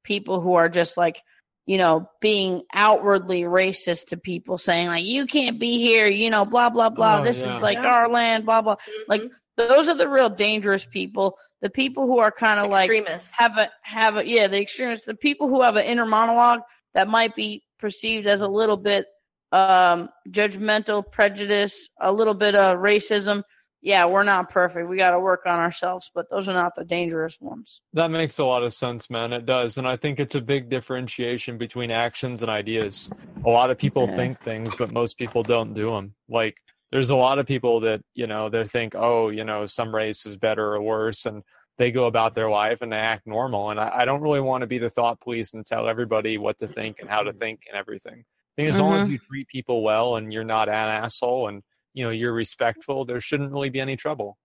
people 0.03 0.41
who 0.41 0.53
are 0.55 0.69
just 0.69 0.97
like 0.97 1.21
you 1.67 1.77
know 1.77 2.07
being 2.21 2.63
outwardly 2.73 3.41
racist 3.43 4.05
to 4.07 4.17
people 4.17 4.57
saying 4.57 4.87
like 4.87 5.05
you 5.05 5.25
can't 5.27 5.59
be 5.59 5.77
here 5.79 6.07
you 6.07 6.29
know 6.31 6.45
blah 6.45 6.69
blah 6.69 6.89
blah 6.89 7.19
Oh, 7.19 7.23
this 7.23 7.43
yeah. 7.43 7.55
is 7.55 7.61
like 7.61 7.77
Yeah. 7.77 7.93
our 7.93 8.09
land 8.09 8.45
blah 8.45 8.61
blah. 8.61 8.75
Like 9.07 9.21
those 9.57 9.87
are 9.87 9.95
the 9.95 10.07
real 10.07 10.29
dangerous 10.29 10.85
people 10.85 11.37
the 11.61 11.69
people 11.69 12.05
who 12.05 12.19
are 12.19 12.31
kind 12.31 12.59
of 12.59 12.69
like 12.71 12.89
Extremists. 12.89 13.33
have 13.37 13.57
a 13.57 13.69
have 13.81 14.17
a 14.17 14.27
yeah 14.27 14.47
the 14.47 14.61
extremists 14.61 15.05
the 15.05 15.15
people 15.15 15.47
who 15.49 15.61
have 15.61 15.75
an 15.75 15.85
inner 15.85 16.05
monologue 16.05 16.61
that 16.93 17.07
might 17.07 17.35
be 17.35 17.63
perceived 17.79 18.27
as 18.27 18.41
a 18.41 18.47
little 18.47 18.77
bit 18.77 19.05
um 19.51 20.09
judgmental 20.29 21.03
prejudice 21.11 21.89
a 22.01 22.11
little 22.11 22.33
bit 22.33 22.53
of 22.55 22.77
racism 22.79 23.41
yeah 23.81 24.05
we're 24.05 24.23
not 24.23 24.49
perfect 24.49 24.89
we 24.89 24.97
got 24.97 25.11
to 25.11 25.19
work 25.19 25.43
on 25.45 25.57
ourselves 25.59 26.09
but 26.13 26.25
those 26.29 26.49
are 26.49 26.53
not 26.53 26.73
the 26.75 26.83
dangerous 26.83 27.37
ones 27.39 27.81
That 27.93 28.11
makes 28.11 28.39
a 28.39 28.43
lot 28.45 28.63
of 28.63 28.73
sense, 28.73 29.09
man. 29.09 29.31
It 29.33 29.45
does. 29.45 29.77
And 29.77 29.87
I 29.87 29.95
think 29.95 30.19
it's 30.19 30.35
a 30.35 30.41
big 30.41 30.69
differentiation 30.69 31.57
between 31.57 31.91
actions 31.91 32.41
and 32.41 32.49
ideas. 32.51 33.09
A 33.45 33.49
lot 33.49 33.69
of 33.71 33.77
people 33.77 34.07
Yeah. 34.09 34.15
think 34.15 34.41
things, 34.41 34.73
but 34.77 34.91
most 34.91 35.17
people 35.17 35.43
don't 35.43 35.73
do 35.73 35.91
them. 35.91 36.13
Like, 36.27 36.57
there's 36.91 37.09
a 37.09 37.15
lot 37.15 37.39
of 37.39 37.45
people 37.45 37.79
that, 37.81 38.01
you 38.13 38.27
know, 38.27 38.49
they 38.49 38.63
think, 38.65 38.95
oh, 38.95 39.29
you 39.29 39.43
know, 39.43 39.65
some 39.65 39.93
race 39.93 40.25
is 40.25 40.37
better 40.37 40.73
or 40.73 40.81
worse. 40.81 41.25
And 41.25 41.43
they 41.77 41.91
go 41.91 42.05
about 42.05 42.33
their 42.33 42.49
life 42.49 42.81
and 42.81 42.91
they 42.91 42.97
act 42.97 43.27
normal. 43.27 43.69
And 43.69 43.79
I, 43.79 43.91
I 43.97 44.05
don't 44.05 44.21
really 44.21 44.41
want 44.41 44.61
to 44.61 44.67
be 44.67 44.77
the 44.77 44.89
thought 44.89 45.19
police 45.19 45.53
and 45.53 45.65
tell 45.65 45.87
everybody 45.87 46.37
what 46.37 46.57
to 46.59 46.67
think 46.67 46.99
and 46.99 47.09
how 47.09 47.23
to 47.23 47.33
think 47.33 47.61
and 47.67 47.77
everything. 47.77 48.23
I 48.23 48.61
think 48.61 48.69
as 48.69 48.79
long 48.79 48.93
as 48.93 49.07
Mhm. 49.07 49.11
you 49.11 49.17
treat 49.19 49.47
people 49.47 49.83
well 49.83 50.15
and 50.15 50.31
you're 50.33 50.43
not 50.43 50.69
an 50.69 50.73
asshole 50.73 51.49
and, 51.49 51.61
you 51.93 52.03
know, 52.03 52.09
you're 52.09 52.33
respectful, 52.33 53.05
there 53.05 53.21
shouldn't 53.21 53.51
really 53.51 53.69
be 53.69 53.79
any 53.81 53.95
trouble. 53.95 54.37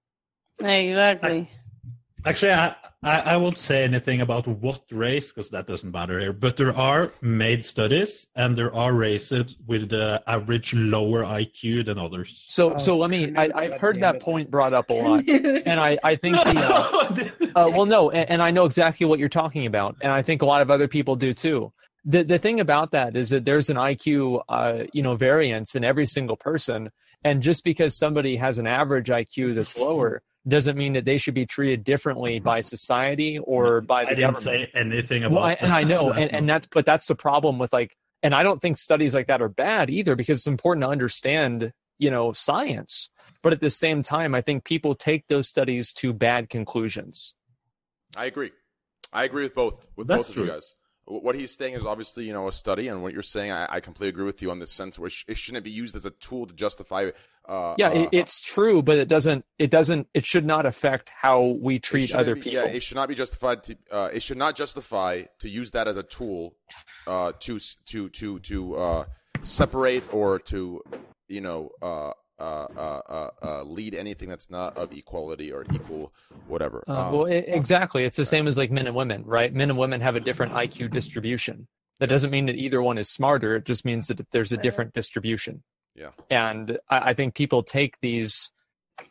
exactly 0.58 1.50
Actually, 2.24 2.52
I, 2.52 2.74
I, 3.02 3.20
I 3.20 3.36
won't 3.36 3.58
say 3.58 3.82
anything 3.82 4.20
about 4.20 4.46
what 4.46 4.82
race 4.92 5.32
because 5.32 5.50
that 5.50 5.66
doesn't 5.66 5.90
matter 5.90 6.20
here. 6.20 6.32
But 6.32 6.56
there 6.56 6.76
are 6.76 7.12
made 7.20 7.64
studies, 7.64 8.28
and 8.36 8.56
there 8.56 8.72
are 8.74 8.94
races 8.94 9.56
with 9.66 9.88
the 9.88 10.22
average 10.26 10.72
lower 10.72 11.24
IQ 11.24 11.86
than 11.86 11.98
others. 11.98 12.44
So, 12.48 12.78
so 12.78 12.96
let 12.96 13.10
me. 13.10 13.34
I, 13.36 13.50
I've 13.54 13.80
heard 13.80 14.00
that 14.00 14.20
point 14.20 14.50
brought 14.50 14.72
up 14.72 14.90
a 14.90 14.94
lot, 14.94 15.28
and 15.28 15.80
I, 15.80 15.98
I 16.04 16.16
think 16.16 16.36
the. 16.36 17.50
Uh, 17.54 17.56
uh, 17.56 17.70
well, 17.70 17.86
no, 17.86 18.10
and, 18.10 18.30
and 18.30 18.42
I 18.42 18.52
know 18.52 18.66
exactly 18.66 19.04
what 19.04 19.18
you're 19.18 19.28
talking 19.28 19.66
about, 19.66 19.96
and 20.00 20.12
I 20.12 20.22
think 20.22 20.42
a 20.42 20.46
lot 20.46 20.62
of 20.62 20.70
other 20.70 20.86
people 20.86 21.16
do 21.16 21.34
too. 21.34 21.72
The 22.04 22.22
the 22.22 22.38
thing 22.38 22.60
about 22.60 22.92
that 22.92 23.16
is 23.16 23.30
that 23.30 23.44
there's 23.44 23.68
an 23.68 23.76
IQ, 23.76 24.42
uh, 24.48 24.84
you 24.92 25.02
know, 25.02 25.16
variance 25.16 25.74
in 25.74 25.82
every 25.82 26.06
single 26.06 26.36
person, 26.36 26.90
and 27.24 27.42
just 27.42 27.64
because 27.64 27.96
somebody 27.96 28.36
has 28.36 28.58
an 28.58 28.68
average 28.68 29.08
IQ 29.08 29.56
that's 29.56 29.76
lower 29.76 30.22
doesn't 30.48 30.76
mean 30.76 30.94
that 30.94 31.04
they 31.04 31.18
should 31.18 31.34
be 31.34 31.46
treated 31.46 31.84
differently 31.84 32.36
mm-hmm. 32.36 32.44
by 32.44 32.60
society 32.60 33.38
or 33.38 33.80
by 33.80 34.04
the 34.04 34.10
I 34.10 34.14
didn't 34.14 34.34
government. 34.34 34.70
say 34.70 34.70
anything 34.74 35.24
about 35.24 35.34
Well, 35.34 35.44
I, 35.44 35.52
and 35.54 35.72
I 35.72 35.84
know, 35.84 36.12
and, 36.12 36.32
and 36.32 36.48
that's 36.48 36.66
but 36.70 36.84
that's 36.84 37.06
the 37.06 37.14
problem 37.14 37.58
with 37.58 37.72
like, 37.72 37.96
and 38.22 38.34
I 38.34 38.42
don't 38.42 38.60
think 38.60 38.76
studies 38.76 39.14
like 39.14 39.26
that 39.28 39.42
are 39.42 39.48
bad 39.48 39.90
either 39.90 40.16
because 40.16 40.38
it's 40.38 40.46
important 40.46 40.84
to 40.84 40.88
understand, 40.88 41.72
you 41.98 42.10
know, 42.10 42.32
science. 42.32 43.10
But 43.42 43.52
at 43.52 43.60
the 43.60 43.70
same 43.70 44.02
time, 44.02 44.34
I 44.34 44.40
think 44.40 44.64
people 44.64 44.94
take 44.94 45.26
those 45.26 45.48
studies 45.48 45.92
to 45.94 46.12
bad 46.12 46.48
conclusions. 46.48 47.34
I 48.16 48.26
agree. 48.26 48.52
I 49.12 49.24
agree 49.24 49.44
with 49.44 49.54
both 49.54 49.88
with 49.96 50.06
That's 50.06 50.28
both 50.28 50.30
of 50.30 50.36
you 50.36 50.44
true. 50.44 50.54
guys. 50.54 50.74
What 51.04 51.34
he's 51.34 51.52
saying 51.54 51.74
is 51.74 51.84
obviously 51.84 52.24
you 52.24 52.32
know 52.32 52.48
a 52.48 52.52
study, 52.52 52.88
and 52.88 53.02
what 53.02 53.12
you're 53.12 53.22
saying, 53.22 53.50
I, 53.50 53.66
I 53.68 53.80
completely 53.80 54.08
agree 54.10 54.24
with 54.24 54.40
you 54.42 54.50
on 54.50 54.58
this 54.58 54.70
sense 54.70 54.98
where 54.98 55.08
it, 55.08 55.12
sh- 55.12 55.24
it 55.28 55.36
shouldn't 55.36 55.64
be 55.64 55.70
used 55.70 55.96
as 55.96 56.06
a 56.06 56.10
tool 56.10 56.46
to 56.46 56.54
justify. 56.54 57.10
Uh, 57.48 57.74
Yeah, 57.78 57.88
uh, 57.88 57.92
it, 57.92 58.08
it's 58.12 58.40
true, 58.40 58.82
but 58.82 58.98
it 58.98 59.08
doesn't. 59.08 59.44
It 59.58 59.70
doesn't. 59.70 60.06
It 60.14 60.24
should 60.24 60.46
not 60.46 60.66
affect 60.66 61.10
how 61.10 61.58
we 61.60 61.78
treat 61.78 62.14
other 62.14 62.34
be- 62.34 62.42
people. 62.42 62.64
Yeah, 62.64 62.76
it 62.76 62.82
should 62.82 62.96
not 62.96 63.08
be 63.08 63.14
justified 63.14 63.62
to. 63.64 63.76
Uh, 63.90 64.08
it 64.12 64.22
should 64.22 64.38
not 64.38 64.56
justify 64.56 65.22
to 65.40 65.48
use 65.48 65.70
that 65.72 65.88
as 65.88 65.96
a 65.96 66.02
tool 66.02 66.56
uh, 67.06 67.32
to 67.40 67.58
to 67.86 68.08
to 68.10 68.38
to 68.40 68.76
uh, 68.76 69.04
separate 69.42 70.04
or 70.12 70.38
to 70.38 70.82
you 71.28 71.40
know 71.40 71.70
uh, 71.82 72.10
uh, 72.38 72.66
uh, 72.76 73.00
uh, 73.08 73.30
uh, 73.42 73.62
lead 73.62 73.94
anything 73.94 74.28
that's 74.28 74.50
not 74.50 74.76
of 74.76 74.92
equality 74.92 75.52
or 75.52 75.64
equal 75.72 76.12
whatever. 76.48 76.82
Uh, 76.88 76.92
Um, 76.92 77.12
well, 77.12 77.26
i 77.26 77.36
exactly. 77.36 78.04
It's 78.04 78.16
the 78.16 78.24
same 78.24 78.46
as 78.48 78.58
like 78.58 78.70
men 78.70 78.86
and 78.86 78.96
women, 78.96 79.24
right? 79.24 79.52
Men 79.52 79.70
and 79.70 79.78
women 79.78 80.00
have 80.00 80.16
a 80.16 80.20
different 80.20 80.52
IQ 80.52 80.92
distribution. 80.92 81.68
That 82.00 82.08
doesn't 82.08 82.30
mean 82.30 82.46
that 82.46 82.56
either 82.56 82.82
one 82.82 82.98
is 82.98 83.08
smarter. 83.08 83.56
It 83.56 83.64
just 83.64 83.84
means 83.84 84.08
that 84.08 84.18
there's 84.32 84.50
a 84.50 84.56
different 84.56 84.92
distribution. 84.92 85.62
Yeah. 85.94 86.10
And 86.30 86.78
I, 86.88 87.10
I 87.10 87.14
think 87.14 87.34
people 87.34 87.62
take 87.62 88.00
these, 88.00 88.50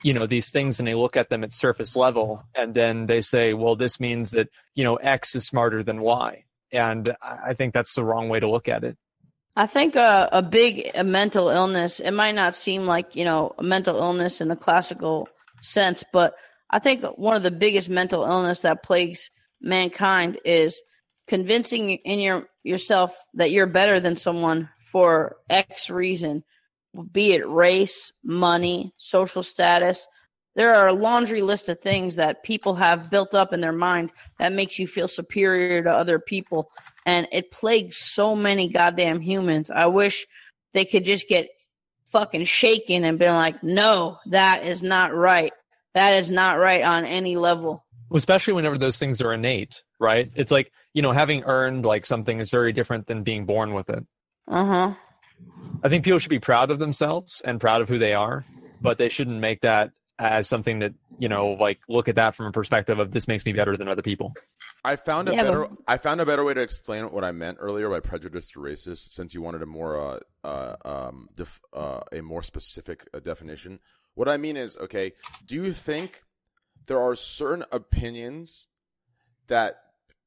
you 0.04 0.14
know, 0.14 0.26
these 0.26 0.52
things 0.52 0.80
and 0.80 0.88
they 0.88 0.96
look 0.96 1.16
at 1.18 1.30
them 1.30 1.44
at 1.44 1.54
surface 1.54 1.96
level, 1.96 2.44
and 2.56 2.74
then 2.74 3.08
they 3.08 3.22
say, 3.22 3.54
well, 3.54 3.76
this 3.76 4.00
means 4.00 4.32
that 4.32 4.50
you 4.76 4.84
know 4.84 4.96
X 4.96 5.36
is 5.36 5.46
smarter 5.46 5.84
than 5.84 6.02
Y, 6.02 6.46
and 6.72 7.16
I 7.22 7.38
I 7.50 7.54
think 7.54 7.74
that's 7.74 7.94
the 7.94 8.04
wrong 8.04 8.30
way 8.30 8.40
to 8.40 8.50
look 8.50 8.68
at 8.68 8.84
it. 8.84 8.98
I 9.56 9.68
think 9.68 9.96
a, 9.96 10.30
a 10.32 10.42
big 10.42 10.92
mental 11.04 11.50
illness, 11.50 12.00
it 12.00 12.12
might 12.12 12.36
not 12.36 12.56
seem 12.56 12.84
like, 12.84 13.16
you 13.16 13.26
know, 13.26 13.54
a 13.58 13.64
mental 13.64 13.98
illness 13.98 14.40
in 14.40 14.48
the 14.48 14.56
classical 14.56 15.28
sense, 15.62 16.04
but 16.14 16.36
I 16.70 16.80
think 16.80 17.04
one 17.04 17.36
of 17.36 17.44
the 17.44 17.52
biggest 17.52 17.90
mental 17.90 18.24
illness 18.24 18.62
that 18.62 18.82
plagues 18.82 19.30
mankind 19.60 20.40
is 20.46 20.82
convincing 21.28 21.92
in 21.92 22.20
your 22.20 22.48
yourself 22.64 23.16
that 23.34 23.52
you're 23.52 23.68
better 23.68 24.00
than 24.00 24.16
someone 24.16 24.70
for 24.92 25.36
X 25.50 25.90
reason, 25.90 26.44
be 27.12 27.34
it 27.34 27.48
race, 27.48 28.12
money, 28.24 28.94
social 28.98 29.44
status. 29.44 30.08
There 30.56 30.74
are 30.76 30.88
a 30.88 30.94
laundry 30.94 31.42
list 31.42 31.70
of 31.70 31.80
things 31.80 32.16
that 32.16 32.44
people 32.44 32.76
have 32.76 33.10
built 33.10 33.34
up 33.34 33.54
in 33.54 33.62
their 33.62 33.72
mind 33.72 34.12
that 34.40 34.52
makes 34.52 34.78
you 34.78 34.88
feel 34.88 35.08
superior 35.08 35.82
to 35.84 35.92
other 35.92 36.20
people 36.20 36.70
and 37.06 37.28
it 37.32 37.52
plagues 37.52 37.98
so 37.98 38.36
many 38.36 38.68
goddamn 38.68 39.22
humans. 39.22 39.72
I 39.72 39.86
wish 39.86 40.28
they 40.74 40.84
could 40.86 41.06
just 41.06 41.28
get 41.30 41.50
fucking 42.08 42.44
shaken 42.44 43.06
and 43.06 43.18
been 43.18 43.36
like, 43.36 43.64
no, 43.64 44.18
that 44.28 44.66
is 44.66 44.84
not 44.84 45.14
right. 45.16 45.54
That 45.94 46.14
is 46.16 46.30
not 46.30 46.60
right 46.60 46.84
on 46.84 47.06
any 47.06 47.38
level. 47.38 47.86
especially 48.14 48.54
whenever 48.54 48.78
those 48.78 48.98
things 48.98 49.22
are 49.22 49.34
innate, 49.34 49.84
right? 50.00 50.30
It's 50.36 50.52
like 50.52 50.72
you 50.94 51.02
know 51.02 51.14
having 51.14 51.44
earned 51.46 51.86
like 51.86 52.06
something 52.06 52.40
is 52.40 52.50
very 52.50 52.74
different 52.74 53.08
than 53.08 53.24
being 53.24 53.46
born 53.46 53.74
with 53.74 53.90
it. 53.90 54.06
Uh 54.48 54.66
huh. 54.66 54.94
I 55.84 55.90
think 55.90 56.04
people 56.04 56.20
should 56.20 56.30
be 56.30 56.40
proud 56.40 56.70
of 56.72 56.80
themselves 56.80 57.42
and 57.44 57.60
proud 57.60 57.82
of 57.82 57.90
who 57.90 57.98
they 57.98 58.14
are, 58.14 58.46
but 58.82 58.98
they 58.98 59.10
shouldn't 59.10 59.40
make 59.40 59.62
that 59.62 59.92
as 60.20 60.48
something 60.48 60.80
that 60.80 60.94
you 61.18 61.28
know 61.30 61.54
like 61.60 61.80
look 61.90 62.08
at 62.08 62.16
that 62.16 62.36
from 62.36 62.46
a 62.46 62.52
perspective 62.52 63.00
of 63.00 63.12
this 63.12 63.28
makes 63.28 63.44
me 63.46 63.54
better 63.54 63.76
than 63.76 63.88
other 63.88 64.04
people. 64.04 64.34
I 64.84 64.96
found 64.96 65.30
a 65.30 65.34
Yeah, 65.34 65.44
better. 65.44 65.60
but- 65.68 65.78
I 65.88 65.98
found 65.98 66.22
a 66.22 66.26
better 66.26 66.44
way 66.44 66.54
to 66.54 66.62
explain 66.62 67.06
what 67.12 67.24
I 67.24 67.32
meant 67.32 67.58
earlier 67.60 67.90
by 67.90 68.00
prejudiced 68.00 68.56
or 68.58 68.62
racist. 68.62 69.12
Since 69.14 69.34
you 69.34 69.42
wanted 69.42 69.62
a 69.62 69.66
more, 69.68 70.00
uh, 70.00 70.20
uh, 70.48 70.76
um, 70.86 71.30
def- 71.36 71.62
uh, 71.74 72.02
a 72.12 72.22
more 72.22 72.42
specific 72.44 73.08
uh, 73.14 73.20
definition. 73.20 73.80
What 74.16 74.28
I 74.28 74.38
mean 74.38 74.58
is, 74.58 74.76
okay, 74.78 75.14
do 75.46 75.56
you 75.56 75.72
think 75.72 76.24
there 76.88 77.00
are 77.00 77.16
certain 77.16 77.64
opinions 77.72 78.68
that 79.48 79.78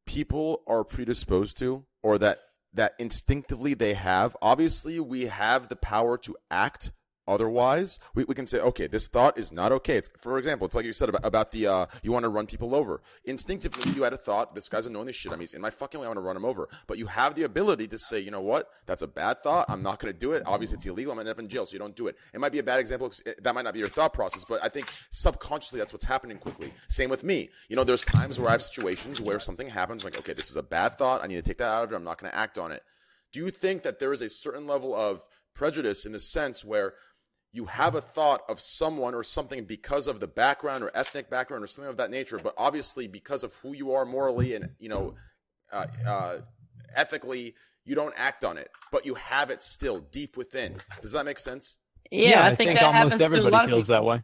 people 0.06 0.62
are 0.66 0.84
predisposed 0.84 1.58
to, 1.58 1.84
or 2.02 2.16
that 2.18 2.38
that 2.74 2.94
instinctively 2.98 3.74
they 3.74 3.94
have? 3.94 4.36
Obviously, 4.42 5.00
we 5.00 5.26
have 5.26 5.68
the 5.68 5.76
power 5.76 6.18
to 6.18 6.36
act 6.50 6.92
Otherwise, 7.26 7.98
we, 8.14 8.24
we 8.24 8.34
can 8.34 8.44
say, 8.44 8.58
okay, 8.60 8.86
this 8.86 9.08
thought 9.08 9.38
is 9.38 9.50
not 9.50 9.72
okay. 9.72 9.96
It's, 9.96 10.10
for 10.20 10.38
example, 10.38 10.66
it's 10.66 10.74
like 10.74 10.84
you 10.84 10.92
said 10.92 11.08
about, 11.08 11.24
about 11.24 11.50
the, 11.52 11.66
uh, 11.66 11.86
you 12.02 12.12
want 12.12 12.24
to 12.24 12.28
run 12.28 12.46
people 12.46 12.74
over. 12.74 13.00
Instinctively, 13.24 13.92
you 13.92 14.02
had 14.02 14.12
a 14.12 14.18
thought, 14.18 14.54
this 14.54 14.68
guy's 14.68 14.84
annoying 14.86 15.06
the 15.06 15.12
shit. 15.12 15.32
I 15.32 15.36
mean, 15.36 15.40
he's 15.40 15.54
in 15.54 15.62
my 15.62 15.70
fucking 15.70 15.98
way, 15.98 16.06
I 16.06 16.08
want 16.08 16.18
to 16.18 16.22
run 16.22 16.36
him 16.36 16.44
over. 16.44 16.68
But 16.86 16.98
you 16.98 17.06
have 17.06 17.34
the 17.34 17.44
ability 17.44 17.88
to 17.88 17.98
say, 17.98 18.20
you 18.20 18.30
know 18.30 18.42
what? 18.42 18.68
That's 18.86 19.02
a 19.02 19.06
bad 19.06 19.42
thought. 19.42 19.66
I'm 19.70 19.82
not 19.82 20.00
going 20.00 20.12
to 20.12 20.18
do 20.18 20.32
it. 20.32 20.42
Obviously, 20.44 20.76
it's 20.76 20.86
illegal. 20.86 21.12
I'm 21.12 21.16
going 21.16 21.24
to 21.24 21.30
end 21.30 21.38
up 21.38 21.42
in 21.42 21.48
jail, 21.48 21.64
so 21.64 21.72
you 21.72 21.78
don't 21.78 21.96
do 21.96 22.08
it. 22.08 22.16
It 22.34 22.40
might 22.40 22.52
be 22.52 22.58
a 22.58 22.62
bad 22.62 22.78
example 22.78 23.10
That 23.42 23.54
might 23.54 23.62
not 23.62 23.72
be 23.72 23.80
your 23.80 23.88
thought 23.88 24.12
process, 24.12 24.44
but 24.44 24.62
I 24.62 24.68
think 24.68 24.92
subconsciously 25.10 25.78
that's 25.78 25.94
what's 25.94 26.04
happening 26.04 26.36
quickly. 26.36 26.72
Same 26.88 27.08
with 27.08 27.24
me. 27.24 27.48
You 27.68 27.76
know, 27.76 27.84
there's 27.84 28.04
times 28.04 28.38
where 28.38 28.50
I 28.50 28.52
have 28.52 28.62
situations 28.62 29.20
where 29.20 29.38
something 29.40 29.68
happens, 29.68 30.04
like, 30.04 30.18
okay, 30.18 30.34
this 30.34 30.50
is 30.50 30.56
a 30.56 30.62
bad 30.62 30.98
thought. 30.98 31.24
I 31.24 31.26
need 31.26 31.36
to 31.36 31.42
take 31.42 31.58
that 31.58 31.72
out 31.72 31.84
of 31.84 31.92
it. 31.92 31.96
I'm 31.96 32.04
not 32.04 32.18
going 32.18 32.30
to 32.30 32.36
act 32.36 32.58
on 32.58 32.70
it. 32.70 32.82
Do 33.32 33.40
you 33.40 33.50
think 33.50 33.82
that 33.82 33.98
there 33.98 34.12
is 34.12 34.20
a 34.20 34.28
certain 34.28 34.66
level 34.66 34.94
of 34.94 35.22
prejudice 35.54 36.04
in 36.04 36.12
the 36.12 36.20
sense 36.20 36.64
where 36.64 36.94
you 37.54 37.66
have 37.66 37.94
a 37.94 38.00
thought 38.00 38.42
of 38.48 38.60
someone 38.60 39.14
or 39.14 39.22
something 39.22 39.64
because 39.64 40.08
of 40.08 40.18
the 40.18 40.26
background 40.26 40.82
or 40.82 40.90
ethnic 40.92 41.30
background 41.30 41.62
or 41.62 41.68
something 41.68 41.88
of 41.88 41.96
that 41.98 42.10
nature, 42.10 42.36
but 42.42 42.52
obviously 42.58 43.06
because 43.06 43.44
of 43.44 43.54
who 43.54 43.72
you 43.74 43.92
are 43.92 44.04
morally 44.04 44.54
and 44.54 44.70
you 44.80 44.88
know 44.88 45.14
uh, 45.72 45.86
uh, 46.06 46.36
ethically, 46.96 47.54
you 47.84 47.94
don't 47.94 48.12
act 48.16 48.44
on 48.44 48.58
it, 48.58 48.70
but 48.90 49.06
you 49.06 49.14
have 49.14 49.50
it 49.50 49.62
still 49.62 50.00
deep 50.00 50.36
within. 50.36 50.82
Does 51.00 51.12
that 51.12 51.24
make 51.24 51.38
sense? 51.38 51.78
Yeah, 52.10 52.44
I, 52.44 52.54
think, 52.56 52.74
that 52.74 52.82
almost 52.82 52.96
happens 52.96 53.18
to 53.18 53.22
a 53.22 53.26
everybody 53.26 53.52
lot 53.52 53.68
feels 53.68 53.86
people. 53.86 53.94
that 53.94 54.04
way. 54.04 54.22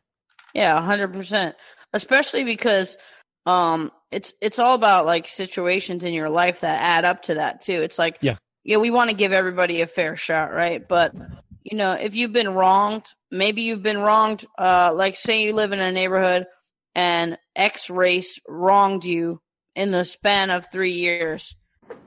Yeah, 0.52 0.80
hundred 0.84 1.12
percent. 1.12 1.54
Especially 1.92 2.42
because 2.44 2.98
um 3.46 3.90
it's 4.10 4.34
it's 4.40 4.58
all 4.58 4.74
about 4.74 5.06
like 5.06 5.28
situations 5.28 6.04
in 6.04 6.12
your 6.12 6.28
life 6.28 6.60
that 6.60 6.82
add 6.82 7.04
up 7.04 7.22
to 7.22 7.34
that 7.34 7.60
too. 7.60 7.80
It's 7.80 7.98
like 7.98 8.18
Yeah. 8.20 8.36
yeah, 8.64 8.78
we 8.78 8.90
want 8.90 9.10
to 9.10 9.16
give 9.16 9.32
everybody 9.32 9.82
a 9.82 9.86
fair 9.86 10.16
shot, 10.16 10.52
right? 10.52 10.86
But 10.86 11.14
you 11.62 11.76
know, 11.76 11.92
if 11.92 12.14
you've 12.14 12.32
been 12.32 12.54
wronged, 12.54 13.06
maybe 13.30 13.62
you've 13.62 13.82
been 13.82 13.98
wronged, 13.98 14.46
uh 14.58 14.92
like 14.94 15.16
say 15.16 15.44
you 15.44 15.52
live 15.52 15.72
in 15.72 15.80
a 15.80 15.92
neighborhood 15.92 16.46
and 16.94 17.38
X 17.54 17.90
race 17.90 18.38
wronged 18.48 19.04
you 19.04 19.40
in 19.74 19.90
the 19.90 20.04
span 20.04 20.50
of 20.50 20.66
three 20.72 20.94
years. 20.94 21.54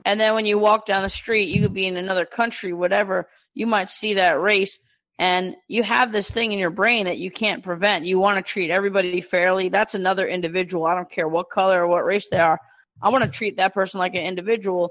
And 0.04 0.20
then 0.20 0.34
when 0.34 0.46
you 0.46 0.58
walk 0.58 0.86
down 0.86 1.02
the 1.02 1.08
street, 1.08 1.48
you 1.48 1.62
could 1.62 1.74
be 1.74 1.86
in 1.86 1.96
another 1.96 2.26
country, 2.26 2.72
whatever, 2.72 3.28
you 3.54 3.66
might 3.66 3.90
see 3.90 4.14
that 4.14 4.40
race 4.40 4.78
and 5.18 5.54
you 5.68 5.82
have 5.82 6.10
this 6.10 6.30
thing 6.30 6.52
in 6.52 6.58
your 6.58 6.70
brain 6.70 7.04
that 7.04 7.18
you 7.18 7.30
can't 7.30 7.62
prevent. 7.62 8.04
You 8.04 8.18
want 8.18 8.36
to 8.36 8.42
treat 8.42 8.70
everybody 8.70 9.20
fairly. 9.20 9.68
That's 9.68 9.94
another 9.94 10.26
individual. 10.26 10.86
I 10.86 10.94
don't 10.94 11.10
care 11.10 11.28
what 11.28 11.50
color 11.50 11.82
or 11.82 11.86
what 11.86 12.04
race 12.04 12.28
they 12.30 12.38
are. 12.38 12.58
I 13.00 13.10
want 13.10 13.24
to 13.24 13.30
treat 13.30 13.56
that 13.56 13.74
person 13.74 14.00
like 14.00 14.14
an 14.14 14.24
individual. 14.24 14.90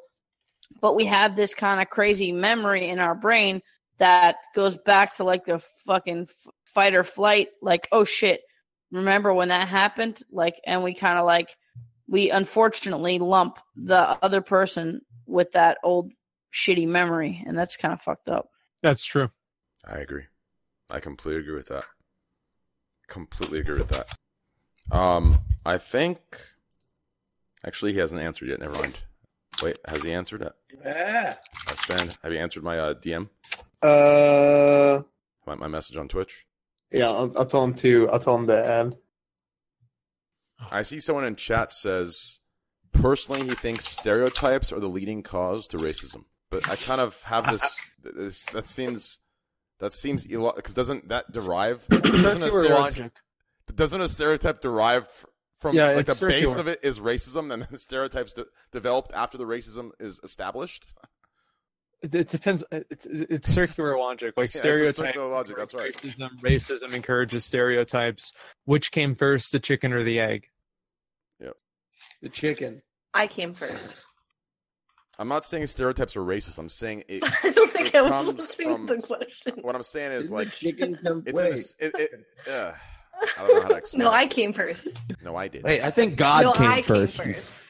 But 0.81 0.95
we 0.95 1.05
have 1.05 1.35
this 1.35 1.53
kind 1.53 1.81
of 1.81 1.89
crazy 1.89 2.31
memory 2.31 2.89
in 2.89 2.99
our 2.99 3.15
brain 3.15 3.61
that 3.97 4.37
goes 4.55 4.77
back 4.77 5.15
to 5.15 5.23
like 5.23 5.45
the 5.45 5.59
fucking 5.85 6.27
fight 6.65 6.95
or 6.95 7.03
flight. 7.03 7.49
Like, 7.61 7.87
oh 7.91 8.03
shit, 8.03 8.41
remember 8.91 9.33
when 9.33 9.49
that 9.49 9.67
happened? 9.67 10.21
Like, 10.31 10.59
and 10.65 10.83
we 10.83 10.93
kind 10.93 11.19
of 11.19 11.25
like, 11.25 11.55
we 12.07 12.31
unfortunately 12.31 13.19
lump 13.19 13.59
the 13.75 13.99
other 14.23 14.41
person 14.41 15.01
with 15.25 15.51
that 15.53 15.77
old 15.83 16.13
shitty 16.53 16.87
memory. 16.87 17.43
And 17.45 17.57
that's 17.57 17.77
kind 17.77 17.93
of 17.93 18.01
fucked 18.01 18.29
up. 18.29 18.49
That's 18.81 19.05
true. 19.05 19.29
I 19.85 19.97
agree. 19.97 20.23
I 20.89 20.99
completely 20.99 21.41
agree 21.41 21.55
with 21.55 21.67
that. 21.67 21.85
Completely 23.07 23.59
agree 23.59 23.77
with 23.77 23.89
that. 23.89 24.07
Um, 24.91 25.39
I 25.65 25.77
think 25.77 26.19
actually 27.65 27.93
he 27.93 27.99
hasn't 27.99 28.21
answered 28.21 28.49
yet. 28.49 28.59
Never 28.59 28.75
mind. 28.75 29.03
Wait, 29.61 29.77
has 29.87 30.03
he 30.03 30.11
answered 30.11 30.41
it? 30.41 30.53
Yeah. 30.83 31.35
Uh, 31.67 31.75
Sven, 31.75 32.09
have 32.21 32.33
you 32.33 32.39
answered 32.39 32.63
my 32.63 32.77
uh, 32.77 32.93
DM? 32.95 33.29
Uh, 33.83 35.03
My, 35.45 35.55
my 35.55 35.67
message 35.67 35.97
on 35.97 36.07
Twitch? 36.07 36.45
yeah, 36.91 37.09
I'll, 37.09 37.31
I'll 37.37 37.45
tell 37.45 37.63
him 37.63 37.73
to. 37.75 38.09
I'll 38.09 38.19
tell 38.19 38.35
him 38.35 38.47
to 38.47 38.65
add. 38.65 38.97
I 40.71 40.83
see 40.83 40.99
someone 40.99 41.25
in 41.25 41.35
chat 41.35 41.73
says, 41.73 42.39
personally, 42.93 43.47
he 43.47 43.55
thinks 43.55 43.85
stereotypes 43.85 44.71
are 44.71 44.79
the 44.79 44.87
leading 44.87 45.21
cause 45.23 45.67
to 45.67 45.77
racism. 45.77 46.23
But 46.49 46.69
I 46.69 46.75
kind 46.77 47.01
of 47.01 47.21
have 47.23 47.51
this. 47.51 47.87
this 48.15 48.45
that 48.47 48.67
seems. 48.67 49.19
That 49.79 49.91
seems 49.93 50.25
because 50.25 50.73
doesn't 50.73 51.09
that 51.09 51.31
derive? 51.31 51.85
Doesn't 51.89 52.43
a, 52.43 52.49
stereotype, 52.49 53.11
doesn't 53.75 53.99
a 53.99 54.07
stereotype 54.07 54.61
derive 54.61 55.07
from 55.59 55.75
Yeah, 55.75 55.89
like 55.89 56.05
the 56.05 56.11
it's 56.11 56.21
base 56.21 56.55
of 56.57 56.67
it 56.69 56.79
is 56.83 56.99
racism, 56.99 57.51
and 57.51 57.63
then 57.63 57.77
stereotypes 57.77 58.33
de- 58.33 58.45
developed 58.71 59.11
after 59.13 59.37
the 59.37 59.43
racism 59.45 59.89
is 59.99 60.21
established? 60.23 60.87
It, 62.03 62.13
it 62.13 62.27
depends. 62.27 62.63
It's, 62.71 63.05
it's 63.07 63.49
circular 63.49 63.97
logic, 63.97 64.33
like 64.37 64.53
Yeah, 64.53 64.59
stereotypes. 64.61 65.17
logic. 65.17 65.55
That's 65.57 65.73
right. 65.73 65.93
Racism, 65.93 66.29
racism 66.41 66.93
encourages 66.93 67.45
stereotypes. 67.45 68.33
Which 68.65 68.91
came 68.91 69.15
first, 69.15 69.51
the 69.53 69.59
chicken 69.59 69.93
or 69.93 70.03
the 70.03 70.19
egg? 70.19 70.47
Yep. 71.39 71.53
The 72.21 72.29
chicken. 72.29 72.81
I 73.13 73.27
came 73.27 73.53
first. 73.53 73.95
I'm 75.19 75.27
not 75.27 75.45
saying 75.45 75.67
stereotypes 75.67 76.15
are 76.17 76.21
racist. 76.23 76.57
I'm 76.57 76.69
saying 76.69 77.03
it. 77.07 77.23
I 77.43 77.51
don't 77.51 77.71
think 77.71 77.87
it 77.89 77.95
I 77.95 78.01
was 78.01 78.35
listening 78.35 78.75
from 78.75 78.87
to 78.87 78.95
the 78.97 79.01
question. 79.07 79.53
what 79.61 79.75
I'm 79.75 79.83
saying 79.83 80.11
is 80.11 80.23
Didn't 80.25 80.29
the 80.31 80.35
like 80.35 80.51
chicken 80.51 80.99
come- 81.05 81.23
It's 81.25 81.39
in 81.39 81.45
wait. 81.45 81.53
this, 81.55 81.75
it, 81.79 81.95
it, 81.99 82.11
uh, 82.51 82.71
I 83.37 83.47
don't 83.47 83.55
know 83.55 83.61
how 83.61 83.67
to 83.69 83.75
explain. 83.77 83.99
No, 84.05 84.11
it. 84.11 84.15
I 84.15 84.27
came 84.27 84.51
first. 84.53 84.99
No, 85.23 85.35
I 85.35 85.47
did. 85.47 85.63
Wait, 85.63 85.81
I 85.81 85.91
think 85.91 86.17
God 86.17 86.43
no, 86.43 86.51
came 86.53 86.69
I 86.69 86.81
first. 86.81 87.21
came 87.21 87.35
first. 87.35 87.62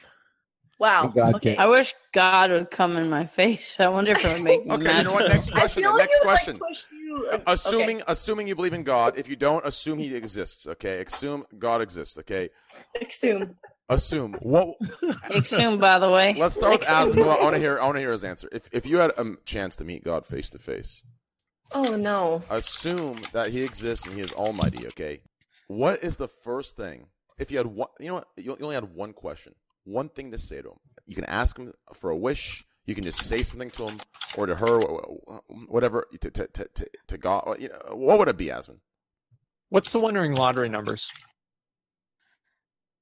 Wow. 0.84 1.02
Oh, 1.04 1.08
God 1.08 1.34
okay. 1.36 1.56
I 1.56 1.66
wish 1.66 1.94
God 2.12 2.50
would 2.50 2.70
come 2.70 2.96
in 2.98 3.08
my 3.08 3.24
face. 3.26 3.80
I 3.80 3.88
wonder 3.88 4.12
if 4.12 4.24
it 4.24 4.32
would 4.34 4.42
make 4.42 4.66
me 4.66 4.72
Okay, 4.74 4.84
mad. 4.84 4.98
you 4.98 5.04
know 5.04 5.12
what? 5.14 5.28
Next 5.28 5.50
I 5.52 5.60
question. 5.60 5.82
feel 5.82 5.92
then. 5.92 5.98
Next 5.98 6.16
it 6.16 6.20
would, 6.20 6.26
like, 6.28 6.36
question. 6.44 6.58
push 6.58 6.84
you- 6.92 7.28
okay. 7.32 7.42
assuming 7.46 8.02
assuming 8.06 8.48
you 8.48 8.54
believe 8.54 8.72
in 8.74 8.82
God. 8.82 9.14
If 9.16 9.28
you 9.28 9.36
don't, 9.36 9.64
assume 9.66 9.98
He 9.98 10.14
exists. 10.14 10.66
Okay, 10.66 11.00
assume 11.02 11.44
God 11.58 11.80
exists. 11.80 12.18
Okay, 12.18 12.50
Assume. 13.00 13.56
assume 13.88 14.34
what? 14.42 14.76
Exhumed, 15.30 15.80
by 15.80 15.98
the 15.98 16.10
way. 16.10 16.34
Let's 16.36 16.54
start 16.56 16.80
with 16.80 16.90
Azim. 16.90 17.20
I 17.22 17.40
want 17.40 17.54
to 17.54 17.60
hear. 17.60 17.78
I 17.80 17.84
want 17.86 17.96
to 17.96 18.00
hear 18.00 18.12
his 18.12 18.24
answer. 18.24 18.48
If 18.52 18.68
if 18.72 18.84
you 18.84 18.98
had 18.98 19.10
a 19.16 19.36
chance 19.44 19.76
to 19.76 19.84
meet 19.84 20.04
God 20.04 20.26
face 20.26 20.50
to 20.50 20.58
face, 20.58 21.02
Oh 21.72 21.96
no. 21.96 22.42
assume 22.50 23.20
that 23.32 23.48
He 23.48 23.62
exists 23.62 24.04
and 24.06 24.14
He 24.14 24.20
is 24.20 24.32
Almighty. 24.32 24.86
Okay, 24.88 25.20
what 25.68 26.04
is 26.04 26.16
the 26.16 26.28
first 26.28 26.76
thing? 26.76 27.06
If 27.38 27.50
you 27.50 27.58
had 27.58 27.66
one, 27.68 27.88
you 28.00 28.08
know 28.08 28.14
what? 28.14 28.28
You 28.36 28.56
you 28.58 28.64
only 28.64 28.74
had 28.74 28.94
one 28.94 29.12
question, 29.12 29.54
one 29.84 30.08
thing 30.08 30.30
to 30.32 30.38
say 30.38 30.62
to 30.62 30.70
Him. 30.70 30.78
You 31.06 31.14
can 31.14 31.24
ask 31.24 31.58
Him 31.58 31.72
for 31.92 32.10
a 32.10 32.16
wish. 32.16 32.64
You 32.86 32.94
can 32.94 33.04
just 33.04 33.22
say 33.22 33.42
something 33.42 33.70
to 33.72 33.86
Him 33.86 34.00
or 34.36 34.46
to 34.46 34.56
her, 34.56 34.80
wh- 34.80 35.40
wh- 35.48 35.70
whatever. 35.70 36.06
To 36.20 36.30
to 36.30 36.46
to 36.46 36.86
to, 37.08 37.18
God. 37.18 37.56
You 37.60 37.68
know, 37.68 37.94
what 37.96 38.18
would 38.18 38.28
it 38.28 38.36
be, 38.36 38.46
Asmon? 38.46 38.78
What's 39.70 39.92
the 39.92 39.98
wondering 39.98 40.34
lottery 40.34 40.68
numbers? 40.68 41.10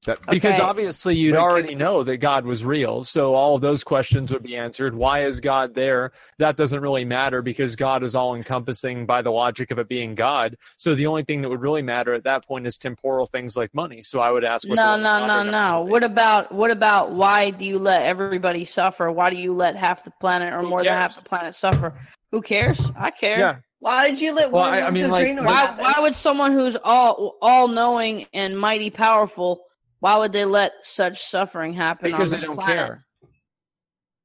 That 0.04 0.18
Because 0.28 0.58
obviously 0.58 1.14
you'd 1.14 1.32
Wait, 1.34 1.38
can- 1.38 1.48
already 1.48 1.74
know 1.76 2.02
that 2.02 2.16
God 2.16 2.44
was 2.44 2.64
real, 2.64 3.04
so 3.04 3.34
all 3.36 3.54
of 3.54 3.60
those 3.62 3.84
questions 3.84 4.32
would 4.32 4.42
be 4.42 4.56
answered. 4.56 4.96
Why 4.96 5.22
is 5.24 5.38
God 5.38 5.74
there? 5.76 6.10
That 6.38 6.56
doesn't 6.56 6.80
really 6.80 7.04
matter 7.04 7.40
because 7.40 7.76
God 7.76 8.02
is 8.02 8.16
all 8.16 8.34
encompassing 8.34 9.06
by 9.06 9.22
the 9.22 9.30
logic 9.30 9.70
of 9.70 9.78
it 9.78 9.86
being 9.88 10.16
God. 10.16 10.56
So 10.76 10.96
the 10.96 11.06
only 11.06 11.22
thing 11.22 11.40
that 11.42 11.48
would 11.48 11.60
really 11.60 11.82
matter 11.82 12.14
at 12.14 12.24
that 12.24 12.44
point 12.44 12.66
is 12.66 12.76
temporal 12.76 13.26
things 13.26 13.56
like 13.56 13.72
money. 13.74 14.02
So 14.02 14.18
I 14.18 14.32
would 14.32 14.42
ask, 14.42 14.68
what 14.68 14.74
No, 14.74 14.96
no, 14.96 15.24
no, 15.24 15.44
no. 15.44 15.82
What 15.82 16.02
about 16.02 16.50
what 16.50 16.72
about 16.72 17.12
why 17.12 17.50
do 17.50 17.64
you 17.64 17.78
let 17.78 18.02
everybody 18.02 18.64
suffer? 18.64 19.12
Why 19.12 19.30
do 19.30 19.36
you 19.36 19.54
let 19.54 19.76
half 19.76 20.02
the 20.02 20.10
planet 20.20 20.52
or 20.52 20.62
Who 20.62 20.68
more 20.68 20.82
than 20.82 20.94
half 20.94 21.14
the 21.14 21.22
planet 21.22 21.54
suffer? 21.54 21.94
Who 22.32 22.42
cares? 22.42 22.80
I 22.98 23.12
care. 23.12 23.38
Yeah, 23.38 23.56
Why 23.78 24.08
did 24.10 24.20
you 24.20 24.34
let 24.34 24.50
Well, 24.50 24.64
one 24.64 24.74
I- 24.74 24.78
of 24.78 24.86
I 24.86 24.90
mean, 24.90 25.04
to 25.04 25.10
like, 25.12 25.36
Why 25.46 25.52
happen? 25.52 25.84
why 25.84 25.94
would 26.00 26.16
someone 26.16 26.50
who's 26.50 26.76
all 26.82 27.36
all 27.40 27.68
knowing 27.68 28.26
and 28.34 28.58
mighty 28.58 28.90
powerful 28.90 29.62
why 30.02 30.18
would 30.18 30.32
they 30.32 30.44
let 30.44 30.72
such 30.82 31.22
suffering 31.22 31.74
happen 31.74 32.10
because 32.10 32.32
they 32.32 32.38
don't 32.38 32.56
planet? 32.56 32.76
care. 32.76 33.04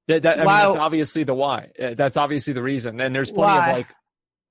That, 0.07 0.23
that, 0.23 0.35
I 0.35 0.37
mean, 0.39 0.47
that's 0.47 0.75
obviously 0.75 1.23
the 1.23 1.35
why. 1.35 1.67
Uh, 1.79 1.93
That's 1.93 2.17
obviously 2.17 2.53
the 2.53 2.63
reason. 2.63 2.99
And 2.99 3.13
there's 3.13 3.29
plenty 3.31 3.59
Why? 3.59 3.69
of 3.69 3.77
like, 3.77 3.87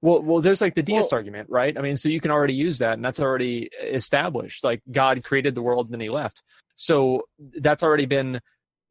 well, 0.02 0.22
well, 0.22 0.40
there's 0.40 0.60
like 0.60 0.76
the 0.76 0.84
deist 0.84 1.10
Well- 1.10 1.18
argument, 1.18 1.48
right? 1.50 1.76
I 1.76 1.80
mean, 1.80 1.96
so 1.96 2.08
you 2.08 2.20
can 2.20 2.30
already 2.30 2.54
use 2.54 2.78
that, 2.78 2.92
and 2.92 3.04
that's 3.04 3.18
already 3.18 3.70
established. 3.82 4.62
Like 4.62 4.82
God 4.92 5.24
created 5.24 5.56
the 5.56 5.62
world, 5.62 5.86
and 5.86 5.94
then 5.94 6.00
He 6.00 6.10
left. 6.10 6.44
So 6.76 7.22
that's 7.60 7.82
already 7.82 8.06
been 8.06 8.40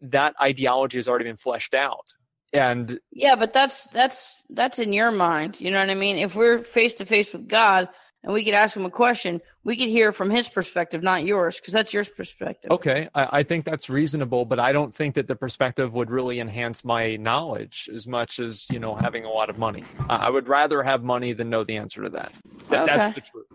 that 0.02 0.36
ideology 0.41 0.98
has 0.98 1.07
already 1.07 1.24
been 1.26 1.38
fleshed 1.38 1.74
out. 1.74 2.06
And 2.52 2.99
Yeah, 3.14 3.36
but 3.38 3.53
that's 3.53 3.86
that's 3.94 4.44
that's 4.49 4.80
in 4.80 4.91
your 4.91 5.12
mind. 5.12 5.62
You 5.62 5.72
know 5.72 5.80
what 5.80 5.90
I 5.90 5.95
mean? 5.95 6.18
If 6.18 6.36
we're 6.36 6.60
face 6.60 6.95
to 6.95 7.06
face 7.06 7.32
with 7.32 7.48
God 7.48 7.88
and 8.26 8.34
we 8.34 8.43
could 8.43 8.56
ask 8.56 8.76
him 8.76 8.85
a 8.85 8.89
question, 8.89 9.39
we 9.64 9.77
could 9.77 9.88
hear 9.88 10.11
from 10.11 10.31
his 10.31 10.47
perspective, 10.47 11.03
not 11.03 11.23
yours, 11.23 11.57
because 11.57 11.73
that's 11.73 11.93
your 11.93 12.03
perspective. 12.03 12.72
okay, 12.72 13.07
I, 13.14 13.39
I 13.39 13.43
think 13.43 13.65
that's 13.65 13.88
reasonable, 13.88 14.45
but 14.45 14.60
I 14.60 14.72
don't 14.72 14.93
think 14.93 15.14
that 15.15 15.27
the 15.27 15.35
perspective 15.35 15.93
would 15.93 16.10
really 16.10 16.39
enhance 16.39 16.84
my 16.84 17.18
knowledge 17.18 17.88
as 17.93 18.07
much 18.07 18.39
as 18.39 18.68
you 18.69 18.80
know 18.80 18.95
having 18.95 19.26
a 19.26 19.30
lot 19.30 19.52
of 19.52 19.60
money. 19.60 19.84
I 20.10 20.26
I 20.26 20.30
would 20.30 20.47
rather 20.47 20.81
have 20.81 21.03
money 21.03 21.34
than 21.34 21.52
know 21.52 21.64
the 21.64 21.77
answer 21.77 22.02
to 22.02 22.10
that. 22.10 22.34
That- 22.69 22.88
That's 22.88 23.14
the 23.14 23.22
truth. 23.22 23.45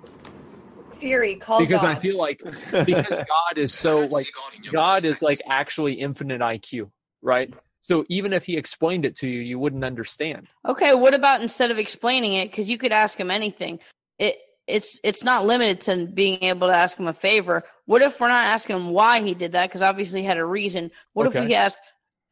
Siri, 0.92 1.34
call 1.36 1.58
because 1.58 1.82
God. 1.82 1.96
I 1.96 1.98
feel 1.98 2.16
like 2.16 2.40
because 2.70 3.18
God 3.18 3.58
is 3.58 3.74
so 3.74 4.06
like 4.06 4.28
God 4.70 5.04
is 5.04 5.20
like 5.20 5.40
actually 5.48 5.94
infinite 5.94 6.40
IQ, 6.40 6.90
right? 7.22 7.52
So 7.82 8.04
even 8.08 8.32
if 8.32 8.44
he 8.44 8.56
explained 8.56 9.04
it 9.04 9.16
to 9.16 9.26
you, 9.26 9.40
you 9.40 9.58
wouldn't 9.58 9.82
understand. 9.84 10.46
Okay, 10.68 10.94
what 10.94 11.14
about 11.14 11.40
instead 11.40 11.70
of 11.70 11.78
explaining 11.78 12.34
it, 12.34 12.50
because 12.50 12.68
you 12.68 12.76
could 12.78 12.92
ask 12.92 13.18
him 13.18 13.30
anything, 13.30 13.80
it 14.18 14.36
it's 14.70 15.00
it's 15.02 15.24
not 15.24 15.46
limited 15.46 15.80
to 15.82 16.06
being 16.06 16.42
able 16.42 16.68
to 16.68 16.74
ask 16.74 16.96
him 16.96 17.06
a 17.06 17.12
favor. 17.12 17.62
What 17.86 18.02
if 18.02 18.20
we're 18.20 18.28
not 18.28 18.44
asking 18.44 18.76
him 18.76 18.90
why 18.90 19.20
he 19.22 19.34
did 19.34 19.52
that? 19.52 19.68
Because 19.68 19.82
obviously 19.82 20.20
he 20.20 20.26
had 20.26 20.38
a 20.38 20.44
reason. 20.44 20.90
What 21.12 21.26
if 21.26 21.34
we 21.34 21.54
ask, 21.54 21.76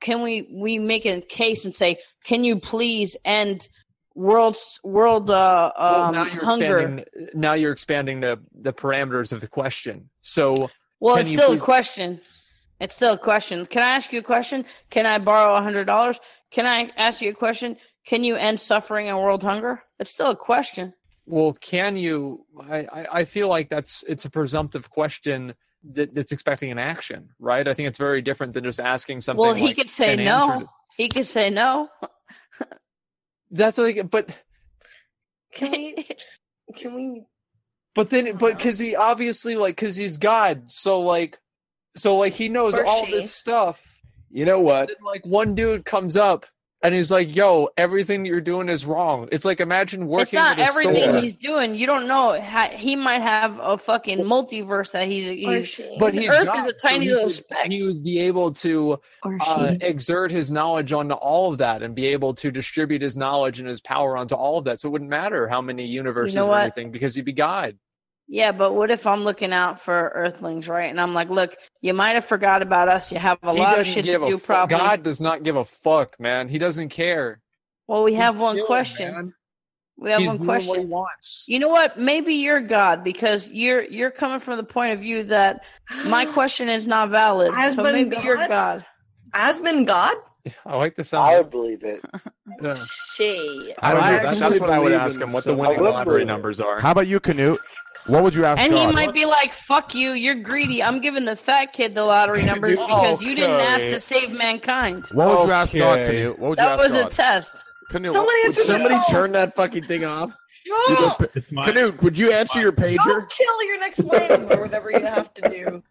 can 0.00 0.22
we 0.22 0.48
we 0.52 0.78
make 0.78 1.06
a 1.06 1.20
case 1.20 1.64
and 1.64 1.74
say, 1.74 1.98
can 2.24 2.44
you 2.44 2.58
please 2.58 3.16
end 3.24 3.68
world 4.14 4.56
world 4.82 5.30
uh, 5.30 5.72
Well, 5.78 6.02
um, 6.02 6.14
now 6.14 6.24
hunger? 6.24 7.04
Now 7.34 7.54
you're 7.54 7.72
expanding 7.72 8.20
the 8.20 8.40
the 8.54 8.72
parameters 8.72 9.32
of 9.32 9.40
the 9.40 9.48
question. 9.48 10.10
So, 10.22 10.70
Well, 11.00 11.16
it's 11.16 11.30
still 11.30 11.48
please- 11.48 11.62
a 11.62 11.64
question. 11.64 12.20
It's 12.80 12.94
still 12.94 13.14
a 13.14 13.18
question. 13.18 13.66
Can 13.66 13.82
I 13.82 13.96
ask 13.96 14.12
you 14.12 14.20
a 14.20 14.22
question? 14.22 14.64
Can 14.90 15.04
I 15.04 15.18
borrow 15.18 15.54
a 15.54 15.62
hundred 15.62 15.86
dollars? 15.86 16.20
Can 16.52 16.64
I 16.64 16.92
ask 16.96 17.20
you 17.20 17.30
a 17.30 17.34
question? 17.34 17.76
Can 18.06 18.22
you 18.22 18.36
end 18.36 18.60
suffering 18.60 19.08
and 19.08 19.18
world 19.18 19.42
hunger? 19.42 19.82
It's 19.98 20.12
still 20.12 20.30
a 20.30 20.36
question. 20.36 20.94
Well, 21.28 21.52
can 21.60 21.96
you? 21.96 22.46
I, 22.58 22.78
I, 22.90 23.06
I 23.20 23.24
feel 23.26 23.48
like 23.48 23.68
that's 23.68 24.02
it's 24.08 24.24
a 24.24 24.30
presumptive 24.30 24.88
question 24.88 25.54
that, 25.92 26.14
that's 26.14 26.32
expecting 26.32 26.70
an 26.70 26.78
action, 26.78 27.28
right? 27.38 27.68
I 27.68 27.74
think 27.74 27.86
it's 27.88 27.98
very 27.98 28.22
different 28.22 28.54
than 28.54 28.64
just 28.64 28.80
asking 28.80 29.20
something. 29.20 29.40
well, 29.40 29.54
he 29.54 29.66
like, 29.66 29.76
could 29.76 29.90
say 29.90 30.14
an 30.14 30.24
no. 30.24 30.50
answer 30.52 30.64
to- 30.66 30.72
He 30.96 31.08
could 31.10 31.26
say 31.26 31.50
no. 31.50 31.88
That's 33.50 33.78
like, 33.78 34.10
but 34.10 34.36
Can 35.54 35.70
we? 35.72 36.08
Can 36.76 36.94
we? 36.94 37.24
but 37.94 38.10
then, 38.10 38.36
but 38.36 38.56
because 38.56 38.78
he 38.78 38.94
obviously 38.96 39.54
like 39.56 39.76
because 39.76 39.96
he's 39.96 40.18
God, 40.18 40.70
so 40.70 41.00
like, 41.00 41.38
so 41.96 42.16
like 42.16 42.32
he 42.32 42.48
knows 42.48 42.74
Or 42.76 42.84
all 42.86 43.04
she. 43.06 43.12
this 43.12 43.34
stuff. 43.34 44.00
You 44.30 44.44
know 44.44 44.60
what? 44.60 44.88
Then, 44.88 44.96
like 45.04 45.24
one 45.26 45.54
dude 45.54 45.84
comes 45.84 46.16
up 46.16 46.46
and 46.82 46.94
he's 46.94 47.10
like, 47.10 47.34
"Yo, 47.34 47.68
everything 47.76 48.22
that 48.22 48.28
you're 48.28 48.40
doing 48.40 48.68
is 48.68 48.86
wrong." 48.86 49.28
It's 49.32 49.44
like 49.44 49.60
imagine 49.60 50.06
working. 50.06 50.22
It's 50.22 50.32
not 50.32 50.58
at 50.58 50.60
a 50.60 50.68
everything 50.68 51.02
store. 51.02 51.18
he's 51.18 51.36
doing. 51.36 51.74
You 51.74 51.86
don't 51.86 52.06
know. 52.06 52.32
He 52.72 52.94
might 52.94 53.20
have 53.20 53.58
a 53.60 53.76
fucking 53.76 54.18
multiverse 54.20 54.92
that 54.92 55.08
he's. 55.08 55.28
he's 55.28 55.80
but 55.98 56.12
he's 56.12 56.30
Earth 56.30 56.46
God, 56.46 56.60
is 56.60 56.66
a 56.66 56.72
tiny 56.74 57.06
he 57.06 57.10
little 57.10 57.24
would- 57.24 57.32
speck. 57.32 57.66
He 57.66 57.82
would 57.82 58.02
be 58.04 58.20
able 58.20 58.52
to 58.52 59.00
uh, 59.40 59.74
exert 59.80 60.30
his 60.30 60.50
knowledge 60.50 60.92
onto 60.92 61.14
all 61.14 61.52
of 61.52 61.58
that 61.58 61.82
and 61.82 61.94
be 61.94 62.06
able 62.06 62.34
to 62.34 62.50
distribute 62.50 63.02
his 63.02 63.16
knowledge 63.16 63.58
and 63.58 63.68
his 63.68 63.80
power 63.80 64.16
onto 64.16 64.34
all 64.34 64.58
of 64.58 64.64
that. 64.64 64.80
So 64.80 64.88
it 64.88 64.92
wouldn't 64.92 65.10
matter 65.10 65.48
how 65.48 65.60
many 65.60 65.84
universes 65.84 66.36
know 66.36 66.46
or 66.46 66.50
what? 66.50 66.62
anything 66.62 66.90
because 66.90 67.14
he'd 67.14 67.24
be 67.24 67.32
God. 67.32 67.76
Yeah, 68.30 68.52
but 68.52 68.74
what 68.74 68.90
if 68.90 69.06
I'm 69.06 69.24
looking 69.24 69.54
out 69.54 69.80
for 69.80 70.12
Earthlings, 70.14 70.68
right? 70.68 70.90
And 70.90 71.00
I'm 71.00 71.14
like, 71.14 71.30
look, 71.30 71.56
you 71.80 71.94
might 71.94 72.10
have 72.14 72.26
forgot 72.26 72.60
about 72.60 72.88
us. 72.88 73.10
You 73.10 73.18
have 73.18 73.38
a 73.42 73.52
he 73.52 73.58
lot 73.58 73.78
of 73.78 73.86
doesn't 73.86 73.94
shit 73.94 74.04
to 74.04 74.22
a 74.22 74.28
do. 74.30 74.38
fu- 74.38 74.44
Probably. 74.46 74.76
God 74.76 75.02
does 75.02 75.18
not 75.20 75.44
give 75.44 75.56
a 75.56 75.64
fuck, 75.64 76.20
man. 76.20 76.46
He 76.46 76.58
doesn't 76.58 76.90
care. 76.90 77.40
Well, 77.86 78.02
we 78.04 78.12
He's 78.12 78.20
have 78.20 78.38
one 78.38 78.56
chilling, 78.56 78.66
question. 78.66 79.12
man. 79.12 79.34
We 79.96 80.10
have 80.10 80.18
He's 80.20 80.28
one 80.28 80.36
doing 80.36 80.46
what 80.46 80.60
he 80.60 80.66
question. 80.66 80.88
wants. 80.90 81.44
You 81.48 81.58
know 81.58 81.68
what? 81.68 81.98
Maybe 81.98 82.34
you're 82.34 82.60
God 82.60 83.02
because 83.02 83.50
you're 83.50 83.82
you're 83.84 84.10
coming 84.10 84.38
from 84.40 84.58
the 84.58 84.62
point 84.62 84.92
of 84.92 85.00
view 85.00 85.22
that 85.24 85.64
my 86.04 86.24
question 86.34 86.68
is 86.68 86.86
not 86.86 87.08
valid. 87.08 87.54
Has 87.54 87.76
so 87.76 87.82
been 87.82 88.10
maybe 88.10 88.22
you're 88.22 88.36
God? 88.36 88.48
God. 88.50 88.86
Has 89.32 89.58
been 89.60 89.86
God? 89.86 90.14
I 90.66 90.76
like 90.76 90.96
the 90.96 91.02
sound. 91.04 91.28
I 91.30 91.38
would 91.38 91.50
believe 91.50 91.82
it. 91.82 92.04
Yeah. 92.62 92.74
She. 93.14 93.74
I 93.80 93.92
don't 93.92 94.02
I 94.02 94.10
know. 94.10 94.22
That- 94.30 94.38
that's 94.38 94.60
what 94.60 94.70
I 94.70 94.78
would 94.78 94.92
ask 94.92 95.20
him. 95.20 95.32
What 95.32 95.44
the 95.44 95.54
winning 95.54 95.80
lottery 95.80 96.24
numbers 96.24 96.60
are. 96.60 96.80
How 96.80 96.92
about 96.92 97.06
you, 97.06 97.20
Knut? 97.20 97.58
What 98.08 98.22
would 98.24 98.34
you 98.34 98.44
ask 98.44 98.60
And 98.60 98.72
God? 98.72 98.88
he 98.88 98.92
might 98.94 99.12
be 99.14 99.24
like, 99.26 99.52
"Fuck 99.52 99.94
you, 99.94 100.12
you're 100.12 100.34
greedy. 100.34 100.82
I'm 100.82 101.00
giving 101.00 101.24
the 101.24 101.36
fat 101.36 101.72
kid 101.72 101.94
the 101.94 102.04
lottery 102.04 102.42
numbers 102.52 102.78
because 102.78 103.22
you 103.22 103.34
didn't 103.34 103.60
ask 103.60 103.86
to 103.88 104.00
save 104.00 104.30
mankind." 104.32 105.06
What 105.12 105.28
would 105.28 105.46
you 105.46 105.52
ask 105.52 105.74
God, 105.76 106.00
Okay. 106.00 106.14
Knut? 106.24 106.38
What 106.38 106.50
would 106.50 106.58
you 106.58 106.64
That 106.64 106.80
ask 106.80 106.82
was 106.82 106.94
a 106.94 107.02
God? 107.04 107.10
test. 107.12 107.64
Knut, 107.90 108.12
Someone 108.12 108.34
answer 108.44 108.62
somebody 108.64 108.94
phone. 108.96 109.04
turn 109.10 109.32
that 109.32 109.54
fucking 109.56 109.84
thing 109.84 110.04
off? 110.04 110.32
Shut 110.88 111.00
up. 111.02 111.36
It's 111.36 111.50
my 111.52 111.66
Knut, 111.70 112.02
would 112.02 112.18
you 112.18 112.32
answer 112.32 112.60
your 112.60 112.72
pager? 112.72 112.96
Go 112.96 113.20
pager? 113.20 113.28
kill 113.30 113.66
your 113.66 113.78
next 113.80 114.00
lamb 114.00 114.52
or 114.52 114.60
whatever 114.62 114.90
you 114.90 115.00
have 115.00 115.32
to 115.34 115.48
do. 115.48 115.82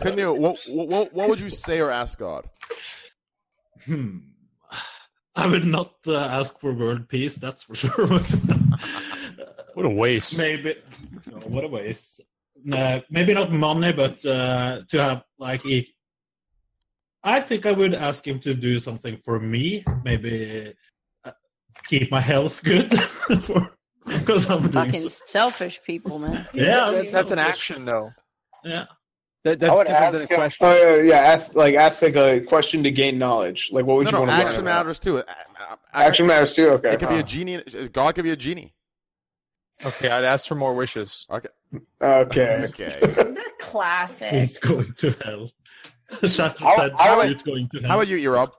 Knut, 0.00 0.38
what, 0.38 0.58
what, 0.68 1.12
what 1.14 1.28
would 1.30 1.40
you 1.40 1.48
say 1.48 1.80
or 1.80 1.90
ask 1.90 2.18
God? 2.18 2.44
Hmm. 3.86 4.18
I 5.36 5.46
would 5.46 5.64
not 5.64 5.94
uh, 6.06 6.16
ask 6.18 6.58
for 6.60 6.74
world 6.74 7.08
peace, 7.08 7.36
that's 7.36 7.62
for 7.62 7.74
sure. 7.74 7.92
What 9.74 9.86
a 9.86 9.90
waste. 9.90 10.36
maybe, 10.38 10.76
no, 11.30 11.38
what 11.38 11.64
a 11.64 11.68
waste. 11.68 12.20
Uh, 12.70 13.00
maybe 13.10 13.34
not 13.34 13.50
money, 13.52 13.92
but 13.92 14.24
uh, 14.24 14.82
to 14.88 15.02
have 15.02 15.24
like. 15.38 15.62
I 17.24 17.40
think 17.40 17.66
I 17.66 17.72
would 17.72 17.94
ask 17.94 18.26
him 18.26 18.40
to 18.40 18.54
do 18.54 18.78
something 18.78 19.16
for 19.18 19.38
me. 19.38 19.84
Maybe 20.04 20.74
uh, 21.24 21.30
keep 21.88 22.10
my 22.10 22.20
health 22.20 22.62
good, 22.64 22.92
for 23.42 23.70
because 24.06 24.50
I'm 24.50 24.60
doing. 24.62 24.72
Fucking 24.72 25.00
So, 25.02 25.22
selfish 25.26 25.80
people, 25.84 26.18
man. 26.18 26.46
yeah, 26.54 26.90
That's, 26.90 27.12
that's 27.12 27.30
an 27.30 27.38
action, 27.38 27.84
though. 27.84 28.10
Yeah. 28.64 28.86
That, 29.44 29.58
that's 29.58 29.72
would 29.72 29.86
different 29.88 30.12
than 30.12 30.20
a 30.20 30.24
ask 30.24 30.30
him- 30.30 30.36
question. 30.36 30.66
Oh 30.68 30.96
yeah, 30.98 31.02
yeah, 31.02 31.16
ask 31.16 31.54
like 31.56 31.74
ask 31.74 32.00
like 32.02 32.14
a 32.14 32.40
question 32.40 32.84
to 32.84 32.92
gain 32.92 33.18
knowledge. 33.18 33.70
Like 33.72 33.84
what 33.86 33.96
would 33.96 34.04
No, 34.04 34.10
you 34.10 34.12
no, 34.12 34.20
want 34.20 34.30
to 34.30 34.36
learn 34.36 34.46
action 34.46 34.60
about? 34.60 34.76
matters 34.86 35.00
too. 35.00 35.16
A- 35.18 35.20
a- 35.22 35.78
Action 35.94 36.26
matters 36.28 36.54
too. 36.54 36.68
Okay. 36.70 36.92
It 36.94 37.00
could 37.00 37.08
be 37.08 37.16
a 37.18 37.22
genie. 37.24 37.60
God 37.92 38.14
could 38.14 38.22
be 38.22 38.30
a 38.30 38.36
genie. 38.36 38.72
Okay, 39.84 40.08
I'd 40.08 40.24
ask 40.24 40.46
for 40.48 40.54
more 40.54 40.74
wishes. 40.74 41.26
Okay. 41.30 41.48
Okay. 42.00 42.66
Okay. 42.68 43.34
Classic. 43.60 44.30
Who's 44.30 44.58
going 44.58 44.92
to 44.94 45.10
hell? 45.24 45.50
Shatner 46.22 46.62
I- 46.66 46.76
said, 46.76 46.92
I 46.98 47.16
would- 47.16 47.26
"Who's 47.32 47.42
going 47.42 47.68
to 47.70 47.78
hell?" 47.80 47.88
How 47.88 47.96
about 47.96 48.08
you, 48.08 48.18
Erob? 48.30 48.50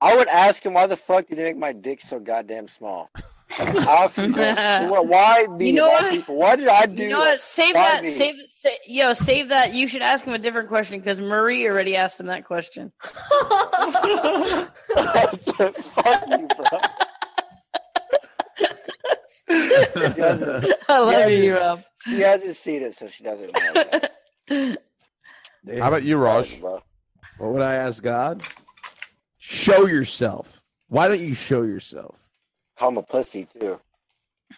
I 0.00 0.16
would 0.16 0.28
ask 0.28 0.64
him 0.64 0.74
why 0.74 0.86
the 0.86 0.96
fuck 0.96 1.26
did 1.26 1.38
you 1.38 1.44
make 1.44 1.56
my 1.56 1.72
dick 1.72 2.00
so 2.00 2.18
goddamn 2.20 2.66
small? 2.68 3.10
Honestly, 3.58 4.28
why- 4.32 4.88
why 5.00 5.46
me? 5.56 5.68
You 5.68 5.72
know 5.74 5.88
why 5.88 6.02
what? 6.02 6.10
people? 6.10 6.36
Why 6.36 6.56
did 6.56 6.68
I 6.68 6.86
do? 6.86 7.02
You 7.02 7.08
know 7.10 7.18
what? 7.20 7.40
Save 7.40 7.74
why 7.74 7.82
that. 7.82 8.02
me? 8.04 8.10
Save, 8.10 8.34
sa 8.48 8.68
Yo, 8.86 9.12
save 9.14 9.48
that. 9.48 9.72
You 9.74 9.86
should 9.88 10.02
ask 10.02 10.24
him 10.24 10.34
a 10.34 10.38
different 10.38 10.68
question 10.68 10.98
because 10.98 11.20
Marie 11.20 11.66
already 11.66 11.96
asked 11.96 12.20
him 12.20 12.26
that 12.26 12.44
question. 12.44 12.92
fuck 15.82 16.28
you, 16.28 16.48
bro. 16.48 16.78
She 19.50 19.56
I 20.88 20.98
love 20.98 21.30
you, 21.30 21.56
Rob. 21.56 21.82
She 22.00 22.20
hasn't 22.20 22.56
seen 22.56 22.82
it, 22.82 22.94
so 22.94 23.08
she 23.08 23.24
doesn't 23.24 23.52
know. 23.52 24.00
Yet. 24.50 25.80
How 25.80 25.88
about 25.88 26.02
you, 26.02 26.16
Raj? 26.16 26.60
What 26.60 26.82
would 27.38 27.62
I 27.62 27.74
ask 27.74 28.02
God? 28.02 28.42
Show 29.38 29.86
yourself. 29.86 30.62
Why 30.88 31.08
don't 31.08 31.20
you 31.20 31.34
show 31.34 31.62
yourself? 31.62 32.18
Call 32.78 32.90
him 32.90 32.98
a 32.98 33.02
pussy 33.02 33.46
too. 33.58 33.80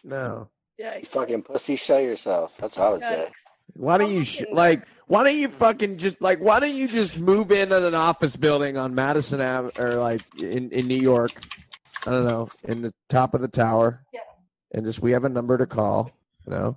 No. 0.04 0.48
Yeah. 0.78 0.96
You 0.96 1.04
fucking 1.04 1.42
pussy, 1.42 1.76
show 1.76 1.98
yourself. 1.98 2.56
That's 2.56 2.76
what 2.76 2.86
I 2.86 2.90
would 2.90 3.02
say. 3.02 3.28
Why 3.74 3.98
don't 3.98 4.10
oh, 4.10 4.14
you 4.14 4.24
sh- 4.24 4.42
like? 4.52 4.84
Why 5.06 5.24
don't 5.24 5.36
you 5.36 5.48
fucking 5.48 5.98
just 5.98 6.20
like? 6.20 6.38
Why 6.38 6.60
don't 6.60 6.74
you 6.74 6.88
just 6.88 7.18
move 7.18 7.50
into 7.50 7.84
an 7.86 7.94
office 7.94 8.36
building 8.36 8.76
on 8.76 8.94
Madison 8.94 9.40
Ave 9.40 9.70
or 9.80 9.94
like 9.94 10.22
in 10.40 10.70
in 10.70 10.88
New 10.88 11.00
York? 11.00 11.32
I 12.06 12.10
don't 12.10 12.24
know, 12.24 12.48
in 12.64 12.82
the 12.82 12.94
top 13.08 13.34
of 13.34 13.42
the 13.42 13.48
tower, 13.48 14.02
Yeah. 14.12 14.20
And 14.72 14.84
just 14.84 15.00
we 15.00 15.12
have 15.12 15.24
a 15.24 15.28
number 15.28 15.58
to 15.58 15.66
call. 15.66 16.10
You 16.46 16.52
know, 16.52 16.76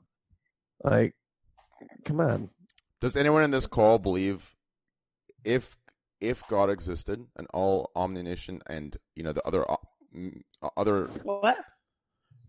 like, 0.84 1.14
come 2.06 2.20
on. 2.20 2.49
Does 2.99 3.15
anyone 3.18 3.44
in 3.44 3.52
this 3.52 3.68
call 3.68 3.99
believe 3.99 4.56
if 5.44 5.78
if 6.22 6.45
God 6.48 6.70
existed 6.70 7.26
and 7.36 7.48
all 7.53 7.91
omniscient 7.95 8.64
and 8.68 8.95
you 9.15 9.24
know 9.24 9.34
the 9.34 9.45
other 9.45 9.70
o- 9.70 9.78
mm, 10.15 10.41
other 10.78 11.07
What? 11.24 11.57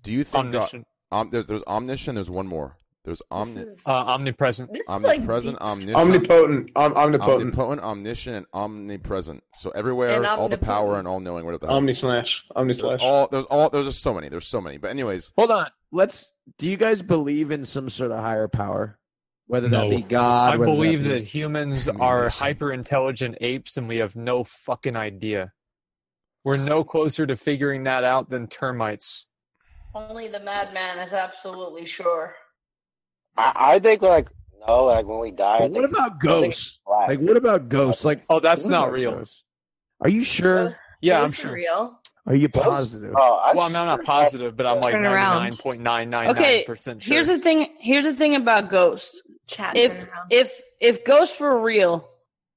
do 0.03 0.13
you 0.13 0.23
think 0.23 0.53
God, 0.53 0.85
um, 1.11 1.31
there's 1.31 1.47
there's 1.49 1.65
omniscient 1.65 2.15
there's 2.15 2.31
one 2.31 2.47
more 2.47 2.77
there's 3.05 3.21
omni, 3.31 3.55
This 3.65 3.79
is- 3.79 3.83
Uh, 3.87 3.91
omnipresent. 3.93 4.73
this 4.73 4.81
is 4.81 4.89
like 4.89 5.05
omnipresent 5.21 5.59
omniscient 5.61 5.97
Omnipotent. 5.97 6.71
Om- 6.77 6.97
omnipotent. 6.97 7.31
omnipotent 7.41 7.81
omniscient 7.83 8.37
and 8.37 8.47
omnipresent 8.55 9.43
so 9.55 9.71
everywhere 9.71 10.11
And 10.17 10.27
all 10.27 10.49
the 10.49 10.59
power 10.59 10.99
and 10.99 11.07
all 11.07 11.21
knowing 11.21 11.45
whatever 11.45 11.59
the 11.61 11.67
hell. 11.69 11.77
Omni 11.77 11.93
slash. 11.93 12.45
Omni 12.57 12.73
there's 12.73 12.81
slash. 12.81 13.01
all 13.03 13.29
there's 13.31 13.45
all 13.47 13.69
there's 13.71 13.87
just 13.87 14.03
so 14.03 14.15
many 14.15 14.29
there's 14.29 14.47
so 14.49 14.61
many 14.61 14.79
but 14.79 14.91
anyways 14.91 15.33
Hold 15.37 15.51
on. 15.51 15.69
Let's. 15.93 16.33
Do 16.59 16.69
you 16.69 16.77
guys 16.77 17.03
believe 17.03 17.51
in 17.53 17.65
some 17.65 17.89
sort 17.89 18.11
of 18.11 18.19
higher 18.19 18.49
power? 18.49 18.99
Whether 19.47 19.69
that 19.69 19.91
be 19.91 20.01
God. 20.03 20.55
I 20.55 20.57
whether 20.57 20.73
believe 20.73 21.03
be- 21.03 21.11
that 21.11 21.23
humans 21.23 21.89
are 21.89 22.31
hyper 22.31 22.73
intelligent 22.73 23.37
apes 23.43 23.77
and 23.77 23.87
we 23.87 23.99
have 23.99 24.17
no 24.17 24.43
fucking 24.45 24.97
idea. 24.97 25.53
We're 26.43 26.57
no 26.57 26.83
closer 26.85 27.27
to 27.27 27.37
figuring 27.37 27.85
that 27.85 28.03
out 28.05 28.29
than 28.31 28.49
termites. 28.49 29.27
Only 29.95 30.27
the 30.29 30.41
madman 30.41 30.99
is 30.99 31.13
absolutely 31.13 31.87
sure. 31.87 32.35
I, 33.37 33.53
I 33.57 33.79
think 33.79 34.03
like 34.03 34.29
no, 34.67 34.85
like 34.85 35.07
when 35.07 35.21
we 35.21 35.31
die. 35.31 35.59
I 35.59 35.69
But 35.69 35.73
what 35.73 35.85
about 35.85 36.19
ghosts? 36.21 36.79
it's. 36.79 36.79
Like, 36.87 37.21
what 37.21 37.37
about 37.37 37.69
ghosts? 37.69 38.05
Like, 38.05 38.23
Oh, 38.31 38.41
that's 38.41 38.65
what 38.65 38.71
not 38.71 38.93
real. 38.93 39.13
ghosts? 39.13 39.45
Are 40.01 40.09
you 40.09 40.25
sure? 40.25 40.77
Yeah, 41.01 41.23
I'm 41.23 41.33
sure. 41.33 41.53
real. 41.53 42.01
Are 42.27 42.35
you 42.35 42.49
positive? 42.49 43.15
Oh, 43.15 43.35
I 43.35 43.53
Well, 43.53 43.67
I'm 43.67 43.73
not, 43.73 43.85
not 43.85 44.05
positive, 44.05 44.57
but 44.57 44.65
I'm 44.65 44.81
like 44.81 44.95
99.999% 44.95 46.31
Okay, 46.31 46.65
sure. 46.65 46.97
Here's 47.01 47.27
the 47.27 47.39
thing. 47.39 47.69
Here's 47.79 48.05
the 48.05 48.15
thing 48.15 48.35
about 48.35 48.71
ghosts. 48.71 49.21
Chat. 49.47 49.77
If 49.77 50.09
if 50.31 50.63
if 50.81 51.05
ghosts 51.05 51.39
were 51.39 51.61
real, 51.61 52.09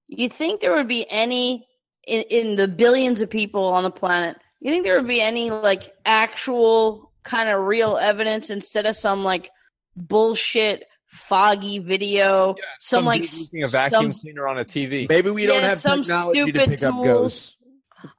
you 0.08 0.30
think 0.30 0.62
there 0.62 0.74
would 0.74 0.88
be 0.88 1.06
any 1.10 1.68
in, 2.08 2.24
in 2.30 2.56
the 2.56 2.68
billions 2.68 3.20
of 3.20 3.30
people 3.30 3.66
on 3.66 3.84
the 3.84 3.91
planet? 3.91 4.38
You 4.62 4.72
think 4.72 4.86
there 4.86 4.95
would 4.95 5.08
be 5.08 5.22
any 5.22 5.52
like 5.52 5.94
actual 6.06 7.12
kind 7.24 7.49
of 7.49 7.66
real 7.66 7.98
evidence 7.98 8.49
instead 8.49 8.86
of 8.86 8.95
some 8.95 9.26
like 9.26 9.52
bullshit 9.98 10.84
foggy 11.06 11.80
video, 11.80 12.56
some, 12.80 13.06
like 13.06 13.24
dude 13.24 13.32
using 13.32 13.64
a 13.64 13.68
vacuum 13.68 14.11
some- 14.11 14.22
cleaner 14.22 14.48
on 14.48 14.57
a 14.60 14.65
TV. 14.65 15.07
Maybe 15.10 15.30
we 15.32 15.45
don't 15.45 15.61
Yeah, 15.61 15.69
have 15.69 15.78
some 15.78 16.02
technology 16.02 16.45
to 16.45 16.52
stupid 16.52 16.69
pick 16.69 16.84
up 16.84 16.95
ghosts. 17.03 17.56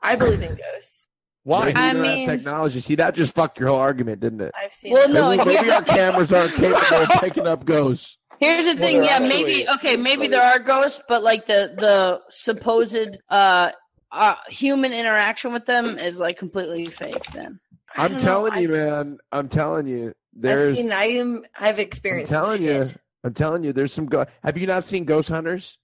I 0.02 0.16
believe 0.16 0.42
in 0.42 0.56
ghosts. 0.56 1.08
Why? 1.44 1.66
Maybe 1.66 1.76
I 1.76 1.92
don't 1.92 2.02
mean- 2.02 2.28
have 2.28 2.38
technology. 2.38 2.80
See, 2.80 2.96
that 2.96 3.14
just 3.14 3.34
fucked 3.34 3.58
your 3.60 3.68
whole 3.70 3.78
argument, 3.78 4.20
didn't 4.20 4.40
it? 4.40 4.52
I've 4.60 4.72
seen. 4.72 4.92
Well, 4.92 5.08
it. 5.08 5.12
no, 5.14 5.30
maybe, 5.30 5.44
maybe 5.54 5.70
our 5.70 5.82
cameras 5.82 6.32
aren't 6.32 6.52
capable 6.54 6.96
of 6.96 7.08
picking 7.20 7.46
up 7.46 7.64
ghosts. 7.64 8.18
Here's 8.40 8.64
the 8.66 8.74
thing, 8.76 8.96
they're 8.98 9.04
yeah, 9.04 9.10
actually- 9.16 9.28
maybe 9.44 9.68
okay, 9.68 9.96
maybe 9.96 10.28
there 10.28 10.42
are 10.42 10.58
ghosts, 10.58 11.00
but 11.08 11.22
like 11.22 11.46
the 11.46 11.72
the 11.76 12.20
supposed 12.30 13.18
uh, 13.28 13.70
uh 14.12 14.34
human 14.48 14.92
interaction 14.92 15.52
with 15.52 15.66
them 15.66 15.98
is 15.98 16.18
like 16.18 16.38
completely 16.38 16.84
fake. 16.86 17.24
Then 17.32 17.58
I 17.96 18.04
I'm 18.04 18.12
don't 18.12 18.20
know, 18.20 18.24
telling 18.26 18.52
I- 18.52 18.58
you, 18.60 18.68
man. 18.68 19.18
I'm 19.32 19.48
telling 19.48 19.86
you. 19.88 20.12
I've 20.44 20.76
seen. 20.76 20.92
I 20.92 21.04
am. 21.04 21.44
I've 21.58 21.78
experienced. 21.78 22.32
I'm 22.32 22.52
experienced. 22.52 22.90
some 22.90 22.90
telling 22.90 22.94
you. 22.94 23.00
I'm 23.24 23.34
telling 23.34 23.64
you. 23.64 23.72
There's 23.72 23.92
some. 23.92 24.06
Go- 24.06 24.26
have 24.44 24.56
you 24.56 24.66
not 24.66 24.84
seen 24.84 25.04
Ghost 25.04 25.28
Hunters? 25.28 25.78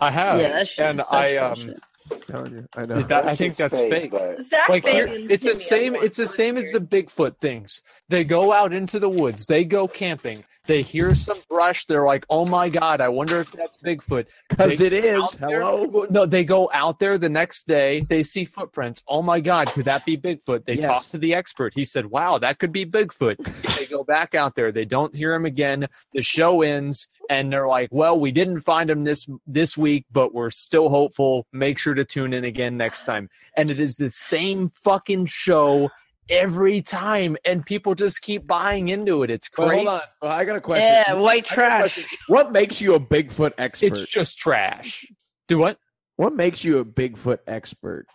I 0.00 0.10
have, 0.10 0.40
yeah, 0.40 0.48
that 0.50 0.68
shit 0.68 0.86
and 0.86 1.00
is 1.00 1.06
I 1.10 1.36
um. 1.36 1.74
I'm 2.10 2.20
telling 2.30 2.52
you. 2.52 2.68
I 2.76 2.84
know. 2.84 3.00
that, 3.02 3.24
I 3.24 3.34
think 3.34 3.56
that's 3.56 3.78
fake. 3.78 4.10
but 4.10 4.40
Like 4.68 4.86
here, 4.86 5.06
it's 5.08 5.44
the 5.44 5.50
hit 5.50 5.50
me 5.50 5.50
up 5.50 5.58
same. 5.58 5.94
It's 5.96 6.16
the 6.16 6.26
same 6.26 6.56
as 6.56 6.70
the. 6.72 6.80
Bigfoot 6.80 7.38
things. 7.40 7.82
They 8.08 8.24
go 8.24 8.52
out 8.52 8.72
into 8.72 8.98
the 8.98 9.08
woods. 9.08 9.46
They 9.46 9.64
go 9.64 9.88
camping. 9.88 10.44
They 10.66 10.82
hear 10.82 11.14
some 11.14 11.38
brush. 11.48 11.84
They're 11.86 12.04
like, 12.06 12.24
"Oh 12.30 12.46
my 12.46 12.68
god! 12.70 13.00
I 13.00 13.08
wonder 13.08 13.40
if 13.40 13.52
that's 13.52 13.76
Bigfoot." 13.78 14.26
Because 14.48 14.80
it 14.80 14.92
is. 14.92 15.04
it 15.04 15.08
go 15.10 15.16
is. 15.16 15.22
out 15.34 15.48
there- 15.50 15.60
Hello. 15.62 16.06
No, 16.10 16.24
they 16.26 16.42
go 16.44 16.70
out 16.72 16.98
there 16.98 17.18
the 17.18 17.28
next 17.28 17.66
day. 17.66 18.00
They 18.08 18.22
see 18.22 18.44
footprints. 18.44 19.02
Oh 19.06 19.20
my 19.22 19.40
God, 19.40 19.68
could 19.68 19.84
that 19.84 20.04
be 20.06 20.16
Bigfoot? 20.16 20.64
They 20.64 20.76
Yes. 20.76 20.84
talk 20.86 21.06
to 21.10 21.18
the 21.18 21.34
expert. 21.34 21.72
He 21.74 21.84
said, 21.84 22.06
"Wow, 22.06 22.38
that 22.38 22.58
could 22.58 22.72
be 22.72 22.86
Bigfoot." 22.86 23.36
they 23.78 23.86
go 23.86 24.04
back 24.04 24.34
out 24.34 24.54
there. 24.54 24.72
They 24.72 24.84
don't 24.86 25.14
hear 25.14 25.34
him 25.34 25.44
again. 25.44 25.86
The 26.12 26.22
show 26.22 26.62
ends, 26.62 27.08
and 27.28 27.52
they're 27.52 27.68
like, 27.68 27.88
"Well, 27.92 28.18
we 28.18 28.30
didn't 28.32 28.60
find 28.60 28.88
him 28.88 29.04
this 29.04 29.26
this 29.46 29.76
week, 29.76 30.06
but 30.12 30.32
we're 30.34 30.50
still 30.50 30.88
hopeful. 30.88 31.46
Make 31.52 31.78
sure 31.78 31.94
to 31.94 32.04
tune 32.04 32.32
in 32.32 32.44
again 32.44 32.76
next 32.76 33.04
time." 33.04 33.28
And 33.56 33.70
it 33.70 33.80
is 33.80 33.96
the 33.96 34.08
same 34.10 34.70
fucking 34.70 35.26
show 35.26 35.90
every 36.28 36.82
time, 36.82 37.36
and 37.44 37.64
people 37.64 37.94
just 37.94 38.22
keep 38.22 38.46
buying 38.46 38.88
into 38.88 39.22
it. 39.22 39.30
It's 39.30 39.48
But 39.54 39.66
great. 39.66 39.76
hold 39.76 39.88
on. 39.88 40.00
Well, 40.22 40.32
I 40.32 40.44
got 40.44 40.56
a 40.56 40.60
question. 40.60 40.86
Yeah, 40.86 41.14
white 41.14 41.50
I 41.52 41.56
got 41.56 41.86
a 41.86 41.88
trash. 41.88 42.06
What 42.28 42.52
makes 42.52 42.80
you 42.80 42.94
a 42.94 43.00
Bigfoot 43.00 43.52
expert? 43.58 43.98
It's 43.98 44.10
just 44.10 44.38
trash. 44.38 45.06
Do 45.48 45.58
what? 45.58 45.78
What 46.16 46.34
makes 46.34 46.64
you 46.64 46.78
a 46.78 46.84
Bigfoot 46.84 47.38
expert? 47.46 48.06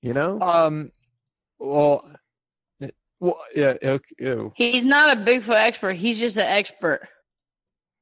You 0.00 0.12
know? 0.14 0.40
Um. 0.40 0.90
Well. 1.58 2.10
Well, 3.20 3.38
yeah. 3.54 3.74
Okay, 3.82 4.14
ew. 4.18 4.52
He's 4.56 4.84
not 4.84 5.16
a 5.16 5.20
Bigfoot 5.20 5.54
expert. 5.54 5.94
He's 5.94 6.18
just 6.18 6.36
an 6.36 6.46
expert. 6.46 7.08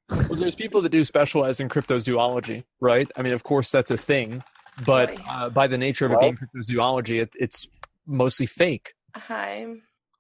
Well, 0.09 0.39
there's 0.39 0.55
people 0.57 0.83
that 0.83 0.89
do 0.89 1.05
specialize 1.05 1.61
in 1.61 1.69
cryptozoology, 1.69 2.65
right? 2.81 3.09
I 3.17 3.23
mean, 3.23 3.33
of 3.33 3.43
course, 3.45 3.71
that's 3.71 3.91
a 3.91 3.97
thing, 3.97 4.43
but 4.85 5.17
uh, 5.29 5.51
by 5.51 5.67
the 5.69 5.79
nature 5.79 6.07
of 6.07 6.13
it 6.13 6.21
being 6.21 6.37
cryptozoology, 6.37 7.23
it, 7.23 7.31
it's 7.39 7.69
mostly 8.07 8.47
fake. 8.47 8.95
Hi. 9.15 9.67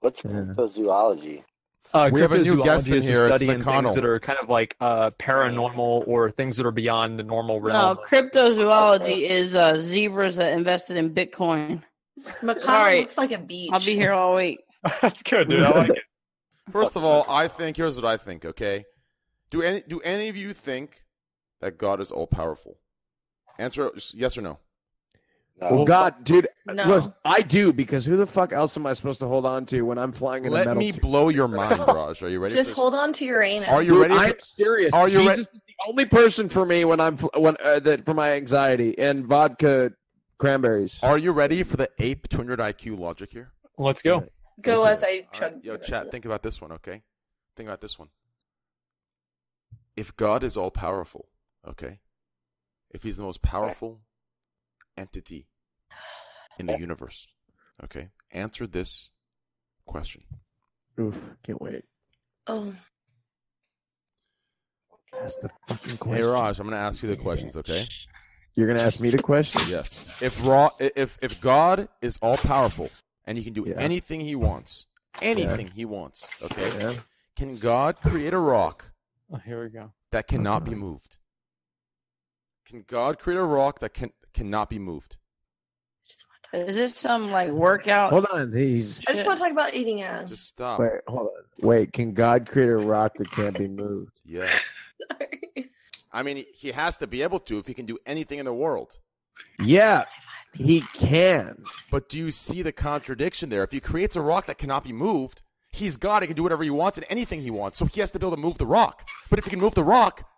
What's 0.01 0.23
cryptozoology? 0.23 1.45
Uh, 1.93 2.09
We 2.13 2.21
have 2.21 2.33
a 2.33 2.39
new 2.39 2.63
guest 2.63 2.87
in 2.87 3.03
here. 3.03 3.27
a 3.27 3.29
It's 3.29 3.37
study 3.37 3.49
in 3.49 3.63
things 3.63 3.95
that 3.95 4.05
are 4.05 4.21
kind 4.21 4.39
of 4.41 4.49
like 4.49 4.77
uh, 4.81 5.11
paranormal 5.13 6.07
or 6.07 6.31
things 6.31 6.57
that 6.57 6.67
are 6.67 6.71
beyond 6.71 7.19
the 7.19 7.23
normal 7.25 7.61
realm. 7.61 7.77
No, 7.79 7.87
realm. 7.87 8.31
cryptozoology 8.31 9.29
is 9.29 9.55
uh, 9.55 9.77
zebras 9.77 10.37
that 10.37 10.53
invested 10.53 10.97
in 10.97 11.13
Bitcoin. 11.13 11.83
McConnell 12.43 12.61
Sorry. 12.63 13.01
looks 13.01 13.19
like 13.19 13.33
a 13.33 13.39
beach. 13.39 13.71
I'll 13.73 13.81
be 13.81 13.95
here 13.97 14.13
all 14.13 14.37
week. 14.37 14.61
That's 15.03 15.23
good, 15.23 15.49
dude. 15.49 15.63
I 15.63 15.71
like 15.71 15.91
it. 15.91 16.03
First 16.71 16.95
of 16.97 17.03
all, 17.05 17.27
I 17.29 17.49
think 17.49 17.77
here's 17.77 17.97
what 17.97 18.05
I 18.05 18.17
think. 18.17 18.45
Okay, 18.45 18.85
do 19.51 19.61
any 19.63 19.83
do 19.89 20.01
any 20.03 20.29
of 20.29 20.37
you 20.37 20.53
think 20.53 21.03
that 21.61 21.79
God 21.79 22.01
is 22.01 22.11
all 22.13 22.27
powerful? 22.29 22.79
Answer 23.59 23.91
yes 24.15 24.39
or 24.39 24.43
no. 24.43 24.59
Well, 25.61 25.85
God, 25.85 26.25
dude, 26.25 26.49
No. 26.67 26.89
listen, 26.89 27.13
I 27.25 27.43
do 27.43 27.73
because 27.73 28.07
who 28.07 28.17
the 28.17 28.27
fuck 28.27 28.53
else 28.53 28.77
am 28.77 28.87
I 28.87 28.95
supposed 28.95 29.21
to 29.21 29.27
hold 29.27 29.45
on 29.45 29.67
to 29.67 29.83
when 29.83 29.99
I'm 29.99 30.13
flying 30.13 30.45
in 30.45 30.53
a 30.53 30.55
Let 30.55 30.67
metal 30.69 30.81
me 30.81 30.93
suit? 30.93 31.03
blow 31.03 31.29
your 31.29 31.49
mind, 31.49 31.87
Raj. 31.87 32.23
Are 32.23 32.29
you 32.31 32.39
ready? 32.39 32.55
Just 32.55 32.71
for 32.71 32.77
hold 32.77 32.95
on 32.95 33.13
to 33.15 33.25
your 33.27 33.43
anus. 33.43 33.69
Are 33.69 33.83
you 33.83 33.93
Dude, 33.95 34.03
ready? 34.03 34.15
I'm 34.15 34.33
For, 34.33 34.39
serious. 34.41 34.95
Are 34.95 35.09
you 35.09 35.19
Jesus 35.19 35.29
ready? 35.29 35.41
is 35.43 35.49
the 35.67 35.75
only 35.87 36.05
person 36.07 36.49
for 36.49 36.65
me 36.65 36.85
when 36.87 36.99
I'm 36.99 37.17
fl- 37.19 37.27
when 37.37 37.57
uh, 37.63 37.79
that 37.81 38.05
for 38.07 38.15
my 38.15 38.33
anxiety 38.35 38.99
and 38.99 39.27
vodka 39.27 39.93
cranberries. 40.39 40.99
are 41.03 41.19
you 41.19 41.33
ready 41.33 41.63
for 41.63 41.77
the 41.77 41.91
ape 41.99 42.29
200 42.29 42.59
IQ 42.59 42.99
logic 42.99 43.31
here? 43.31 43.53
Let's 43.77 44.01
go. 44.01 44.25
Go 44.63 44.85
as 44.85 45.05
I 45.05 45.27
All 45.35 45.41
right, 45.41 45.53
chug. 45.53 45.65
Yo, 45.65 45.77
chat. 45.77 46.11
Think 46.11 46.25
about 46.25 46.43
this 46.43 46.61
one, 46.61 46.73
okay? 46.73 47.03
Think 47.57 47.69
about 47.69 47.81
this 47.83 47.99
one. 47.99 48.09
If 49.97 50.17
God 50.17 50.43
is 50.43 50.57
all 50.57 50.71
powerful, 50.71 51.27
okay, 51.67 52.01
if 52.91 53.03
He's 53.03 53.17
the 53.19 53.23
most 53.23 53.43
powerful 53.43 54.01
entity 54.97 55.49
in 56.61 56.67
the 56.67 56.79
universe, 56.79 57.27
okay, 57.85 58.09
answer 58.31 58.67
this 58.67 59.11
question. 59.87 60.23
Oof, 60.99 61.17
can't 61.43 61.61
wait. 61.61 61.85
Oh, 62.47 62.73
That's 65.21 65.37
the 65.37 65.51
fucking 65.67 65.97
question. 65.99 66.25
Hey. 66.25 66.31
Raj, 66.31 66.61
I'm 66.61 66.67
going 66.67 66.77
to 66.79 66.85
ask 66.85 67.03
you 67.03 67.09
the 67.09 67.17
questions, 67.17 67.57
okay? 67.57 67.89
You're 68.57 68.67
gonna 68.67 68.83
ask 68.83 68.99
me 69.01 69.11
the 69.11 69.23
question? 69.23 69.63
Yes. 69.69 70.11
If 70.21 70.45
Ra- 70.45 70.71
if 70.81 71.19
if 71.23 71.41
God 71.41 71.89
is 72.03 72.19
all 72.21 72.37
powerful 72.37 72.91
and 73.25 73.39
He 73.39 73.45
can 73.45 73.53
do 73.53 73.65
Yeah. 73.67 73.77
anything 73.79 74.21
He 74.21 74.35
wants, 74.35 74.87
anything 75.23 75.69
He 75.69 75.85
wants, 75.85 76.29
okay, 76.43 76.69
Yeah. 76.79 76.95
can 77.37 77.57
God 77.59 77.97
create 78.03 78.35
a 78.35 78.39
rock 78.39 78.93
Oh, 79.33 79.37
here 79.39 79.63
we 79.63 79.71
go. 79.71 79.93
that 80.11 80.27
cannot 80.27 80.65
be 80.65 80.73
uh-huh. 80.73 80.81
moved? 80.81 81.17
Can 82.67 82.83
God 82.83 83.19
create 83.21 83.39
a 83.39 83.45
rock 83.45 83.79
that 83.79 83.95
can 83.95 84.11
cannot 84.35 84.69
be 84.69 84.81
moved? 84.81 85.17
Is 86.53 86.75
this 86.75 86.95
some 86.99 87.31
like 87.31 87.51
workout? 87.51 88.11
Hold 88.11 88.27
on, 88.27 88.53
he's 88.53 89.01
I 89.07 89.13
just 89.15 89.27
want 89.27 89.39
to 89.39 89.45
talk 89.45 89.53
about 89.53 89.75
eating 89.75 90.03
ass. 90.03 90.31
Just 90.31 90.49
stop. 90.49 90.81
wait. 90.81 91.01
Hold 91.07 91.29
on. 91.29 91.43
Wait, 91.69 91.93
can 91.93 92.13
God 92.13 92.47
create 92.49 92.71
a 92.71 92.77
rock 92.77 93.13
that 93.19 93.31
can't 93.31 93.57
be 93.57 93.69
moved? 93.69 94.13
Yeah. 94.25 94.49
Sorry. 95.11 95.71
I 96.13 96.23
mean, 96.23 96.37
he- 96.39 96.47
he 96.55 96.73
has 96.73 96.99
to 96.99 97.07
be 97.07 97.23
able 97.23 97.39
to 97.41 97.59
if 97.59 97.67
he 97.67 97.75
can 97.75 97.87
do 97.87 97.99
anything 98.07 98.39
in 98.39 98.45
the 98.47 98.53
world. 98.53 98.99
Yeah, 99.63 100.05
he 100.55 100.83
can. 100.95 101.63
But 101.91 102.09
do 102.09 102.19
you 102.19 102.31
see 102.31 102.63
the 102.63 102.73
contradiction 102.73 103.49
there? 103.49 103.63
If 103.63 103.71
he 103.73 103.81
creates 103.81 104.17
a 104.17 104.21
rock 104.21 104.47
that 104.47 104.59
cannot 104.59 104.85
be 104.85 104.93
moved, 104.93 105.43
he's 105.73 105.97
God. 105.97 106.23
He 106.23 106.27
can 106.27 106.37
do 106.37 106.43
whatever 106.43 106.63
he 106.65 106.71
wants 106.71 106.99
and 106.99 107.07
anything 107.11 107.41
he 107.43 107.51
wants. 107.51 107.79
So 107.79 107.87
he 107.87 108.01
has 108.01 108.11
to 108.13 108.19
be 108.19 108.27
able 108.27 108.37
to 108.37 108.43
move 108.43 108.59
the 108.59 108.67
rock. 108.67 109.09
But 109.31 109.39
if 109.39 109.45
he 109.45 109.51
can 109.51 109.61
move 109.61 109.75
the 109.75 109.85
rock, 109.85 110.29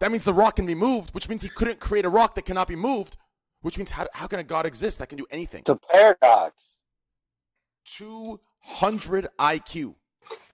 that 0.00 0.10
means 0.12 0.24
the 0.24 0.34
rock 0.34 0.56
can 0.56 0.66
be 0.66 0.74
moved, 0.74 1.14
which 1.14 1.28
means 1.28 1.42
he 1.42 1.48
couldn't 1.48 1.80
create 1.80 2.04
a 2.04 2.08
rock 2.10 2.34
that 2.36 2.44
cannot 2.44 2.68
be 2.68 2.76
moved, 2.76 3.16
which 3.66 3.78
means 3.78 3.90
how, 3.90 4.06
how 4.12 4.28
can 4.28 4.38
a 4.38 4.44
God 4.44 4.64
exist 4.64 5.00
that 5.00 5.08
can 5.08 5.18
do 5.18 5.26
anything? 5.28 5.62
It's 5.62 5.70
a 5.70 5.74
paradox. 5.92 6.54
200 7.84 9.26
IQ. 9.40 9.94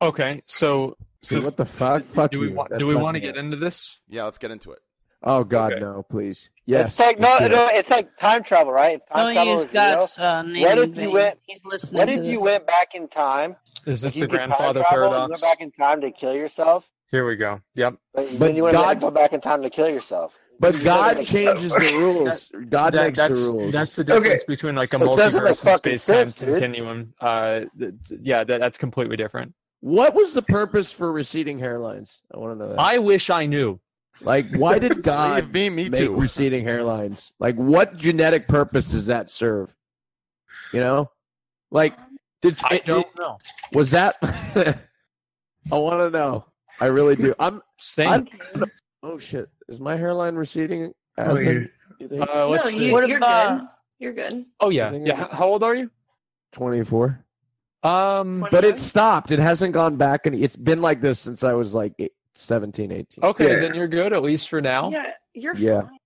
Okay, 0.01 0.43
so 0.47 0.97
so 1.21 1.37
Dude, 1.37 1.45
what 1.45 1.59
the 1.59 1.67
fuck? 1.67 2.05
Fuck 2.05 2.31
do 2.31 2.41
we 2.41 2.49
you. 2.49 2.55
want 2.55 2.71
That 2.71 2.79
do 2.79 2.87
we 2.87 2.95
want 2.95 3.17
to 3.17 3.21
get 3.21 3.37
into 3.37 3.59
this? 3.59 3.99
Yeah, 4.09 4.25
let's 4.25 4.39
get 4.39 4.51
into 4.51 4.73
it. 4.73 4.79
Oh 5.23 5.45
God, 5.45 5.75
Okay. 5.75 5.81
no, 5.83 6.03
please. 6.11 6.49
Yes. 6.65 6.89
It's 6.91 6.99
like 7.01 7.21
no, 7.21 7.37
no, 7.39 7.69
it's 7.71 7.91
like 7.91 8.17
time 8.17 8.43
travel, 8.43 8.73
right? 8.73 8.97
If 9.01 9.07
Time 9.07 9.27
Don't 9.27 9.33
travel 9.35 9.53
use 9.53 9.63
is 9.69 9.73
real. 9.75 9.83
God's 9.83 10.19
uh. 10.19 10.45
What 10.47 10.79
if 10.79 10.99
you 10.99 11.11
went? 11.11 11.39
He's 11.47 11.65
listening. 11.67 11.99
What 11.99 12.07
to 12.07 12.13
if 12.15 12.19
this. 12.21 12.29
you 12.29 12.41
went 12.41 12.67
back 12.67 12.95
in 12.95 13.09
time? 13.09 13.57
Is 13.87 14.01
this 14.01 14.15
the 14.15 14.27
grandfather 14.27 14.83
paradox? 14.89 15.31
went 15.31 15.43
back 15.43 15.61
in 15.61 15.71
time 15.71 16.01
to 16.01 16.11
kill 16.11 16.35
yourself, 16.35 16.91
Here 17.11 17.27
we 17.27 17.37
go. 17.37 17.61
Yep. 17.75 17.95
but, 18.15 18.27
But 18.31 18.39
then 18.39 18.57
you 18.57 18.63
want 18.63 18.75
to 18.75 18.79
God- 18.83 19.01
go 19.01 19.11
back 19.11 19.33
in 19.35 19.41
time 19.43 19.63
to 19.63 19.71
kill 19.71 19.89
yourself. 19.89 20.39
But 20.61 20.81
God 20.83 21.25
changes 21.25 21.73
the 21.73 21.93
rules. 21.97 22.51
God 22.69 22.95
That- 22.95 23.07
makes 23.07 23.19
the 23.19 23.35
rules. 23.53 23.73
That's 23.73 23.97
the 23.97 24.05
difference 24.05 24.45
between 24.45 24.75
like 24.77 24.93
a 24.93 24.97
It 24.97 25.01
doesn't 25.17 25.43
multiverse 25.43 25.49
and 25.49 25.59
fucking 25.59 25.97
space 25.99 26.35
time 26.35 26.49
continuum. 26.53 27.15
Uh, 27.21 27.61
th- 27.79 27.95
yeah, 28.23 28.45
that, 28.45 28.61
that's 28.61 28.79
completely 28.79 29.17
different. 29.17 29.55
What 29.81 30.15
was 30.15 30.35
the 30.35 30.43
purpose 30.43 30.93
for 30.93 31.11
receding 31.13 31.59
hairlines? 31.59 32.19
I 32.33 32.39
want 32.39 32.53
to 32.57 32.65
know 32.65 32.71
that. 32.71 32.79
I 32.79 32.99
wish 32.99 33.29
I 33.31 33.47
knew. 33.47 33.81
Like, 34.21 34.47
why 34.55 34.79
did 34.79 35.03
God 35.03 35.53
me, 35.53 35.69
me 35.69 35.89
make 35.89 36.01
too. 36.03 36.15
receding 36.15 36.65
hairlines? 36.65 37.33
Like, 37.41 37.57
what 37.57 37.97
genetic 37.97 38.47
purpose 38.47 38.87
does 38.93 39.07
that 39.07 39.31
serve? 39.31 39.75
You 40.73 40.79
know, 40.81 41.11
like, 41.73 41.95
did 42.41 42.57
I 42.71 42.77
it- 42.77 42.87
don't 42.87 43.01
it- 43.07 43.19
know. 43.19 43.39
was 43.73 43.91
that? 43.91 44.17
I 44.23 45.77
want 45.77 45.99
to 46.01 46.11
know. 46.17 46.45
I 46.81 46.87
really 46.87 47.17
do. 47.17 47.35
I'm. 47.41 47.61
Same. 47.79 48.29
I'm 49.03 49.11
oh 49.11 49.19
shit! 49.19 49.49
Is 49.69 49.81
my 49.81 49.97
hairline 49.97 50.35
receding? 50.35 50.93
Oh, 51.19 51.39
you- 51.39 51.69
you? 51.99 52.09
Uh, 52.23 52.47
let's 52.49 52.65
no, 52.67 52.71
see. 52.71 52.87
you, 52.87 53.07
you're 53.07 53.17
about- 53.19 53.61
good. 53.61 53.69
You're 53.99 54.13
good. 54.15 54.45
oh 54.61 54.71
yeah, 54.71 54.91
yeah. 54.93 55.15
I'm- 55.15 55.29
How- 55.31 55.37
How 55.37 55.47
old 55.47 55.63
are 55.63 55.75
you? 55.75 55.91
Twenty-four. 56.53 57.25
Um. 57.83 58.47
But 58.51 58.65
it 58.65 58.79
stopped. 58.79 59.31
It 59.31 59.39
hasn't 59.39 59.73
gone 59.73 59.97
back, 59.97 60.27
and 60.27 60.35
it's 60.37 60.57
been 60.57 60.81
like 60.83 61.01
this 61.01 61.19
since 61.19 61.43
I 61.43 61.53
was 61.53 61.75
like 61.75 61.93
eight, 61.99 62.13
17, 62.35 62.93
18. 62.93 63.25
Okay, 63.25 63.53
Yeah. 63.55 63.61
then 63.61 63.75
you're 63.75 63.89
good 63.89 64.13
at 64.13 64.23
least 64.23 64.49
for 64.49 64.61
now. 64.61 64.89
Yeah, 64.91 65.13
you're 65.35 65.55
Yeah. 65.57 65.83
fine. 65.83 65.99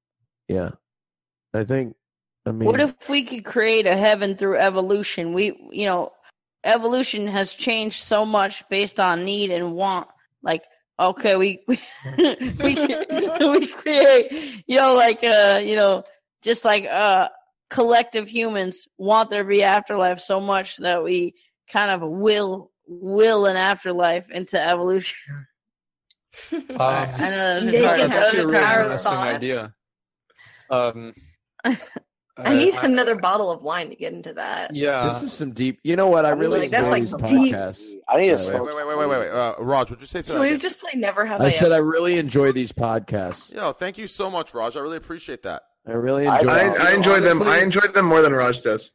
Yeah. 0.49 0.71
I 1.55 1.65
think. 1.65 1.95
I 2.47 2.53
mean, 2.53 2.67
What 2.67 2.81
if 2.81 2.95
we 3.09 3.25
could 3.25 3.45
create 3.45 3.87
a 3.87 3.97
heaven 3.97 4.37
through 4.37 4.57
evolution? 4.59 5.33
We, 5.35 5.69
you 5.71 5.87
know, 5.87 6.13
evolution 6.65 7.27
has 7.27 7.53
changed 7.55 8.05
so 8.05 8.25
much 8.25 8.67
based 8.69 9.01
on 9.01 9.25
need 9.25 9.51
and 9.51 9.75
want. 9.75 10.09
Like 10.43 10.63
Okay, 10.99 11.37
we 11.37 11.63
we 11.69 11.77
we 13.41 13.67
create 13.67 14.63
you 14.67 14.77
know 14.77 14.95
like 14.95 15.23
uh 15.23 15.61
you 15.63 15.77
know 15.77 16.05
just 16.43 16.65
like 16.65 16.87
uh 16.87 17.29
collective 17.69 18.29
humans 18.29 18.87
want 18.97 19.29
there 19.31 19.43
to 19.43 19.49
be 19.49 19.63
afterlife 19.63 20.21
so 20.21 20.41
much 20.41 20.77
that 20.79 21.03
we 21.03 21.35
kind 21.71 21.91
of 21.91 22.09
will 22.09 22.71
will 22.87 23.47
an 23.47 23.57
afterlife 23.57 24.31
into 24.31 24.61
evolution. 24.61 25.47
Um, 26.53 26.69
I 26.79 27.31
know 27.31 27.71
that's 27.71 28.13
that's 28.13 28.35
a 28.35 28.37
really 28.37 28.57
interesting 28.57 29.13
thought. 29.13 29.35
idea. 29.35 29.75
Um, 30.71 31.15
I 32.39 32.55
need 32.55 32.75
another 32.75 33.15
bottle 33.17 33.51
of 33.51 33.63
wine 33.63 33.89
to 33.89 33.97
get 33.97 34.13
into 34.13 34.33
that. 34.35 34.75
Yeah. 34.75 35.09
This 35.09 35.23
is 35.23 35.33
some 35.33 35.53
deep. 35.53 35.81
You 35.83 35.97
know 35.97 36.09
what? 36.09 36.27
I 36.27 36.31
really 36.31 36.61
Like, 36.61 36.71
that's 36.71 36.85
like 36.87 37.03
these 37.03 37.11
deep. 37.13 37.55
podcasts. 37.55 37.93
I 38.09 38.19
need 38.19 38.29
By 38.29 38.35
a 38.35 38.37
the 38.45 38.53
way. 38.53 38.61
Wait, 38.61 38.77
wait, 38.77 38.87
wait, 38.87 38.99
wait, 38.99 39.09
wait, 39.09 39.19
wait. 39.21 39.31
Uh, 39.31 39.55
Raj, 39.59 39.89
would 39.91 40.01
you 40.03 40.07
say 40.07 40.19
Can 40.19 40.23
something? 40.25 40.53
we 40.53 40.59
just 40.59 40.79
play 40.81 40.91
Never 40.95 41.25
Have 41.25 41.41
I 41.41 41.47
I 41.47 41.51
said 41.51 41.73
I 41.73 41.79
really 41.79 42.19
enjoy 42.19 42.53
these 42.53 42.73
podcasts. 42.73 43.55
Yo, 43.55 43.73
thank 43.73 43.97
you 43.97 44.07
so 44.07 44.31
much, 44.31 44.53
Raj. 44.53 44.77
I 44.77 44.81
really 44.81 44.99
appreciate 44.99 45.43
that. 45.45 45.63
I 45.87 45.93
really 45.93 46.27
enjoy. 46.27 46.49
I, 46.51 46.91
I 46.91 46.93
enjoy 46.93 47.21
them. 47.21 47.41
Honestly- 47.41 47.53
I 47.55 47.63
enjoy 47.63 47.87
them 47.89 48.05
more 48.07 48.21
than 48.21 48.33
Raj 48.35 48.61
does. 48.63 48.91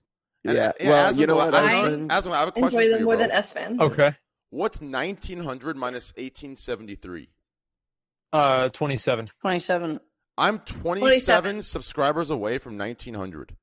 And, 0.45 0.57
Yeah. 0.57 0.67
uh, 0.69 0.71
Well, 0.81 1.17
you 1.17 1.25
know 1.27 1.35
Asmon, 1.37 1.45
what? 1.51 1.55
I, 1.55 1.59
I- 1.59 1.73
Asmon, 1.89 2.07
Asmon, 2.09 2.31
I 2.33 2.39
have 2.39 2.47
a 2.47 2.51
question 2.51 2.65
Enjoy 2.79 2.83
for 2.85 2.89
them 2.89 2.99
you, 2.99 3.05
more 3.05 3.17
bro. 3.17 3.27
than 3.27 3.31
Esfand. 3.35 3.79
Okay. 3.81 4.15
What's 4.51 4.81
1900 4.81 5.77
minus 5.77 6.11
1873? 6.17 7.29
Uh, 8.33 8.69
27. 8.69 9.27
27. 9.41 9.99
I'm 10.37 10.59
27, 10.59 11.61
subscribers 11.61 12.29
away 12.29 12.57
from 12.57 12.77
1900. 12.77 13.55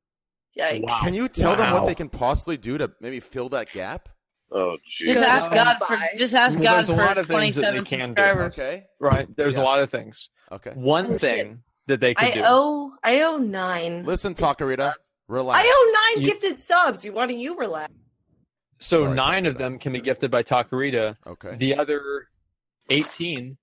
Yikes. 0.59 1.01
Can 1.03 1.15
you 1.15 1.28
tell 1.28 1.57
them 1.57 1.73
what 1.73 1.86
they 1.86 1.95
can 1.95 2.09
possibly 2.09 2.57
do 2.57 2.78
to 2.78 2.90
maybe 3.01 3.20
fill 3.20 3.49
that 3.51 3.70
gap? 3.73 4.09
Oh, 4.51 4.77
Just 5.01 5.19
ask 5.20 5.51
God 5.53 5.77
for 5.86 5.99
just 6.16 6.35
ask 6.35 6.57
Well, 6.59 6.65
God 6.65 6.77
there's 6.77 6.89
a 6.89 6.95
lot 6.95 7.15
for 7.15 7.20
of 7.20 7.27
things 7.27 7.55
that 7.57 7.73
they 7.74 7.81
27 7.81 7.85
can 7.85 8.15
do. 8.15 8.23
subscribers. 8.23 8.59
Okay. 8.59 8.86
Right. 8.99 9.36
There's 9.36 9.57
Yeah. 9.57 9.62
a 9.62 9.65
lot 9.65 9.81
of 9.81 9.90
things. 9.90 10.31
Okay. 10.51 10.70
One 10.74 11.07
Oh, 11.07 11.11
shit. 11.12 11.20
thing 11.20 11.62
that 11.86 12.01
they 12.01 12.15
could 12.15 12.24
I 12.28 12.31
do. 12.32 12.40
owe 12.45 12.93
I 13.05 13.20
owe 13.23 13.36
nine. 13.36 14.05
Listen, 14.07 14.35
Tocarita, 14.35 14.95
relax. 15.28 15.62
I 15.65 15.70
owe 15.70 16.15
nine 16.16 16.24
You- 16.24 16.32
gifted 16.32 16.62
subs. 16.62 17.05
You 17.05 17.12
want 17.12 17.31
to 17.31 17.36
you 17.36 17.59
relax? 17.59 17.93
so 18.81 19.01
Sorry, 19.01 19.15
nine 19.15 19.45
of 19.47 19.59
them 19.59 19.78
can 19.78 19.93
be 19.93 20.01
gifted 20.01 20.31
by 20.31 20.43
Tocarita. 20.43 21.16
Okay. 21.27 21.55
The 21.57 21.77
other 21.77 22.28
18 22.90 23.59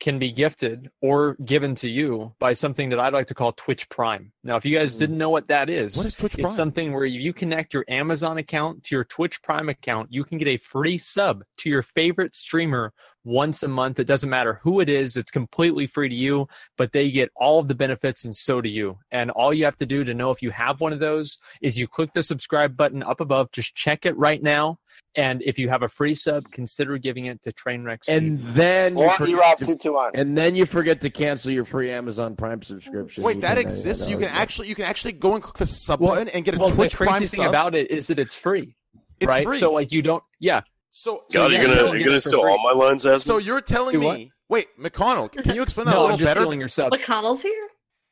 can 0.00 0.18
be 0.18 0.30
gifted 0.30 0.90
or 1.02 1.36
given 1.44 1.74
to 1.76 1.88
you 1.88 2.34
by 2.38 2.52
something 2.52 2.88
that 2.90 3.00
I'd 3.00 3.12
like 3.12 3.26
to 3.28 3.34
call 3.34 3.52
Twitch 3.52 3.88
Prime. 3.88 4.32
Now, 4.44 4.56
if 4.56 4.64
you 4.64 4.76
guys 4.76 4.94
hmm. 4.94 5.00
didn't 5.00 5.18
know 5.18 5.30
what 5.30 5.48
that 5.48 5.68
is, 5.68 5.96
What 5.96 6.06
is 6.06 6.14
Twitch 6.14 6.34
Prime? 6.34 6.46
it's 6.46 6.56
something 6.56 6.92
where 6.92 7.04
you 7.04 7.32
connect 7.32 7.74
your 7.74 7.84
Amazon 7.88 8.38
account 8.38 8.84
to 8.84 8.94
your 8.94 9.04
Twitch 9.04 9.42
Prime 9.42 9.68
account. 9.68 10.12
You 10.12 10.24
can 10.24 10.38
get 10.38 10.48
a 10.48 10.56
free 10.56 10.98
sub 10.98 11.42
to 11.58 11.68
your 11.68 11.82
favorite 11.82 12.36
streamer 12.36 12.92
once 13.24 13.62
a 13.62 13.68
month. 13.68 13.98
It 13.98 14.04
doesn't 14.04 14.30
matter 14.30 14.60
who 14.62 14.80
it 14.80 14.88
is, 14.88 15.16
it's 15.16 15.30
completely 15.30 15.86
free 15.86 16.08
to 16.08 16.14
you, 16.14 16.48
but 16.76 16.92
they 16.92 17.10
get 17.10 17.30
all 17.36 17.60
of 17.60 17.68
the 17.68 17.74
benefits 17.74 18.24
and 18.24 18.34
so 18.34 18.60
do 18.60 18.68
you. 18.68 18.98
And 19.10 19.30
all 19.30 19.52
you 19.52 19.64
have 19.64 19.76
to 19.78 19.86
do 19.86 20.04
to 20.04 20.14
know 20.14 20.30
if 20.30 20.42
you 20.42 20.50
have 20.50 20.80
one 20.80 20.92
of 20.92 21.00
those 21.00 21.38
is 21.60 21.78
you 21.78 21.86
click 21.86 22.12
the 22.14 22.22
subscribe 22.22 22.76
button 22.76 23.02
up 23.02 23.20
above, 23.20 23.52
just 23.52 23.74
check 23.74 24.06
it 24.06 24.16
right 24.16 24.42
now. 24.42 24.78
And 25.14 25.42
if 25.42 25.58
you 25.58 25.68
have 25.68 25.82
a 25.82 25.88
free 25.88 26.14
sub, 26.14 26.50
consider 26.50 26.96
giving 26.98 27.26
it 27.26 27.42
to 27.42 27.52
Trainwrecks 27.52 28.04
TV. 28.08 28.16
And 28.16 28.38
then 28.40 28.96
you 28.96 29.04
Or 29.04 29.12
forget 29.12 29.34
Erob 29.34 29.56
to- 29.58 29.64
221. 29.64 30.12
and 30.14 30.36
then 30.38 30.54
you 30.54 30.64
forget 30.66 31.00
to 31.00 31.10
cancel 31.10 31.50
your 31.50 31.64
free 31.64 31.90
Amazon 31.90 32.36
Prime 32.36 32.62
subscription. 32.62 33.22
Wait, 33.24 33.36
You 33.36 33.40
that 33.42 33.48
can- 33.56 33.58
uh, 33.58 33.60
exists. 33.60 34.08
You 34.08 34.16
uh, 34.16 34.20
can 34.20 34.28
actually 34.28 34.68
you 34.68 34.74
can 34.74 34.84
actually 34.84 35.12
go 35.12 35.34
and 35.34 35.42
click 35.42 35.56
the 35.58 35.66
sub 35.66 36.00
Well- 36.00 36.12
button 36.12 36.28
and 36.28 36.44
get 36.44 36.54
a 36.54 36.58
well, 36.58 36.70
Twitch 36.70 36.92
the 36.92 36.96
crazy 36.98 37.08
Prime 37.10 37.20
thing 37.26 37.40
sub. 37.44 37.48
about 37.48 37.74
it 37.74 37.90
is 37.90 38.06
that 38.08 38.18
it's 38.18 38.36
free. 38.36 38.76
It's 39.20 39.28
right? 39.28 39.44
free. 39.44 39.58
So 39.58 39.72
like 39.72 39.90
you 39.92 40.02
don't 40.02 40.22
yeah. 40.38 40.60
So 40.90 41.24
God, 41.32 41.50
So 41.50 41.56
you're 41.58 41.66
gonna 41.66 41.86
you 41.92 41.94
you're 41.98 42.08
gonna 42.08 42.20
steal 42.20 42.40
free. 42.42 42.50
all 42.52 42.62
my 42.62 42.72
lines, 42.72 43.04
Asmon? 43.04 43.20
So 43.20 43.38
you're 43.38 43.60
telling 43.60 43.92
Do 43.92 43.98
me? 44.00 44.06
what? 44.06 44.20
Wait, 44.50 44.66
McConnell, 44.80 45.30
can 45.30 45.54
you 45.54 45.62
explain 45.68 45.86
that 45.86 45.92
No, 45.92 45.98
a 45.98 46.00
I'm 46.00 46.04
little 46.12 46.18
just 46.18 46.30
better? 46.30 46.40
stealing 46.40 46.58
your 46.60 46.68
subs. 46.68 46.96
McConnell's 47.02 47.42
here. 47.42 47.68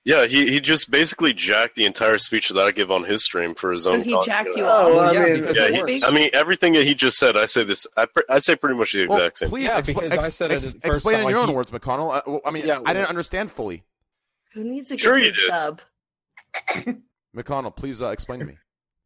Yeah, 0.06 0.26
he 0.26 0.48
he 0.52 0.60
just 0.60 0.88
basically 0.88 1.32
jacked 1.34 1.74
the 1.74 1.84
entire 1.84 2.18
speech 2.18 2.48
that 2.50 2.58
I 2.62 2.70
give 2.70 2.92
on 2.92 3.02
his 3.02 3.24
stream 3.24 3.56
for 3.56 3.72
his 3.72 3.82
So 3.82 3.94
own. 3.94 4.02
he 4.02 4.12
content. 4.12 4.24
jacked 4.24 4.56
you 4.56 4.64
Oh, 4.64 4.68
up. 4.68 4.88
well, 4.94 5.00
I 5.00 5.12
yeah, 5.12 5.34
mean, 5.34 5.48
Yeah, 5.52 5.86
he. 5.88 6.04
I 6.04 6.10
mean 6.12 6.30
everything 6.32 6.74
that 6.74 6.84
he 6.86 6.94
just 6.94 7.16
said. 7.18 7.36
I 7.36 7.46
say 7.46 7.64
this. 7.64 7.88
I 7.96 8.06
pre- 8.06 8.22
I 8.30 8.38
say 8.38 8.54
pretty 8.54 8.76
much 8.78 8.92
the 8.92 9.08
Well, 9.08 9.18
exact 9.18 9.38
same. 9.38 9.48
please 9.48 9.64
Yeah, 9.64 9.80
expl- 9.80 9.86
because 10.00 10.12
ex- 10.12 10.24
I 10.24 10.28
said 10.28 10.50
it 10.52 10.54
ex- 10.54 10.74
at 10.76 10.82
first, 10.82 10.96
explain 10.98 11.14
I'm 11.16 11.20
in 11.22 11.24
like, 11.24 11.30
your 11.32 11.40
own 11.40 11.48
he- 11.48 11.54
words, 11.56 11.72
McConnell. 11.72 12.12
I, 12.14 12.22
well, 12.30 12.40
I 12.46 12.52
mean, 12.52 12.66
Yeah, 12.68 12.80
I 12.86 12.92
didn't 12.92 13.08
understand 13.08 13.50
fully. 13.50 13.82
Who 14.54 14.62
needs 14.62 14.92
a 14.92 14.96
Sure 14.96 15.18
you 15.18 15.32
did. 15.32 15.48
sub? 15.48 15.82
McConnell, 17.36 17.74
please 17.74 18.00
uh, 18.00 18.10
explain 18.10 18.38
to 18.40 18.46
me. 18.46 18.56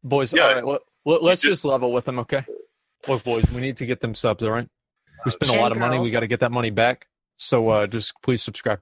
Boys, 0.03 0.31
Yeah. 0.33 0.43
all 0.43 0.53
right, 0.53 0.65
let, 0.65 0.81
let, 1.05 1.23
let's 1.23 1.41
just 1.41 1.65
level 1.65 1.91
with 1.91 2.05
them, 2.05 2.19
okay? 2.19 2.45
Look, 3.07 3.23
boys, 3.23 3.51
we 3.51 3.59
need 3.61 3.77
to 3.77 3.85
get 3.87 3.99
them 4.01 4.13
subs, 4.13 4.43
all 4.43 4.51
right? 4.51 4.67
We 5.25 5.31
spend 5.31 5.51
a 5.51 5.59
lot 5.59 5.71
of 5.71 5.77
money. 5.79 5.99
We 5.99 6.11
got 6.11 6.21
to 6.21 6.27
get 6.27 6.39
that 6.41 6.51
money 6.51 6.69
back. 6.69 7.07
So 7.37 7.69
uh, 7.69 7.87
just 7.87 8.13
please 8.21 8.41
subscribe. 8.43 8.79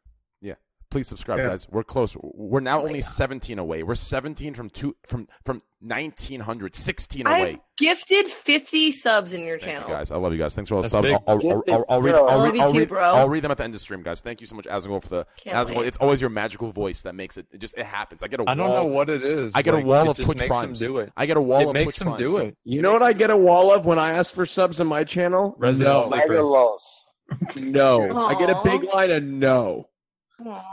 Please 0.91 1.07
subscribe, 1.07 1.37
Yeah. 1.39 1.49
guys. 1.49 1.67
We're 1.69 1.83
close. 1.83 2.17
We're 2.21 2.61
now 2.61 2.79
oh 2.81 2.87
only 2.87 3.01
17 3.03 3.59
away. 3.59 3.83
We're 3.83 3.93
17 3.95 4.55
from 4.55 4.69
two 4.71 4.95
from 5.05 5.27
from 5.45 5.61
1900, 5.81 6.75
16 6.75 7.27
away. 7.27 7.41
I've 7.51 7.59
gifted 7.77 8.27
fifty 8.27 8.91
subs 8.91 9.31
in 9.33 9.41
your 9.45 9.59
Thank 9.59 9.71
channel. 9.73 9.89
you 9.89 9.95
guys. 9.95 10.09
I 10.11 10.15
love 10.17 10.33
you 10.33 10.39
guys. 10.39 10.55
Thanks 10.55 10.69
for 10.69 10.75
all 10.75 10.81
the 10.81 10.89
subs. 10.89 11.09
I'll, 11.09 11.23
I'll, 11.27 11.39
I'll, 11.51 11.63
I'll, 11.69 11.85
I'll 11.89 12.01
read. 12.01 12.15
I 12.15 12.17
I'll 12.17 12.41
read. 12.51 12.59
I'll 12.59 12.73
read, 12.73 12.89
bro. 12.89 13.01
I'll 13.03 13.29
read 13.29 13.43
them 13.43 13.51
at 13.51 13.57
the 13.57 13.63
end 13.63 13.75
of 13.75 13.81
stream, 13.81 14.01
guys. 14.01 14.19
Thank 14.19 14.41
you 14.41 14.47
so 14.47 14.55
much, 14.55 14.65
Asmon, 14.65 15.01
for 15.03 15.09
the 15.09 15.25
Can't 15.37 15.55
Asmon. 15.55 15.85
It's 15.85 15.97
always 15.97 16.19
your 16.21 16.31
magical 16.31 16.71
voice 16.71 17.03
that 17.03 17.13
makes 17.13 17.37
it. 17.37 17.45
It 17.51 17.59
just 17.59 17.77
it 17.77 17.85
happens. 17.85 18.23
I 18.23 18.27
get 18.27 18.39
a 18.41 18.49
I 18.49 18.55
don't 18.55 18.69
know 18.71 18.85
what 18.85 19.09
it 19.09 19.23
is. 19.23 19.53
I 19.55 19.61
get 19.61 19.75
Like, 19.75 19.83
a 19.83 19.87
wall 19.87 20.05
it 20.05 20.09
of 20.09 20.15
just 20.17 20.25
Twitch 20.25 20.39
makes 20.39 20.49
primes. 20.49 20.79
do 20.79 20.97
it. 20.97 21.13
I 21.15 21.27
get 21.27 21.37
a 21.37 21.41
wall 21.41 21.61
it 21.61 21.67
of 21.67 21.73
makes 21.75 21.97
Twitch 21.97 22.07
them 22.07 22.17
do 22.17 22.37
it. 22.37 22.57
You 22.65 22.81
know 22.81 22.93
what 22.93 23.03
I 23.03 23.13
get 23.13 23.29
a 23.29 23.37
wall 23.37 23.71
of 23.71 23.85
when 23.85 23.99
I 23.99 24.11
ask 24.11 24.34
for 24.34 24.45
subs 24.47 24.79
on 24.79 24.87
my 24.87 25.03
channel? 25.03 25.55
Resident 25.59 25.95
no, 25.95 26.07
Sleeper. 26.07 26.27
Mega 26.29 26.41
lows. 26.43 27.03
no. 27.55 28.26
I 28.26 28.34
get 28.39 28.49
a 28.49 28.59
big 28.63 28.84
line 28.91 29.11
of 29.11 29.23
no. 29.23 29.87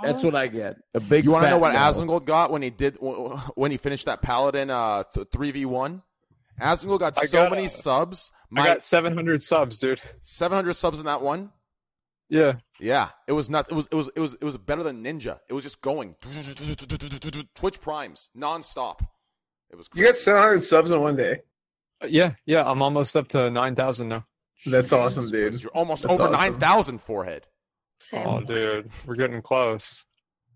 That's 0.02 0.22
what 0.22 0.34
I 0.34 0.46
get. 0.48 0.76
A 0.94 1.00
big. 1.00 1.24
You 1.24 1.32
want 1.32 1.44
to 1.44 1.50
know 1.50 1.58
what 1.58 1.72
no. 1.72 1.78
Asmongold 1.78 2.24
got 2.24 2.50
when 2.50 2.62
he 2.62 2.70
did 2.70 2.96
when 3.00 3.70
he 3.70 3.76
finished 3.76 4.06
that 4.06 4.22
Paladin 4.22 4.70
uh 4.70 5.02
three 5.32 5.50
v 5.50 5.64
one? 5.64 6.02
Asmongold 6.60 7.00
got 7.00 7.18
I 7.18 7.26
so 7.26 7.44
got, 7.44 7.50
many 7.50 7.66
uh, 7.66 7.68
subs. 7.68 8.32
I 8.56 8.64
got 8.66 8.82
700 8.82 9.42
subs, 9.42 9.78
dude. 9.78 10.00
seven 10.22 10.56
hundred 10.56 10.74
subs 10.74 11.00
in 11.00 11.06
that 11.06 11.20
one. 11.20 11.50
Yeah. 12.28 12.54
Yeah, 12.80 13.10
it 13.26 13.32
was 13.32 13.48
nuts. 13.50 13.68
It 13.70 13.74
was 13.74 13.86
it 13.90 13.94
was 13.94 14.08
it 14.16 14.20
was 14.20 14.34
it 14.34 14.44
was 14.44 14.56
better 14.58 14.82
than 14.82 15.02
Ninja. 15.02 15.38
It 15.48 15.52
was 15.54 15.64
just 15.64 15.80
going 15.80 16.14
Twitch 17.54 17.80
primes 17.80 18.30
nonstop. 18.36 19.00
It 19.70 19.76
was. 19.76 19.88
You 19.94 20.04
got 20.04 20.16
700 20.16 20.62
subs 20.62 20.90
in 20.90 21.00
one 21.00 21.16
day. 21.16 21.40
Uh, 22.02 22.06
Yeah, 22.06 22.32
yeah. 22.44 22.68
I'm 22.70 22.82
almost 22.82 23.16
up 23.16 23.28
to 23.28 23.50
9,000 23.50 24.08
now. 24.08 24.26
That's 24.64 24.92
awesome, 24.92 25.30
dude. 25.30 25.50
Christ, 25.52 25.62
You're 25.64 25.72
almost 25.72 26.02
That's 26.02 26.12
over 26.14 26.24
awesome. 26.24 26.32
nine 26.34 26.54
thousand 26.58 26.98
forehead. 27.00 27.46
Same. 28.00 28.26
Oh, 28.26 28.40
dude. 28.40 28.90
We're 29.06 29.16
getting 29.16 29.42
close. 29.42 30.04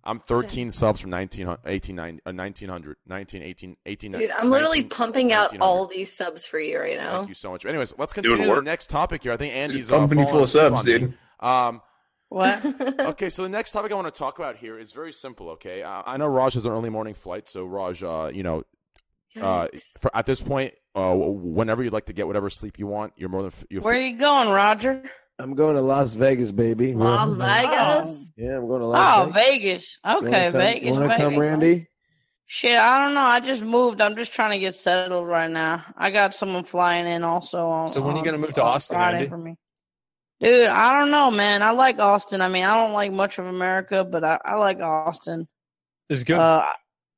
I'm 0.02 0.20
13 0.20 0.70
subs 0.70 1.00
from 1.00 1.10
1900, 1.10 1.60
18, 1.66 1.98
uh, 1.98 2.04
1900, 2.32 2.96
19, 3.06 3.42
18, 3.42 3.76
18, 3.84 4.12
Dude, 4.12 4.30
I'm 4.30 4.48
literally 4.48 4.82
pumping 4.82 5.32
out 5.32 5.58
all 5.58 5.86
these 5.86 6.10
subs 6.10 6.46
for 6.46 6.58
you 6.58 6.80
right 6.80 6.96
now. 6.96 7.18
Thank 7.18 7.28
you 7.28 7.34
so 7.34 7.50
much. 7.50 7.66
Anyways, 7.66 7.94
let's 7.98 8.14
continue 8.14 8.46
to 8.46 8.54
the 8.54 8.62
next 8.62 8.88
topic 8.88 9.22
here. 9.22 9.32
I 9.32 9.36
think 9.36 9.54
Andy's 9.54 9.88
Dude, 9.88 9.98
pumping 9.98 10.18
uh, 10.18 10.22
you 10.22 10.26
full 10.28 10.42
of 10.44 10.48
subs, 10.48 10.84
dude. 10.84 11.14
Um, 11.38 11.82
What? 12.30 12.64
okay, 13.00 13.28
so 13.28 13.42
the 13.42 13.48
next 13.50 13.72
topic 13.72 13.92
I 13.92 13.96
want 13.96 14.06
to 14.06 14.18
talk 14.18 14.38
about 14.38 14.56
here 14.56 14.78
is 14.78 14.92
very 14.92 15.12
simple. 15.12 15.50
Okay, 15.50 15.82
uh, 15.82 16.02
I 16.06 16.16
know 16.16 16.28
Raj 16.28 16.54
has 16.54 16.64
an 16.64 16.72
early 16.72 16.88
morning 16.88 17.14
flight, 17.14 17.46
so 17.46 17.66
Raj, 17.66 18.02
uh, 18.02 18.30
you 18.32 18.42
know, 18.42 18.62
uh, 19.40 19.68
for, 20.00 20.16
at 20.16 20.26
this 20.26 20.40
point, 20.40 20.72
uh, 20.94 21.14
whenever 21.14 21.82
you'd 21.82 21.92
like 21.92 22.06
to 22.06 22.12
get 22.12 22.26
whatever 22.26 22.48
sleep 22.48 22.78
you 22.78 22.86
want, 22.86 23.12
you're 23.16 23.28
more 23.28 23.42
than 23.42 23.52
f- 23.52 23.64
you're 23.68 23.82
Where 23.82 23.94
are 23.94 24.00
you 24.00 24.16
going, 24.18 24.48
Roger? 24.48 25.02
I'm 25.40 25.54
going 25.54 25.76
to 25.76 25.82
Las 25.82 26.14
Vegas, 26.14 26.52
baby. 26.52 26.92
Las 26.94 27.32
Vegas. 27.32 28.32
Yeah, 28.36 28.56
I'm 28.56 28.68
going 28.68 28.80
to 28.80 28.86
Las 28.86 29.18
Oh, 29.28 29.30
Vegas. 29.32 29.42
Vegas. 29.42 29.98
You 30.04 30.10
wanna 30.14 30.26
Okay, 30.28 30.44
come- 30.50 30.60
Vegas. 30.60 30.84
You 30.96 31.00
want 31.00 31.10
to 31.12 31.16
come, 31.16 31.38
Randy? 31.38 31.86
Shit, 32.46 32.76
I 32.76 32.98
don't 32.98 33.14
know. 33.14 33.20
I 33.22 33.38
just 33.40 33.62
moved. 33.62 34.00
I'm 34.00 34.16
just 34.16 34.32
trying 34.34 34.50
to 34.50 34.58
get 34.58 34.74
settled 34.74 35.26
right 35.26 35.50
now. 35.50 35.84
I 35.96 36.10
got 36.10 36.34
someone 36.34 36.64
flying 36.64 37.06
in 37.06 37.22
also 37.22 37.66
on. 37.68 37.88
So 37.88 38.00
when 38.02 38.16
are 38.16 38.18
you 38.18 38.24
gonna 38.24 38.38
move 38.38 38.54
to 38.54 38.62
Austin, 38.64 38.96
Friday 38.96 39.18
Andy? 39.18 39.28
for 39.28 39.38
me? 39.38 39.54
Dude, 40.40 40.66
I 40.66 40.98
don't 40.98 41.12
know, 41.12 41.30
man. 41.30 41.62
I 41.62 41.70
like 41.70 42.00
Austin. 42.00 42.40
I 42.40 42.48
mean, 42.48 42.64
I 42.64 42.74
don't 42.74 42.92
like 42.92 43.12
much 43.12 43.38
of 43.38 43.46
America, 43.46 44.02
but 44.04 44.24
I, 44.24 44.38
I 44.44 44.54
like 44.56 44.80
Austin. 44.80 45.46
It's 46.08 46.24
good. 46.24 46.38
Uh, 46.40 46.66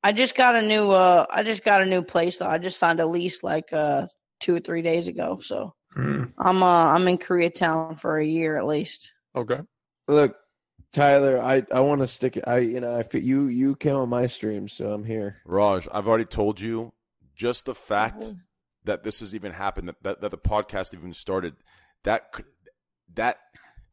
I 0.03 0.11
just 0.11 0.35
got 0.35 0.53
a 0.55 0.61
new. 0.61 0.91
Uh, 0.91 1.25
I 1.31 1.41
just 1.41 1.63
got 1.63 1.81
a 1.81 1.85
new 1.87 2.03
place 2.03 2.37
though. 2.37 2.45
I 2.47 2.59
just 2.59 2.77
signed 2.77 2.99
a 2.99 3.07
lease 3.07 3.41
like 3.41 3.73
uh 3.73 4.05
two 4.39 4.55
or 4.55 4.59
three 4.59 4.83
days 4.83 5.07
ago. 5.07 5.39
So 5.41 5.73
Hmm. 5.93 6.25
I'm 6.37 6.63
uh 6.63 6.85
I'm 6.85 7.07
in 7.07 7.17
Koreatown 7.17 7.99
for 7.99 8.17
a 8.17 8.25
year 8.25 8.57
at 8.57 8.65
least. 8.65 9.11
okay. 9.35 9.59
Look, 10.07 10.35
Tyler, 10.91 11.41
I, 11.41 11.65
I 11.71 11.79
want 11.79 12.01
to 12.01 12.07
stick 12.07 12.37
it. 12.37 12.43
I 12.45 12.57
you 12.59 12.79
know 12.79 12.95
I 12.99 13.17
you 13.17 13.47
you 13.47 13.75
came 13.75 13.95
on 13.95 14.09
my 14.09 14.27
stream, 14.27 14.67
so 14.67 14.91
I'm 14.91 15.03
here. 15.03 15.37
Raj, 15.45 15.87
I've 15.91 16.07
already 16.07 16.25
told 16.25 16.59
you 16.59 16.93
just 17.35 17.65
the 17.65 17.75
fact 17.75 18.25
that 18.85 19.03
this 19.03 19.21
has 19.21 19.33
even 19.33 19.53
happened, 19.53 19.87
that, 19.87 20.03
that, 20.03 20.21
that 20.21 20.31
the 20.31 20.37
podcast 20.37 20.93
even 20.93 21.13
started, 21.13 21.55
that 22.03 22.33
that 23.15 23.37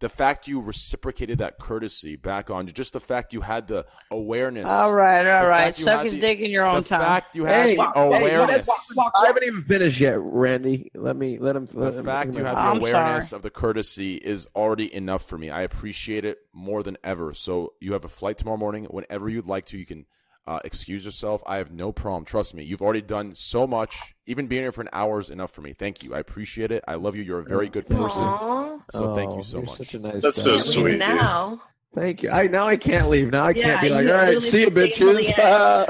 the 0.00 0.08
fact 0.08 0.48
you 0.48 0.60
reciprocated 0.60 1.38
that 1.38 1.58
courtesy 1.58 2.16
back 2.16 2.50
on 2.50 2.66
you, 2.66 2.72
just 2.72 2.94
the 2.94 3.00
fact 3.00 3.34
you 3.34 3.42
had 3.42 3.68
the 3.68 3.86
awareness. 4.10 4.66
All 4.66 4.92
right, 4.94 5.18
all 5.20 5.24
right. 5.24 5.42
the 5.44 5.48
right. 5.48 5.58
fact 5.66 5.76
Suck 5.78 6.04
his 6.04 6.16
dick 6.18 6.40
in 6.40 6.50
your 6.50 6.66
own 6.66 6.82
the 6.82 6.88
time. 6.88 7.00
The 7.00 7.06
fact 7.06 7.36
you 7.36 7.44
had 7.44 7.66
Hey, 7.66 7.76
the 7.76 7.82
hey, 7.94 8.08
awareness. 8.18 8.68
I 8.98 9.26
haven't 9.26 9.44
even 9.44 9.60
finished 9.60 10.00
yet, 10.00 10.18
Randy. 10.18 10.90
Let 10.94 11.16
me 11.16 11.38
let 11.38 11.54
him. 11.54 11.68
Let 11.74 11.92
the 11.92 12.00
him 12.00 12.04
fact 12.06 12.36
you 12.36 12.44
had 12.44 12.56
the 12.56 12.60
I'm 12.60 12.78
awareness 12.78 13.28
sorry. 13.28 13.38
of 13.38 13.42
the 13.42 13.50
courtesy 13.50 14.14
is 14.14 14.48
already 14.56 14.92
enough 14.92 15.26
for 15.26 15.36
me. 15.36 15.50
I 15.50 15.62
appreciate 15.62 16.24
it 16.24 16.38
more 16.54 16.82
than 16.82 16.96
ever. 17.04 17.34
So 17.34 17.74
you 17.80 17.92
have 17.92 18.04
a 18.04 18.08
flight 18.08 18.38
tomorrow 18.38 18.56
morning. 18.58 18.84
Whenever 18.86 19.28
you'd 19.28 19.46
like 19.46 19.66
to, 19.66 19.78
you 19.78 19.84
can 19.84 20.06
uh, 20.46 20.58
excuse 20.64 21.04
yourself. 21.04 21.42
I 21.46 21.56
have 21.56 21.70
no 21.70 21.92
problem. 21.92 22.24
Trust 22.24 22.54
me. 22.54 22.64
You've 22.64 22.82
already 22.82 23.02
done 23.02 23.34
so 23.34 23.66
much. 23.66 24.14
Even 24.26 24.46
being 24.46 24.62
here 24.62 24.72
for 24.72 24.80
an 24.80 24.88
hour 24.92 25.20
is 25.20 25.30
enough 25.30 25.52
for 25.52 25.60
me. 25.62 25.72
Thank 25.72 26.02
you. 26.02 26.14
I 26.14 26.18
appreciate 26.18 26.72
it. 26.72 26.82
I 26.88 26.94
love 26.94 27.14
you. 27.16 27.22
You're 27.22 27.40
a 27.40 27.44
very 27.44 27.68
good 27.68 27.86
person. 27.86 28.24
Aw. 28.24 28.78
So 28.90 29.14
thank 29.14 29.30
Oh, 29.32 29.36
you 29.38 29.42
so 29.42 29.58
you're 29.58 29.66
much. 29.66 29.76
Such 29.76 29.94
a 29.94 29.98
nice 29.98 30.22
That's 30.22 30.38
guy. 30.38 30.42
so 30.42 30.50
Leave 30.52 30.62
sweet, 30.62 30.90
dude. 30.90 30.98
now. 30.98 31.60
Thank 31.94 32.22
you. 32.22 32.30
I 32.30 32.46
now 32.46 32.66
I 32.68 32.76
can't 32.76 33.08
leave. 33.08 33.30
Now 33.30 33.44
I 33.46 33.50
Yeah, 33.50 33.62
can't 33.64 33.82
be 33.82 33.88
like, 33.90 34.06
all 34.06 34.12
right, 34.14 34.40
see 34.42 34.60
you, 34.60 34.64
have 34.66 34.74
to 34.74 34.90
stay 34.92 35.06
until 35.06 35.14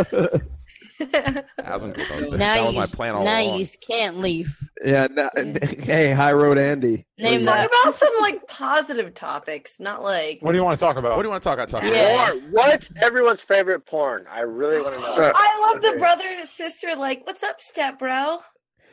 bitches. 0.04 0.42
Asmon, 1.00 1.96
that 1.96 2.16
was, 2.16 2.26
Now 2.38 2.54
that 2.54 2.66
was 2.66 2.74
you, 2.74 2.80
my 2.80 2.86
plan 2.86 3.14
all 3.14 3.24
now 3.24 3.40
along. 3.40 3.60
you 3.60 3.66
can't 3.86 4.18
leave. 4.20 4.56
yeah. 4.84 5.06
No, 5.10 5.30
hey, 5.62 6.12
High 6.12 6.32
Road 6.32 6.58
Andy. 6.58 7.06
Name 7.18 7.44
Talk 7.44 7.66
about 7.66 7.94
some 7.94 8.12
like 8.20 8.46
positive 8.48 9.14
topics, 9.14 9.80
not 9.80 10.02
like. 10.02 10.38
What 10.40 10.52
do 10.52 10.58
you 10.58 10.64
want 10.64 10.78
to 10.78 10.84
talk 10.84 10.96
about? 10.96 11.16
What 11.16 11.22
do 11.22 11.26
you 11.28 11.30
want 11.30 11.42
to 11.42 11.48
talk 11.48 11.58
about? 11.58 11.68
Talk 11.68 11.82
Yeah. 11.84 12.30
Porn. 12.30 12.42
What's 12.52 12.90
everyone's 13.02 13.42
favorite 13.42 13.86
porn? 13.86 14.26
I 14.30 14.40
really 14.40 14.80
want 14.80 14.94
to 14.94 15.00
know. 15.00 15.14
Uh, 15.14 15.32
I 15.34 15.72
love 15.72 15.82
the 15.82 15.98
brother 15.98 16.24
and 16.26 16.48
sister. 16.48 16.94
Like, 16.96 17.26
what's 17.26 17.42
up, 17.42 17.60
step 17.60 17.98
bro? 17.98 18.38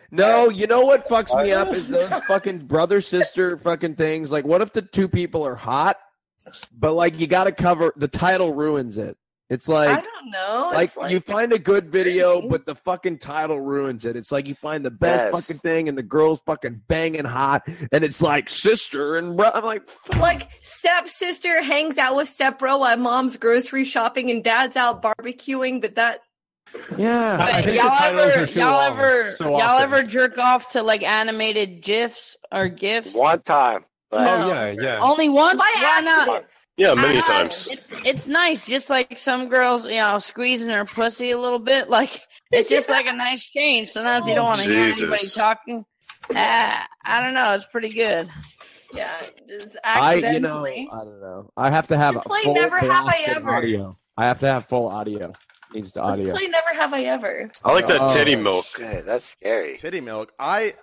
No, 0.09 0.49
you 0.49 0.67
know 0.67 0.81
what 0.81 1.09
fucks 1.09 1.35
me 1.43 1.51
up 1.51 1.73
is 1.73 1.89
those 1.89 2.09
fucking 2.27 2.59
brother 2.67 3.01
sister 3.01 3.57
fucking 3.57 3.95
things. 3.95 4.31
Like, 4.31 4.45
what 4.45 4.61
if 4.61 4.71
the 4.71 4.81
two 4.81 5.09
people 5.09 5.45
are 5.45 5.55
hot, 5.55 5.97
but 6.71 6.93
like 6.93 7.19
you 7.19 7.27
got 7.27 7.43
to 7.43 7.51
cover 7.51 7.93
the 7.97 8.07
title 8.07 8.53
ruins 8.53 8.97
it. 8.97 9.17
It's 9.49 9.69
like 9.69 9.87
I 9.89 9.93
like 9.93 10.03
don't 10.03 10.31
know. 10.31 10.71
like, 10.73 10.91
It's 10.97 11.11
you 11.11 11.19
find 11.21 11.53
a 11.53 11.59
good 11.59 11.89
video, 11.89 12.41
but 12.49 12.65
the 12.65 12.75
fucking 12.75 13.19
title 13.19 13.61
ruins 13.61 14.03
it. 14.03 14.17
It's 14.17 14.29
like 14.31 14.45
you 14.45 14.55
find 14.55 14.83
the 14.83 14.91
best 14.91 15.25
Yes. 15.25 15.31
fucking 15.31 15.59
thing, 15.61 15.87
and 15.87 15.97
the 15.97 16.03
girl's 16.03 16.41
fucking 16.41 16.81
banging 16.89 17.23
hot, 17.23 17.65
and 17.93 18.03
it's 18.03 18.21
like 18.21 18.49
sister 18.49 19.15
and 19.15 19.37
bro. 19.37 19.49
I'm 19.53 19.63
like, 19.63 19.87
like 20.19 20.49
step 20.61 21.07
sister 21.07 21.61
hangs 21.63 21.97
out 21.97 22.15
with 22.17 22.27
step 22.27 22.59
bro 22.59 22.77
while 22.79 22.97
mom's 22.97 23.37
grocery 23.37 23.85
shopping 23.85 24.29
and 24.31 24.43
dad's 24.43 24.75
out 24.75 25.01
barbecuing, 25.01 25.79
but 25.79 25.95
that 25.95 26.19
yeah. 26.97 27.37
But 27.37 27.73
y'all 27.73 28.19
ever, 28.19 28.45
y'all 28.47 28.71
long 28.73 28.99
ever, 28.99 29.31
so 29.31 29.45
y'all 29.51 29.61
often. 29.61 29.83
ever 29.83 30.03
jerk 30.03 30.37
off 30.37 30.67
to 30.73 30.83
like 30.83 31.03
animated 31.03 31.81
gifs 31.81 32.35
or 32.51 32.67
gifs? 32.67 33.15
One 33.15 33.41
time. 33.43 33.85
But 34.11 34.27
Oh 34.27 34.47
yeah, 34.49 34.71
yeah. 34.77 34.99
Only 35.01 35.29
once? 35.29 35.57
By 35.61 35.71
Why 35.81 36.01
not? 36.01 36.45
Accident. 36.79 36.97
Yeah, 36.97 37.01
many 37.09 37.21
times. 37.21 37.67
It's 37.71 37.89
it's 38.05 38.27
nice, 38.27 38.65
just 38.65 38.89
like 38.89 39.17
some 39.17 39.47
girls, 39.47 39.85
you 39.85 39.95
know, 39.95 40.19
squeezing 40.19 40.69
her 40.69 40.85
pussy 40.85 41.31
a 41.31 41.37
little 41.39 41.59
bit. 41.59 41.89
Like 41.97 42.21
it's 42.51 42.69
just 42.69 42.89
like 42.89 43.07
a 43.07 43.13
nice 43.13 43.43
change. 43.43 43.89
Sometimes 43.89 44.27
you 44.27 44.35
don't 44.35 44.45
want 44.45 44.59
to 44.59 44.69
hear 44.69 44.83
anybody 44.83 45.27
talking. 45.35 45.85
Uh, 46.29 46.75
I 47.05 47.21
don't 47.23 47.33
know. 47.33 47.53
It's 47.55 47.65
pretty 47.65 47.89
good. 47.89 48.29
yeah, 48.93 49.21
just 49.47 49.77
I, 49.83 50.15
you 50.15 50.39
know. 50.39 50.63
I 50.65 50.85
don't 51.03 51.19
know. 51.21 51.51
I 51.57 51.69
have 51.71 51.87
to 51.87 51.97
have 51.97 52.13
You 52.15 52.19
a 52.19 52.23
play 52.23 52.41
full 52.43 52.53
Never 52.53 52.79
Have 52.79 53.05
I 53.07 53.23
Ever. 53.27 53.55
audio. 53.55 53.97
I 54.17 54.25
have 54.25 54.39
to 54.41 54.47
have 54.47 54.65
full 54.67 54.87
audio. 54.87 55.33
Needs 55.73 55.91
the 55.91 56.01
Let's 56.03 56.19
audio. 56.19 56.33
play 56.33 56.47
Never 56.47 56.73
Have 56.73 56.93
I 56.93 57.01
Ever. 57.03 57.49
I 57.65 57.73
like 57.73 57.87
that 57.87 58.01
Oh, 58.01 58.07
titty 58.13 58.35
milk. 58.35 58.65
shit, 58.65 59.05
that's 59.05 59.25
scary. 59.25 59.77
Titty 59.77 60.01
milk. 60.01 60.31
I 60.39 60.73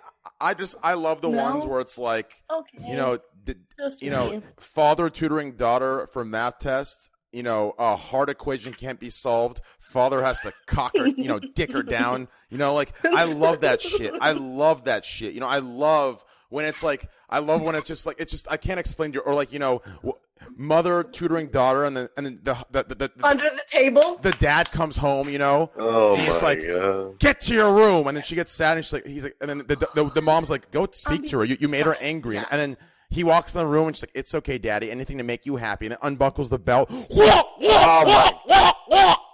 I 0.41 0.53
just 0.53 0.75
I 0.83 0.93
love 0.95 1.21
the 1.21 1.29
No? 1.29 1.41
ones 1.43 1.65
where 1.65 1.79
it's 1.79 1.97
like 1.97 2.33
Okay. 2.51 2.89
you 2.89 2.95
know 2.97 3.17
the, 3.45 3.97
you 4.01 4.09
know 4.09 4.31
me. 4.31 4.41
father 4.57 5.09
tutoring 5.09 5.53
daughter 5.53 6.07
for 6.07 6.25
math 6.25 6.59
test. 6.59 7.09
You 7.31 7.43
know 7.43 7.73
a 7.77 7.95
hard 7.95 8.29
equation 8.29 8.73
can't 8.73 8.99
be 8.99 9.09
solved. 9.09 9.59
Father 9.79 10.21
has 10.23 10.39
to 10.41 10.53
cock 10.67 10.95
her, 10.97 11.07
you 11.07 11.27
know, 11.27 11.39
dick 11.39 11.71
her 11.73 11.83
down. 11.83 12.27
You 12.49 12.57
know, 12.57 12.73
like 12.73 12.93
I 13.03 13.25
love 13.25 13.61
that 13.61 13.81
shit. 13.81 14.13
I 14.21 14.31
love 14.31 14.85
that 14.85 15.03
shit. 15.03 15.33
You 15.33 15.41
know, 15.41 15.47
I 15.47 15.59
love 15.59 16.23
when 16.49 16.63
it's 16.65 16.81
like 16.83 17.09
I 17.29 17.39
love 17.39 17.61
when 17.61 17.75
it's 17.75 17.87
just 17.87 18.05
like 18.05 18.17
it's 18.19 18.31
just 18.31 18.49
I 18.49 18.55
can't 18.57 18.79
explain 18.79 19.11
to 19.11 19.15
you 19.17 19.21
or 19.21 19.33
like 19.35 19.51
you 19.51 19.59
know 19.59 19.81
w- 19.97 20.13
mother 20.55 21.03
tutoring 21.03 21.47
daughter 21.47 21.83
and 21.85 21.97
then 21.97 22.07
and 22.15 22.25
then 22.25 22.39
the 22.43 22.53
the, 22.71 22.83
the, 22.83 22.95
the, 22.95 23.11
under 23.23 23.43
the 23.43 23.63
table. 23.67 24.17
the 24.21 24.31
dad 24.33 24.71
comes 24.71 24.95
home. 24.95 25.27
You 25.27 25.39
know, 25.39 25.71
Oh 25.77 26.15
He's 26.15 26.27
my 26.41 26.47
like, 26.47 26.65
god. 26.65 27.19
get 27.19 27.41
to 27.41 27.53
your 27.53 27.73
room 27.73 28.07
and 28.07 28.15
then 28.15 28.23
she 28.23 28.35
gets 28.35 28.51
sad 28.53 28.77
and 28.77 28.85
she's 28.85 28.93
like 28.93 29.05
he's 29.05 29.23
like 29.25 29.35
and 29.41 29.49
then 29.49 29.57
the, 29.59 29.75
the, 29.93 30.09
the 30.11 30.21
mom's 30.21 30.49
like 30.49 30.71
go 30.71 30.87
speak 30.91 31.21
um, 31.21 31.27
to 31.27 31.39
her 31.39 31.43
you, 31.45 31.57
you 31.59 31.67
made 31.67 31.85
her 31.85 31.97
angry 31.99 32.37
and, 32.37 32.45
and 32.51 32.61
then 32.61 32.77
he 33.15 33.23
walks 33.23 33.55
in 33.55 33.59
the 33.59 33.65
room 33.65 33.87
and 33.87 33.95
she's 33.95 34.03
like 34.03 34.11
it's 34.13 34.35
okay 34.35 34.57
daddy 34.57 34.91
anything 34.91 35.17
to 35.17 35.23
make 35.23 35.45
you 35.45 35.55
happy 35.55 35.85
and 35.85 35.91
then 35.93 35.99
unbuckles 36.03 36.49
the 36.49 36.59
belt 36.59 36.89
you 37.09 37.25
know 37.25 37.43
what 37.59 38.75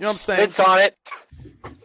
i'm 0.02 0.16
saying 0.16 0.44
It's 0.44 0.60
on 0.60 0.80
it. 0.80 0.98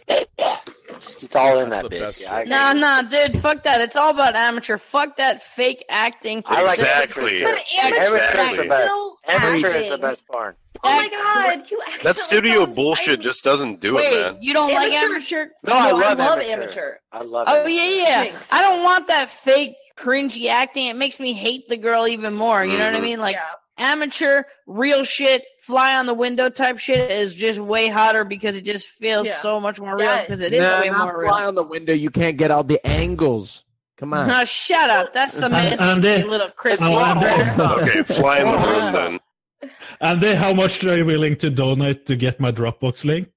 It's 0.09 1.35
all 1.35 1.59
in 1.61 1.71
that 1.71 1.87
bitch. 1.87 1.99
best 2.01 2.21
Yeah, 2.21 2.45
Nah, 2.47 2.73
nah, 2.73 3.03
dude. 3.03 3.41
Fuck 3.41 3.63
that. 3.65 3.81
It's 3.81 3.97
all 3.97 4.11
about 4.11 4.37
amateur. 4.37 4.77
Fuck 4.77 5.17
that 5.17 5.43
fake 5.43 5.85
acting. 5.89 6.43
I 6.47 6.63
like 6.63 6.75
Exactly. 6.75 7.43
But 7.43 7.59
amateur 7.83 8.19
Amateur 8.19 8.19
is 8.19 8.57
the 8.57 8.65
best. 8.69 8.85
still 8.85 9.19
Amateur 9.29 9.69
is 9.69 9.89
the 9.91 9.99
best 9.99 10.27
porn. 10.29 10.55
Oh 10.85 10.97
my 10.97 11.09
god, 11.09 11.71
you 11.71 11.81
That 12.03 12.19
studio 12.19 12.65
called 12.65 12.77
bullshit 12.77 13.19
me- 13.21 13.25
just 13.25 13.43
doesn't 13.45 13.81
do 13.81 13.97
it, 13.99 14.03
Wait, 14.03 14.21
man. 14.21 14.39
you 14.41 14.53
don't 14.53 14.73
like 14.73 14.93
Amateur- 14.93 15.43
amateur? 15.43 15.47
No, 15.65 15.73
I 15.75 15.79
No, 15.79 15.87
I 15.89 15.91
love, 16.01 16.19
love 16.19 16.39
amateur. 16.39 16.53
amateur. 16.53 16.95
I 17.13 17.23
love. 17.23 17.49
Amateur. 17.49 17.63
Oh 17.63 17.67
amateur. 17.67 17.85
yeah, 17.85 18.03
yeah. 18.23 18.25
Jinx. 18.31 18.53
I 18.53 18.61
don't 18.61 18.85
want 18.85 19.07
that 19.09 19.31
fake 19.31 19.75
cringy 19.97 20.49
acting. 20.49 20.87
It 20.87 20.97
makes 20.97 21.19
me 21.21 21.33
hate 21.33 21.69
the 21.69 21.77
girl 21.77 22.07
even 22.07 22.35
more. 22.35 22.65
You 22.65 22.77
know 22.79 22.85
what 22.87 22.95
I 22.95 22.99
Mhm. 22.99 23.03
mean? 23.03 23.19
Like 23.21 23.37
Yeah. 23.37 23.43
amateur, 23.79 24.43
real 24.67 25.05
shit, 25.05 25.45
fly 25.63 25.97
on 25.97 26.07
the 26.07 26.15
window 26.15 26.49
type 26.49 26.79
shit 26.79 27.11
is 27.11 27.35
just 27.35 27.59
way 27.59 27.89
hotter 27.89 28.25
because 28.25 28.57
it 28.57 28.65
just 28.65 28.89
feels 28.89 29.27
Yeah. 29.27 29.35
so 29.37 29.61
much 29.61 29.81
more 29.81 29.97
real 29.97 30.19
because 30.21 30.41
it 30.41 30.53
is 30.53 30.61
Nah, 30.61 30.81
way 30.81 30.91
not 30.91 31.05
more 31.07 31.27
fly 31.27 31.45
on 31.45 31.55
the 31.55 31.63
window. 31.63 31.93
You 31.93 32.11
can't 32.11 32.37
get 32.37 32.51
all 32.51 32.65
the 32.65 32.81
angles. 32.87 33.65
Come 33.99 34.13
on. 34.13 34.29
No, 34.29 34.45
shut 34.45 34.91
up. 34.91 35.15
That's 35.15 35.33
some 35.33 35.55
And- 35.55 35.81
and 35.81 36.05
you 36.05 36.11
the- 36.23 36.27
little 36.27 36.51
Chris 36.51 36.81
and- 36.81 36.93
Walker. 36.93 37.83
Okay, 37.83 38.03
fly 38.03 38.39
in 38.41 38.47
the 38.53 38.59
room 38.59 38.93
then. 38.93 39.21
And 40.03 40.21
then 40.21 40.37
how 40.37 40.53
much 40.53 40.85
are 40.85 40.97
you 40.99 41.07
willing 41.07 41.35
to 41.37 41.49
donate 41.49 42.05
to 42.07 42.15
get 42.17 42.39
my 42.39 42.53
Dropbox 42.53 43.05
link? 43.07 43.29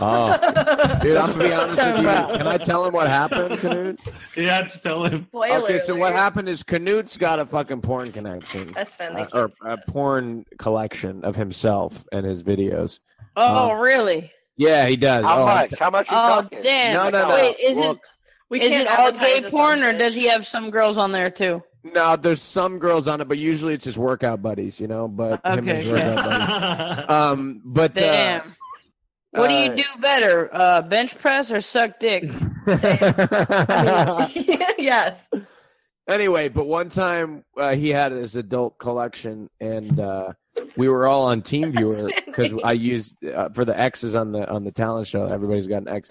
Oh, 0.00 0.98
dude, 1.02 1.16
I'm 1.16 1.30
gonna 1.32 1.44
be 1.44 1.52
honest 1.52 1.84
with 1.86 1.96
you. 1.98 2.36
Can 2.38 2.46
I 2.46 2.58
tell 2.58 2.84
him 2.84 2.92
what 2.94 3.06
happened, 3.08 3.54
Knut? 3.54 3.98
Yeah, 4.36 4.62
to 4.62 4.80
tell 4.80 5.04
him. 5.04 5.26
Spoiler 5.28 5.58
Okay, 5.64 5.78
so 5.80 5.94
what 5.94 6.12
alert. 6.12 6.16
happened 6.18 6.48
is 6.48 6.62
Knut's 6.64 7.16
got 7.16 7.38
a 7.38 7.46
fucking 7.46 7.80
porn 7.82 8.10
connection, 8.12 8.72
That's 8.72 8.96
fun. 8.96 9.16
uh, 9.16 9.26
or 9.32 9.50
a 9.64 9.78
porn 9.88 10.44
collection 10.58 11.24
of 11.24 11.36
himself 11.36 12.04
and 12.12 12.26
his 12.26 12.42
videos. 12.42 12.98
Oh, 13.36 13.70
Um, 13.72 13.78
really? 13.80 14.30
Yeah, 14.56 14.86
he 14.86 14.96
does. 14.96 15.24
How 15.24 15.42
oh, 15.42 15.46
I'm- 15.46 15.68
much? 15.70 15.78
How 15.78 15.90
much 15.90 16.10
you 16.10 16.16
Oh, 16.16 16.28
talking? 16.42 16.62
damn. 16.62 16.94
No, 16.94 17.10
no, 17.10 17.28
no. 17.28 17.34
Wait, 17.34 17.56
is 17.60 17.76
Well, 17.78 17.92
it 17.92 17.98
We 18.50 18.60
is 18.60 18.68
can't 18.68 18.82
it 18.82 18.98
all 18.98 19.08
advertise 19.08 19.28
gay 19.34 19.40
this 19.40 19.50
porn, 19.50 19.82
on 19.82 19.94
or 19.94 19.98
does 19.98 20.14
he 20.14 20.28
have 20.28 20.46
some 20.46 20.70
girls 20.70 20.96
on 20.98 21.12
there 21.12 21.30
too? 21.30 21.62
No, 21.82 22.16
there's 22.16 22.40
some 22.40 22.78
girls 22.78 23.06
on 23.08 23.20
it, 23.20 23.28
but 23.28 23.36
usually 23.36 23.74
it's 23.74 23.84
his 23.84 23.98
workout 23.98 24.40
buddies, 24.40 24.80
you 24.80 24.86
know. 24.86 25.06
But 25.08 25.44
him 25.44 25.58
and 25.58 25.68
Okay, 25.68 25.76
his 25.82 25.86
yeah. 25.88 26.14
workout 26.14 26.24
buddies. 26.24 27.04
Um, 27.10 27.60
but 27.64 27.90
uh, 27.98 28.00
Damn. 28.00 28.56
What 29.34 29.48
do 29.48 29.54
you 29.54 29.70
uh, 29.70 29.76
do 29.76 29.84
better, 30.00 30.48
uh, 30.52 30.82
bench 30.82 31.18
press 31.18 31.50
or 31.50 31.60
suck 31.60 31.98
dick? 31.98 32.22
yes. 34.78 35.28
anyway, 36.08 36.48
but 36.48 36.66
one 36.66 36.88
time 36.88 37.44
uh, 37.56 37.74
he 37.74 37.90
had 37.90 38.12
his 38.12 38.36
adult 38.36 38.78
collection, 38.78 39.50
and 39.60 39.98
uh, 39.98 40.32
we 40.76 40.88
were 40.88 41.06
all 41.06 41.26
on 41.26 41.42
TeamViewer 41.50 42.14
because 42.26 42.52
I 42.62 42.72
used 42.72 43.24
uh, 43.24 43.48
for 43.50 43.64
the 43.64 43.78
X's 43.78 44.14
on 44.14 44.32
the 44.32 44.48
on 44.48 44.64
the 44.64 44.72
talent 44.72 45.06
show. 45.08 45.26
Everybody's 45.26 45.66
got 45.66 45.82
an 45.82 45.88
X, 45.88 46.08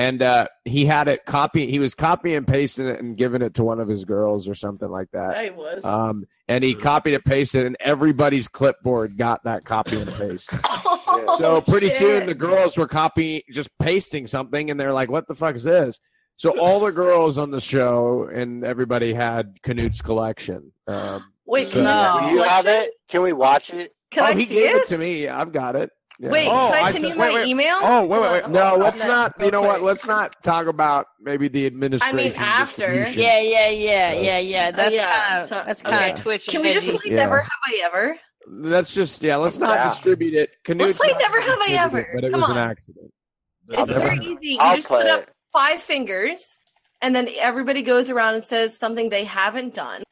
and 0.00 0.22
uh, 0.22 0.46
he 0.64 0.86
had 0.86 1.08
it 1.08 1.26
copy. 1.26 1.70
He 1.70 1.78
was 1.78 1.94
copy 1.94 2.34
and 2.34 2.48
pasting 2.48 2.88
it 2.88 3.00
and 3.00 3.18
giving 3.18 3.42
it 3.42 3.52
to 3.54 3.64
one 3.64 3.80
of 3.80 3.86
his 3.86 4.06
girls 4.06 4.48
or 4.48 4.54
something 4.54 4.88
like 4.88 5.10
that. 5.12 5.36
I 5.36 5.50
was. 5.50 5.84
Um, 5.84 6.24
and 6.48 6.64
he 6.64 6.74
copied 6.74 7.12
it, 7.12 7.22
pasted, 7.26 7.66
and 7.66 7.76
everybody's 7.80 8.48
clipboard 8.48 9.18
got 9.18 9.44
that 9.44 9.66
copy 9.66 10.00
and 10.00 10.12
paste. 10.14 10.50
Oh, 11.12 11.36
so 11.38 11.60
pretty 11.60 11.88
shit. 11.88 11.98
soon 11.98 12.26
the 12.26 12.36
girls 12.36 12.78
were 12.78 12.86
copying, 12.86 13.42
just 13.50 13.68
pasting 13.80 14.28
something, 14.28 14.70
and 14.70 14.78
they're 14.78 14.92
like, 14.92 15.10
"What 15.10 15.26
the 15.26 15.34
fuck 15.34 15.56
is 15.56 15.64
this?" 15.64 15.98
So 16.36 16.56
all 16.60 16.78
the 16.78 16.92
girls 16.92 17.36
on 17.36 17.50
the 17.50 17.60
show 17.60 18.30
and 18.32 18.64
everybody 18.64 19.12
had 19.12 19.56
Knut's 19.66 20.00
collection. 20.00 20.72
Um, 20.86 21.24
Wait, 21.46 21.66
so- 21.66 21.74
can 21.74 21.84
No. 21.84 22.28
Do 22.28 22.36
you 22.36 22.42
have 22.44 22.66
it? 22.66 22.92
Can 23.08 23.22
we 23.22 23.32
watch 23.32 23.74
it? 23.74 23.92
Can 24.12 24.22
oh, 24.22 24.26
I 24.26 24.34
he 24.34 24.44
see 24.46 24.54
gave 24.54 24.76
it? 24.76 24.82
it 24.82 24.86
to 24.88 24.98
me. 24.98 25.26
I've 25.26 25.52
got 25.52 25.74
it. 25.74 25.90
Yeah. 26.22 26.28
Wait, 26.28 26.46
Oh, 26.48 26.68
can 26.70 26.74
I 26.74 26.80
I 26.88 26.92
send 26.92 27.02
said- 27.04 27.08
you 27.12 27.16
my 27.16 27.28
wait, 27.28 27.34
wait. 27.36 27.46
email? 27.48 27.76
Oh, 27.80 28.06
wait, 28.06 28.20
wait, 28.20 28.30
wait. 28.32 28.48
No, 28.50 28.68
hold 28.68 28.80
let's 28.82 29.00
I'm 29.00 29.08
not. 29.08 29.32
You 29.40 29.50
know 29.50 29.62
what? 29.62 29.80
Let's 29.80 30.04
not 30.04 30.36
talk 30.42 30.66
about 30.66 31.06
maybe 31.18 31.48
the 31.48 31.64
administration. 31.64 32.18
I 32.18 32.22
mean, 32.22 32.32
after. 32.34 32.86
distribution. 32.92 33.22
Yeah, 33.22 33.40
yeah, 33.40 33.68
yeah, 33.70 34.12
yeah, 34.12 34.38
yeah. 34.38 34.68
Uh, 34.68 34.70
that's 34.76 34.94
yeah, 34.94 35.26
kind 35.28 35.42
of 35.42 35.48
so- 35.48 35.62
that's 35.64 35.80
kind 35.82 35.94
of 35.96 36.02
okay. 36.12 36.22
twitchy. 36.22 36.50
Can 36.52 36.60
we 36.62 36.74
just 36.74 36.86
edgy. 36.86 36.98
play 36.98 37.10
Yeah. 37.12 37.16
Never 37.16 37.40
Have 37.40 37.50
I 37.66 37.80
Ever? 37.84 38.18
Let's 38.48 38.92
just 38.92 39.22
yeah. 39.22 39.36
Let's 39.36 39.56
not 39.58 39.76
Yeah. 39.78 39.88
distribute 39.88 40.34
it. 40.34 40.50
Knut's 40.68 40.94
play 40.98 41.12
Never 41.18 41.40
Have 41.40 41.58
I 41.66 41.72
Ever. 41.78 41.98
it, 42.00 42.06
But 42.14 42.24
it 42.24 42.30
Come 42.32 42.40
was 42.40 42.50
on. 42.50 42.58
an 42.58 42.70
accident. 42.70 43.10
It's 43.70 43.92
very 43.92 44.18
easy. 44.18 44.38
You 44.42 44.56
I'll 44.60 44.76
just 44.76 44.88
put 44.88 45.00
play 45.00 45.10
up 45.10 45.22
it. 45.22 45.28
five 45.54 45.82
fingers, 45.82 46.44
and 47.00 47.14
then 47.16 47.30
everybody 47.38 47.80
goes 47.80 48.10
around 48.10 48.34
and 48.34 48.44
says 48.44 48.76
something 48.76 49.08
they 49.08 49.24
haven't 49.24 49.72
done. 49.72 50.02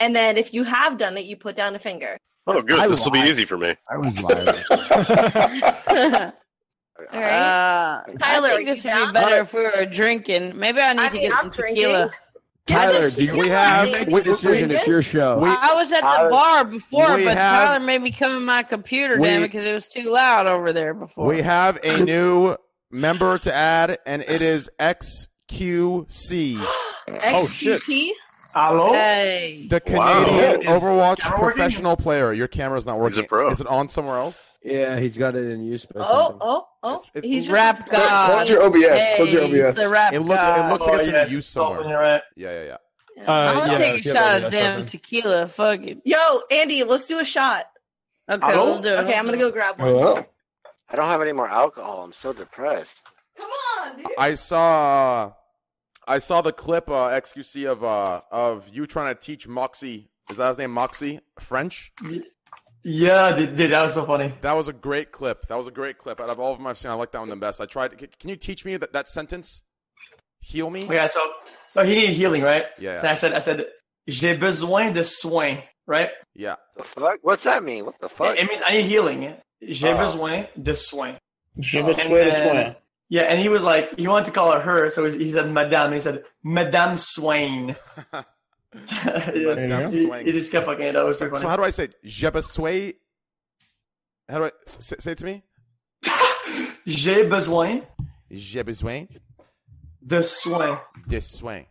and 0.00 0.14
then 0.16 0.36
if 0.38 0.52
you 0.54 0.64
have 0.64 0.96
done 0.98 1.16
it, 1.18 1.24
you 1.26 1.36
put 1.36 1.54
down 1.56 1.74
a 1.74 1.78
finger. 1.78 2.16
Oh, 2.46 2.62
good. 2.62 2.78
I 2.80 2.86
This 2.88 3.04
will 3.04 3.12
be 3.12 3.20
easy 3.20 3.44
for 3.44 3.58
me. 3.58 3.76
I 3.88 3.96
was 3.98 4.22
lying. 4.22 4.48
All 7.12 7.18
right. 7.20 7.32
Uh, 7.32 8.02
Tyler, 8.18 8.48
I 8.50 8.56
think 8.56 8.68
this 8.68 8.84
would 8.84 9.06
be 9.06 9.12
better 9.12 9.36
if 9.36 9.52
we 9.54 9.62
were 9.62 9.86
drinking. 9.86 10.58
Maybe 10.58 10.80
I 10.80 10.92
need 10.92 11.00
I 11.00 11.08
to 11.08 11.14
mean, 11.14 11.22
get 11.28 11.32
I'm 11.32 11.38
some 11.44 11.50
drinking. 11.50 11.84
tequila. 11.84 12.10
Tyler, 12.66 13.10
do 13.10 13.24
you 13.24 13.36
We 13.38 13.48
have- 13.48 13.90
make 13.90 14.08
we- 14.08 14.20
a 14.20 14.24
decision? 14.24 14.70
it's 14.70 14.86
your 14.86 15.02
show. 15.02 15.40
I 15.42 15.72
was 15.74 15.90
at 15.92 15.96
the 15.96 16.06
Tyler- 16.06 16.30
bar 16.30 16.64
before, 16.66 17.16
we 17.16 17.24
but 17.24 17.36
have- 17.36 17.68
Tyler 17.68 17.80
made 17.84 18.02
me 18.02 18.12
come 18.12 18.36
in 18.36 18.44
my 18.44 18.62
computer, 18.62 19.16
We- 19.18 19.26
damn 19.28 19.42
it, 19.42 19.46
because 19.48 19.64
it 19.66 19.72
was 19.72 19.88
too 19.88 20.10
loud 20.12 20.46
over 20.46 20.72
there 20.72 20.94
before. 20.94 21.26
We 21.26 21.42
have 21.42 21.78
a 21.82 22.04
new 22.04 22.54
member 22.90 23.38
to 23.38 23.52
add, 23.54 23.98
and 24.06 24.22
it 24.22 24.42
is 24.42 24.68
XQC, 24.78 26.58
Oh, 27.24 27.46
shit. 27.48 27.82
XQT? 28.54 28.68
Hello? 28.68 28.92
Hey. 28.92 29.66
the 29.68 29.80
Canadian 29.80 30.62
Is 30.62 30.68
Overwatch 30.68 31.20
professional 31.36 31.96
player. 31.96 32.32
Your 32.32 32.48
camera's 32.48 32.86
not 32.86 32.98
working. 32.98 33.16
He's 33.18 33.24
a 33.24 33.28
pro. 33.28 33.50
Is 33.50 33.60
it 33.60 33.66
on 33.66 33.88
somewhere 33.88 34.16
else? 34.18 34.48
Yeah, 34.62 34.98
he's 34.98 35.16
got 35.16 35.36
it 35.36 35.44
in 35.50 35.64
use. 35.64 35.86
Or 35.94 36.02
Oh, 36.02 36.38
oh, 36.40 36.66
oh. 36.82 36.88
It's- 36.96 37.10
it- 37.14 37.24
He's 37.24 37.44
just 37.46 37.54
Rap 37.54 37.88
Close- 37.88 37.98
God. 38.08 38.30
close 38.32 38.50
your 38.50 38.62
OBS, 38.62 39.04
Hey, 39.04 39.16
close 39.16 39.32
your 39.32 39.42
he's 39.46 39.60
OBS. 39.64 39.74
the 39.76 39.88
rap 39.88 40.12
It 40.12 40.20
looks. 40.20 40.42
It 40.42 40.46
God. 40.46 40.70
looks 40.72 40.86
like 40.86 40.98
it's 41.00 41.08
Oh, 41.08 41.12
yeah, 41.12 41.26
in 41.26 41.30
use 41.32 41.46
somewhere. 41.46 41.80
you're. 41.88 42.02
Yeah, 42.02 42.20
yeah, 42.36 42.64
yeah. 42.64 42.76
Uh, 43.28 43.32
I'm 43.32 43.56
gonna 43.58 43.72
yeah, 43.72 43.78
take 43.78 44.06
a 44.06 44.14
shot 44.14 44.42
of 44.44 44.52
damn 44.52 44.72
open. 44.74 44.86
tequila. 44.86 45.48
Fuck 45.48 45.80
it. 45.82 45.98
Yo, 46.04 46.16
Andy, 46.50 46.84
let's 46.84 47.06
do 47.06 47.18
a 47.18 47.24
shot. 47.24 47.66
Okay, 48.30 48.46
Hello? 48.46 48.66
we'll 48.66 48.80
do 48.80 48.88
it. 48.94 48.98
Okay, 49.00 49.14
I'm 49.14 49.24
gonna 49.26 49.36
go 49.36 49.50
grab 49.50 49.78
one. 49.78 49.88
Hello? 49.88 50.24
I 50.88 50.96
don't 50.96 51.06
have 51.06 51.20
any 51.20 51.32
more 51.32 51.48
alcohol. 51.48 52.02
I'm 52.02 52.12
so 52.12 52.32
depressed. 52.32 53.06
Come 53.36 53.48
on, 53.82 53.96
dude. 53.98 54.06
I 54.18 54.34
saw. 54.34 55.32
I 56.10 56.18
saw 56.18 56.42
the 56.42 56.52
clip 56.52 56.90
uh, 56.90 57.08
XQC 57.10 57.70
of 57.70 57.84
uh, 57.84 58.20
of 58.30 58.68
you 58.72 58.86
trying 58.86 59.14
to 59.14 59.20
teach 59.20 59.46
Moxie. 59.46 60.08
Is 60.30 60.36
that 60.38 60.48
his 60.48 60.58
name? 60.58 60.72
Moxie 60.72 61.20
French. 61.38 61.92
Yeah, 62.82 63.36
dude, 63.36 63.56
dude, 63.56 63.72
that 63.72 63.82
was 63.82 63.94
so 63.94 64.04
funny. 64.06 64.32
That 64.40 64.54
was 64.54 64.68
a 64.68 64.72
great 64.72 65.12
clip. 65.12 65.46
That 65.48 65.56
was 65.56 65.66
a 65.68 65.70
great 65.70 65.98
clip. 65.98 66.18
Out 66.20 66.30
of 66.30 66.40
all 66.40 66.52
of 66.52 66.58
them 66.58 66.66
I've 66.66 66.78
seen, 66.78 66.90
I 66.90 66.94
like 66.94 67.12
that 67.12 67.18
one 67.20 67.28
the 67.28 67.36
best. 67.36 67.60
I 67.60 67.66
tried. 67.66 67.98
c- 68.00 68.08
Can 68.18 68.30
you 68.30 68.36
teach 68.36 68.64
me 68.64 68.76
that, 68.78 68.92
that 68.92 69.08
sentence? 69.08 69.62
Heal 70.40 70.70
me. 70.70 70.86
Yeah, 70.90 71.06
so 71.06 71.20
so 71.68 71.84
he 71.84 71.94
needed 71.94 72.14
healing, 72.16 72.42
right? 72.42 72.64
Yeah. 72.78 72.96
So 72.96 73.08
I 73.08 73.14
said, 73.14 73.34
I 73.34 73.38
said, 73.40 73.66
j'ai 74.08 74.34
besoin 74.36 74.92
de 74.94 75.04
soins, 75.04 75.62
right? 75.86 76.10
Yeah. 76.34 76.56
The 76.76 76.82
fuck? 76.82 77.18
What's 77.22 77.44
that 77.44 77.62
mean? 77.62 77.84
What 77.84 78.00
the 78.00 78.08
fuck? 78.08 78.36
It, 78.38 78.44
it 78.44 78.48
means 78.48 78.62
I 78.66 78.72
need 78.78 78.86
healing. 78.86 79.34
J'ai 79.62 79.92
Oh. 79.92 79.98
besoin 79.98 80.46
de 80.60 80.74
soins. 80.74 81.18
J'ai 81.60 81.82
besoin 81.82 82.08
de 82.24 82.30
then- 82.30 82.64
soin. 82.64 82.76
Yeah, 83.10 83.22
and 83.22 83.40
he 83.40 83.48
was 83.48 83.64
like, 83.64 83.98
he 83.98 84.06
wanted 84.06 84.26
to 84.26 84.30
call 84.30 84.52
her 84.52 84.60
her, 84.60 84.88
so 84.88 85.10
he 85.10 85.32
said 85.32 85.50
Madame. 85.50 85.92
He 85.92 85.98
said 85.98 86.22
Madame 86.44 86.96
Swain. 86.96 87.74
Madame 88.72 89.90
he, 89.90 90.04
Swain. 90.04 90.24
he 90.24 90.30
just 90.30 90.52
kept 90.52 90.64
fucking 90.64 90.86
it 90.86 90.96
up. 90.96 91.02
It 91.02 91.08
was 91.08 91.18
so 91.18 91.34
So 91.34 91.48
how 91.48 91.56
do 91.56 91.64
I 91.64 91.70
say 91.70 91.84
it? 91.84 91.96
Je 92.04 92.30
besoin. 92.30 92.92
How 94.28 94.38
do 94.38 94.44
I 94.44 94.52
say, 94.64 94.96
say 95.00 95.12
it 95.12 95.18
to 95.18 95.24
me? 95.24 95.42
J'ai 96.86 97.28
besoin 97.28 97.82
J'ai 98.30 98.62
besoin 98.62 99.08
de 100.06 100.22
soins. 100.22 100.78
de 101.08 101.20
soins. 101.20 101.66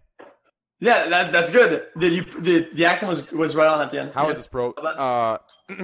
Yeah, 0.82 1.08
that, 1.08 1.32
that's 1.32 1.51
good. 1.51 1.85
The, 1.95 2.09
you, 2.09 2.24
the 2.24 2.69
the 2.74 2.85
accent 2.85 3.09
was 3.09 3.32
was 3.32 3.56
right 3.56 3.68
on 3.68 3.82
at 3.82 3.92
the 3.92 4.01
end. 4.01 4.11
How 4.14 4.26
yeah. 4.26 4.32
is 4.32 4.38
this, 4.38 4.48
bro? 4.48 4.72
Uh, 4.74 5.38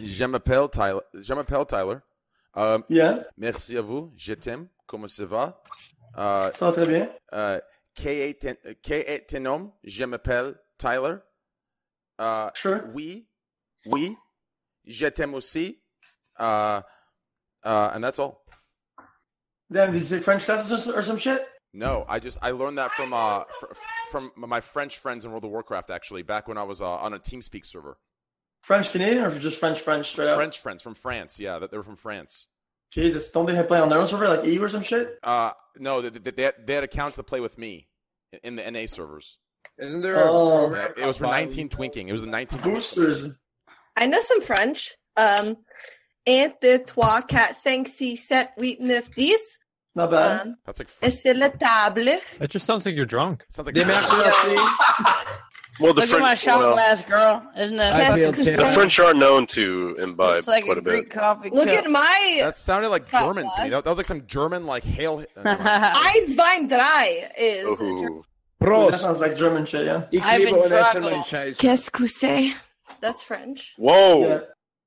je 0.00 0.26
m'appelle 0.26 0.68
Tyler. 0.68 1.02
Je 1.20 1.34
m'appelle 1.34 1.66
Tyler. 1.66 2.02
Um, 2.54 2.84
Yeah, 2.88 3.24
Merci 3.36 3.76
à 3.76 3.82
vous. 3.82 4.12
Je 4.16 4.34
t'aime. 4.34 4.68
Comment 4.86 5.08
ça 5.08 5.24
va? 5.24 5.62
Uh, 6.16 6.50
ça 6.52 6.66
va 6.66 6.72
très 6.72 6.86
bien. 6.86 7.08
uh, 7.32 7.60
quel 7.94 8.32
est 9.08 9.26
ton- 9.28 9.40
nom? 9.40 9.72
Je 9.84 10.04
m'appelle 10.04 10.56
Tyler. 10.78 11.16
Uh, 12.18 12.50
Sure. 12.54 12.82
Oui. 12.94 13.28
Oui. 13.86 14.16
Je 14.84 15.06
t'aime 15.06 15.34
aussi. 15.34 15.80
Uh, 16.38 16.80
uh, 17.64 17.90
and 17.94 18.02
that's 18.02 18.18
all. 18.18 18.42
Then 19.70 19.92
did 19.92 20.00
you 20.00 20.06
say 20.06 20.18
French 20.18 20.44
classes 20.44 20.88
or, 20.88 20.98
or 20.98 21.02
some 21.02 21.18
shit? 21.18 21.46
No, 21.72 22.04
I 22.08 22.18
just 22.18 22.38
I 22.42 22.50
learned 22.50 22.78
that 22.78 22.90
from 22.92 23.12
uh 23.12 23.44
fr- 23.60 23.74
from 24.10 24.32
my 24.36 24.60
French 24.60 24.98
friends 24.98 25.24
in 25.24 25.30
World 25.30 25.44
of 25.44 25.52
Warcraft 25.52 25.90
actually 25.90 26.24
back 26.24 26.48
when 26.48 26.58
I 26.58 26.64
was 26.64 26.80
uh, 26.80 26.86
on 26.88 27.14
a 27.14 27.18
TeamSpeak 27.20 27.64
server. 27.64 27.96
French 28.62 28.92
Canadian 28.92 29.24
or 29.24 29.38
just 29.38 29.58
French 29.58 29.80
French 29.80 30.10
straight 30.10 30.28
up? 30.28 30.36
French 30.36 30.60
friends 30.60 30.82
from 30.82 30.94
France, 30.94 31.38
yeah, 31.40 31.58
that 31.58 31.70
they're 31.70 31.82
from 31.82 31.96
France. 31.96 32.46
Jesus, 32.90 33.30
don't 33.30 33.46
they 33.46 33.62
play 33.62 33.78
on 33.78 33.88
their 33.88 33.98
own 34.00 34.06
server 34.06 34.28
like 34.28 34.44
EU 34.44 34.62
or 34.62 34.68
some 34.68 34.82
shit? 34.82 35.18
Uh, 35.22 35.52
no, 35.78 36.00
they, 36.00 36.08
they, 36.10 36.30
they, 36.30 36.42
had, 36.42 36.54
they 36.66 36.74
had 36.74 36.84
accounts 36.84 37.16
that 37.16 37.22
play 37.24 37.40
with 37.40 37.56
me 37.56 37.88
in 38.42 38.56
the 38.56 38.68
NA 38.70 38.86
servers. 38.86 39.38
Isn't 39.78 40.00
there 40.02 40.28
Oh. 40.28 40.66
program 40.68 40.92
It 40.96 41.06
was 41.06 41.18
for 41.18 41.26
19 41.26 41.68
twinking. 41.68 42.08
It 42.08 42.12
was 42.12 42.20
the 42.20 42.26
19 42.26 42.60
Boosters. 42.60 43.30
I 43.96 44.06
know 44.06 44.20
some 44.20 44.40
French. 44.42 44.96
Um, 45.16 45.56
un, 46.26 46.52
deux, 46.60 46.78
trois, 46.84 47.20
quatre, 47.22 47.54
cinq, 47.54 47.88
six, 47.88 48.26
sept, 48.28 48.48
huit, 48.58 48.80
neuf, 48.80 49.10
dix. 49.14 49.40
Not 49.94 50.10
bad. 50.10 50.46
Um, 50.46 50.56
That's 50.66 50.78
like 50.78 50.88
et 51.02 51.10
c'est 51.10 51.34
la 51.34 51.48
table. 51.48 52.20
That 52.38 52.50
just 52.50 52.64
sounds 52.66 52.86
like 52.86 52.94
you're 52.94 53.06
drunk. 53.06 53.44
sounds 53.50 53.66
like 53.66 53.74
Des 53.74 53.84
merci. 53.86 55.26
Well, 55.80 55.94
the 55.94 56.02
Look 56.02 56.10
at 56.10 56.20
my 56.20 56.26
French, 56.28 56.40
shot 56.40 56.58
well, 56.60 56.72
glass, 56.74 57.02
girl. 57.02 57.42
Isn't 57.58 57.76
that 57.78 57.92
I 58.10 58.14
feel 58.14 58.32
the 58.32 58.70
French 58.74 58.98
are 58.98 59.14
known 59.14 59.46
to 59.48 59.96
imbibe 59.98 60.38
It's 60.38 60.48
like 60.48 60.64
quite 60.64 60.76
a 60.76 60.80
a 60.80 60.82
bit. 60.82 60.90
Greek 60.90 61.10
coffee 61.10 61.50
Look 61.50 61.68
cup. 61.68 61.84
at 61.84 61.90
my 61.90 62.36
That 62.40 62.56
sounded 62.56 62.90
like 62.90 63.08
Cut 63.08 63.20
German 63.24 63.44
to 63.56 63.64
me. 63.64 63.70
That, 63.70 63.84
that 63.84 63.90
was 63.90 63.96
like 63.98 64.06
some 64.06 64.26
German 64.26 64.66
like 64.66 64.84
hail. 64.84 65.24
Eins, 65.38 66.36
Wein, 66.36 66.68
drei 66.68 67.28
is. 67.38 67.80
Ooh. 67.80 68.22
That 68.60 69.00
sounds 69.00 69.20
like 69.20 69.36
German 69.36 69.64
shit, 69.64 69.86
yeah. 69.86 70.04
Ich 70.12 70.22
I've 70.22 70.40
liebe 70.40 70.50
been 70.52 70.64
Odessa, 70.66 71.00
drunk. 71.00 71.10
mein 71.12 71.22
Scheiß. 71.22 71.58
Qu'est-ce 71.58 71.90
que 71.90 72.06
c'est? 72.06 72.52
That's 73.00 73.22
French. 73.24 73.72
Whoa. 73.78 74.20
Yeah. 74.28 74.40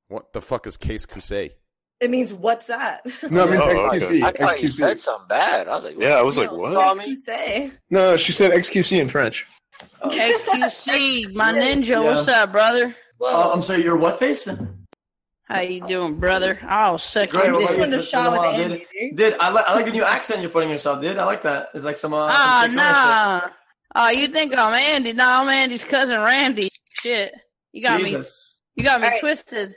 What 0.10 0.32
the 0.34 0.42
fuck 0.42 0.68
is 0.68 0.78
Case 0.78 1.08
Cousset? 1.08 1.54
It 2.00 2.12
means 2.12 2.34
what's 2.34 2.68
that? 2.68 3.02
No, 3.32 3.46
it 3.46 3.52
means 3.52 3.64
Oh, 3.66 3.88
okay. 3.88 4.00
XQC. 4.00 4.24
I 4.24 4.32
thought 4.32 4.62
you 4.62 4.68
XQC. 4.70 4.72
said 4.74 5.00
something 5.00 5.28
bad. 5.28 5.68
I 5.68 5.76
was 5.76 5.86
like, 5.86 5.96
Yeah, 5.98 6.16
I 6.16 6.22
was 6.22 6.38
like, 6.38 6.52
No, 6.52 6.58
what? 6.58 6.98
Qu'est-ce 6.98 7.06
que 7.06 7.16
c'est? 7.26 7.72
No, 7.90 8.18
she 8.18 8.32
said 8.32 8.52
XQC 8.52 9.00
in 9.00 9.08
French. 9.08 9.48
XQC, 10.04 11.34
my 11.34 11.54
ninja. 11.54 12.04
What's 12.04 12.28
up, 12.28 12.52
brother? 12.52 12.96
Oh, 13.22 13.52
I'm 13.52 13.62
sorry, 13.62 13.84
you're 13.84 13.98
what 13.98 14.20
face? 14.20 14.48
How 15.46 15.60
you 15.62 15.86
doing, 15.88 16.20
brother? 16.20 16.60
Oh, 16.70 16.98
suck 16.98 17.30
Great, 17.30 17.46
your 17.46 17.58
well, 17.58 17.68
dick. 17.68 17.78
Doing 17.78 17.90
the 17.92 18.00
it's 18.00 18.08
shot 18.08 18.32
with 18.32 18.40
while, 18.40 18.54
Andy, 18.56 18.86
dude. 19.00 19.16
Dude, 19.18 19.34
I, 19.40 19.50
like 19.50 19.66
I 19.68 19.74
like 19.76 19.86
the 19.86 19.92
new 19.92 20.04
accent 20.04 20.42
you're 20.42 20.50
putting 20.50 20.70
yourself, 20.70 21.02
dude. 21.02 21.18
I 21.18 21.26
like 21.26 21.44
that. 21.44 21.70
It's 21.74 21.84
like 21.84 21.98
some. 21.98 22.14
Uh, 22.14 22.28
Ah, 22.32 22.64
some 22.66 22.76
nah. 22.76 23.42
Oh, 23.96 24.10
you 24.10 24.28
think 24.28 24.58
I'm 24.58 24.74
Andy? 24.74 25.14
No, 25.14 25.28
I'm 25.30 25.50
Andy's 25.50 25.84
cousin 25.84 26.20
Randy. 26.22 26.70
Shit. 26.92 27.34
You 27.74 27.84
got 27.84 28.02
shit. 28.02 28.14
me. 28.20 28.24
You 28.76 28.84
got 28.84 29.02
me 29.02 29.08
All 29.08 29.12
right. 29.12 29.20
twisted. 29.20 29.76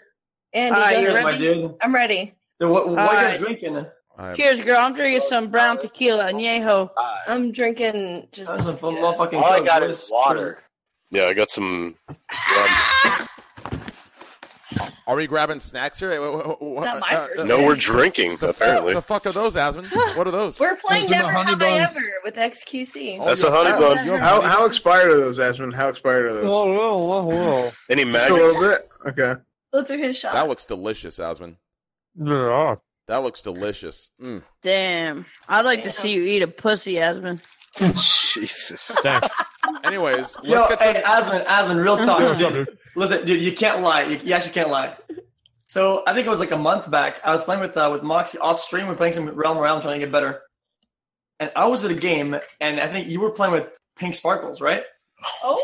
Andy, 0.54 0.74
All 0.76 0.82
right, 0.82 0.98
you 1.00 1.06
Cheers, 1.08 1.22
my 1.24 1.30
ready? 1.32 1.38
dude. 1.38 1.74
I'm 1.82 1.94
ready. 1.94 2.34
Dude, 2.58 2.70
what 2.70 2.88
what 2.88 2.98
All 2.98 3.08
are 3.08 3.14
you 3.14 3.20
guys 3.20 3.40
right. 3.42 3.58
drinking? 3.58 3.86
I 4.18 4.32
Cheers, 4.34 4.60
girl. 4.62 4.78
I'm 4.78 4.94
drinking 4.94 5.20
some 5.20 5.48
brown 5.48 5.78
tequila, 5.78 6.32
añejo. 6.32 6.90
I'm 7.28 7.52
drinking 7.52 8.28
just. 8.32 8.50
That's 8.50 8.64
some 8.64 8.74
yes. 8.74 8.82
motherfucking 8.82 9.34
all 9.34 9.52
I 9.52 9.62
got 9.62 9.82
is 9.82 10.08
water. 10.10 10.62
Yeah, 11.10 11.24
I 11.26 11.34
got 11.34 11.50
some. 11.50 11.94
rum. 12.08 13.28
Are 15.06 15.14
we 15.14 15.28
grabbing 15.28 15.60
snacks 15.60 16.00
here? 16.00 16.20
Wha- 16.20 16.48
wha- 16.48 16.56
wha- 16.60 16.84
not 16.84 17.00
my 17.00 17.14
uh, 17.14 17.26
first 17.26 17.40
uh, 17.40 17.44
No, 17.44 17.62
we're 17.62 17.76
drinking, 17.76 18.36
the, 18.38 18.48
apparently. 18.48 18.92
The 18.92 19.00
fuck 19.00 19.24
are 19.26 19.32
those, 19.32 19.54
Asmon? 19.54 19.86
What 20.16 20.26
are 20.26 20.32
those? 20.32 20.58
We're 20.58 20.74
playing 20.76 21.02
Those 21.02 21.10
Never 21.10 21.30
honey 21.32 21.50
Have 21.50 21.62
I. 21.62 21.78
Ever 21.78 22.00
with 22.24 22.34
XQC. 22.34 23.24
That's 23.24 23.44
a 23.44 23.50
honey 23.50 23.70
bun. 23.70 23.98
How 24.18 24.40
how 24.40 24.64
expired 24.64 25.12
are 25.12 25.16
those, 25.16 25.38
Asmon? 25.38 25.72
How 25.72 25.88
expired 25.88 26.26
are 26.26 26.32
those? 26.32 26.50
Whoa, 26.52 26.72
whoa, 26.72 26.96
whoa, 27.04 27.24
whoa. 27.24 27.72
Any 27.88 28.04
Just 28.04 28.30
a 28.30 28.34
little 28.34 28.60
maggots? 28.62 28.82
bit. 29.04 29.18
Okay. 29.20 29.40
Those 29.72 29.90
are 29.90 29.98
his 29.98 30.16
shots. 30.16 30.34
That 30.34 30.48
looks 30.48 30.64
delicious, 30.64 31.18
Asmon. 31.20 31.56
Yeah. 32.16 32.76
That 33.08 33.18
looks 33.18 33.42
delicious. 33.42 34.10
Mm. 34.20 34.42
Damn. 34.62 35.26
I'd 35.48 35.64
like 35.64 35.82
to 35.84 35.92
see 35.92 36.12
you 36.12 36.24
eat 36.24 36.42
a 36.42 36.48
pussy, 36.48 36.94
Asmon. 36.94 37.40
Jesus. 38.34 38.96
Anyways, 39.84 40.36
Yo, 40.42 40.60
let's 40.60 40.76
get 40.76 40.82
hey, 40.82 40.92
to 40.94 41.02
Asmon, 41.02 41.44
Asmon, 41.46 41.82
real 41.82 41.98
talk. 41.98 42.20
What's 42.20 42.42
up, 42.42 42.52
dude. 42.52 42.66
dude? 42.66 42.78
Listen, 42.96 43.24
dude, 43.26 43.42
you 43.42 43.52
can't 43.52 43.82
lie. 43.82 44.02
You, 44.02 44.18
you 44.24 44.32
actually 44.34 44.52
can't 44.52 44.70
lie. 44.70 44.96
So 45.66 46.02
I 46.06 46.14
think 46.14 46.26
it 46.26 46.30
was 46.30 46.38
like 46.38 46.52
a 46.52 46.56
month 46.56 46.90
back. 46.90 47.20
I 47.24 47.32
was 47.32 47.44
playing 47.44 47.60
with 47.60 47.76
uh, 47.76 47.90
with 47.92 48.02
Moxie 48.02 48.38
off 48.38 48.60
stream. 48.60 48.86
We're 48.86 48.94
playing 48.94 49.12
some 49.12 49.28
Realm 49.28 49.58
Realm, 49.58 49.80
trying 49.80 50.00
to 50.00 50.06
get 50.06 50.12
better. 50.12 50.42
And 51.38 51.52
I 51.54 51.66
was 51.66 51.84
at 51.84 51.90
a 51.90 51.94
game, 51.94 52.38
and 52.60 52.80
I 52.80 52.86
think 52.88 53.08
you 53.08 53.20
were 53.20 53.30
playing 53.30 53.52
with 53.52 53.68
Pink 53.96 54.14
Sparkles, 54.14 54.60
right? 54.60 54.84
oh, 55.42 55.62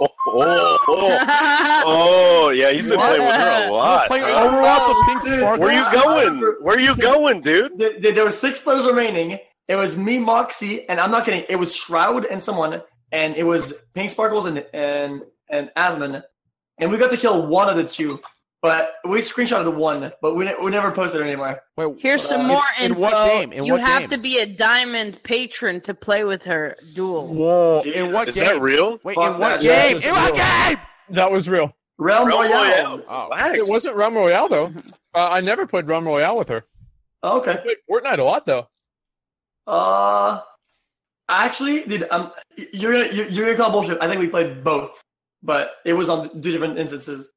Oh, 0.00 0.08
oh, 0.26 0.78
oh. 0.88 1.82
Oh, 1.86 2.50
yeah, 2.50 2.70
he's 2.70 2.86
been 2.86 2.98
playing 2.98 3.22
with 3.22 3.34
her 3.34 3.68
a 3.68 3.72
lot. 3.72 4.06
playing 4.08 4.24
huh? 4.26 4.48
Overwatch 4.48 4.88
with 4.88 5.06
Pink 5.06 5.22
Dude, 5.24 5.38
Sparkle. 5.40 5.64
Where 5.66 5.76
are 5.76 5.94
you 5.94 6.02
going? 6.02 6.54
Where 6.62 6.76
are 6.76 6.80
you 6.80 6.94
going, 6.96 7.40
dude? 7.40 7.78
There, 7.78 7.98
there- 7.98 8.12
there 8.12 8.24
were 8.24 8.30
six 8.30 8.60
players 8.60 8.86
remaining. 8.86 9.38
It 9.68 9.76
was 9.76 9.98
me, 9.98 10.18
Moxie, 10.18 10.88
and 10.88 10.98
I'm 11.00 11.10
not 11.10 11.24
kidding. 11.24 11.44
It 11.48 11.56
was 11.56 11.74
Shroud 11.76 12.24
and 12.24 12.42
someone, 12.42 12.80
and 13.12 13.36
it 13.36 13.44
was 13.44 13.74
Pink 13.94 14.10
Sparkles 14.10 14.44
and 14.46 14.64
and 14.72 15.22
and 15.50 15.70
Asmon, 15.76 16.22
and 16.78 16.90
we 16.90 16.96
got 16.98 17.10
to 17.10 17.16
kill 17.16 17.46
one 17.46 17.68
of 17.68 17.76
the 17.76 17.84
two. 17.84 18.20
But 18.60 18.94
we 19.04 19.18
screenshotted 19.18 19.64
the 19.64 19.70
one, 19.70 20.10
but 20.20 20.34
we, 20.34 20.44
ne- 20.44 20.56
we 20.60 20.72
never 20.72 20.90
posted 20.90 21.20
it 21.20 21.24
anymore. 21.24 21.60
Wait, 21.76 21.94
Here's 22.00 22.22
some 22.22 22.40
Uh, 22.40 22.48
more 22.48 22.62
in- 22.80 22.92
in 22.92 22.98
what 22.98 23.12
game? 23.12 23.52
In 23.52 23.64
you 23.64 23.72
what 23.74 23.82
have 23.82 24.00
game? 24.00 24.10
to 24.10 24.18
be 24.18 24.40
a 24.40 24.46
diamond 24.46 25.22
patron 25.22 25.80
to 25.82 25.94
play 25.94 26.24
with 26.24 26.42
her 26.42 26.76
duel. 26.94 27.28
Whoa! 27.28 27.82
In 27.82 28.12
what 28.12 28.26
Is 28.26 28.34
game? 28.34 28.44
that 28.46 28.60
real? 28.60 28.98
Wait, 29.04 29.14
Fuck 29.14 29.34
in 29.34 29.40
what 29.40 29.60
that. 29.60 29.60
game? 29.60 30.00
Yeah, 30.02 30.08
in 30.08 30.14
what 30.14 30.34
game? 30.34 30.78
That 31.10 31.30
was 31.30 31.48
real. 31.48 31.72
Realm 31.98 32.26
Realm 32.28 32.40
Royale. 32.42 32.98
Royale. 32.98 33.04
Oh, 33.08 33.28
It 33.54 33.68
wasn't 33.68 33.94
Realm 33.96 34.14
Royale 34.16 34.48
though. 34.48 34.72
Uh, 35.14 35.26
I 35.30 35.40
never 35.40 35.66
played 35.66 35.88
Realm 35.88 36.06
Royale 36.06 36.36
with 36.38 36.48
her. 36.50 36.64
Oh, 37.22 37.38
okay. 37.38 37.52
I 37.52 37.56
played 37.56 37.76
Fortnite 37.90 38.18
a 38.18 38.22
lot 38.22 38.44
though. 38.46 38.68
Uh, 39.66 40.40
actually, 41.28 41.84
dude, 41.84 42.06
um, 42.10 42.30
you're 42.72 42.92
gonna 42.92 43.12
you're, 43.12 43.26
you're 43.26 43.46
gonna 43.46 43.56
call 43.56 43.72
bullshit. 43.72 43.98
I 44.00 44.06
think 44.08 44.20
we 44.20 44.28
played 44.28 44.62
both, 44.62 45.02
but 45.42 45.72
it 45.84 45.94
was 45.94 46.08
on 46.08 46.40
two 46.40 46.52
different 46.52 46.78
instances. 46.78 47.30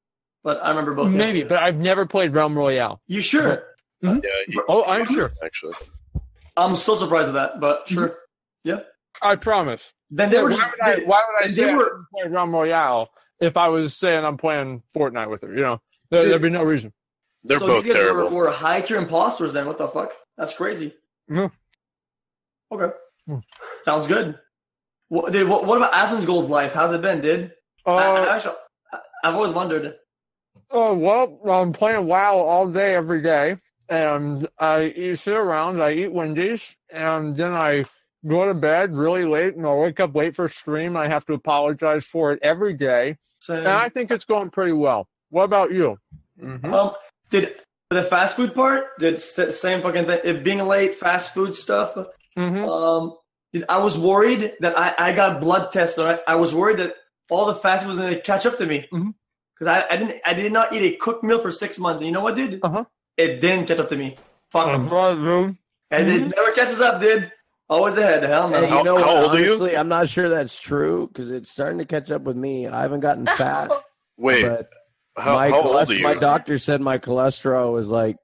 But 0.44 0.64
I 0.64 0.70
remember 0.70 0.94
both. 0.96 1.12
yeah. 1.12 1.18
Maybe, 1.18 1.44
but 1.44 1.62
I've 1.62 1.78
never 1.80 2.06
played 2.06 2.34
Realm 2.34 2.58
Royale. 2.58 3.00
You 3.08 3.22
sure? 3.22 3.64
Yeah, 4.02 4.20
he- 4.48 4.60
Oh, 4.68 4.84
I'm 4.86 5.06
sure. 5.06 5.28
Actually, 5.46 5.74
I'm 6.58 6.76
so 6.76 6.96
surprised 6.96 7.28
at 7.30 7.34
that, 7.36 7.60
but 7.60 7.88
sure. 7.88 8.18
Yeah. 8.64 8.80
I 9.22 9.36
promise. 9.36 9.94
Then 10.10 10.30
they 10.32 10.38
Yeah, 10.38 10.44
were 10.44 10.50
why 10.50 10.56
just. 10.56 10.72
would 10.72 10.82
I, 10.82 10.96
they- 10.96 11.06
why 11.06 11.22
would 11.36 11.46
I 11.46 11.48
say 11.48 11.70
I 11.70 11.74
were- 11.76 11.78
wouldn't 11.84 12.06
play 12.12 12.28
Realm 12.28 12.52
Royale 12.54 13.10
if 13.40 13.56
I 13.58 13.68
was 13.70 13.96
saying 13.96 14.26
I'm 14.26 14.38
playing 14.38 14.82
Fortnite 14.96 15.30
with 15.30 15.42
her? 15.44 15.54
You 15.54 15.62
know, 15.62 15.82
there, 16.10 16.24
Dude. 16.24 16.32
there'd 16.32 16.42
be 16.42 16.50
no 16.50 16.64
reason. 16.64 16.92
they're 17.44 17.60
so 17.60 17.68
both 17.68 17.84
these 17.84 17.94
guys 17.94 18.02
terrible. 18.02 18.30
Were, 18.30 18.46
were 18.46 18.52
high 18.52 18.82
tier 18.82 18.98
imposters. 18.98 19.54
Then 19.54 19.68
what 19.68 19.78
the 19.78 19.88
fuck? 19.88 20.12
That's 20.38 20.54
crazy. 20.54 20.94
Yeah. 21.30 21.50
Okay. 22.72 22.96
Hmm. 23.28 23.38
Sounds 23.86 24.08
good. 24.08 24.40
What, 25.10 25.32
dude, 25.34 25.48
what, 25.48 25.66
what 25.66 25.78
about 25.78 25.92
Asmongold's 25.94 26.48
life? 26.50 26.74
How's 26.74 26.94
it 26.94 27.02
been, 27.02 27.22
dude? 27.22 27.54
I, 27.86 27.92
I 27.92 28.20
Uh, 28.28 28.36
actually, 28.36 28.56
I've 29.24 29.36
always 29.36 29.52
wondered. 29.52 29.96
Oh 30.74 30.94
well, 30.94 31.40
I'm 31.50 31.74
playing 31.74 32.06
WoW 32.08 32.36
all 32.38 32.68
day, 32.68 32.96
every 32.96 33.22
day, 33.22 33.58
and 33.90 34.48
I 34.60 34.86
eat, 34.96 35.20
sit 35.20 35.34
around. 35.36 35.82
I 35.82 35.92
eat 35.94 36.12
Wendy's, 36.12 36.76
and 36.92 37.36
then 37.36 37.54
I 37.54 37.86
go 38.26 38.46
to 38.48 38.54
bed 38.54 38.96
really 38.96 39.26
late, 39.26 39.56
and 39.56 39.66
I 39.66 39.74
wake 39.74 40.00
up 40.00 40.16
late 40.16 40.36
for 40.36 40.48
stream. 40.48 40.96
I 40.96 41.08
have 41.08 41.26
to 41.26 41.34
apologize 41.34 42.06
for 42.06 42.32
it 42.32 42.40
every 42.42 42.74
day, 42.74 43.18
Same. 43.40 43.60
and 43.60 43.68
I 43.68 43.90
think 43.90 44.12
it's 44.12 44.26
going 44.26 44.50
pretty 44.50 44.72
well. 44.74 45.08
What 45.30 45.44
about 45.44 45.72
you? 45.72 45.98
Um, 46.42 46.92
did 47.30 47.56
the 47.90 48.04
fast 48.04 48.36
food 48.36 48.56
part? 48.56 48.98
Did 49.00 49.16
s- 49.16 49.60
same 49.60 49.82
fucking 49.82 50.06
thing? 50.06 50.20
It 50.24 50.44
being 50.44 50.60
late, 50.60 50.96
fast 50.96 51.34
food 51.34 51.54
stuff. 51.56 51.96
Mm-hmm. 52.38 52.64
Um, 52.64 53.18
did, 53.54 53.66
I 53.68 53.80
was 53.80 53.98
worried 53.98 54.54
that 54.62 54.78
I, 54.78 54.94
I 54.98 55.12
got 55.14 55.42
blood 55.42 55.72
tests. 55.72 55.98
All 55.98 56.06
right? 56.06 56.20
I 56.28 56.36
was 56.36 56.56
worried 56.56 56.78
that 56.80 56.96
all 57.30 57.46
the 57.46 57.56
fast 57.56 57.84
food 57.84 57.90
was 57.90 57.98
going 57.98 58.14
to 58.14 58.22
catch 58.22 58.46
up 58.46 58.58
to 58.58 58.66
me 58.66 58.88
Mhm. 58.92 59.14
Because 59.62 59.84
I, 59.90 59.94
I 59.94 59.98
didn't 59.98 60.22
I 60.26 60.34
did 60.34 60.52
not 60.52 60.74
eat 60.74 60.94
a 60.94 60.98
cooked 60.98 61.24
meal 61.24 61.38
for 61.40 61.52
six 61.52 61.78
months. 61.78 62.02
And 62.02 62.08
you 62.08 62.12
know 62.14 62.22
what, 62.22 62.36
dude? 62.36 62.60
Uh-huh. 62.64 62.84
It 63.16 63.40
didn't 63.42 63.68
catch 63.68 63.78
up 63.80 63.90
to 63.90 63.96
me. 63.96 64.18
Fuck 64.50 64.70
'em. 64.74 64.92
Uh, 64.92 65.52
And 65.92 66.10
it 66.10 66.36
never 66.36 66.52
catches 66.54 66.82
up, 66.82 67.00
dude. 67.00 67.32
Always 67.70 67.96
ahead. 67.96 68.24
Hell 68.24 68.50
no. 68.50 68.66
Hey, 68.66 68.76
you 68.76 68.84
know 68.84 68.96
what? 68.96 69.04
how 69.06 69.22
old 69.24 69.32
are 69.36 69.40
you? 69.40 69.52
Honestly, 69.52 69.78
I'm 69.78 69.88
not 69.88 70.10
sure 70.10 70.30
that's 70.30 70.58
true 70.58 71.08
because 71.08 71.30
it's 71.32 71.50
starting 71.50 71.78
to 71.78 71.86
catch 71.86 72.10
up 72.12 72.24
with 72.24 72.36
me. 72.36 72.68
I 72.68 72.82
haven't 72.82 73.00
gotten 73.02 73.26
fat, 73.38 73.72
Wait, 74.18 74.42
but 74.44 74.70
how, 75.18 75.36
my, 75.36 75.50
how 75.50 75.56
old 75.58 75.66
cholest- 75.68 75.92
are 75.92 75.96
you? 75.96 76.04
my 76.04 76.16
doctor 76.16 76.58
said 76.58 76.82
my 76.82 76.98
cholesterol 76.98 77.72
was 77.74 77.88
like, 77.90 78.18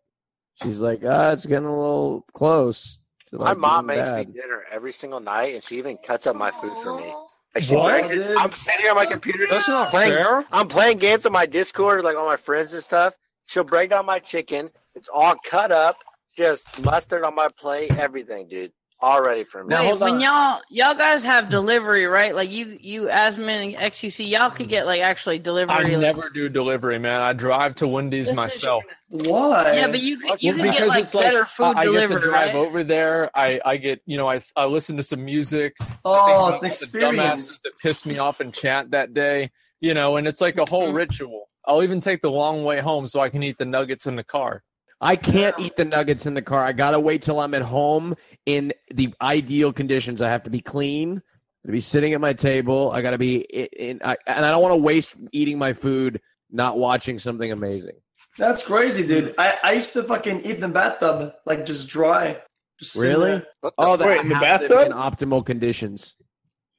she's 0.63 0.79
like, 0.79 1.01
ah, 1.05 1.31
it's 1.31 1.45
getting 1.45 1.67
a 1.67 1.75
little 1.77 2.25
close. 2.33 2.99
To 3.29 3.37
My 3.37 3.53
mom 3.53 3.85
makes 3.85 4.01
bad. 4.09 4.27
me 4.29 4.33
dinner 4.33 4.63
every 4.71 4.91
single 4.93 5.19
night, 5.19 5.53
and 5.53 5.63
she 5.63 5.77
even 5.77 5.97
cuts 5.97 6.27
up 6.27 6.35
my 6.35 6.51
food 6.51 6.77
for 6.79 6.97
me. 6.97 7.13
And 7.55 7.63
she 7.63 7.75
What? 7.75 8.03
I'm 8.37 8.51
sitting 8.51 8.81
here 8.81 8.91
on 8.91 8.95
my 8.97 9.05
computer. 9.05 9.47
That's 9.49 9.67
not 9.67 9.89
playing, 9.89 10.11
fair. 10.13 10.43
I'm 10.51 10.67
playing 10.67 10.99
games 10.99 11.25
on 11.25 11.31
my 11.31 11.45
Discord, 11.45 12.03
like 12.03 12.15
all 12.15 12.25
my 12.25 12.37
friends 12.37 12.73
and 12.73 12.83
stuff. 12.83 13.15
She'll 13.47 13.63
break 13.63 13.89
down 13.89 14.05
my 14.05 14.19
chicken. 14.19 14.69
It's 14.95 15.09
all 15.13 15.35
cut 15.43 15.71
up, 15.71 15.97
just 16.35 16.83
mustard 16.83 17.23
on 17.23 17.35
my 17.35 17.49
plate, 17.57 17.95
everything, 17.97 18.47
dude. 18.47 18.71
All 18.99 19.21
ready 19.21 19.43
for 19.43 19.63
me. 19.63 19.75
Wait, 19.75 19.99
when 19.99 20.19
y'all 20.19 20.59
y'all 20.69 20.95
guys 20.95 21.23
have 21.23 21.49
delivery, 21.49 22.07
right? 22.07 22.33
Like 22.35 22.49
you 22.49 22.79
you 22.81 23.03
Asmon 23.03 23.75
and 23.75 23.75
XQC, 23.75 24.27
y'all 24.27 24.49
could 24.49 24.69
get 24.69 24.87
like 24.87 25.01
actually 25.03 25.37
delivery. 25.37 25.75
I 25.75 25.83
like- 25.83 25.97
never 25.99 26.29
do 26.31 26.49
delivery, 26.49 26.97
man. 26.97 27.21
I 27.21 27.33
drive 27.33 27.75
to 27.75 27.87
Wendy's 27.87 28.33
myself. 28.33 28.83
Why? 29.09 29.73
Yeah, 29.75 29.87
but 29.87 30.01
you 30.01 30.17
could 30.17 30.41
you 30.41 30.55
Well, 30.55 30.63
could 30.65 30.73
get 30.73 30.87
like 30.87 31.03
it's 31.03 31.13
like, 31.13 31.25
better 31.25 31.45
food 31.45 31.75
I, 31.77 31.81
I 31.81 31.91
get 31.91 32.07
to 32.09 32.19
drive 32.19 32.31
right? 32.47 32.55
over 32.55 32.83
there. 32.83 33.29
I, 33.35 33.61
I 33.63 33.77
get 33.77 34.01
you 34.07 34.17
know 34.17 34.27
I 34.27 34.41
I 34.55 34.65
listen 34.65 34.97
to 34.97 35.03
some 35.03 35.23
music. 35.23 35.75
Oh, 36.03 36.45
I 36.45 36.51
the 36.53 36.57
think 36.59 36.73
experience. 36.73 37.13
about 37.13 37.37
the 37.37 37.43
dumbasses 37.43 37.61
that 37.61 37.77
pissed 37.77 38.05
me 38.07 38.17
off 38.17 38.41
in 38.41 38.51
chat 38.51 38.89
that 38.91 39.13
day. 39.13 39.51
You 39.79 39.93
know, 39.93 40.17
and 40.17 40.27
it's 40.27 40.41
like 40.41 40.57
a 40.57 40.65
whole 40.65 40.87
Mm-hmm. 40.87 40.95
ritual. 40.97 41.49
I'll 41.67 41.83
even 41.83 41.99
take 42.01 42.23
the 42.23 42.31
long 42.31 42.63
way 42.63 42.79
home 42.79 43.05
so 43.05 43.19
I 43.19 43.29
can 43.29 43.43
eat 43.43 43.57
the 43.59 43.65
nuggets 43.65 44.07
in 44.07 44.15
the 44.15 44.23
car. 44.23 44.63
I 44.99 45.15
can't 45.15 45.59
eat 45.59 45.75
the 45.75 45.85
nuggets 45.85 46.25
in 46.25 46.33
the 46.33 46.41
car. 46.41 46.63
I 46.63 46.71
gotta 46.73 46.99
wait 46.99 47.21
till 47.21 47.39
I'm 47.39 47.53
at 47.53 47.61
home 47.61 48.15
in 48.45 48.73
the 48.89 49.13
ideal 49.21 49.71
conditions. 49.73 50.21
I 50.21 50.29
have 50.29 50.43
to 50.43 50.49
be 50.49 50.61
clean. 50.61 51.21
To 51.65 51.71
be 51.71 51.81
sitting 51.81 52.13
at 52.13 52.21
my 52.21 52.33
table. 52.33 52.91
I 52.91 53.01
gotta 53.01 53.17
be 53.17 53.37
in, 53.41 53.67
in 53.77 54.01
I, 54.03 54.15
and 54.25 54.45
I 54.45 54.51
don't 54.51 54.61
want 54.61 54.73
to 54.73 54.81
waste 54.81 55.15
eating 55.33 55.59
my 55.59 55.73
food 55.73 56.21
not 56.49 56.77
watching 56.77 57.19
something 57.19 57.51
amazing. 57.51 57.95
That's 58.37 58.63
crazy, 58.63 59.05
dude. 59.05 59.35
I, 59.37 59.57
I 59.63 59.71
used 59.73 59.93
to 59.93 60.03
fucking 60.03 60.41
eat 60.41 60.51
in 60.55 60.61
the 60.61 60.67
bathtub, 60.69 61.33
like 61.45 61.65
just 61.65 61.89
dry. 61.89 62.41
Just 62.79 62.95
Really? 62.95 63.31
there. 63.31 63.71
Oh, 63.77 63.97
that 63.97 64.07
Wait, 64.07 64.21
in 64.21 64.29
the 64.29 64.35
has 64.35 64.59
bathtub? 64.69 64.85
in 64.87 64.93
optimal 64.93 65.45
conditions. 65.45 66.15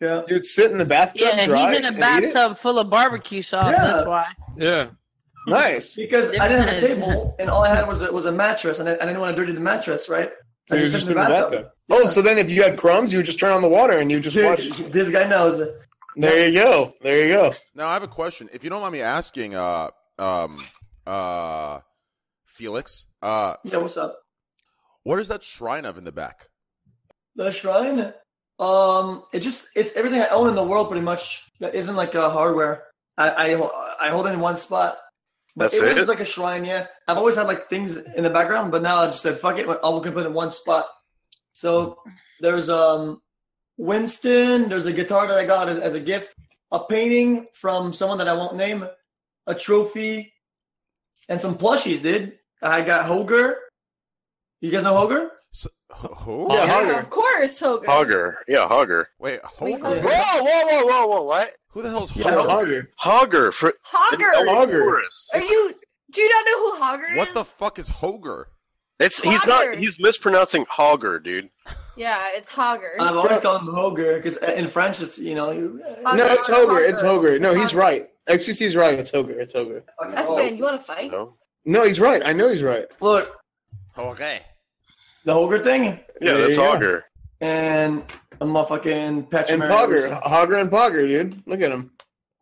Yeah. 0.00 0.22
You'd 0.28 0.46
sit 0.46 0.70
in 0.70 0.78
the 0.78 0.84
bathtub, 0.84 1.20
Yeah, 1.20 1.46
dry, 1.46 1.70
he's 1.70 1.78
in 1.80 1.84
a 1.84 1.88
and 1.88 1.96
bathtub 1.98 2.56
full 2.56 2.78
of 2.78 2.88
barbecue 2.88 3.42
sauce. 3.42 3.74
Yeah. 3.76 3.84
That's 3.84 4.06
why. 4.06 4.26
Yeah. 4.56 4.86
Nice. 5.46 5.96
Because 5.96 6.28
I 6.38 6.48
didn't 6.48 6.68
have 6.68 6.76
a 6.76 6.80
table, 6.80 7.34
and 7.38 7.48
all 7.48 7.62
I 7.64 7.74
had 7.74 7.88
was 7.88 8.02
a, 8.02 8.12
was 8.12 8.26
a 8.26 8.32
mattress, 8.32 8.80
and 8.80 8.88
I, 8.88 8.92
I 8.92 9.06
didn't 9.06 9.20
want 9.20 9.34
to 9.34 9.40
dirty 9.40 9.52
the 9.52 9.60
mattress, 9.60 10.08
right? 10.08 10.30
So 10.68 10.76
I 10.76 10.80
you're 10.80 10.88
just 10.90 11.08
in 11.08 11.14
the 11.14 11.20
bathtub. 11.20 11.52
Yeah. 11.88 11.96
Oh, 11.96 12.06
so 12.06 12.20
then 12.20 12.36
if 12.36 12.50
you 12.50 12.62
had 12.62 12.76
crumbs, 12.76 13.12
you 13.12 13.18
would 13.18 13.26
just 13.26 13.40
turn 13.40 13.52
on 13.52 13.62
the 13.62 13.68
water 13.68 13.96
and 13.96 14.10
you 14.10 14.20
just 14.20 14.36
Dude, 14.36 14.44
watch. 14.44 14.68
this 14.92 15.10
guy 15.10 15.26
knows. 15.26 15.66
There 16.16 16.48
you 16.48 16.58
go. 16.60 16.92
There 17.00 17.26
you 17.26 17.32
go. 17.32 17.52
Now 17.74 17.86
I 17.88 17.94
have 17.94 18.02
a 18.02 18.08
question. 18.08 18.50
If 18.52 18.64
you 18.64 18.68
don't 18.70 18.82
mind 18.82 18.92
me 18.92 19.00
asking, 19.00 19.54
uh, 19.54 19.88
um, 20.18 20.62
uh, 21.06 21.78
Felix, 22.44 23.06
uh, 23.22 23.54
Yeah, 23.64 23.78
what's 23.78 23.96
up? 23.96 24.18
what 25.04 25.18
is 25.20 25.28
that 25.28 25.42
shrine 25.42 25.86
of 25.86 25.96
in 25.96 26.04
the 26.04 26.12
back? 26.12 26.48
The 27.36 27.50
shrine. 27.50 28.12
Um, 28.58 29.22
it 29.32 29.40
just 29.40 29.68
it's 29.76 29.94
everything 29.94 30.20
I 30.20 30.26
own 30.26 30.48
in 30.48 30.54
the 30.56 30.64
world, 30.64 30.88
pretty 30.90 31.04
much. 31.04 31.44
That 31.60 31.74
isn't 31.74 31.94
like 31.96 32.14
a 32.14 32.28
hardware. 32.28 32.82
I 33.16 33.52
I, 33.54 34.06
I 34.06 34.10
hold 34.10 34.26
it 34.26 34.34
in 34.34 34.40
one 34.40 34.56
spot. 34.58 34.98
But 35.58 35.72
That's 35.72 35.78
it 35.78 35.96
it 35.96 36.00
was 36.00 36.08
like 36.08 36.20
a 36.20 36.24
shrine, 36.24 36.64
yeah. 36.64 36.86
I've 37.08 37.16
always 37.16 37.34
had 37.34 37.48
like 37.48 37.68
things 37.68 37.96
in 37.96 38.22
the 38.22 38.30
background, 38.30 38.70
but 38.70 38.80
now 38.80 38.98
I 38.98 39.06
just 39.06 39.22
said 39.22 39.38
fuck 39.38 39.58
it, 39.58 39.66
I'll 39.82 40.00
put 40.00 40.16
it 40.16 40.26
in 40.26 40.32
one 40.32 40.52
spot. 40.52 40.86
So 41.52 41.98
there's 42.40 42.70
um 42.70 43.20
Winston. 43.76 44.68
There's 44.68 44.86
a 44.86 44.92
guitar 44.92 45.26
that 45.26 45.38
I 45.38 45.44
got 45.44 45.68
as, 45.68 45.78
as 45.78 45.94
a 45.94 46.00
gift. 46.00 46.34
A 46.70 46.84
painting 46.84 47.46
from 47.54 47.92
someone 47.92 48.18
that 48.18 48.28
I 48.28 48.34
won't 48.34 48.56
name. 48.56 48.86
A 49.46 49.54
trophy, 49.54 50.32
and 51.28 51.40
some 51.40 51.56
plushies, 51.56 52.02
dude. 52.02 52.38
I 52.62 52.82
got 52.82 53.06
Hoger. 53.06 53.54
You 54.60 54.70
guys 54.70 54.82
know 54.82 54.92
Hoger? 54.92 55.30
Who? 55.96 56.46
Yeah, 56.52 56.64
Yeah, 56.64 56.66
Hugger. 56.66 57.00
of 57.00 57.10
course, 57.10 57.60
Hogan. 57.60 57.88
Hogger. 57.88 58.34
Yeah, 58.46 58.68
Hogger. 58.68 59.06
Wait, 59.18 59.40
Wait, 59.60 59.80
Hoger? 59.80 60.02
Whoa, 60.02 60.42
whoa, 60.42 60.66
whoa, 60.66 60.84
whoa, 60.86 61.06
whoa! 61.06 61.22
What? 61.22 61.50
Who 61.70 61.82
the 61.82 61.90
hell's 61.90 62.14
Yeah, 62.14 62.24
Hoger? 62.24 62.86
Hoger. 63.00 63.50
Hogger. 63.50 63.52
For, 63.54 63.74
Hogger. 63.86 64.32
Hogger. 64.46 65.00
Are 65.34 65.40
you? 65.40 65.74
Do 66.12 66.20
you 66.20 66.30
not 66.30 66.44
know 66.46 66.58
who 66.70 66.82
Hogger 66.82 67.12
is? 67.12 67.16
What 67.16 67.34
the 67.34 67.44
fuck 67.44 67.78
is 67.78 67.88
Hoger? 67.88 68.44
it's 69.00 69.20
he's 69.20 69.46
not. 69.46 69.76
He's 69.76 69.98
mispronouncing 69.98 70.64
Hogger, 70.66 71.22
dude. 71.22 71.48
Yeah, 71.96 72.28
it's 72.32 72.50
Hogger. 72.50 72.90
I've 73.00 73.16
always 73.16 73.38
called 73.40 73.62
him 73.62 73.68
Hoger 73.68 74.16
because 74.16 74.36
uh, 74.38 74.54
in 74.56 74.66
French 74.66 75.00
it's 75.00 75.18
you 75.18 75.34
know. 75.34 75.50
You, 75.50 75.82
uh, 76.04 76.14
No, 76.14 76.26
it's 76.26 76.46
Hoger. 76.46 76.86
It's 76.88 77.02
Hoger. 77.02 77.40
No, 77.40 77.54
he's 77.54 77.74
right. 77.74 78.08
XQC's 78.28 78.76
right. 78.76 78.98
It's 78.98 79.10
Hoger. 79.10 79.30
It's 79.30 79.52
Hoger. 79.54 79.82
That's 80.12 80.28
man. 80.28 80.56
You 80.56 80.64
want 80.64 80.78
to 80.80 80.84
fight? 80.86 81.10
No. 81.10 81.34
No, 81.64 81.82
he's 81.84 81.98
right. 81.98 82.22
I 82.24 82.32
know 82.32 82.48
he's 82.48 82.62
right. 82.62 82.86
Look, 83.00 83.34
Okay. 83.96 84.42
The 85.28 85.34
Hoger 85.34 85.62
thing, 85.62 85.84
Yeah, 85.84 85.98
There 86.32 86.38
that's 86.38 86.56
you 86.56 86.62
go. 86.62 86.72
Hogger. 86.72 87.02
and 87.42 88.02
a 88.40 88.46
motherfucking 88.46 89.30
Patrick 89.30 89.60
And 89.60 89.62
Pogger. 89.70 90.22
Hogger 90.22 90.58
and 90.58 90.70
Pogger, 90.70 91.06
dude. 91.06 91.42
Look 91.46 91.60
at 91.60 91.70
him. 91.70 91.90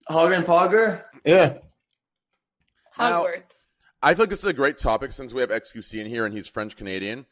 Hogger 0.09 0.37
and 0.37 0.47
Pogger. 0.47 1.03
Yeah. 1.25 1.59
Now- 2.99 3.25
Hogwarts. 3.25 3.65
I 4.03 4.15
feel 4.15 4.23
like 4.23 4.31
this 4.31 4.39
is 4.41 4.45
a 4.45 4.53
great 4.53 4.79
topic 4.79 5.11
since 5.11 5.35
we 5.35 5.41
have 5.41 5.51
XQC 5.51 6.01
in 6.01 6.07
here 6.07 6.25
and 6.27 6.33
he's 6.35 6.47
French 6.47 6.77
Canadian. 6.77 7.27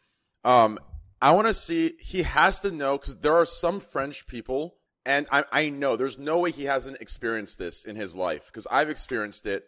Um, 0.44 0.78
I 1.22 1.30
want 1.30 1.46
to 1.46 1.54
see, 1.54 1.92
he 2.00 2.24
has 2.24 2.58
to 2.60 2.72
know 2.72 2.98
because 2.98 3.14
there 3.20 3.34
are 3.36 3.46
some 3.46 3.78
French 3.78 4.26
people, 4.26 4.74
and 5.06 5.28
I, 5.30 5.44
I 5.52 5.68
know 5.68 5.94
there's 5.94 6.18
no 6.18 6.40
way 6.40 6.50
he 6.50 6.64
hasn't 6.64 7.00
experienced 7.00 7.58
this 7.58 7.84
in 7.84 7.94
his 7.94 8.16
life 8.16 8.46
because 8.46 8.66
I've 8.72 8.90
experienced 8.90 9.46
it 9.46 9.64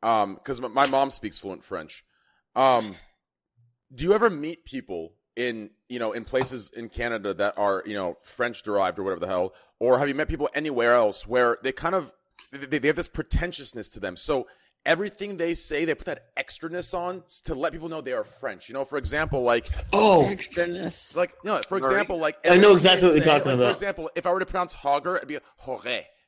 because 0.00 0.60
my 0.60 0.68
my 0.68 0.86
mom 0.86 1.10
speaks 1.10 1.38
fluent 1.40 1.64
French. 1.64 2.04
Um, 2.54 2.94
do 3.92 4.04
you 4.04 4.12
ever 4.14 4.30
meet 4.30 4.64
people 4.64 5.14
in 5.36 5.70
you 5.88 5.98
know 5.98 6.12
in 6.12 6.24
places 6.24 6.70
in 6.76 6.88
Canada 6.88 7.34
that 7.34 7.58
are 7.58 7.82
you 7.86 7.94
know 7.94 8.16
French 8.22 8.62
derived 8.62 8.98
or 8.98 9.02
whatever 9.02 9.20
the 9.20 9.26
hell, 9.26 9.54
or 9.78 9.98
have 9.98 10.08
you 10.08 10.14
met 10.14 10.28
people 10.28 10.48
anywhere 10.54 10.94
else 10.94 11.26
where 11.26 11.58
they 11.62 11.72
kind 11.72 11.94
of 11.94 12.12
they, 12.52 12.78
they 12.78 12.86
have 12.88 12.96
this 12.96 13.08
pretentiousness 13.08 13.88
to 13.90 14.00
them? 14.00 14.16
So 14.16 14.46
everything 14.86 15.36
they 15.36 15.54
say, 15.54 15.84
they 15.84 15.94
put 15.94 16.06
that 16.06 16.34
extraness 16.36 16.96
on 16.96 17.22
to 17.44 17.54
let 17.54 17.72
people 17.72 17.88
know 17.88 18.00
they 18.00 18.12
are 18.12 18.24
French. 18.24 18.68
You 18.68 18.74
know, 18.74 18.84
for 18.84 18.98
example, 18.98 19.42
like 19.42 19.68
Oh. 19.92 20.24
Extraness. 20.24 21.16
like 21.16 21.34
no, 21.44 21.60
for 21.62 21.78
example, 21.78 22.18
like 22.18 22.38
I 22.48 22.56
know 22.56 22.72
exactly 22.72 23.08
what 23.08 23.14
you're 23.16 23.24
say, 23.24 23.30
talking 23.30 23.46
like, 23.46 23.54
about. 23.56 23.66
For 23.66 23.72
example, 23.72 24.10
if 24.14 24.26
I 24.26 24.32
were 24.32 24.40
to 24.40 24.46
pronounce 24.46 24.74
Hogger, 24.74 25.16
it'd 25.16 25.28
be 25.28 25.38
Hore. 25.58 25.80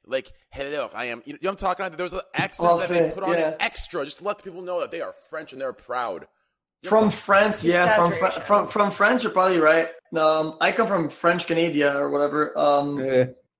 Like 0.09 0.33
hello, 0.51 0.89
I 0.95 1.07
am. 1.07 1.23
You 1.27 1.33
know 1.35 1.39
what 1.43 1.51
I'm 1.51 1.57
talking 1.57 1.85
about? 1.85 1.99
There's 1.99 2.13
an 2.13 2.21
accent 2.33 2.79
that 2.81 2.89
they 2.89 3.11
put 3.11 3.25
on 3.25 3.33
yeah. 3.33 3.57
extra 3.59 4.05
just 4.05 4.19
to 4.19 4.25
let 4.25 4.39
the 4.39 4.45
people 4.45 4.63
know 4.63 4.81
that 4.81 4.93
they 4.93 5.01
are 5.01 5.13
French 5.13 5.53
and 5.53 5.61
they're 5.61 5.73
proud. 5.73 6.29
From 6.85 7.11
France, 7.11 7.65
yeah, 7.65 7.97
from, 7.97 8.13
Fr- 8.13 8.41
from 8.43 8.67
from 8.67 8.91
France, 8.91 9.23
you're 9.25 9.33
probably 9.33 9.59
right. 9.59 9.89
Um, 10.17 10.57
I 10.61 10.71
come 10.73 10.87
from 10.87 11.09
French 11.09 11.47
Canada 11.47 11.97
or 11.97 12.11
whatever. 12.11 12.57
Um, 12.57 12.99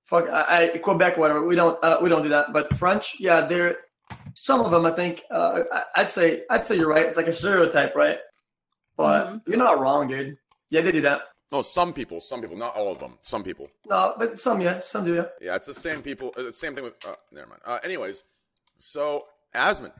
fuck, 0.05 0.29
I, 0.29 0.71
I 0.73 0.77
Quebec, 0.77 1.17
whatever. 1.17 1.45
We 1.45 1.55
don't, 1.55 1.77
I 1.83 1.89
don't, 1.89 2.03
we 2.03 2.09
don't 2.09 2.23
do 2.23 2.29
that. 2.29 2.53
But 2.53 2.75
French, 2.77 3.17
yeah, 3.19 3.41
they're 3.41 3.77
some 4.33 4.61
of 4.61 4.71
them. 4.71 4.85
I 4.85 4.91
think 4.91 5.23
uh, 5.29 5.63
I- 5.73 5.83
I'd 5.97 6.09
say, 6.11 6.43
I'd 6.49 6.65
say 6.65 6.77
you're 6.77 6.87
right. 6.87 7.05
It's 7.05 7.17
like 7.17 7.27
a 7.27 7.33
stereotype, 7.33 7.95
right? 7.95 8.19
But 8.95 9.41
you're 9.45 9.57
not 9.57 9.79
wrong, 9.79 10.07
dude. 10.07 10.37
Yeah, 10.69 10.81
they 10.81 10.91
do 10.91 11.01
that. 11.01 11.23
No, 11.51 11.61
some 11.61 11.93
people, 11.93 12.19
some 12.21 12.41
people, 12.41 12.57
not 12.57 12.75
all 12.75 12.91
of 12.91 12.99
them. 12.99 13.17
Some 13.21 13.43
people. 13.43 13.67
No, 13.89 14.13
but 14.17 14.39
some, 14.39 14.59
yeah, 14.61 14.79
some 14.81 15.05
do, 15.05 15.15
yeah. 15.15 15.25
Yeah, 15.41 15.55
it's 15.55 15.67
the 15.67 15.73
same 15.73 16.01
people. 16.01 16.33
uh, 16.37 16.51
Same 16.51 16.75
thing 16.75 16.83
with. 16.83 16.93
Uh, 17.05 17.15
never 17.31 17.47
mind. 17.47 17.61
Uh, 17.65 17.79
anyways, 17.83 18.23
so 18.79 19.25
Asmon, 19.55 19.91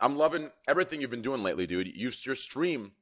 I'm 0.00 0.16
loving 0.16 0.50
everything 0.68 1.00
you've 1.00 1.10
been 1.10 1.22
doing 1.22 1.42
lately, 1.42 1.66
dude. 1.66 1.88
You, 1.96 2.10
your 2.24 2.34
stream 2.34 2.92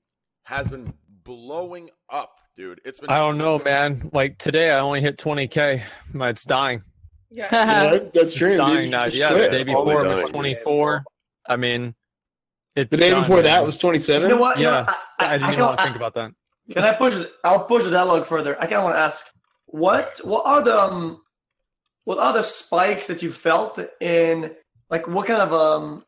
has 0.44 0.68
been 0.68 0.92
blowing 1.24 1.90
up, 2.10 2.38
dude. 2.56 2.80
It's 2.84 3.00
been. 3.00 3.10
I 3.10 3.16
don't 3.18 3.38
know, 3.38 3.58
man. 3.58 4.10
Like 4.12 4.38
today, 4.38 4.70
I 4.70 4.78
only 4.80 5.00
hit 5.00 5.16
20k. 5.18 5.82
My- 6.12 6.28
It's 6.30 6.44
dying. 6.44 6.82
Yeah, 7.30 7.48
Yeah, 7.92 7.98
that's 8.12 8.34
true. 8.34 8.48
dude. 8.50 8.58
dying 8.58 8.90
now. 8.90 9.06
Yeah, 9.06 9.30
quit. 9.30 9.50
the 9.50 9.58
day 9.58 9.64
before 9.64 10.02
the 10.02 10.08
was 10.08 10.22
24. 10.30 11.02
I 11.48 11.56
mean, 11.56 11.94
it's 12.76 12.90
The 12.90 12.96
day 12.96 13.10
done, 13.10 13.22
before 13.22 13.36
man. 13.36 13.44
that 13.44 13.64
was 13.64 13.76
27. 13.76 14.28
You 14.28 14.34
know 14.36 14.40
what? 14.40 14.58
You 14.58 14.64
know, 14.64 14.70
Yeah, 14.70 14.94
I- 15.18 15.26
I, 15.26 15.32
didn't 15.38 15.48
I 15.48 15.52
even 15.52 15.64
want 15.64 15.78
to 15.78 15.84
think 15.84 15.96
about 15.96 16.14
that. 16.14 16.30
Can 16.72 16.84
I 16.84 16.92
push 16.92 17.14
it? 17.16 17.30
I'll 17.42 17.64
push 17.64 17.84
the 17.84 17.90
dialogue 17.90 18.24
further. 18.24 18.56
I 18.56 18.62
kind 18.66 18.74
of 18.74 18.84
want 18.84 18.96
to 18.96 19.00
ask, 19.00 19.26
what 19.66 20.20
what 20.24 20.46
are 20.46 20.62
the 20.62 20.78
um, 20.80 21.20
what 22.04 22.18
are 22.18 22.32
the 22.32 22.42
spikes 22.42 23.08
that 23.08 23.22
you 23.22 23.30
felt 23.32 23.78
in 24.00 24.52
like 24.90 25.06
what 25.08 25.26
kind 25.26 25.42
of 25.42 25.52
um, 25.52 26.04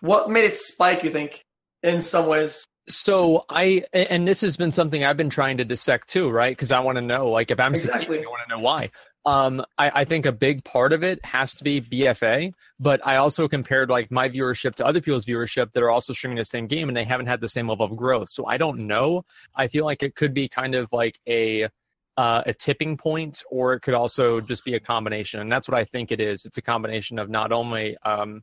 what 0.00 0.30
made 0.30 0.44
it 0.44 0.56
spike? 0.56 1.04
You 1.04 1.10
think 1.10 1.44
in 1.82 2.00
some 2.00 2.26
ways? 2.26 2.64
So 2.88 3.44
I, 3.50 3.84
and 3.92 4.26
this 4.26 4.40
has 4.40 4.56
been 4.56 4.70
something 4.70 5.04
I've 5.04 5.16
been 5.16 5.30
trying 5.30 5.58
to 5.58 5.64
dissect 5.64 6.08
too, 6.08 6.30
right? 6.30 6.56
Because 6.56 6.72
I 6.72 6.80
want 6.80 6.96
to 6.96 7.02
know, 7.02 7.28
like, 7.28 7.50
if 7.50 7.60
I'm 7.60 7.74
Exactly. 7.74 8.00
succeeding, 8.00 8.26
I 8.26 8.30
want 8.30 8.42
to 8.48 8.56
know 8.56 8.62
why. 8.62 8.90
Um, 9.26 9.62
I, 9.76 9.90
I 9.94 10.04
think 10.06 10.24
a 10.24 10.32
big 10.32 10.64
part 10.64 10.94
of 10.94 11.02
it 11.02 11.22
has 11.22 11.54
to 11.56 11.64
be 11.64 11.82
BFA, 11.82 12.54
but 12.80 13.06
I 13.06 13.16
also 13.16 13.46
compared 13.46 13.90
like 13.90 14.10
my 14.10 14.26
viewership 14.26 14.74
to 14.76 14.86
other 14.86 15.02
people's 15.02 15.26
viewership 15.26 15.72
that 15.72 15.82
are 15.82 15.90
also 15.90 16.14
streaming 16.14 16.38
the 16.38 16.46
same 16.46 16.66
game, 16.66 16.88
and 16.88 16.96
they 16.96 17.04
haven't 17.04 17.26
had 17.26 17.42
the 17.42 17.48
same 17.48 17.68
level 17.68 17.84
of 17.84 17.94
growth. 17.94 18.30
So 18.30 18.46
I 18.46 18.56
don't 18.56 18.86
know. 18.86 19.26
I 19.54 19.68
feel 19.68 19.84
like 19.84 20.02
it 20.02 20.14
could 20.14 20.32
be 20.32 20.48
kind 20.48 20.74
of 20.74 20.88
like 20.92 21.18
a 21.28 21.68
uh, 22.16 22.42
a 22.46 22.54
tipping 22.54 22.96
point, 22.96 23.42
or 23.50 23.74
it 23.74 23.80
could 23.80 23.94
also 23.94 24.40
just 24.40 24.64
be 24.64 24.74
a 24.74 24.80
combination, 24.80 25.40
and 25.40 25.52
that's 25.52 25.68
what 25.68 25.78
I 25.78 25.84
think 25.84 26.10
it 26.10 26.20
is. 26.20 26.46
It's 26.46 26.56
a 26.56 26.62
combination 26.62 27.18
of 27.18 27.28
not 27.28 27.52
only 27.52 27.98
um, 28.04 28.42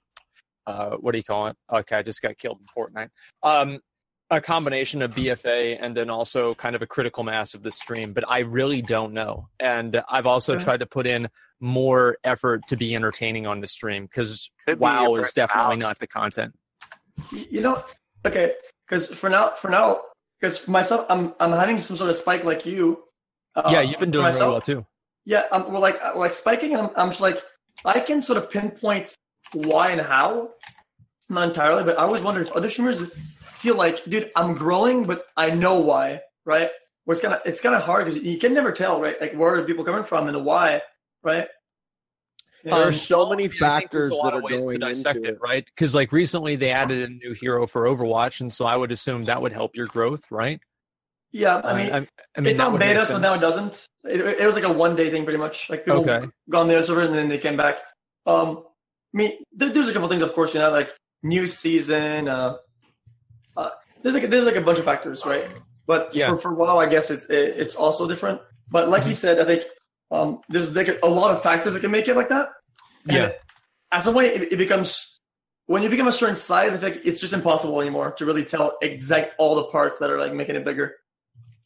uh, 0.67 0.91
what 0.97 1.11
do 1.11 1.17
you 1.17 1.23
call 1.23 1.47
it? 1.47 1.55
Okay, 1.71 1.95
I 1.97 2.01
just 2.01 2.21
got 2.21 2.37
killed 2.37 2.59
in 2.61 2.67
Fortnite. 2.75 3.09
Um, 3.43 3.79
a 4.31 4.41
combination 4.41 5.01
of 5.03 5.11
BFA 5.11 5.77
and 5.79 5.95
then 5.95 6.09
also 6.09 6.55
kind 6.55 6.75
of 6.75 6.81
a 6.81 6.87
critical 6.87 7.23
mass 7.23 7.53
of 7.53 7.61
the 7.61 7.71
stream, 7.71 8.11
but 8.11 8.23
I 8.27 8.39
really 8.39 8.81
don't 8.81 9.13
know. 9.13 9.47
And 9.59 10.01
I've 10.09 10.25
also 10.25 10.53
Okay. 10.55 10.63
tried 10.63 10.79
to 10.79 10.87
put 10.87 11.05
in 11.05 11.29
more 11.59 12.17
effort 12.23 12.65
to 12.67 12.75
be 12.75 12.95
entertaining 12.95 13.45
on 13.45 13.61
the 13.61 13.67
stream 13.67 14.05
because 14.05 14.49
Could 14.67 14.79
be 14.79 14.81
WoW 14.83 15.15
is 15.15 15.31
definitely 15.33 15.77
personality. 15.77 15.81
not 15.81 15.99
the 15.99 16.07
content. 16.07 16.55
You 17.31 17.61
know, 17.61 17.83
okay, 18.25 18.55
because 18.87 19.07
for 19.07 19.29
now, 19.29 19.51
for 19.51 19.69
now, 19.69 20.01
because 20.39 20.57
for 20.57 20.71
myself, 20.71 21.05
I'm 21.09 21.33
I'm 21.39 21.51
having 21.51 21.79
some 21.79 21.95
sort 21.95 22.09
of 22.09 22.17
spike 22.17 22.43
like 22.43 22.65
you. 22.65 23.03
Uh, 23.55 23.69
yeah, 23.71 23.81
you've 23.81 23.99
been 23.99 24.09
for 24.09 24.13
doing 24.13 24.25
really 24.25 24.33
myself. 24.35 24.51
well 24.51 24.61
too. 24.61 24.85
Yeah, 25.25 25.43
I'm 25.51 25.71
well, 25.71 25.81
like 25.81 26.03
like 26.15 26.33
spiking, 26.33 26.73
and 26.73 26.81
I'm, 26.81 26.89
I'm 26.97 27.09
just 27.09 27.21
like 27.21 27.41
I 27.85 27.99
can 27.99 28.21
sort 28.21 28.37
of 28.37 28.49
pinpoint 28.49 29.15
why 29.53 29.91
and 29.91 30.01
how, 30.01 30.51
not 31.29 31.49
entirely, 31.49 31.83
but 31.83 31.97
I 31.99 32.03
always 32.03 32.21
wonder 32.21 32.41
if 32.41 32.51
other 32.51 32.69
streamers 32.69 33.03
feel 33.13 33.75
like, 33.75 34.03
dude, 34.05 34.31
I'm 34.35 34.53
growing, 34.53 35.05
but 35.05 35.25
I 35.37 35.51
know 35.51 35.79
why, 35.79 36.21
right? 36.45 36.69
Where 37.05 37.13
it's 37.13 37.21
kind 37.21 37.33
of 37.33 37.41
it's 37.45 37.61
kind 37.61 37.75
of 37.75 37.83
hard 37.83 38.05
because 38.05 38.21
you 38.21 38.37
can 38.37 38.53
never 38.53 38.71
tell, 38.71 39.01
right? 39.01 39.19
Like 39.19 39.33
where 39.33 39.55
are 39.55 39.63
people 39.63 39.83
coming 39.83 40.03
from 40.03 40.27
and 40.27 40.35
the 40.35 40.39
why, 40.39 40.81
right? 41.23 41.47
There's 42.63 43.01
so 43.01 43.29
many 43.29 43.43
Um, 43.45 43.51
yeah, 43.59 43.73
I 43.73 43.79
think 43.79 43.91
there's 43.91 44.17
factors 44.17 44.19
that 44.23 44.33
are 44.33 44.41
ways 44.41 44.65
to 44.65 44.77
going 44.77 44.79
dissect 44.79 45.17
into 45.17 45.29
it, 45.29 45.39
right? 45.41 45.65
Because 45.65 45.93
like 45.93 46.11
recently 46.11 46.55
they 46.55 46.71
added 46.71 47.09
a 47.09 47.13
new 47.13 47.33
hero 47.33 47.67
for 47.67 47.83
Overwatch, 47.83 48.41
and 48.41 48.51
so 48.51 48.65
I 48.65 48.75
would 48.75 48.91
assume 48.91 49.23
that 49.25 49.41
would 49.41 49.53
help 49.53 49.75
your 49.75 49.87
growth, 49.87 50.23
right? 50.31 50.59
Yeah, 51.31 51.61
I 51.63 51.77
mean, 51.77 51.93
I, 51.93 51.97
I 51.97 52.41
mean 52.41 52.49
it's 52.51 52.59
that 52.59 52.67
on 52.67 52.79
beta, 52.79 53.05
so 53.05 53.19
now 53.19 53.33
it 53.33 53.41
doesn't. 53.41 53.85
It, 54.03 54.21
it 54.21 54.45
was 54.45 54.55
like 54.55 54.63
a 54.63 54.71
one 54.71 54.95
day 54.95 55.09
thing, 55.11 55.25
pretty 55.25 55.37
much. 55.37 55.69
Like 55.69 55.85
people 55.85 56.03
Okay. 56.03 56.27
got 56.49 56.61
on 56.61 56.67
the 56.67 56.75
other 56.75 56.83
server 56.83 57.01
and 57.01 57.13
then 57.13 57.27
they 57.29 57.37
came 57.37 57.57
back. 57.57 57.81
Um, 58.25 58.59
I 58.59 58.63
mean, 59.17 59.31
there, 59.53 59.69
there's 59.69 59.87
a 59.87 59.93
couple 59.93 60.07
things, 60.09 60.21
of 60.21 60.33
course, 60.33 60.53
you 60.53 60.59
know, 60.59 60.71
like 60.71 60.93
new 61.23 61.47
season. 61.47 62.27
Uh, 62.27 62.57
uh, 63.57 63.69
there's 64.01 64.13
like 64.13 64.29
there's 64.29 64.45
like 64.45 64.55
a 64.55 64.61
bunch 64.61 64.79
of 64.79 64.85
factors, 64.85 65.25
right? 65.25 65.47
But 65.87 66.13
Yeah. 66.15 66.29
for 66.29 66.37
for 66.37 66.53
WoW, 66.53 66.77
I 66.77 66.87
guess 66.87 67.11
it's 67.11 67.25
it, 67.25 67.57
it's 67.57 67.75
also 67.75 68.07
different. 68.07 68.41
But 68.69 68.89
like 68.89 69.05
you 69.05 69.13
said, 69.13 69.39
I 69.39 69.45
think 69.45 69.63
um, 70.11 70.41
there's 70.49 70.75
like 70.75 70.87
a, 70.87 70.97
a 71.03 71.09
lot 71.09 71.31
of 71.31 71.41
factors 71.43 71.73
that 71.73 71.79
can 71.81 71.91
make 71.91 72.07
it 72.07 72.15
like 72.15 72.29
that. 72.29 72.49
And 73.07 73.17
Yeah. 73.17 73.31
At 73.91 74.03
some 74.03 74.13
point, 74.13 74.27
it, 74.27 74.53
it 74.53 74.57
becomes 74.57 75.19
when 75.67 75.81
you 75.83 75.89
become 75.89 76.07
a 76.07 76.11
certain 76.11 76.35
size, 76.35 76.73
I 76.73 76.77
think 76.77 77.01
it's 77.05 77.21
just 77.21 77.33
impossible 77.33 77.81
anymore 77.81 78.11
to 78.13 78.25
really 78.25 78.43
tell 78.45 78.77
exact 78.81 79.33
all 79.37 79.55
the 79.55 79.65
parts 79.65 79.97
that 79.99 80.09
are 80.09 80.19
like 80.19 80.33
making 80.33 80.55
it 80.55 80.65
bigger. 80.65 80.95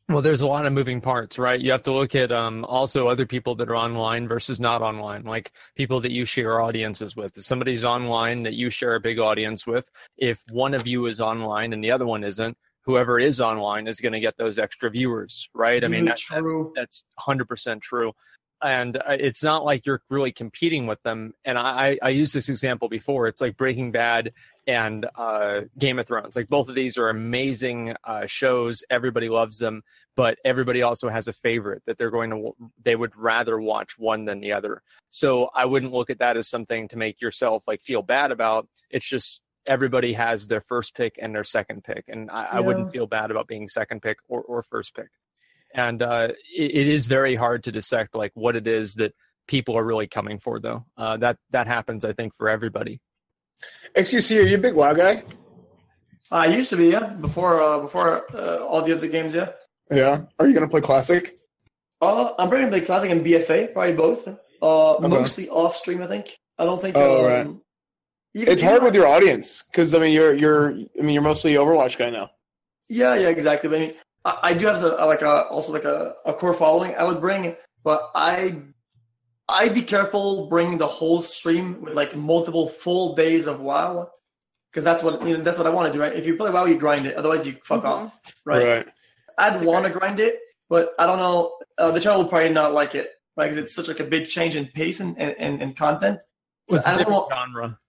Well, 0.09 0.23
there's 0.23 0.41
a 0.41 0.47
lot 0.47 0.65
of 0.65 0.73
moving 0.73 1.01
parts, 1.01 1.37
right? 1.37 1.59
You 1.59 1.71
have 1.71 1.83
to 1.83 1.93
look 1.93 2.15
at 2.15 2.31
um, 2.31 2.65
also 2.65 3.07
other 3.07 3.27
people 3.27 3.53
that 3.55 3.69
are 3.69 3.75
online 3.75 4.27
versus 4.27 4.59
not 4.59 4.81
online, 4.81 5.23
like 5.23 5.51
people 5.75 6.01
that 6.01 6.11
you 6.11 6.25
share 6.25 6.61
audiences 6.61 7.15
with. 7.15 7.37
If 7.37 7.43
somebody's 7.43 7.83
online 7.83 8.41
that 8.41 8.55
you 8.55 8.71
share 8.71 8.95
a 8.95 8.99
big 8.99 9.19
audience 9.19 9.67
with, 9.67 9.91
if 10.17 10.41
one 10.49 10.73
of 10.73 10.87
you 10.87 11.05
is 11.05 11.21
online 11.21 11.73
and 11.73 11.83
the 11.83 11.91
other 11.91 12.07
one 12.07 12.23
isn't, 12.23 12.57
whoever 12.81 13.19
is 13.19 13.39
online 13.39 13.85
is 13.85 13.99
going 13.99 14.13
to 14.13 14.19
get 14.19 14.35
those 14.35 14.57
extra 14.57 14.89
viewers, 14.89 15.47
right? 15.53 15.85
I 15.85 15.87
mean, 15.87 16.05
that's 16.05 16.21
true. 16.21 16.73
that's 16.75 17.03
hundred 17.19 17.47
percent 17.47 17.83
true. 17.83 18.11
And 18.61 18.97
uh, 18.97 19.17
it's 19.19 19.43
not 19.43 19.63
like 19.63 19.85
you're 19.85 20.01
really 20.09 20.31
competing 20.31 20.87
with 20.87 21.01
them. 21.03 21.33
And 21.45 21.57
I, 21.57 21.97
I 22.01 22.09
used 22.09 22.33
this 22.33 22.49
example 22.49 22.89
before. 22.89 23.27
It's 23.27 23.41
like 23.41 23.57
Breaking 23.57 23.91
Bad 23.91 24.33
and 24.67 25.07
uh, 25.15 25.61
Game 25.77 25.97
of 25.97 26.05
Thrones. 26.05 26.35
Like 26.35 26.47
both 26.47 26.69
of 26.69 26.75
these 26.75 26.97
are 26.97 27.09
amazing 27.09 27.95
uh, 28.03 28.27
shows. 28.27 28.83
Everybody 28.89 29.29
loves 29.29 29.57
them, 29.57 29.81
but 30.15 30.37
everybody 30.45 30.81
also 30.81 31.09
has 31.09 31.27
a 31.27 31.33
favorite 31.33 31.81
that 31.85 31.97
they're 31.97 32.11
going 32.11 32.29
to 32.29 32.55
they 32.83 32.95
would 32.95 33.15
rather 33.15 33.59
watch 33.59 33.97
one 33.97 34.25
than 34.25 34.39
the 34.39 34.51
other. 34.51 34.83
So 35.09 35.49
I 35.55 35.65
wouldn't 35.65 35.93
look 35.93 36.09
at 36.09 36.19
that 36.19 36.37
as 36.37 36.47
something 36.47 36.87
to 36.89 36.97
make 36.97 37.19
yourself 37.21 37.63
like 37.65 37.81
feel 37.81 38.01
bad 38.01 38.31
about. 38.31 38.67
It's 38.91 39.07
just 39.07 39.41
everybody 39.65 40.13
has 40.13 40.47
their 40.47 40.61
first 40.61 40.95
pick 40.95 41.15
and 41.21 41.33
their 41.33 41.43
second 41.43 41.83
pick, 41.83 42.05
and 42.07 42.29
I, 42.29 42.47
I 42.53 42.59
wouldn't 42.59 42.91
feel 42.91 43.07
bad 43.07 43.31
about 43.31 43.47
being 43.47 43.67
second 43.67 44.01
pick 44.01 44.17
or, 44.27 44.41
or 44.41 44.63
first 44.63 44.95
pick. 44.95 45.09
And 45.73 46.01
uh, 46.01 46.29
it, 46.55 46.71
it 46.75 46.87
is 46.87 47.07
very 47.07 47.35
hard 47.35 47.63
to 47.65 47.71
dissect 47.71 48.15
like 48.15 48.31
what 48.33 48.55
it 48.55 48.67
is 48.67 48.95
that 48.95 49.13
people 49.47 49.77
are 49.77 49.83
really 49.83 50.07
coming 50.07 50.39
for, 50.39 50.59
though. 50.59 50.85
Uh, 50.97 51.17
that 51.17 51.37
that 51.51 51.67
happens, 51.67 52.03
I 52.05 52.13
think, 52.13 52.35
for 52.35 52.49
everybody. 52.49 52.99
XQC, 53.95 54.39
are 54.39 54.47
you 54.47 54.55
a 54.55 54.59
big 54.59 54.73
WoW 54.73 54.93
guy? 54.93 55.23
I 56.31 56.47
used 56.47 56.69
to 56.69 56.77
be, 56.77 56.87
yeah, 56.89 57.07
before 57.07 57.61
uh, 57.61 57.79
before 57.79 58.23
uh, 58.35 58.57
all 58.65 58.81
the 58.83 58.93
other 58.95 59.07
games, 59.07 59.33
yeah. 59.33 59.49
Yeah. 59.91 60.21
Are 60.39 60.47
you 60.47 60.53
gonna 60.53 60.67
play 60.69 60.81
Classic? 60.81 61.37
Uh, 62.01 62.33
I'm 62.39 62.49
bringing 62.49 62.69
the 62.69 62.79
classic 62.81 63.09
and 63.11 63.25
BFA, 63.25 63.73
probably 63.73 63.93
both. 63.93 64.27
Uh, 64.61 64.93
Okay. 64.95 65.07
mostly 65.07 65.49
off 65.49 65.75
stream, 65.75 66.01
I 66.01 66.07
think. 66.07 66.37
I 66.57 66.65
don't 66.65 66.81
think. 66.81 66.95
Oh, 66.97 67.25
um, 67.25 67.31
right. 67.31 67.47
even- 68.35 68.53
It's 68.53 68.61
hard 68.61 68.75
even- 68.75 68.85
with 68.85 68.95
your 68.95 69.07
audience 69.07 69.63
because 69.63 69.93
I 69.93 69.99
mean 69.99 70.13
you're 70.13 70.33
you're 70.33 70.71
I 70.71 71.01
mean 71.01 71.09
you're 71.15 71.23
mostly 71.23 71.53
Overwatch 71.55 71.97
guy 71.97 72.09
now. 72.09 72.29
Yeah, 72.87 73.15
yeah, 73.15 73.29
exactly. 73.29 73.69
But 73.69 73.75
I 73.77 73.79
mean, 73.79 73.93
I, 74.25 74.39
I 74.43 74.53
do 74.53 74.65
have 74.67 74.81
a, 74.83 75.05
like 75.05 75.21
a 75.21 75.43
also 75.47 75.71
like 75.71 75.85
a, 75.85 76.15
a 76.25 76.33
core 76.33 76.53
following 76.53 76.95
I 76.95 77.03
would 77.03 77.19
bring, 77.21 77.55
but 77.83 78.11
I 78.15 78.61
I'd 79.47 79.73
be 79.73 79.81
careful 79.81 80.47
bringing 80.47 80.77
the 80.77 80.87
whole 80.87 81.21
stream 81.21 81.81
with 81.81 81.95
like 81.95 82.15
multiple 82.15 82.67
full 82.67 83.15
days 83.15 83.47
of 83.47 83.61
WoW, 83.61 84.09
because 84.71 84.83
that's 84.83 85.01
what 85.03 85.25
you 85.27 85.37
know. 85.37 85.43
That's 85.43 85.57
what 85.57 85.65
I 85.67 85.71
want 85.71 85.87
to 85.87 85.93
do, 85.93 85.99
right? 86.01 86.13
If 86.13 86.27
you 86.27 86.35
play 86.35 86.51
WoW, 86.51 86.65
you 86.65 86.77
grind 86.77 87.07
it. 87.07 87.15
Otherwise, 87.15 87.47
you 87.47 87.55
fuck 87.63 87.83
off, 87.83 88.19
right? 88.45 88.65
Right. 88.65 88.89
I'd 89.37 89.61
want 89.63 89.85
to 89.85 89.91
grind 89.91 90.19
it, 90.19 90.37
but 90.69 90.91
I 90.99 91.05
don't 91.05 91.17
know. 91.17 91.57
Uh, 91.77 91.91
the 91.91 91.99
channel 91.99 92.21
will 92.21 92.29
probably 92.29 92.49
not 92.49 92.73
like 92.73 92.93
it, 92.93 93.09
right? 93.37 93.45
Because 93.45 93.57
it's 93.57 93.73
such 93.73 93.87
like 93.87 93.99
a 94.01 94.03
big 94.03 94.27
change 94.27 94.55
in 94.55 94.67
pace 94.67 94.99
and 94.99 95.17
and, 95.17 95.33
and, 95.39 95.61
and 95.61 95.75
content. 95.75 96.19
So 96.67 96.75
It's 96.77 96.85
a 96.85 96.89
I 96.89 96.91
don't 96.91 96.99
different 96.99 97.21
want, 97.21 97.31
genre. 97.33 97.79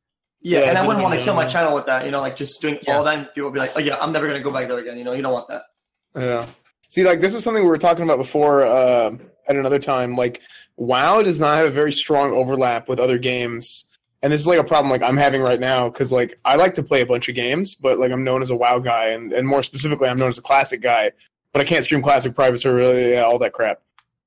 yeah, 0.40 0.60
Yeah, 0.60 0.66
and 0.70 0.78
I 0.78 0.86
wouldn't 0.86 1.02
want 1.02 1.18
to 1.18 1.24
kill 1.24 1.34
my 1.34 1.44
channel 1.46 1.74
with 1.74 1.86
that. 1.86 2.04
You 2.06 2.10
know, 2.12 2.20
like 2.20 2.36
just 2.36 2.62
doing 2.62 2.78
all 2.88 3.02
that. 3.04 3.34
People 3.34 3.50
would 3.50 3.54
be 3.54 3.60
like, 3.60 3.72
oh 3.76 3.80
yeah, 3.80 3.96
I'm 4.00 4.12
never 4.12 4.26
gonna 4.26 4.40
go 4.40 4.50
back 4.52 4.68
there 4.68 4.78
again. 4.78 4.96
You 4.96 5.04
know, 5.04 5.12
you 5.12 5.20
don't 5.20 5.32
want 5.34 5.48
that. 5.48 5.64
Yeah. 6.14 6.46
See, 6.88 7.04
like 7.04 7.20
this 7.20 7.34
is 7.34 7.44
something 7.44 7.62
we 7.62 7.68
were 7.68 7.78
talking 7.78 8.04
about 8.04 8.18
before 8.18 8.64
uh, 8.64 9.12
at 9.48 9.56
another 9.56 9.78
time. 9.78 10.16
Like 10.16 10.40
WoW 10.76 11.22
does 11.22 11.40
not 11.40 11.56
have 11.56 11.66
a 11.66 11.70
very 11.70 11.92
strong 11.92 12.32
overlap 12.32 12.88
with 12.88 12.98
other 12.98 13.18
games 13.18 13.84
and 14.22 14.32
this 14.32 14.40
is 14.40 14.46
like 14.46 14.58
a 14.58 14.64
problem 14.64 14.90
like 14.90 15.02
I'm 15.02 15.16
having 15.16 15.40
right 15.40 15.60
now 15.60 15.88
because 15.88 16.12
like 16.12 16.38
I 16.44 16.56
like 16.56 16.74
to 16.74 16.82
play 16.82 17.00
a 17.00 17.06
bunch 17.06 17.28
of 17.28 17.34
games, 17.34 17.74
but 17.74 17.98
like 17.98 18.12
I'm 18.12 18.24
known 18.24 18.42
as 18.42 18.50
a 18.50 18.56
WoW 18.56 18.78
guy, 18.78 19.06
and 19.08 19.32
and 19.32 19.46
more 19.46 19.62
specifically, 19.62 20.08
I'm 20.08 20.18
known 20.18 20.28
as 20.28 20.38
a 20.38 20.42
classic 20.42 20.80
guy. 20.80 21.12
But 21.52 21.62
I 21.62 21.64
can't 21.64 21.84
stream 21.84 22.02
classic, 22.02 22.34
private 22.34 22.58
server, 22.58 23.10
yeah, 23.10 23.22
all 23.22 23.38
that 23.40 23.52
crap. 23.52 23.82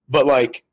But 0.10 0.26
like, 0.26 0.64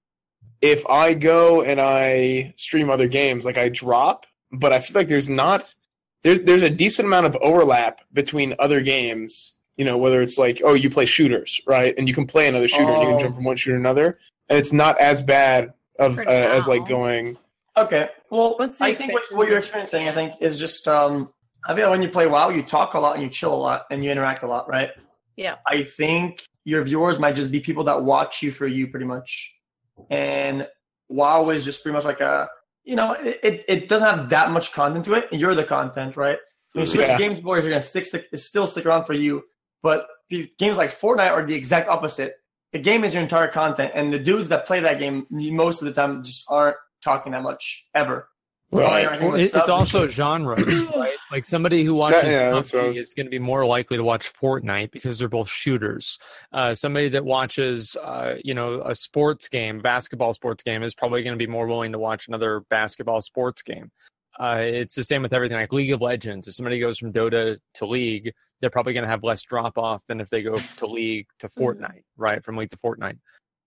if 0.60 0.84
I 0.86 1.14
go 1.14 1.62
and 1.62 1.80
I 1.80 2.54
stream 2.56 2.90
other 2.90 3.06
games, 3.06 3.44
like 3.44 3.58
I 3.58 3.68
drop, 3.68 4.26
but 4.50 4.72
I 4.72 4.80
feel 4.80 4.98
like 4.98 5.08
there's 5.08 5.28
not 5.28 5.74
there's 6.22 6.40
there's 6.40 6.62
a 6.62 6.70
decent 6.70 7.06
amount 7.06 7.26
of 7.26 7.36
overlap 7.36 8.00
between 8.12 8.54
other 8.58 8.80
games. 8.80 9.52
You 9.76 9.84
know, 9.84 9.96
whether 9.96 10.20
it's 10.20 10.36
like 10.36 10.60
oh 10.64 10.74
you 10.74 10.90
play 10.90 11.06
shooters, 11.06 11.60
right, 11.66 11.94
and 11.96 12.06
you 12.08 12.14
can 12.14 12.26
play 12.26 12.48
another 12.48 12.68
shooter, 12.68 12.92
and 12.92 13.02
you 13.02 13.08
Oh. 13.08 13.12
can 13.12 13.20
jump 13.20 13.34
from 13.36 13.44
one 13.44 13.56
shooter 13.56 13.76
to 13.76 13.80
another, 13.80 14.18
and 14.48 14.58
it's 14.58 14.72
not 14.72 14.98
as 14.98 15.22
bad 15.22 15.72
of 15.98 16.18
uh, 16.18 16.22
as 16.22 16.68
like 16.68 16.86
going. 16.86 17.38
Okay. 17.76 18.08
Well, 18.30 18.56
What's 18.58 18.78
the 18.78 18.84
I 18.84 18.94
think 18.94 19.12
what, 19.14 19.22
what 19.32 19.48
you're 19.48 19.58
experiencing, 19.58 20.08
I 20.08 20.12
think, 20.12 20.34
is 20.40 20.58
just 20.58 20.86
um, 20.86 21.32
I 21.64 21.74
feel 21.74 21.84
like 21.84 21.92
when 21.92 22.02
you 22.02 22.08
play 22.10 22.26
WoW, 22.26 22.50
you 22.50 22.62
talk 22.62 22.94
a 22.94 23.00
lot 23.00 23.14
and 23.14 23.22
you 23.22 23.30
chill 23.30 23.54
a 23.54 23.56
lot 23.56 23.86
and 23.90 24.04
you 24.04 24.10
interact 24.10 24.42
a 24.42 24.46
lot, 24.46 24.68
right? 24.68 24.90
Yeah. 25.36 25.56
I 25.66 25.84
think 25.84 26.42
your 26.64 26.82
viewers 26.82 27.18
might 27.18 27.34
just 27.34 27.50
be 27.50 27.60
people 27.60 27.84
that 27.84 28.02
watch 28.02 28.42
you 28.42 28.50
for 28.50 28.66
you, 28.66 28.88
pretty 28.88 29.06
much. 29.06 29.54
And 30.10 30.66
WoW 31.08 31.50
is 31.50 31.64
just 31.64 31.82
pretty 31.82 31.94
much 31.94 32.04
like 32.04 32.20
a, 32.20 32.50
you 32.84 32.96
know, 32.96 33.12
it, 33.12 33.40
it, 33.42 33.64
it 33.68 33.88
doesn't 33.88 34.06
have 34.06 34.28
that 34.30 34.50
much 34.50 34.72
content 34.72 35.04
to 35.06 35.14
it, 35.14 35.28
and 35.32 35.40
you're 35.40 35.54
the 35.54 35.64
content, 35.64 36.16
right? 36.16 36.38
So 36.70 36.80
you 36.80 36.86
switch 36.86 37.08
Yeah. 37.08 37.18
games, 37.18 37.40
boys, 37.40 37.62
you're 37.64 37.70
gonna 37.70 37.80
stick, 37.80 38.04
stick, 38.04 38.26
still 38.34 38.66
stick 38.66 38.84
around 38.84 39.04
for 39.04 39.14
you. 39.14 39.42
But 39.82 40.06
the 40.28 40.50
games 40.58 40.76
like 40.76 40.90
Fortnite 40.90 41.30
are 41.30 41.44
the 41.46 41.54
exact 41.54 41.88
opposite. 41.88 42.34
The 42.72 42.78
game 42.78 43.02
is 43.04 43.14
your 43.14 43.22
entire 43.22 43.48
content, 43.48 43.92
and 43.94 44.12
the 44.12 44.18
dudes 44.18 44.48
that 44.50 44.66
play 44.66 44.80
that 44.80 44.98
game 44.98 45.26
most 45.30 45.82
of 45.82 45.86
the 45.86 45.92
time 45.92 46.22
just 46.22 46.44
aren't 46.48 46.76
talking 47.02 47.32
that 47.32 47.42
much 47.42 47.86
ever. 47.94 48.28
They're 48.72 48.84
only 49.12 49.18
Well, 49.24 49.32
with 49.32 49.40
it's 49.40 49.54
also 49.68 50.06
shit. 50.06 50.12
genres, 50.14 50.62
right? 50.96 51.16
Like 51.32 51.44
somebody 51.44 51.82
who 51.82 51.94
watches 51.94 52.22
yeah, 52.26 52.52
that's 52.52 52.72
what 52.72 52.82
I 52.82 52.84
PUBG 52.84 52.88
was- 52.90 52.98
is 53.00 53.14
going 53.14 53.26
to 53.26 53.30
be 53.30 53.40
more 53.40 53.66
likely 53.66 53.96
to 53.96 54.04
watch 54.04 54.32
Fortnite 54.32 54.92
because 54.92 55.18
they're 55.18 55.28
both 55.28 55.48
shooters. 55.48 56.20
Uh, 56.52 56.72
somebody 56.72 57.08
that 57.08 57.24
watches, 57.24 57.96
uh, 57.96 58.36
you 58.44 58.54
know, 58.54 58.80
a 58.86 58.94
sports 58.94 59.48
game, 59.48 59.80
basketball 59.80 60.32
sports 60.34 60.62
game, 60.62 60.84
is 60.84 60.94
probably 60.94 61.24
going 61.24 61.36
to 61.36 61.44
be 61.44 61.50
more 61.50 61.66
willing 61.66 61.90
to 61.90 61.98
watch 61.98 62.28
another 62.28 62.60
basketball 62.70 63.20
sports 63.20 63.62
game. 63.62 63.90
Uh, 64.40 64.56
it's 64.60 64.94
the 64.94 65.04
same 65.04 65.20
with 65.20 65.34
everything. 65.34 65.58
Like 65.58 65.72
League 65.72 65.92
of 65.92 66.00
Legends, 66.00 66.48
if 66.48 66.54
somebody 66.54 66.80
goes 66.80 66.96
from 66.96 67.12
Dota 67.12 67.58
to 67.74 67.86
League, 67.86 68.32
they're 68.60 68.70
probably 68.70 68.94
going 68.94 69.04
to 69.04 69.10
have 69.10 69.22
less 69.22 69.42
drop 69.42 69.76
off 69.76 70.02
than 70.08 70.18
if 70.18 70.30
they 70.30 70.42
go 70.42 70.54
to 70.54 70.86
League 70.86 71.26
to 71.40 71.48
Fortnite, 71.58 72.04
right? 72.16 72.42
From 72.42 72.56
League 72.56 72.70
to 72.70 72.78
Fortnite, 72.78 73.18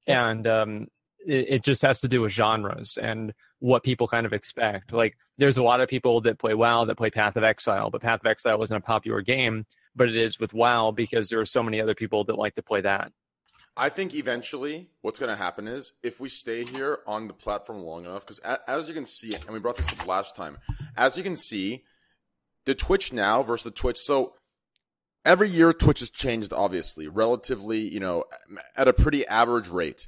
and 0.08 0.48
um, 0.48 0.88
it, 1.27 1.45
it 1.50 1.64
just 1.64 1.84
has 1.84 2.02
to 2.02 2.08
do 2.08 2.22
with 2.22 2.32
genres 2.32 2.98
and 3.00 3.34
what 3.60 3.84
people 3.84 4.08
kind 4.08 4.26
of 4.26 4.34
expect. 4.34 4.92
Like, 4.92 5.16
there's 5.38 5.58
a 5.58 5.64
lot 5.64 5.80
of 5.80 5.90
people 5.90 6.22
that 6.22 6.40
play 6.40 6.56
WoW 6.56 6.85
that 6.85 6.98
play 6.98 7.11
Path 7.11 7.35
of 7.35 7.43
Exile, 7.43 7.92
but 7.92 8.02
Path 8.02 8.22
of 8.22 8.26
Exile 8.26 8.61
isn't 8.64 8.76
a 8.76 8.82
popular 8.82 9.22
game, 9.22 9.66
but 9.95 10.10
it 10.10 10.16
is 10.16 10.40
with 10.40 10.56
WoW 10.56 10.90
because 10.90 11.30
there 11.30 11.40
are 11.40 11.45
so 11.45 11.61
many 11.61 11.82
other 11.82 11.95
people 11.95 12.24
that 12.26 12.38
like 12.38 12.56
to 12.56 12.64
play 12.64 12.82
that. 12.82 13.11
I 13.76 13.90
think 13.90 14.14
eventually 14.14 14.90
what's 15.02 15.19
going 15.19 15.32
to 15.32 15.42
happen 15.42 15.68
is 15.68 15.93
if 16.03 16.19
we 16.19 16.30
stay 16.30 16.64
here 16.64 17.00
on 17.08 17.27
the 17.27 17.34
platform 17.34 17.80
long 17.80 18.06
enough, 18.06 18.26
because 18.26 18.40
as 18.68 18.88
you 18.88 18.93
can 18.93 19.06
see, 19.06 19.34
and 19.34 19.50
we 19.50 19.60
brought 19.60 19.77
this 19.77 19.92
up 19.92 20.06
last 20.06 20.35
time, 20.35 20.60
as 20.95 21.18
you 21.18 21.24
can 21.24 21.35
see, 21.35 21.84
the 22.66 22.76
Twitch 22.76 23.11
now 23.11 23.42
versus 23.42 23.64
the 23.64 23.72
Twitch. 23.72 23.98
So 23.98 24.34
every 25.26 25.50
year 25.50 25.74
Twitch 25.74 26.02
has 26.02 26.11
changed, 26.11 26.53
obviously, 26.53 27.08
relatively, 27.08 27.80
you 27.80 28.00
know, 28.00 28.26
at 28.77 28.88
a 28.88 28.93
pretty 28.93 29.26
average 29.27 29.68
rate. 29.68 30.08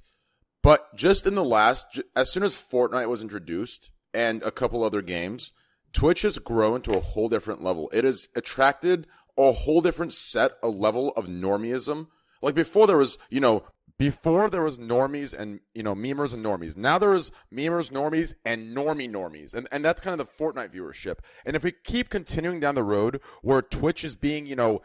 But 0.61 0.95
just 0.95 1.26
in 1.26 1.35
the 1.35 1.44
last, 1.44 2.00
as 2.16 2.32
soon 2.32 2.44
as 2.44 2.56
Fortnite 2.56 3.10
was 3.10 3.22
introduced 3.22 3.92
and 4.14 4.44
a 4.44 4.52
couple 4.52 4.84
other 4.84 5.02
games, 5.02 5.52
Twitch 5.92 6.22
has 6.22 6.38
grown 6.38 6.82
to 6.84 6.98
a 6.98 7.02
whole 7.02 7.30
different 7.30 7.64
level. 7.64 7.90
It 7.94 8.03
has 8.03 8.27
attracted 8.35 9.08
a 9.38 9.52
whole 9.52 9.82
different 9.82 10.14
set, 10.14 10.53
a 10.61 10.68
level 10.68 11.14
of 11.18 11.27
normieism. 11.27 12.08
Like 12.41 12.55
before, 12.55 12.88
there 12.88 12.97
was, 12.97 13.17
you 13.30 13.39
know, 13.39 13.64
before 13.97 14.49
there 14.49 14.61
was 14.61 14.77
normies 14.77 15.33
and 15.33 15.61
you 15.73 15.81
know 15.81 15.95
memers 15.95 16.33
and 16.33 16.45
normies. 16.45 16.75
Now 16.75 16.97
there 16.97 17.14
is 17.14 17.31
memers, 17.53 17.91
normies, 17.91 18.33
and 18.43 18.75
normie 18.75 19.09
normies, 19.09 19.53
and 19.53 19.67
and 19.72 19.85
that's 19.85 20.01
kind 20.01 20.19
of 20.19 20.27
the 20.27 20.43
Fortnite 20.43 20.73
viewership. 20.73 21.19
And 21.45 21.55
if 21.55 21.64
we 21.64 21.72
keep 21.72 22.09
continuing 22.09 22.59
down 22.59 22.75
the 22.75 22.83
road 22.83 23.22
where 23.41 23.61
Twitch 23.61 24.03
is 24.03 24.15
being, 24.15 24.45
you 24.45 24.55
know, 24.55 24.81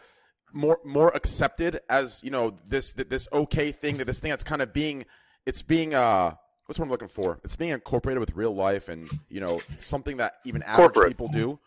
more 0.53 0.79
more 0.85 1.15
accepted 1.15 1.81
as 1.89 2.23
you 2.23 2.31
know 2.31 2.57
this 2.67 2.93
this 2.93 3.29
okay 3.33 3.73
thing 3.73 3.97
that 3.99 4.07
this 4.07 4.21
thing 4.21 4.31
that's 4.31 4.45
kind 4.45 4.63
of 4.63 4.73
being 4.73 5.05
it's 5.47 5.63
being 5.63 5.95
uh 5.95 6.35
what's 6.67 6.79
what 6.79 6.87
I'm 6.87 6.91
looking 6.91 7.09
for 7.09 7.41
it's 7.45 7.57
being 7.57 7.71
incorporated 7.71 8.21
with 8.21 8.35
real 8.35 8.55
life 8.55 8.89
and 8.89 9.09
you 9.29 9.41
know 9.41 9.61
something 9.79 10.17
that 10.19 10.35
even 10.45 10.63
average 10.63 10.93
Corporate. 10.93 11.09
people 11.09 11.29
do 11.29 11.59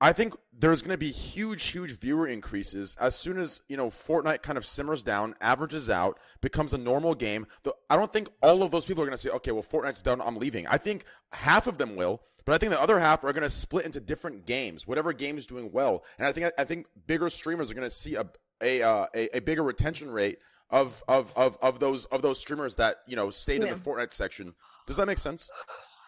I 0.00 0.12
think 0.12 0.34
there's 0.52 0.82
going 0.82 0.92
to 0.92 0.98
be 0.98 1.10
huge 1.10 1.64
huge 1.64 1.98
viewer 1.98 2.26
increases 2.26 2.96
as 3.00 3.14
soon 3.14 3.38
as 3.38 3.62
you 3.68 3.76
know 3.76 3.88
Fortnite 3.88 4.42
kind 4.42 4.58
of 4.58 4.66
simmers 4.66 5.02
down 5.02 5.34
averages 5.40 5.90
out 5.90 6.18
becomes 6.40 6.72
a 6.72 6.78
normal 6.78 7.14
game 7.14 7.46
the, 7.62 7.72
I 7.90 7.96
don't 7.96 8.12
think 8.12 8.28
all 8.42 8.62
of 8.62 8.70
those 8.70 8.86
people 8.86 9.02
are 9.02 9.06
going 9.06 9.16
to 9.16 9.22
say 9.22 9.30
okay 9.30 9.52
well 9.52 9.62
Fortnite's 9.62 10.02
done 10.02 10.20
I'm 10.20 10.36
leaving 10.36 10.66
I 10.66 10.78
think 10.78 11.04
half 11.32 11.66
of 11.66 11.78
them 11.78 11.96
will 11.96 12.22
but 12.48 12.54
I 12.54 12.58
think 12.58 12.72
the 12.72 12.80
other 12.80 12.98
half 12.98 13.24
are 13.24 13.32
going 13.34 13.42
to 13.42 13.50
split 13.50 13.84
into 13.84 14.00
different 14.00 14.46
games, 14.46 14.86
whatever 14.86 15.12
game 15.12 15.36
is 15.36 15.46
doing 15.46 15.70
well. 15.70 16.02
And 16.18 16.26
I 16.26 16.32
think 16.32 16.50
I 16.56 16.64
think 16.64 16.86
bigger 17.06 17.28
streamers 17.28 17.70
are 17.70 17.74
going 17.74 17.86
to 17.86 17.94
see 17.94 18.14
a 18.14 18.24
a, 18.62 18.80
uh, 18.80 19.06
a 19.14 19.36
a 19.36 19.40
bigger 19.42 19.62
retention 19.62 20.10
rate 20.10 20.38
of, 20.70 21.04
of 21.08 21.30
of 21.36 21.58
of 21.60 21.78
those 21.78 22.06
of 22.06 22.22
those 22.22 22.40
streamers 22.40 22.76
that 22.76 23.00
you 23.06 23.16
know 23.16 23.28
stayed 23.28 23.62
in 23.62 23.68
the 23.68 23.74
Fortnite 23.74 24.14
section. 24.14 24.54
Does 24.86 24.96
that 24.96 25.04
make 25.04 25.18
sense? 25.18 25.50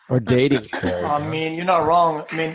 Or 0.09 0.19
dating. 0.19 0.65
I 0.73 1.19
mean, 1.29 1.57
you're 1.57 1.67
not 1.67 1.85
wrong. 1.85 2.25
I 2.33 2.37
mean, 2.39 2.55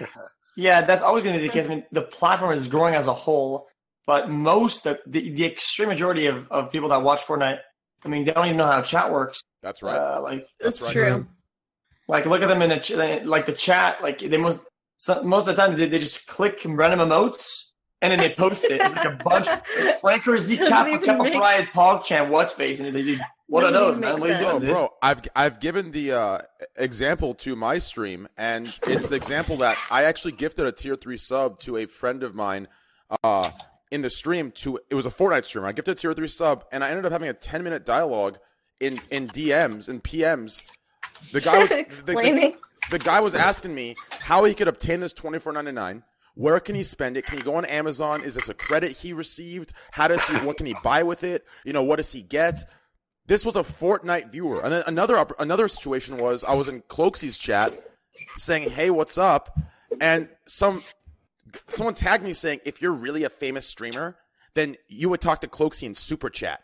yeah, 0.55 0.81
that's 0.81 1.01
always 1.01 1.23
going 1.23 1.35
to 1.35 1.41
be 1.41 1.47
the 1.47 1.53
case. 1.53 1.65
I 1.65 1.69
mean, 1.69 1.83
the 1.91 2.01
platform 2.01 2.53
is 2.53 2.67
growing 2.67 2.95
as 2.95 3.07
a 3.07 3.13
whole, 3.13 3.67
but 4.05 4.29
most 4.29 4.83
the 4.83 4.99
the, 5.05 5.31
the 5.31 5.45
extreme 5.45 5.89
majority 5.89 6.27
of, 6.27 6.49
of 6.51 6.71
people 6.71 6.89
that 6.89 7.01
watch 7.01 7.21
Fortnite, 7.21 7.59
I 8.03 8.07
mean, 8.07 8.25
they 8.25 8.31
don't 8.31 8.45
even 8.45 8.57
know 8.57 8.65
how 8.65 8.81
chat 8.81 9.11
works. 9.11 9.41
That's 9.61 9.83
right. 9.83 9.97
Uh, 9.97 10.21
like 10.21 10.47
That's 10.59 10.79
That's 10.79 10.95
right. 10.95 11.07
true. 11.09 11.27
Like, 12.07 12.27
look 12.27 12.43
at 12.43 12.47
them 12.47 12.61
in 12.61 12.69
the 12.69 12.77
ch- 12.77 13.25
like 13.25 13.45
the 13.47 13.53
chat. 13.53 14.01
Like 14.01 14.19
they 14.19 14.37
most 14.37 14.59
so, 14.97 15.23
most 15.23 15.47
of 15.47 15.55
the 15.55 15.61
time 15.61 15.77
they, 15.77 15.87
they 15.87 15.99
just 15.99 16.27
click 16.27 16.61
random 16.65 17.07
emotes 17.07 17.73
and 18.01 18.11
then 18.11 18.19
they 18.19 18.29
post 18.29 18.65
it. 18.65 18.81
It's 18.81 18.95
like 18.95 19.05
a 19.05 19.23
bunch. 19.23 19.47
It's 19.77 20.01
FrankerZ, 20.01 20.47
the 20.47 20.55
Doesn't 20.57 20.67
Kappa, 20.69 20.89
even 20.89 21.01
Kappa 21.03 21.23
make 21.23 22.29
what's 22.29 22.53
face, 22.53 22.79
and 22.79 22.95
they 22.95 23.03
do. 23.03 23.17
What 23.47 23.63
are 23.63 23.71
those, 23.71 23.99
man? 23.99 24.19
What 24.19 24.29
are 24.29 24.33
you 24.33 24.39
doing, 24.39 24.49
Bro, 24.51 24.59
dude? 24.59 24.69
bro, 24.69 24.89
I've 25.01 25.21
I've 25.35 25.59
given 25.59 25.91
the 25.91 26.11
uh, 26.13 26.39
example 26.75 27.35
to 27.35 27.55
my 27.55 27.79
stream, 27.79 28.27
and 28.37 28.67
it's 28.87 29.07
the 29.07 29.15
example 29.15 29.57
that 29.57 29.77
I 29.91 30.03
actually 30.03 30.31
gifted 30.33 30.65
a 30.65 30.71
tier 30.71 30.95
three 30.95 31.17
sub 31.17 31.59
to 31.59 31.77
a 31.77 31.85
friend 31.85 32.23
of 32.23 32.33
mine 32.33 32.67
uh, 33.23 33.51
in 33.91 34.01
the 34.01 34.09
stream. 34.09 34.51
To 34.51 34.79
it 34.89 34.95
was 34.95 35.05
a 35.05 35.11
Fortnite 35.11 35.45
streamer. 35.45 35.67
I 35.67 35.73
gifted 35.73 35.95
a 35.97 35.99
tier 35.99 36.13
three 36.13 36.27
sub, 36.27 36.65
and 36.71 36.83
I 36.83 36.89
ended 36.89 37.05
up 37.05 37.11
having 37.11 37.29
a 37.29 37.33
ten 37.33 37.63
minute 37.63 37.85
dialogue 37.85 38.39
in 38.79 38.99
in 39.11 39.27
DMs 39.27 39.87
and 39.89 40.03
PMs. 40.03 40.63
The 41.31 41.41
guy 41.41 41.59
was 41.59 41.69
the- 41.69 41.75
the, 41.75 41.81
Explaining. 41.81 42.57
the 42.89 42.99
guy 42.99 43.19
was 43.21 43.35
asking 43.35 43.75
me 43.75 43.95
how 44.09 44.43
he 44.43 44.53
could 44.55 44.67
obtain 44.67 44.99
this 45.01 45.13
twenty 45.13 45.37
four 45.39 45.53
ninety 45.53 45.71
nine. 45.71 46.03
Where 46.35 46.59
can 46.59 46.75
he 46.75 46.83
spend 46.83 47.17
it? 47.17 47.25
Can 47.25 47.37
he 47.37 47.43
go 47.43 47.55
on 47.55 47.65
Amazon? 47.65 48.23
Is 48.23 48.35
this 48.35 48.49
a 48.49 48.53
credit 48.53 48.91
he 48.91 49.13
received? 49.13 49.71
How 49.91 50.07
does 50.07 50.25
he? 50.27 50.35
What 50.45 50.57
can 50.57 50.65
he 50.65 50.75
buy 50.83 51.03
with 51.03 51.23
it? 51.23 51.45
You 51.63 51.73
know, 51.73 51.83
what 51.83 51.95
does 51.95 52.11
he 52.11 52.21
get? 52.21 52.63
This 53.25 53.43
was 53.45 53.55
a 53.55 53.61
Fortnite 53.63 54.31
viewer, 54.31 54.61
and 54.61 54.71
then 54.71 54.83
another 54.85 55.25
another 55.39 55.67
situation 55.67 56.17
was 56.17 56.43
I 56.43 56.53
was 56.53 56.67
in 56.69 56.81
Cloakzy's 56.83 57.37
chat 57.37 57.73
saying, 58.35 58.69
"Hey, 58.69 58.89
what's 58.91 59.17
up?" 59.17 59.57
and 60.01 60.27
some 60.45 60.83
someone 61.69 61.95
tagged 61.95 62.23
me 62.23 62.33
saying, 62.33 62.59
"If 62.65 62.81
you're 62.81 62.91
really 62.93 63.23
a 63.23 63.29
famous 63.29 63.65
streamer, 63.65 64.17
then 64.53 64.75
you 64.87 65.09
would 65.09 65.21
talk 65.21 65.41
to 65.41 65.47
Cloaksy 65.47 65.83
in 65.83 65.95
Super 65.95 66.29
Chat." 66.29 66.61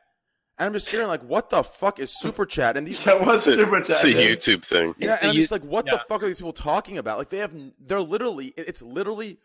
And 0.59 0.67
I'm 0.67 0.74
just 0.74 0.88
staring 0.90 1.08
like, 1.08 1.24
"What 1.24 1.50
the 1.50 1.64
fuck 1.64 1.98
is 2.00 2.11
Super 2.19 2.45
Chat?" 2.45 2.77
And 2.77 2.85
these 2.88 3.03
That 3.06 3.25
was 3.25 3.48
It's 3.48 3.58
a, 3.58 3.61
super 3.61 3.77
it's 3.77 4.03
a 4.03 4.11
dude. 4.11 4.40
YouTube 4.40 4.66
thing. 4.66 4.93
yeah, 5.00 5.17
and 5.22 5.32
I'm 5.32 5.35
just 5.35 5.51
like, 5.51 5.64
what 5.64 5.85
the 5.85 6.00
fuck 6.08 6.22
are 6.22 6.27
these 6.27 6.38
people 6.38 6.53
talking 6.53 6.98
about? 7.00 7.17
Like, 7.17 7.30
they 7.30 7.38
have, 7.38 7.56
they're 7.80 8.01
literally, 8.01 8.53
it's 8.58 8.82
literally 8.83 9.40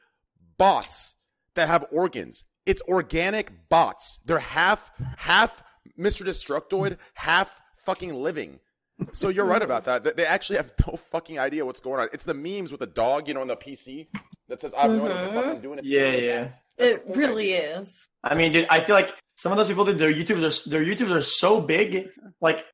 bots 0.59 1.17
that 1.55 1.69
have 1.69 1.87
organs. 1.91 2.45
It's 2.65 2.83
organic 2.83 3.69
bots. 3.69 4.21
They're 4.25 4.39
half, 4.39 4.91
half 5.17 5.63
Mr. 5.99 6.27
Destructoid, 6.27 6.99
half 7.15 7.61
fucking 7.77 8.15
living. 8.15 8.59
So 9.13 9.29
you're 9.29 9.45
right 9.45 9.63
about 9.63 9.85
that. 9.85 10.05
They- 10.05 10.13
They 10.13 10.27
actually 10.27 10.57
have 10.57 10.73
no 10.87 10.97
fucking 10.97 11.39
idea 11.39 11.65
what's 11.65 11.81
going 11.81 12.01
on. 12.01 12.09
It's 12.13 12.25
the 12.25 12.35
memes 12.35 12.73
with 12.73 12.81
the 12.81 12.87
dog, 12.87 13.29
you 13.29 13.35
know, 13.35 13.43
on 13.43 13.47
the 13.47 13.57
PC 13.57 14.09
that 14.49 14.61
says, 14.61 14.75
I 14.75 14.83
have 14.83 14.91
no 14.93 15.05
idea 15.05 15.09
what 15.09 15.15
the 15.15 15.33
fuck 15.33 15.45
I'm 15.45 15.53
mm-hmm. 15.53 15.63
doing. 15.63 15.79
It's 15.79 15.89
Yeah, 15.89 16.13
yeah. 16.13 16.53
It 16.79 17.05
really 17.09 17.53
is. 17.53 18.09
I 18.25 18.35
mean, 18.35 18.53
dude, 18.53 18.67
I 18.71 18.81
feel 18.81 18.95
like 18.95 19.15
some 19.37 19.53
of 19.53 19.59
those 19.59 19.69
people 19.69 19.85
that 19.85 19.99
their 19.99 20.13
YouTubes 20.13 20.67
are 20.67 20.71
their 20.71 20.85
YouTubes 20.85 21.11
are 21.11 21.21
so 21.21 21.61
big. 21.61 22.09
Like 22.41 22.65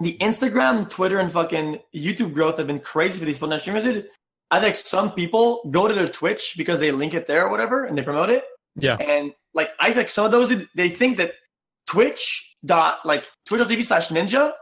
the 0.00 0.16
Instagram, 0.18 0.88
Twitter, 0.88 1.18
and 1.18 1.30
fucking 1.30 1.80
YouTube 1.94 2.34
growth 2.34 2.58
have 2.58 2.66
been 2.66 2.80
crazy 2.80 3.18
for 3.18 3.24
these 3.24 3.38
Fortnite 3.38 3.60
streamers. 3.60 3.84
Dude. 3.84 4.08
I 4.50 4.60
think 4.60 4.76
some 4.76 5.12
people 5.12 5.62
go 5.70 5.86
to 5.88 5.94
their 5.94 6.08
Twitch 6.08 6.54
because 6.56 6.80
they 6.80 6.90
link 6.90 7.12
it 7.14 7.26
there 7.26 7.46
or 7.46 7.50
whatever, 7.50 7.84
and 7.84 7.96
they 7.98 8.02
promote 8.02 8.30
it. 8.30 8.44
Yeah. 8.76 8.96
And 8.96 9.32
like, 9.54 9.70
I 9.80 9.92
think 9.92 10.10
some 10.10 10.24
of 10.24 10.30
those 10.32 10.52
they 10.74 10.88
think 10.88 11.16
that 11.18 11.32
Twitch 11.86 12.56
dot 12.64 12.98
like 13.04 13.26
Twitch.tv 13.46 13.84
slash 13.84 14.08
Ninja, 14.08 14.52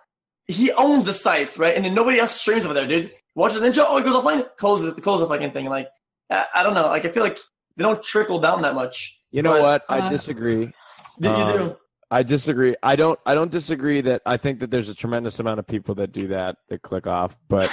he 0.46 0.72
owns 0.72 1.04
the 1.06 1.12
site, 1.12 1.56
right? 1.58 1.74
And 1.74 1.84
then 1.84 1.94
nobody 1.94 2.18
else 2.18 2.40
streams 2.40 2.64
over 2.64 2.74
there, 2.74 2.86
dude. 2.86 3.12
watch 3.34 3.54
the 3.54 3.60
ninja. 3.60 3.84
Oh, 3.86 3.96
it 3.98 4.04
goes 4.04 4.14
offline. 4.14 4.46
closes 4.56 4.96
it. 4.96 5.02
Close 5.02 5.20
the 5.20 5.26
fucking 5.26 5.52
thing. 5.52 5.66
Like 5.66 5.88
I, 6.30 6.46
I 6.56 6.62
don't 6.62 6.74
know. 6.74 6.86
Like 6.86 7.04
I 7.04 7.08
feel 7.10 7.22
like 7.22 7.38
they 7.76 7.82
don't 7.84 8.02
trickle 8.02 8.38
down 8.40 8.62
that 8.62 8.74
much. 8.74 9.20
You 9.30 9.42
know 9.42 9.52
But- 9.52 9.62
what? 9.62 9.82
I 9.88 9.98
Uh, 10.06 10.08
disagree. 10.08 10.60
You- 10.62 10.72
you 11.20 11.28
Um, 11.30 11.58
do? 11.58 11.76
I 12.10 12.22
disagree. 12.22 12.76
I 12.82 12.94
don't. 12.94 13.18
I 13.26 13.34
don't 13.34 13.50
disagree 13.50 14.00
that 14.02 14.22
I 14.26 14.36
think 14.36 14.60
that 14.60 14.70
there's 14.70 14.88
a 14.88 14.94
tremendous 14.94 15.40
amount 15.40 15.58
of 15.58 15.66
people 15.66 15.94
that 15.96 16.12
do 16.12 16.28
that 16.28 16.56
that 16.68 16.82
click 16.82 17.06
off, 17.06 17.36
but 17.48 17.72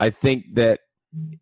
I 0.00 0.08
think 0.10 0.54
that 0.54 0.80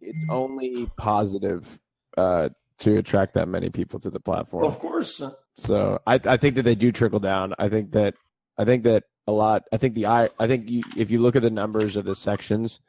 it's 0.00 0.24
only 0.28 0.90
positive 0.96 1.78
uh, 2.16 2.50
to 2.78 2.96
attract 2.98 3.34
that 3.34 3.48
many 3.48 3.70
people 3.70 4.00
to 4.00 4.10
the 4.10 4.20
platform. 4.20 4.64
Of 4.64 4.78
course. 4.78 5.22
So 5.56 6.00
I, 6.06 6.20
I 6.24 6.36
think 6.36 6.56
that 6.56 6.64
they 6.64 6.74
do 6.74 6.92
trickle 6.92 7.20
down. 7.20 7.54
I 7.58 7.68
think 7.68 7.92
that 7.92 8.14
I 8.58 8.64
think 8.64 8.84
that 8.84 9.04
a 9.26 9.32
lot. 9.32 9.64
I 9.72 9.76
think 9.76 9.94
the 9.94 10.06
I 10.06 10.30
I 10.38 10.46
think 10.46 10.68
you, 10.68 10.82
if 10.96 11.10
you 11.10 11.20
look 11.20 11.36
at 11.36 11.42
the 11.42 11.50
numbers 11.50 11.96
of 11.96 12.04
the 12.04 12.14
sections, 12.14 12.80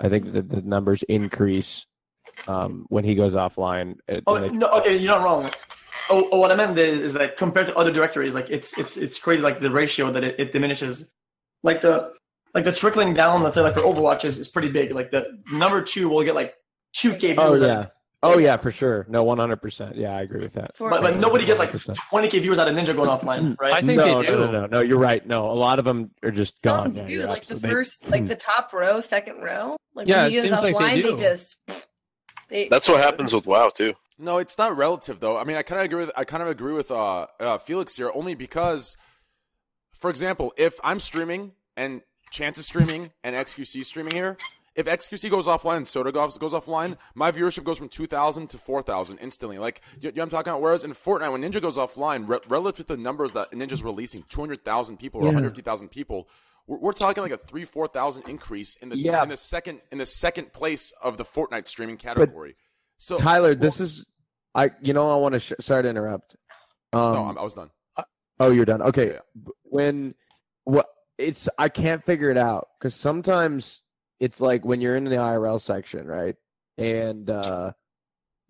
I 0.00 0.08
think 0.08 0.32
that 0.32 0.48
the 0.48 0.62
numbers 0.62 1.02
increase 1.04 1.86
um, 2.48 2.86
when 2.88 3.04
he 3.04 3.14
goes 3.14 3.34
offline. 3.34 3.96
Oh 4.26 4.38
they- 4.38 4.50
no, 4.50 4.68
okay, 4.78 4.96
you're 4.96 5.14
not 5.14 5.24
wrong. 5.24 5.50
Oh, 6.10 6.28
oh, 6.32 6.40
what 6.40 6.50
I 6.50 6.56
meant 6.56 6.76
is, 6.78 7.00
is 7.00 7.12
that 7.12 7.36
compared 7.36 7.68
to 7.68 7.76
other 7.76 7.92
directories, 7.92 8.34
like 8.34 8.50
it's 8.50 8.76
it's 8.78 8.96
it's 8.96 9.18
crazy, 9.18 9.42
like 9.42 9.60
the 9.60 9.70
ratio 9.70 10.10
that 10.10 10.24
it, 10.24 10.36
it 10.38 10.52
diminishes. 10.52 11.08
Like 11.62 11.80
the 11.80 12.12
like 12.54 12.64
the 12.64 12.72
trickling 12.72 13.14
down, 13.14 13.42
let's 13.42 13.54
say 13.54 13.62
like 13.62 13.74
for 13.74 13.80
Overwatch 13.80 14.24
is, 14.24 14.38
is 14.38 14.48
pretty 14.48 14.68
big. 14.70 14.92
Like 14.92 15.10
the 15.10 15.40
number 15.52 15.82
two 15.82 16.08
will 16.08 16.22
get 16.24 16.34
like 16.34 16.54
two 16.92 17.14
K. 17.14 17.34
oh 17.36 17.54
viewers. 17.54 17.62
yeah. 17.62 17.86
Oh 18.24 18.38
yeah, 18.38 18.56
for 18.56 18.70
sure. 18.70 19.04
No, 19.08 19.24
one 19.24 19.38
hundred 19.38 19.56
percent. 19.56 19.96
Yeah, 19.96 20.16
I 20.16 20.22
agree 20.22 20.40
with 20.40 20.52
that. 20.52 20.76
But, 20.78 21.02
but 21.02 21.16
nobody 21.16 21.44
gets 21.44 21.58
like 21.58 21.72
twenty 22.08 22.28
K 22.28 22.38
viewers 22.38 22.58
out 22.58 22.68
of 22.68 22.74
Ninja 22.76 22.94
going 22.94 23.08
offline, 23.08 23.56
right? 23.60 23.74
I 23.74 23.80
think 23.82 23.96
no, 23.98 24.22
no, 24.22 24.36
no, 24.38 24.50
no, 24.50 24.66
no. 24.66 24.80
You're 24.80 24.98
right. 24.98 25.26
No, 25.26 25.50
a 25.50 25.54
lot 25.54 25.78
of 25.80 25.84
them 25.84 26.12
are 26.22 26.30
just 26.30 26.62
Some 26.62 26.94
gone. 26.94 27.06
Do, 27.06 27.12
you're 27.12 27.26
like 27.26 27.44
the 27.46 27.58
first, 27.58 28.08
like 28.10 28.28
the 28.28 28.36
top 28.36 28.72
row, 28.72 29.00
second 29.00 29.42
row. 29.42 29.76
Like 29.94 30.06
Yeah, 30.06 30.22
when 30.22 30.26
it 30.26 30.30
he 30.30 30.34
goes 30.36 30.60
seems 30.60 30.62
like 30.62 30.78
they 30.78 31.02
offline, 31.02 31.02
do. 31.02 31.18
just 31.18 31.56
they. 32.48 32.68
That's 32.68 32.88
what 32.88 33.00
happens 33.00 33.34
with 33.34 33.46
WoW 33.46 33.70
too. 33.70 33.94
No, 34.18 34.38
it's 34.38 34.56
not 34.56 34.76
relative 34.76 35.18
though. 35.18 35.36
I 35.36 35.42
mean, 35.42 35.56
I 35.56 35.62
kind 35.62 35.80
of 35.80 35.86
agree 35.86 36.04
with 36.04 36.12
I 36.16 36.22
kind 36.24 36.44
of 36.44 36.48
agree 36.48 36.74
with 36.74 36.92
uh, 36.92 37.26
uh, 37.40 37.58
Felix 37.58 37.96
here, 37.96 38.12
only 38.14 38.36
because, 38.36 38.96
for 39.92 40.10
example, 40.10 40.52
if 40.56 40.78
I'm 40.84 41.00
streaming 41.00 41.52
and 41.76 42.02
Chance 42.32 42.58
is 42.58 42.66
streaming 42.66 43.12
and 43.22 43.36
XQC 43.36 43.84
streaming 43.84 44.14
here, 44.14 44.36
if 44.74 44.86
XQC 44.86 45.30
goes 45.30 45.46
offline 45.46 45.76
and 45.76 45.86
Soda 45.86 46.10
goes, 46.10 46.38
goes 46.38 46.54
offline, 46.54 46.96
my 47.14 47.30
viewership 47.30 47.62
goes 47.62 47.76
from 47.78 47.88
two 47.90 48.06
thousand 48.06 48.48
to 48.50 48.58
four 48.58 48.80
thousand 48.82 49.18
instantly. 49.18 49.58
Like 49.58 49.82
you, 50.00 50.08
you 50.08 50.12
know 50.12 50.22
what 50.22 50.22
I'm 50.24 50.30
talking 50.30 50.50
about. 50.52 50.62
Whereas 50.62 50.82
in 50.82 50.92
Fortnite, 50.94 51.30
when 51.30 51.42
Ninja 51.42 51.60
goes 51.60 51.76
offline, 51.76 52.26
re- 52.26 52.38
relative 52.48 52.86
to 52.86 52.96
the 52.96 53.02
numbers 53.02 53.32
that 53.32 53.52
Ninja's 53.52 53.82
releasing, 53.84 54.22
two 54.30 54.40
hundred 54.40 54.64
thousand 54.64 54.96
people 54.98 55.20
or 55.20 55.24
Yeah. 55.24 55.28
one 55.28 55.34
hundred 55.36 55.50
fifty 55.50 55.62
thousand 55.62 55.88
people. 55.90 56.28
We're, 56.66 56.78
we're 56.78 56.92
talking 56.92 57.22
like 57.22 57.32
a 57.32 57.36
three, 57.36 57.64
four 57.64 57.86
thousand 57.86 58.26
increase 58.28 58.76
in 58.76 58.88
the 58.88 58.96
Yeah. 58.96 59.22
in 59.22 59.28
the 59.28 59.36
second 59.36 59.82
in 59.92 59.98
the 59.98 60.06
second 60.06 60.52
place 60.54 60.92
of 61.02 61.18
the 61.18 61.24
Fortnite 61.24 61.66
streaming 61.66 61.98
category. 61.98 62.56
So 62.96 63.18
Tyler, 63.18 63.54
this 63.54 63.78
is 63.78 64.06
I. 64.54 64.70
You 64.80 64.94
know, 64.94 65.10
I 65.10 65.16
want 65.16 65.34
to. 65.34 65.38
Sh- 65.40 65.52
sorry 65.60 65.82
to 65.82 65.88
interrupt. 65.90 66.34
Um, 66.94 67.12
no, 67.12 67.24
I'm, 67.24 67.36
I 67.38 67.42
was 67.42 67.52
done. 67.54 67.68
Oh, 68.40 68.50
you're 68.50 68.64
done. 68.64 68.80
Okay. 68.80 69.18
B- 69.44 69.50
When 69.64 70.14
what 70.64 70.86
it's 71.22 71.48
I 71.58 71.68
can't 71.68 72.04
figure 72.04 72.30
it 72.30 72.36
out 72.36 72.68
because 72.78 72.94
sometimes 72.94 73.80
it's 74.20 74.40
like 74.40 74.64
when 74.64 74.80
you're 74.80 74.96
in 74.96 75.04
the 75.04 75.16
IRL 75.16 75.60
section, 75.60 76.06
right? 76.06 76.36
And 76.78 77.30
uh 77.30 77.72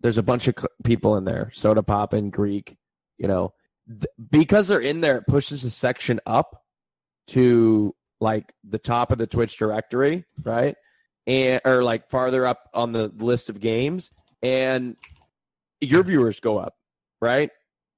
there's 0.01 0.17
a 0.17 0.23
bunch 0.23 0.47
of 0.47 0.55
cl- 0.57 0.67
people 0.83 1.15
in 1.15 1.23
there, 1.23 1.49
soda 1.53 1.81
pop 1.81 2.13
and 2.13 2.31
Greek, 2.31 2.75
you 3.17 3.27
know, 3.27 3.53
th- 3.87 4.05
because 4.29 4.67
they're 4.67 4.79
in 4.81 4.99
there, 5.01 5.17
it 5.17 5.27
pushes 5.27 5.63
the 5.63 5.69
section 5.69 6.19
up 6.25 6.61
to 7.27 7.95
like 8.19 8.53
the 8.69 8.77
top 8.77 9.11
of 9.11 9.17
the 9.17 9.27
Twitch 9.27 9.57
directory, 9.57 10.25
right? 10.43 10.75
And 11.25 11.61
or 11.65 11.83
like 11.83 12.09
farther 12.09 12.45
up 12.45 12.69
on 12.73 12.91
the 12.91 13.11
list 13.17 13.49
of 13.49 13.59
games, 13.61 14.11
and 14.41 14.97
your 15.79 16.03
viewers 16.03 16.39
go 16.39 16.57
up, 16.57 16.75
right? 17.21 17.49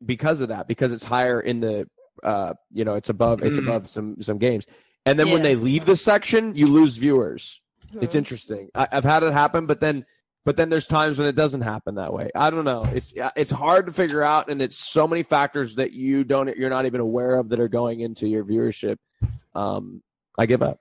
Because 0.05 0.41
of 0.41 0.49
that, 0.49 0.67
because 0.67 0.91
it's 0.91 1.03
higher 1.03 1.41
in 1.41 1.59
the, 1.59 1.87
uh, 2.23 2.53
you 2.71 2.83
know, 2.85 2.95
it's 2.95 3.09
above, 3.09 3.43
it's 3.43 3.57
Mm. 3.57 3.63
above 3.67 3.87
some 3.89 4.15
some 4.21 4.37
games. 4.37 4.65
And 5.05 5.19
then 5.19 5.29
when 5.31 5.41
they 5.43 5.55
leave 5.55 5.85
the 5.85 5.95
section, 5.95 6.55
you 6.55 6.65
lose 6.67 6.97
viewers. 6.97 7.61
It's 8.01 8.13
Mhm. 8.15 8.17
interesting. 8.17 8.69
I, 8.73 8.87
I've 8.91 9.03
had 9.03 9.21
it 9.23 9.31
happen, 9.33 9.65
but 9.67 9.79
then, 9.79 10.03
but 10.45 10.57
then 10.57 10.69
there's 10.69 10.87
times 10.87 11.19
when 11.19 11.27
it 11.27 11.35
doesn't 11.35 11.61
happen 11.61 11.95
that 11.95 12.11
way. 12.11 12.29
I 12.35 12.49
don't 12.49 12.65
know. 12.65 12.83
It's 12.93 13.13
it's 13.35 13.51
hard 13.51 13.85
to 13.85 13.91
figure 13.91 14.23
out, 14.23 14.49
and 14.49 14.61
it's 14.61 14.77
so 14.77 15.07
many 15.07 15.21
factors 15.23 15.75
that 15.75 15.91
you 15.93 16.23
don't, 16.23 16.55
you're 16.57 16.69
not 16.71 16.85
even 16.87 17.01
aware 17.01 17.35
of 17.37 17.49
that 17.49 17.59
are 17.59 17.67
going 17.67 17.99
into 17.99 18.27
your 18.27 18.43
viewership. 18.43 18.97
Um, 19.53 20.01
I 20.37 20.45
give 20.47 20.61
up. 20.63 20.79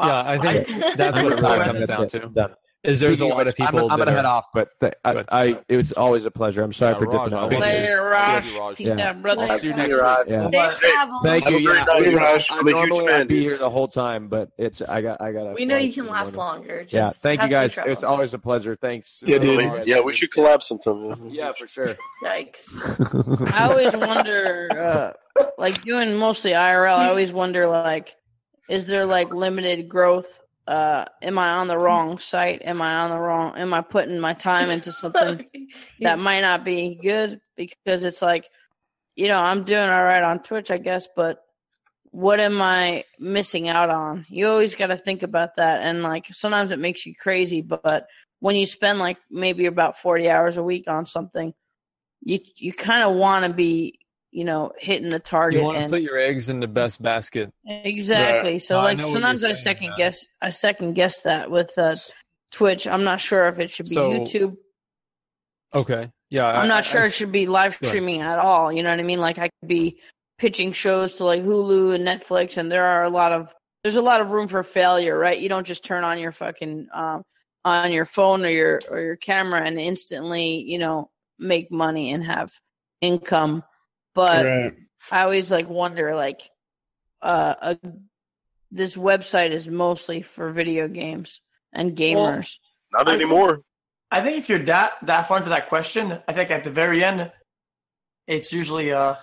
Yeah, 0.00 0.22
I 0.26 0.38
think 0.38 0.68
Okay. 0.70 0.92
that's 0.96 1.18
I'm 1.18 1.24
what 1.24 1.32
it 1.34 1.42
really 1.42 1.58
comes 1.64 1.86
gonna- 1.86 1.86
down 1.86 2.08
to. 2.08 2.28
done. 2.28 2.54
Is 2.84 3.00
there's 3.00 3.14
a 3.14 3.16
Speaking 3.16 3.32
of 3.32 3.36
lot 3.38 3.46
of 3.48 3.54
which, 3.54 3.60
I'm- 3.60 3.72
people 3.74 3.90
I'm, 3.90 3.98
gonna 3.98 4.12
head 4.12 4.24
off, 4.24 4.46
but 4.54 4.68
th- 4.80 4.94
I, 5.04 5.24
I, 5.32 5.58
it 5.68 5.76
was 5.76 5.90
always 5.92 6.24
a 6.24 6.30
pleasure. 6.30 6.62
I'm 6.62 6.72
sorry 6.72 6.92
Yeah, 6.94 6.98
for 6.98 7.06
Raj, 7.06 7.24
dipping 7.24 7.34
I 7.38 7.42
out. 7.42 7.50
will 7.50 7.58
Later, 7.58 8.04
Raj. 8.04 8.52
Raj. 8.52 8.76
Peace 8.76 8.86
Yeah. 8.86 9.08
out, 9.10 9.20
brother. 9.22 9.42
I'll 9.42 9.58
see 9.58 9.66
you 9.66 9.76
next 9.76 9.94
week. 9.94 10.00
Yeah. 10.28 10.44
Safe 10.72 10.78
travels. 10.92 11.20
Thank 11.24 11.44
Have 11.44 11.52
you. 11.54 11.58
Yeah, 11.58 11.84
night, 11.84 11.88
I, 11.88 12.14
Raj. 12.14 12.50
I 12.52 12.54
I'm 12.56 12.68
a 12.68 12.70
huge 12.70 12.74
normally 12.88 13.06
fan, 13.08 13.18
would 13.18 13.28
be 13.28 13.40
here 13.42 13.58
the 13.58 13.68
whole 13.68 13.88
time, 13.88 14.28
but 14.28 14.50
it's 14.58 14.80
I 14.80 15.02
got 15.02 15.20
I 15.20 15.32
got 15.32 15.44
to. 15.44 15.52
We 15.54 15.64
know 15.64 15.76
you 15.76 15.92
can 15.92 16.06
last 16.06 16.36
longer. 16.36 16.84
Just 16.84 16.94
Yeah, 16.94 17.10
thank 17.10 17.42
you 17.42 17.48
guys. 17.48 17.76
It's 17.84 18.04
always 18.04 18.32
a 18.32 18.38
pleasure. 18.38 18.76
Thanks. 18.76 19.22
Yeah, 19.26 19.38
dude. 19.38 19.84
Yeah, 19.84 19.98
we 20.00 20.14
should 20.14 20.30
collab 20.30 20.62
sometime. 20.62 21.28
Yeah, 21.30 21.50
for 21.58 21.66
sure. 21.66 21.96
Yikes. 22.22 23.52
I 23.58 23.64
always 23.68 23.92
wonder, 23.96 24.68
uh, 25.36 25.42
like 25.58 25.82
doing 25.82 26.14
mostly 26.14 26.52
IRL. 26.52 26.96
I 26.96 27.08
always 27.08 27.32
wonder, 27.32 27.66
like, 27.66 28.14
is 28.68 28.86
there 28.86 29.04
like 29.04 29.34
limited 29.34 29.88
growth? 29.88 30.26
Uh, 30.68 31.06
am 31.22 31.38
I 31.38 31.52
on 31.52 31.66
the 31.66 31.78
wrong 31.78 32.18
site? 32.18 32.60
Am 32.62 32.82
I 32.82 32.96
on 32.96 33.10
the 33.10 33.16
wrong? 33.16 33.56
Am 33.56 33.72
I 33.72 33.80
putting 33.80 34.20
my 34.20 34.34
time 34.34 34.68
into 34.68 34.92
something 35.00 35.46
that 36.00 36.18
might 36.18 36.42
not 36.42 36.62
be 36.62 36.98
good? 37.02 37.40
Because 37.56 38.04
it's 38.04 38.20
like, 38.20 38.44
you 39.16 39.28
know, 39.28 39.38
I'm 39.38 39.64
doing 39.64 39.88
all 39.88 40.04
right 40.04 40.22
on 40.22 40.42
Twitch, 40.42 40.70
I 40.70 40.76
guess, 40.76 41.08
but 41.16 41.38
what 42.10 42.38
am 42.38 42.60
I 42.60 43.04
missing 43.18 43.68
out 43.68 43.88
on? 43.88 44.26
You 44.28 44.48
always 44.48 44.74
got 44.74 44.88
to 44.88 44.98
think 44.98 45.22
about 45.22 45.56
that, 45.56 45.80
and 45.80 46.02
like 46.02 46.26
sometimes 46.32 46.70
it 46.70 46.78
makes 46.78 47.06
you 47.06 47.14
crazy, 47.14 47.62
but 47.62 48.06
when 48.40 48.54
you 48.54 48.66
spend 48.66 48.98
like 48.98 49.16
maybe 49.30 49.64
about 49.64 49.98
40 49.98 50.28
hours 50.28 50.58
a 50.58 50.62
week 50.62 50.84
on 50.86 51.06
something, 51.06 51.54
you 52.20 52.40
you 52.56 52.74
kind 52.74 53.04
of 53.04 53.14
want 53.14 53.46
to 53.46 53.52
be, 53.52 53.98
you 54.30 54.44
know, 54.44 54.72
hitting 54.78 55.08
the 55.08 55.18
target 55.18 55.60
You 55.60 55.64
want 55.66 55.78
to 55.78 55.82
and 55.84 55.92
put 55.92 56.02
your 56.02 56.18
eggs 56.18 56.48
in 56.48 56.60
the 56.60 56.66
best 56.66 57.02
basket. 57.02 57.50
exactly. 57.66 58.58
So 58.58 58.76
No, 58.78 58.84
like 58.84 58.98
what 58.98 59.06
sometimes 59.12 59.44
I 59.44 59.54
second 59.54 59.92
guess 59.96 60.24
I 60.42 60.50
second 60.50 60.94
guess 60.94 61.20
that 61.22 61.50
with 61.50 61.76
uh, 61.78 61.94
Twitch. 62.52 62.86
I'm 62.86 63.04
not 63.04 63.20
sure 63.20 63.48
if 63.48 63.58
it 63.58 63.70
should 63.70 63.86
be 63.86 63.94
So- 63.94 64.10
YouTube. 64.10 64.56
Okay. 65.74 66.10
Yeah. 66.30 66.46
I'm 66.46 66.64
I- 66.64 66.68
not 66.68 66.84
sure 66.84 67.02
I 67.02 67.06
it 67.06 67.12
should 67.14 67.32
be 67.32 67.46
live 67.46 67.74
streaming 67.82 68.20
at 68.22 68.38
all. 68.38 68.72
You 68.72 68.82
know 68.82 68.90
what 68.90 69.00
I 69.00 69.02
mean? 69.02 69.20
Like 69.20 69.38
I 69.38 69.48
could 69.60 69.68
be 69.68 69.98
pitching 70.38 70.72
shows 70.72 71.16
to 71.16 71.24
like 71.24 71.42
Hulu 71.42 71.94
and 71.94 72.06
Netflix, 72.06 72.56
and 72.56 72.70
there 72.70 72.84
are 72.84 73.04
a 73.04 73.10
lot 73.10 73.32
of 73.32 73.52
there's 73.82 73.96
a 73.96 74.02
lot 74.02 74.20
of 74.20 74.30
room 74.30 74.48
for 74.48 74.62
failure, 74.62 75.18
right? 75.18 75.38
You 75.38 75.48
don't 75.48 75.66
just 75.66 75.84
turn 75.84 76.04
on 76.04 76.18
your 76.18 76.32
fucking 76.32 76.88
um, 76.94 77.22
on 77.64 77.92
your 77.92 78.04
phone 78.04 78.44
or 78.44 78.50
your 78.50 78.80
or 78.90 79.00
your 79.00 79.16
camera 79.16 79.62
and 79.64 79.78
instantly, 79.78 80.62
you 80.62 80.78
know, 80.78 81.10
make 81.38 81.70
money 81.72 82.12
and 82.12 82.24
have 82.24 82.52
income. 83.00 83.62
But 84.18 84.46
Right. 84.46 84.74
I 85.12 85.22
always 85.22 85.48
like 85.48 85.68
wonder 85.68 86.16
like 86.16 86.50
uh, 87.22 87.54
a, 87.62 87.78
this 88.72 88.96
website 88.96 89.52
is 89.52 89.68
mostly 89.68 90.22
for 90.22 90.50
video 90.50 90.88
games 90.88 91.40
and 91.72 91.96
gamers. 91.96 92.56
Not 92.90 93.08
anymore. 93.08 93.62
I 94.10 94.20
think 94.22 94.38
if 94.38 94.48
you're 94.48 94.64
that 94.64 94.94
that 95.04 95.28
far 95.28 95.36
into 95.36 95.50
that 95.50 95.68
question, 95.68 96.18
I 96.26 96.32
think 96.32 96.50
at 96.50 96.64
the 96.64 96.70
very 96.72 97.04
end, 97.04 97.30
it's 98.26 98.52
usually 98.52 98.90
uh 98.90 99.14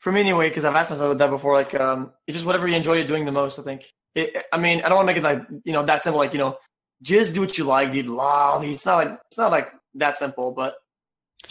for 0.00 0.12
me 0.12 0.20
anyway 0.20 0.50
because 0.50 0.66
I've 0.66 0.74
asked 0.74 0.90
myself 0.90 1.16
that 1.16 1.30
before. 1.30 1.54
Like 1.54 1.74
um, 1.74 2.12
it's 2.26 2.34
just 2.36 2.44
whatever 2.44 2.68
you 2.68 2.76
enjoy 2.76 3.02
doing 3.06 3.24
the 3.24 3.32
most. 3.32 3.58
I 3.58 3.62
think. 3.62 3.90
It, 4.14 4.44
I 4.52 4.58
mean, 4.58 4.82
I 4.82 4.90
don't 4.90 4.96
want 4.96 5.08
to 5.08 5.14
make 5.14 5.22
it 5.22 5.24
like 5.24 5.62
you 5.64 5.72
know 5.72 5.84
that 5.84 6.02
simple. 6.02 6.20
Like 6.20 6.34
you 6.34 6.38
know, 6.38 6.58
just 7.00 7.32
do 7.32 7.40
what 7.40 7.56
you 7.56 7.64
like, 7.64 7.92
dude. 7.92 8.08
Lol, 8.08 8.60
dude. 8.60 8.74
It's 8.74 8.84
not 8.84 8.96
like 8.96 9.18
it's 9.30 9.38
not 9.38 9.50
like 9.50 9.72
that 9.94 10.18
simple, 10.18 10.52
but 10.52 10.74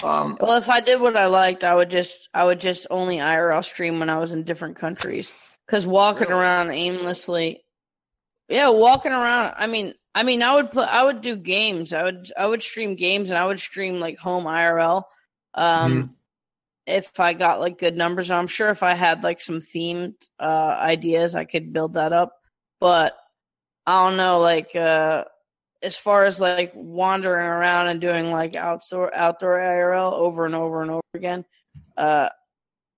um, 0.01 0.37
Well, 0.39 0.53
if 0.53 0.69
I 0.69 0.79
did 0.79 0.99
what 1.01 1.17
I 1.17 1.27
liked, 1.27 1.63
I 1.63 1.75
would 1.75 1.89
just 1.89 2.29
I 2.33 2.43
would 2.43 2.59
just 2.59 2.87
only 2.89 3.17
IRL 3.17 3.63
stream 3.63 3.99
when 3.99 4.09
I 4.09 4.17
was 4.17 4.33
in 4.33 4.43
different 4.43 4.77
countries. 4.77 5.31
Because 5.65 5.85
walking 5.85 6.31
around 6.31 6.71
aimlessly, 6.71 7.63
yeah, 8.49 8.69
walking 8.69 9.11
around. 9.11 9.53
I 9.57 9.67
mean, 9.67 9.93
I 10.15 10.23
mean, 10.23 10.43
I 10.43 10.53
would 10.55 10.71
put 10.71 10.87
I 10.87 11.03
would 11.03 11.21
do 11.21 11.35
games. 11.37 11.93
I 11.93 12.03
would 12.03 12.31
I 12.37 12.45
would 12.45 12.61
stream 12.63 12.95
games 12.95 13.29
and 13.29 13.37
I 13.37 13.45
would 13.45 13.59
stream 13.59 13.99
like 13.99 14.17
home 14.17 14.45
IRL. 14.45 15.03
Um, 15.53 16.15
if 16.85 17.19
I 17.19 17.33
got 17.33 17.59
like 17.59 17.79
good 17.79 17.95
numbers, 17.95 18.29
I'm 18.29 18.47
sure 18.47 18.69
if 18.69 18.83
I 18.83 18.93
had 18.93 19.23
like 19.23 19.41
some 19.41 19.61
themed 19.61 20.15
uh 20.39 20.43
ideas, 20.79 21.35
I 21.35 21.45
could 21.45 21.73
build 21.73 21.93
that 21.93 22.13
up. 22.13 22.33
But 22.79 23.15
I 23.85 24.07
don't 24.07 24.17
know, 24.17 24.39
like 24.39 24.75
uh 24.75 25.23
as 25.83 25.97
far 25.97 26.23
as 26.23 26.39
like 26.39 26.71
wandering 26.73 27.45
around 27.45 27.87
and 27.87 27.99
doing 28.01 28.31
like 28.31 28.55
outdoor 28.55 29.13
outdoor 29.15 29.59
IRL 29.59 30.13
over 30.13 30.45
and 30.45 30.55
over 30.55 30.81
and 30.81 30.89
over 30.91 31.01
again, 31.13 31.45
uh, 31.97 32.29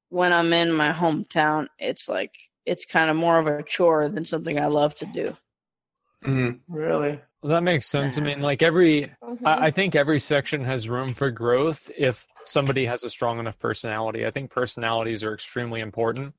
when 0.10 0.32
I'm 0.32 0.54
in 0.54 0.72
my 0.72 0.94
hometown, 0.94 1.68
it's 1.80 2.08
like 2.08 2.34
it's 2.66 2.86
kind 2.86 3.10
of 3.10 3.16
more 3.18 3.40
of 3.40 3.48
a 3.48 3.64
chore 3.64 4.08
than 4.08 4.24
something 4.26 4.60
I 4.60 4.68
love 4.68 4.96
to 4.96 5.06
do. 5.08 5.36
Really? 6.68 7.20
Well, 7.42 7.52
that 7.52 7.62
makes 7.62 7.86
sense. 7.86 8.18
I 8.18 8.22
mean, 8.22 8.42
like 8.42 8.64
every, 8.64 9.12
I, 9.44 9.68
I 9.68 9.72
think 9.72 9.94
every 9.94 10.20
section 10.20 10.64
has 10.64 10.90
room 10.90 11.14
for 11.14 11.30
growth 11.30 11.92
if 11.96 12.26
somebody 12.46 12.86
has 12.86 13.04
a 13.04 13.10
strong 13.10 13.40
enough 13.40 13.60
personality. 13.60 14.26
I 14.26 14.32
think 14.32 14.50
personalities 14.50 15.24
are 15.24 15.34
extremely 15.34 15.82
important, 15.82 16.34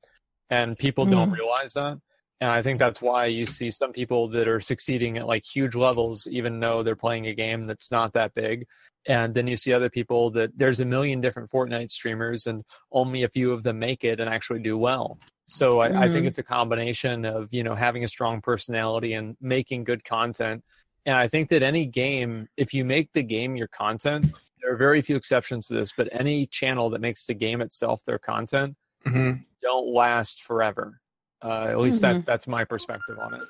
and 0.49 0.77
people 0.77 1.05
don't 1.05 1.29
Mhm. 1.29 1.33
realize 1.37 1.73
that. 1.73 1.99
And 2.39 2.51
I 2.51 2.61
think 2.61 2.77
that's 2.77 3.01
why 3.01 3.25
you 3.25 3.45
see 3.47 3.71
some 3.71 3.91
people 3.91 4.27
that 4.29 4.47
are 4.47 4.61
succeeding 4.61 5.17
at 5.17 5.25
like 5.25 5.43
huge 5.43 5.75
levels, 5.75 6.27
even 6.27 6.59
though 6.59 6.83
they're 6.83 6.95
playing 6.95 7.27
a 7.27 7.33
game 7.33 7.65
that's 7.65 7.91
not 7.91 8.13
that 8.13 8.35
big. 8.35 8.67
And 9.07 9.33
then 9.33 9.47
you 9.47 9.55
see 9.57 9.73
other 9.73 9.89
people 9.89 10.29
that 10.31 10.51
there's 10.55 10.79
a 10.79 10.85
million 10.85 11.19
different 11.19 11.49
Fortnite 11.49 11.89
streamers, 11.89 12.45
and 12.45 12.63
only 12.91 13.23
a 13.23 13.29
few 13.29 13.51
of 13.51 13.63
them 13.63 13.79
make 13.79 14.03
it 14.03 14.19
and 14.19 14.29
actually 14.29 14.59
do 14.59 14.77
well. 14.77 15.17
So 15.47 15.79
I, 15.79 16.03
I 16.03 16.09
think 16.09 16.25
Mhm. 16.25 16.27
it's 16.27 16.39
a 16.39 16.43
combination 16.43 17.25
of 17.25 17.47
you 17.51 17.63
know 17.63 17.73
having 17.73 18.03
a 18.03 18.07
strong 18.07 18.41
personality 18.41 19.13
and 19.13 19.35
making 19.41 19.85
good 19.85 20.03
content. 20.03 20.63
And 21.05 21.15
I 21.15 21.27
think 21.29 21.49
that 21.49 21.63
any 21.63 21.85
game, 21.85 22.49
if 22.57 22.73
you 22.73 22.83
make 22.83 23.13
the 23.13 23.23
game 23.23 23.55
your 23.55 23.69
content, 23.69 24.25
there 24.61 24.73
are 24.73 24.77
very 24.77 25.01
few 25.01 25.15
exceptions 25.15 25.67
to 25.67 25.75
this, 25.75 25.93
but 25.95 26.09
any 26.11 26.45
channel 26.47 26.89
that 26.89 26.99
makes 26.99 27.25
the 27.25 27.33
game 27.33 27.61
itself 27.61 28.03
their 28.05 28.19
content 28.19 28.75
Mhm. 29.05 29.41
don't 29.61 29.87
last 29.87 30.43
forever. 30.43 30.99
Uh, 31.43 31.67
at 31.69 31.77
least 31.79 31.99
Mhm. 31.99 32.01
that 32.01 32.25
that's 32.25 32.47
my 32.47 32.63
perspective 32.63 33.17
on 33.19 33.33
it. 33.35 33.41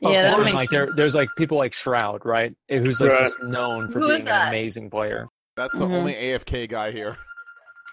Yeah, 0.00 0.22
that 0.30 0.38
makes 0.38 0.54
like 0.54 0.70
there, 0.70 0.88
there's 0.96 1.14
like 1.14 1.28
people 1.36 1.58
like 1.58 1.74
Shroud, 1.74 2.24
right? 2.24 2.54
Who's 2.70 3.00
like 3.00 3.10
Right. 3.10 3.20
just 3.20 3.42
known 3.42 3.90
for 3.92 3.98
Who 3.98 4.10
is 4.10 4.22
being 4.24 4.34
an 4.34 4.48
amazing 4.48 4.88
player. 4.90 5.28
That's 5.56 5.74
the 5.74 5.84
Mhm. 5.86 5.92
only 5.92 6.14
AFK 6.16 6.66
guy 6.66 6.90
here. 6.92 7.18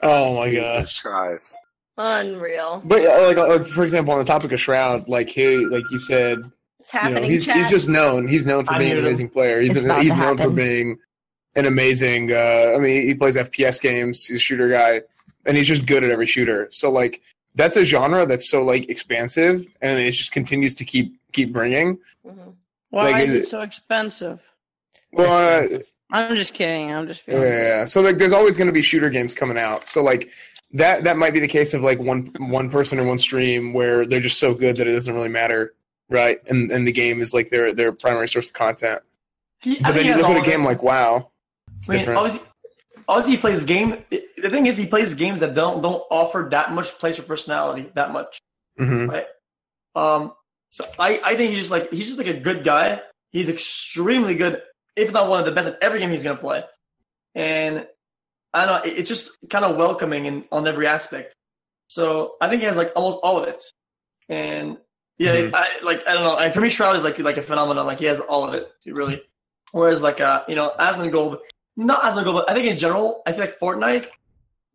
Oh 0.02 0.36
my 0.36 0.50
Jesus 0.50 0.64
gosh. 0.72 1.02
Christ. 1.02 1.56
Unreal. 1.98 2.82
But 2.86 3.02
uh, 3.06 3.28
like, 3.28 3.38
like, 3.38 3.68
for 3.68 3.84
example, 3.84 4.14
on 4.14 4.20
the 4.20 4.26
topic 4.26 4.52
of 4.52 4.62
Shroud, 4.62 5.10
like 5.10 5.30
he, 5.30 5.58
like 5.66 5.84
you 5.92 6.00
said, 6.00 6.40
you 7.04 7.10
know, 7.10 7.22
he's 7.22 7.52
he's 7.52 7.70
just 7.70 7.90
known. 7.90 8.28
He's 8.28 8.46
known 8.46 8.64
for 8.66 8.74
I 8.74 8.78
being 8.78 8.92
an 8.94 9.00
amazing 9.00 9.30
player. 9.30 9.60
He's 9.60 9.76
It's 9.76 9.84
about 9.84 10.04
he's 10.04 10.14
to 10.14 10.20
known 10.20 10.38
for 10.38 10.50
being 10.52 10.98
an 11.56 11.66
amazing. 11.66 12.32
Uh, 12.32 12.74
I 12.76 12.78
mean, 12.80 13.04
he 13.08 13.16
plays 13.16 13.36
FPS 13.36 13.82
games. 13.82 14.24
He's 14.26 14.38
a 14.38 14.40
shooter 14.40 14.70
guy, 14.70 15.02
and 15.46 15.58
he's 15.58 15.68
just 15.68 15.86
good 15.88 16.04
at 16.04 16.12
every 16.12 16.28
shooter. 16.28 16.68
So 16.72 16.92
like, 16.92 17.22
that's 17.58 17.76
a 17.76 17.84
genre 17.84 18.26
that's 18.26 18.50
so 18.50 18.64
like 18.64 18.90
expansive, 18.90 19.66
and 19.82 20.00
it 20.00 20.11
just 20.11 20.32
continues 20.32 20.74
to 20.76 20.86
keep 20.86 21.19
keep 21.34 21.52
bringing. 21.52 21.98
Mhm. 22.26 22.53
Why 22.90 23.11
Like, 23.11 23.27
is 23.27 23.34
is 23.34 23.44
it 23.44 23.50
so 23.50 23.61
expensive? 23.61 24.40
Well, 25.11 25.66
uh, 25.76 25.80
I'm 26.11 26.38
just 26.38 26.53
kidding. 26.53 26.92
I'm 26.94 27.08
just 27.08 27.26
being. 27.26 27.42
Yeah. 27.42 27.86
So 27.86 28.02
like, 28.02 28.18
there's 28.18 28.32
always 28.32 28.58
going 28.58 28.68
to 28.68 28.74
be 28.74 28.82
shooter 28.82 29.10
games 29.10 29.34
coming 29.36 29.58
out. 29.58 29.86
So 29.88 30.02
like, 30.03 30.30
that 30.74 31.03
that 31.03 31.18
might 31.18 31.34
be 31.34 31.40
the 31.40 31.48
case 31.48 31.74
of 31.74 31.82
like 31.82 32.00
one 32.00 32.32
one 32.40 32.69
person 32.69 33.00
or 33.00 33.06
one 33.06 33.18
stream 33.18 33.74
where 33.74 34.06
they're 34.06 34.19
just 34.22 34.40
so 34.40 34.53
good 34.53 34.77
that 34.77 34.88
it 34.88 34.94
doesn't 34.94 35.14
really 35.14 35.30
matter, 35.30 35.74
right? 36.10 36.40
And 36.48 36.72
and 36.72 36.88
the 36.88 36.92
game 36.92 37.22
is 37.22 37.34
like 37.34 37.50
their 37.50 37.74
their 37.74 37.92
primary 37.92 38.27
source 38.27 38.48
of 38.48 38.53
content. 38.53 39.02
He, 39.60 39.80
But 39.80 39.94
then 39.95 40.06
you 40.06 40.16
look 40.16 40.26
at 40.27 40.38
a 40.38 40.50
game 40.50 40.64
like 40.64 40.84
WoW. 40.84 41.30
It's 41.80 41.90
I 41.90 41.94
mean, 41.94 42.00
different. 42.02 42.19
obviously, 42.19 42.48
obviously 43.08 43.36
he 43.36 43.42
plays 43.42 43.64
game. 43.64 44.03
The 44.10 44.50
thing 44.50 44.66
is, 44.68 44.77
he 44.77 44.86
plays 44.88 45.14
games 45.16 45.40
that 45.40 45.53
don't 45.53 45.82
don't 45.82 46.03
offer 46.11 46.48
that 46.52 46.72
much 46.74 46.92
place 47.00 47.18
or 47.19 47.24
personality 47.24 47.90
that 47.95 48.11
much, 48.11 48.40
Mhm. 48.80 49.10
right? 49.10 49.27
Um, 49.95 50.34
so 50.69 50.84
I 51.00 51.19
I 51.24 51.36
think 51.36 51.50
he's 51.52 51.60
just 51.60 51.72
like 51.72 51.92
he's 51.92 52.06
just 52.08 52.18
like 52.18 52.27
a 52.27 52.34
good 52.40 52.64
guy. 52.64 53.02
He's 53.32 53.50
extremely 53.50 54.36
good, 54.36 54.61
if 54.95 55.11
not 55.11 55.30
one 55.30 55.40
of 55.40 55.45
the 55.45 55.52
best 55.52 55.68
at 55.68 55.77
every 55.82 56.00
game 56.00 56.11
he's 56.11 56.24
gonna 56.24 56.38
play, 56.38 56.64
and 57.36 57.88
I 58.53 58.66
don't 58.66 58.76
know. 58.77 58.90
it- 58.92 58.98
It's 59.00 59.10
just 59.10 59.32
kind 59.50 59.66
of 59.66 59.76
welcoming 59.77 60.26
in 60.26 60.45
on 60.52 60.68
every 60.68 60.88
aspect. 60.88 61.36
So 61.90 62.36
I 62.42 62.50
think 62.50 62.61
he 62.61 62.68
has 62.68 62.77
like 62.77 62.92
almost 62.95 63.19
all 63.24 63.38
of 63.40 63.48
it, 63.48 63.64
and 64.30 64.77
yeah, 65.18 65.36
Mhm. 65.36 65.52
I, 65.53 65.68
like 65.84 66.08
I 66.08 66.14
don't 66.14 66.24
know. 66.24 66.52
For 66.52 66.61
me, 66.61 66.69
Shroud 66.69 66.95
is 66.95 67.03
like 67.03 67.18
like 67.19 67.38
a 67.38 67.42
phenomenon. 67.42 67.86
Like 67.86 68.00
he 68.00 68.06
has 68.06 68.19
all 68.19 68.48
of 68.48 68.53
it, 68.56 68.72
really. 68.86 69.22
Whereas 69.72 70.02
like 70.02 70.22
uh 70.22 70.44
you 70.48 70.56
know 70.56 70.74
Asmongold, 70.80 71.40
not 71.78 72.02
Asmongold, 72.04 72.34
but 72.34 72.50
I 72.50 72.54
think 72.54 72.68
in 72.68 72.78
general, 72.78 73.22
I 73.26 73.32
feel 73.32 73.42
like 73.42 73.58
Fortnite, 73.60 74.08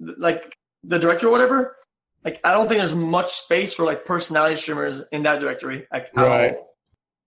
like 0.01 0.57
the 0.85 0.99
directory 0.99 1.29
or 1.29 1.33
whatever, 1.33 1.77
like 2.25 2.41
I 2.45 2.53
don't 2.53 2.69
think 2.69 2.79
there's 2.79 2.95
much 2.95 3.31
space 3.33 3.75
for 3.75 3.85
like 3.85 4.05
personality 4.05 4.57
streamers 4.57 5.03
in 5.13 5.25
that 5.25 5.41
directory. 5.41 5.87
Like, 5.93 6.07
at 6.17 6.23
Right. 6.23 6.53
all. 6.55 6.77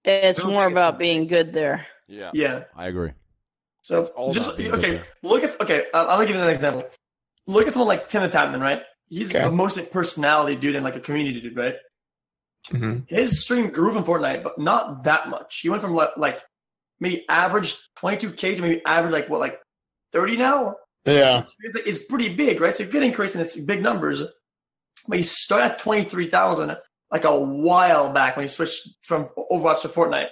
It's 0.06 0.44
more 0.44 0.66
about 0.68 0.98
being 0.98 1.28
good 1.28 1.52
there. 1.54 1.86
Yeah. 2.08 2.32
Yeah. 2.34 2.64
I 2.76 2.88
agree. 2.88 3.12
So 3.82 4.04
just 4.32 4.48
about 4.50 4.58
being 4.58 4.72
good 4.72 4.80
okay. 4.86 5.02
Look 5.24 5.44
at 5.44 5.60
okay. 5.62 5.86
uh, 5.94 6.02
I'm 6.04 6.18
gonna 6.18 6.26
give 6.28 6.36
you 6.36 6.42
an 6.42 6.50
example. 6.50 6.88
Look 7.48 7.68
at 7.68 7.74
someone 7.74 7.88
like 7.90 8.08
Tim 8.08 8.24
the 8.24 8.30
Tatman, 8.30 8.62
right? 8.62 8.82
He's 9.10 9.34
Okay. 9.36 9.44
a 9.44 9.52
mostly 9.52 9.84
personality 9.84 10.56
dude 10.56 10.76
and 10.76 10.84
like 10.84 10.96
a 10.96 11.00
community 11.00 11.42
dude, 11.42 11.58
right? 11.58 11.76
Mhm. 12.70 13.08
His 13.10 13.42
stream 13.44 13.70
grew 13.70 13.92
from 13.94 14.04
Fortnite, 14.04 14.42
but 14.44 14.58
not 14.58 15.04
that 15.04 15.30
much. 15.30 15.60
He 15.62 15.70
went 15.70 15.82
from 15.82 15.94
like, 15.94 16.18
like 16.18 16.42
maybe 17.00 17.26
average 17.30 17.76
22k 17.96 18.56
to 18.56 18.62
maybe 18.62 18.82
average 18.86 19.12
like 19.14 19.30
what 19.30 19.40
like 19.40 19.60
30 20.16 20.38
now. 20.38 20.76
Yeah. 21.06 21.44
It's, 21.62 21.76
like, 21.76 21.86
it's 21.86 22.04
pretty 22.06 22.34
big, 22.34 22.60
right? 22.62 22.70
It's 22.72 22.80
a 22.80 22.86
good 22.86 23.04
increase 23.04 23.36
and 23.36 23.44
it's 23.44 23.60
big 23.60 23.84
numbers. 23.84 24.24
But 25.08 25.18
he 25.18 25.24
started 25.24 25.66
at 25.74 25.78
23,000 25.80 26.76
like 27.12 27.26
a 27.26 27.40
while 27.40 28.12
back 28.12 28.36
when 28.36 28.46
he 28.46 28.48
switched 28.48 28.88
from 29.04 29.28
Overwatch 29.52 29.82
to 29.82 29.88
Fortnite. 29.90 30.30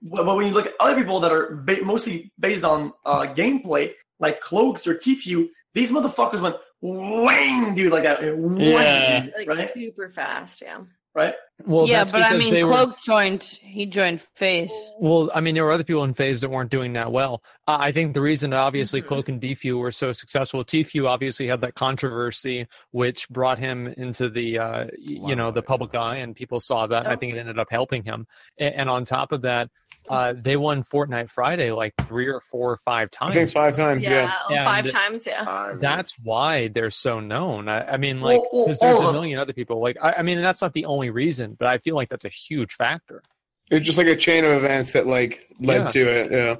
But 0.00 0.24
but 0.24 0.36
when 0.36 0.46
you 0.46 0.52
look 0.52 0.66
at 0.66 0.74
other 0.80 0.94
people 0.96 1.20
that 1.20 1.32
are 1.32 1.56
ba- 1.56 1.82
mostly 1.84 2.32
based 2.38 2.64
on 2.64 2.92
uh, 3.04 3.26
gameplay, 3.34 3.92
like 4.20 4.40
Cloaks 4.40 4.86
or 4.86 4.94
Tfue, 4.94 5.48
these 5.74 5.90
motherfuckers 5.90 6.40
went 6.40 6.56
wang, 6.80 7.74
dude, 7.74 7.92
like 7.92 8.04
that. 8.04 8.20
Wang, 8.22 8.58
Yeah. 8.60 9.20
dude, 9.20 9.32
like 9.36 9.48
right? 9.48 9.68
super 9.68 10.08
fast, 10.10 10.62
yeah. 10.62 10.78
Right? 11.14 11.34
Well, 11.66 11.86
yeah, 11.86 12.02
but 12.04 12.20
I 12.22 12.36
mean, 12.36 12.52
they 12.52 12.64
were- 12.64 12.72
Cloak 12.72 13.00
joined. 13.00 13.42
He 13.62 13.86
joined 13.86 14.20
FaZe. 14.34 14.72
Well, 14.98 15.30
I 15.34 15.40
mean, 15.40 15.54
there 15.54 15.64
were 15.64 15.70
other 15.70 15.84
people 15.84 16.02
in 16.04 16.12
FaZe 16.12 16.40
that 16.40 16.50
weren't 16.50 16.70
doing 16.70 16.94
that 16.94 17.12
well. 17.12 17.42
Uh, 17.68 17.76
I 17.80 17.92
think 17.92 18.12
the 18.14 18.20
reason, 18.20 18.52
obviously, 18.52 19.00
Mm-hmm. 19.00 19.08
Cloak 19.08 19.28
and 19.28 19.40
Tfue 19.40 19.78
were 19.78 19.92
so 19.92 20.12
successful. 20.12 20.64
Tfue 20.64 21.08
obviously 21.08 21.46
had 21.46 21.60
that 21.60 21.74
controversy, 21.74 22.66
which 22.90 23.28
brought 23.28 23.58
him 23.58 23.86
into 23.86 24.28
the, 24.28 24.58
uh, 24.58 24.84
y- 24.84 24.90
you 25.28 25.36
know, 25.36 25.50
the 25.52 25.62
public 25.62 25.94
eye, 25.94 26.16
and 26.16 26.34
people 26.34 26.58
saw 26.60 26.86
that. 26.88 27.04
And 27.04 27.08
I 27.08 27.14
Oh. 27.14 27.16
think 27.16 27.34
it 27.34 27.38
ended 27.38 27.58
up 27.58 27.68
helping 27.70 28.02
him. 28.02 28.26
And, 28.58 28.74
and 28.74 28.90
on 28.90 29.04
top 29.04 29.30
of 29.32 29.42
that, 29.42 29.70
uh, 30.10 30.34
they 30.36 30.54
won 30.56 30.82
Fortnite 30.82 31.30
Friday 31.30 31.70
like 31.72 31.94
three 32.06 32.26
or 32.26 32.38
four 32.40 32.72
or 32.72 32.76
five 32.76 33.08
I 33.14 33.24
times. 33.26 33.34
think 33.36 33.50
five 33.52 33.74
times. 33.74 34.04
Yeah, 34.04 34.30
Yeah. 34.50 34.62
five 34.64 34.84
And- 34.84 34.92
times, 34.94 35.26
yeah. 35.26 35.76
That's 35.80 36.12
why 36.22 36.68
they're 36.68 36.90
so 36.90 37.20
known. 37.20 37.68
I, 37.70 37.92
I 37.92 37.96
mean, 37.96 38.20
like, 38.20 38.38
Well, 38.42 38.48
well, 38.52 38.64
because 38.66 38.80
there's 38.80 39.00
a 39.00 39.12
million 39.12 39.38
other 39.38 39.54
people. 39.54 39.80
Like, 39.80 39.96
I, 40.02 40.14
I 40.18 40.22
mean, 40.22 40.42
that's 40.42 40.60
not 40.60 40.74
the 40.74 40.84
only 40.84 41.08
reason, 41.08 41.43
but 41.52 41.68
I 41.68 41.78
feel 41.78 41.94
like 41.94 42.08
that's 42.08 42.24
a 42.24 42.28
huge 42.30 42.72
factor. 42.74 43.22
It's 43.70 43.84
just 43.86 43.98
like 43.98 44.06
a 44.06 44.16
chain 44.16 44.44
of 44.44 44.52
events 44.52 44.92
that 44.92 45.06
like 45.06 45.46
led 45.60 45.82
Yeah. 45.82 45.88
to 45.88 46.08
it. 46.18 46.32
Yeah. 46.32 46.56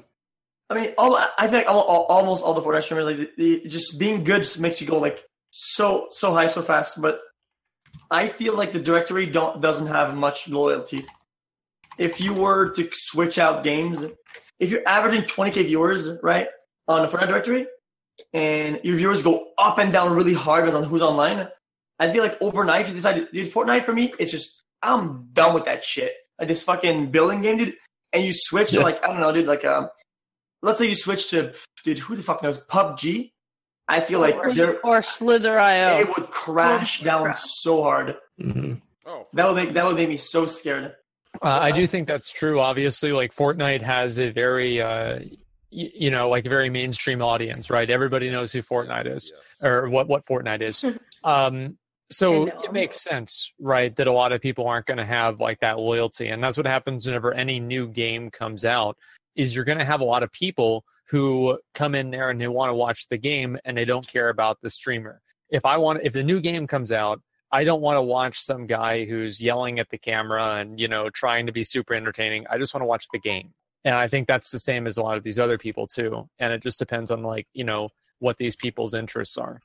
I 0.69 0.73
mean, 0.81 0.93
all, 0.97 1.15
I 1.37 1.47
think 1.47 1.67
all, 1.67 1.81
all, 1.81 2.05
almost 2.05 2.43
all 2.43 2.55
the 2.55 2.61
Fortnite 2.61 2.83
streamers, 2.83 3.05
like, 3.05 3.17
the, 3.17 3.29
the, 3.37 3.67
just 3.69 3.99
being 3.99 4.23
good 4.23 4.41
just 4.41 4.59
makes 4.59 4.81
you 4.81 4.87
go 4.87 4.97
like 4.97 5.23
so 5.51 6.07
so 6.09 6.33
high 6.33 6.47
so 6.47 6.61
fast. 6.63 6.99
But 7.01 7.19
I 8.09 8.27
feel 8.27 8.55
like 8.57 8.71
the 8.71 8.79
directory 8.79 9.25
don't 9.27 9.61
doesn't 9.61 9.87
have 9.87 10.15
much 10.15 10.49
loyalty. 10.49 11.05
If 11.97 12.19
you 12.19 12.33
were 12.33 12.71
to 12.71 12.89
switch 12.93 13.37
out 13.37 13.63
games, 13.63 14.03
if 14.59 14.69
you're 14.71 14.85
averaging 14.87 15.21
20k 15.23 15.65
viewers, 15.65 16.09
right, 16.23 16.47
on 16.87 17.03
the 17.03 17.07
Fortnite 17.07 17.27
directory, 17.27 17.67
and 18.33 18.79
your 18.83 18.97
viewers 18.97 19.21
go 19.21 19.49
up 19.57 19.77
and 19.77 19.93
down 19.93 20.13
really 20.13 20.33
hard 20.33 20.67
on 20.69 20.83
who's 20.83 21.01
online, 21.01 21.47
I 21.99 22.11
feel 22.11 22.23
like 22.23 22.41
overnight, 22.41 22.81
if 22.81 22.89
you 22.89 22.95
decide, 22.95 23.27
dude, 23.31 23.53
Fortnite 23.53 23.85
for 23.85 23.93
me, 23.93 24.13
it's 24.19 24.31
just 24.31 24.63
I'm 24.85 25.29
done 25.33 25.53
with 25.53 25.65
that 25.65 25.83
shit. 25.83 26.13
Like 26.39 26.47
this 26.47 26.63
fucking 26.63 27.11
building 27.11 27.41
game, 27.41 27.57
dude. 27.57 27.77
And 28.13 28.23
you 28.23 28.31
switch 28.33 28.71
to 28.71 28.81
like 28.81 29.03
I 29.03 29.07
don't 29.07 29.19
know, 29.19 29.31
dude. 29.31 29.47
Like 29.47 29.65
um, 29.65 29.89
let's 30.61 30.79
say 30.79 30.87
you 30.87 30.95
switch 30.95 31.29
to 31.31 31.53
dude, 31.83 31.99
who 31.99 32.15
the 32.15 32.23
fuck 32.23 32.41
knows 32.43 32.59
PUBG? 32.59 33.31
I 33.87 33.99
feel 33.99 34.19
like 34.19 34.55
they're 34.55 34.79
Or 34.85 35.01
Slither.io. 35.03 35.99
it 35.99 36.07
would 36.17 36.31
crash 36.31 37.01
down 37.01 37.35
so 37.35 37.83
hard. 37.83 38.15
Mm-hmm. 38.41 38.75
Oh, 39.05 39.27
That 39.33 39.47
would 39.47 39.55
make 39.55 39.73
that 39.73 39.85
would 39.85 39.95
make 39.95 40.09
me 40.09 40.17
so 40.17 40.45
scared. 40.47 40.95
Uh, 41.41 41.47
I 41.49 41.71
do 41.71 41.85
think 41.85 42.07
that's 42.07 42.31
true. 42.31 42.59
Obviously, 42.61 43.11
like 43.11 43.35
Fortnite 43.35 43.81
has 43.81 44.17
a 44.19 44.31
very, 44.31 44.81
uh, 44.81 45.19
y- 45.19 45.29
you 45.69 46.09
know, 46.09 46.29
like 46.29 46.45
a 46.45 46.49
very 46.49 46.69
mainstream 46.69 47.21
audience, 47.21 47.69
right? 47.69 47.89
Everybody 47.89 48.29
knows 48.31 48.51
who 48.53 48.61
Fortnite 48.63 49.05
is, 49.05 49.33
or 49.61 49.89
what 49.89 50.07
what 50.07 50.25
Fortnite 50.25 50.61
is. 50.61 50.83
um, 51.23 51.77
so 52.17 52.47
it 52.47 52.55
um, 52.67 52.73
makes 52.73 53.01
sense, 53.01 53.51
right, 53.59 53.95
that 53.95 54.07
a 54.07 54.11
lot 54.11 54.31
of 54.31 54.41
people 54.41 54.67
aren't 54.67 54.85
going 54.85 54.97
to 54.97 55.05
have 55.05 55.39
like 55.39 55.59
that 55.59 55.79
loyalty, 55.79 56.27
and 56.27 56.43
that's 56.43 56.57
what 56.57 56.65
happens 56.65 57.05
whenever 57.05 57.33
any 57.33 57.59
new 57.59 57.87
game 57.87 58.29
comes 58.29 58.65
out. 58.65 58.97
Is 59.35 59.53
you're 59.53 59.65
going 59.65 59.79
to 59.79 59.85
have 59.85 60.01
a 60.01 60.05
lot 60.05 60.23
of 60.23 60.31
people 60.31 60.85
who 61.09 61.59
come 61.73 61.93
in 61.93 62.09
there 62.09 62.29
and 62.29 62.39
they 62.39 62.47
want 62.47 62.69
to 62.69 62.73
watch 62.73 63.07
the 63.09 63.17
game 63.17 63.57
and 63.65 63.77
they 63.77 63.85
don't 63.85 64.07
care 64.07 64.29
about 64.29 64.59
the 64.61 64.69
streamer. 64.69 65.21
If 65.49 65.65
I 65.65 65.77
want, 65.77 65.99
if 66.03 66.13
the 66.13 66.23
new 66.23 66.39
game 66.39 66.67
comes 66.67 66.91
out 66.91 67.21
I 67.51 67.63
don't 67.63 67.81
want 67.81 67.95
to 67.95 68.01
watch 68.01 68.41
some 68.41 68.67
guy 68.67 69.05
who's 69.05 69.39
yelling 69.39 69.79
at 69.79 69.89
the 69.89 69.97
camera 69.97 70.55
and 70.55 70.77
you 70.77 70.89
know 70.89 71.09
trying 71.09 71.45
to 71.45 71.53
be 71.53 71.63
super 71.63 71.93
entertaining. 71.93 72.45
I 72.49 72.57
just 72.57 72.73
want 72.73 72.81
to 72.81 72.87
watch 72.87 73.05
the 73.13 73.19
game. 73.19 73.53
And 73.85 73.95
I 73.95 74.07
think 74.07 74.27
that's 74.27 74.49
the 74.49 74.59
same 74.59 74.87
as 74.87 74.97
a 74.97 75.03
lot 75.03 75.15
of 75.15 75.23
these 75.23 75.39
other 75.39 75.57
people 75.57 75.87
too. 75.87 76.27
And 76.39 76.51
it 76.51 76.63
just 76.63 76.79
depends 76.79 77.11
on 77.11 77.21
like, 77.21 77.47
you 77.53 77.63
know, 77.63 77.89
what 78.19 78.37
these 78.37 78.55
people's 78.55 78.95
interests 78.95 79.37
are. 79.37 79.61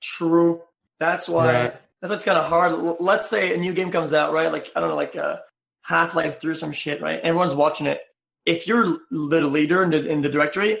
True. 0.00 0.62
That's 0.98 1.28
why. 1.28 1.52
Right. 1.52 1.76
That's 2.00 2.10
why 2.10 2.16
it's 2.16 2.24
kind 2.24 2.38
of 2.38 2.44
hard. 2.44 2.96
Let's 3.00 3.28
say 3.28 3.54
a 3.54 3.56
new 3.58 3.72
game 3.72 3.90
comes 3.90 4.12
out, 4.12 4.32
right? 4.32 4.52
Like 4.52 4.70
I 4.76 4.80
don't 4.80 4.90
know, 4.90 4.96
like 4.96 5.16
uh, 5.16 5.38
Half 5.82 6.14
Life 6.14 6.40
through 6.40 6.54
some 6.54 6.72
shit, 6.72 7.00
right? 7.02 7.20
Everyone's 7.20 7.54
watching 7.54 7.86
it. 7.86 8.00
If 8.46 8.66
you're 8.66 8.98
the 9.10 9.40
leader 9.42 9.82
in 9.82 9.90
the 9.90 10.04
in 10.06 10.22
the 10.22 10.28
directory, 10.28 10.78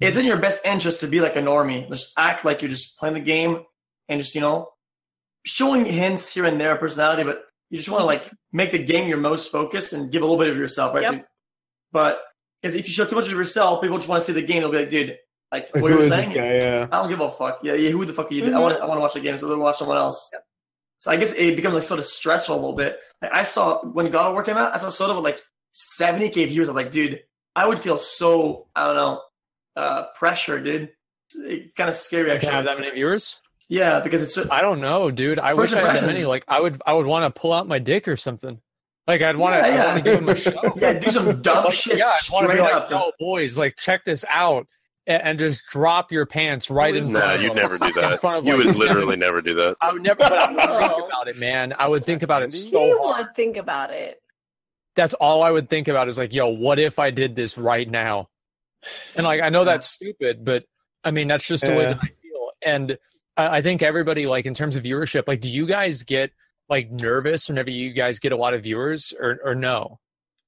it's 0.00 0.16
in 0.16 0.26
your 0.26 0.36
best 0.38 0.60
interest 0.64 1.00
to 1.00 1.06
be 1.08 1.20
like 1.20 1.36
a 1.36 1.40
normie. 1.40 1.88
Just 1.88 2.12
act 2.16 2.44
like 2.44 2.62
you're 2.62 2.70
just 2.70 2.98
playing 2.98 3.14
the 3.14 3.20
game 3.20 3.62
and 4.08 4.20
just 4.20 4.34
you 4.34 4.40
know 4.40 4.68
showing 5.46 5.84
hints 5.86 6.32
here 6.32 6.44
and 6.44 6.60
there 6.60 6.72
of 6.72 6.80
personality, 6.80 7.24
but 7.24 7.44
you 7.70 7.78
just 7.78 7.88
want 7.90 8.02
to 8.02 8.06
like 8.06 8.30
make 8.52 8.72
the 8.72 8.82
game 8.82 9.08
your 9.08 9.18
most 9.18 9.50
focus 9.50 9.92
and 9.92 10.12
give 10.12 10.22
a 10.22 10.24
little 10.24 10.38
bit 10.38 10.50
of 10.50 10.56
yourself, 10.56 10.94
right? 10.94 11.04
Yep. 11.04 11.26
But 11.92 12.20
because 12.60 12.74
if 12.74 12.86
you 12.86 12.92
show 12.92 13.06
too 13.06 13.16
much 13.16 13.26
of 13.26 13.32
yourself, 13.32 13.80
people 13.80 13.96
just 13.96 14.08
want 14.08 14.20
to 14.20 14.26
see 14.26 14.32
the 14.38 14.42
game. 14.46 14.60
They'll 14.60 14.70
be 14.70 14.78
like, 14.78 14.90
dude, 14.90 15.16
like 15.50 15.74
what 15.74 15.90
you're 15.90 16.02
saying. 16.02 16.32
guy? 16.32 16.56
Yeah. 16.56 16.86
I 16.92 17.00
don't 17.00 17.08
give 17.08 17.20
a 17.20 17.30
fuck. 17.30 17.60
Yeah, 17.62 17.72
yeah. 17.74 17.90
Who 17.90 18.04
the 18.04 18.12
fuck 18.12 18.30
are 18.30 18.34
you? 18.34 18.44
I 18.44 18.48
Mhm. 18.48 18.60
want. 18.60 18.80
I 18.80 18.86
want 18.86 18.98
to 18.98 19.00
watch 19.00 19.14
the 19.14 19.20
game, 19.20 19.36
so 19.38 19.48
they'll 19.48 19.58
watch 19.58 19.78
someone 19.78 19.96
else. 19.96 20.30
So 21.00 21.10
I 21.10 21.16
guess 21.16 21.32
it 21.32 21.56
becomes 21.56 21.74
like 21.74 21.82
sort 21.82 21.98
of 21.98 22.06
stressful 22.06 22.54
a 22.54 22.56
little 22.56 22.74
bit. 22.76 23.00
Like 23.20 23.32
I 23.34 23.42
saw 23.42 23.82
when 23.84 24.06
God 24.10 24.28
of 24.28 24.32
War 24.34 24.42
came 24.44 24.56
out, 24.56 24.72
I 24.74 24.78
saw 24.78 24.88
Soda 24.90 25.14
with 25.14 25.24
like 25.24 25.40
70k 25.98 26.46
viewers. 26.48 26.68
I 26.68 26.72
was 26.72 26.84
like, 26.84 26.92
dude, 26.92 27.20
I 27.56 27.66
would 27.66 27.78
feel 27.78 27.98
so 27.98 28.66
I 28.76 28.84
don't 28.86 28.96
know, 28.96 29.22
uh, 29.76 30.04
pressure, 30.14 30.60
dude. 30.62 30.90
It's 31.34 31.74
kind 31.74 31.88
of 31.90 31.96
scary 31.96 32.30
actually. 32.30 32.52
have 32.52 32.64
that 32.66 32.78
many 32.78 32.90
viewers? 32.92 33.40
Yeah, 33.68 34.00
because 34.00 34.22
it's. 34.22 34.34
So, 34.34 34.46
I 34.50 34.60
don't 34.62 34.80
know, 34.80 35.10
dude. 35.10 35.38
I 35.38 35.54
wish 35.54 35.72
I 35.72 35.80
had 35.80 35.96
that 35.96 36.06
many. 36.06 36.24
Like, 36.24 36.44
I 36.48 36.60
would, 36.60 36.82
I 36.84 36.92
would 36.92 37.06
want 37.06 37.32
to 37.32 37.40
pull 37.40 37.52
out 37.52 37.68
my 37.68 37.78
dick 37.78 38.08
or 38.08 38.16
something. 38.16 38.60
Like, 39.06 39.22
I'd 39.22 39.36
want 39.36 39.62
to, 39.62 39.68
Yeah, 39.70 39.94
yeah. 39.94 40.00
give 40.00 40.18
him 40.20 40.28
a 40.28 40.34
show. 40.34 40.60
yeah, 40.76 40.98
do 40.98 41.10
some 41.10 41.40
dumb 41.42 41.64
Like, 41.66 41.74
shit 41.74 41.96
yeah, 41.98 42.04
I 42.06 42.18
want 42.32 42.46
to 42.48 42.52
be 42.52 42.58
straight 42.58 42.72
like, 42.74 42.82
up. 42.82 42.90
yo, 42.90 43.12
boys, 43.20 43.56
like, 43.56 43.76
check 43.76 44.04
this 44.04 44.24
out, 44.28 44.66
and, 45.10 45.22
and 45.22 45.38
just 45.38 45.66
drop 45.66 46.10
your 46.12 46.24
pants 46.24 46.70
right 46.70 46.94
in 46.94 47.12
Nah, 47.12 47.20
front 47.20 47.34
of 47.36 47.42
you'd 47.42 47.50
them. 47.50 47.56
never 47.56 47.78
do 47.78 47.86
In 47.88 47.92
that. 47.94 48.20
front 48.20 48.36
of, 48.38 48.44
You 48.46 48.52
like, 48.56 48.64
would 48.64 48.74
seven- 48.74 48.88
literally 48.94 49.16
never 49.16 49.42
do 49.42 49.54
that. 49.56 49.76
I 49.80 49.92
would 49.92 50.02
never. 50.02 50.16
But 50.18 50.32
I 50.32 50.50
would 50.52 50.58
think 50.62 51.06
about 51.08 51.28
it, 51.28 51.38
man. 51.38 51.74
I 51.78 51.88
would 51.88 52.04
think 52.04 52.22
about 52.22 52.42
it 52.42 52.52
so 52.52 52.86
you 52.86 52.98
hard. 53.02 53.26
would 53.26 53.34
think 53.36 53.56
about 53.56 53.90
it. 53.90 54.22
That's 54.96 55.14
all 55.14 55.42
I 55.42 55.50
would 55.50 55.68
think 55.70 55.88
about 55.88 56.08
is 56.08 56.18
like, 56.18 56.32
yo, 56.32 56.48
what 56.48 56.78
if 56.78 56.98
I 56.98 57.10
did 57.10 57.34
this 57.36 57.56
right 57.58 57.88
now? 57.88 58.28
And 59.16 59.24
like, 59.26 59.40
I 59.42 59.48
know 59.50 59.64
that's 59.64 59.88
stupid, 59.88 60.44
but 60.44 60.64
I 61.04 61.10
mean, 61.10 61.28
that's 61.28 61.44
just 61.44 61.64
the 61.64 61.70
way 61.72 61.84
that 61.84 61.98
I 62.02 62.06
feel. 62.22 62.50
And 62.62 62.98
I, 63.36 63.58
I 63.58 63.62
think 63.62 63.82
everybody, 63.82 64.26
like, 64.26 64.46
in 64.46 64.54
terms 64.54 64.76
of 64.76 64.82
viewership, 64.84 65.24
like, 65.28 65.40
do 65.40 65.48
you 65.50 65.66
guys 65.66 66.02
get 66.02 66.30
like 66.68 66.90
nervous 66.90 67.48
whenever 67.48 67.70
you 67.70 67.92
guys 67.92 68.18
get 68.18 68.32
a 68.32 68.36
lot 68.36 68.54
of 68.54 68.62
viewers, 68.62 69.12
or 69.18 69.38
or 69.44 69.54
no? 69.54 69.98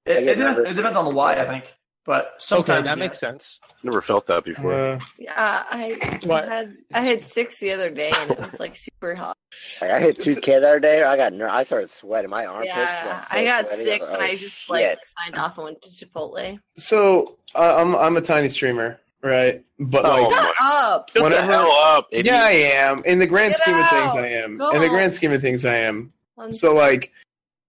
It, 0.07 0.26
it, 0.26 0.34
depends, 0.39 0.70
it 0.70 0.74
depends 0.74 0.97
on 0.97 1.05
the 1.05 1.10
why, 1.15 1.34
I 1.36 1.44
think. 1.47 1.73
But 2.05 2.34
sometimes 2.39 2.81
okay, 2.81 2.89
that 2.89 2.98
yeah. 2.98 3.05
makes 3.05 3.20
sense. 3.20 3.60
Never 3.84 4.02
felt 4.02 4.26
that 4.26 4.44
before. 4.44 4.72
Uh, 4.74 5.00
Yeah, 5.18 5.32
I 5.36 6.18
What? 6.24 6.48
had 6.48 6.76
I 6.92 7.02
had 7.05 7.20
six 7.20 7.58
the 7.60 7.70
other 7.72 7.90
day 7.90 8.10
and 8.16 8.32
it 8.32 8.40
was 8.40 8.58
like 8.58 8.74
super 8.74 9.14
hot. 9.14 9.36
Like, 9.81 9.90
I 9.92 10.00
hit 10.00 10.20
two 10.20 10.34
K 10.34 10.58
the 10.58 10.66
other 10.66 10.81
day. 10.81 11.05
I 11.05 11.16
got 11.16 11.32
ner- 11.32 11.48
I 11.48 11.62
started 11.62 11.90
sweating. 11.90 12.31
My 12.31 12.44
armpits. 12.47 12.74
Yeah, 12.74 13.05
got 13.05 13.28
so 13.28 13.36
I 13.36 13.44
got 13.44 13.66
sweaty. 13.68 13.84
sick 13.84 14.00
was 14.00 14.10
and 14.10 14.18
like, 14.18 14.31
I 14.31 14.32
"Oh, 14.32 14.36
just 14.36 14.70
like 14.70 14.81
shit." 14.84 14.98
signed 15.22 15.36
off 15.36 15.58
and 15.58 15.64
went 15.66 15.82
to 15.82 15.90
Chipotle. 15.90 16.58
So 16.76 17.36
uh, 17.55 17.76
I'm 17.76 17.94
I'm 17.94 18.16
a 18.16 18.20
tiny 18.20 18.48
streamer, 18.48 18.98
right? 19.22 19.62
But 19.78 20.05
Oh 20.05 20.08
like, 20.28 20.32
Shut 20.32 20.55
up! 20.60 21.10
Shut 21.10 21.22
Whatever- 21.22 21.47
the 21.47 21.52
hell 21.52 21.70
up, 21.70 22.08
idiot. 22.10 22.26
yeah, 22.34 22.42
I 22.44 22.50
am. 22.50 23.02
In 23.05 23.20
the 23.20 23.26
grand 23.28 23.52
Get 23.52 23.62
scheme 23.62 23.76
of 23.76 23.89
things. 23.90 24.14
I 24.16 24.26
am. 24.26 24.56
Go 24.58 24.70
In 24.70 24.81
the 24.81 24.89
home. 24.89 24.97
grand 24.97 25.12
scheme 25.12 25.31
of 25.32 25.40
things, 25.40 25.64
I 25.64 25.76
am. 25.76 26.10
So 26.50 26.74
like, 26.74 27.12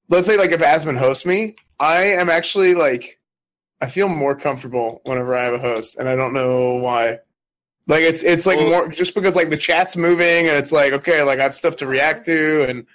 let's 0.09 0.25
say 0.25 0.37
like 0.37 0.49
if 0.51 0.61
Asmon 0.61 0.97
hosts 0.97 1.23
me, 1.25 1.55
I 1.79 2.03
am 2.03 2.29
actually 2.31 2.73
like, 2.73 3.19
I 3.83 3.87
feel 3.87 4.07
more 4.07 4.35
comfortable 4.35 5.01
whenever 5.05 5.35
I 5.35 5.43
have 5.43 5.53
a 5.55 5.59
host, 5.59 5.97
and 5.97 6.07
I 6.07 6.15
don't 6.15 6.33
know 6.33 6.75
why. 6.75 7.19
Like 7.87 8.01
it's 8.03 8.23
it's 8.23 8.45
like 8.45 8.57
Well- 8.59 8.69
more 8.69 8.87
just 8.87 9.13
because 9.13 9.35
like 9.35 9.49
the 9.49 9.57
chat's 9.57 9.97
moving 9.97 10.47
and 10.47 10.55
it's 10.57 10.71
like 10.71 10.93
okay 10.93 11.21
like 11.23 11.39
I 11.39 11.43
have 11.43 11.53
stuff 11.53 11.75
to 11.77 11.87
react 11.87 12.25
to 12.27 12.63
and 12.63 12.85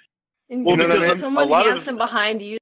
and 0.49 0.65
Well, 0.65 0.75
you 0.75 0.77
know 0.77 0.87
what 0.87 0.91
I 0.91 0.95
because 0.95 1.07
mean? 1.09 1.17
someone 1.19 1.43
a 1.43 1.47
lot 1.47 1.67
of- 1.67 1.97
behind 1.97 2.41
you. 2.41 2.57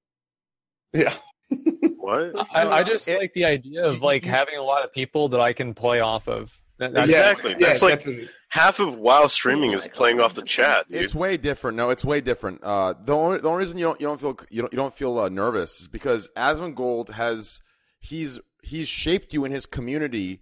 yeah 0.93 1.14
What? 1.97 2.56
I, 2.56 2.67
I 2.69 2.83
just 2.83 3.07
like 3.07 3.33
the 3.33 3.45
idea 3.45 3.83
of 3.85 4.01
like 4.01 4.23
having 4.25 4.56
a 4.57 4.61
lot 4.61 4.83
of 4.83 4.91
people 4.93 5.30
that 5.30 5.39
I 5.39 5.53
can 5.53 5.73
play 5.73 5.99
off 6.01 6.27
of. 6.27 6.57
That- 6.80 6.93
that's- 6.93 7.09
Exactly. 7.09 7.56
Yes, 7.59 7.80
That's 7.80 7.81
yeah, 7.81 7.89
like 7.89 8.03
that's- 8.17 8.33
half 8.49 8.80
of 8.80 8.95
WoW 8.95 9.27
streaming 9.27 9.73
Oh 9.73 9.77
is 9.77 9.88
playing 9.88 10.19
off 10.22 10.35
the 10.35 10.41
chat, 10.41 10.85
dude. 10.89 11.01
It's 11.01 11.15
way 11.15 11.38
different. 11.38 11.75
No, 11.77 11.89
it's 11.89 12.03
way 12.06 12.22
different. 12.22 12.61
Uh, 12.64 12.93
the 13.03 13.14
only 13.15 13.39
the 13.39 13.47
only 13.49 13.59
reason 13.64 13.77
you 13.77 13.85
don't 13.85 13.99
you 14.01 14.07
don't 14.07 14.19
feel 14.19 14.38
you 14.49 14.61
don't 14.64 14.73
you 14.73 14.77
don't 14.77 14.93
feel 14.93 15.17
uh, 15.17 15.30
nervous 15.30 15.80
is 15.81 15.88
because 15.88 16.30
Asmongold 16.38 17.09
has 17.11 17.61
he's 18.00 18.40
he's 18.61 18.88
shaped 18.88 19.34
you 19.34 19.45
in 19.45 19.51
his 19.51 19.66
community 19.66 20.42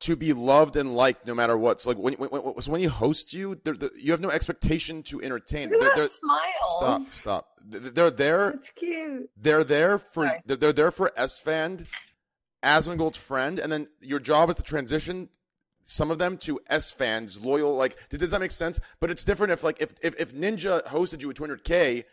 to 0.00 0.16
be 0.16 0.32
loved 0.32 0.76
and 0.76 0.94
liked 0.94 1.26
no 1.26 1.34
matter 1.34 1.56
what. 1.56 1.80
So 1.80 1.90
like 1.90 1.98
when 1.98 2.14
when, 2.14 2.30
when, 2.30 2.60
so 2.62 2.72
when 2.72 2.80
he 2.80 2.86
hosts 2.86 3.32
you, 3.32 3.60
they're, 3.64 3.74
they're- 3.74 3.90
you 3.96 4.10
have 4.12 4.20
no 4.20 4.30
expectation 4.30 5.02
to 5.04 5.22
entertain. 5.22 5.70
They're, 5.70 5.94
they're, 5.94 6.08
smile. 6.10 6.40
stop 6.78 7.02
stop. 7.12 7.48
They're 7.66 8.10
there. 8.10 8.52
That's 8.52 8.70
cute. 8.70 9.30
They're 9.36 9.64
there 9.64 9.98
for 9.98 10.26
Sorry. 10.26 10.40
they're, 10.44 10.56
they're 10.56 10.72
there 10.72 10.90
for 10.90 11.10
Esfand, 11.16 11.86
Asmongold's 12.62 13.16
friend, 13.18 13.58
and 13.58 13.70
then 13.72 13.88
your 14.00 14.20
job 14.20 14.50
is 14.50 14.56
to 14.56 14.62
transition 14.62 15.28
some 15.86 16.10
of 16.10 16.18
them 16.18 16.38
to 16.38 16.58
S 16.68 16.92
fans, 16.92 17.40
loyal. 17.44 17.76
Like, 17.76 17.96
does 18.10 18.30
that 18.30 18.40
make 18.40 18.50
sense? 18.50 18.80
But 19.00 19.10
it's 19.10 19.24
different 19.24 19.52
if 19.52 19.62
like 19.62 19.80
if 19.80 19.94
if, 20.02 20.14
if 20.18 20.34
Ninja 20.34 20.84
hosted 20.86 21.20
you 21.22 21.30
at 21.30 21.36
200k, 21.36 22.04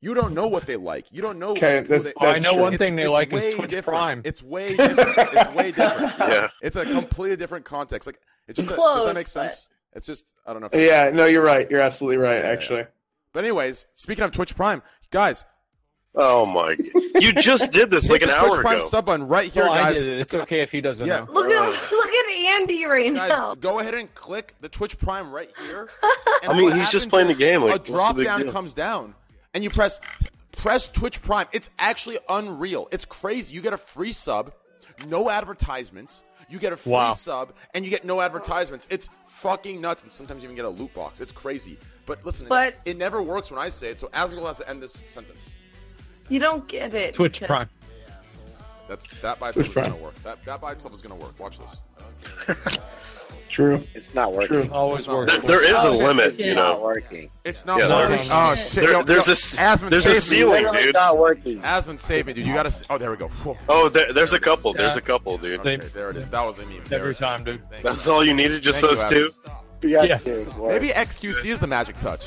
you 0.00 0.14
don't 0.14 0.34
know 0.34 0.46
what 0.46 0.66
they 0.66 0.76
like. 0.76 1.06
You 1.12 1.22
don't 1.22 1.38
know. 1.38 1.50
Okay, 1.50 1.80
that's- 1.80 2.04
they- 2.04 2.12
Oh, 2.16 2.26
I 2.26 2.38
know 2.38 2.52
true. 2.54 2.62
one 2.62 2.74
It's- 2.74 2.86
thing 2.86 2.96
they 2.96 3.02
it's 3.04 3.12
like 3.12 3.32
is 3.32 3.54
Twitch 3.54 3.70
different. 3.70 3.98
Prime. 3.98 4.22
It's 4.24 4.42
way 4.42 4.74
different. 4.74 5.18
it's 5.32 5.54
way 5.54 5.70
different. 5.72 6.12
Yeah. 6.18 6.48
It's 6.62 6.76
a 6.76 6.84
completely 6.84 7.36
different 7.36 7.64
context. 7.64 8.06
Like, 8.06 8.18
it's 8.48 8.56
just 8.56 8.70
a, 8.70 8.76
does 8.76 9.04
that 9.04 9.14
make 9.14 9.26
but- 9.26 9.30
sense? 9.30 9.68
It's 9.92 10.06
just 10.06 10.32
I 10.46 10.52
don't 10.52 10.62
know. 10.62 10.68
If 10.72 10.80
yeah 10.80 11.10
no 11.12 11.26
you're 11.26 11.42
right 11.42 11.68
you're 11.68 11.80
absolutely 11.80 12.18
right 12.18 12.36
Yeah, 12.36 12.42
yeah. 12.46 12.52
actually 12.52 12.84
But 13.32 13.40
anyways, 13.44 13.86
speaking 13.94 14.22
of 14.24 14.30
Twitch 14.30 14.54
Prime, 14.54 14.82
guys, 15.10 15.44
Oh 16.14 16.44
my! 16.44 16.76
You 17.20 17.32
just 17.32 17.70
did 17.70 17.88
this 17.90 18.10
like 18.10 18.22
an 18.22 18.28
the 18.30 18.34
hour 18.34 18.48
Twitch 18.48 18.60
Prime 18.62 18.76
ago. 18.78 18.86
sub 18.86 19.06
button 19.06 19.28
right 19.28 19.48
here, 19.52 19.62
Well, 19.64 19.72
I 19.72 19.78
guys. 19.92 19.98
did 20.00 20.08
it. 20.08 20.20
It's 20.22 20.34
okay 20.34 20.60
if 20.60 20.72
he 20.72 20.80
doesn't 20.80 21.06
Yeah. 21.06 21.20
know. 21.20 21.26
Look 21.30 21.46
at 21.52 21.92
look 21.92 22.08
at 22.08 22.30
Andy 22.60 22.84
right 22.84 23.14
Guys, 23.14 23.28
now. 23.28 23.54
go 23.54 23.78
ahead 23.78 23.94
and 23.94 24.12
click 24.14 24.54
the 24.60 24.68
Twitch 24.68 24.98
Prime 24.98 25.30
right 25.30 25.50
here. 25.64 25.88
I 26.42 26.52
mean, 26.52 26.72
he's 26.76 26.90
just 26.90 27.08
playing 27.10 27.28
the 27.28 27.34
game, 27.34 27.62
like, 27.62 27.68
a 27.70 27.72
what's 27.74 27.86
the 27.86 27.92
drop 27.92 28.16
down 28.20 28.42
deal? 28.42 28.52
comes 28.52 28.74
down, 28.74 29.14
and 29.54 29.64
you 29.64 29.70
press 29.70 30.00
press 30.56 30.88
Twitch 30.88 31.22
Prime. 31.22 31.46
It's 31.52 31.70
actually 31.78 32.18
unreal. 32.28 32.88
It's 32.92 33.04
crazy. 33.04 33.54
You 33.54 33.60
get 33.62 33.72
a 33.72 33.78
free 33.78 34.12
sub, 34.12 34.52
no 35.06 35.30
advertisements. 35.30 36.22
You 36.48 36.58
get 36.58 36.72
a 36.72 36.76
free 36.76 36.92
Wow. 36.92 37.12
sub, 37.12 37.52
and 37.74 37.84
you 37.84 37.90
get 37.90 38.04
no 38.04 38.20
advertisements. 38.20 38.86
It's 38.90 39.08
fucking 39.28 39.80
nuts, 39.80 40.02
and 40.02 40.10
sometimes 40.10 40.42
you 40.42 40.46
even 40.48 40.56
get 40.56 40.64
a 40.64 40.68
loot 40.68 40.92
box. 40.94 41.20
It's 41.20 41.30
crazy. 41.32 41.78
But 42.06 42.24
listen, 42.26 42.48
But- 42.48 42.74
it, 42.84 42.92
it 42.92 42.96
never 42.98 43.22
works 43.22 43.50
when 43.52 43.60
I 43.60 43.68
say 43.68 43.90
it. 43.90 44.00
So 44.00 44.08
Asgul 44.08 44.46
has 44.46 44.58
to 44.58 44.68
end 44.68 44.82
this 44.82 45.04
sentence. 45.06 45.48
You 46.28 46.40
don't 46.40 46.66
get 46.66 46.92
it. 46.94 47.14
Twitch 47.14 47.40
because- 47.40 47.46
Prime. 47.46 47.68
That's 48.88 49.06
that 49.22 49.38
by 49.38 49.50
itself 49.50 49.66
Twitch 49.66 49.76
is 49.76 49.88
gonna 49.88 50.02
work. 50.02 50.14
That 50.24 50.44
that 50.44 50.60
by 50.60 50.72
itself 50.72 50.92
is 50.94 51.00
gonna 51.00 51.14
work. 51.14 51.38
Watch 51.38 51.58
this. 51.58 52.78
true 53.50 53.84
It's 53.94 54.14
not 54.14 54.32
working. 54.32 54.46
true 54.48 54.68
Always 54.72 55.06
working. 55.08 55.40
There, 55.40 55.60
there 55.60 55.64
is 55.64 55.84
a 55.84 55.88
oh, 55.88 55.96
limit, 55.98 56.26
It's 56.28 56.38
you 56.38 56.54
not 56.54 56.78
know. 56.78 56.82
working. 56.82 57.28
It's 57.44 57.64
not 57.66 57.78
Yeah, 57.80 57.88
working. 57.88 58.16
there's- 58.16 58.28
Oh 58.30 58.54
shit! 58.54 58.72
There- 58.86 59.02
there's 59.04 59.26
yo, 59.26 59.32
a 59.32 59.34
s- 59.34 59.56
Asmon, 59.56 59.90
there's 59.90 60.06
a 60.06 60.14
save 60.14 60.14
me. 60.14 60.20
ceiling, 60.20 60.62
Literally 60.62 60.82
dude. 60.84 60.94
not 60.94 61.18
working. 61.18 61.60
Asmon, 61.62 61.98
save 62.00 62.26
me, 62.26 62.32
dude. 62.32 62.46
You 62.46 62.54
gotta. 62.54 62.84
Oh, 62.88 62.96
there 62.98 63.10
we 63.10 63.16
go. 63.16 63.28
Phew. 63.28 63.56
Oh, 63.68 63.88
there, 63.88 64.12
there's 64.12 64.32
a 64.32 64.40
couple. 64.40 64.72
There's 64.72 64.96
a 64.96 65.00
couple, 65.00 65.36
dude. 65.38 65.60
Okay, 65.60 65.76
there 65.94 66.10
it 66.10 66.16
is. 66.16 66.28
That 66.28 66.44
was 66.46 66.58
a 66.58 66.66
meme. 66.66 66.82
Every 66.90 67.14
time, 67.14 67.44
dude. 67.44 67.60
Thank 67.70 67.82
That's 67.82 68.06
you. 68.06 68.12
all 68.12 68.24
you 68.24 68.34
needed, 68.34 68.62
just 68.62 68.80
Thank 68.80 68.98
those 68.98 69.10
you, 69.10 69.30
two. 69.82 69.88
Yeah, 69.88 70.02
Yeah. 70.04 70.18
dude. 70.18 70.48
Maybe 70.58 70.88
XQC 70.88 71.50
is 71.50 71.60
the 71.60 71.66
magic 71.66 71.98
touch. 71.98 72.26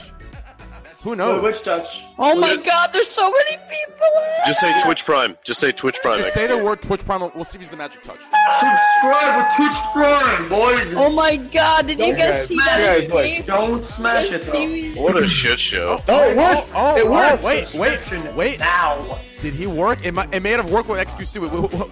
Who 1.04 1.12
Oh, 1.12 1.16
knows? 1.16 1.44
which 1.44 1.62
touch? 1.64 2.04
Oh 2.18 2.34
my 2.36 2.56
god, 2.56 2.92
there's 2.94 3.10
so 3.10 3.30
many 3.30 3.58
people. 3.70 4.08
Just 4.46 4.62
say 4.62 4.82
Twitch 4.84 5.04
Prime. 5.04 5.38
Just 5.44 5.60
say 5.60 5.72
Twitch 5.74 5.98
Prime. 6.02 6.20
Just 6.20 6.34
say 6.34 6.48
the 6.48 6.58
word 6.58 6.82
Twitch 6.82 7.04
Prime. 7.06 7.20
We'll 7.36 7.44
see 7.44 7.58
if 7.58 7.62
he's 7.62 7.70
the 7.70 7.76
magic 7.78 8.04
touch. 8.04 8.20
Subscribe 8.60 9.38
with 9.38 9.56
Twitch 9.58 9.78
Prime, 9.92 10.48
boys. 10.50 10.94
Oh 10.96 11.10
my 11.10 11.36
god, 11.36 11.88
did 11.88 12.00
you 12.00 12.06
Don't 12.08 12.18
guys 12.18 12.30
guys- 12.34 12.48
see 12.48 12.54
you 12.56 12.64
that 12.66 12.98
guys, 13.00 13.12
like. 13.12 13.46
Don't 13.46 13.86
smash 13.86 14.32
it, 14.32 14.42
though. 14.96 15.02
What 15.02 15.22
a 15.22 15.28
shit 15.28 15.60
show. 15.60 16.00
oh 16.08 16.30
it 16.30 16.38
worked 16.38 16.70
Oh, 16.74 16.94
oh 16.94 16.96
it 16.98 17.06
oh, 17.06 17.12
worked 17.12 17.44
wait, 17.44 17.76
wait, 17.76 18.36
wait. 18.36 18.60
Now. 18.60 19.20
Did 19.40 19.54
he 19.56 19.68
work? 19.68 20.06
It, 20.06 20.14
might, 20.14 20.34
it 20.34 20.42
may 20.42 20.52
have 20.52 20.72
worked 20.72 20.88
with 20.88 21.06
XQC. 21.06 21.42
Wait, 21.42 21.52
wait, 21.52 21.74
wait. 21.74 21.92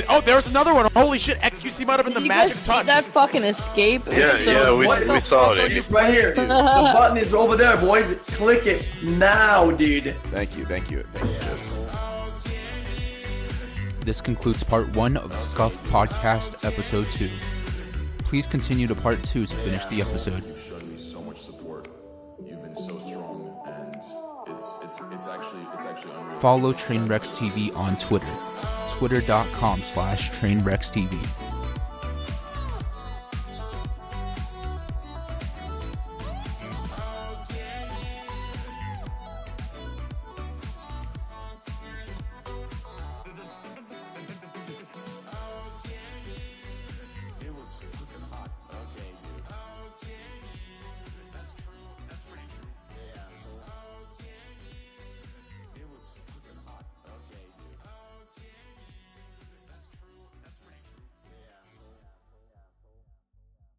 Did- 0.00 0.06
Oh, 0.08 0.20
there's 0.20 0.46
another 0.46 0.74
one. 0.74 0.90
Holy 0.94 1.18
shit! 1.18 1.38
XQC 1.40 1.86
might 1.86 1.96
have 1.96 2.04
been 2.06 2.14
Did 2.14 2.20
the 2.20 2.24
you 2.24 2.28
magic 2.28 2.54
guys 2.54 2.58
see 2.60 2.72
touch. 2.72 2.86
that 2.86 3.04
fucking 3.04 3.42
escape? 3.44 4.02
Yeah, 4.10 4.30
so 4.38 4.50
yeah, 4.50 4.72
we, 4.72 4.86
What 4.86 5.06
we 5.06 5.20
saw 5.20 5.52
it. 5.52 5.58
are 5.58 5.62
Andy. 5.62 5.74
you- 5.76 5.82
Right 5.90 6.12
here. 6.12 6.34
the 6.34 6.46
button 6.46 7.16
is 7.16 7.32
over 7.34 7.56
there, 7.56 7.76
boys. 7.76 8.14
Click 8.26 8.66
it 8.66 8.86
now, 9.02 9.70
dude. 9.70 10.14
Thank 10.32 10.56
you, 10.56 10.64
thank 10.64 10.90
you, 10.90 11.04
thank 11.12 11.32
you. 11.32 11.38
Chiz. 11.40 11.70
This 14.04 14.20
concludes 14.20 14.62
part 14.62 14.88
one 14.96 15.16
of 15.16 15.30
the 15.30 15.40
Scuff 15.40 15.82
Podcast, 15.88 16.64
episode 16.64 17.06
two. 17.12 17.30
Please 18.24 18.46
continue 18.46 18.86
to 18.86 18.94
part 18.94 19.22
two 19.24 19.46
to 19.46 19.54
finish 19.56 19.84
the 19.86 20.00
episode. 20.00 20.42
You've 20.42 20.58
shown 20.62 20.90
me 20.90 20.96
so 20.96 21.20
much 21.22 21.38
support. 21.40 21.88
You've 22.44 22.62
been 22.62 22.74
so 22.74 22.98
strong, 22.98 23.60
and 23.66 23.94
it's 23.94 24.78
it's 24.82 25.00
it's 25.12 25.26
actually 25.28 25.62
it's 25.74 25.84
actually 25.84 26.14
unreal. 26.14 26.38
Follow 26.40 26.72
Trainwrecks 26.72 27.30
TV 27.32 27.76
on 27.76 27.96
Twitter, 27.96 28.26
twitter.com 29.00 29.82
slash 29.82 30.30
trainwreckstv. 30.30 31.49